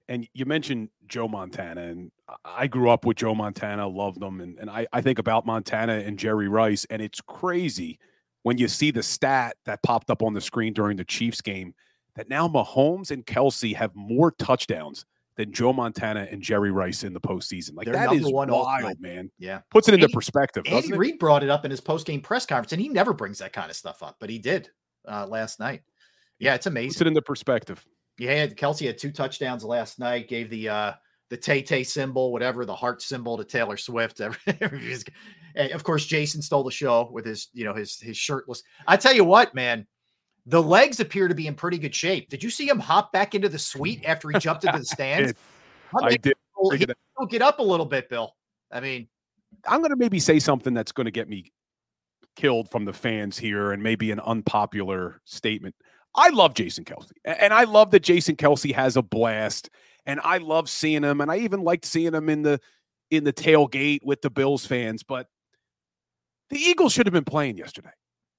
and 0.08 0.28
you 0.32 0.44
mentioned 0.44 0.88
Joe 1.06 1.28
Montana, 1.28 1.82
and 1.82 2.10
I 2.44 2.66
grew 2.66 2.90
up 2.90 3.04
with 3.04 3.16
Joe 3.16 3.34
Montana, 3.34 3.86
loved 3.86 4.22
him, 4.22 4.40
and, 4.40 4.58
and 4.58 4.70
I, 4.70 4.86
I 4.92 5.00
think 5.00 5.18
about 5.18 5.46
Montana 5.46 5.94
and 5.94 6.18
Jerry 6.18 6.48
Rice, 6.48 6.86
and 6.90 7.02
it's 7.02 7.20
crazy 7.20 7.98
when 8.42 8.58
you 8.58 8.68
see 8.68 8.90
the 8.90 9.02
stat 9.02 9.56
that 9.66 9.82
popped 9.82 10.10
up 10.10 10.22
on 10.22 10.32
the 10.32 10.40
screen 10.40 10.72
during 10.72 10.96
the 10.96 11.04
Chiefs 11.04 11.40
game 11.40 11.74
that 12.16 12.28
now 12.28 12.48
Mahomes 12.48 13.10
and 13.10 13.24
Kelce 13.26 13.74
have 13.74 13.94
more 13.94 14.32
touchdowns 14.32 15.04
than 15.36 15.52
Joe 15.52 15.72
Montana 15.72 16.26
and 16.30 16.42
Jerry 16.42 16.72
Rice 16.72 17.04
in 17.04 17.12
the 17.12 17.20
postseason. 17.20 17.76
Like 17.76 17.84
They're 17.84 17.94
that 17.94 18.10
number 18.12 18.28
one 18.28 18.50
wild, 18.50 19.00
man. 19.00 19.30
Yeah. 19.38 19.60
Puts 19.70 19.86
it 19.88 19.94
into 19.94 20.04
Andy- 20.04 20.14
perspective, 20.14 20.64
Andy? 20.66 20.92
Reid 20.94 21.18
brought 21.20 21.44
it 21.44 21.50
up 21.50 21.64
in 21.64 21.70
his 21.70 21.80
post 21.80 22.06
game 22.06 22.20
press 22.20 22.44
conference, 22.44 22.72
and 22.72 22.80
he 22.80 22.88
never 22.88 23.12
brings 23.12 23.38
that 23.38 23.52
kind 23.52 23.70
of 23.70 23.76
stuff 23.76 24.02
up, 24.02 24.16
but 24.18 24.28
he 24.30 24.38
did 24.38 24.68
uh, 25.06 25.26
last 25.26 25.60
night. 25.60 25.82
Yeah, 26.38 26.54
it's 26.54 26.66
amazing. 26.66 26.90
Puts 26.90 27.00
it 27.00 27.06
into 27.06 27.22
perspective. 27.22 27.84
Yeah, 28.18 28.46
Kelce 28.46 28.86
had 28.86 28.98
two 28.98 29.12
touchdowns 29.12 29.64
last 29.64 29.98
night. 29.98 30.28
Gave 30.28 30.50
the 30.50 30.68
uh 30.68 30.92
the 31.30 31.36
Tay 31.36 31.62
Tay 31.62 31.84
symbol, 31.84 32.32
whatever 32.32 32.64
the 32.64 32.74
heart 32.74 33.02
symbol 33.02 33.36
to 33.36 33.44
Taylor 33.44 33.76
Swift. 33.76 34.20
and 34.46 35.72
of 35.72 35.84
course, 35.84 36.06
Jason 36.06 36.42
stole 36.42 36.64
the 36.64 36.70
show 36.70 37.08
with 37.12 37.24
his 37.24 37.48
you 37.52 37.64
know 37.64 37.74
his 37.74 38.00
his 38.00 38.16
shirtless. 38.16 38.62
I 38.86 38.96
tell 38.96 39.14
you 39.14 39.24
what, 39.24 39.54
man, 39.54 39.86
the 40.46 40.62
legs 40.62 41.00
appear 41.00 41.28
to 41.28 41.34
be 41.34 41.46
in 41.46 41.54
pretty 41.54 41.78
good 41.78 41.94
shape. 41.94 42.30
Did 42.30 42.42
you 42.42 42.50
see 42.50 42.68
him 42.68 42.78
hop 42.78 43.12
back 43.12 43.34
into 43.34 43.48
the 43.48 43.58
suite 43.58 44.02
after 44.04 44.30
he 44.30 44.38
jumped 44.38 44.64
into 44.64 44.78
the 44.78 44.84
stands? 44.84 45.34
I 46.02 46.16
did. 46.16 46.34
He 46.72 46.86
get 47.28 47.42
up 47.42 47.60
a 47.60 47.62
little 47.62 47.86
bit, 47.86 48.08
Bill. 48.08 48.34
I 48.72 48.80
mean, 48.80 49.08
I'm 49.66 49.80
going 49.80 49.90
to 49.90 49.96
maybe 49.96 50.18
say 50.18 50.38
something 50.38 50.74
that's 50.74 50.92
going 50.92 51.04
to 51.04 51.10
get 51.10 51.28
me 51.28 51.52
killed 52.36 52.70
from 52.70 52.84
the 52.84 52.92
fans 52.92 53.38
here 53.38 53.72
and 53.72 53.82
maybe 53.82 54.10
an 54.10 54.20
unpopular 54.20 55.20
statement. 55.24 55.74
I 56.14 56.30
love 56.30 56.54
Jason 56.54 56.84
Kelce 56.84 57.12
and 57.24 57.52
I 57.52 57.64
love 57.64 57.90
that 57.92 58.02
Jason 58.02 58.36
Kelce 58.36 58.74
has 58.74 58.96
a 58.96 59.02
blast 59.02 59.70
and 60.06 60.20
I 60.24 60.38
love 60.38 60.68
seeing 60.68 61.02
him 61.02 61.20
and 61.20 61.30
I 61.30 61.38
even 61.38 61.62
liked 61.62 61.84
seeing 61.84 62.14
him 62.14 62.28
in 62.28 62.42
the 62.42 62.60
in 63.10 63.24
the 63.24 63.32
tailgate 63.32 64.00
with 64.02 64.20
the 64.20 64.30
Bills 64.30 64.66
fans, 64.66 65.02
but 65.02 65.28
the 66.50 66.58
Eagles 66.58 66.92
should 66.92 67.06
have 67.06 67.12
been 67.12 67.24
playing 67.24 67.56
yesterday. 67.56 67.90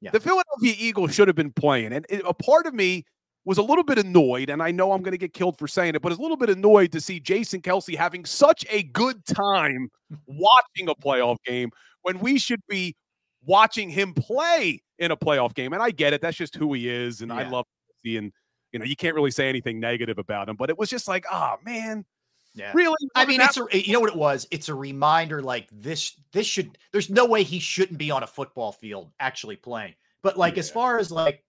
Yeah. 0.01 0.11
The 0.11 0.19
Philadelphia 0.19 0.75
Eagles 0.77 1.13
should 1.13 1.27
have 1.27 1.35
been 1.35 1.51
playing 1.51 1.93
and 1.93 2.05
a 2.25 2.33
part 2.33 2.65
of 2.65 2.73
me 2.73 3.05
was 3.45 3.57
a 3.57 3.63
little 3.63 3.83
bit 3.83 3.97
annoyed, 3.97 4.49
and 4.49 4.61
I 4.61 4.71
know 4.71 4.91
I'm 4.91 5.01
going 5.01 5.13
to 5.13 5.17
get 5.17 5.33
killed 5.33 5.57
for 5.57 5.67
saying 5.67 5.95
it, 5.95 6.01
but 6.01 6.11
is 6.11 6.17
a 6.17 6.21
little 6.21 6.37
bit 6.37 6.49
annoyed 6.49 6.91
to 6.91 7.01
see 7.01 7.19
Jason 7.19 7.61
Kelce 7.61 7.95
having 7.95 8.25
such 8.25 8.65
a 8.69 8.83
good 8.83 9.25
time 9.25 9.89
watching 10.27 10.89
a 10.89 10.95
playoff 10.95 11.37
game 11.45 11.71
when 12.01 12.19
we 12.19 12.37
should 12.37 12.61
be 12.67 12.95
watching 13.45 13.89
him 13.89 14.13
play 14.13 14.81
in 14.97 15.11
a 15.11 15.17
playoff 15.17 15.53
game. 15.53 15.73
And 15.73 15.81
I 15.81 15.91
get 15.91 16.13
it; 16.13 16.21
that's 16.21 16.37
just 16.37 16.55
who 16.55 16.73
he 16.73 16.89
is, 16.89 17.21
and 17.21 17.31
I 17.31 17.47
love 17.49 17.65
seeing. 18.03 18.31
You 18.71 18.77
know, 18.77 18.85
you 18.85 18.95
can't 18.95 19.15
really 19.15 19.31
say 19.31 19.49
anything 19.49 19.79
negative 19.79 20.19
about 20.19 20.47
him, 20.47 20.55
but 20.55 20.69
it 20.69 20.77
was 20.77 20.91
just 20.91 21.07
like, 21.07 21.25
oh 21.31 21.55
man, 21.65 22.05
yeah. 22.53 22.71
really? 22.75 22.95
I 23.15 23.25
mean, 23.25 23.41
it's 23.41 23.57
a 23.57 23.65
you 23.71 23.93
know 23.93 23.99
what 23.99 24.11
it 24.11 24.15
was? 24.15 24.47
It's 24.51 24.69
a 24.69 24.75
reminder 24.75 25.41
like 25.41 25.67
this 25.71 26.19
this 26.33 26.45
should 26.45 26.77
there's 26.91 27.09
no 27.09 27.25
way 27.25 27.43
he 27.43 27.59
shouldn't 27.59 27.97
be 27.97 28.11
on 28.11 28.21
a 28.21 28.27
football 28.27 28.71
field 28.71 29.11
actually 29.19 29.55
playing. 29.55 29.95
But 30.21 30.37
like 30.37 30.57
as 30.57 30.69
far 30.69 30.99
as 30.99 31.11
like 31.11 31.43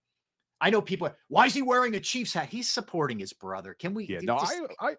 I 0.61 0.69
know 0.69 0.81
people 0.81 1.07
are, 1.07 1.17
why 1.27 1.47
is 1.47 1.53
he 1.53 1.61
wearing 1.61 1.95
a 1.95 1.99
Chiefs 1.99 2.33
hat? 2.33 2.49
He's 2.49 2.69
supporting 2.69 3.19
his 3.19 3.33
brother. 3.33 3.73
Can 3.73 3.93
we 3.93 4.05
Yeah, 4.05 4.19
no, 4.21 4.39
just- 4.39 4.61
I, 4.79 4.89
I, 4.89 4.95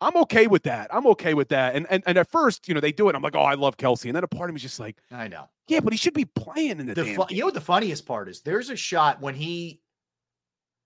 I'm 0.00 0.16
okay 0.18 0.46
with 0.46 0.64
that. 0.64 0.94
I'm 0.94 1.06
okay 1.08 1.34
with 1.34 1.48
that. 1.48 1.74
And 1.74 1.86
and 1.90 2.02
and 2.06 2.18
at 2.18 2.30
first, 2.30 2.68
you 2.68 2.74
know, 2.74 2.80
they 2.80 2.92
do 2.92 3.08
it. 3.08 3.14
I'm 3.14 3.22
like, 3.22 3.36
oh, 3.36 3.40
I 3.42 3.54
love 3.54 3.76
Kelce, 3.76 4.06
and 4.06 4.14
then 4.16 4.24
a 4.24 4.28
part 4.28 4.50
of 4.50 4.54
me 4.54 4.58
is 4.58 4.62
just 4.62 4.80
like, 4.80 4.96
I 5.10 5.28
know. 5.28 5.48
yeah, 5.68 5.80
but 5.80 5.92
he 5.92 5.96
should 5.96 6.14
be 6.14 6.24
playing 6.24 6.80
in 6.80 6.86
the, 6.86 6.94
the 6.94 7.04
damn. 7.04 7.14
fu- 7.16 7.34
you 7.34 7.40
know 7.40 7.46
what 7.46 7.54
the 7.54 7.60
funniest 7.60 8.06
part 8.06 8.28
is? 8.28 8.40
There's 8.40 8.70
a 8.70 8.76
shot 8.76 9.20
when 9.20 9.34
he, 9.34 9.80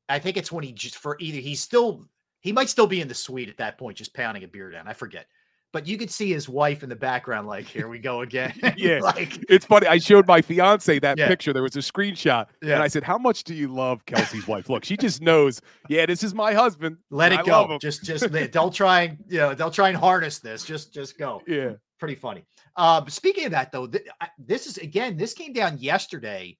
I 0.08 0.18
think 0.18 0.36
it's 0.36 0.52
when 0.52 0.64
he 0.64 0.72
just 0.72 0.96
for 0.96 1.16
either 1.20 1.38
he's 1.38 1.60
still 1.60 2.06
he 2.40 2.52
might 2.52 2.68
still 2.68 2.86
be 2.86 3.00
in 3.00 3.08
the 3.08 3.14
suite 3.14 3.48
at 3.48 3.56
that 3.58 3.78
point, 3.78 3.96
just 3.96 4.14
pounding 4.14 4.44
a 4.44 4.48
beer 4.48 4.70
down. 4.70 4.86
I 4.86 4.92
forget, 4.92 5.26
but 5.72 5.86
you 5.86 5.98
could 5.98 6.10
see 6.10 6.32
his 6.32 6.48
wife 6.48 6.82
in 6.82 6.88
the 6.88 6.96
background, 6.96 7.46
like 7.46 7.66
here 7.66 7.88
we 7.88 7.98
go 7.98 8.22
again. 8.22 8.52
yeah, 8.76 9.00
like 9.00 9.44
it's 9.50 9.66
funny. 9.66 9.86
I 9.86 9.98
showed 9.98 10.26
my 10.26 10.40
fiance 10.42 10.98
that 11.00 11.18
Yeah. 11.18 11.28
picture. 11.28 11.52
There 11.52 11.62
was 11.62 11.76
a 11.76 11.80
screenshot, 11.80 12.46
Yeah. 12.62 12.74
and 12.74 12.82
I 12.82 12.88
said, 12.88 13.02
"How 13.04 13.18
much 13.18 13.44
do 13.44 13.54
you 13.54 13.68
love 13.68 14.04
Kelce's 14.06 14.46
wife?" 14.48 14.68
Look, 14.70 14.84
she 14.84 14.96
just 14.96 15.20
knows. 15.22 15.60
Yeah, 15.88 16.06
this 16.06 16.22
is 16.22 16.34
my 16.34 16.52
husband. 16.54 16.96
let 17.10 17.32
it 17.32 17.40
I 17.40 17.42
go. 17.42 17.78
Just 17.80 18.04
just 18.04 18.30
don't 18.52 18.72
try 18.74 19.02
and 19.02 19.18
you 19.28 19.38
know 19.38 19.54
don't 19.54 19.72
try 19.74 19.88
and 19.88 19.96
harness 19.96 20.38
this. 20.38 20.64
Just 20.64 20.92
just 20.94 21.18
go. 21.18 21.42
Yeah. 21.48 21.72
pretty 21.98 22.14
funny. 22.14 22.44
Uh, 22.76 23.04
speaking 23.08 23.44
of 23.46 23.50
that, 23.50 23.72
though, 23.72 23.86
th- 23.88 24.06
I- 24.20 24.28
this 24.38 24.66
is 24.66 24.78
again. 24.78 25.16
This 25.16 25.34
came 25.34 25.52
down 25.52 25.78
yesterday. 25.78 26.56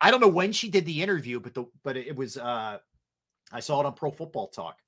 I 0.00 0.10
don't 0.12 0.20
know 0.20 0.28
when 0.28 0.52
she 0.52 0.70
did 0.70 0.86
the 0.86 1.02
interview, 1.02 1.40
but 1.40 1.54
the 1.54 1.64
but 1.84 1.96
it 1.96 2.14
was. 2.16 2.36
uh 2.38 2.78
I 3.50 3.60
saw 3.60 3.80
it 3.80 3.86
on 3.86 3.94
Pro 3.94 4.10
Football 4.10 4.48
Talk. 4.48 4.78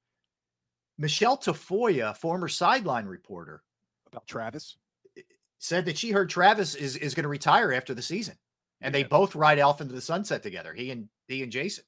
Michelle 1.00 1.38
Tafoya, 1.38 2.14
former 2.16 2.46
sideline 2.46 3.06
reporter, 3.06 3.62
about 4.06 4.26
Travis. 4.26 4.76
Eh, 5.16 5.22
said 5.58 5.86
that 5.86 5.96
she 5.98 6.10
heard 6.10 6.28
Travis 6.28 6.74
is 6.74 6.94
is 6.96 7.14
going 7.14 7.24
to 7.24 7.28
retire 7.28 7.72
after 7.72 7.94
the 7.94 8.02
season, 8.02 8.36
and 8.82 8.94
they 8.94 9.02
both 9.02 9.34
ride 9.34 9.58
off 9.58 9.80
into 9.80 9.94
the 9.94 10.00
sunset 10.00 10.42
together. 10.42 10.74
He 10.74 10.90
and 10.90 11.08
he 11.26 11.42
and 11.42 11.50
Jason. 11.50 11.84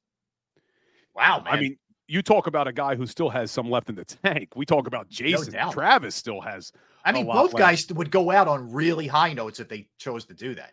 Wow, 1.14 1.42
man. 1.44 1.52
I 1.54 1.60
mean, 1.60 1.78
you 2.08 2.22
talk 2.22 2.46
about 2.46 2.66
a 2.66 2.72
guy 2.72 2.94
who 2.96 3.06
still 3.06 3.28
has 3.28 3.50
some 3.50 3.68
left 3.70 3.90
in 3.90 3.94
the 3.96 4.04
tank. 4.06 4.50
We 4.56 4.64
talk 4.64 4.86
about 4.86 5.10
Jason. 5.10 5.52
doubt. 5.52 5.74
Travis 5.74 6.14
still 6.14 6.40
has. 6.40 6.72
I 7.04 7.12
mean, 7.12 7.26
both 7.26 7.52
left. 7.52 7.58
guys 7.58 7.86
would 7.92 8.10
go 8.10 8.30
out 8.30 8.48
on 8.48 8.72
really 8.72 9.06
high 9.08 9.34
notes 9.34 9.60
if 9.60 9.68
they 9.68 9.88
chose 9.98 10.24
to 10.26 10.34
do 10.34 10.54
that. 10.54 10.72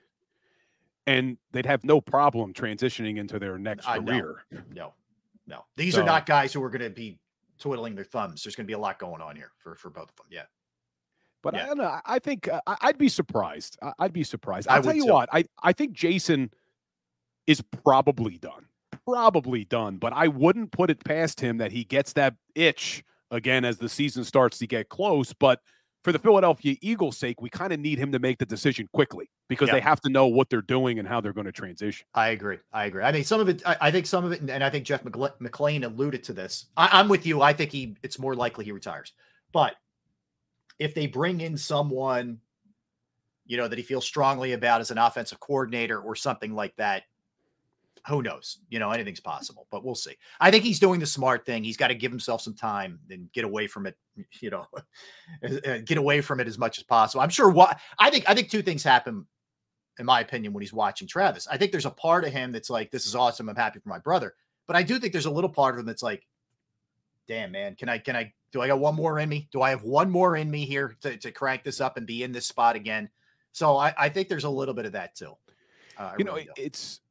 and 1.07 1.37
they'd 1.51 1.65
have 1.65 1.83
no 1.83 1.99
problem 1.99 2.53
transitioning 2.53 3.17
into 3.17 3.39
their 3.39 3.57
next 3.57 3.87
I 3.87 3.97
know. 3.97 4.11
career. 4.11 4.43
No, 4.71 4.93
no. 5.47 5.65
These 5.75 5.95
So- 5.95 6.01
are 6.01 6.05
not 6.05 6.25
guys 6.27 6.53
who 6.53 6.63
are 6.63 6.69
going 6.69 6.83
to 6.83 6.89
be 6.91 7.17
twiddling 7.59 7.95
their 7.95 8.03
thumbs. 8.05 8.43
There's 8.43 8.55
going 8.55 8.65
to 8.65 8.67
be 8.67 8.73
a 8.73 8.79
lot 8.79 8.99
going 8.99 9.21
on 9.21 9.35
here 9.35 9.51
for 9.57 9.75
for 9.75 9.89
both 9.89 10.09
of 10.09 10.15
them. 10.15 10.25
Yeah. 10.29 10.43
But 11.41 11.53
Yeah. 11.53 11.63
I 11.63 11.65
don't 11.67 11.77
know. 11.77 11.83
I- 11.85 12.01
I 12.05 12.19
think 12.19 12.47
uh, 12.47 12.61
I- 12.67 12.77
I'd 12.81 12.97
be 12.97 13.09
surprised. 13.09 13.77
I- 13.81 13.93
I'd 13.99 14.13
be 14.13 14.23
surprised. 14.23 14.67
I 14.67 14.75
I'll 14.75 14.83
tell 14.83 14.95
you 14.95 15.05
too. 15.05 15.13
what. 15.13 15.29
I 15.31 15.45
I 15.63 15.73
think 15.73 15.93
Jason 15.93 16.51
is 17.47 17.61
probably 17.83 18.37
done. 18.37 18.65
Probably 19.05 19.65
done. 19.65 19.97
But 19.97 20.13
I 20.13 20.27
wouldn't 20.27 20.71
put 20.71 20.89
it 20.89 21.03
past 21.03 21.39
him 21.39 21.57
that 21.57 21.71
he 21.71 21.83
gets 21.83 22.13
that 22.13 22.35
itch 22.55 23.03
again 23.31 23.65
as 23.65 23.77
the 23.77 23.89
season 23.89 24.23
starts 24.23 24.57
to 24.59 24.67
get 24.67 24.89
close. 24.89 25.33
But 25.33 25.61
for 26.03 26.11
the 26.11 26.19
Philadelphia 26.19 26.75
Eagles' 26.81 27.17
sake, 27.17 27.41
we 27.41 27.49
kind 27.49 27.73
of 27.73 27.79
need 27.79 27.99
him 27.99 28.11
to 28.11 28.19
make 28.19 28.37
the 28.37 28.45
decision 28.45 28.87
quickly 28.93 29.29
because 29.49 29.67
Yeah. 29.67 29.75
they 29.75 29.79
have 29.81 29.99
to 30.01 30.09
know 30.09 30.27
what 30.27 30.49
they're 30.49 30.61
doing 30.61 30.97
and 30.99 31.07
how 31.07 31.19
they're 31.19 31.33
going 31.33 31.45
to 31.45 31.51
transition. 31.51 32.05
I 32.13 32.29
agree. 32.29 32.57
I 32.71 32.85
agree. 32.85 33.03
I 33.03 33.11
mean, 33.11 33.23
some 33.25 33.41
of 33.41 33.49
it. 33.49 33.61
I, 33.65 33.77
I 33.81 33.91
think 33.91 34.05
some 34.05 34.23
of 34.23 34.31
it, 34.31 34.41
and, 34.41 34.63
I 34.63 34.69
think 34.69 34.85
Jeff 34.85 35.03
McLane 35.03 35.83
alluded 35.83 36.23
to 36.25 36.33
this. 36.33 36.67
I, 36.77 36.89
I'm 36.93 37.09
with 37.09 37.25
you. 37.25 37.41
I 37.41 37.53
think 37.53 37.71
he. 37.71 37.97
It's 38.01 38.17
more 38.19 38.35
likely 38.35 38.65
he 38.65 38.71
retires. 38.71 39.13
But 39.51 39.75
if 40.77 40.95
they 40.95 41.07
bring 41.07 41.41
in 41.41 41.57
someone, 41.57 42.39
you 43.45 43.57
know, 43.57 43.67
that 43.67 43.77
he 43.77 43.83
feels 43.83 44.05
strongly 44.05 44.53
about 44.53 44.79
as 44.79 44.91
an 44.91 44.97
offensive 44.97 45.39
coordinator 45.39 45.99
or 45.99 46.15
something 46.15 46.53
like 46.53 46.75
that, 46.77 47.03
who 48.07 48.21
knows? 48.21 48.59
You 48.69 48.79
know, 48.79 48.91
anything's 48.91 49.19
possible. 49.19 49.67
But 49.71 49.83
we'll 49.83 49.95
see. 49.95 50.15
I 50.39 50.51
think 50.51 50.63
he's 50.63 50.79
doing 50.79 50.99
the 50.99 51.05
smart 51.05 51.45
thing. 51.45 51.63
He's 51.63 51.77
got 51.77 51.87
to 51.89 51.95
give 51.95 52.11
himself 52.11 52.41
some 52.41 52.55
time 52.55 52.99
and 53.09 53.31
get 53.31 53.45
away 53.45 53.67
from 53.67 53.85
it. 53.87 53.97
You 54.41 54.49
know, 54.49 54.65
uh, 55.43 55.77
get 55.85 55.97
away 55.97 56.21
from 56.21 56.39
it 56.39 56.47
as 56.47 56.57
much 56.57 56.77
as 56.77 56.83
possible. 56.83 57.21
I'm 57.21 57.29
sure. 57.29 57.49
What 57.49 57.79
I 57.97 58.09
think. 58.09 58.29
I 58.29 58.33
think 58.33 58.49
two 58.49 58.61
things 58.61 58.83
happen 58.83 59.25
in 59.99 60.05
my 60.05 60.21
opinion, 60.21 60.53
when 60.53 60.61
he's 60.61 60.73
watching 60.73 61.07
Travis. 61.07 61.47
I 61.51 61.57
think 61.57 61.71
there's 61.71 61.85
a 61.85 61.91
part 61.91 62.23
of 62.23 62.31
him 62.31 62.53
that's 62.53 62.69
like, 62.69 62.89
this 62.89 63.05
is 63.05 63.15
awesome. 63.15 63.49
I'm 63.49 63.55
happy 63.55 63.79
for 63.79 63.89
my 63.89 63.99
brother. 63.99 64.33
But 64.65 64.77
I 64.77 64.83
do 64.83 64.97
think 64.97 65.11
there's 65.11 65.25
a 65.25 65.31
little 65.31 65.49
part 65.49 65.75
of 65.75 65.79
him 65.79 65.85
that's 65.85 66.01
like, 66.01 66.25
damn, 67.27 67.51
man, 67.51 67.75
can 67.75 67.89
I, 67.89 67.97
can 67.97 68.15
I, 68.15 68.33
do 68.51 68.61
I 68.61 68.67
got 68.67 68.79
one 68.79 68.95
more 68.95 69.19
in 69.19 69.27
me? 69.27 69.49
Do 69.51 69.61
I 69.61 69.71
have 69.71 69.83
one 69.83 70.09
more 70.09 70.37
in 70.37 70.49
me 70.49 70.65
here 70.65 70.95
to, 71.01 71.17
to 71.17 71.31
crank 71.31 71.63
this 71.63 71.81
up 71.81 71.97
and 71.97 72.07
be 72.07 72.23
in 72.23 72.31
this 72.31 72.47
spot 72.47 72.77
again? 72.77 73.09
So 73.51 73.75
I, 73.75 73.93
I 73.97 74.09
think 74.09 74.29
there's 74.29 74.45
a 74.45 74.49
little 74.49 74.73
bit 74.73 74.85
of 74.85 74.93
that 74.93 75.15
too. 75.15 75.33
Uh, 75.97 76.13
you 76.17 76.23
know, 76.23 76.33
really 76.33 76.45
do. 76.45 76.51
it's 76.55 77.01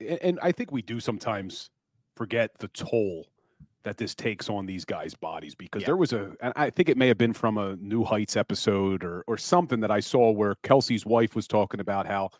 and 0.00 0.38
I 0.42 0.52
think 0.52 0.72
we 0.72 0.82
do 0.82 1.00
sometimes 1.00 1.70
forget 2.16 2.50
the 2.58 2.68
toll 2.68 3.26
that 3.84 3.96
this 3.96 4.14
takes 4.14 4.50
on 4.50 4.66
these 4.66 4.84
guys' 4.84 5.14
bodies 5.14 5.54
because 5.54 5.84
there 5.84 5.96
was 5.96 6.12
a 6.12 6.32
and 6.40 6.52
I 6.56 6.70
think 6.70 6.88
it 6.88 6.96
may 6.96 7.08
have 7.08 7.18
been 7.18 7.32
from 7.32 7.58
a 7.58 7.76
New 7.76 8.04
Heights 8.04 8.36
episode 8.36 9.04
or 9.04 9.24
or 9.26 9.38
something 9.38 9.80
that 9.80 9.90
I 9.90 10.00
saw 10.00 10.30
where 10.30 10.56
Kelce's 10.56 11.06
wife 11.06 11.34
was 11.34 11.46
talking 11.46 11.80
about 11.80 12.06
how 12.06 12.30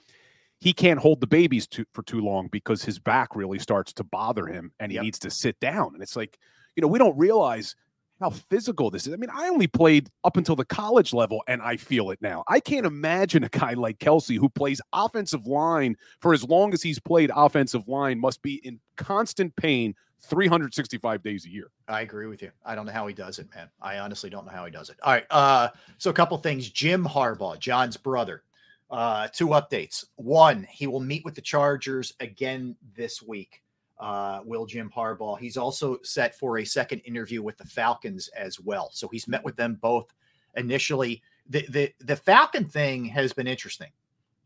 he 0.60 0.72
can't 0.72 0.98
hold 0.98 1.20
the 1.20 1.26
babies 1.26 1.68
too, 1.68 1.84
for 1.94 2.02
too 2.02 2.20
long 2.20 2.48
because 2.50 2.82
his 2.82 2.98
back 2.98 3.36
really 3.36 3.60
starts 3.60 3.92
to 3.94 4.04
bother 4.04 4.46
him 4.46 4.72
and 4.80 4.90
he 4.90 4.96
Yep. 4.96 5.04
needs 5.04 5.18
to 5.20 5.30
sit 5.30 5.58
down 5.60 5.94
and 5.94 6.02
it's 6.02 6.16
like 6.16 6.38
you 6.74 6.80
know 6.80 6.88
we 6.88 6.98
don't 6.98 7.16
realize 7.16 7.76
how 8.20 8.30
physical 8.30 8.90
this 8.90 9.06
is. 9.06 9.14
I 9.14 9.16
mean, 9.16 9.30
I 9.32 9.48
only 9.48 9.66
played 9.66 10.10
up 10.24 10.36
until 10.36 10.56
the 10.56 10.64
college 10.64 11.12
level 11.12 11.42
and 11.46 11.62
I 11.62 11.76
feel 11.76 12.10
it 12.10 12.20
now. 12.20 12.44
I 12.48 12.60
can't 12.60 12.86
imagine 12.86 13.44
a 13.44 13.48
guy 13.48 13.74
like 13.74 13.98
Kelce 13.98 14.36
who 14.36 14.48
plays 14.48 14.80
offensive 14.92 15.46
line 15.46 15.96
for 16.20 16.34
as 16.34 16.44
long 16.44 16.72
as 16.72 16.82
he's 16.82 16.98
played 16.98 17.30
offensive 17.34 17.86
line 17.88 18.18
must 18.18 18.42
be 18.42 18.56
in 18.66 18.80
constant 18.96 19.54
pain 19.56 19.94
365 20.20 21.22
days 21.22 21.46
a 21.46 21.48
year. 21.48 21.70
I 21.86 22.00
agree 22.00 22.26
with 22.26 22.42
you. 22.42 22.50
I 22.64 22.74
don't 22.74 22.86
know 22.86 22.92
how 22.92 23.06
he 23.06 23.14
does 23.14 23.38
it, 23.38 23.48
man. 23.54 23.68
I 23.80 23.98
honestly 23.98 24.30
don't 24.30 24.46
know 24.46 24.52
how 24.52 24.64
he 24.64 24.72
does 24.72 24.90
it. 24.90 24.96
All 25.02 25.12
right. 25.12 25.26
Uh, 25.30 25.68
so 25.98 26.10
a 26.10 26.14
couple 26.14 26.36
things. 26.38 26.68
Jim 26.70 27.04
Harbaugh, 27.04 27.58
John's 27.58 27.96
brother. 27.96 28.42
Uh, 28.90 29.28
two 29.28 29.48
updates. 29.48 30.04
One, 30.16 30.66
he 30.70 30.86
will 30.86 31.00
meet 31.00 31.24
with 31.24 31.34
the 31.34 31.42
Chargers 31.42 32.14
again 32.20 32.74
this 32.96 33.22
week 33.22 33.62
uh, 34.00 34.40
will 34.44 34.66
Jim 34.66 34.90
Harbaugh. 34.94 35.38
He's 35.38 35.56
also 35.56 35.98
set 36.02 36.38
for 36.38 36.58
a 36.58 36.64
second 36.64 37.00
interview 37.00 37.42
with 37.42 37.56
the 37.56 37.64
Falcons 37.64 38.28
as 38.28 38.60
well. 38.60 38.90
So 38.92 39.08
he's 39.08 39.28
met 39.28 39.44
with 39.44 39.56
them 39.56 39.78
both 39.80 40.12
initially. 40.56 41.22
The 41.48 41.66
the 41.68 41.92
the 42.00 42.16
Falcon 42.16 42.64
thing 42.64 43.04
has 43.06 43.32
been 43.32 43.46
interesting. 43.46 43.88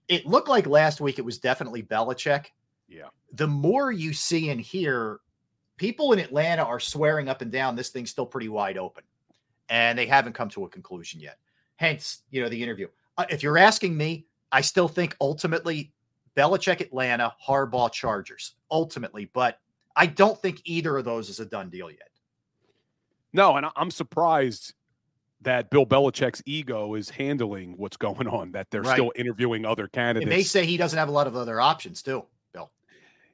It 0.08 0.26
looked 0.26 0.48
like 0.48 0.66
last 0.66 1.00
week 1.00 1.18
it 1.18 1.24
was 1.24 1.38
definitely 1.38 1.82
Belichick. 1.82 2.46
Yeah. 2.88 3.08
The 3.32 3.46
more 3.46 3.92
you 3.92 4.12
see 4.12 4.50
and 4.50 4.60
hear, 4.60 5.20
people 5.76 6.12
in 6.12 6.18
Atlanta 6.18 6.62
are 6.62 6.80
swearing 6.80 7.28
up 7.28 7.40
and 7.40 7.50
down 7.50 7.76
this 7.76 7.88
thing's 7.88 8.10
still 8.10 8.26
pretty 8.26 8.48
wide 8.48 8.76
open, 8.78 9.04
and 9.68 9.98
they 9.98 10.06
haven't 10.06 10.34
come 10.34 10.48
to 10.50 10.64
a 10.64 10.68
conclusion 10.68 11.20
yet. 11.20 11.38
Hence, 11.76 12.22
you 12.30 12.42
know, 12.42 12.48
the 12.48 12.62
interview. 12.62 12.88
Uh, 13.16 13.24
if 13.30 13.42
you're 13.42 13.58
asking 13.58 13.96
me, 13.96 14.26
I 14.50 14.60
still 14.60 14.88
think 14.88 15.16
ultimately 15.20 15.92
Belichick 16.36 16.80
Atlanta, 16.80 17.34
Harbaugh 17.46 17.92
Chargers, 17.92 18.54
ultimately. 18.70 19.30
But 19.32 19.58
I 19.94 20.06
don't 20.06 20.40
think 20.40 20.62
either 20.64 20.96
of 20.96 21.04
those 21.04 21.28
is 21.28 21.40
a 21.40 21.44
done 21.44 21.70
deal 21.70 21.90
yet. 21.90 22.08
No, 23.32 23.56
and 23.56 23.66
I'm 23.76 23.90
surprised 23.90 24.74
that 25.40 25.70
Bill 25.70 25.84
Belichick's 25.86 26.42
ego 26.46 26.94
is 26.94 27.10
handling 27.10 27.74
what's 27.76 27.96
going 27.96 28.28
on, 28.28 28.52
that 28.52 28.70
they're 28.70 28.82
right. 28.82 28.92
still 28.92 29.12
interviewing 29.16 29.64
other 29.64 29.88
candidates. 29.88 30.30
It 30.30 30.34
may 30.34 30.42
say 30.42 30.64
he 30.64 30.76
doesn't 30.76 30.98
have 30.98 31.08
a 31.08 31.12
lot 31.12 31.26
of 31.26 31.34
other 31.34 31.60
options, 31.60 32.02
too, 32.02 32.24
Bill. 32.52 32.70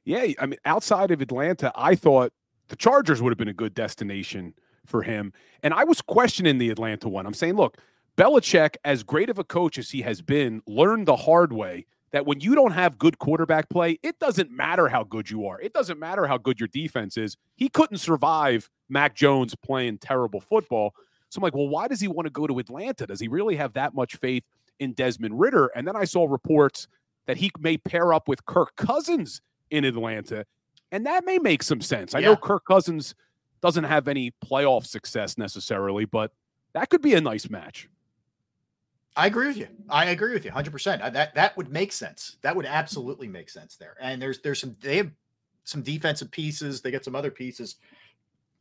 Yeah. 0.05 0.25
I 0.39 0.45
mean, 0.45 0.59
outside 0.65 1.11
of 1.11 1.21
Atlanta, 1.21 1.71
I 1.75 1.95
thought 1.95 2.33
the 2.69 2.75
Chargers 2.75 3.21
would 3.21 3.29
have 3.29 3.37
been 3.37 3.47
a 3.47 3.53
good 3.53 3.73
destination 3.73 4.53
for 4.85 5.03
him. 5.03 5.33
And 5.61 5.73
I 5.73 5.83
was 5.83 6.01
questioning 6.01 6.57
the 6.57 6.69
Atlanta 6.71 7.09
one. 7.09 7.27
I'm 7.27 7.33
saying, 7.33 7.55
look, 7.55 7.77
Belichick, 8.17 8.75
as 8.83 9.03
great 9.03 9.29
of 9.29 9.37
a 9.37 9.43
coach 9.43 9.77
as 9.77 9.91
he 9.91 10.01
has 10.01 10.21
been, 10.21 10.61
learned 10.65 11.07
the 11.07 11.15
hard 11.15 11.53
way 11.53 11.85
that 12.11 12.25
when 12.25 12.39
you 12.39 12.55
don't 12.55 12.71
have 12.71 12.97
good 12.97 13.19
quarterback 13.19 13.69
play, 13.69 13.99
it 14.03 14.17
doesn't 14.19 14.51
matter 14.51 14.87
how 14.87 15.03
good 15.03 15.29
you 15.29 15.45
are. 15.45 15.61
It 15.61 15.73
doesn't 15.73 15.99
matter 15.99 16.27
how 16.27 16.37
good 16.37 16.59
your 16.59 16.67
defense 16.67 17.17
is. 17.17 17.37
He 17.55 17.69
couldn't 17.69 17.97
survive 17.97 18.69
Mac 18.89 19.15
Jones 19.15 19.55
playing 19.55 19.99
terrible 19.99 20.41
football. 20.41 20.93
So 21.29 21.39
I'm 21.39 21.43
like, 21.43 21.55
well, 21.55 21.67
why 21.67 21.87
does 21.87 22.01
he 22.01 22.07
want 22.07 22.25
to 22.25 22.31
go 22.31 22.47
to 22.47 22.59
Atlanta? 22.59 23.05
Does 23.05 23.19
he 23.19 23.27
really 23.27 23.55
have 23.55 23.73
that 23.73 23.93
much 23.93 24.15
faith 24.15 24.43
in 24.79 24.93
Desmond 24.93 25.39
Ridder? 25.39 25.67
And 25.75 25.87
then 25.87 25.95
I 25.95 26.05
saw 26.05 26.25
reports 26.25 26.87
that 27.27 27.37
he 27.37 27.51
may 27.59 27.77
pair 27.77 28.13
up 28.13 28.27
with 28.27 28.45
Kirk 28.45 28.75
Cousins 28.75 29.41
in 29.69 29.85
Atlanta. 29.85 30.45
And 30.91 31.05
that 31.05 31.25
may 31.25 31.37
make 31.37 31.61
some 31.61 31.81
sense. 31.81 32.15
I 32.15 32.19
yeah. 32.19 32.29
know 32.29 32.35
Kirk 32.35 32.65
Cousins 32.65 33.13
doesn't 33.61 33.83
have 33.83 34.07
any 34.07 34.31
playoff 34.43 34.87
success 34.87 35.37
necessarily, 35.37 36.05
but 36.05 36.31
that 36.73 36.89
could 36.89 37.01
be 37.01 37.13
a 37.13 37.21
nice 37.21 37.49
match. 37.49 37.87
I 39.19 39.25
agree 39.25 39.47
with 39.47 39.57
you. 39.57 39.67
I 39.89 40.05
agree 40.05 40.31
with 40.31 40.45
you 40.45 40.51
100%. 40.51 41.11
That 41.11 41.35
that 41.35 41.57
would 41.57 41.69
make 41.69 41.91
sense. 41.91 42.37
That 42.41 42.55
would 42.55 42.65
absolutely 42.65 43.27
make 43.27 43.49
sense 43.49 43.75
there. 43.75 43.97
And 43.99 44.21
there's 44.21 44.39
there's 44.39 44.61
some 44.61 44.77
they 44.79 44.95
have 44.95 45.11
some 45.65 45.81
defensive 45.81 46.31
pieces, 46.31 46.81
they 46.81 46.89
get 46.89 47.03
some 47.03 47.15
other 47.15 47.29
pieces. 47.29 47.75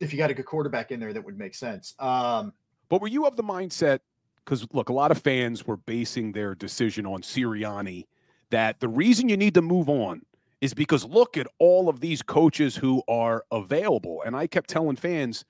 If 0.00 0.12
you 0.12 0.18
got 0.18 0.30
a 0.30 0.34
good 0.34 0.46
quarterback 0.46 0.90
in 0.90 0.98
there 0.98 1.12
that 1.12 1.24
would 1.24 1.38
make 1.38 1.54
sense. 1.54 1.94
Um 2.00 2.52
but 2.88 3.00
were 3.00 3.06
you 3.06 3.24
of 3.24 3.36
the 3.36 3.44
mindset 3.44 4.00
cuz 4.46 4.66
look, 4.72 4.88
a 4.88 4.92
lot 4.92 5.12
of 5.12 5.18
fans 5.18 5.64
were 5.64 5.76
basing 5.76 6.32
their 6.32 6.56
decision 6.56 7.06
on 7.06 7.22
Sirianni 7.22 8.06
that 8.50 8.80
the 8.80 8.88
reason 8.88 9.28
you 9.28 9.36
need 9.36 9.54
to 9.54 9.62
move 9.62 9.88
on 9.88 10.22
is 10.60 10.74
because 10.74 11.04
look 11.04 11.36
at 11.36 11.46
all 11.60 11.88
of 11.88 12.00
these 12.00 12.20
coaches 12.20 12.74
who 12.74 13.04
are 13.06 13.44
available. 13.52 14.22
And 14.26 14.34
I 14.34 14.48
kept 14.48 14.68
telling 14.68 14.96
fans 14.96 15.44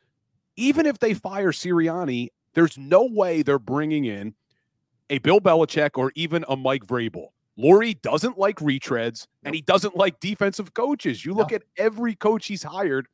even 0.57 0.85
if 0.85 0.99
they 0.99 1.15
fire 1.15 1.53
Sirianni, 1.53 2.29
there's 2.53 2.77
no 2.77 3.07
way 3.07 3.41
they're 3.41 3.59
bringing 3.59 4.05
in 4.05 4.35
a 5.11 5.19
Bill 5.19 5.41
Belichick 5.41 5.97
or 5.97 6.13
even 6.15 6.45
a 6.49 6.57
Mike 6.57 6.87
Vrabel. 6.87 7.29
Lurie 7.59 8.01
doesn't 8.03 8.39
like 8.39 8.57
retreads 8.57 9.27
and 9.43 9.55
he 9.55 9.61
doesn't 9.61 9.97
like 9.97 10.21
defensive 10.21 10.75
coaches. 10.75 11.25
You 11.25 11.35
look 11.35 11.51
no. 11.51 11.57
at 11.57 11.63
every 11.77 12.15
coach 12.15 12.47
he's 12.47 12.63
hired 12.63 13.09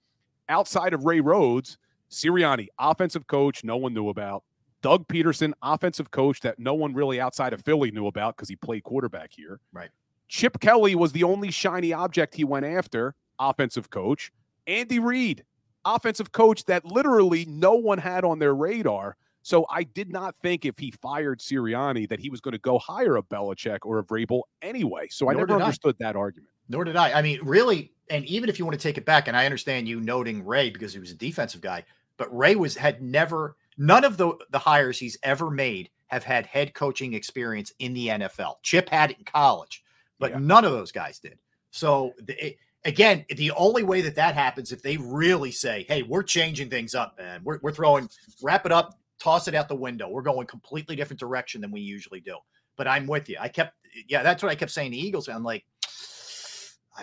outside 0.48 0.92
of 0.92 1.05
Ray 1.05 1.20
Rhodes, 1.20 1.78
Sirianni, 2.10 2.68
offensive 2.78 3.26
coach, 3.26 3.64
no 3.64 3.76
one 3.76 3.94
knew 3.94 4.10
about. 4.10 4.44
Doug 4.82 5.08
Pederson, 5.08 5.55
offensive 5.62 6.10
coach 6.10 6.40
that 6.40 6.58
no 6.58 6.74
one 6.74 6.92
really 6.92 7.18
outside 7.18 7.55
of 7.55 7.62
Philly 7.62 7.90
knew 7.90 8.06
about 8.06 8.36
because 8.36 8.50
he 8.50 8.56
played 8.56 8.84
quarterback 8.84 9.32
here. 9.32 9.60
Right. 9.73 9.89
Chip 10.28 10.60
Kelly 10.60 10.94
was 10.94 11.12
the 11.12 11.24
only 11.24 11.50
shiny 11.50 11.94
object 11.94 12.34
he 12.34 12.44
went 12.44 12.66
after, 12.66 13.14
offensive 13.39 13.89
coach. 13.89 14.31
Andy 14.66 14.98
Reid, 14.98 15.44
offensive 15.86 16.32
coach 16.32 16.64
that 16.66 16.84
literally 16.84 17.47
no 17.47 17.74
one 17.74 17.98
had 17.98 18.24
on 18.24 18.39
their 18.39 18.55
radar. 18.55 19.16
So 19.44 19.66
I 19.68 19.82
did 19.82 20.10
not 20.10 20.34
think 20.42 20.64
if 20.64 20.78
he 20.78 20.90
fired 20.90 21.39
Sirianni 21.39 22.08
that 22.08 22.18
he 22.18 22.31
was 22.31 22.40
going 22.40 22.52
to 22.52 22.58
go 22.58 22.78
hire 22.78 23.18
a 23.18 23.23
Belichick 23.23 23.81
or 23.82 23.98
a 23.98 24.02
Vrabel 24.02 24.40
anyway. 24.62 25.06
So 25.10 25.26
Nor 25.26 25.34
I 25.34 25.36
never 25.36 25.62
understood 25.62 25.97
I. 26.00 26.06
that 26.06 26.16
argument. 26.16 26.48
Nor 26.70 26.84
did 26.84 26.97
I. 26.97 27.12
I 27.12 27.20
mean, 27.20 27.40
really, 27.42 27.92
and 28.08 28.24
even 28.24 28.48
if 28.48 28.58
you 28.58 28.64
want 28.64 28.73
to 28.73 28.82
take 28.82 28.97
it 28.97 29.05
back, 29.05 29.28
and 29.28 29.36
I 29.36 29.44
understand 29.44 29.86
you 29.86 30.00
noting 30.00 30.47
Ray 30.47 30.70
because 30.70 30.94
he 30.94 30.98
was 30.98 31.10
a 31.10 31.14
defensive 31.14 31.60
guy, 31.60 31.84
but 32.16 32.34
Ray 32.34 32.56
was 32.56 32.74
had 32.74 33.02
never 33.02 33.56
none 33.76 34.02
of 34.02 34.16
the 34.16 34.32
the 34.50 34.58
hires 34.58 34.98
he's 34.98 35.18
ever 35.23 35.50
made 35.50 35.90
have 36.06 36.24
had 36.24 36.47
head 36.47 36.73
coaching 36.73 37.12
experience 37.12 37.70
in 37.81 37.92
the 37.92 38.08
NFL. 38.08 38.55
Chip 38.62 38.89
had 38.89 39.10
it 39.10 39.18
in 39.18 39.24
college, 39.24 39.84
but 40.18 40.31
yeah. 40.31 40.39
none 40.39 40.64
of 40.64 40.73
those 40.73 40.90
guys 40.90 41.18
did. 41.18 41.39
So 41.70 42.14
it, 42.28 42.36
eh, 42.40 42.50
again, 42.86 43.26
the 43.28 43.50
only 43.50 43.82
way 43.82 44.00
that 44.00 44.14
that 44.16 44.34
happens 44.34 44.73
if 44.73 44.81
they 44.81 44.97
really 44.97 45.50
say, 45.50 45.84
"Hey, 45.86 46.02
we're 46.02 46.23
changing 46.23 46.70
things 46.70 46.94
up, 46.94 47.18
man. 47.18 47.42
We're, 47.44 47.58
we're 47.60 47.73
throwing 47.73 48.08
wrap 48.42 48.64
it 48.64 48.73
up, 48.73 48.98
toss 49.24 49.48
it 49.48 49.54
out 49.54 49.68
the 49.68 49.74
window. 49.74 50.06
We're 50.06 50.20
going 50.20 50.46
completely 50.46 50.96
different 50.96 51.18
direction 51.18 51.62
than 51.62 51.70
we 51.70 51.80
usually 51.80 52.20
do. 52.20 52.36
But 52.76 52.86
I'm 52.86 53.06
with 53.06 53.30
you. 53.30 53.36
I 53.40 53.48
kept, 53.48 53.74
yeah, 54.06 54.22
that's 54.22 54.42
what 54.42 54.52
I 54.52 54.54
kept 54.54 54.70
saying 54.70 54.90
to 54.90 54.98
Eagles. 54.98 55.28
I'm 55.28 55.42
like, 55.42 55.64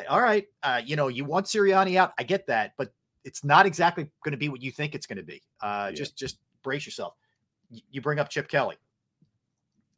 all 0.08 0.22
right, 0.22 0.46
uh, 0.62 0.82
you 0.86 0.96
know, 0.96 1.08
you 1.08 1.26
want 1.26 1.48
Sirianni 1.48 1.96
out. 1.96 2.14
I 2.20 2.24
get 2.24 2.46
that, 2.48 2.74
but 2.78 2.94
it's 3.26 3.44
not 3.44 3.66
exactly 3.66 4.08
going 4.24 4.34
to 4.34 4.38
be 4.38 4.50
what 4.50 4.62
you 4.62 4.72
think 4.72 4.94
it's 4.94 5.08
going 5.08 5.18
to 5.18 5.24
be. 5.24 5.42
Uh, 5.62 5.88
yeah. 5.90 5.96
Just, 5.96 6.16
just 6.16 6.38
brace 6.64 6.86
yourself. 6.86 7.16
You 7.90 8.02
bring 8.02 8.20
up 8.20 8.30
Chip 8.30 8.48
Kelly. 8.48 8.76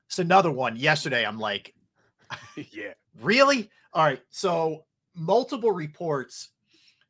It's 0.08 0.20
another 0.20 0.52
one. 0.52 0.78
Yesterday, 0.78 1.26
I'm 1.26 1.40
like, 1.40 1.74
yeah, 2.56 2.94
really? 3.22 3.70
All 3.92 4.06
right. 4.06 4.22
So 4.30 4.86
multiple 5.14 5.72
reports 5.72 6.50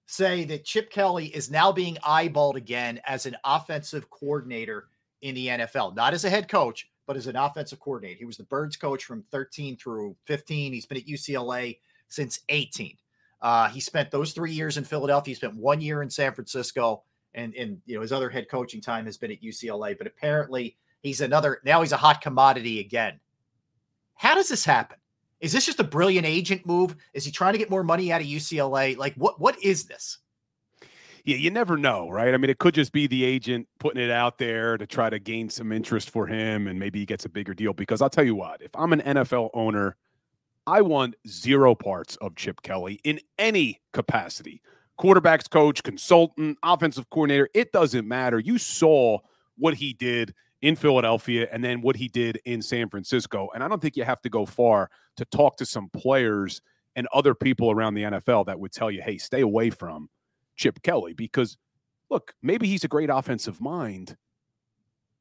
say 0.07 0.43
that 0.45 0.65
Chip 0.65 0.89
Kelly 0.89 1.27
is 1.27 1.51
now 1.51 1.71
being 1.71 1.97
eyeballed 1.97 2.55
again 2.55 2.99
as 3.05 3.25
an 3.25 3.37
offensive 3.43 4.09
coordinator 4.09 4.87
in 5.23 5.33
the 5.35 5.47
NFL, 5.47 5.95
not 5.95 6.13
as 6.13 6.25
a 6.25 6.29
head 6.29 6.49
coach, 6.49 6.89
but 7.07 7.15
as 7.15 7.27
an 7.27 7.37
offensive 7.37 7.79
coordinator. 7.79 8.19
He 8.19 8.25
was 8.25 8.37
the 8.37 8.43
Birds 8.43 8.75
coach 8.75 9.05
from 9.05 9.23
13 9.31 9.77
through 9.77 10.15
15. 10.25 10.73
He's 10.73 10.85
been 10.85 10.97
at 10.97 11.07
UCLA 11.07 11.79
since 12.09 12.41
18. 12.49 12.97
Uh, 13.41 13.69
he 13.69 13.79
spent 13.79 14.11
those 14.11 14.33
three 14.33 14.51
years 14.51 14.77
in 14.77 14.83
Philadelphia. 14.83 15.31
He 15.31 15.35
spent 15.35 15.55
one 15.55 15.81
year 15.81 16.01
in 16.01 16.09
San 16.09 16.33
Francisco, 16.33 17.03
and 17.33 17.53
and 17.55 17.81
you 17.85 17.95
know 17.95 18.01
his 18.01 18.13
other 18.13 18.29
head 18.29 18.47
coaching 18.49 18.79
time 18.79 19.05
has 19.05 19.17
been 19.17 19.31
at 19.31 19.41
UCLA. 19.41 19.97
But 19.97 20.07
apparently, 20.07 20.77
he's 21.01 21.19
another. 21.19 21.59
Now 21.65 21.81
he's 21.81 21.91
a 21.91 21.97
hot 21.97 22.21
commodity 22.21 22.79
again. 22.79 23.19
How 24.15 24.35
does 24.35 24.47
this 24.47 24.63
happen? 24.63 24.97
Is 25.41 25.51
this 25.51 25.65
just 25.65 25.81
a 25.81 25.83
brilliant 25.83 26.25
agent 26.25 26.65
move? 26.65 26.95
Is 27.13 27.25
he 27.25 27.31
trying 27.31 27.53
to 27.53 27.59
get 27.59 27.69
more 27.69 27.83
money 27.83 28.13
out 28.13 28.21
of 28.21 28.27
UCLA? 28.27 28.95
Like 28.95 29.13
what? 29.15 29.41
What 29.41 29.61
is 29.61 29.85
this? 29.85 30.19
Yeah, 31.25 31.37
you 31.37 31.49
never 31.49 31.77
know, 31.77 32.09
right? 32.09 32.33
I 32.33 32.37
mean, 32.37 32.49
it 32.49 32.59
could 32.59 32.73
just 32.73 32.91
be 32.91 33.07
the 33.07 33.23
agent 33.23 33.67
putting 33.79 34.01
it 34.01 34.11
out 34.11 34.37
there 34.37 34.77
to 34.77 34.85
try 34.85 35.09
to 35.09 35.19
gain 35.19 35.49
some 35.49 35.71
interest 35.71 36.09
for 36.09 36.27
him 36.27 36.67
and 36.67 36.77
maybe 36.77 36.99
he 36.99 37.05
gets 37.05 37.25
a 37.25 37.29
bigger 37.29 37.53
deal. 37.53 37.73
Because 37.73 38.01
I'll 38.01 38.09
tell 38.09 38.25
you 38.25 38.35
what, 38.35 38.61
if 38.61 38.71
I'm 38.75 38.93
an 38.93 39.01
NFL 39.01 39.49
owner, 39.53 39.95
I 40.67 40.81
want 40.81 41.15
zero 41.27 41.75
parts 41.75 42.15
of 42.17 42.35
Chip 42.35 42.61
Kelly 42.61 42.99
in 43.03 43.19
any 43.37 43.81
capacity 43.93 44.61
quarterbacks 44.99 45.49
coach, 45.49 45.83
consultant, 45.83 46.57
offensive 46.63 47.09
coordinator. 47.09 47.49
It 47.53 47.71
doesn't 47.71 48.07
matter. 48.07 48.39
You 48.39 48.57
saw 48.57 49.19
what 49.57 49.73
he 49.73 49.93
did 49.93 50.33
in 50.61 50.75
Philadelphia 50.75 51.47
and 51.51 51.63
then 51.63 51.81
what 51.81 51.95
he 51.95 52.07
did 52.07 52.39
in 52.45 52.61
San 52.61 52.89
Francisco. 52.89 53.49
And 53.53 53.63
I 53.63 53.67
don't 53.67 53.81
think 53.81 53.97
you 53.97 54.03
have 54.03 54.21
to 54.21 54.29
go 54.29 54.45
far 54.45 54.89
to 55.17 55.25
talk 55.25 55.57
to 55.57 55.65
some 55.65 55.89
players 55.89 56.61
and 56.95 57.07
other 57.13 57.33
people 57.33 57.71
around 57.71 57.95
the 57.95 58.03
NFL 58.03 58.45
that 58.45 58.59
would 58.59 58.71
tell 58.71 58.91
you, 58.91 59.01
hey, 59.01 59.17
stay 59.17 59.41
away 59.41 59.69
from 59.69 60.09
Chip 60.55 60.81
Kelly 60.83 61.13
because 61.13 61.57
look, 62.09 62.33
maybe 62.41 62.67
he's 62.67 62.83
a 62.83 62.89
great 62.89 63.09
offensive 63.09 63.59
mind. 63.59 64.15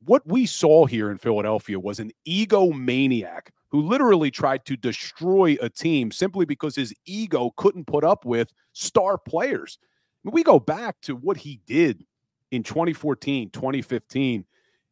What 0.04 0.26
we 0.26 0.46
saw 0.46 0.84
here 0.84 1.10
in 1.10 1.18
Philadelphia 1.18 1.78
was 1.78 2.00
an 2.00 2.10
egomaniac 2.26 3.48
who 3.68 3.80
literally 3.82 4.30
tried 4.30 4.64
to 4.66 4.76
destroy 4.76 5.56
a 5.62 5.70
team 5.70 6.10
simply 6.10 6.44
because 6.44 6.76
his 6.76 6.92
ego 7.06 7.52
couldn't 7.56 7.86
put 7.86 8.04
up 8.04 8.24
with 8.24 8.52
star 8.72 9.16
players. 9.16 9.78
We 10.24 10.42
go 10.42 10.60
back 10.60 11.00
to 11.02 11.16
what 11.16 11.36
he 11.36 11.60
did 11.66 12.04
in 12.50 12.62
2014, 12.62 13.50
2015. 13.50 14.44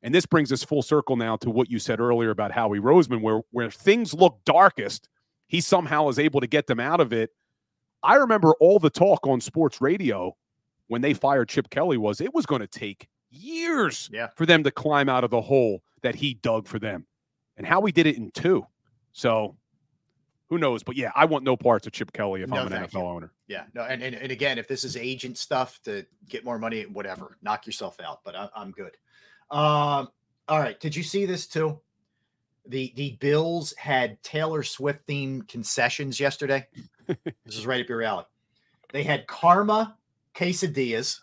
And 0.02 0.14
this 0.14 0.26
brings 0.26 0.50
us 0.50 0.64
full 0.64 0.82
circle 0.82 1.16
now 1.16 1.36
to 1.36 1.50
what 1.50 1.70
you 1.70 1.78
said 1.78 2.00
earlier 2.00 2.30
about 2.30 2.52
Howie 2.52 2.80
Roseman, 2.80 3.20
where 3.20 3.42
where 3.50 3.70
things 3.70 4.14
look 4.14 4.40
darkest, 4.46 5.08
he 5.46 5.60
somehow 5.60 6.08
is 6.08 6.18
able 6.18 6.40
to 6.40 6.46
get 6.46 6.66
them 6.66 6.80
out 6.80 7.00
of 7.00 7.12
it. 7.12 7.30
I 8.02 8.16
remember 8.16 8.54
all 8.60 8.78
the 8.78 8.90
talk 8.90 9.26
on 9.26 9.40
sports 9.40 9.80
radio 9.80 10.36
when 10.88 11.02
they 11.02 11.14
fired 11.14 11.48
Chip 11.48 11.70
Kelly 11.70 11.98
was 11.98 12.20
it 12.20 12.34
was 12.34 12.46
going 12.46 12.60
to 12.60 12.66
take 12.66 13.08
years 13.30 14.10
yeah. 14.12 14.28
for 14.34 14.46
them 14.46 14.64
to 14.64 14.70
climb 14.70 15.08
out 15.08 15.24
of 15.24 15.30
the 15.30 15.40
hole 15.40 15.82
that 16.02 16.14
he 16.14 16.34
dug 16.34 16.66
for 16.66 16.78
them. 16.78 17.06
And 17.56 17.66
Howie 17.66 17.92
did 17.92 18.06
it 18.06 18.16
in 18.16 18.30
two. 18.30 18.66
So 19.12 19.56
who 20.48 20.58
knows? 20.58 20.82
But 20.82 20.96
yeah, 20.96 21.12
I 21.14 21.24
want 21.26 21.44
no 21.44 21.56
parts 21.56 21.86
of 21.86 21.92
Chip 21.92 22.12
Kelly 22.12 22.42
if 22.42 22.50
No, 22.50 22.56
I'm 22.56 22.72
an 22.72 22.84
NFL 22.84 22.92
you. 22.94 23.00
owner. 23.00 23.32
Yeah, 23.46 23.64
no, 23.72 23.82
and, 23.82 24.02
and 24.02 24.16
and 24.16 24.32
again, 24.32 24.58
if 24.58 24.66
this 24.66 24.84
is 24.84 24.96
agent 24.96 25.38
stuff 25.38 25.80
to 25.84 26.04
get 26.28 26.44
more 26.44 26.58
money, 26.58 26.82
whatever, 26.82 27.36
knock 27.40 27.66
yourself 27.66 27.98
out. 28.00 28.20
But 28.24 28.34
I, 28.34 28.48
I'm 28.54 28.72
good. 28.72 28.96
Um, 29.50 30.08
all 30.48 30.58
right, 30.58 30.78
did 30.80 30.94
you 30.96 31.04
see 31.04 31.24
this 31.24 31.46
too? 31.46 31.80
The 32.66 32.92
the 32.96 33.16
Bills 33.20 33.74
had 33.76 34.20
Taylor 34.22 34.64
Swift 34.64 35.06
themed 35.06 35.48
concessions 35.48 36.18
yesterday. 36.18 36.66
This 37.44 37.56
is 37.56 37.66
right 37.66 37.80
up 37.82 37.89
your 37.89 38.02
alley. 38.02 38.24
They 38.92 39.02
had 39.02 39.26
Karma 39.26 39.97
quesadillas. 40.34 41.20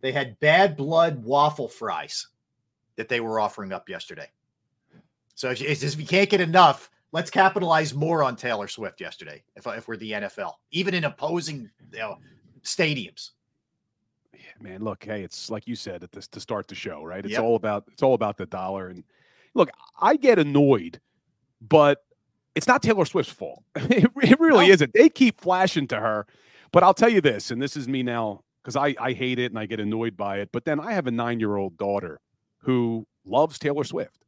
They 0.00 0.12
had 0.12 0.38
Bad 0.40 0.76
Blood 0.76 1.22
waffle 1.22 1.68
fries 1.68 2.26
that 2.96 3.08
they 3.08 3.20
were 3.20 3.38
offering 3.40 3.72
up 3.72 3.88
yesterday. 3.88 4.28
So 5.34 5.50
if 5.50 5.60
you, 5.60 5.68
if 5.68 5.98
you 5.98 6.06
can't 6.06 6.28
get 6.28 6.40
enough, 6.40 6.90
let's 7.12 7.30
capitalize 7.30 7.94
more 7.94 8.22
on 8.22 8.36
Taylor 8.36 8.68
Swift 8.68 9.00
yesterday. 9.00 9.42
If 9.56 9.66
if 9.66 9.88
we're 9.88 9.96
the 9.96 10.12
NFL, 10.12 10.52
even 10.70 10.94
in 10.94 11.04
opposing 11.04 11.70
you 11.92 11.98
know, 11.98 12.18
stadiums. 12.62 13.30
man 14.60 14.82
look 14.82 15.02
hey 15.04 15.22
it's 15.22 15.50
like 15.50 15.66
you 15.66 15.74
said 15.74 16.02
at 16.02 16.12
this 16.12 16.28
to 16.28 16.38
start 16.40 16.68
the 16.68 16.74
show 16.74 17.02
right 17.02 17.24
it's 17.24 17.32
Yep. 17.32 17.42
all 17.42 17.56
about 17.56 17.84
it's 17.90 18.02
all 18.02 18.12
about 18.12 18.36
the 18.36 18.44
dollar 18.44 18.88
and 18.88 19.02
look 19.54 19.70
i 19.98 20.16
get 20.16 20.38
annoyed 20.38 21.00
but 21.62 22.04
it's 22.54 22.66
not 22.66 22.82
taylor 22.82 23.04
swift's 23.04 23.32
fault 23.32 23.62
it, 23.76 24.10
it 24.22 24.40
really 24.40 24.68
isn't 24.68 24.92
they 24.92 25.08
keep 25.08 25.40
flashing 25.40 25.86
to 25.86 25.96
her 25.96 26.26
but 26.72 26.82
i'll 26.82 26.94
tell 26.94 27.08
you 27.08 27.20
this 27.20 27.50
and 27.50 27.60
this 27.60 27.76
is 27.76 27.88
me 27.88 28.02
now 28.02 28.40
because 28.62 28.76
I, 28.76 28.94
I 29.00 29.12
hate 29.12 29.38
it 29.38 29.50
and 29.52 29.58
i 29.58 29.66
get 29.66 29.80
annoyed 29.80 30.16
by 30.16 30.38
it 30.38 30.50
but 30.52 30.64
then 30.64 30.80
i 30.80 30.92
have 30.92 31.06
a 31.06 31.10
nine 31.10 31.40
year 31.40 31.56
old 31.56 31.76
daughter 31.76 32.20
who 32.62 33.06
loves 33.24 33.58
taylor 33.58 33.84
swift 33.84 34.20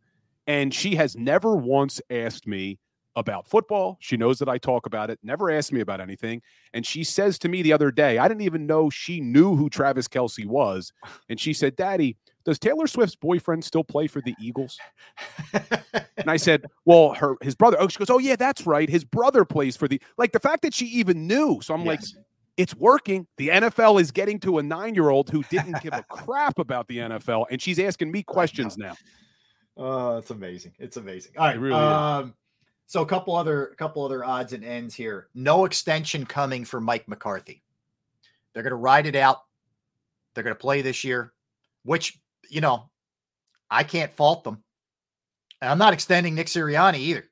and 0.46 0.74
she 0.74 0.96
has 0.96 1.16
never 1.16 1.54
once 1.56 2.00
asked 2.10 2.46
me 2.46 2.78
about 3.14 3.46
football. 3.46 3.98
She 4.00 4.16
knows 4.16 4.38
that 4.38 4.48
I 4.48 4.58
talk 4.58 4.86
about 4.86 5.10
it, 5.10 5.18
never 5.22 5.50
asked 5.50 5.72
me 5.72 5.80
about 5.80 6.00
anything. 6.00 6.42
And 6.72 6.86
she 6.86 7.04
says 7.04 7.38
to 7.40 7.48
me 7.48 7.62
the 7.62 7.72
other 7.72 7.90
day, 7.90 8.18
I 8.18 8.28
didn't 8.28 8.42
even 8.42 8.66
know 8.66 8.90
she 8.90 9.20
knew 9.20 9.54
who 9.54 9.68
Travis 9.68 10.08
Kelce 10.08 10.46
was. 10.46 10.92
And 11.28 11.38
she 11.38 11.52
said, 11.52 11.76
Daddy, 11.76 12.16
does 12.44 12.58
Taylor 12.58 12.86
Swift's 12.86 13.16
boyfriend 13.16 13.64
still 13.64 13.84
play 13.84 14.06
for 14.06 14.20
the 14.20 14.34
Eagles? 14.40 14.78
and 15.52 16.28
I 16.28 16.36
said, 16.36 16.66
Well, 16.84 17.14
her 17.14 17.36
his 17.40 17.54
brother. 17.54 17.76
Oh, 17.80 17.88
she 17.88 17.98
goes, 17.98 18.10
Oh, 18.10 18.18
yeah, 18.18 18.36
that's 18.36 18.66
right. 18.66 18.88
His 18.88 19.04
brother 19.04 19.44
plays 19.44 19.76
for 19.76 19.88
the 19.88 20.00
like 20.18 20.32
the 20.32 20.40
fact 20.40 20.62
that 20.62 20.74
she 20.74 20.86
even 20.86 21.26
knew. 21.26 21.60
So 21.62 21.74
I'm 21.74 21.84
like, 21.84 22.00
it's 22.56 22.74
working. 22.74 23.26
The 23.36 23.48
NFL 23.48 24.00
is 24.00 24.10
getting 24.10 24.38
to 24.40 24.58
a 24.58 24.62
nine 24.62 24.94
year 24.94 25.08
old 25.08 25.30
who 25.30 25.42
didn't 25.44 25.80
give 25.82 25.92
a 25.92 26.02
crap 26.08 26.58
about 26.58 26.88
the 26.88 26.98
NFL, 26.98 27.46
and 27.50 27.60
she's 27.60 27.78
asking 27.78 28.10
me 28.10 28.22
questions 28.22 28.76
now. 28.76 28.94
Oh, 29.76 30.18
it's 30.18 30.30
amazing. 30.30 30.72
It's 30.78 30.96
amazing. 30.96 31.32
All 31.38 31.46
right. 31.46 31.58
really 31.58 31.74
um, 31.74 32.34
so 32.86 33.00
a 33.00 33.06
couple 33.06 33.34
other 33.34 33.68
a 33.68 33.76
couple 33.76 34.04
other 34.04 34.24
odds 34.24 34.52
and 34.52 34.64
ends 34.64 34.94
here. 34.94 35.28
No 35.34 35.64
extension 35.64 36.26
coming 36.26 36.64
for 36.64 36.80
Mike 36.80 37.08
McCarthy. 37.08 37.62
They're 38.52 38.62
going 38.62 38.72
to 38.72 38.76
ride 38.76 39.06
it 39.06 39.16
out. 39.16 39.38
They're 40.34 40.44
going 40.44 40.54
to 40.54 40.60
play 40.60 40.82
this 40.82 41.04
year, 41.04 41.32
which 41.84 42.20
you 42.52 42.60
know, 42.60 42.90
I 43.70 43.82
can't 43.82 44.12
fault 44.12 44.44
them. 44.44 44.62
And 45.60 45.70
I'm 45.70 45.78
not 45.78 45.94
extending 45.94 46.34
Nick 46.34 46.48
Sirianni 46.48 46.98
either. 46.98 47.24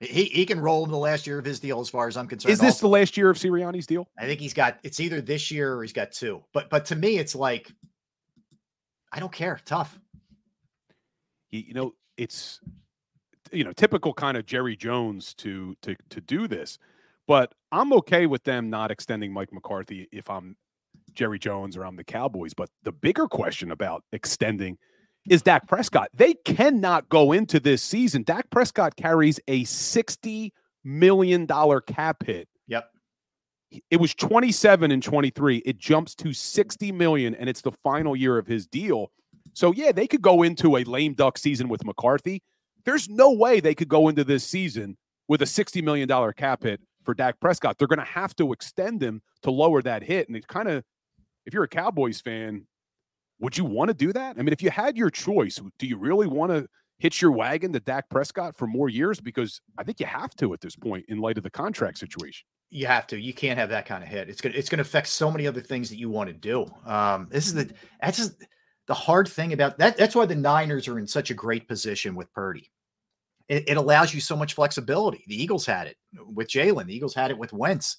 He 0.00 0.24
he 0.24 0.46
can 0.46 0.58
roll 0.58 0.84
in 0.84 0.90
the 0.90 0.96
last 0.96 1.26
year 1.26 1.38
of 1.38 1.44
his 1.44 1.60
deal 1.60 1.78
as 1.80 1.90
far 1.90 2.08
as 2.08 2.16
I'm 2.16 2.26
concerned. 2.26 2.52
Is 2.52 2.58
this 2.58 2.76
also. 2.76 2.86
the 2.86 2.92
last 2.92 3.18
year 3.18 3.28
of 3.28 3.36
Sirianni's 3.36 3.86
deal? 3.86 4.08
I 4.18 4.24
think 4.24 4.40
he's 4.40 4.54
got 4.54 4.78
it's 4.82 4.98
either 4.98 5.20
this 5.20 5.50
year 5.50 5.74
or 5.74 5.82
he's 5.82 5.92
got 5.92 6.12
two. 6.12 6.42
But 6.54 6.70
but 6.70 6.86
to 6.86 6.96
me, 6.96 7.18
it's 7.18 7.34
like 7.34 7.70
I 9.12 9.20
don't 9.20 9.32
care. 9.32 9.60
Tough. 9.66 10.00
you, 11.50 11.60
you 11.68 11.74
know 11.74 11.92
it's 12.16 12.60
you 13.52 13.64
know 13.64 13.72
typical 13.72 14.14
kind 14.14 14.38
of 14.38 14.46
Jerry 14.46 14.74
Jones 14.74 15.34
to 15.34 15.76
to 15.82 15.94
to 16.08 16.20
do 16.22 16.48
this, 16.48 16.78
but 17.26 17.54
I'm 17.70 17.92
okay 17.94 18.24
with 18.24 18.42
them 18.44 18.70
not 18.70 18.90
extending 18.90 19.34
Mike 19.34 19.52
McCarthy 19.52 20.08
if 20.10 20.30
I'm 20.30 20.56
Jerry 21.14 21.38
Jones 21.38 21.76
or 21.76 21.84
I'm 21.84 21.96
the 21.96 22.04
Cowboys. 22.04 22.54
But 22.54 22.70
the 22.82 22.92
bigger 22.92 23.26
question 23.26 23.70
about 23.70 24.04
extending 24.12 24.78
is 25.28 25.42
Dak 25.42 25.66
Prescott. 25.68 26.08
They 26.14 26.34
cannot 26.44 27.08
go 27.08 27.32
into 27.32 27.60
this 27.60 27.82
season. 27.82 28.22
Dak 28.22 28.48
Prescott 28.50 28.96
carries 28.96 29.38
a 29.48 29.64
sixty 29.64 30.52
million 30.84 31.46
dollar 31.46 31.80
cap 31.80 32.24
hit. 32.24 32.48
Yep. 32.68 32.90
It 33.90 33.98
was 33.98 34.14
27 34.14 34.90
and 34.90 35.02
23. 35.02 35.58
It 35.58 35.78
jumps 35.78 36.16
to 36.16 36.32
60 36.32 36.90
million, 36.90 37.36
and 37.36 37.48
it's 37.48 37.60
the 37.60 37.70
final 37.84 38.16
year 38.16 38.36
of 38.36 38.46
his 38.46 38.66
deal. 38.66 39.12
So 39.52 39.72
yeah, 39.72 39.92
they 39.92 40.06
could 40.06 40.22
go 40.22 40.42
into 40.42 40.76
a 40.76 40.84
lame 40.84 41.14
duck 41.14 41.38
season 41.38 41.68
with 41.68 41.84
McCarthy. 41.84 42.42
There's 42.84 43.08
no 43.08 43.32
way 43.32 43.60
they 43.60 43.74
could 43.74 43.88
go 43.88 44.08
into 44.08 44.24
this 44.24 44.44
season 44.44 44.96
with 45.28 45.42
a 45.42 45.46
$60 45.46 45.82
million 45.84 46.08
cap 46.32 46.62
hit 46.62 46.80
for 47.04 47.14
Dak 47.14 47.38
Prescott. 47.40 47.78
They're 47.78 47.88
going 47.88 47.98
to 47.98 48.04
have 48.04 48.34
to 48.36 48.52
extend 48.52 49.02
him 49.02 49.22
to 49.42 49.50
lower 49.50 49.82
that 49.82 50.02
hit. 50.02 50.28
And 50.28 50.36
it 50.36 50.48
kind 50.48 50.68
of, 50.68 50.82
if 51.46 51.54
you're 51.54 51.64
a 51.64 51.68
Cowboys 51.68 52.20
fan, 52.20 52.66
would 53.40 53.56
you 53.56 53.64
want 53.64 53.88
to 53.88 53.94
do 53.94 54.12
that? 54.12 54.36
I 54.38 54.42
mean, 54.42 54.52
if 54.52 54.62
you 54.62 54.70
had 54.70 54.96
your 54.96 55.10
choice, 55.10 55.60
do 55.78 55.86
you 55.86 55.96
really 55.96 56.26
want 56.26 56.52
to 56.52 56.68
hitch 56.98 57.22
your 57.22 57.32
wagon 57.32 57.72
to 57.72 57.80
Dak 57.80 58.08
Prescott 58.10 58.54
for 58.54 58.66
more 58.66 58.88
years? 58.88 59.18
Because 59.20 59.60
I 59.78 59.84
think 59.84 59.98
you 60.00 60.06
have 60.06 60.34
to 60.36 60.52
at 60.52 60.60
this 60.60 60.76
point 60.76 61.06
in 61.08 61.18
light 61.18 61.38
of 61.38 61.42
the 61.42 61.50
contract 61.50 61.98
situation. 61.98 62.44
You 62.70 62.86
have 62.86 63.06
to. 63.08 63.18
You 63.18 63.34
can't 63.34 63.58
have 63.58 63.70
that 63.70 63.86
kind 63.86 64.04
of 64.04 64.08
hit. 64.08 64.28
It's 64.28 64.40
gonna 64.40 64.54
it's 64.54 64.68
gonna 64.68 64.82
affect 64.82 65.08
so 65.08 65.30
many 65.30 65.46
other 65.46 65.60
things 65.60 65.88
that 65.88 65.98
you 65.98 66.08
want 66.08 66.28
to 66.28 66.34
do. 66.34 66.66
Um, 66.86 67.26
this 67.30 67.46
is 67.46 67.54
the 67.54 67.72
that's 68.00 68.18
just 68.18 68.34
the 68.86 68.94
hard 68.94 69.26
thing 69.26 69.52
about 69.52 69.78
that. 69.78 69.96
That's 69.96 70.14
why 70.14 70.26
the 70.26 70.36
Niners 70.36 70.86
are 70.86 70.98
in 70.98 71.06
such 71.06 71.30
a 71.30 71.34
great 71.34 71.66
position 71.66 72.14
with 72.14 72.32
Purdy. 72.32 72.70
It, 73.48 73.70
it 73.70 73.76
allows 73.76 74.14
you 74.14 74.20
so 74.20 74.36
much 74.36 74.54
flexibility. 74.54 75.24
The 75.26 75.42
Eagles 75.42 75.66
had 75.66 75.88
it 75.88 75.96
with 76.28 76.48
Jalen. 76.48 76.86
The 76.86 76.94
Eagles 76.94 77.14
had 77.14 77.32
it 77.32 77.38
with 77.38 77.52
Wentz. 77.52 77.96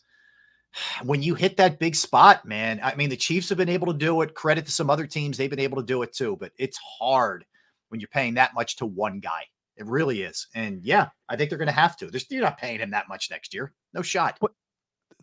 When 1.04 1.22
you 1.22 1.36
hit 1.36 1.58
that 1.58 1.80
big 1.80 1.96
spot, 1.96 2.46
man, 2.46 2.80
I 2.84 2.96
mean, 2.96 3.10
the 3.10 3.18
Chiefs 3.18 3.50
have 3.50 3.58
been 3.58 3.70
able 3.70 3.88
to 3.88 3.98
do 3.98 4.22
it. 4.22 4.34
Credit 4.34 4.66
to 4.66 4.72
some 4.72 4.90
other 4.90 5.06
teams, 5.06 5.38
they've 5.38 5.50
been 5.50 5.60
able 5.60 5.78
to 5.78 5.86
do 5.86 6.02
it 6.02 6.14
too. 6.14 6.38
But 6.40 6.52
it's 6.58 6.78
hard 6.78 7.46
when 7.90 8.00
you're 8.00 8.08
paying 8.08 8.36
that 8.36 8.54
much 8.54 8.78
to 8.78 8.86
one 8.86 9.20
guy. 9.20 9.44
It 9.78 9.86
really 9.86 10.22
is. 10.22 10.48
And 10.54 10.84
yeah, 10.84 11.10
I 11.28 11.36
think 11.36 11.50
they're 11.50 11.58
going 11.58 11.68
to 11.68 11.74
have 11.74 11.98
to. 11.98 12.08
There's, 12.08 12.26
you're 12.30 12.44
not 12.44 12.58
paying 12.58 12.80
him 12.80 12.92
that 12.92 13.10
much 13.10 13.32
next 13.32 13.54
year. 13.54 13.74
No 13.94 14.02
shot. 14.02 14.38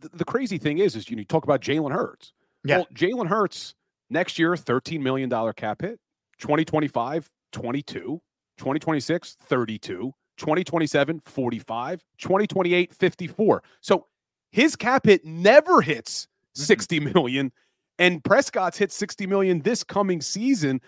the, 0.01 0.09
the 0.15 0.25
crazy 0.25 0.59
thing 0.59 0.79
is, 0.79 0.97
is 0.97 1.09
you, 1.09 1.17
know, 1.17 1.21
you 1.21 1.27
talk 1.27 1.45
about 1.45 1.61
Jalen 1.61 1.93
Hurts. 1.93 2.33
Yeah. 2.65 2.79
Well, 2.79 2.89
Jalen 2.95 3.29
Hurts 3.29 3.75
next 4.11 4.39
year, 4.39 4.53
$13 4.55 5.01
million 5.01 5.31
cap 5.55 5.83
hit, 5.83 5.99
2025, 6.41 7.31
22, 7.53 8.21
2026, 8.59 9.37
32, 9.41 10.13
2027, 10.37 11.21
45, 11.21 12.05
2028, 12.19 12.95
54. 12.95 13.63
So 13.81 14.07
his 14.51 14.77
cap 14.77 15.07
hit 15.07 15.25
never 15.25 15.81
hits 15.81 16.27
mm-hmm. 16.57 16.63
60 16.63 17.01
million, 17.01 17.53
and 17.99 18.23
Prescott's 18.23 18.79
hit 18.79 18.93
60 18.93 19.27
million 19.27 19.61
this 19.61 19.85
coming 19.85 20.21
season. 20.21 20.81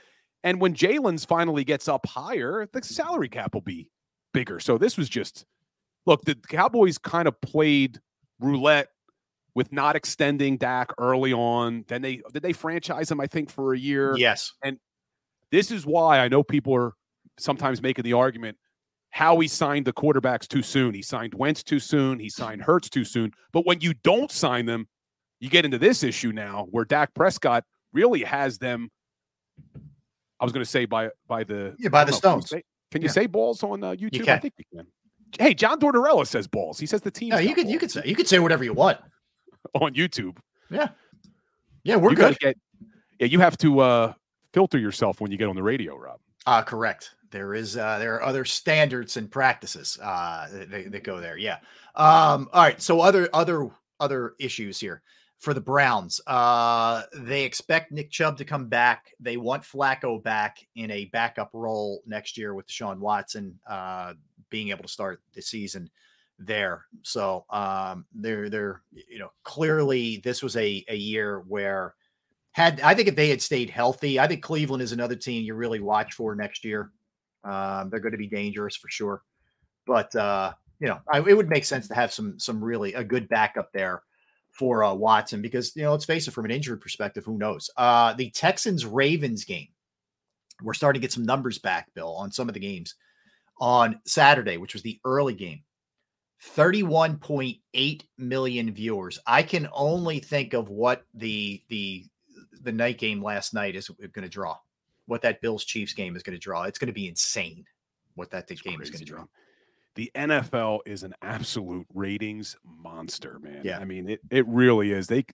And 0.43 0.61
when 0.61 0.75
Jalen's 0.75 1.25
finally 1.25 1.65
gets 1.65 1.87
up 1.87 2.07
higher, 2.07 2.67
the 2.73 2.83
salary 2.83 3.29
cap 3.29 3.53
will 3.53 3.61
be 3.61 3.91
bigger. 4.33 4.59
So 4.59 4.79
this 4.79 4.97
was 4.97 5.09
just 5.09 5.45
look, 6.07 6.25
the 6.25 6.35
Cowboys 6.35 6.99
kind 6.99 7.29
of 7.29 7.39
played 7.41 7.99
roulette 8.39 8.89
with 9.55 9.73
not 9.73 9.97
extending 9.97 10.57
Dak 10.57 10.93
early 10.99 11.33
on. 11.33 11.85
Then 11.89 12.03
they 12.03 12.23
did 12.33 12.43
they 12.43 12.53
franchise 12.53 13.11
him, 13.11 13.21
I 13.21 13.27
think, 13.27 13.51
for 13.51 13.75
a 13.75 13.79
year. 13.79 14.15
Yes. 14.17 14.53
And 14.65 14.79
this 15.51 15.71
is 15.71 15.85
why 15.85 16.21
I 16.21 16.29
know 16.29 16.43
people 16.43 16.75
are 16.75 16.95
sometimes 17.39 17.83
making 17.83 18.05
the 18.05 18.13
argument 18.13 18.57
how 19.11 19.39
he 19.41 19.49
signed 19.49 19.85
the 19.87 19.93
quarterbacks 19.93 20.47
too 20.47 20.63
soon. 20.63 20.95
He 20.95 21.03
signed 21.03 21.35
Wentz 21.35 21.63
too 21.63 21.81
soon. 21.81 22.19
He 22.19 22.29
signed 22.29 22.63
Hurts 22.63 22.89
too 22.89 23.05
soon. 23.05 23.33
But 23.53 23.67
when 23.67 23.81
you 23.81 23.95
don't 24.03 24.31
sign 24.31 24.67
them, 24.67 24.87
you 25.41 25.51
get 25.51 25.65
into 25.65 25.79
this 25.79 26.03
issue 26.03 26.33
now 26.33 26.67
where 26.71 26.85
Dak 26.85 27.13
Prescott 27.15 27.65
really 27.93 28.23
has 28.23 28.59
them. 28.59 28.89
I 30.39 30.45
was 30.45 30.53
going 30.53 30.65
to 30.65 30.71
say 30.71 30.85
by 30.87 31.11
by 31.27 31.45
the 31.45 31.75
Yeah, 31.79 31.89
by 31.89 32.05
the 32.05 32.13
know, 32.13 32.19
can 32.21 32.37
you 32.37 32.43
Stones. 32.43 32.49
say- 32.51 32.63
Can 32.91 33.03
you 33.03 33.07
Yeah. 33.07 33.13
say 33.13 33.27
balls 33.27 33.63
on 33.63 33.85
uh, 33.85 33.93
YouTube? 33.93 34.29
I 34.29 34.39
think 34.39 34.55
you 34.59 34.65
can. 34.79 34.87
Hey, 35.39 35.55
John 35.55 35.79
Tortorella 35.79 36.27
says 36.27 36.47
balls. 36.49 36.79
He 36.81 36.87
says 36.87 37.01
the 37.03 37.11
team 37.11 37.29
No, 37.31 37.39
you 37.39 37.55
could 37.55 37.69
you 37.69 37.79
could 37.79 37.91
say 37.91 38.03
you 38.05 38.17
could 38.17 38.27
say 38.29 38.39
whatever 38.41 38.65
you 38.65 38.73
want. 38.73 38.99
on 39.75 39.95
YouTube. 39.95 40.39
Yeah. 40.71 40.89
Yeah, 41.85 41.97
we're 41.97 42.11
You 42.11 42.17
good. 42.17 42.39
Get, 42.41 42.57
yeah, 43.19 43.27
you 43.27 43.39
have 43.41 43.57
to 43.59 43.79
uh, 43.81 44.13
filter 44.53 44.79
yourself 44.79 45.21
when 45.21 45.31
you 45.31 45.37
get 45.39 45.49
on 45.49 45.57
the 45.57 45.63
radio, 45.63 45.97
Rob. 45.97 46.21
Uh 46.47 46.63
correct. 46.63 47.15
There 47.31 47.55
is 47.55 47.77
uh 47.77 47.99
there 47.99 48.15
are 48.17 48.23
other 48.23 48.45
standards 48.45 49.17
and 49.17 49.31
practices 49.31 49.99
uh 50.03 50.49
that, 50.53 50.93
that 50.93 51.05
go 51.05 51.21
there. 51.21 51.37
Yeah. 51.37 51.59
Um 51.95 52.49
all 52.53 52.63
right, 52.63 52.81
so 52.81 53.01
other 53.01 53.29
other 53.33 53.69
other 54.01 54.35
issues 54.39 54.81
here. 54.81 55.03
for 55.39 55.55
the 55.55 55.61
Browns. 55.61 56.21
Uh, 56.27 57.03
they 57.15 57.45
expect 57.45 57.93
Nick 57.93 58.11
Chubb 58.11 58.37
to 58.39 58.45
come 58.45 58.69
back. 58.69 59.15
They 59.21 59.37
want 59.39 59.63
Flacco 59.63 60.23
back 60.23 60.67
in 60.77 60.91
a 60.91 61.07
backup 61.07 61.51
role 61.55 62.03
next 62.07 62.37
year 62.37 62.55
with 62.55 62.67
Deshaun 62.69 62.99
Watson 62.99 63.59
uh, 63.69 64.15
being 64.51 64.69
able 64.71 64.83
to 64.85 64.89
start 64.89 65.23
the 65.35 65.41
season 65.43 65.91
there. 66.39 66.85
So 67.03 67.45
um, 67.51 68.05
they're 68.15 68.49
they're 68.51 68.83
you 68.93 69.19
know 69.19 69.33
clearly 69.45 70.19
this 70.25 70.43
was 70.43 70.57
a 70.57 70.85
a 70.89 70.97
year 70.97 71.41
where 71.49 71.95
had 72.53 72.81
I 72.81 72.95
think 72.95 73.09
if 73.09 73.17
they 73.17 73.29
had 73.29 73.43
stayed 73.43 73.71
healthy, 73.71 74.19
I 74.19 74.27
think 74.27 74.43
Cleveland 74.43 74.83
is 74.83 74.93
another 74.93 75.17
team 75.17 75.45
you 75.45 75.55
really 75.55 75.81
watch 75.81 76.15
for 76.15 76.35
next 76.35 76.65
year. 76.65 76.91
Um, 77.45 77.91
they're 77.91 78.01
going 78.01 78.13
to 78.13 78.19
be 78.19 78.27
dangerous 78.27 78.77
for 78.77 78.89
sure, 78.89 79.23
but 79.87 80.15
uh, 80.17 80.53
you 80.79 80.89
know 80.89 80.99
I, 81.11 81.19
it 81.19 81.37
would 81.37 81.49
make 81.49 81.65
sense 81.65 81.89
to 81.89 81.95
have 81.95 82.13
some 82.13 82.39
some 82.39 82.63
really 82.63 82.95
a 82.95 83.05
good 83.05 83.29
backup 83.29 83.73
there 83.73 84.03
for 84.51 84.83
uh, 84.83 84.93
Watson 84.93 85.41
because 85.41 85.75
you 85.77 85.83
know 85.83 85.93
let's 85.93 86.05
face 86.05 86.27
it, 86.27 86.33
from 86.33 86.45
an 86.45 86.51
injury 86.51 86.79
perspective, 86.79 87.25
who 87.25 87.39
knows? 87.39 87.71
Uh, 87.77 88.13
the 88.15 88.31
Texans 88.31 88.85
Ravens 88.85 89.45
game, 89.45 89.69
we're 90.63 90.75
starting 90.75 91.01
to 91.01 91.05
get 91.05 91.13
some 91.13 91.25
numbers 91.25 91.59
back, 91.59 91.89
Bill, 91.95 92.15
on 92.17 92.33
some 92.33 92.49
of 92.49 92.55
the 92.55 92.61
games 92.61 92.95
on 93.61 94.01
Saturday, 94.07 94.57
which 94.57 94.73
was 94.73 94.83
the 94.83 95.01
early 95.05 95.35
game. 95.35 95.63
31.8 96.57 98.03
million 98.17 98.73
viewers. 98.73 99.19
I 99.27 99.43
can 99.43 99.69
only 99.73 100.21
think 100.21 100.55
of 100.55 100.71
what 100.71 101.05
the 101.15 101.63
the 101.69 102.07
the 102.63 102.73
night 102.73 102.99
game 102.99 103.23
last 103.23 103.55
night 103.55 103.77
is 103.77 103.89
going 103.89 104.23
to 104.23 104.29
draw. 104.29 104.57
What 105.07 105.23
that 105.23 105.41
Bills 105.41 105.65
Chiefs 105.65 105.93
game 105.93 106.15
is 106.15 106.23
going 106.23 106.37
to 106.37 106.41
draw. 106.41 106.65
It's 106.65 106.79
going 106.79 106.87
to 106.87 106.93
be 106.93 107.09
insane 107.09 107.65
what 108.15 108.31
that 108.31 108.47
game 108.49 108.77
crazy, 108.77 108.83
is 108.83 108.91
going 108.91 108.99
to 109.01 109.05
draw. 109.05 109.19
Man. 109.19 109.29
The 109.97 110.11
NFL 110.15 110.81
is 110.87 111.03
an 111.03 111.15
absolute 111.23 111.87
ratings 111.93 112.57
monster, 112.65 113.39
man. 113.41 113.63
Yeah. 113.65 113.79
I 113.79 113.85
mean, 113.85 114.09
it 114.09 114.21
it 114.31 114.47
really 114.47 114.93
is. 114.93 115.09
They 115.09 115.25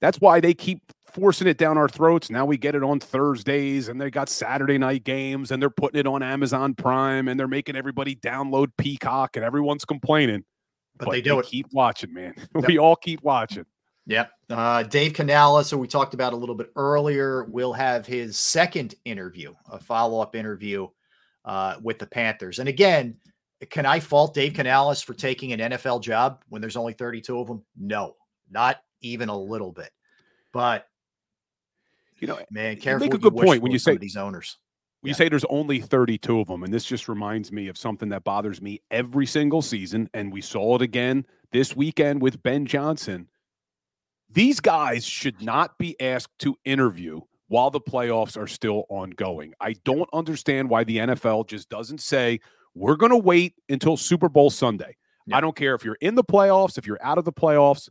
that's 0.00 0.20
why 0.20 0.40
they 0.40 0.54
keep 0.54 0.80
forcing 1.06 1.46
it 1.46 1.58
down 1.58 1.78
our 1.78 1.88
throats. 1.88 2.30
Now 2.30 2.44
we 2.44 2.56
get 2.56 2.74
it 2.74 2.82
on 2.82 3.00
Thursdays 3.00 3.88
and 3.88 4.00
they 4.00 4.10
got 4.10 4.28
Saturday 4.28 4.78
night 4.78 5.04
games 5.04 5.50
and 5.50 5.62
they're 5.62 5.70
putting 5.70 6.00
it 6.00 6.06
on 6.06 6.22
Amazon 6.22 6.74
Prime 6.74 7.28
and 7.28 7.38
they're 7.38 7.48
making 7.48 7.76
everybody 7.76 8.16
download 8.16 8.68
Peacock 8.76 9.36
and 9.36 9.44
everyone's 9.44 9.84
complaining. 9.84 10.44
But, 10.96 11.06
but 11.06 11.12
they 11.12 11.22
do 11.22 11.34
they 11.34 11.38
it. 11.40 11.46
Keep 11.46 11.66
watching, 11.72 12.12
man. 12.12 12.34
Yep. 12.54 12.66
we 12.68 12.78
all 12.78 12.96
keep 12.96 13.22
watching. 13.22 13.64
Yep. 14.06 14.30
Uh, 14.50 14.82
Dave 14.82 15.14
Canales, 15.14 15.70
who 15.70 15.78
we 15.78 15.88
talked 15.88 16.14
about 16.14 16.32
a 16.32 16.36
little 16.36 16.54
bit 16.54 16.70
earlier, 16.76 17.44
will 17.44 17.72
have 17.72 18.06
his 18.06 18.38
second 18.38 18.94
interview, 19.04 19.54
a 19.70 19.78
follow 19.78 20.20
up 20.20 20.36
interview 20.36 20.88
uh, 21.44 21.76
with 21.82 21.98
the 21.98 22.06
Panthers. 22.06 22.58
And 22.58 22.68
again, 22.68 23.16
can 23.70 23.86
I 23.86 24.00
fault 24.00 24.34
Dave 24.34 24.54
Canales 24.54 25.00
for 25.02 25.14
taking 25.14 25.52
an 25.52 25.72
NFL 25.72 26.02
job 26.02 26.42
when 26.48 26.60
there's 26.60 26.76
only 26.76 26.92
32 26.92 27.38
of 27.38 27.46
them? 27.46 27.62
No, 27.78 28.16
not 28.50 28.80
even 29.00 29.28
a 29.28 29.38
little 29.38 29.72
bit. 29.72 29.90
But 30.52 30.86
you 32.18 32.28
know, 32.28 32.38
man, 32.50 32.76
careful. 32.76 33.06
Make 33.06 33.14
a 33.14 33.18
good 33.18 33.36
point 33.36 33.62
when 33.62 33.72
you 33.72 33.78
say 33.78 33.96
these 33.96 34.16
owners. 34.16 34.58
When 35.00 35.08
yeah. 35.08 35.10
you 35.10 35.14
say 35.14 35.28
there's 35.28 35.44
only 35.46 35.80
32 35.80 36.40
of 36.40 36.48
them, 36.48 36.62
and 36.62 36.72
this 36.72 36.84
just 36.84 37.08
reminds 37.08 37.52
me 37.52 37.68
of 37.68 37.76
something 37.76 38.08
that 38.10 38.24
bothers 38.24 38.62
me 38.62 38.80
every 38.90 39.26
single 39.26 39.62
season, 39.62 40.08
and 40.14 40.32
we 40.32 40.40
saw 40.40 40.76
it 40.76 40.82
again 40.82 41.26
this 41.52 41.76
weekend 41.76 42.22
with 42.22 42.42
Ben 42.42 42.64
Johnson. 42.66 43.28
These 44.30 44.60
guys 44.60 45.04
should 45.04 45.42
not 45.42 45.78
be 45.78 46.00
asked 46.00 46.38
to 46.40 46.56
interview 46.64 47.20
while 47.48 47.70
the 47.70 47.80
playoffs 47.80 48.36
are 48.36 48.46
still 48.46 48.84
ongoing. 48.88 49.52
I 49.60 49.74
don't 49.84 50.08
understand 50.12 50.68
why 50.68 50.84
the 50.84 50.98
NFL 50.98 51.48
just 51.48 51.68
doesn't 51.68 52.00
say, 52.00 52.40
we're 52.74 52.96
going 52.96 53.12
to 53.12 53.18
wait 53.18 53.54
until 53.68 53.96
Super 53.96 54.28
Bowl 54.28 54.50
Sunday. 54.50 54.96
Yeah. 55.26 55.36
I 55.36 55.40
don't 55.40 55.54
care 55.54 55.74
if 55.74 55.84
you're 55.84 55.98
in 56.00 56.16
the 56.16 56.24
playoffs, 56.24 56.76
if 56.78 56.86
you're 56.86 57.02
out 57.02 57.18
of 57.18 57.24
the 57.24 57.32
playoffs, 57.32 57.88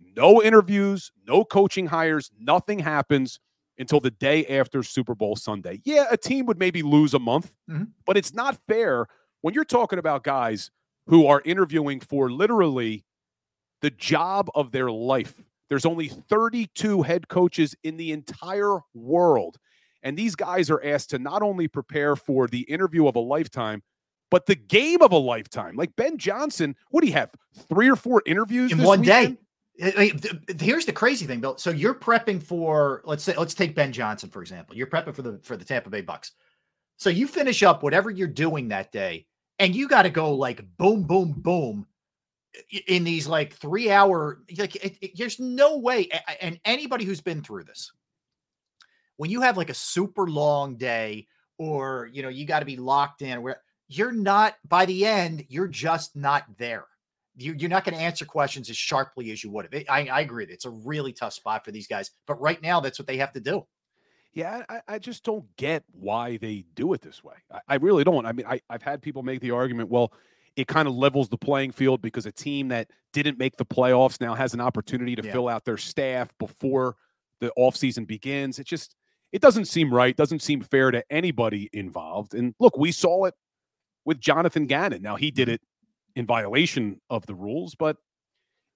no 0.00 0.42
interviews, 0.42 1.10
no 1.26 1.44
coaching 1.44 1.86
hires, 1.86 2.30
nothing 2.38 2.78
happens 2.78 3.40
until 3.78 4.00
the 4.00 4.10
day 4.10 4.44
after 4.46 4.82
Super 4.82 5.14
Bowl 5.14 5.36
Sunday. 5.36 5.80
Yeah, 5.84 6.06
a 6.10 6.16
team 6.16 6.46
would 6.46 6.58
maybe 6.58 6.82
lose 6.82 7.14
a 7.14 7.18
month, 7.18 7.54
mm-hmm. 7.70 7.84
but 8.06 8.16
it's 8.16 8.34
not 8.34 8.58
fair 8.68 9.06
when 9.40 9.54
you're 9.54 9.64
talking 9.64 9.98
about 9.98 10.24
guys 10.24 10.70
who 11.06 11.26
are 11.26 11.40
interviewing 11.44 12.00
for 12.00 12.30
literally 12.30 13.04
the 13.80 13.90
job 13.90 14.50
of 14.54 14.72
their 14.72 14.90
life. 14.90 15.42
There's 15.68 15.86
only 15.86 16.08
32 16.08 17.02
head 17.02 17.28
coaches 17.28 17.74
in 17.84 17.96
the 17.96 18.12
entire 18.12 18.78
world. 18.94 19.58
And 20.02 20.16
these 20.16 20.34
guys 20.34 20.70
are 20.70 20.82
asked 20.84 21.10
to 21.10 21.18
not 21.18 21.42
only 21.42 21.68
prepare 21.68 22.16
for 22.16 22.46
the 22.46 22.60
interview 22.60 23.06
of 23.06 23.16
a 23.16 23.20
lifetime, 23.20 23.82
but 24.30 24.46
the 24.46 24.54
game 24.54 25.02
of 25.02 25.12
a 25.12 25.18
lifetime. 25.18 25.76
Like 25.76 25.94
Ben 25.96 26.18
Johnson, 26.18 26.76
what 26.90 27.00
do 27.00 27.08
you 27.08 27.14
have? 27.14 27.30
Three 27.68 27.90
or 27.90 27.96
four 27.96 28.22
interviews 28.26 28.72
in 28.72 28.78
one 28.82 29.00
weekend? 29.00 29.36
day. 29.36 29.44
Here's 30.60 30.86
the 30.86 30.92
crazy 30.92 31.26
thing, 31.26 31.40
Bill. 31.40 31.56
So 31.56 31.70
you're 31.70 31.94
prepping 31.94 32.42
for 32.42 33.02
let's 33.04 33.22
say 33.22 33.34
let's 33.36 33.54
take 33.54 33.74
Ben 33.74 33.92
Johnson 33.92 34.28
for 34.28 34.42
example. 34.42 34.76
You're 34.76 34.88
prepping 34.88 35.14
for 35.14 35.22
the 35.22 35.38
for 35.42 35.56
the 35.56 35.64
Tampa 35.64 35.88
Bay 35.88 36.02
Bucs. 36.02 36.32
So 36.96 37.10
you 37.10 37.28
finish 37.28 37.62
up 37.62 37.82
whatever 37.82 38.10
you're 38.10 38.26
doing 38.26 38.68
that 38.68 38.90
day, 38.90 39.26
and 39.58 39.74
you 39.74 39.86
got 39.88 40.02
to 40.02 40.10
go 40.10 40.34
like 40.34 40.64
boom, 40.78 41.04
boom, 41.04 41.32
boom 41.32 41.86
in 42.86 43.04
these 43.04 43.26
like 43.26 43.52
three 43.54 43.90
hour. 43.90 44.40
Like 44.56 44.76
it, 44.76 44.96
it, 45.00 45.10
there's 45.16 45.38
no 45.38 45.78
way. 45.78 46.08
And 46.40 46.60
anybody 46.64 47.04
who's 47.04 47.20
been 47.20 47.42
through 47.42 47.64
this, 47.64 47.92
when 49.16 49.30
you 49.30 49.40
have 49.40 49.56
like 49.56 49.70
a 49.70 49.74
super 49.74 50.28
long 50.28 50.76
day, 50.76 51.26
or 51.58 52.08
you 52.12 52.22
know 52.22 52.28
you 52.28 52.46
got 52.46 52.60
to 52.60 52.66
be 52.66 52.76
locked 52.76 53.22
in 53.22 53.42
where 53.42 53.62
you're 53.88 54.12
not 54.12 54.54
by 54.68 54.84
the 54.84 55.06
end, 55.06 55.44
you're 55.48 55.68
just 55.68 56.14
not 56.14 56.44
there. 56.58 56.84
You, 57.36 57.54
are 57.66 57.68
not 57.68 57.84
going 57.84 57.96
to 57.96 58.02
answer 58.02 58.24
questions 58.24 58.68
as 58.68 58.76
sharply 58.76 59.30
as 59.30 59.44
you 59.44 59.50
would 59.52 59.72
have. 59.72 59.84
I, 59.88 60.08
I 60.08 60.20
agree. 60.20 60.44
It's 60.44 60.64
a 60.64 60.70
really 60.70 61.12
tough 61.12 61.32
spot 61.32 61.64
for 61.64 61.70
these 61.70 61.86
guys, 61.86 62.10
but 62.26 62.40
right 62.40 62.60
now, 62.60 62.80
that's 62.80 62.98
what 62.98 63.06
they 63.06 63.16
have 63.18 63.32
to 63.34 63.40
do. 63.40 63.64
Yeah, 64.34 64.64
I, 64.68 64.80
I 64.88 64.98
just 64.98 65.24
don't 65.24 65.44
get 65.56 65.84
why 65.92 66.36
they 66.36 66.64
do 66.74 66.92
it 66.92 67.00
this 67.00 67.24
way. 67.24 67.34
I, 67.52 67.60
I 67.68 67.74
really 67.76 68.04
don't. 68.04 68.26
I 68.26 68.32
mean, 68.32 68.46
I, 68.46 68.60
I've 68.68 68.82
had 68.82 69.00
people 69.00 69.22
make 69.22 69.40
the 69.40 69.52
argument, 69.52 69.88
well, 69.88 70.12
it 70.58 70.66
kind 70.66 70.88
of 70.88 70.94
levels 70.94 71.28
the 71.28 71.38
playing 71.38 71.70
field 71.70 72.02
because 72.02 72.26
a 72.26 72.32
team 72.32 72.66
that 72.66 72.90
didn't 73.12 73.38
make 73.38 73.56
the 73.56 73.64
playoffs 73.64 74.20
now 74.20 74.34
has 74.34 74.54
an 74.54 74.60
opportunity 74.60 75.14
to 75.14 75.24
yeah. 75.24 75.30
fill 75.30 75.48
out 75.48 75.64
their 75.64 75.76
staff 75.76 76.28
before 76.40 76.96
the 77.40 77.52
offseason 77.56 78.04
begins. 78.04 78.58
It 78.58 78.66
just 78.66 78.96
it 79.30 79.40
doesn't 79.40 79.66
seem 79.66 79.94
right, 79.94 80.16
doesn't 80.16 80.42
seem 80.42 80.60
fair 80.60 80.90
to 80.90 81.04
anybody 81.12 81.70
involved. 81.72 82.34
And 82.34 82.56
look, 82.58 82.76
we 82.76 82.90
saw 82.90 83.26
it 83.26 83.34
with 84.04 84.18
Jonathan 84.18 84.66
Gannon. 84.66 85.00
Now 85.00 85.14
he 85.14 85.30
did 85.30 85.46
mm-hmm. 85.46 85.54
it 85.54 85.60
in 86.16 86.26
violation 86.26 87.00
of 87.08 87.24
the 87.26 87.36
rules, 87.36 87.76
but 87.76 87.96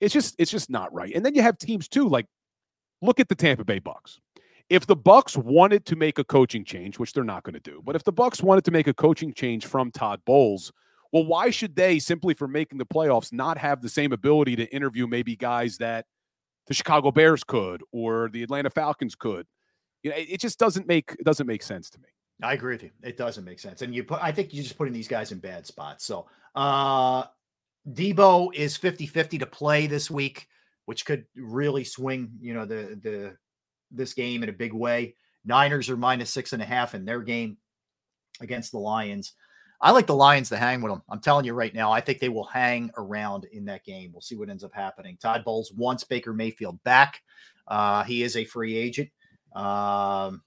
it's 0.00 0.14
just 0.14 0.36
it's 0.38 0.52
just 0.52 0.70
not 0.70 0.94
right. 0.94 1.12
And 1.12 1.26
then 1.26 1.34
you 1.34 1.42
have 1.42 1.58
teams 1.58 1.88
too, 1.88 2.08
like 2.08 2.26
look 3.00 3.18
at 3.18 3.28
the 3.28 3.34
Tampa 3.34 3.64
Bay 3.64 3.80
Bucs. 3.80 4.20
If 4.70 4.86
the 4.86 4.96
Bucs 4.96 5.36
wanted 5.36 5.84
to 5.86 5.96
make 5.96 6.20
a 6.20 6.24
coaching 6.24 6.64
change, 6.64 7.00
which 7.00 7.12
they're 7.12 7.24
not 7.24 7.42
going 7.42 7.54
to 7.54 7.60
do, 7.60 7.82
but 7.84 7.96
if 7.96 8.04
the 8.04 8.12
Bucs 8.12 8.40
wanted 8.40 8.64
to 8.66 8.70
make 8.70 8.86
a 8.86 8.94
coaching 8.94 9.34
change 9.34 9.66
from 9.66 9.90
Todd 9.90 10.20
Bowles, 10.24 10.72
well, 11.12 11.24
why 11.26 11.50
should 11.50 11.76
they 11.76 11.98
simply 11.98 12.34
for 12.34 12.48
making 12.48 12.78
the 12.78 12.86
playoffs 12.86 13.32
not 13.32 13.58
have 13.58 13.82
the 13.82 13.88
same 13.88 14.12
ability 14.12 14.56
to 14.56 14.74
interview 14.74 15.06
maybe 15.06 15.36
guys 15.36 15.76
that 15.76 16.06
the 16.66 16.74
Chicago 16.74 17.10
Bears 17.10 17.44
could 17.44 17.82
or 17.92 18.30
the 18.32 18.42
Atlanta 18.42 18.70
Falcons 18.70 19.14
could? 19.14 19.46
You 20.02 20.10
know, 20.10 20.16
it 20.16 20.40
just 20.40 20.58
doesn't 20.58 20.86
make 20.86 21.14
it 21.18 21.24
doesn't 21.24 21.46
make 21.46 21.62
sense 21.62 21.90
to 21.90 22.00
me. 22.00 22.08
I 22.42 22.54
agree 22.54 22.74
with 22.74 22.82
you. 22.82 22.90
It 23.02 23.16
doesn't 23.16 23.44
make 23.44 23.60
sense. 23.60 23.82
And 23.82 23.94
you 23.94 24.04
put 24.04 24.22
I 24.22 24.32
think 24.32 24.54
you're 24.54 24.64
just 24.64 24.78
putting 24.78 24.94
these 24.94 25.06
guys 25.06 25.32
in 25.32 25.38
bad 25.38 25.66
spots. 25.66 26.04
So 26.04 26.26
uh 26.54 27.24
Deebo 27.88 28.54
is 28.54 28.78
50-50 28.78 29.40
to 29.40 29.46
play 29.46 29.88
this 29.88 30.08
week, 30.10 30.46
which 30.86 31.04
could 31.04 31.26
really 31.34 31.84
swing, 31.84 32.30
you 32.40 32.54
know, 32.54 32.64
the 32.64 32.98
the 33.02 33.36
this 33.90 34.14
game 34.14 34.42
in 34.42 34.48
a 34.48 34.52
big 34.52 34.72
way. 34.72 35.14
Niners 35.44 35.90
are 35.90 35.96
minus 35.96 36.30
six 36.30 36.52
and 36.52 36.62
a 36.62 36.66
half 36.66 36.94
in 36.94 37.04
their 37.04 37.20
game 37.20 37.58
against 38.40 38.72
the 38.72 38.78
Lions. 38.78 39.34
I 39.82 39.90
like 39.90 40.06
the 40.06 40.14
Lions 40.14 40.48
to 40.50 40.56
hang 40.56 40.80
with 40.80 40.92
them. 40.92 41.02
I'm 41.10 41.20
telling 41.20 41.44
you 41.44 41.52
right 41.54 41.74
now, 41.74 41.90
I 41.90 42.00
think 42.00 42.20
they 42.20 42.28
will 42.28 42.44
hang 42.44 42.90
around 42.96 43.46
in 43.52 43.64
that 43.66 43.84
game. 43.84 44.12
We'll 44.12 44.22
see 44.22 44.36
what 44.36 44.48
ends 44.48 44.64
up 44.64 44.72
happening. 44.72 45.18
Todd 45.20 45.44
Bowles 45.44 45.72
wants 45.72 46.04
Baker 46.04 46.32
Mayfield 46.32 46.82
back. 46.84 47.20
Uh, 47.66 48.04
he 48.04 48.22
is 48.22 48.36
a 48.36 48.44
free 48.44 48.76
agent. 48.76 49.10
Um, 49.54 50.42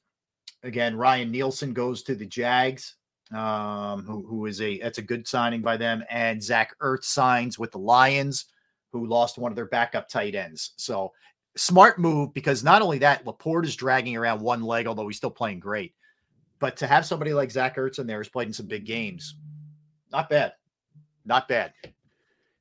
Again, 0.65 0.95
Ryan 0.95 1.29
Nielsen 1.29 1.73
goes 1.73 2.01
to 2.03 2.15
the 2.15 2.25
Jags, 2.25 2.95
um, 3.31 4.03
who, 4.03 4.25
who 4.25 4.47
is 4.47 4.61
a 4.61 4.79
that's 4.79 4.97
a 4.97 5.03
good 5.03 5.27
signing 5.27 5.61
by 5.61 5.77
them, 5.77 6.03
and 6.09 6.41
Zach 6.41 6.75
Ertz 6.81 7.03
signs 7.03 7.59
with 7.59 7.71
the 7.71 7.77
Lions, 7.77 8.45
who 8.91 9.05
lost 9.05 9.37
one 9.37 9.51
of 9.51 9.55
their 9.55 9.67
backup 9.67 10.09
tight 10.09 10.33
ends. 10.33 10.73
So 10.77 11.11
smart 11.55 11.99
move 11.99 12.33
because 12.33 12.63
not 12.63 12.81
only 12.81 12.97
that, 12.99 13.25
LaPorta 13.25 13.65
is 13.65 13.75
dragging 13.75 14.17
around 14.17 14.41
one 14.41 14.63
leg, 14.63 14.87
although 14.87 15.07
he's 15.07 15.17
still 15.17 15.29
playing 15.29 15.59
great. 15.59 15.93
But 16.59 16.77
to 16.77 16.87
have 16.87 17.05
somebody 17.05 17.33
like 17.33 17.51
Zach 17.51 17.75
Ertz 17.75 17.99
in 17.99 18.07
there 18.07 18.17
who's 18.17 18.29
played 18.29 18.47
in 18.47 18.53
some 18.53 18.67
big 18.67 18.85
games, 18.85 19.35
not 20.11 20.29
bad. 20.29 20.53
Not 21.25 21.47
bad. 21.47 21.73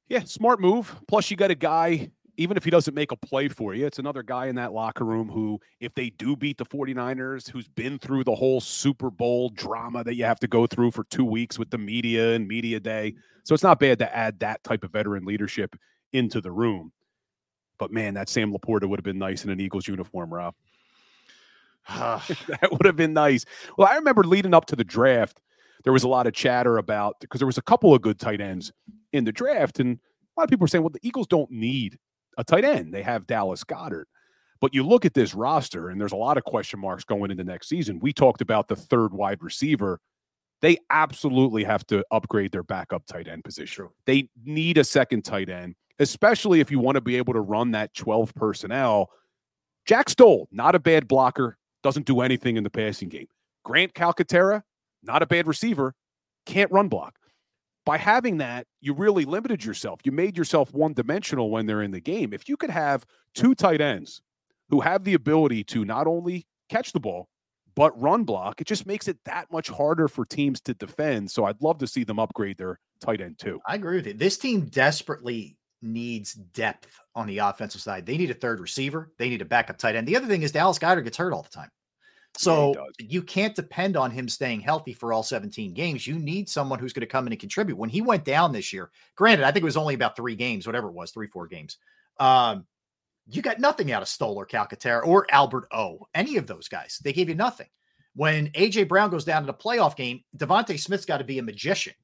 Yeah, 0.08 0.24
smart 0.24 0.60
move. 0.60 0.94
Plus, 1.06 1.30
you 1.30 1.36
got 1.36 1.50
a 1.50 1.54
guy 1.54 2.10
even 2.36 2.56
if 2.56 2.64
he 2.64 2.70
doesn't 2.70 2.94
make 2.94 3.12
a 3.12 3.16
play 3.16 3.48
for 3.48 3.74
you, 3.74 3.86
it's 3.86 3.98
another 3.98 4.22
guy 4.22 4.46
in 4.46 4.56
that 4.56 4.72
locker 4.72 5.04
room 5.04 5.28
who, 5.28 5.60
if 5.80 5.94
they 5.94 6.10
do 6.10 6.36
beat 6.36 6.58
the 6.58 6.64
49ers, 6.64 7.48
who's 7.48 7.68
been 7.68 7.98
through 7.98 8.24
the 8.24 8.34
whole 8.34 8.60
Super 8.60 9.10
Bowl 9.10 9.50
drama 9.50 10.02
that 10.04 10.16
you 10.16 10.24
have 10.24 10.40
to 10.40 10.48
go 10.48 10.66
through 10.66 10.90
for 10.90 11.04
two 11.04 11.24
weeks 11.24 11.58
with 11.58 11.70
the 11.70 11.78
media 11.78 12.34
and 12.34 12.48
media 12.48 12.80
day. 12.80 13.14
So 13.44 13.54
it's 13.54 13.62
not 13.62 13.78
bad 13.78 13.98
to 14.00 14.16
add 14.16 14.40
that 14.40 14.64
type 14.64 14.84
of 14.84 14.90
veteran 14.90 15.24
leadership 15.24 15.76
into 16.12 16.40
the 16.40 16.50
room. 16.50 16.92
But 17.78 17.92
man, 17.92 18.14
that 18.14 18.28
Sam 18.28 18.52
LaPorta 18.52 18.88
would 18.88 18.98
have 18.98 19.04
been 19.04 19.18
nice 19.18 19.44
in 19.44 19.50
an 19.50 19.60
Eagles 19.60 19.86
uniform, 19.86 20.32
Rob. 20.32 20.54
that 21.88 22.68
would 22.70 22.86
have 22.86 22.96
been 22.96 23.12
nice. 23.12 23.44
Well, 23.76 23.88
I 23.88 23.96
remember 23.96 24.24
leading 24.24 24.54
up 24.54 24.66
to 24.66 24.76
the 24.76 24.84
draft, 24.84 25.40
there 25.84 25.92
was 25.92 26.04
a 26.04 26.08
lot 26.08 26.26
of 26.26 26.32
chatter 26.32 26.78
about 26.78 27.16
because 27.20 27.38
there 27.38 27.46
was 27.46 27.58
a 27.58 27.62
couple 27.62 27.94
of 27.94 28.02
good 28.02 28.18
tight 28.18 28.40
ends 28.40 28.72
in 29.12 29.24
the 29.24 29.32
draft, 29.32 29.78
and 29.80 29.96
a 29.96 30.40
lot 30.40 30.44
of 30.44 30.50
people 30.50 30.64
were 30.64 30.68
saying, 30.68 30.82
"Well, 30.82 30.90
the 30.90 31.06
Eagles 31.06 31.26
don't 31.26 31.50
need 31.50 31.98
a 32.38 32.44
tight 32.44 32.64
end; 32.64 32.92
they 32.92 33.02
have 33.02 33.26
Dallas 33.26 33.64
Goedert." 33.64 34.06
But 34.60 34.74
you 34.74 34.82
look 34.82 35.04
at 35.04 35.12
this 35.12 35.34
roster, 35.34 35.90
and 35.90 36.00
there's 36.00 36.12
a 36.12 36.16
lot 36.16 36.38
of 36.38 36.44
question 36.44 36.80
marks 36.80 37.04
going 37.04 37.30
into 37.30 37.44
next 37.44 37.68
season. 37.68 37.98
We 38.00 38.14
talked 38.14 38.40
about 38.40 38.68
the 38.68 38.76
third 38.76 39.12
wide 39.12 39.42
receiver. 39.42 40.00
They 40.62 40.78
absolutely 40.88 41.64
have 41.64 41.86
to 41.88 42.02
upgrade 42.10 42.52
their 42.52 42.62
backup 42.62 43.04
tight 43.04 43.28
end 43.28 43.44
position. 43.44 43.88
They 44.06 44.30
need 44.42 44.78
a 44.78 44.84
second 44.84 45.22
tight 45.22 45.50
end, 45.50 45.74
especially 45.98 46.60
if 46.60 46.70
you 46.70 46.78
want 46.78 46.94
to 46.94 47.02
be 47.02 47.16
able 47.16 47.34
to 47.34 47.40
run 47.40 47.72
that 47.72 47.92
12 47.92 48.34
personnel. 48.34 49.10
Jack 49.84 50.08
Stoll, 50.08 50.48
not 50.50 50.74
a 50.74 50.78
bad 50.78 51.06
blocker, 51.06 51.58
doesn't 51.84 52.06
do 52.06 52.22
anything 52.22 52.56
in 52.56 52.64
the 52.64 52.70
passing 52.70 53.08
game. 53.08 53.28
Grant 53.64 53.94
Calcaterra, 53.94 54.62
not 55.04 55.22
a 55.22 55.26
bad 55.26 55.46
receiver, 55.46 55.94
can't 56.46 56.72
run 56.72 56.88
block. 56.88 57.16
By 57.86 57.98
having 57.98 58.38
that, 58.38 58.66
you 58.80 58.94
really 58.94 59.26
limited 59.26 59.64
yourself. 59.64 60.00
You 60.04 60.10
made 60.10 60.36
yourself 60.36 60.72
one 60.72 60.94
dimensional 60.94 61.50
when 61.50 61.66
they're 61.66 61.82
in 61.82 61.90
the 61.90 62.00
game. 62.00 62.32
If 62.32 62.48
you 62.48 62.56
could 62.56 62.70
have 62.70 63.04
two 63.34 63.54
tight 63.54 63.82
ends 63.82 64.22
who 64.70 64.80
have 64.80 65.04
the 65.04 65.14
ability 65.14 65.62
to 65.64 65.84
not 65.84 66.06
only 66.06 66.46
catch 66.70 66.92
the 66.92 67.00
ball, 67.00 67.28
but 67.76 68.00
run 68.00 68.24
block, 68.24 68.60
it 68.60 68.66
just 68.66 68.86
makes 68.86 69.06
it 69.06 69.18
that 69.26 69.52
much 69.52 69.68
harder 69.68 70.08
for 70.08 70.24
teams 70.24 70.60
to 70.62 70.72
defend. 70.74 71.30
So 71.30 71.44
I'd 71.44 71.60
love 71.60 71.78
to 71.78 71.86
see 71.86 72.04
them 72.04 72.18
upgrade 72.18 72.56
their 72.56 72.78
tight 73.00 73.20
end 73.20 73.38
too. 73.38 73.60
I 73.68 73.74
agree 73.74 73.96
with 73.96 74.06
you. 74.06 74.14
This 74.14 74.38
team 74.38 74.66
desperately 74.66 75.58
needs 75.84 76.32
depth 76.32 76.98
on 77.14 77.26
the 77.26 77.38
offensive 77.38 77.80
side. 77.80 78.06
They 78.06 78.16
need 78.16 78.30
a 78.30 78.34
third 78.34 78.60
receiver. 78.60 79.12
They 79.18 79.28
need 79.28 79.42
a 79.42 79.46
backup 79.46 79.78
tight 79.78 79.94
end. 79.94 80.08
The 80.08 80.16
other 80.16 80.26
thing 80.26 80.42
is 80.42 80.52
Dallas 80.52 80.78
Goedert 80.78 81.04
gets 81.04 81.16
hurt 81.16 81.32
all 81.32 81.42
the 81.42 81.48
time. 81.48 81.70
So 82.36 82.74
yeah, 82.74 83.06
you 83.06 83.22
can't 83.22 83.54
depend 83.54 83.96
on 83.96 84.10
him 84.10 84.28
staying 84.28 84.60
healthy 84.60 84.92
for 84.92 85.12
all 85.12 85.22
17 85.22 85.72
games. 85.72 86.06
You 86.06 86.18
need 86.18 86.48
someone 86.48 86.80
who's 86.80 86.92
going 86.92 87.02
to 87.02 87.06
come 87.06 87.26
in 87.28 87.32
and 87.32 87.40
contribute. 87.40 87.78
When 87.78 87.90
he 87.90 88.00
went 88.00 88.24
down 88.24 88.50
this 88.50 88.72
year, 88.72 88.90
granted, 89.14 89.44
I 89.44 89.52
think 89.52 89.62
it 89.62 89.64
was 89.64 89.76
only 89.76 89.94
about 89.94 90.16
three 90.16 90.34
games, 90.34 90.66
whatever 90.66 90.88
it 90.88 90.94
was, 90.94 91.12
three, 91.12 91.28
four 91.28 91.46
games. 91.46 91.78
Um, 92.18 92.66
you 93.28 93.40
got 93.40 93.60
nothing 93.60 93.92
out 93.92 94.02
of 94.02 94.08
Stoller, 94.08 94.46
Calcaterra, 94.46 95.06
or 95.06 95.26
Albert 95.30 95.68
O. 95.70 96.00
Any 96.12 96.36
of 96.36 96.46
those 96.46 96.68
guys. 96.68 96.98
They 97.02 97.12
gave 97.12 97.28
you 97.28 97.36
nothing. 97.36 97.68
When 98.16 98.48
AJ 98.48 98.88
Brown 98.88 99.10
goes 99.10 99.24
down 99.24 99.44
in 99.44 99.48
a 99.48 99.54
playoff 99.54 99.96
game, 99.96 100.22
DeVonta 100.36 100.78
Smith's 100.78 101.06
got 101.06 101.18
to 101.18 101.24
be 101.24 101.38
a 101.38 101.42
magician. 101.42 101.94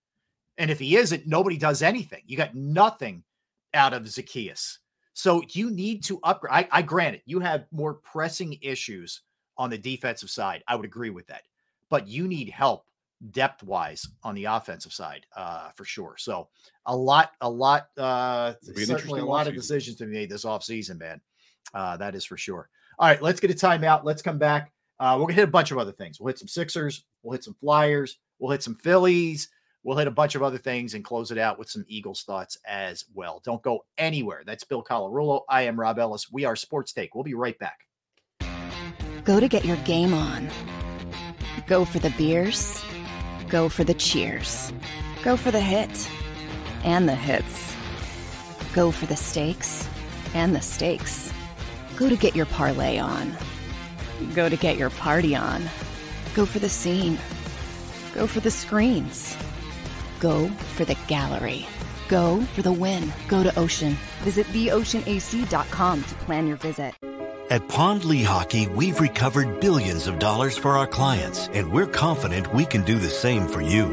And 0.59 0.71
if 0.71 0.79
he 0.79 0.97
isn't, 0.97 1.27
nobody 1.27 1.57
does 1.57 1.83
anything. 1.83 2.23
You 2.27 2.37
got 2.37 2.55
nothing 2.55 3.25
out 3.75 3.93
of 3.93 4.03
Zaccheaus. 4.05 4.79
So 5.13 5.43
you 5.51 5.71
need 5.71 6.03
to 6.05 6.19
upgrade. 6.23 6.53
I, 6.53 6.69
I 6.71 6.83
grant 6.83 7.17
it, 7.17 7.23
you 7.27 7.41
have 7.41 7.67
more 7.73 7.95
pressing 7.95 8.59
issues 8.63 9.23
on 9.59 9.71
the 9.71 9.79
defensive 9.79 10.31
side. 10.31 10.63
I 10.67 10.77
would 10.77 10.87
agree 10.87 11.11
with 11.11 11.27
that. 11.27 11.43
But 11.91 12.09
you 12.09 12.27
need 12.27 12.49
help 12.49 12.87
depth 13.33 13.63
wise 13.63 14.07
on 14.23 14.35
the 14.35 14.47
offensive 14.47 14.93
side 14.93 15.27
uh, 15.37 15.71
for 15.75 15.85
sure. 15.85 16.15
So 16.19 16.49
a 16.87 16.97
lot, 16.97 17.33
a 17.41 17.51
lot, 17.51 17.89
uh, 17.99 18.55
certainly 18.63 19.21
a 19.21 19.25
lot 19.25 19.47
of 19.47 19.55
decisions 19.55 19.97
to 19.97 20.07
be 20.07 20.13
made 20.13 20.31
this 20.31 20.45
offseason, 20.45 20.99
man. 20.99 21.21
Uh, 21.75 21.97
that 21.99 22.15
is 22.15 22.25
for 22.25 22.37
sure. 22.37 22.71
All 22.99 23.09
right, 23.09 23.21
let's 23.21 23.41
get 23.41 23.51
a 23.51 23.55
timeout. 23.55 24.05
Let's 24.05 24.23
come 24.23 24.39
back. 24.39 24.73
Uh, 24.99 25.17
we're 25.19 25.25
gonna 25.25 25.35
hit 25.35 25.45
a 25.45 25.51
bunch 25.51 25.71
of 25.71 25.79
other 25.79 25.93
things. 25.93 26.21
We'll 26.21 26.29
hit 26.29 26.39
some 26.39 26.49
Sixers. 26.49 27.05
We'll 27.23 27.33
hit 27.33 27.45
some 27.45 27.57
Flyers. 27.61 28.19
We'll 28.39 28.53
hit 28.53 28.63
some 28.63 28.77
Phillies. 28.77 29.49
We'll 29.83 29.97
hit 29.97 30.07
a 30.07 30.13
bunch 30.13 30.35
of 30.35 30.43
other 30.43 30.59
things 30.59 30.93
and 30.93 31.03
close 31.03 31.31
it 31.31 31.39
out 31.39 31.59
with 31.59 31.71
some 31.71 31.87
Eagles 31.89 32.23
thoughts 32.23 32.59
as 32.67 33.05
well. 33.15 33.41
Don't 33.45 33.63
go 33.63 33.85
anywhere. 33.97 34.43
That's 34.45 34.65
Bill 34.65 34.85
Colarulo. 34.85 35.43
I 35.49 35.63
am 35.63 35.81
Rob 35.81 35.99
Ellis. 35.99 36.31
We 36.31 36.45
are 36.45 36.55
Sports 36.55 36.93
Take. 36.93 37.15
We'll 37.15 37.25
be 37.25 37.35
right 37.35 37.59
back. 37.59 37.87
Go 39.25 39.41
to 39.41 39.49
get 39.49 39.65
your 39.65 39.77
game 39.79 40.13
on. 40.13 40.51
Go 41.67 41.87
for 41.87 41.99
the 41.99 42.11
beers. 42.11 42.83
Go 43.49 43.69
for 43.69 43.85
the 43.85 43.95
cheers. 43.95 44.73
Go 45.23 45.37
for 45.37 45.51
the 45.51 45.61
hit 45.61 46.11
and 46.85 47.09
the 47.09 47.15
hits. 47.15 47.75
Go 48.75 48.91
for 48.91 49.07
the 49.07 49.17
stakes 49.17 49.89
and 50.35 50.55
the 50.55 50.61
stakes. 50.61 51.33
Go 51.97 52.09
to 52.09 52.17
get 52.17 52.37
your 52.37 52.47
parlay 52.47 52.99
on. 52.99 53.37
Go 54.35 54.49
to 54.49 54.57
get 54.57 54.77
your 54.77 54.91
party 54.91 55.35
on. 55.35 55.63
Go 56.35 56.45
for 56.45 56.59
the 56.59 56.69
scene. 56.69 57.19
Go 58.15 58.27
for 58.27 58.41
the 58.41 58.51
screens. 58.51 59.37
Go 60.21 60.49
for 60.77 60.85
the 60.85 60.97
gallery. 61.09 61.67
Go 62.09 62.43
for 62.55 62.63
the 62.63 62.73
win. 62.73 63.13
Go 63.27 63.43
to 63.43 63.59
Ocean. 63.59 63.97
Visit 64.23 64.47
theoceanac.com 64.49 66.05
to 66.05 66.15
plan 66.27 66.47
your 66.47 66.57
visit. 66.59 66.95
At 67.51 67.69
Pond 67.69 68.03
Lehocky, 68.03 68.73
we've 68.73 69.01
recovered 69.01 69.59
billions 69.59 70.07
of 70.07 70.21
dollars 70.21 70.57
for 70.57 70.79
our 70.79 70.87
clients, 70.87 71.49
and 71.53 71.73
we're 71.73 71.89
confident 71.89 72.55
we 72.55 72.65
can 72.65 72.85
do 72.85 72.97
the 72.97 73.09
same 73.09 73.49
for 73.49 73.61
you. 73.61 73.89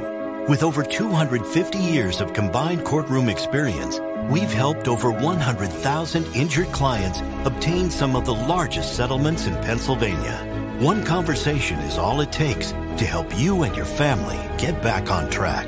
With 0.47 0.61
over 0.61 0.83
250 0.83 1.79
years 1.79 2.21
of 2.21 2.33
combined 2.33 2.85
courtroom 2.85 3.29
experience, 3.29 3.99
we've 4.29 4.53
helped 4.53 4.87
over 4.87 5.09
100,000 5.09 6.35
injured 6.35 6.71
clients 6.71 7.21
obtain 7.45 7.89
some 7.89 8.15
of 8.15 8.25
the 8.25 8.35
largest 8.35 8.95
settlements 8.95 9.47
in 9.47 9.55
Pennsylvania. 9.55 10.77
One 10.79 11.03
conversation 11.03 11.79
is 11.79 11.97
all 11.97 12.21
it 12.21 12.31
takes 12.31 12.71
to 12.71 13.05
help 13.05 13.35
you 13.39 13.63
and 13.63 13.75
your 13.75 13.85
family 13.85 14.39
get 14.59 14.83
back 14.83 15.09
on 15.09 15.31
track. 15.31 15.67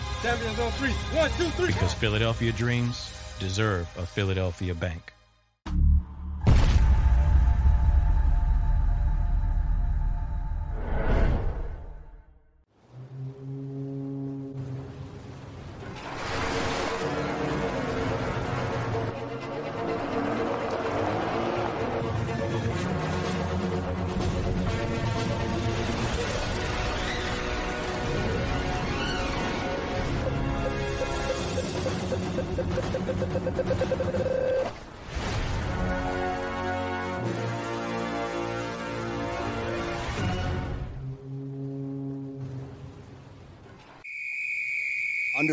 Champions 0.21 0.59
on 0.59 0.71
three. 0.73 0.91
One, 0.91 1.31
two, 1.31 1.49
three. 1.49 1.67
Because 1.67 1.93
Philadelphia 1.95 2.51
dreams 2.51 3.11
deserve 3.39 3.87
a 3.97 4.05
Philadelphia 4.05 4.75
bank. 4.75 5.13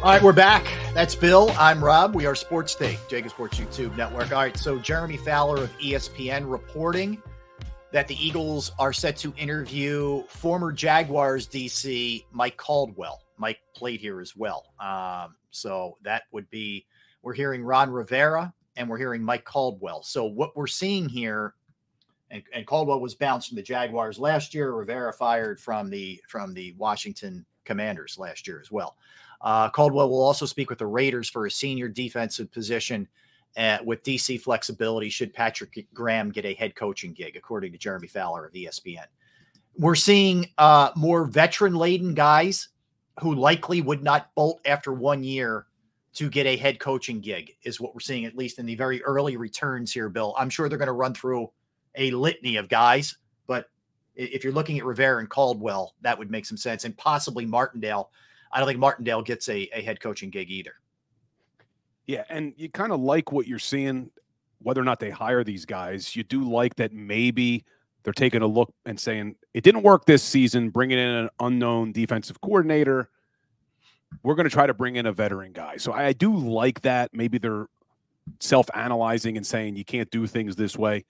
All 0.00 0.12
right, 0.12 0.22
we're 0.22 0.32
back. 0.32 0.64
That's 0.94 1.16
Bill. 1.16 1.52
I'm 1.58 1.82
Rob. 1.82 2.14
We 2.14 2.24
are 2.24 2.36
Sports 2.36 2.76
Take, 2.76 2.98
JAKIB 3.08 3.30
Sports 3.30 3.58
YouTube 3.58 3.96
Network. 3.96 4.30
All 4.30 4.38
right, 4.38 4.56
so 4.56 4.78
Jeremy 4.78 5.16
Fowler 5.16 5.64
of 5.64 5.76
ESPN 5.78 6.48
reporting 6.48 7.20
that 7.90 8.06
the 8.06 8.14
Eagles 8.24 8.70
are 8.78 8.92
set 8.92 9.16
to 9.16 9.34
interview 9.36 10.22
former 10.28 10.70
Jaguars 10.70 11.48
DC 11.48 12.24
Mike 12.30 12.56
Caldwell. 12.56 13.24
Mike 13.38 13.58
played 13.74 13.98
here 13.98 14.20
as 14.20 14.36
well. 14.36 14.66
Um, 14.78 15.34
so 15.50 15.98
that 16.04 16.22
would 16.30 16.48
be, 16.48 16.86
we're 17.22 17.34
hearing 17.34 17.64
Ron 17.64 17.90
Rivera 17.90 18.54
and 18.76 18.88
we're 18.88 18.98
hearing 18.98 19.24
Mike 19.24 19.44
Caldwell. 19.44 20.04
So 20.04 20.26
what 20.26 20.56
we're 20.56 20.68
seeing 20.68 21.08
here, 21.08 21.54
and, 22.30 22.44
and 22.54 22.64
Caldwell 22.64 23.00
was 23.00 23.16
bounced 23.16 23.48
from 23.48 23.56
the 23.56 23.62
Jaguars 23.62 24.20
last 24.20 24.54
year. 24.54 24.70
Rivera 24.70 25.12
fired 25.12 25.58
from 25.58 25.90
the 25.90 26.22
from 26.28 26.54
the 26.54 26.72
Washington 26.78 27.44
Commanders 27.64 28.16
last 28.16 28.46
year 28.46 28.60
as 28.60 28.70
well. 28.70 28.96
Uh, 29.40 29.70
Caldwell 29.70 30.10
will 30.10 30.22
also 30.22 30.46
speak 30.46 30.70
with 30.70 30.78
the 30.78 30.86
Raiders 30.86 31.28
for 31.28 31.46
a 31.46 31.50
senior 31.50 31.88
defensive 31.88 32.50
position 32.50 33.08
uh, 33.56 33.78
with 33.84 34.02
DC 34.02 34.40
flexibility 34.40 35.08
should 35.08 35.32
Patrick 35.32 35.86
Graham 35.94 36.30
get 36.30 36.44
a 36.44 36.54
head 36.54 36.74
coaching 36.74 37.12
gig, 37.12 37.36
according 37.36 37.72
to 37.72 37.78
Jeremy 37.78 38.08
Fowler 38.08 38.46
of 38.46 38.52
ESPN. 38.52 39.06
We're 39.76 39.94
seeing 39.94 40.46
uh, 40.58 40.90
more 40.96 41.24
veteran 41.24 41.74
laden 41.74 42.14
guys 42.14 42.68
who 43.20 43.34
likely 43.34 43.80
would 43.80 44.02
not 44.02 44.34
bolt 44.34 44.60
after 44.64 44.92
one 44.92 45.22
year 45.22 45.66
to 46.14 46.28
get 46.28 46.46
a 46.46 46.56
head 46.56 46.80
coaching 46.80 47.20
gig, 47.20 47.52
is 47.62 47.80
what 47.80 47.94
we're 47.94 48.00
seeing, 48.00 48.24
at 48.24 48.36
least 48.36 48.58
in 48.58 48.66
the 48.66 48.74
very 48.74 49.02
early 49.04 49.36
returns 49.36 49.92
here, 49.92 50.08
Bill. 50.08 50.34
I'm 50.36 50.50
sure 50.50 50.68
they're 50.68 50.78
going 50.78 50.86
to 50.86 50.92
run 50.92 51.14
through 51.14 51.50
a 51.94 52.10
litany 52.10 52.56
of 52.56 52.68
guys, 52.68 53.18
but 53.46 53.70
if 54.14 54.42
you're 54.42 54.52
looking 54.52 54.78
at 54.78 54.84
Rivera 54.84 55.20
and 55.20 55.28
Caldwell, 55.28 55.94
that 56.00 56.18
would 56.18 56.30
make 56.30 56.44
some 56.44 56.56
sense, 56.56 56.84
and 56.84 56.96
possibly 56.96 57.46
Martindale. 57.46 58.10
I 58.52 58.58
don't 58.58 58.68
think 58.68 58.78
Martindale 58.78 59.22
gets 59.22 59.48
a, 59.48 59.68
a 59.74 59.82
head 59.82 60.00
coaching 60.00 60.30
gig 60.30 60.50
either. 60.50 60.74
Yeah, 62.06 62.24
and 62.30 62.54
you 62.56 62.70
kind 62.70 62.92
of 62.92 63.00
like 63.00 63.32
what 63.32 63.46
you're 63.46 63.58
seeing, 63.58 64.10
whether 64.60 64.80
or 64.80 64.84
not 64.84 64.98
they 64.98 65.10
hire 65.10 65.44
these 65.44 65.66
guys. 65.66 66.16
You 66.16 66.22
do 66.22 66.42
like 66.42 66.74
that 66.76 66.92
maybe 66.92 67.64
they're 68.02 68.12
taking 68.14 68.40
a 68.40 68.46
look 68.46 68.72
and 68.86 68.98
saying 68.98 69.36
it 69.52 69.62
didn't 69.62 69.82
work 69.82 70.06
this 70.06 70.22
season, 70.22 70.70
bringing 70.70 70.98
in 70.98 71.08
an 71.08 71.28
unknown 71.40 71.92
defensive 71.92 72.40
coordinator. 72.40 73.10
We're 74.22 74.34
going 74.34 74.48
to 74.48 74.50
try 74.50 74.66
to 74.66 74.72
bring 74.72 74.96
in 74.96 75.04
a 75.04 75.12
veteran 75.12 75.52
guy. 75.52 75.76
So 75.76 75.92
I 75.92 76.14
do 76.14 76.34
like 76.34 76.80
that. 76.80 77.10
Maybe 77.12 77.36
they're 77.36 77.66
self 78.40 78.70
analyzing 78.74 79.36
and 79.36 79.46
saying 79.46 79.76
you 79.76 79.84
can't 79.84 80.10
do 80.10 80.26
things 80.26 80.56
this 80.56 80.76
way. 80.78 81.04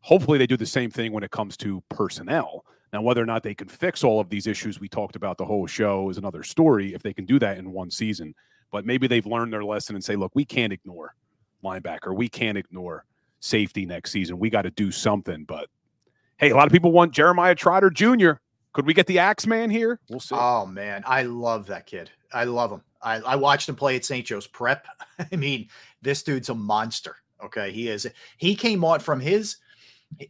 Hopefully, 0.00 0.36
they 0.36 0.46
do 0.46 0.58
the 0.58 0.66
same 0.66 0.90
thing 0.90 1.12
when 1.12 1.24
it 1.24 1.30
comes 1.30 1.56
to 1.58 1.82
personnel. 1.88 2.64
Now, 2.92 3.02
whether 3.02 3.22
or 3.22 3.26
not 3.26 3.42
they 3.42 3.54
can 3.54 3.68
fix 3.68 4.02
all 4.02 4.20
of 4.20 4.30
these 4.30 4.46
issues 4.46 4.80
we 4.80 4.88
talked 4.88 5.16
about 5.16 5.36
the 5.36 5.44
whole 5.44 5.66
show 5.66 6.08
is 6.08 6.16
another 6.16 6.42
story 6.42 6.94
if 6.94 7.02
they 7.02 7.12
can 7.12 7.26
do 7.26 7.38
that 7.38 7.58
in 7.58 7.72
one 7.72 7.90
season. 7.90 8.34
But 8.70 8.86
maybe 8.86 9.06
they've 9.06 9.26
learned 9.26 9.52
their 9.52 9.64
lesson 9.64 9.94
and 9.94 10.04
say, 10.04 10.16
look, 10.16 10.32
we 10.34 10.44
can't 10.44 10.72
ignore 10.72 11.14
linebacker. 11.64 12.14
We 12.14 12.28
can't 12.28 12.56
ignore 12.58 13.04
safety 13.40 13.86
next 13.86 14.10
season. 14.10 14.38
We 14.38 14.50
got 14.50 14.62
to 14.62 14.70
do 14.70 14.90
something. 14.90 15.44
But 15.44 15.68
hey, 16.38 16.50
a 16.50 16.56
lot 16.56 16.66
of 16.66 16.72
people 16.72 16.92
want 16.92 17.12
Jeremiah 17.12 17.54
Trotter 17.54 17.90
Jr. 17.90 18.32
Could 18.72 18.86
we 18.86 18.94
get 18.94 19.06
the 19.06 19.18
Axeman 19.18 19.70
here? 19.70 20.00
We'll 20.08 20.20
see. 20.20 20.34
Oh 20.38 20.66
man, 20.66 21.02
I 21.06 21.22
love 21.22 21.66
that 21.66 21.86
kid. 21.86 22.10
I 22.32 22.44
love 22.44 22.70
him. 22.70 22.82
I, 23.02 23.16
I 23.16 23.36
watched 23.36 23.68
him 23.68 23.76
play 23.76 23.96
at 23.96 24.04
St. 24.04 24.26
Joe's 24.26 24.46
Prep. 24.46 24.86
I 25.32 25.36
mean, 25.36 25.68
this 26.02 26.22
dude's 26.22 26.48
a 26.48 26.54
monster. 26.54 27.16
Okay, 27.42 27.70
he 27.70 27.88
is. 27.88 28.06
He 28.36 28.54
came 28.54 28.84
on 28.84 29.00
from 29.00 29.20
his. 29.20 29.56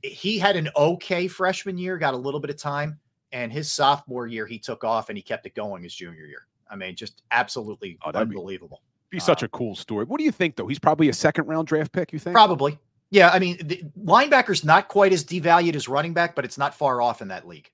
He 0.02 0.38
had 0.38 0.56
an 0.56 0.68
okay 0.76 1.28
freshman 1.28 1.78
year, 1.78 1.98
got 1.98 2.14
a 2.14 2.16
little 2.16 2.40
bit 2.40 2.50
of 2.50 2.56
time, 2.56 2.98
and 3.32 3.52
his 3.52 3.70
sophomore 3.72 4.26
year 4.26 4.46
he 4.46 4.58
took 4.58 4.84
off 4.84 5.08
and 5.08 5.16
he 5.18 5.22
kept 5.22 5.46
it 5.46 5.54
going 5.54 5.82
his 5.82 5.94
junior 5.94 6.26
year. 6.26 6.46
I 6.70 6.76
mean, 6.76 6.94
just 6.96 7.22
absolutely 7.30 7.98
Oh, 8.04 8.12
that'd 8.12 8.28
be- 8.28 8.36
unbelievable. 8.36 8.82
Be 9.10 9.18
such 9.20 9.42
a 9.42 9.48
cool 9.48 9.74
story. 9.74 10.04
What 10.04 10.18
do 10.18 10.24
you 10.24 10.32
think, 10.32 10.56
though? 10.56 10.66
He's 10.66 10.78
probably 10.78 11.08
a 11.08 11.14
second 11.14 11.46
round 11.46 11.66
draft 11.66 11.92
pick, 11.92 12.12
you 12.12 12.18
think? 12.18 12.34
Probably. 12.34 12.78
Yeah, 13.10 13.30
I 13.30 13.38
mean, 13.38 13.56
the 13.66 13.82
linebacker's 14.04 14.64
not 14.64 14.88
quite 14.88 15.14
as 15.14 15.24
devalued 15.24 15.74
as 15.76 15.88
running 15.88 16.12
back, 16.12 16.34
but 16.36 16.44
it's 16.44 16.58
not 16.58 16.74
far 16.74 17.00
off 17.00 17.22
in 17.22 17.28
that 17.28 17.48
league. 17.48 17.70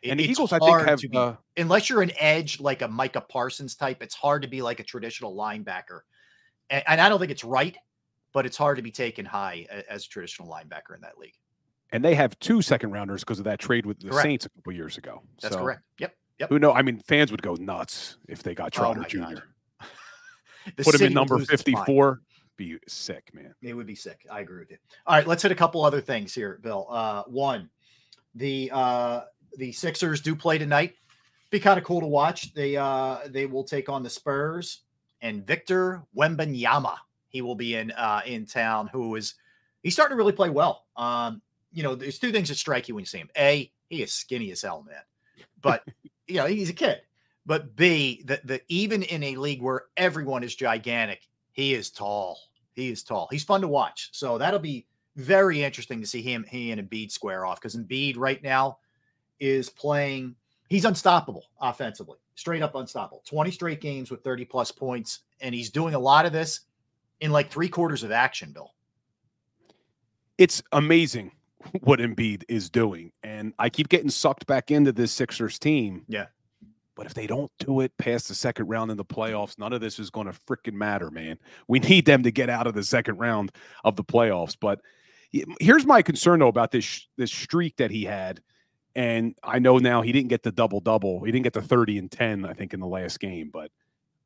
It- 0.00 0.10
And 0.10 0.20
the 0.20 0.24
Eagles, 0.30 0.52
I 0.52 0.60
think, 0.60 0.80
have, 0.82 1.00
be- 1.00 1.10
uh, 1.16 1.32
unless 1.56 1.90
you're 1.90 2.02
an 2.02 2.12
edge 2.20 2.60
like 2.60 2.82
a 2.82 2.86
Micah 2.88 3.22
Parsons 3.22 3.74
type, 3.74 4.00
it's 4.00 4.14
hard 4.14 4.42
to 4.42 4.48
be 4.48 4.62
like 4.62 4.78
a 4.78 4.84
traditional 4.84 5.34
linebacker. 5.34 6.02
And, 6.70 6.84
and 6.86 7.00
I 7.00 7.08
don't 7.08 7.18
think 7.18 7.32
it's 7.32 7.42
right, 7.42 7.76
but 8.34 8.44
it's 8.44 8.56
hard 8.56 8.76
to 8.76 8.82
be 8.82 8.90
taken 8.90 9.24
high 9.24 9.66
as 9.88 10.04
a 10.04 10.08
traditional 10.08 10.48
linebacker 10.48 10.94
in 10.94 11.00
that 11.00 11.16
league. 11.16 11.38
And 11.92 12.04
they 12.04 12.14
have 12.16 12.38
two 12.40 12.60
second 12.60 12.90
rounders 12.90 13.22
because 13.22 13.38
of 13.38 13.44
that 13.44 13.60
trade 13.60 13.86
with 13.86 14.00
the 14.00 14.08
Correct. 14.08 14.22
Saints 14.24 14.46
a 14.46 14.50
couple 14.50 14.72
years 14.72 14.98
ago. 14.98 15.22
That's 15.40 15.54
So, 15.54 15.60
correct. 15.62 15.82
Yep. 16.00 16.14
Yep. 16.40 16.48
Who 16.48 16.58
know? 16.58 16.72
I 16.72 16.82
mean, 16.82 16.98
fans 16.98 17.30
would 17.30 17.42
go 17.42 17.54
nuts 17.54 18.18
if 18.28 18.42
they 18.42 18.54
got 18.54 18.76
Oh 18.76 18.92
Trotter 18.92 19.00
my 19.02 19.06
Jr. 19.06 19.42
Put 20.82 21.00
him 21.00 21.06
in 21.06 21.12
number 21.14 21.36
lose 21.36 21.48
its 21.50 21.64
mind. 21.66 21.78
54. 21.86 22.20
Be 22.56 22.78
sick, 22.88 23.30
man. 23.32 23.54
It 23.62 23.74
would 23.74 23.86
be 23.86 23.94
sick. 23.94 24.26
I 24.30 24.40
agree 24.40 24.60
with 24.60 24.70
you. 24.72 24.78
All 25.06 25.16
right, 25.16 25.26
let's 25.26 25.42
hit 25.42 25.52
a 25.52 25.56
couple 25.56 25.84
other 25.84 26.00
things 26.00 26.34
here, 26.34 26.58
Bill. 26.62 26.86
Uh, 26.88 27.22
one, 27.26 27.70
the 28.34 28.70
uh, 28.72 29.20
the 29.56 29.70
Sixers 29.72 30.20
do 30.20 30.34
play 30.34 30.58
tonight. 30.58 30.94
Be 31.50 31.60
kind 31.60 31.78
of 31.78 31.84
cool 31.84 32.00
to 32.00 32.06
watch. 32.06 32.54
They 32.54 32.76
uh, 32.76 33.18
they 33.28 33.46
will 33.46 33.64
take 33.64 33.88
on 33.88 34.02
the 34.02 34.10
Spurs 34.10 34.82
and 35.20 35.46
Victor 35.46 36.02
Wembanyama. 36.16 36.96
He 37.34 37.42
will 37.42 37.56
be 37.56 37.74
in 37.74 37.90
uh, 37.90 38.20
in 38.24 38.46
town. 38.46 38.88
Who 38.92 39.16
is 39.16 39.34
he's 39.82 39.92
starting 39.92 40.12
to 40.12 40.16
really 40.16 40.32
play 40.32 40.50
well. 40.50 40.84
Um, 40.96 41.42
you 41.72 41.82
know, 41.82 41.96
there's 41.96 42.20
two 42.20 42.30
things 42.30 42.48
that 42.48 42.54
strike 42.54 42.86
you 42.86 42.94
when 42.94 43.02
you 43.02 43.06
see 43.06 43.18
him. 43.18 43.28
A, 43.36 43.72
he 43.88 44.04
is 44.04 44.14
skinny 44.14 44.52
as 44.52 44.62
hell, 44.62 44.84
man. 44.86 45.02
But 45.60 45.82
you 46.28 46.36
know, 46.36 46.46
he's 46.46 46.70
a 46.70 46.74
kid. 46.74 47.00
But 47.44 47.74
B, 47.74 48.22
that 48.26 48.46
the 48.46 48.60
even 48.68 49.02
in 49.02 49.24
a 49.24 49.34
league 49.34 49.62
where 49.62 49.86
everyone 49.96 50.44
is 50.44 50.54
gigantic, 50.54 51.26
he 51.50 51.74
is 51.74 51.90
tall. 51.90 52.38
He 52.72 52.88
is 52.88 53.02
tall. 53.02 53.26
He's 53.32 53.42
fun 53.42 53.62
to 53.62 53.68
watch. 53.68 54.10
So 54.12 54.38
that'll 54.38 54.60
be 54.60 54.86
very 55.16 55.64
interesting 55.64 56.00
to 56.00 56.06
see 56.06 56.22
him, 56.22 56.46
he 56.48 56.70
and 56.70 56.80
Embiid 56.80 57.10
square 57.10 57.44
off 57.44 57.60
because 57.60 57.74
Embiid 57.74 58.16
right 58.16 58.42
now 58.44 58.78
is 59.40 59.68
playing. 59.70 60.36
He's 60.68 60.84
unstoppable 60.84 61.46
offensively, 61.60 62.18
straight 62.36 62.62
up 62.62 62.76
unstoppable. 62.76 63.24
20 63.26 63.50
straight 63.50 63.80
games 63.80 64.12
with 64.12 64.22
30 64.22 64.44
plus 64.44 64.70
points. 64.70 65.20
And 65.40 65.52
he's 65.52 65.70
doing 65.70 65.94
a 65.94 65.98
lot 65.98 66.26
of 66.26 66.32
this 66.32 66.60
in 67.20 67.30
like 67.30 67.50
three 67.50 67.68
quarters 67.68 68.02
of 68.02 68.10
action, 68.10 68.52
Bill. 68.52 68.72
It's 70.38 70.62
amazing 70.72 71.32
what 71.80 72.00
Embiid 72.00 72.44
is 72.48 72.70
doing. 72.70 73.12
And 73.22 73.52
I 73.58 73.68
keep 73.68 73.88
getting 73.88 74.10
sucked 74.10 74.46
back 74.46 74.70
into 74.70 74.92
this 74.92 75.12
Sixers 75.12 75.58
team. 75.58 76.04
Yeah. 76.08 76.26
But 76.96 77.06
if 77.06 77.14
they 77.14 77.26
don't 77.26 77.50
do 77.58 77.80
it 77.80 77.96
past 77.98 78.28
the 78.28 78.34
second 78.34 78.68
round 78.68 78.90
in 78.90 78.96
the 78.96 79.04
playoffs, 79.04 79.58
none 79.58 79.72
of 79.72 79.80
this 79.80 79.98
is 79.98 80.10
going 80.10 80.28
to 80.28 80.38
freaking 80.48 80.74
matter, 80.74 81.10
man. 81.10 81.38
We 81.66 81.78
need 81.80 82.06
them 82.06 82.22
to 82.22 82.30
get 82.30 82.48
out 82.48 82.66
of 82.66 82.74
the 82.74 82.84
second 82.84 83.18
round 83.18 83.52
of 83.82 83.96
the 83.96 84.04
playoffs. 84.04 84.56
But 84.58 84.80
here's 85.60 85.86
my 85.86 86.02
concern 86.02 86.40
though 86.40 86.48
about 86.48 86.70
this 86.70 87.08
this 87.16 87.32
streak 87.32 87.76
that 87.76 87.90
he 87.90 88.04
had, 88.04 88.40
and 88.94 89.34
I 89.42 89.58
know 89.58 89.78
now 89.78 90.02
he 90.02 90.12
didn't 90.12 90.28
get 90.28 90.44
the 90.44 90.52
double 90.52 90.80
double. 90.80 91.24
He 91.24 91.32
didn't 91.32 91.44
get 91.44 91.52
the 91.52 91.62
thirty 91.62 91.98
and 91.98 92.10
ten, 92.10 92.44
I 92.44 92.52
think, 92.52 92.74
in 92.74 92.80
the 92.80 92.86
last 92.86 93.18
game. 93.18 93.50
But 93.52 93.72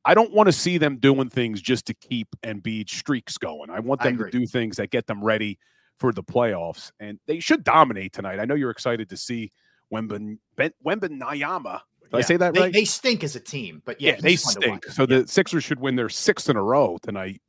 I 0.04 0.14
don't 0.14 0.32
want 0.32 0.46
to 0.46 0.52
see 0.52 0.78
them 0.78 0.98
doing 0.98 1.28
things 1.28 1.60
just 1.60 1.86
to 1.86 1.94
keep 1.94 2.28
Embiid 2.44 2.88
streaks 2.88 3.36
going. 3.36 3.70
I 3.70 3.80
want 3.80 4.00
I 4.02 4.04
them 4.04 4.18
to 4.18 4.30
do 4.30 4.46
things 4.46 4.76
that 4.76 4.90
get 4.90 5.06
them 5.06 5.22
ready 5.22 5.58
for 5.98 6.12
the 6.12 6.22
playoffs, 6.22 6.92
and 7.00 7.18
they 7.26 7.40
should 7.40 7.64
dominate 7.64 8.12
tonight. 8.12 8.38
I 8.38 8.44
know 8.44 8.54
you're 8.54 8.70
excited 8.70 9.08
to 9.10 9.16
see 9.16 9.52
Wemben 9.92 10.38
Ben, 10.56 10.72
Nyama. 10.84 11.82
Did 12.04 12.16
I 12.16 12.20
say 12.22 12.36
that 12.36 12.54
they, 12.54 12.60
right? 12.60 12.72
They 12.72 12.84
stink 12.84 13.22
as 13.22 13.36
a 13.36 13.40
team, 13.40 13.82
but 13.84 14.00
yeah, 14.00 14.12
yeah, 14.12 14.20
they 14.20 14.30
he's 14.30 14.44
fun 14.44 14.54
to 14.54 14.60
stink. 14.60 14.84
So 14.86 15.04
the 15.04 15.26
Sixers 15.26 15.64
should 15.64 15.80
win 15.80 15.96
their 15.96 16.08
sixth 16.08 16.48
in 16.48 16.56
a 16.56 16.62
row 16.62 16.98
tonight. 17.02 17.42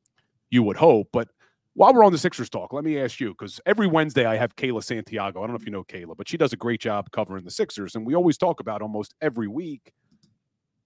You 0.49 0.63
would 0.63 0.77
hope, 0.77 1.09
but 1.13 1.29
while 1.75 1.93
we're 1.93 2.03
on 2.03 2.11
the 2.11 2.17
Sixers 2.17 2.49
talk, 2.49 2.73
let 2.73 2.83
me 2.83 2.99
ask 2.99 3.19
you 3.19 3.29
because 3.29 3.61
every 3.65 3.87
Wednesday 3.87 4.25
I 4.25 4.35
have 4.35 4.55
Kayla 4.55 4.83
Santiago. 4.83 5.39
I 5.39 5.43
don't 5.43 5.51
know 5.51 5.59
if 5.59 5.65
you 5.65 5.71
know 5.71 5.83
Kayla, 5.83 6.17
but 6.17 6.27
she 6.27 6.35
does 6.35 6.51
a 6.51 6.57
great 6.57 6.81
job 6.81 7.09
covering 7.11 7.45
the 7.45 7.51
Sixers, 7.51 7.95
and 7.95 8.05
we 8.05 8.15
always 8.15 8.37
talk 8.37 8.59
about 8.59 8.81
almost 8.81 9.13
every 9.21 9.47
week. 9.47 9.93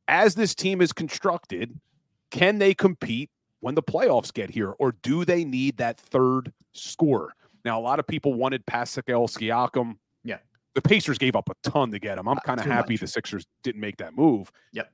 As 0.07 0.35
this 0.35 0.53
team 0.53 0.81
is 0.81 0.91
constructed, 0.91 1.79
can 2.31 2.59
they 2.59 2.73
compete 2.73 3.29
when 3.61 3.75
the 3.75 3.83
playoffs 3.83 4.33
get 4.33 4.49
here, 4.49 4.71
or 4.79 4.93
do 5.03 5.23
they 5.23 5.45
need 5.45 5.77
that 5.77 5.99
third 5.99 6.51
scorer? 6.73 7.33
Now, 7.63 7.79
a 7.79 7.81
lot 7.81 7.99
of 7.99 8.07
people 8.07 8.33
wanted 8.33 8.65
Pascal 8.65 9.27
Siakam. 9.27 9.97
Yeah. 10.23 10.39
The 10.75 10.81
Pacers 10.81 11.17
gave 11.17 11.35
up 11.35 11.49
a 11.49 11.69
ton 11.69 11.91
to 11.91 11.99
get 11.99 12.17
him. 12.17 12.27
I'm 12.27 12.37
uh, 12.37 12.41
kind 12.41 12.59
of 12.59 12.65
happy 12.65 12.93
much. 12.95 13.01
the 13.01 13.07
Sixers 13.07 13.45
didn't 13.63 13.79
make 13.79 13.97
that 13.97 14.15
move. 14.15 14.51
Yep. 14.73 14.91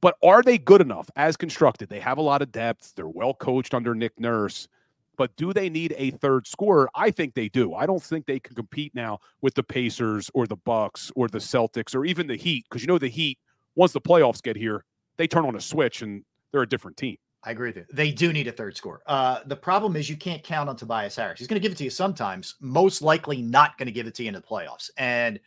But 0.00 0.16
are 0.22 0.42
they 0.42 0.58
good 0.58 0.80
enough 0.80 1.10
as 1.16 1.36
constructed? 1.36 1.88
They 1.88 2.00
have 2.00 2.18
a 2.18 2.22
lot 2.22 2.42
of 2.42 2.52
depth. 2.52 2.92
They're 2.94 3.08
well 3.08 3.34
coached 3.34 3.74
under 3.74 3.94
Nick 3.94 4.20
Nurse. 4.20 4.68
But 5.16 5.34
do 5.36 5.52
they 5.52 5.68
need 5.68 5.94
a 5.96 6.10
third 6.10 6.46
scorer? 6.46 6.88
I 6.94 7.10
think 7.10 7.34
they 7.34 7.48
do. 7.48 7.74
I 7.74 7.86
don't 7.86 8.02
think 8.02 8.26
they 8.26 8.40
can 8.40 8.54
compete 8.54 8.94
now 8.94 9.20
with 9.42 9.54
the 9.54 9.62
Pacers 9.62 10.30
or 10.34 10.46
the 10.46 10.56
Bucks 10.56 11.10
or 11.16 11.28
the 11.28 11.38
Celtics 11.38 11.94
or 11.94 12.04
even 12.04 12.26
the 12.26 12.36
Heat 12.36 12.66
because 12.68 12.82
you 12.82 12.88
know 12.88 12.98
the 12.98 13.08
Heat 13.08 13.38
once 13.74 13.92
the 13.92 14.00
playoffs 14.00 14.42
get 14.42 14.56
here, 14.56 14.84
they 15.16 15.26
turn 15.26 15.44
on 15.44 15.56
a 15.56 15.60
switch 15.60 16.02
and 16.02 16.24
they're 16.52 16.62
a 16.62 16.68
different 16.68 16.96
team. 16.96 17.16
I 17.46 17.50
agree 17.50 17.68
with 17.68 17.76
you. 17.76 17.84
They 17.92 18.10
do 18.10 18.32
need 18.32 18.48
a 18.48 18.52
third 18.52 18.76
score. 18.76 19.02
Uh, 19.06 19.40
the 19.44 19.56
problem 19.56 19.96
is 19.96 20.08
you 20.08 20.16
can't 20.16 20.42
count 20.42 20.68
on 20.68 20.76
Tobias 20.76 21.14
Harris. 21.14 21.38
He's 21.38 21.46
going 21.46 21.60
to 21.60 21.62
give 21.62 21.72
it 21.72 21.78
to 21.78 21.84
you 21.84 21.90
sometimes, 21.90 22.54
most 22.60 23.02
likely 23.02 23.42
not 23.42 23.76
going 23.76 23.86
to 23.86 23.92
give 23.92 24.06
it 24.06 24.14
to 24.14 24.22
you 24.22 24.28
in 24.28 24.34
the 24.34 24.40
playoffs. 24.40 24.90
And 24.96 25.38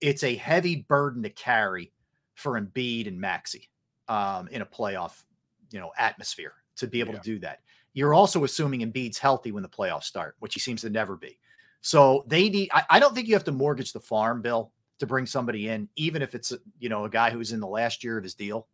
it's 0.00 0.24
a 0.24 0.34
heavy 0.34 0.86
burden 0.88 1.22
to 1.24 1.30
carry 1.30 1.92
for 2.34 2.58
Embiid 2.58 3.06
and 3.06 3.20
Maxey 3.20 3.68
um, 4.08 4.48
in 4.48 4.62
a 4.62 4.66
playoff, 4.66 5.22
you 5.70 5.78
know, 5.78 5.92
atmosphere 5.98 6.54
to 6.76 6.86
be 6.86 7.00
able 7.00 7.12
yeah. 7.12 7.18
to 7.18 7.24
do 7.24 7.38
that. 7.40 7.60
You're 7.92 8.14
also 8.14 8.44
assuming 8.44 8.80
Embiid's 8.80 9.18
healthy 9.18 9.52
when 9.52 9.62
the 9.62 9.68
playoffs 9.68 10.04
start, 10.04 10.36
which 10.38 10.54
he 10.54 10.60
seems 10.60 10.80
to 10.80 10.90
never 10.90 11.16
be. 11.16 11.38
So 11.82 12.24
they 12.28 12.48
need. 12.48 12.70
I, 12.72 12.84
I 12.88 12.98
don't 12.98 13.14
think 13.14 13.28
you 13.28 13.34
have 13.34 13.44
to 13.44 13.52
mortgage 13.52 13.92
the 13.92 14.00
farm, 14.00 14.40
Bill, 14.40 14.72
to 15.02 15.06
bring 15.06 15.26
somebody 15.26 15.68
in, 15.68 15.88
even 15.96 16.22
if 16.22 16.34
it's 16.34 16.52
you 16.78 16.88
know 16.88 17.04
a 17.04 17.10
guy 17.10 17.30
who's 17.30 17.52
in 17.52 17.60
the 17.60 17.66
last 17.66 18.02
year 18.02 18.16
of 18.16 18.24
his 18.24 18.34
deal. 18.34 18.68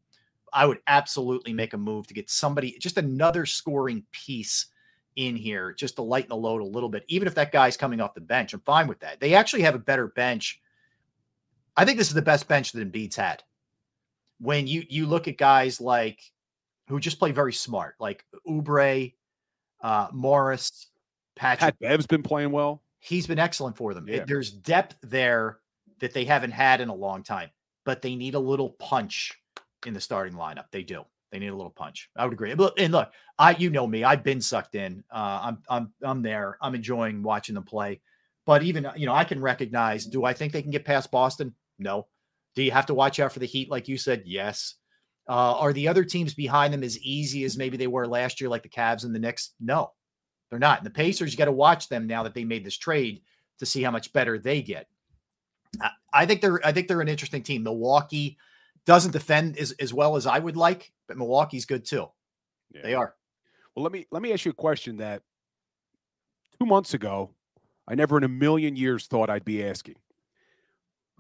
I 0.52 0.64
would 0.64 0.78
absolutely 0.86 1.52
make 1.52 1.74
a 1.74 1.78
move 1.78 2.06
to 2.06 2.14
get 2.14 2.30
somebody, 2.30 2.78
just 2.78 2.96
another 2.96 3.44
scoring 3.44 4.04
piece 4.12 4.66
in 5.16 5.36
here, 5.36 5.72
just 5.72 5.96
to 5.96 6.02
lighten 6.02 6.30
the 6.30 6.36
load 6.36 6.62
a 6.62 6.64
little 6.64 6.88
bit. 6.88 7.04
Even 7.08 7.28
if 7.28 7.34
that 7.34 7.52
guy's 7.52 7.76
coming 7.76 8.00
off 8.00 8.14
the 8.14 8.20
bench, 8.20 8.54
I'm 8.54 8.60
fine 8.60 8.86
with 8.88 9.00
that. 9.00 9.20
They 9.20 9.34
actually 9.34 9.62
have 9.62 9.74
a 9.74 9.78
better 9.78 10.08
bench. 10.08 10.60
I 11.76 11.84
think 11.84 11.98
this 11.98 12.08
is 12.08 12.14
the 12.14 12.22
best 12.22 12.48
bench 12.48 12.72
that 12.72 12.92
Embiid's 12.92 13.16
had. 13.16 13.42
When 14.38 14.66
you 14.66 14.84
you 14.88 15.06
look 15.06 15.28
at 15.28 15.36
guys 15.38 15.80
like 15.80 16.20
who 16.88 17.00
just 17.00 17.18
play 17.18 17.32
very 17.32 17.52
smart, 17.54 17.94
like 17.98 18.24
Oubre, 18.46 19.14
uh, 19.80 20.08
Morris, 20.12 20.88
Patrick. 21.36 21.78
Pat 21.78 21.78
Bev's 21.80 22.06
been 22.06 22.22
playing 22.22 22.52
well. 22.52 22.82
He's 23.00 23.26
been 23.26 23.38
excellent 23.38 23.76
for 23.76 23.94
them. 23.94 24.08
Yeah. 24.08 24.16
It, 24.16 24.26
there's 24.26 24.50
depth 24.50 24.96
there 25.02 25.58
that 26.00 26.14
they 26.14 26.24
haven't 26.24 26.52
had 26.52 26.80
in 26.80 26.88
a 26.88 26.94
long 26.94 27.22
time, 27.22 27.50
but 27.84 28.02
they 28.02 28.14
need 28.14 28.34
a 28.34 28.40
little 28.40 28.70
punch 28.70 29.32
in 29.86 29.94
the 29.94 30.00
starting 30.00 30.34
lineup. 30.34 30.66
They 30.70 30.82
do. 30.82 31.04
They 31.30 31.38
need 31.38 31.48
a 31.48 31.56
little 31.56 31.70
punch. 31.70 32.08
I 32.16 32.24
would 32.24 32.32
agree. 32.32 32.52
And 32.52 32.92
look, 32.92 33.10
I 33.38 33.54
you 33.56 33.70
know 33.70 33.86
me, 33.86 34.04
I've 34.04 34.24
been 34.24 34.40
sucked 34.40 34.74
in. 34.74 35.04
Uh, 35.10 35.40
I'm 35.42 35.58
I'm 35.68 35.92
I'm 36.02 36.22
there. 36.22 36.56
I'm 36.62 36.74
enjoying 36.74 37.22
watching 37.22 37.54
them 37.54 37.64
play. 37.64 38.00
But 38.46 38.62
even 38.62 38.88
you 38.96 39.06
know, 39.06 39.14
I 39.14 39.24
can 39.24 39.40
recognize. 39.40 40.06
Do 40.06 40.24
I 40.24 40.32
think 40.32 40.52
they 40.52 40.62
can 40.62 40.70
get 40.70 40.86
past 40.86 41.10
Boston? 41.10 41.54
No. 41.78 42.06
Do 42.54 42.62
you 42.62 42.70
have 42.70 42.86
to 42.86 42.94
watch 42.94 43.20
out 43.20 43.32
for 43.32 43.40
the 43.40 43.46
Heat, 43.46 43.70
like 43.70 43.88
you 43.88 43.98
said? 43.98 44.22
Yes. 44.24 44.74
Uh, 45.28 45.54
are 45.58 45.74
the 45.74 45.88
other 45.88 46.04
teams 46.04 46.32
behind 46.32 46.72
them 46.72 46.82
as 46.82 46.98
easy 47.00 47.44
as 47.44 47.58
maybe 47.58 47.76
they 47.76 47.86
were 47.86 48.06
last 48.06 48.40
year, 48.40 48.48
like 48.48 48.62
the 48.62 48.68
Cavs 48.68 49.04
and 49.04 49.14
the 49.14 49.18
Knicks? 49.18 49.52
No, 49.60 49.92
they're 50.48 50.58
not. 50.58 50.78
And 50.78 50.86
the 50.86 50.90
Pacers, 50.90 51.30
you 51.30 51.38
got 51.38 51.44
to 51.44 51.52
watch 51.52 51.88
them 51.88 52.06
now 52.06 52.22
that 52.22 52.32
they 52.32 52.44
made 52.44 52.64
this 52.64 52.78
trade 52.78 53.20
to 53.58 53.66
see 53.66 53.82
how 53.82 53.90
much 53.90 54.12
better 54.14 54.38
they 54.38 54.62
get. 54.62 54.86
I, 55.80 55.90
I 56.12 56.26
think 56.26 56.40
they're 56.40 56.64
I 56.66 56.72
think 56.72 56.88
they're 56.88 57.00
an 57.00 57.08
interesting 57.08 57.42
team. 57.42 57.62
Milwaukee 57.62 58.38
doesn't 58.84 59.10
defend 59.10 59.58
as, 59.58 59.72
as 59.72 59.92
well 59.92 60.16
as 60.16 60.26
I 60.26 60.38
would 60.38 60.56
like, 60.56 60.92
but 61.06 61.18
Milwaukee's 61.18 61.64
good 61.64 61.84
too. 61.84 62.08
Yeah. 62.72 62.82
They 62.82 62.94
are. 62.94 63.14
Well, 63.74 63.82
let 63.82 63.92
me 63.92 64.06
let 64.10 64.22
me 64.22 64.32
ask 64.32 64.44
you 64.44 64.50
a 64.50 64.54
question 64.54 64.96
that 64.98 65.22
two 66.58 66.66
months 66.66 66.94
ago, 66.94 67.30
I 67.86 67.94
never 67.94 68.16
in 68.16 68.24
a 68.24 68.28
million 68.28 68.76
years 68.76 69.06
thought 69.06 69.30
I'd 69.30 69.44
be 69.44 69.64
asking. 69.64 69.96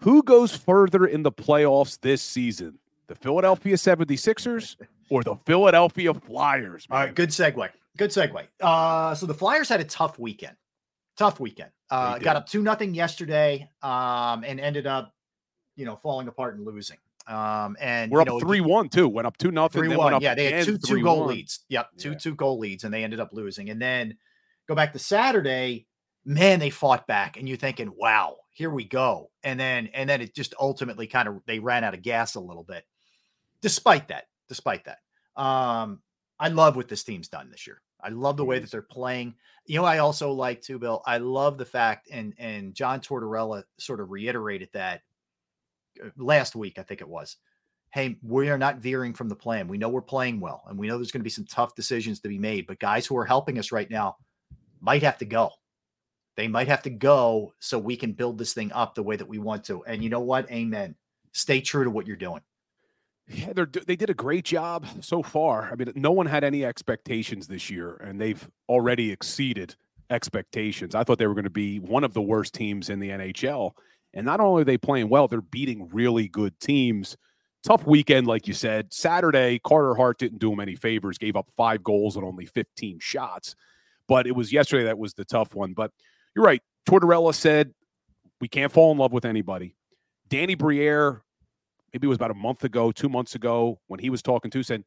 Who 0.00 0.22
goes 0.22 0.54
further 0.54 1.06
in 1.06 1.22
the 1.22 1.32
playoffs 1.32 2.00
this 2.00 2.22
season? 2.22 2.78
The 3.08 3.14
Philadelphia 3.14 3.74
76ers 3.74 4.76
or 5.10 5.24
the 5.24 5.36
Philadelphia 5.44 6.14
Flyers? 6.14 6.88
Man? 6.88 6.98
All 6.98 7.04
right, 7.06 7.14
good 7.14 7.30
segue. 7.30 7.70
Good 7.96 8.10
segue. 8.10 8.46
Uh, 8.60 9.14
so 9.14 9.26
the 9.26 9.34
Flyers 9.34 9.68
had 9.68 9.80
a 9.80 9.84
tough 9.84 10.18
weekend. 10.18 10.56
Tough 11.18 11.40
weekend. 11.40 11.70
Uh, 11.90 12.18
got 12.18 12.36
up 12.36 12.46
two 12.46 12.62
nothing 12.62 12.94
yesterday, 12.94 13.68
um, 13.82 14.44
and 14.44 14.60
ended 14.60 14.86
up, 14.86 15.14
you 15.74 15.84
know, 15.84 15.96
falling 15.96 16.28
apart 16.28 16.56
and 16.56 16.64
losing. 16.64 16.98
Um, 17.26 17.76
and 17.78 18.10
we're 18.10 18.22
up 18.22 18.28
know, 18.28 18.40
three 18.40 18.60
one 18.60 18.88
too. 18.88 19.08
Went 19.08 19.26
up 19.26 19.36
two 19.36 19.50
nothing. 19.50 19.82
Three 19.82 19.96
one. 19.96 20.20
Yeah, 20.22 20.34
they 20.34 20.50
had 20.50 20.64
two 20.64 20.78
two 20.78 21.02
goal 21.02 21.26
leads. 21.26 21.60
Yep, 21.68 21.88
two 21.98 22.12
yeah. 22.12 22.18
two 22.18 22.34
goal 22.34 22.58
leads, 22.58 22.84
and 22.84 22.94
they 22.94 23.04
ended 23.04 23.20
up 23.20 23.30
losing. 23.32 23.68
And 23.68 23.82
then 23.82 24.16
go 24.68 24.74
back 24.74 24.92
to 24.94 24.98
Saturday. 24.98 25.86
Man, 26.24 26.60
they 26.60 26.70
fought 26.70 27.06
back, 27.06 27.36
and 27.36 27.48
you're 27.48 27.58
thinking, 27.58 27.92
"Wow, 27.96 28.36
here 28.52 28.70
we 28.70 28.84
go." 28.84 29.30
And 29.42 29.58
then 29.60 29.88
and 29.92 30.08
then 30.08 30.20
it 30.22 30.34
just 30.34 30.54
ultimately 30.58 31.06
kind 31.06 31.28
of 31.28 31.40
they 31.46 31.58
ran 31.58 31.84
out 31.84 31.94
of 31.94 32.02
gas 32.02 32.34
a 32.34 32.40
little 32.40 32.64
bit. 32.64 32.84
Despite 33.60 34.08
that, 34.08 34.26
despite 34.48 34.84
that, 34.84 34.98
um, 35.40 36.00
I 36.38 36.48
love 36.48 36.76
what 36.76 36.88
this 36.88 37.04
team's 37.04 37.28
done 37.28 37.50
this 37.50 37.66
year. 37.66 37.82
I 38.00 38.10
love 38.10 38.36
the 38.36 38.44
way 38.44 38.58
that 38.58 38.70
they're 38.70 38.82
playing. 38.82 39.34
You 39.66 39.76
know, 39.76 39.84
I 39.84 39.98
also 39.98 40.32
like 40.32 40.62
too, 40.62 40.78
Bill. 40.78 41.02
I 41.06 41.18
love 41.18 41.58
the 41.58 41.64
fact, 41.64 42.08
and 42.10 42.34
and 42.38 42.74
John 42.74 43.00
Tortorella 43.00 43.64
sort 43.78 44.00
of 44.00 44.10
reiterated 44.10 44.70
that 44.72 45.02
uh, 46.02 46.08
last 46.16 46.54
week, 46.54 46.78
I 46.78 46.82
think 46.82 47.00
it 47.00 47.08
was. 47.08 47.36
Hey, 47.90 48.18
we 48.22 48.50
are 48.50 48.58
not 48.58 48.78
veering 48.78 49.14
from 49.14 49.28
the 49.28 49.36
plan. 49.36 49.66
We 49.66 49.78
know 49.78 49.88
we're 49.88 50.02
playing 50.02 50.40
well, 50.40 50.62
and 50.68 50.78
we 50.78 50.86
know 50.86 50.96
there's 50.96 51.10
going 51.10 51.20
to 51.20 51.24
be 51.24 51.30
some 51.30 51.46
tough 51.46 51.74
decisions 51.74 52.20
to 52.20 52.28
be 52.28 52.38
made. 52.38 52.66
But 52.66 52.78
guys 52.78 53.06
who 53.06 53.16
are 53.16 53.24
helping 53.24 53.58
us 53.58 53.72
right 53.72 53.90
now 53.90 54.16
might 54.80 55.02
have 55.02 55.18
to 55.18 55.24
go. 55.24 55.50
They 56.36 56.46
might 56.46 56.68
have 56.68 56.82
to 56.82 56.90
go 56.90 57.54
so 57.58 57.78
we 57.78 57.96
can 57.96 58.12
build 58.12 58.38
this 58.38 58.54
thing 58.54 58.70
up 58.72 58.94
the 58.94 59.02
way 59.02 59.16
that 59.16 59.26
we 59.26 59.38
want 59.38 59.64
to. 59.64 59.82
And 59.84 60.04
you 60.04 60.08
know 60.08 60.20
what? 60.20 60.48
Amen. 60.52 60.94
Stay 61.32 61.60
true 61.60 61.82
to 61.82 61.90
what 61.90 62.06
you're 62.06 62.16
doing. 62.16 62.42
Yeah, 63.30 63.52
they 63.52 63.94
did 63.94 64.08
a 64.08 64.14
great 64.14 64.44
job 64.44 64.86
so 65.00 65.22
far. 65.22 65.70
I 65.70 65.74
mean, 65.74 65.92
no 65.94 66.12
one 66.12 66.26
had 66.26 66.44
any 66.44 66.64
expectations 66.64 67.46
this 67.46 67.68
year, 67.68 67.96
and 67.96 68.18
they've 68.18 68.48
already 68.68 69.12
exceeded 69.12 69.76
expectations. 70.08 70.94
I 70.94 71.04
thought 71.04 71.18
they 71.18 71.26
were 71.26 71.34
going 71.34 71.44
to 71.44 71.50
be 71.50 71.78
one 71.78 72.04
of 72.04 72.14
the 72.14 72.22
worst 72.22 72.54
teams 72.54 72.88
in 72.88 73.00
the 73.00 73.10
NHL, 73.10 73.72
and 74.14 74.24
not 74.24 74.40
only 74.40 74.62
are 74.62 74.64
they 74.64 74.78
playing 74.78 75.10
well, 75.10 75.28
they're 75.28 75.42
beating 75.42 75.88
really 75.92 76.28
good 76.28 76.58
teams. 76.58 77.18
Tough 77.62 77.86
weekend, 77.86 78.26
like 78.26 78.48
you 78.48 78.54
said. 78.54 78.94
Saturday, 78.94 79.58
Carter 79.58 79.94
Hart 79.94 80.18
didn't 80.18 80.38
do 80.38 80.50
him 80.50 80.60
any 80.60 80.74
favors, 80.74 81.18
gave 81.18 81.36
up 81.36 81.48
five 81.56 81.82
goals 81.82 82.16
and 82.16 82.24
only 82.24 82.46
15 82.46 82.98
shots. 83.00 83.54
But 84.06 84.26
it 84.26 84.34
was 84.34 84.52
yesterday 84.52 84.84
that 84.84 84.98
was 84.98 85.12
the 85.12 85.26
tough 85.26 85.54
one. 85.54 85.74
But 85.74 85.90
you're 86.34 86.44
right. 86.44 86.62
Tortorella 86.88 87.34
said, 87.34 87.74
we 88.40 88.48
can't 88.48 88.72
fall 88.72 88.92
in 88.92 88.98
love 88.98 89.12
with 89.12 89.26
anybody. 89.26 89.74
Danny 90.28 90.54
Briere, 90.54 91.22
maybe 91.92 92.06
it 92.06 92.08
was 92.08 92.16
about 92.16 92.30
a 92.30 92.34
month 92.34 92.64
ago, 92.64 92.92
two 92.92 93.08
months 93.08 93.34
ago, 93.34 93.78
when 93.86 94.00
he 94.00 94.10
was 94.10 94.22
talking 94.22 94.50
to, 94.50 94.62
said, 94.62 94.84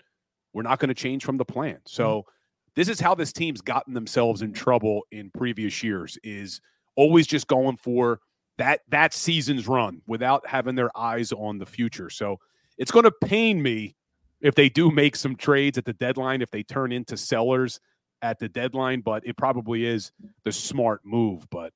we're 0.54 0.64
not 0.64 0.80
going 0.80 0.90
to 0.90 0.96
change 0.96 1.24
from 1.24 1.38
the 1.38 1.46
plan. 1.46 1.80
So 1.86 2.20
mm-hmm. 2.20 2.30
this 2.76 2.90
is 2.90 3.00
how 3.00 3.16
this 3.16 3.34
team's 3.34 3.62
gotten 3.62 3.94
themselves 3.94 4.42
in 4.42 4.54
trouble 4.54 5.02
in 5.12 5.32
previous 5.32 5.84
years 5.84 6.18
is 6.24 6.62
always 6.96 7.28
just 7.28 7.48
going 7.48 7.78
for 7.78 8.20
that 8.58 8.82
that 8.90 9.14
season's 9.14 9.68
run 9.68 10.02
without 10.08 10.46
having 10.46 10.76
their 10.76 10.96
eyes 10.98 11.32
on 11.32 11.58
the 11.58 11.66
future. 11.66 12.10
So 12.10 12.38
it's 12.78 12.92
going 12.92 13.06
to 13.06 13.12
pain 13.12 13.62
me 13.62 13.96
if 14.42 14.56
they 14.56 14.70
do 14.70 14.92
make 14.92 15.16
some 15.16 15.36
trades 15.36 15.78
at 15.78 15.86
the 15.86 15.94
deadline, 15.94 16.42
if 16.42 16.52
they 16.52 16.64
turn 16.64 16.92
into 16.92 17.16
sellers 17.16 17.80
at 18.22 18.40
the 18.40 18.50
deadline, 18.50 19.02
but 19.02 19.26
it 19.26 19.38
probably 19.38 19.86
is 19.86 20.12
the 20.44 20.52
smart 20.52 21.02
move. 21.04 21.48
But 21.50 21.74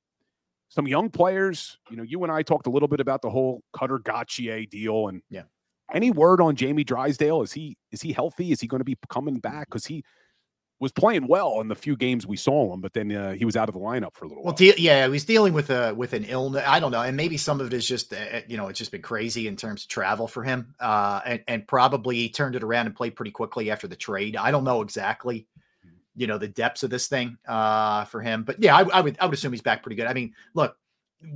some 0.68 0.86
young 0.86 1.10
players, 1.10 1.78
you 1.90 1.96
know, 1.96 2.02
you 2.02 2.22
and 2.22 2.32
I 2.32 2.42
talked 2.42 2.66
a 2.66 2.70
little 2.70 2.88
bit 2.88 3.00
about 3.00 3.22
the 3.22 3.30
whole 3.30 3.62
Cutter 3.72 3.98
Gauthier 3.98 4.66
deal 4.66 5.08
and 5.08 5.22
yeah. 5.30 5.42
Any 5.94 6.10
word 6.10 6.40
on 6.40 6.56
Jamie 6.56 6.82
Drysdale? 6.82 7.42
Is 7.42 7.52
he 7.52 7.76
is 7.92 8.02
he 8.02 8.12
healthy? 8.12 8.50
Is 8.50 8.60
he 8.60 8.66
going 8.66 8.80
to 8.80 8.84
be 8.84 8.96
coming 9.08 9.38
back? 9.38 9.68
Because 9.68 9.86
he 9.86 10.02
was 10.78 10.92
playing 10.92 11.26
well 11.26 11.60
in 11.60 11.68
the 11.68 11.74
few 11.74 11.96
games 11.96 12.26
we 12.26 12.36
saw 12.36 12.72
him, 12.72 12.80
but 12.80 12.92
then 12.92 13.10
uh, 13.10 13.32
he 13.32 13.44
was 13.44 13.56
out 13.56 13.68
of 13.68 13.72
the 13.72 13.80
lineup 13.80 14.14
for 14.14 14.24
a 14.24 14.28
little 14.28 14.42
well, 14.42 14.52
while. 14.52 14.56
De- 14.56 14.80
yeah, 14.80 15.08
he's 15.08 15.24
dealing 15.24 15.52
with 15.52 15.70
a 15.70 15.94
with 15.94 16.12
an 16.12 16.24
illness. 16.24 16.64
I 16.66 16.80
don't 16.80 16.92
know, 16.92 17.02
and 17.02 17.16
maybe 17.16 17.36
some 17.36 17.60
of 17.60 17.68
it 17.68 17.72
is 17.72 17.86
just 17.86 18.12
uh, 18.12 18.40
you 18.46 18.56
know 18.56 18.68
it's 18.68 18.78
just 18.78 18.92
been 18.92 19.02
crazy 19.02 19.48
in 19.48 19.56
terms 19.56 19.82
of 19.82 19.88
travel 19.88 20.26
for 20.26 20.42
him, 20.42 20.74
uh, 20.80 21.20
and 21.24 21.42
and 21.48 21.68
probably 21.68 22.16
he 22.16 22.28
turned 22.28 22.56
it 22.56 22.62
around 22.62 22.86
and 22.86 22.94
played 22.94 23.16
pretty 23.16 23.30
quickly 23.30 23.70
after 23.70 23.86
the 23.86 23.96
trade. 23.96 24.36
I 24.36 24.50
don't 24.50 24.64
know 24.64 24.82
exactly, 24.82 25.46
you 26.16 26.26
know, 26.26 26.38
the 26.38 26.48
depths 26.48 26.82
of 26.82 26.90
this 26.90 27.08
thing 27.08 27.38
uh, 27.46 28.04
for 28.06 28.20
him, 28.20 28.42
but 28.42 28.62
yeah, 28.62 28.76
I, 28.76 28.82
I 28.92 29.00
would 29.00 29.16
I 29.20 29.26
would 29.26 29.34
assume 29.34 29.52
he's 29.52 29.62
back 29.62 29.82
pretty 29.82 29.96
good. 29.96 30.06
I 30.06 30.14
mean, 30.14 30.34
look, 30.54 30.76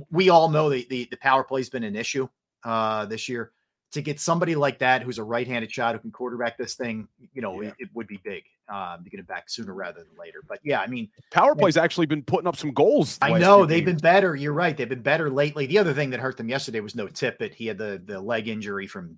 we 0.09 0.29
all 0.29 0.49
know 0.49 0.69
the 0.69 0.85
the, 0.89 1.07
the 1.11 1.17
power 1.17 1.43
play 1.43 1.61
has 1.61 1.69
been 1.69 1.83
an 1.83 1.95
issue 1.95 2.27
uh, 2.63 3.05
this 3.05 3.29
year 3.29 3.51
to 3.91 4.01
get 4.01 4.19
somebody 4.19 4.55
like 4.55 4.79
that 4.79 5.03
who's 5.03 5.17
a 5.17 5.23
right-handed 5.23 5.71
shot 5.71 5.93
who 5.93 5.99
can 5.99 6.11
quarterback 6.11 6.57
this 6.57 6.75
thing, 6.75 7.07
you 7.33 7.41
know, 7.41 7.61
yeah. 7.61 7.69
it, 7.69 7.75
it, 7.79 7.89
would 7.93 8.07
be 8.07 8.17
big 8.23 8.43
um, 8.69 9.03
to 9.03 9.09
get 9.09 9.19
it 9.19 9.27
back 9.27 9.49
sooner 9.49 9.73
rather 9.73 9.99
than 9.99 10.17
later. 10.17 10.41
But 10.47 10.59
yeah, 10.63 10.79
I 10.79 10.87
mean, 10.87 11.09
power 11.29 11.55
play's 11.55 11.75
actually 11.75 12.05
been 12.05 12.23
putting 12.23 12.47
up 12.47 12.55
some 12.55 12.71
goals. 12.71 13.17
I 13.21 13.37
know 13.37 13.65
they've 13.65 13.85
games. 13.85 14.01
been 14.01 14.11
better. 14.11 14.35
You're 14.35 14.53
right; 14.53 14.75
they've 14.75 14.87
been 14.87 15.01
better 15.01 15.29
lately. 15.29 15.65
The 15.65 15.77
other 15.77 15.93
thing 15.93 16.09
that 16.11 16.19
hurt 16.21 16.37
them 16.37 16.47
yesterday 16.47 16.79
was 16.79 16.95
no 16.95 17.07
Tippett. 17.07 17.53
He 17.53 17.67
had 17.67 17.77
the 17.77 18.01
the 18.05 18.19
leg 18.19 18.47
injury 18.47 18.87
from 18.87 19.17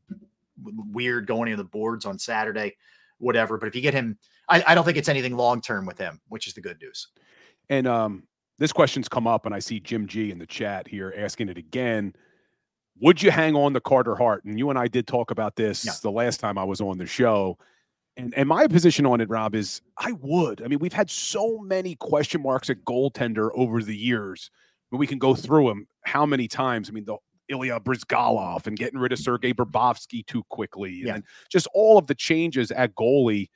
weird 0.91 1.27
going 1.27 1.51
into 1.51 1.61
the 1.61 1.69
boards 1.69 2.05
on 2.05 2.17
Saturday, 2.17 2.75
whatever. 3.19 3.57
But 3.57 3.67
if 3.67 3.75
you 3.75 3.81
get 3.81 3.93
him, 3.93 4.17
I, 4.49 4.63
I 4.67 4.75
don't 4.75 4.83
think 4.83 4.97
it's 4.97 5.09
anything 5.09 5.35
long 5.35 5.61
term 5.61 5.85
with 5.85 5.97
him, 5.97 6.19
which 6.29 6.47
is 6.47 6.53
the 6.53 6.61
good 6.61 6.79
news. 6.81 7.07
And 7.69 7.87
um, 7.87 8.23
this 8.59 8.73
question's 8.73 9.07
come 9.07 9.27
up, 9.27 9.45
and 9.45 9.55
I 9.55 9.59
see 9.59 9.79
Jim 9.79 10.07
G 10.07 10.31
in 10.31 10.37
the 10.37 10.45
chat 10.45 10.87
here 10.87 11.13
asking 11.17 11.49
it 11.49 11.57
again 11.57 12.13
would 12.99 13.21
you 13.21 13.31
hang 13.31 13.55
on 13.55 13.73
to 13.73 13.81
Carter 13.81 14.15
Hart? 14.15 14.43
And 14.45 14.57
you 14.57 14.69
and 14.69 14.77
I 14.77 14.87
did 14.87 15.07
talk 15.07 15.31
about 15.31 15.55
this 15.55 15.85
yeah. 15.85 15.93
the 16.01 16.11
last 16.11 16.39
time 16.39 16.57
I 16.57 16.63
was 16.63 16.81
on 16.81 16.97
the 16.97 17.05
show. 17.05 17.57
And 18.15 18.33
and 18.37 18.47
my 18.47 18.67
position 18.67 19.05
on 19.05 19.21
it, 19.21 19.29
Rob, 19.29 19.55
is 19.55 19.81
I 19.97 20.11
would. 20.13 20.61
I 20.61 20.67
mean, 20.67 20.79
we've 20.79 20.93
had 20.93 21.09
so 21.09 21.57
many 21.59 21.95
question 21.95 22.41
marks 22.43 22.69
at 22.69 22.77
goaltender 22.85 23.49
over 23.55 23.81
the 23.81 23.95
years. 23.95 24.51
But 24.91 24.97
we 24.97 25.07
can 25.07 25.17
go 25.17 25.33
through 25.33 25.69
them. 25.69 25.87
How 26.05 26.23
many 26.25 26.47
times? 26.47 26.87
I 26.87 26.91
mean, 26.91 27.05
the 27.05 27.17
Ilya 27.49 27.79
Bryzgalov 27.79 28.67
and 28.67 28.77
getting 28.77 28.99
rid 28.99 29.11
of 29.11 29.17
Sergei 29.17 29.53
Bobrovsky 29.53 30.23
too 30.25 30.43
quickly, 30.49 30.99
and 30.99 31.07
Yeah. 31.07 31.13
then 31.13 31.23
just 31.49 31.67
all 31.73 31.97
of 31.97 32.05
the 32.05 32.13
changes 32.15 32.69
at 32.71 32.93
goalie. 32.93 33.49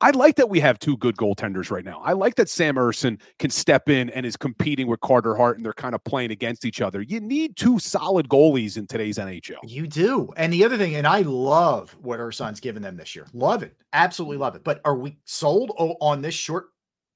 I 0.00 0.10
like 0.10 0.36
that 0.36 0.50
we 0.50 0.60
have 0.60 0.78
two 0.78 0.96
good 0.98 1.16
goaltenders 1.16 1.70
right 1.70 1.84
now. 1.84 2.00
I 2.04 2.12
like 2.12 2.34
that 2.34 2.48
Sam 2.48 2.74
Ersson 2.76 3.18
can 3.38 3.50
step 3.50 3.88
in 3.88 4.10
and 4.10 4.26
is 4.26 4.36
competing 4.36 4.86
with 4.88 5.00
Carter 5.00 5.34
Hart, 5.34 5.56
and 5.56 5.64
they're 5.64 5.72
kind 5.72 5.94
of 5.94 6.04
playing 6.04 6.30
against 6.30 6.64
each 6.64 6.80
other. 6.80 7.00
You 7.00 7.20
need 7.20 7.56
two 7.56 7.78
solid 7.78 8.28
goalies 8.28 8.76
in 8.76 8.86
today's 8.86 9.16
NHL. 9.16 9.58
You 9.66 9.86
do. 9.86 10.32
And 10.36 10.52
the 10.52 10.64
other 10.64 10.76
thing, 10.76 10.96
and 10.96 11.06
I 11.06 11.22
love 11.22 11.96
what 12.02 12.20
Ersson's 12.20 12.60
given 12.60 12.82
them 12.82 12.96
this 12.96 13.14
year. 13.14 13.26
Love 13.32 13.62
it. 13.62 13.74
Absolutely 13.92 14.36
love 14.36 14.54
it. 14.54 14.64
But 14.64 14.80
are 14.84 14.96
we 14.96 15.16
sold 15.24 15.72
on 15.78 16.20
this 16.20 16.34
short 16.34 16.66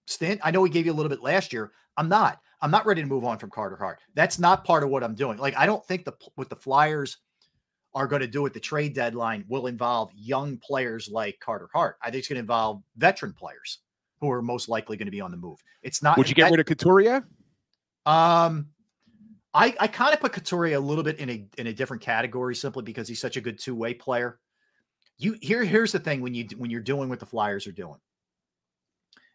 stint? 0.06 0.40
I 0.42 0.50
know 0.50 0.62
we 0.62 0.70
gave 0.70 0.86
you 0.86 0.92
a 0.92 0.94
little 0.94 1.10
bit 1.10 1.22
last 1.22 1.52
year. 1.52 1.72
I'm 1.96 2.08
not. 2.08 2.40
I'm 2.62 2.70
not 2.70 2.86
ready 2.86 3.02
to 3.02 3.08
move 3.08 3.24
on 3.24 3.38
from 3.38 3.50
Carter 3.50 3.76
Hart. 3.76 4.00
That's 4.14 4.38
not 4.38 4.64
part 4.64 4.82
of 4.82 4.90
what 4.90 5.04
I'm 5.04 5.14
doing. 5.14 5.38
Like, 5.38 5.56
I 5.56 5.66
don't 5.66 5.84
think 5.84 6.04
the 6.04 6.12
with 6.36 6.48
the 6.48 6.56
Flyers 6.56 7.18
are 7.94 8.06
going 8.06 8.20
to 8.20 8.28
do 8.28 8.46
at 8.46 8.54
the 8.54 8.60
trade 8.60 8.94
deadline 8.94 9.44
will 9.48 9.66
involve 9.66 10.10
young 10.14 10.56
players 10.58 11.08
like 11.08 11.38
Carter 11.40 11.68
Hart. 11.72 11.96
I 12.02 12.06
think 12.10 12.20
it's 12.20 12.28
going 12.28 12.36
to 12.36 12.40
involve 12.40 12.82
veteran 12.96 13.32
players 13.32 13.80
who 14.20 14.30
are 14.30 14.42
most 14.42 14.68
likely 14.68 14.96
going 14.96 15.06
to 15.06 15.12
be 15.12 15.20
on 15.20 15.30
the 15.30 15.36
move. 15.36 15.58
It's 15.82 16.02
not. 16.02 16.16
Would 16.18 16.28
you 16.28 16.34
get 16.34 16.44
that- 16.44 16.50
rid 16.52 16.60
of 16.60 16.66
Couturier? 16.66 17.26
um, 18.06 18.68
I 19.52 19.74
I 19.80 19.86
kind 19.88 20.14
of 20.14 20.20
put 20.20 20.32
Couturier 20.32 20.76
a 20.76 20.80
little 20.80 21.02
bit 21.04 21.18
in 21.18 21.28
a 21.30 21.46
in 21.58 21.66
a 21.66 21.72
different 21.72 22.02
category 22.02 22.54
simply 22.54 22.82
because 22.82 23.08
he's 23.08 23.20
such 23.20 23.36
a 23.36 23.40
good 23.40 23.58
two 23.58 23.74
way 23.74 23.94
player. 23.94 24.38
You 25.18 25.36
here 25.40 25.64
here's 25.64 25.92
the 25.92 25.98
thing 25.98 26.20
when 26.20 26.34
you 26.34 26.46
when 26.56 26.70
you're 26.70 26.80
doing 26.80 27.08
what 27.08 27.18
the 27.18 27.26
Flyers 27.26 27.66
are 27.66 27.72
doing, 27.72 27.98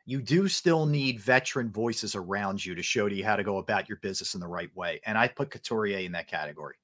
you 0.06 0.22
do 0.22 0.48
still 0.48 0.85
need 0.85 1.19
veteran 1.19 1.69
voices 1.69 2.16
around 2.16 2.64
you 2.66 2.75
to 2.75 2.82
show 2.82 3.09
to 3.09 3.16
you 3.16 3.25
how 3.25 3.35
to 3.35 3.43
go 3.43 3.58
about 3.58 3.90
your 3.90 3.98
business 3.98 4.35
in 4.35 4.40
the 4.40 4.48
right 4.48 4.74
way, 4.75 5.01
and 5.06 5.17
I 5.17 5.27
put 5.27 5.51
Couturier 5.51 6.00
in 6.00 6.14
that 6.14 6.27
category. 6.27 6.75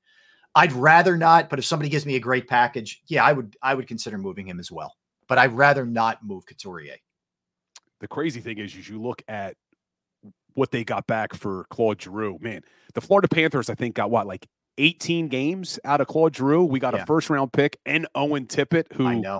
I'd 0.55 0.73
rather 0.73 1.17
not, 1.17 1.49
but 1.49 1.59
if 1.59 1.65
somebody 1.65 1.89
gives 1.89 2.05
me 2.05 2.15
a 2.15 2.19
great 2.19 2.47
package, 2.47 3.01
yeah, 3.07 3.23
I 3.23 3.31
would 3.33 3.55
I 3.61 3.73
would 3.73 3.87
consider 3.87 4.17
moving 4.17 4.47
him 4.47 4.59
as 4.59 4.71
well. 4.71 4.95
But 5.27 5.37
I'd 5.37 5.53
rather 5.53 5.85
not 5.85 6.25
move 6.25 6.45
Couturier. 6.45 6.97
the 8.01 8.07
crazy 8.07 8.41
thing 8.41 8.57
is, 8.57 8.75
is 8.75 8.89
you 8.89 9.01
look 9.01 9.21
at 9.27 9.55
what 10.55 10.71
they 10.71 10.83
got 10.83 11.07
back 11.07 11.33
for 11.33 11.65
Claude 11.69 12.01
Giroux. 12.01 12.37
Man, 12.41 12.61
the 12.93 12.99
Florida 13.01 13.27
Panthers, 13.29 13.69
I 13.69 13.75
think, 13.75 13.95
got 13.95 14.09
what 14.11 14.27
like 14.27 14.45
18 14.77 15.29
games 15.29 15.79
out 15.85 16.01
of 16.01 16.07
Claude 16.07 16.35
Giroux. 16.35 16.65
We 16.65 16.79
got 16.79 16.93
Yeah. 16.95 17.03
a 17.03 17.05
first 17.05 17.29
round 17.29 17.53
pick 17.53 17.77
and 17.85 18.07
Owen 18.15 18.47
Tippett, 18.47 18.91
who 18.93 19.05
I 19.07 19.15
know. 19.19 19.39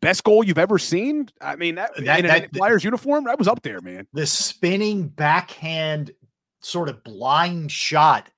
best 0.00 0.24
goal 0.24 0.42
you've 0.42 0.58
ever 0.58 0.78
seen. 0.80 1.28
I 1.40 1.54
mean, 1.54 1.76
that, 1.76 1.92
That- 2.04 2.20
in 2.20 2.26
that- 2.26 2.52
Flyers 2.56 2.82
uniform, 2.82 3.24
that 3.24 3.38
was 3.38 3.46
up 3.46 3.62
there, 3.62 3.80
man. 3.80 4.08
the 4.12 4.26
spinning 4.26 5.06
backhand 5.06 6.10
sort 6.60 6.88
of 6.88 7.04
blind 7.04 7.70
shot 7.70 8.28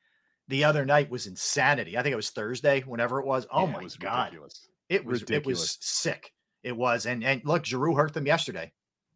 the 0.48 0.64
other 0.64 0.84
night 0.84 1.10
was 1.10 1.26
insanity. 1.26 1.96
I 1.96 2.02
think 2.02 2.12
it 2.12 2.16
was 2.16 2.30
Thursday, 2.30 2.80
whenever 2.82 3.20
it 3.20 3.26
was. 3.26 3.46
Oh 3.50 3.64
Yeah, 3.64 3.70
it 3.70 3.72
my 3.72 3.82
was 3.82 3.96
god, 3.96 4.24
ridiculous. 4.26 4.68
it 4.88 5.04
was 5.04 5.22
it 5.22 5.46
was 5.46 5.78
sick. 5.80 6.32
It 6.62 6.76
was, 6.76 7.06
and 7.06 7.22
and 7.24 7.42
look, 7.44 7.64
Giroux 7.66 7.94
hurt 7.94 8.12
them 8.14 8.26
yesterday. 8.26 8.72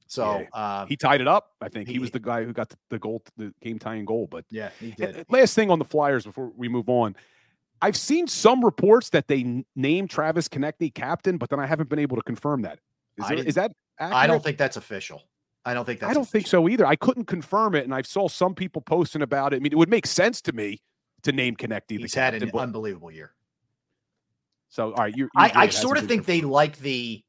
So 0.07 0.47
uh, 0.55 0.87
He 0.87 0.97
tied 0.97 1.21
it 1.21 1.29
up. 1.29 1.51
I 1.61 1.69
think 1.69 1.87
he, 1.87 1.95
he- 1.95 1.99
was 1.99 2.11
the 2.11 2.19
guy 2.21 2.43
who 2.45 2.53
got 2.55 2.71
the, 2.71 2.77
the 2.91 2.99
goal, 2.99 3.23
the 3.37 3.53
game 3.63 3.79
tying 3.79 4.05
goal. 4.07 4.27
But 4.31 4.45
yeah, 4.51 4.71
he 4.81 4.93
did. 4.93 5.17
and 5.17 5.25
last 5.29 5.55
thing 5.55 5.71
on 5.71 5.79
the 5.79 5.85
Flyers 5.85 6.25
before 6.25 6.51
we 6.57 6.69
move 6.69 6.89
on. 6.89 7.15
I've 7.81 7.97
seen 7.97 8.27
some 8.27 8.65
reports 8.65 9.11
that 9.11 9.29
they 9.29 9.65
named 9.77 10.11
Travis 10.11 10.49
Konecny 10.49 10.93
captain, 10.93 11.37
but 11.39 11.49
then 11.51 11.61
I 11.61 11.67
haven't 11.67 11.89
been 11.89 12.01
able 12.01 12.17
to 12.17 12.23
confirm 12.23 12.63
that. 12.63 12.79
Is, 13.19 13.29
there- 13.29 13.37
didn't- 13.37 13.55
that 13.55 13.73
I 14.01 14.27
don't 14.27 14.43
think 14.43 14.57
that's 14.59 14.77
official. 14.79 15.23
I 15.65 15.75
don't 15.75 15.85
think 15.85 16.01
that's. 16.01 16.11
I 16.11 16.15
don't 16.15 16.27
think 16.29 16.47
so 16.47 16.69
either. 16.69 16.87
I 16.87 16.97
couldn't 16.97 17.27
confirm 17.27 17.75
it, 17.75 17.85
and 17.85 17.95
I 17.95 18.01
saw 18.03 18.29
some 18.29 18.55
people 18.55 18.81
posting 18.81 19.21
about 19.23 19.53
it. 19.53 19.57
I 19.57 19.59
mean, 19.61 19.73
it 19.73 19.77
would 19.79 19.91
make 19.91 20.07
sense 20.07 20.41
to 20.43 20.53
me 20.55 20.81
to 21.23 21.33
name 21.33 21.57
the 21.59 21.83
He's 21.89 22.15
had 22.15 22.33
captain. 22.33 22.45
an 22.45 22.51
but- 22.53 22.61
unbelievable 22.61 23.11
year. 23.11 23.33
so, 24.69 24.93
all 24.93 25.05
right, 25.05 25.17
you 25.17 25.29
I, 25.37 25.53
I 25.55 25.69
sort 25.69 25.99
of 25.99 26.07
think 26.07 26.27
they 26.27 26.41
like 26.41 26.79
the 26.79 27.23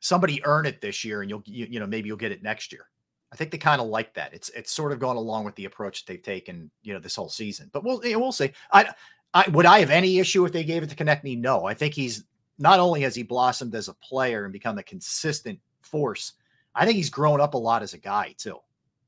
somebody 0.00 0.44
earn 0.44 0.66
it 0.66 0.80
this 0.80 1.04
year, 1.04 1.22
and 1.22 1.30
you'll 1.30 1.42
you, 1.46 1.66
you 1.70 1.80
know 1.80 1.86
maybe 1.86 2.08
you'll 2.08 2.16
get 2.16 2.32
it 2.32 2.42
next 2.42 2.72
year. 2.72 2.86
I 3.32 3.36
think 3.36 3.50
they 3.50 3.58
kind 3.58 3.80
of 3.80 3.88
like 3.88 4.14
that. 4.14 4.32
It's 4.32 4.48
it's 4.50 4.72
sort 4.72 4.92
of 4.92 4.98
gone 4.98 5.16
along 5.16 5.44
with 5.44 5.54
the 5.56 5.66
approach 5.66 6.04
that 6.04 6.12
they've 6.12 6.22
taken, 6.22 6.70
you 6.82 6.94
know, 6.94 7.00
this 7.00 7.16
whole 7.16 7.28
season. 7.28 7.68
But 7.72 7.84
we'll 7.84 8.04
you 8.04 8.14
know, 8.14 8.20
we'll 8.20 8.32
see. 8.32 8.52
I 8.72 8.90
I 9.34 9.48
would 9.50 9.66
I 9.66 9.80
have 9.80 9.90
any 9.90 10.18
issue 10.18 10.44
if 10.46 10.52
they 10.52 10.64
gave 10.64 10.82
it 10.82 10.90
to 10.90 10.96
Konecny? 10.96 11.38
No. 11.38 11.66
I 11.66 11.74
think 11.74 11.94
he's 11.94 12.24
not 12.58 12.80
only 12.80 13.02
has 13.02 13.14
he 13.14 13.22
blossomed 13.22 13.74
as 13.74 13.88
a 13.88 13.94
player 13.94 14.44
and 14.44 14.52
become 14.52 14.78
a 14.78 14.82
consistent 14.82 15.60
force. 15.82 16.32
I 16.74 16.84
think 16.86 16.96
he's 16.96 17.10
grown 17.10 17.40
up 17.40 17.54
a 17.54 17.58
lot 17.58 17.82
as 17.82 17.92
a 17.92 17.98
guy 17.98 18.34
too. 18.38 18.58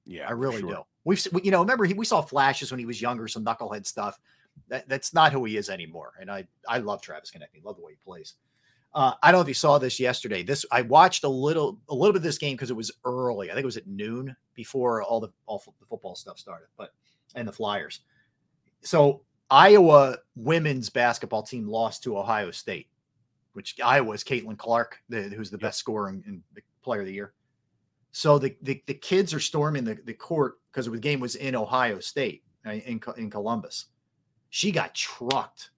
Yeah, 0.05 0.29
I 0.29 0.33
really 0.33 0.61
sure. 0.61 0.71
do. 0.71 0.83
We've 1.05 1.27
you 1.43 1.51
know 1.51 1.61
remember 1.61 1.85
he, 1.85 1.95
we 1.95 2.05
saw 2.05 2.21
flashes 2.21 2.71
when 2.71 2.79
he 2.79 2.87
was 2.87 3.01
younger, 3.01 3.29
some 3.29 3.45
knucklehead 3.45 3.87
stuff. 3.87 4.19
That 4.69 4.89
that's 4.89 5.15
not 5.15 5.33
who 5.33 5.45
he 5.45 5.57
is 5.57 5.71
anymore. 5.71 6.13
And 6.21 6.31
I 6.31 6.47
I 6.69 6.79
love 6.79 7.03
Travis 7.03 7.31
Konecny. 7.31 7.65
Love 7.65 7.77
the 7.77 7.83
way 7.83 7.93
he 7.93 7.99
plays. 8.05 8.35
Uh, 8.93 9.13
I 9.23 9.31
don't 9.31 9.39
know 9.39 9.43
if 9.43 9.49
you 9.49 9.55
saw 9.55 9.79
this 9.79 10.01
yesterday. 10.01 10.43
This 10.43 10.65
I 10.73 10.83
watched 10.83 11.25
a 11.25 11.29
little 11.29 11.81
a 11.89 11.95
little 11.95 12.13
bit 12.13 12.19
of 12.19 12.23
this 12.25 12.39
game 12.39 12.57
because 12.57 12.71
it 12.71 12.77
was 12.77 12.91
early. 13.05 13.51
I 13.51 13.55
think 13.55 13.63
it 13.63 13.67
was 13.67 13.77
at 13.77 13.87
noon 13.87 14.35
before 14.55 15.03
all 15.03 15.21
the 15.21 15.29
all 15.47 15.63
the 15.65 15.87
football 15.87 16.15
stuff 16.15 16.39
started. 16.39 16.67
But 16.77 16.93
and 17.35 17.47
the 17.47 17.53
Flyers. 17.53 18.01
So 18.83 19.23
Iowa 19.51 20.19
women's 20.37 20.91
basketball 20.91 21.43
team 21.43 21.69
lost 21.69 22.03
to 22.05 22.17
Ohio 22.17 22.51
State, 22.51 22.89
which 23.53 23.77
Iowa's 23.83 24.25
Caitlin 24.25 24.57
Clark, 24.57 24.99
the, 25.09 25.23
who's 25.23 25.51
the 25.51 25.59
best 25.59 25.79
scorer 25.79 26.09
and, 26.09 26.43
player 26.83 27.01
of 27.01 27.07
the 27.07 27.13
year. 27.13 27.35
So 28.13 28.39
the, 28.39 28.57
the, 28.63 28.83
the 28.87 28.95
kids 28.95 29.33
are 29.35 29.41
storming 29.41 29.85
the, 29.85 29.99
the 30.05 30.15
court 30.15 30.59
because 30.71 30.87
the 30.87 30.99
game 30.99 31.21
was 31.21 31.37
in 31.37 31.55
Ohio 31.55 32.01
State 32.01 32.43
uh, 32.67 32.71
in, 32.73 33.01
in 33.17 33.31
Columbus. 33.31 33.87
She 34.51 34.73
got 34.73 34.95
trucked. 34.95 35.71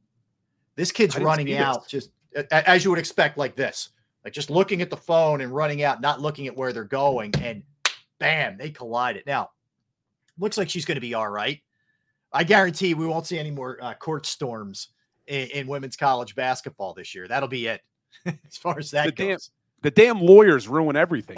This 0.77 0.91
kid's 0.91 1.19
running 1.19 1.47
see 1.47 1.52
this. 1.55 1.62
out 1.62 1.86
just 1.86 2.11
as 2.51 2.85
you 2.85 2.91
would 2.91 2.99
expect, 2.99 3.36
like 3.36 3.55
this, 3.55 3.91
like 4.25 4.33
just 4.33 4.51
looking 4.51 4.81
at 4.81 4.89
the 4.89 4.97
phone 4.97 5.43
and 5.43 5.52
running 5.55 5.83
out, 5.83 6.01
not 6.01 6.20
looking 6.20 6.47
at 6.47 6.57
where 6.57 6.73
they're 6.73 6.85
going, 6.85 7.35
and 7.43 7.62
bam, 8.19 8.57
they 8.57 8.70
collided. 8.70 9.25
Now, 9.27 9.51
looks 10.39 10.57
like 10.57 10.70
she's 10.70 10.86
going 10.86 10.97
to 10.97 11.01
be 11.02 11.12
all 11.12 11.28
right. 11.28 11.61
I 12.33 12.44
guarantee 12.44 12.94
we 12.94 13.07
won't 13.07 13.27
see 13.27 13.39
any 13.39 13.51
more 13.51 13.78
uh, 13.83 13.93
court 13.94 14.25
storms 14.25 14.89
in, 15.27 15.49
in 15.49 15.67
women's 15.67 15.97
college 15.97 16.35
basketball 16.35 16.94
this 16.94 17.15
year. 17.15 17.28
That'll 17.28 17.49
be 17.49 17.67
it, 17.67 17.83
as 18.27 18.57
far 18.57 18.78
as 18.78 18.91
that 18.93 19.05
The 19.07 19.12
damn, 19.12 19.28
goes. 19.33 19.51
the 19.83 19.91
damn 19.91 20.20
lawyers 20.20 20.69
ruin 20.69 20.97
everything. 20.97 21.36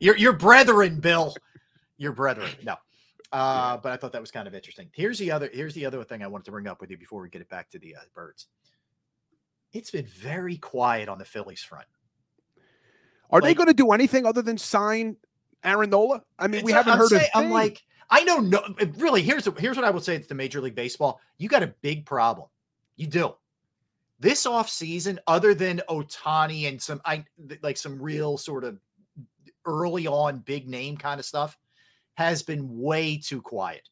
Your 0.00 0.16
your 0.16 0.32
brethren, 0.32 1.00
Bill. 1.00 1.34
Your 1.96 2.12
brethren. 2.12 2.50
No. 2.62 2.76
Uh, 3.30 3.76
but 3.76 3.92
I 3.92 3.96
thought 3.96 4.12
that 4.12 4.20
was 4.20 4.30
kind 4.30 4.48
of 4.48 4.54
interesting. 4.54 4.88
Here's 4.94 5.18
the 5.18 5.30
other 5.30 5.50
here's 5.52 5.74
the 5.74 5.84
other 5.84 6.02
thing 6.04 6.22
I 6.22 6.26
wanted 6.26 6.44
to 6.46 6.50
bring 6.50 6.66
up 6.66 6.80
with 6.80 6.90
you 6.90 6.96
before 6.96 7.20
we 7.20 7.28
get 7.28 7.42
it 7.42 7.48
back 7.48 7.70
to 7.70 7.78
the 7.78 7.96
uh, 7.96 8.00
birds. 8.14 8.46
It's 9.72 9.90
been 9.90 10.06
very 10.06 10.56
quiet 10.56 11.08
on 11.08 11.18
the 11.18 11.24
Phillies 11.26 11.62
front. 11.62 11.86
Are 13.30 13.42
they 13.42 13.52
going 13.52 13.66
to 13.66 13.74
do 13.74 13.92
anything 13.92 14.24
other 14.24 14.40
than 14.40 14.56
sign 14.56 15.16
Aaron 15.62 15.90
Nola? 15.90 16.22
I 16.38 16.46
mean, 16.48 16.64
we 16.64 16.72
haven't 16.72 16.94
I'm 16.94 16.98
heard. 16.98 17.12
a 17.12 17.36
I'm 17.36 17.44
thing. 17.44 17.52
like, 17.52 17.82
I 18.08 18.24
know 18.24 18.38
no 18.38 18.62
really 18.96 19.20
here's 19.20 19.46
here's 19.58 19.76
what 19.76 19.84
I 19.84 19.90
would 19.90 20.02
say 20.04 20.18
to 20.18 20.34
Major 20.34 20.62
League 20.62 20.74
Baseball. 20.74 21.20
You 21.36 21.48
got 21.48 21.62
a 21.62 21.74
big 21.82 22.06
problem. 22.06 22.48
You 22.96 23.06
do. 23.06 23.34
This 24.20 24.46
offseason, 24.46 25.18
other 25.26 25.54
than 25.54 25.82
Ohtani 25.88 26.66
and 26.66 26.80
some 26.80 27.02
I 27.04 27.24
like 27.62 27.76
some 27.76 28.00
real 28.00 28.38
sort 28.38 28.64
of 28.64 28.78
early 29.68 30.06
on 30.08 30.38
big 30.40 30.68
name 30.68 30.96
kind 30.96 31.20
of 31.20 31.26
stuff, 31.26 31.56
has 32.14 32.42
been 32.42 32.78
way 32.80 33.18
too 33.18 33.40
quiet. 33.40 33.88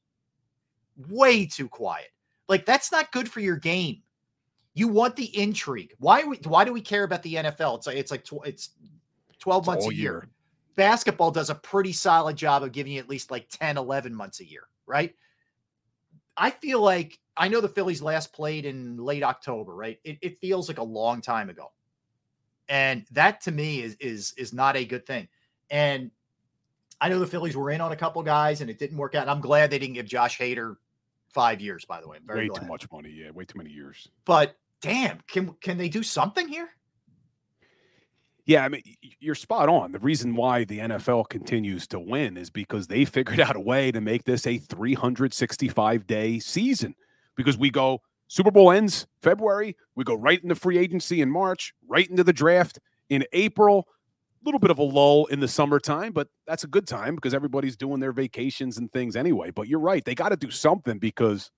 Way 1.08 1.46
too 1.46 1.68
quiet. 1.68 2.08
Like 2.48 2.66
that's 2.66 2.90
not 2.90 3.12
good 3.12 3.30
for 3.30 3.40
your 3.40 3.56
game. 3.56 4.02
You 4.74 4.88
want 4.88 5.16
the 5.16 5.36
intrigue. 5.38 5.94
Why 5.98 6.24
we, 6.24 6.38
why 6.44 6.64
do 6.64 6.72
we 6.72 6.80
care 6.80 7.04
about 7.04 7.22
the 7.22 7.34
NFL? 7.34 7.76
It's 7.78 7.86
like 7.86 7.96
it's 7.96 8.10
like 8.10 8.24
tw- 8.24 8.44
it's 8.46 8.70
12 9.38 9.66
It's 9.66 9.66
months 9.66 9.86
a 9.90 9.94
year 9.94 9.94
year. 9.94 10.28
basketball 10.76 11.30
does 11.30 11.50
a 11.50 11.54
pretty 11.54 11.92
solid 11.92 12.36
job 12.36 12.62
of 12.62 12.72
giving 12.72 12.92
you 12.92 13.00
at 13.00 13.08
least 13.08 13.30
like 13.30 13.48
10, 13.50 13.78
11 13.78 14.14
months 14.14 14.40
a 14.40 14.48
year, 14.48 14.64
right? 14.86 15.14
I 16.36 16.50
feel 16.50 16.80
like 16.80 17.18
I 17.36 17.48
know 17.48 17.60
the 17.60 17.68
Phillies 17.68 18.02
last 18.02 18.32
played 18.32 18.66
in 18.66 18.96
late 18.98 19.22
October, 19.22 19.74
right? 19.74 19.98
It, 20.04 20.18
it 20.22 20.40
feels 20.40 20.68
like 20.68 20.78
a 20.78 20.82
long 20.84 21.20
time 21.20 21.50
ago. 21.50 21.72
And 22.68 23.06
that 23.12 23.40
to 23.42 23.52
me 23.52 23.82
is 23.82 23.94
is 24.00 24.34
is 24.36 24.52
not 24.52 24.76
a 24.76 24.84
good 24.84 25.06
thing. 25.06 25.28
And 25.70 26.10
I 27.00 27.08
know 27.08 27.18
the 27.18 27.26
Phillies 27.26 27.56
were 27.56 27.70
in 27.70 27.80
on 27.80 27.92
a 27.92 27.96
couple 27.96 28.22
guys 28.22 28.60
and 28.60 28.70
it 28.70 28.78
didn't 28.78 28.96
work 28.96 29.14
out. 29.14 29.22
And 29.22 29.30
I'm 29.30 29.40
glad 29.40 29.70
they 29.70 29.78
didn't 29.78 29.94
give 29.94 30.06
Josh 30.06 30.38
Hader 30.38 30.76
five 31.32 31.60
years, 31.60 31.84
by 31.84 32.00
the 32.00 32.08
way. 32.08 32.16
I'm 32.16 32.26
very 32.26 32.40
way 32.40 32.48
glad. 32.48 32.60
too 32.62 32.66
much 32.66 32.90
money. 32.90 33.10
Yeah, 33.10 33.30
way 33.30 33.44
too 33.44 33.58
many 33.58 33.70
years. 33.70 34.08
But 34.24 34.56
damn, 34.80 35.20
can 35.26 35.54
can 35.60 35.78
they 35.78 35.88
do 35.88 36.02
something 36.02 36.48
here? 36.48 36.68
Yeah, 38.46 38.64
I 38.64 38.68
mean, 38.68 38.82
you're 39.18 39.34
spot 39.34 39.68
on. 39.68 39.90
The 39.90 39.98
reason 39.98 40.36
why 40.36 40.62
the 40.62 40.78
NFL 40.78 41.28
continues 41.28 41.88
to 41.88 41.98
win 41.98 42.36
is 42.36 42.48
because 42.48 42.86
they 42.86 43.04
figured 43.04 43.40
out 43.40 43.56
a 43.56 43.60
way 43.60 43.90
to 43.90 44.00
make 44.00 44.24
this 44.24 44.46
a 44.46 44.58
365 44.58 46.06
day 46.06 46.38
season. 46.38 46.94
Because 47.34 47.58
we 47.58 47.70
go 47.70 48.00
Super 48.28 48.50
Bowl 48.50 48.70
ends 48.70 49.06
February. 49.20 49.76
We 49.94 50.04
go 50.04 50.14
right 50.14 50.42
into 50.42 50.54
free 50.54 50.78
agency 50.78 51.20
in 51.20 51.30
March, 51.30 51.74
right 51.86 52.08
into 52.08 52.24
the 52.24 52.32
draft 52.32 52.78
in 53.08 53.24
April. 53.32 53.86
Little 54.46 54.60
bit 54.60 54.70
of 54.70 54.78
a 54.78 54.82
lull 54.82 55.26
in 55.26 55.40
the 55.40 55.48
summertime, 55.48 56.12
but 56.12 56.28
that's 56.46 56.62
a 56.62 56.68
good 56.68 56.86
time 56.86 57.16
because 57.16 57.34
everybody's 57.34 57.76
doing 57.76 57.98
their 57.98 58.12
vacations 58.12 58.78
and 58.78 58.90
things 58.92 59.16
anyway. 59.16 59.50
But 59.50 59.66
you're 59.66 59.80
right. 59.80 60.04
They 60.04 60.14
got 60.14 60.28
to 60.28 60.36
do 60.36 60.50
something 60.52 60.98
because 60.98 61.50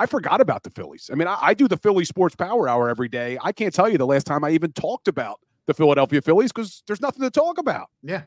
I 0.00 0.06
forgot 0.06 0.40
about 0.40 0.64
the 0.64 0.70
Phillies. 0.70 1.08
I 1.12 1.14
mean, 1.14 1.28
I, 1.28 1.38
I, 1.40 1.54
do 1.54 1.68
the 1.68 1.76
Philly 1.76 2.04
Sports 2.04 2.34
Power 2.34 2.68
Hour 2.68 2.88
every 2.88 3.08
day. 3.08 3.38
I 3.40 3.52
can't 3.52 3.72
tell 3.72 3.88
you 3.88 3.96
the 3.96 4.06
last 4.06 4.26
time 4.26 4.42
I 4.42 4.50
even 4.50 4.72
talked 4.72 5.06
about 5.06 5.38
the 5.66 5.74
Philadelphia 5.74 6.20
Phillies 6.20 6.50
because 6.50 6.82
there's 6.88 7.00
nothing 7.00 7.22
to 7.22 7.30
talk 7.30 7.58
about. 7.58 7.88
Yeah. 8.02 8.22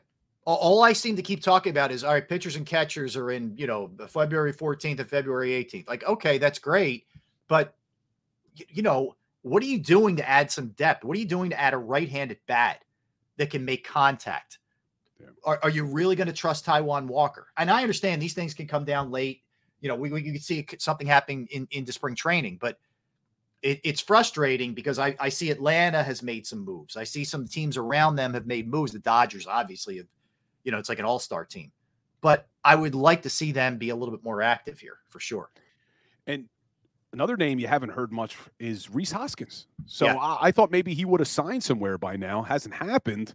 All, 0.46 0.56
all 0.56 0.82
I 0.82 0.94
seem 0.94 1.16
to 1.16 1.22
keep 1.22 1.42
talking 1.42 1.70
about 1.70 1.92
is 1.92 2.02
all 2.02 2.14
right, 2.14 2.26
pitchers 2.26 2.56
and 2.56 2.64
catchers 2.64 3.16
are 3.16 3.30
in, 3.30 3.54
you 3.58 3.66
know, 3.66 3.90
February 4.08 4.54
14th 4.54 5.00
and 5.00 5.10
February 5.10 5.50
18th. 5.50 5.86
Like, 5.86 6.04
okay, 6.04 6.38
that's 6.38 6.58
great. 6.58 7.06
But, 7.48 7.74
you 8.54 8.82
know, 8.82 9.14
what 9.42 9.62
are 9.62 9.66
you 9.66 9.78
doing 9.78 10.16
to 10.16 10.26
add 10.26 10.50
some 10.50 10.68
depth? 10.68 11.04
What 11.04 11.18
are 11.18 11.20
you 11.20 11.26
doing 11.26 11.50
to 11.50 11.60
add 11.60 11.74
a 11.74 11.78
right 11.78 12.08
handed 12.08 12.38
bat 12.46 12.82
that 13.36 13.50
can 13.50 13.64
make 13.64 13.86
contact? 13.86 14.58
Yeah. 15.20 15.28
Are, 15.44 15.58
are 15.62 15.70
you 15.70 15.84
really 15.84 16.16
going 16.16 16.26
to 16.26 16.32
trust 16.32 16.66
Taijuan 16.66 17.06
Walker? 17.06 17.48
And 17.56 17.70
I 17.70 17.82
understand 17.82 18.20
these 18.20 18.34
things 18.34 18.54
can 18.54 18.66
come 18.66 18.84
down 18.84 19.10
late 19.10 19.42
you 19.80 19.88
know, 19.88 19.94
we, 19.94 20.10
we 20.10 20.22
can 20.22 20.38
see 20.40 20.66
something 20.78 21.06
happening 21.06 21.46
in, 21.50 21.68
into 21.70 21.92
spring 21.92 22.14
training, 22.14 22.58
but 22.60 22.78
it, 23.62 23.80
it's 23.84 24.00
frustrating 24.00 24.74
because 24.74 24.98
I, 24.98 25.14
I 25.20 25.28
see 25.28 25.50
Atlanta 25.50 26.02
has 26.02 26.22
made 26.22 26.46
some 26.46 26.64
moves. 26.64 26.96
I 26.96 27.04
see 27.04 27.24
some 27.24 27.46
teams 27.46 27.76
around 27.76 28.16
them 28.16 28.34
have 28.34 28.46
made 28.46 28.68
moves. 28.68 28.92
The 28.92 28.98
Dodgers, 28.98 29.46
obviously, 29.46 29.98
have, 29.98 30.06
you 30.64 30.72
know, 30.72 30.78
it's 30.78 30.88
like 30.88 30.98
an 30.98 31.04
all 31.04 31.18
star 31.18 31.44
team, 31.44 31.72
but 32.20 32.48
I 32.64 32.74
would 32.74 32.94
like 32.94 33.22
to 33.22 33.30
see 33.30 33.52
them 33.52 33.78
be 33.78 33.90
a 33.90 33.96
little 33.96 34.14
bit 34.14 34.24
more 34.24 34.42
active 34.42 34.80
here 34.80 34.98
for 35.08 35.20
sure. 35.20 35.50
And 36.26 36.48
another 37.16 37.36
name 37.36 37.58
you 37.58 37.66
haven't 37.66 37.88
heard 37.88 38.12
much 38.12 38.36
is 38.58 38.90
Rhys 38.90 39.10
Hoskins. 39.10 39.68
So 39.86 40.04
yeah. 40.04 40.16
I, 40.16 40.48
I 40.48 40.52
thought 40.52 40.70
maybe 40.70 40.92
he 40.92 41.06
would 41.06 41.20
have 41.20 41.28
signed 41.28 41.64
somewhere 41.64 41.96
by 41.96 42.16
now. 42.16 42.42
Hasn't 42.42 42.74
happened. 42.74 43.34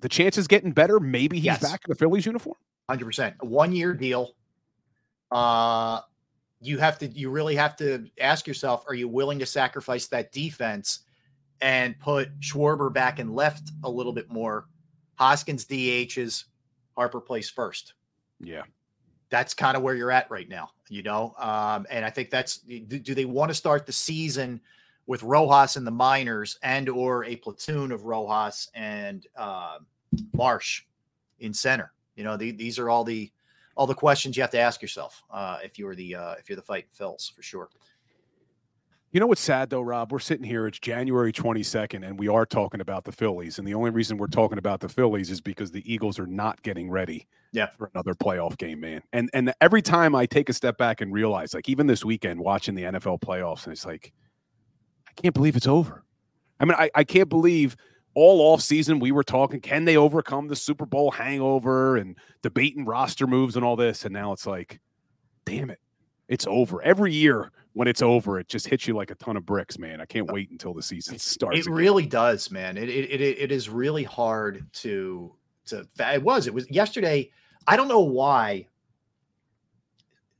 The 0.00 0.08
chances 0.08 0.48
getting 0.48 0.72
better. 0.72 0.98
Maybe 0.98 1.36
he's 1.36 1.44
yes. 1.44 1.60
back 1.60 1.82
in 1.84 1.90
the 1.90 1.94
Phillies 1.94 2.24
uniform. 2.24 2.56
Hundred 2.88 3.04
percent. 3.04 3.36
One 3.42 3.72
year 3.72 3.92
deal 3.92 4.34
uh, 5.30 6.00
you 6.60 6.78
have 6.78 6.98
to 7.00 7.06
you 7.08 7.30
really 7.30 7.56
have 7.56 7.76
to 7.76 8.06
ask 8.20 8.46
yourself 8.46 8.84
are 8.88 8.94
you 8.94 9.08
willing 9.08 9.38
to 9.38 9.46
sacrifice 9.46 10.06
that 10.08 10.32
defense 10.32 11.00
and 11.60 11.98
put 11.98 12.38
Schwarber 12.40 12.92
back 12.92 13.18
and 13.18 13.34
left 13.34 13.72
a 13.84 13.90
little 13.90 14.12
bit 14.12 14.30
more 14.30 14.66
Hoskins 15.16 15.64
DHs 15.64 16.44
Harper 16.96 17.20
plays 17.20 17.50
first 17.50 17.94
yeah 18.40 18.62
that's 19.30 19.54
kind 19.54 19.76
of 19.76 19.82
where 19.82 19.94
you're 19.94 20.10
at 20.10 20.30
right 20.30 20.48
now 20.48 20.70
you 20.92 21.02
know 21.02 21.34
um, 21.38 21.86
and 21.90 22.04
I 22.04 22.10
think 22.10 22.30
that's 22.30 22.58
do, 22.58 22.98
do 22.98 23.14
they 23.14 23.24
want 23.24 23.50
to 23.50 23.54
start 23.54 23.86
the 23.86 23.92
season 23.92 24.60
with 25.06 25.22
Rojas 25.22 25.76
in 25.76 25.84
the 25.84 25.90
minors 25.90 26.58
and 26.62 26.88
or 26.88 27.24
a 27.24 27.36
platoon 27.36 27.90
of 27.92 28.04
Rojas 28.04 28.68
and 28.74 29.26
uh, 29.36 29.78
Marsh 30.34 30.82
in 31.40 31.54
center 31.54 31.92
you 32.16 32.24
know 32.24 32.36
the, 32.36 32.50
these 32.52 32.78
are 32.78 32.90
all 32.90 33.04
the 33.04 33.30
all 33.74 33.86
the 33.86 33.94
questions 33.94 34.36
you 34.36 34.42
have 34.42 34.50
to 34.50 34.58
ask 34.58 34.82
yourself 34.82 35.22
uh, 35.30 35.58
if 35.64 35.78
you're 35.78 35.94
the 35.94 36.14
uh, 36.14 36.34
if 36.38 36.48
you're 36.48 36.56
the 36.56 36.62
fighting 36.62 36.90
Phils 36.98 37.32
for 37.32 37.42
sure. 37.42 37.68
You 39.12 39.20
know 39.20 39.26
what's 39.26 39.42
sad 39.42 39.68
though, 39.68 39.82
Rob? 39.82 40.10
We're 40.10 40.20
sitting 40.20 40.46
here. 40.46 40.66
It's 40.66 40.78
January 40.78 41.34
22nd, 41.34 42.02
and 42.02 42.18
we 42.18 42.28
are 42.28 42.46
talking 42.46 42.80
about 42.80 43.04
the 43.04 43.12
Phillies. 43.12 43.58
And 43.58 43.68
the 43.68 43.74
only 43.74 43.90
reason 43.90 44.16
we're 44.16 44.26
talking 44.26 44.56
about 44.56 44.80
the 44.80 44.88
Phillies 44.88 45.30
is 45.30 45.42
because 45.42 45.70
the 45.70 45.92
Eagles 45.92 46.18
are 46.18 46.26
not 46.26 46.62
getting 46.62 46.90
ready. 46.90 47.26
Yeah. 47.52 47.68
for 47.76 47.90
another 47.94 48.14
playoff 48.14 48.56
game, 48.56 48.80
man. 48.80 49.02
And 49.12 49.28
and 49.34 49.52
every 49.60 49.82
time 49.82 50.14
I 50.14 50.24
take 50.24 50.48
a 50.48 50.54
step 50.54 50.78
back 50.78 51.02
and 51.02 51.12
realize, 51.12 51.52
like 51.52 51.68
even 51.68 51.86
this 51.86 52.02
weekend, 52.02 52.40
watching 52.40 52.74
the 52.74 52.84
NFL 52.84 53.20
playoffs, 53.20 53.64
and 53.64 53.74
it's 53.74 53.84
like, 53.84 54.14
I 55.06 55.12
can't 55.20 55.34
believe 55.34 55.56
it's 55.56 55.66
over. 55.66 56.04
I 56.58 56.64
mean, 56.64 56.76
I, 56.78 56.90
I 56.94 57.04
can't 57.04 57.28
believe 57.28 57.76
all 58.14 58.40
off 58.40 58.62
season 58.62 58.98
we 58.98 59.12
were 59.12 59.22
talking 59.22 59.58
can 59.58 59.86
they 59.86 59.96
overcome 59.96 60.46
the 60.46 60.56
super 60.56 60.84
bowl 60.84 61.10
hangover 61.10 61.96
and 61.96 62.14
debating 62.42 62.84
roster 62.84 63.26
moves 63.26 63.56
and 63.56 63.64
all 63.64 63.74
this 63.74 64.04
and 64.04 64.12
now 64.12 64.32
it's 64.32 64.46
like 64.46 64.80
damn 65.46 65.70
it 65.70 65.78
it's 66.28 66.46
over 66.46 66.82
every 66.82 67.10
year 67.10 67.50
when 67.74 67.88
it's 67.88 68.02
over 68.02 68.38
it 68.38 68.48
just 68.48 68.66
hits 68.66 68.86
you 68.86 68.94
like 68.94 69.10
a 69.10 69.14
ton 69.16 69.36
of 69.36 69.46
bricks 69.46 69.78
man 69.78 70.00
i 70.00 70.04
can't 70.04 70.30
wait 70.30 70.50
until 70.50 70.74
the 70.74 70.82
season 70.82 71.18
starts 71.18 71.58
it 71.58 71.66
again. 71.66 71.74
really 71.74 72.06
does 72.06 72.50
man 72.50 72.76
it, 72.76 72.88
it, 72.88 73.20
it, 73.20 73.38
it 73.38 73.52
is 73.52 73.68
really 73.68 74.04
hard 74.04 74.66
to 74.72 75.32
to 75.64 75.86
it 76.00 76.22
was 76.22 76.46
it 76.46 76.54
was 76.54 76.70
yesterday 76.70 77.30
i 77.66 77.76
don't 77.76 77.88
know 77.88 78.00
why 78.00 78.66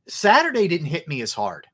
saturday 0.09 0.69
didn't 0.69 0.87
hit 0.87 1.07
me 1.09 1.23
as 1.23 1.33
hard 1.33 1.67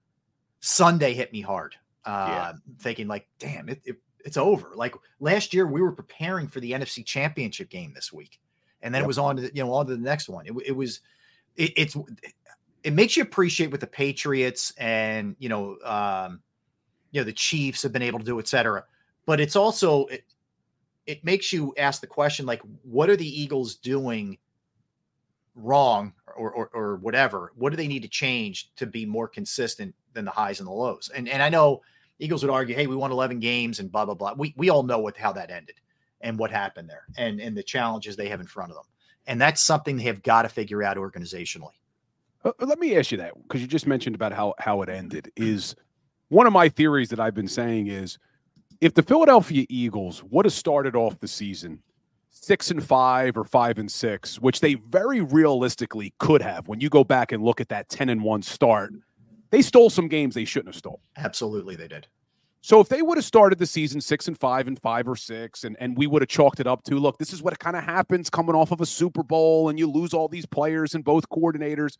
sunday 0.60 1.14
hit 1.14 1.32
me 1.32 1.40
hard 1.40 1.74
uh 2.04 2.26
yeah. 2.28 2.52
thinking 2.78 3.08
like 3.08 3.26
damn 3.38 3.68
it, 3.68 3.80
it 3.84 3.96
it's 4.28 4.36
over. 4.36 4.72
Like 4.74 4.94
last 5.20 5.54
year, 5.54 5.66
we 5.66 5.80
were 5.80 5.92
preparing 5.92 6.48
for 6.48 6.60
the 6.60 6.72
NFC 6.72 7.04
Championship 7.04 7.70
game 7.70 7.92
this 7.94 8.12
week, 8.12 8.38
and 8.82 8.94
then 8.94 9.00
yep. 9.00 9.04
it 9.04 9.08
was 9.08 9.18
on 9.18 9.36
to 9.36 9.42
the, 9.42 9.50
you 9.54 9.64
know 9.64 9.72
on 9.72 9.86
to 9.86 9.96
the 9.96 10.02
next 10.02 10.28
one. 10.28 10.46
It, 10.46 10.52
it 10.66 10.76
was 10.76 11.00
it, 11.56 11.72
it's 11.76 11.96
it 12.82 12.92
makes 12.92 13.16
you 13.16 13.22
appreciate 13.22 13.70
what 13.70 13.80
the 13.80 13.86
Patriots 13.86 14.72
and 14.78 15.36
you 15.38 15.48
know 15.48 15.76
um, 15.84 16.40
you 17.10 17.20
know 17.20 17.24
the 17.24 17.32
Chiefs 17.32 17.82
have 17.82 17.92
been 17.92 18.02
able 18.02 18.18
to 18.18 18.24
do, 18.24 18.38
et 18.38 18.48
cetera. 18.48 18.84
But 19.26 19.40
it's 19.40 19.56
also 19.56 20.06
it, 20.06 20.24
it 21.06 21.24
makes 21.24 21.52
you 21.52 21.74
ask 21.78 22.00
the 22.00 22.06
question 22.06 22.46
like, 22.46 22.62
what 22.82 23.10
are 23.10 23.16
the 23.16 23.40
Eagles 23.40 23.76
doing 23.76 24.38
wrong 25.54 26.12
or, 26.36 26.50
or, 26.52 26.70
or 26.72 26.96
whatever? 26.96 27.52
What 27.56 27.70
do 27.70 27.76
they 27.76 27.88
need 27.88 28.02
to 28.02 28.08
change 28.08 28.70
to 28.76 28.86
be 28.86 29.06
more 29.06 29.26
consistent 29.26 29.94
than 30.12 30.24
the 30.24 30.30
highs 30.30 30.60
and 30.60 30.66
the 30.66 30.72
lows? 30.72 31.10
And 31.14 31.28
and 31.28 31.42
I 31.42 31.48
know 31.48 31.82
Eagles 32.18 32.42
would 32.42 32.52
argue, 32.52 32.74
hey, 32.74 32.86
we 32.86 32.96
won 32.96 33.12
11 33.12 33.38
games 33.38 33.78
and 33.78 33.92
blah, 33.92 34.04
blah, 34.04 34.14
blah. 34.14 34.34
We, 34.36 34.52
we 34.56 34.70
all 34.70 34.82
know 34.82 34.98
what 34.98 35.16
how 35.16 35.32
that 35.32 35.50
ended 35.50 35.76
and 36.20 36.38
what 36.38 36.50
happened 36.50 36.88
there 36.90 37.04
and, 37.16 37.40
and 37.40 37.56
the 37.56 37.62
challenges 37.62 38.16
they 38.16 38.28
have 38.28 38.40
in 38.40 38.46
front 38.46 38.70
of 38.70 38.76
them. 38.76 38.86
And 39.26 39.40
that's 39.40 39.60
something 39.60 39.96
they 39.96 40.04
have 40.04 40.22
got 40.22 40.42
to 40.42 40.48
figure 40.48 40.82
out 40.82 40.96
organizationally. 40.96 41.74
Uh, 42.44 42.52
let 42.60 42.78
me 42.78 42.96
ask 42.96 43.10
you 43.10 43.18
that 43.18 43.32
because 43.42 43.60
you 43.60 43.66
just 43.66 43.86
mentioned 43.86 44.14
about 44.14 44.32
how, 44.32 44.54
how 44.58 44.82
it 44.82 44.88
ended. 44.88 45.30
Is 45.36 45.74
one 46.28 46.46
of 46.46 46.52
my 46.52 46.68
theories 46.68 47.08
that 47.10 47.20
I've 47.20 47.34
been 47.34 47.48
saying 47.48 47.88
is 47.88 48.18
if 48.80 48.94
the 48.94 49.02
Philadelphia 49.02 49.66
Eagles 49.68 50.22
would 50.24 50.44
have 50.44 50.52
started 50.52 50.94
off 50.94 51.18
the 51.20 51.28
season 51.28 51.82
six 52.30 52.70
and 52.70 52.84
five 52.84 53.36
or 53.36 53.44
five 53.44 53.78
and 53.78 53.90
six, 53.90 54.40
which 54.40 54.60
they 54.60 54.74
very 54.74 55.20
realistically 55.20 56.14
could 56.18 56.42
have 56.42 56.68
when 56.68 56.80
you 56.80 56.88
go 56.88 57.02
back 57.02 57.32
and 57.32 57.42
look 57.42 57.60
at 57.60 57.68
that 57.68 57.88
10 57.88 58.08
and 58.08 58.22
one 58.22 58.42
start 58.42 58.92
they 59.50 59.62
stole 59.62 59.90
some 59.90 60.08
games 60.08 60.34
they 60.34 60.44
shouldn't 60.44 60.68
have 60.68 60.78
stole. 60.78 61.00
Absolutely, 61.16 61.76
they 61.76 61.88
did. 61.88 62.06
So 62.60 62.80
if 62.80 62.88
they 62.88 63.02
would 63.02 63.16
have 63.16 63.24
started 63.24 63.58
the 63.58 63.66
season 63.66 64.00
six 64.00 64.28
and 64.28 64.38
five 64.38 64.66
and 64.66 64.78
five 64.78 65.08
or 65.08 65.16
six, 65.16 65.64
and, 65.64 65.76
and 65.80 65.96
we 65.96 66.06
would 66.06 66.22
have 66.22 66.28
chalked 66.28 66.60
it 66.60 66.66
up 66.66 66.82
to, 66.84 66.96
look, 66.96 67.18
this 67.18 67.32
is 67.32 67.42
what 67.42 67.58
kind 67.58 67.76
of 67.76 67.84
happens 67.84 68.28
coming 68.28 68.54
off 68.54 68.72
of 68.72 68.80
a 68.80 68.86
Super 68.86 69.22
Bowl, 69.22 69.68
and 69.68 69.78
you 69.78 69.88
lose 69.88 70.12
all 70.12 70.28
these 70.28 70.44
players 70.44 70.94
and 70.94 71.04
both 71.04 71.28
coordinators. 71.30 71.96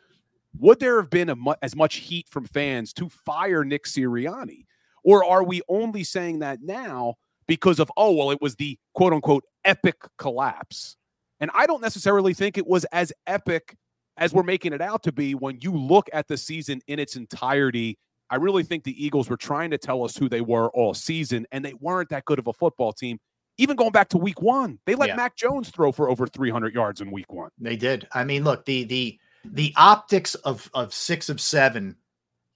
Would 0.61 0.81
there 0.81 1.01
have 1.01 1.11
been 1.11 1.33
mu- 1.39 1.55
as 1.63 1.77
much 1.77 1.97
heat 1.97 2.29
from 2.29 2.45
fans 2.45 2.93
to 2.95 3.09
fire 3.09 3.65
Nick 3.65 3.85
Sirianni, 3.85 4.65
or 5.05 5.25
are 5.25 5.45
we 5.45 5.63
only 5.69 6.05
saying 6.05 6.41
that 6.41 6.61
now 6.63 7.15
because 7.47 7.79
of 7.79 7.91
oh 7.97 8.13
well, 8.13 8.31
it 8.31 8.41
was 8.41 8.57
the 8.57 8.79
quote 8.95 9.13
unquote 9.13 9.45
epic 9.65 9.97
collapse? 10.19 10.97
And 11.41 11.51
I 11.55 11.67
don't 11.67 11.81
necessarily 11.81 12.35
think 12.35 12.59
it 12.59 12.67
was 12.67 12.85
as 12.87 13.13
epic 13.27 13.77
as 14.17 14.33
we're 14.33 14.43
making 14.43 14.73
it 14.73 14.81
out 14.81 15.05
to 15.05 15.13
be 15.13 15.35
when 15.35 15.59
you 15.61 15.73
look 15.73 16.11
at 16.13 16.27
the 16.27 16.37
season 16.37 16.81
in 16.89 16.99
its 16.99 17.17
entirety. 17.17 17.97
I 18.31 18.37
really 18.37 18.65
think 18.65 18.85
the 18.85 19.05
Eagles 19.05 19.31
were 19.31 19.37
trying 19.37 19.71
to 19.71 19.79
tell 19.79 20.05
us 20.05 20.17
who 20.17 20.29
they 20.29 20.41
were 20.41 20.69
all 20.71 20.93
season, 20.93 21.47
and 21.53 21.65
they 21.65 21.75
weren't 21.75 22.11
that 22.11 22.25
good 22.25 22.39
of 22.39 22.49
a 22.49 22.53
football 22.53 22.93
team. 22.93 23.19
Even 23.57 23.77
going 23.77 23.91
back 23.91 24.09
to 24.11 24.19
week 24.19 24.43
one, 24.43 24.79
they 24.87 24.95
let 24.95 25.09
yeah. 25.09 25.17
Mac 25.17 25.37
Jones 25.37 25.71
throw 25.71 25.91
for 25.91 26.11
over 26.11 26.27
300 26.27 26.75
yards 26.75 27.01
in 27.01 27.11
week 27.11 27.33
one. 27.33 27.51
They 27.59 27.77
did. 27.77 28.07
I 28.13 28.25
mean, 28.25 28.45
look, 28.45 28.65
the 28.67 28.85
the 28.85 29.19
the 29.45 29.73
optics 29.77 30.35
of 30.37 30.71
of 30.75 30.93
six 30.93 31.29
of 31.29 31.41
seven 31.41 31.97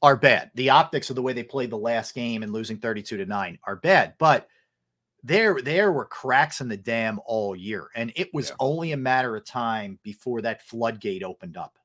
are 0.02 0.16
bad. 0.16 0.50
The 0.54 0.70
optics 0.70 1.10
of 1.10 1.16
the 1.16 1.22
way 1.22 1.32
they 1.32 1.44
played 1.44 1.70
the 1.70 1.78
last 1.78 2.14
game 2.14 2.42
and 2.42 2.52
losing 2.52 2.78
32 2.78 3.18
to 3.18 3.24
9 3.24 3.58
are 3.64 3.76
bad. 3.76 4.14
But 4.18 4.48
there 5.22 5.60
there 5.62 5.92
were 5.92 6.04
cracks 6.04 6.60
in 6.60 6.68
the 6.68 6.76
dam 6.76 7.20
all 7.24 7.54
year 7.54 7.88
and 7.94 8.12
it 8.16 8.32
was 8.34 8.48
yeah. 8.48 8.56
only 8.58 8.92
a 8.92 8.96
matter 8.96 9.36
of 9.36 9.44
time 9.44 9.98
before 10.02 10.42
that 10.42 10.66
floodgate 10.66 11.22
opened 11.22 11.56
up 11.56 11.78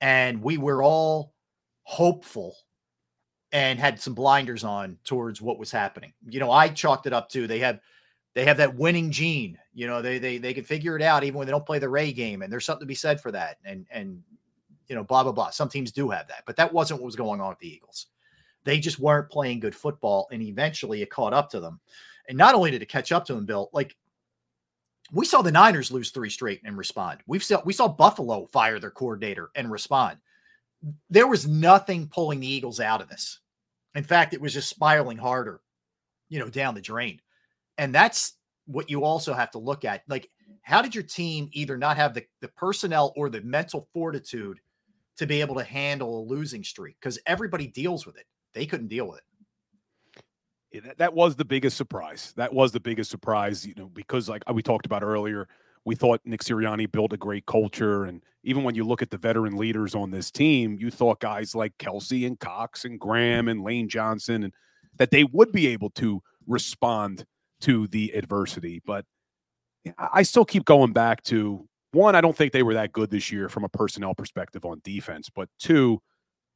and 0.00 0.40
we 0.40 0.56
were 0.56 0.82
all 0.82 1.32
hopeful 1.82 2.54
and 3.52 3.78
had 3.80 4.00
some 4.00 4.14
blinders 4.14 4.62
on 4.62 4.98
towards 5.04 5.42
what 5.42 5.58
was 5.58 5.70
happening 5.70 6.12
you 6.28 6.38
know 6.38 6.50
i 6.50 6.68
chalked 6.68 7.06
it 7.06 7.12
up 7.12 7.28
to 7.28 7.46
they 7.46 7.58
have 7.58 7.80
they 8.36 8.44
have 8.44 8.58
that 8.58 8.76
winning 8.76 9.10
gene 9.10 9.58
you 9.74 9.88
know 9.88 10.00
they 10.00 10.18
they 10.18 10.38
they 10.38 10.54
can 10.54 10.62
figure 10.62 10.94
it 10.94 11.02
out 11.02 11.24
even 11.24 11.38
when 11.38 11.46
they 11.46 11.52
don't 11.52 11.66
play 11.66 11.80
the 11.80 11.88
ray 11.88 12.12
game 12.12 12.42
and 12.42 12.52
there's 12.52 12.64
something 12.64 12.84
to 12.84 12.86
be 12.86 12.94
said 12.94 13.20
for 13.20 13.32
that 13.32 13.56
and 13.64 13.86
and 13.90 14.22
you 14.88 14.94
know 14.94 15.02
blah 15.02 15.24
blah 15.24 15.32
blah 15.32 15.50
some 15.50 15.68
teams 15.68 15.90
do 15.90 16.08
have 16.10 16.28
that 16.28 16.44
but 16.46 16.54
that 16.56 16.72
wasn't 16.72 17.00
what 17.00 17.06
was 17.06 17.16
going 17.16 17.40
on 17.40 17.48
with 17.48 17.58
the 17.58 17.74
eagles 17.74 18.06
they 18.64 18.78
just 18.78 19.00
weren't 19.00 19.30
playing 19.30 19.58
good 19.58 19.74
football 19.74 20.28
and 20.30 20.42
eventually 20.42 21.02
it 21.02 21.10
caught 21.10 21.32
up 21.32 21.50
to 21.50 21.58
them 21.58 21.80
and 22.28 22.36
not 22.36 22.54
only 22.54 22.70
did 22.70 22.82
it 22.82 22.88
catch 22.88 23.12
up 23.12 23.24
to 23.26 23.34
them, 23.34 23.46
Bill, 23.46 23.70
like 23.72 23.96
we 25.12 25.24
saw 25.24 25.42
the 25.42 25.52
Niners 25.52 25.92
lose 25.92 26.10
three 26.10 26.30
straight 26.30 26.60
and 26.64 26.76
respond. 26.76 27.20
We've 27.26 27.44
saw 27.44 27.62
we 27.64 27.72
saw 27.72 27.88
Buffalo 27.88 28.46
fire 28.46 28.80
their 28.80 28.90
coordinator 28.90 29.50
and 29.54 29.70
respond. 29.70 30.18
There 31.08 31.28
was 31.28 31.46
nothing 31.46 32.08
pulling 32.08 32.40
the 32.40 32.52
Eagles 32.52 32.80
out 32.80 33.00
of 33.00 33.08
this. 33.08 33.40
In 33.94 34.04
fact, 34.04 34.34
it 34.34 34.40
was 34.40 34.52
just 34.52 34.68
spiraling 34.68 35.16
harder, 35.16 35.60
you 36.28 36.38
know, 36.38 36.48
down 36.48 36.74
the 36.74 36.80
drain. 36.80 37.20
And 37.78 37.94
that's 37.94 38.34
what 38.66 38.90
you 38.90 39.04
also 39.04 39.32
have 39.32 39.50
to 39.52 39.58
look 39.58 39.84
at. 39.84 40.02
Like, 40.08 40.28
how 40.62 40.82
did 40.82 40.94
your 40.94 41.04
team 41.04 41.48
either 41.52 41.76
not 41.76 41.96
have 41.96 42.14
the, 42.14 42.24
the 42.40 42.48
personnel 42.48 43.12
or 43.16 43.28
the 43.28 43.40
mental 43.42 43.88
fortitude 43.92 44.58
to 45.16 45.26
be 45.26 45.40
able 45.40 45.54
to 45.56 45.64
handle 45.64 46.20
a 46.20 46.22
losing 46.26 46.64
streak? 46.64 46.96
Because 47.00 47.18
everybody 47.26 47.66
deals 47.66 48.06
with 48.06 48.16
it. 48.16 48.26
They 48.54 48.66
couldn't 48.66 48.88
deal 48.88 49.06
with 49.06 49.18
it. 49.18 50.98
That, 50.98 51.14
was 51.14 51.36
the 51.36 51.44
biggest 51.44 51.76
surprise. 51.76 52.34
That 52.36 52.52
was 52.52 52.72
the 52.72 52.80
biggest 52.80 53.10
surprise, 53.10 53.66
you 53.66 53.74
know, 53.76 53.86
because 53.86 54.28
like 54.28 54.42
uh, 54.48 54.52
we 54.52 54.62
talked 54.62 54.84
about 54.84 55.02
earlier, 55.02 55.48
we 55.84 55.94
thought 55.94 56.20
Nick 56.24 56.42
Sirianni 56.42 56.90
built 56.90 57.12
a 57.12 57.16
great 57.16 57.46
culture. 57.46 58.04
And 58.04 58.22
even 58.42 58.64
when 58.64 58.74
you 58.74 58.84
look 58.84 59.00
at 59.00 59.10
the 59.10 59.16
veteran 59.16 59.56
leaders 59.56 59.94
on 59.94 60.10
this 60.10 60.30
team, 60.30 60.76
you 60.78 60.90
thought 60.90 61.20
guys 61.20 61.54
like 61.54 61.78
Kelce 61.78 62.26
and 62.26 62.38
Cox 62.38 62.84
and 62.84 62.98
Graham 62.98 63.48
and 63.48 63.62
Lane 63.62 63.88
Johnson 63.88 64.42
and 64.42 64.52
that 64.98 65.10
they 65.10 65.24
would 65.24 65.52
be 65.52 65.68
able 65.68 65.90
to 65.90 66.22
respond 66.46 67.24
to 67.66 67.86
the 67.88 68.10
adversity. 68.14 68.82
But 68.84 69.04
I 69.98 70.22
still 70.22 70.44
keep 70.44 70.64
going 70.64 70.92
back 70.92 71.22
to 71.24 71.68
one, 71.92 72.14
I 72.14 72.20
don't 72.20 72.36
think 72.36 72.52
they 72.52 72.62
were 72.62 72.74
that 72.74 72.92
good 72.92 73.10
this 73.10 73.30
year 73.32 73.48
from 73.48 73.64
a 73.64 73.68
personnel 73.68 74.14
perspective 74.14 74.64
on 74.64 74.80
defense. 74.84 75.30
But 75.34 75.48
two, 75.58 76.02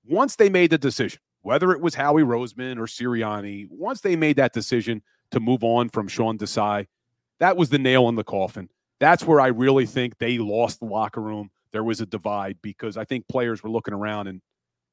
once 0.05 0.37
they 0.37 0.51
made 0.51 0.71
the 0.71 0.79
decision, 0.79 1.21
whether 1.43 1.73
it 1.73 1.81
was 1.81 1.95
Howie 1.95 2.23
Roseman 2.23 2.77
or 2.77 2.87
Sirianni, 2.87 3.69
once 3.71 4.01
they 4.01 4.17
made 4.17 4.37
that 4.37 4.53
decision 4.53 5.03
to 5.31 5.41
move 5.41 5.65
on 5.65 5.89
from 5.89 6.09
Sean 6.09 6.37
Desai, 6.37 6.87
that 7.39 7.57
was 7.57 7.71
the 7.71 7.79
nail 7.79 8.09
in 8.09 8.17
the 8.17 8.25
coffin 8.25 8.69
that's 9.01 9.25
where 9.25 9.41
I 9.41 9.49
really 9.49 9.87
think 9.87 10.19
they 10.19 10.39
lost 10.39 10.79
the 10.79 10.87
locker 10.87 11.23
room. 11.23 11.51
There 11.73 11.83
was 11.83 12.01
a 12.01 12.07
divide 12.07 12.59
because 12.63 12.97
I 12.97 13.05
think 13.05 13.27
players 13.29 13.63
were 13.63 13.71
looking 13.71 13.95
around 13.95 14.29
and 14.29 14.43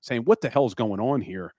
saying, 0.02 0.24
"What 0.24 0.42
the 0.42 0.50
hell's 0.50 0.74
going 0.74 1.00
on 1.00 1.22
here? 1.22 1.54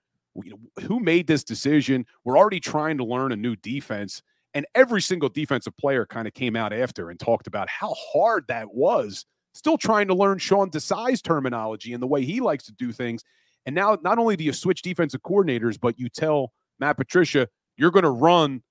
Who 0.81 0.99
made 0.99 1.27
this 1.27 1.43
decision? 1.43 2.05
We're 2.23 2.37
already 2.37 2.59
trying 2.59 2.97
to 2.97 3.05
learn 3.05 3.31
a 3.31 3.37
new 3.37 3.55
defense." 3.55 4.23
And 4.53 4.65
every 4.75 5.01
single 5.01 5.29
defensive 5.29 5.75
player 5.77 6.05
kind 6.05 6.27
of 6.27 6.33
came 6.33 6.55
out 6.55 6.73
after 6.73 7.09
and 7.09 7.19
talked 7.19 7.47
about 7.47 7.69
how 7.69 7.93
hard 7.93 8.45
that 8.47 8.73
was. 8.73 9.25
Still 9.53 9.77
trying 9.77 10.07
to 10.07 10.15
learn 10.15 10.37
Sean 10.37 10.69
Desai's 10.69 11.21
terminology 11.21 11.93
and 11.93 12.01
the 12.01 12.07
way 12.07 12.23
he 12.23 12.39
likes 12.39 12.65
to 12.65 12.71
do 12.73 12.91
things. 12.91 13.23
And 13.65 13.75
now, 13.75 13.97
not 14.03 14.17
only 14.17 14.35
do 14.35 14.43
you 14.43 14.53
switch 14.53 14.81
defensive 14.81 15.21
coordinators, 15.21 15.79
but 15.79 15.99
you 15.99 16.09
tell 16.09 16.53
Matt 16.79 16.97
Patricia 16.97 17.47
you're 17.77 17.91
going 17.91 18.03
to 18.03 18.09
run 18.09 18.61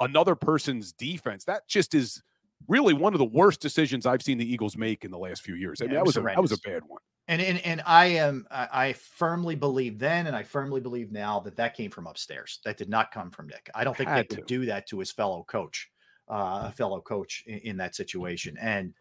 another 0.00 0.34
person's 0.34 0.92
defense. 0.92 1.44
That 1.44 1.66
just 1.68 1.94
is 1.94 2.22
really 2.68 2.94
one 2.94 3.14
of 3.14 3.18
the 3.18 3.24
worst 3.24 3.60
decisions 3.60 4.06
I've 4.06 4.22
seen 4.22 4.38
the 4.38 4.50
Eagles 4.50 4.76
make 4.76 5.04
in 5.04 5.10
the 5.10 5.18
last 5.18 5.42
few 5.42 5.54
years. 5.54 5.80
I 5.80 5.86
mean, 5.86 5.94
that 5.94 6.04
was, 6.04 6.16
was 6.16 6.24
a, 6.24 6.26
that 6.26 6.42
was 6.42 6.52
a 6.52 6.58
bad 6.58 6.82
one. 6.86 7.00
And, 7.30 7.40
and 7.40 7.64
and 7.64 7.82
I 7.86 8.06
am 8.06 8.44
I 8.50 8.94
firmly 8.94 9.54
believe 9.54 10.00
then, 10.00 10.26
and 10.26 10.34
I 10.34 10.42
firmly 10.42 10.80
believe 10.80 11.12
now 11.12 11.38
that 11.40 11.56
that 11.56 11.76
came 11.76 11.90
from 11.90 12.08
upstairs. 12.08 12.58
That 12.64 12.76
did 12.76 12.88
not 12.88 13.12
come 13.12 13.30
from 13.30 13.46
Nick. 13.46 13.70
I 13.72 13.84
don't 13.84 13.96
think 13.96 14.10
Nick 14.10 14.30
would 14.30 14.46
do 14.46 14.66
that 14.66 14.88
to 14.88 14.98
his 14.98 15.12
fellow 15.12 15.44
coach, 15.44 15.88
uh, 16.28 16.64
a 16.66 16.72
fellow 16.72 17.00
coach 17.00 17.44
in, 17.46 17.58
in 17.58 17.76
that 17.76 17.94
situation, 17.94 18.58
and 18.60 18.94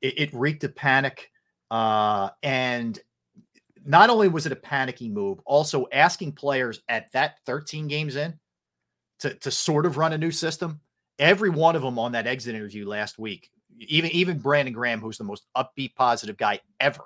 it, 0.00 0.18
it 0.18 0.34
reeked 0.34 0.64
of 0.64 0.74
panic. 0.74 1.30
Uh, 1.70 2.30
and 2.42 2.98
not 3.84 4.08
only 4.08 4.28
was 4.28 4.46
it 4.46 4.52
a 4.52 4.56
panicky 4.56 5.10
move, 5.10 5.38
also 5.44 5.86
asking 5.92 6.32
players 6.32 6.80
at 6.88 7.12
that 7.12 7.38
13 7.44 7.86
games 7.86 8.16
in 8.16 8.38
to 9.18 9.34
to 9.34 9.50
sort 9.50 9.84
of 9.84 9.98
run 9.98 10.14
a 10.14 10.18
new 10.18 10.30
system 10.30 10.80
every 11.18 11.50
one 11.50 11.76
of 11.76 11.82
them 11.82 11.98
on 11.98 12.12
that 12.12 12.26
exit 12.26 12.54
interview 12.54 12.86
last 12.86 13.18
week, 13.18 13.50
even 13.78 14.10
even 14.10 14.38
Brandon 14.38 14.72
Graham, 14.72 15.00
who's 15.00 15.18
the 15.18 15.24
most 15.24 15.44
upbeat, 15.56 15.94
positive 15.94 16.36
guy 16.36 16.60
ever, 16.80 17.04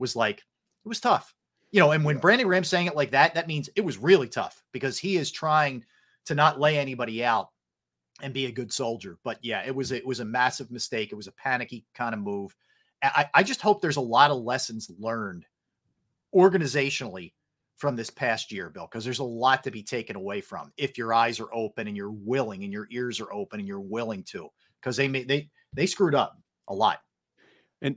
was 0.00 0.16
like, 0.16 0.38
it 0.38 0.88
was 0.88 1.00
tough. 1.00 1.34
You 1.70 1.78
know, 1.78 1.92
and 1.92 2.04
when 2.04 2.18
Brandon 2.18 2.48
Graham's 2.48 2.68
saying 2.68 2.86
it 2.86 2.96
like 2.96 3.12
that, 3.12 3.34
that 3.34 3.46
means 3.46 3.68
it 3.76 3.84
was 3.84 3.98
really 3.98 4.28
tough 4.28 4.64
because 4.72 4.98
he 4.98 5.16
is 5.16 5.30
trying 5.30 5.84
to 6.26 6.34
not 6.34 6.58
lay 6.58 6.78
anybody 6.78 7.24
out 7.24 7.50
and 8.22 8.34
be 8.34 8.46
a 8.46 8.52
good 8.52 8.72
soldier. 8.72 9.18
But 9.22 9.38
yeah, 9.42 9.62
it 9.64 9.74
was 9.74 9.92
it 9.92 10.06
was 10.06 10.20
a 10.20 10.24
massive 10.24 10.70
mistake. 10.70 11.12
It 11.12 11.16
was 11.16 11.28
a 11.28 11.32
panicky 11.32 11.86
kind 11.94 12.14
of 12.14 12.20
move. 12.20 12.56
I, 13.02 13.28
I 13.32 13.42
just 13.42 13.62
hope 13.62 13.80
there's 13.80 13.96
a 13.96 14.00
lot 14.00 14.30
of 14.30 14.42
lessons 14.42 14.90
learned 14.98 15.46
organizationally 16.34 17.32
from 17.76 17.96
this 17.96 18.10
past 18.10 18.52
year, 18.52 18.68
Bill, 18.68 18.86
because 18.90 19.04
there's 19.04 19.20
a 19.20 19.24
lot 19.24 19.64
to 19.64 19.70
be 19.70 19.82
taken 19.82 20.16
away 20.16 20.42
from 20.42 20.70
if 20.76 20.98
your 20.98 21.14
eyes 21.14 21.40
are 21.40 21.52
open 21.54 21.88
and 21.88 21.96
you're 21.96 22.10
willing 22.10 22.62
and 22.62 22.72
your 22.72 22.86
ears 22.90 23.20
are 23.20 23.32
open 23.32 23.58
and 23.58 23.66
you're 23.66 23.80
willing 23.80 24.22
to, 24.24 24.48
because 24.80 24.96
they 24.96 25.08
made 25.08 25.28
they 25.28 25.48
they 25.72 25.86
screwed 25.86 26.14
up 26.14 26.36
a 26.68 26.74
lot. 26.74 26.98
And 27.80 27.96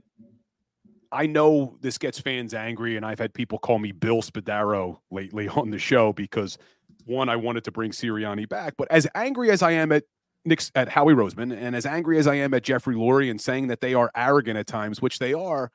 I 1.14 1.26
know 1.26 1.76
this 1.80 1.96
gets 1.96 2.18
fans 2.18 2.52
angry, 2.52 2.96
and 2.96 3.06
I've 3.06 3.20
had 3.20 3.32
people 3.32 3.58
call 3.58 3.78
me 3.78 3.92
Bill 3.92 4.20
Spadaro 4.20 4.98
lately 5.10 5.48
on 5.48 5.70
the 5.70 5.78
show 5.78 6.12
because 6.12 6.58
one, 7.06 7.28
I 7.28 7.36
wanted 7.36 7.64
to 7.64 7.70
bring 7.70 7.92
Sirianni 7.92 8.48
back, 8.48 8.74
but 8.76 8.88
as 8.90 9.06
angry 9.14 9.50
as 9.50 9.62
I 9.62 9.72
am 9.72 9.92
at 9.92 10.04
Nick's 10.44 10.70
at 10.74 10.88
Howie 10.88 11.14
Roseman, 11.14 11.56
and 11.56 11.74
as 11.76 11.86
angry 11.86 12.18
as 12.18 12.26
I 12.26 12.34
am 12.34 12.52
at 12.52 12.64
Jeffrey 12.64 12.96
Lurie 12.96 13.30
and 13.30 13.40
saying 13.40 13.68
that 13.68 13.80
they 13.80 13.94
are 13.94 14.10
arrogant 14.14 14.58
at 14.58 14.66
times, 14.66 15.00
which 15.00 15.18
they 15.18 15.32
are, 15.32 15.70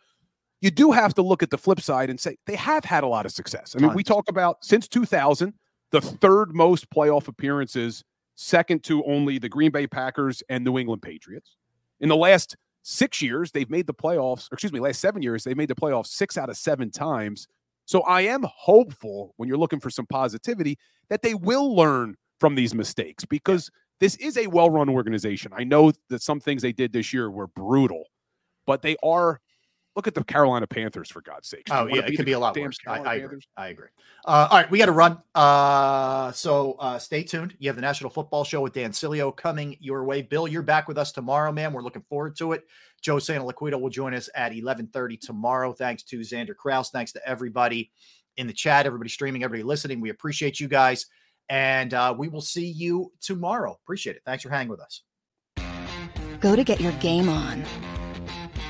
you 0.62 0.70
do 0.70 0.92
have 0.92 1.14
to 1.16 1.22
look 1.22 1.42
at 1.42 1.50
the 1.50 1.58
flip 1.58 1.80
side 1.80 2.10
and 2.10 2.20
say 2.20 2.36
they 2.46 2.56
have 2.56 2.84
had 2.84 3.04
a 3.04 3.08
lot 3.08 3.26
of 3.26 3.32
success. 3.32 3.76
I 3.78 3.82
mean, 3.82 3.94
we 3.94 4.04
talk 4.04 4.30
about 4.30 4.64
since 4.64 4.88
2000, 4.88 5.54
the 5.92 6.02
third 6.02 6.54
most 6.54 6.90
playoff 6.92 7.28
appearances, 7.28 8.04
second 8.36 8.84
to 8.84 9.04
only 9.06 9.40
the 9.40 9.50
Green 9.50 9.72
Bay 9.72 9.88
Packers 9.88 10.44
and 10.50 10.64
New 10.64 10.78
England 10.78 11.02
Patriots. 11.02 11.56
In 12.00 12.10
the 12.10 12.16
last 12.16 12.56
six 12.90 13.22
years, 13.22 13.52
they've 13.52 13.70
made 13.70 13.86
the 13.86 13.94
playoffs, 13.94 14.52
excuse 14.52 14.74
me, 14.74 14.80
last 14.80 15.00
seven 15.00 15.22
years, 15.22 15.44
they've 15.44 15.56
made 15.56 15.70
the 15.70 15.76
playoffs 15.76 16.08
six 16.08 16.38
out 16.38 16.50
of 16.50 16.58
seven 16.58 16.90
times. 16.90 17.48
So 17.86 18.02
I 18.02 18.22
am 18.22 18.44
hopeful 18.44 19.34
when 19.38 19.48
you're 19.48 19.58
looking 19.58 19.80
for 19.80 19.90
some 19.90 20.08
positivity 20.08 20.78
that 21.10 21.22
they 21.22 21.36
will 21.36 21.76
learn 21.76 22.16
from 22.40 22.56
these 22.56 22.74
mistakes 22.74 23.26
because 23.26 23.70
this 24.00 24.16
is 24.16 24.38
a 24.38 24.48
well 24.48 24.70
run 24.70 24.90
organization. 24.90 25.52
I 25.56 25.64
know 25.64 25.92
that 26.10 26.24
some 26.24 26.40
things 26.40 26.62
they 26.62 26.74
did 26.74 26.92
this 26.92 27.14
year 27.14 27.30
were 27.30 27.48
brutal, 27.48 28.06
but 28.66 28.82
they 28.82 28.96
are 29.04 29.40
Look 29.96 30.08
at 30.08 30.14
the 30.14 30.24
Carolina 30.24 30.68
Panthers 30.68 31.10
for 31.10 31.22
God's 31.22 31.50
sake. 31.50 31.68
Oh 31.72 31.88
yeah, 31.88 32.02
it 32.06 32.16
could 32.16 32.26
be 32.26 32.34
a 32.34 32.40
lot 32.40 32.56
worse. 32.56 32.78
I, 32.88 33.00
I, 33.00 33.16
agree. 33.16 33.40
I 33.58 33.68
agree. 33.70 33.88
Uh, 34.24 34.48
all 34.50 34.58
right, 34.58 34.70
we 34.70 34.78
got 34.78 34.86
to 34.86 34.92
run. 34.92 35.18
Uh, 35.34 36.32
so 36.32 36.74
uh, 36.80 37.00
stay 37.00 37.24
tuned. 37.24 37.56
You 37.60 37.70
have 37.70 37.76
the 37.76 37.82
National 37.82 38.10
Football 38.10 38.44
Show 38.44 38.62
with 38.62 38.74
Dan 38.74 38.92
Sileo 38.92 39.36
coming 39.36 39.76
your 39.80 40.04
way. 40.06 40.22
Bill, 40.22 40.48
you're 40.48 40.62
back 40.62 40.88
with 40.88 40.98
us 40.98 41.12
tomorrow, 41.12 41.52
man. 41.52 41.74
We're 41.74 41.82
looking 41.82 42.04
forward 42.04 42.36
to 42.38 42.54
it. 42.54 42.66
Joe 43.02 43.20
Santa 43.20 43.44
Santoliquito 43.44 43.80
will 43.80 43.90
join 43.90 44.14
us 44.14 44.30
at 44.36 44.52
11:30 44.52 45.20
tomorrow. 45.20 45.74
Thanks 45.74 46.04
to 46.04 46.20
Xander 46.20 46.56
Kraus. 46.56 46.92
Thanks 46.92 47.12
to 47.14 47.28
everybody 47.28 47.92
in 48.38 48.48
the 48.48 48.54
chat, 48.54 48.86
everybody 48.86 49.10
streaming, 49.10 49.44
everybody 49.44 49.64
listening. 49.64 50.00
We 50.00 50.12
appreciate 50.12 50.60
you 50.60 50.68
guys, 50.68 51.08
and 51.50 51.94
uh, 51.94 52.14
we 52.18 52.30
will 52.30 52.42
see 52.42 52.68
you 52.68 53.12
tomorrow. 53.22 53.78
Appreciate 53.84 54.16
it. 54.16 54.22
Thanks 54.26 54.44
for 54.44 54.50
hanging 54.50 54.70
with 54.70 54.82
us. 54.82 55.02
Go 56.40 56.56
to 56.56 56.64
get 56.64 56.80
your 56.80 56.94
game 56.94 57.28
on. 57.28 57.66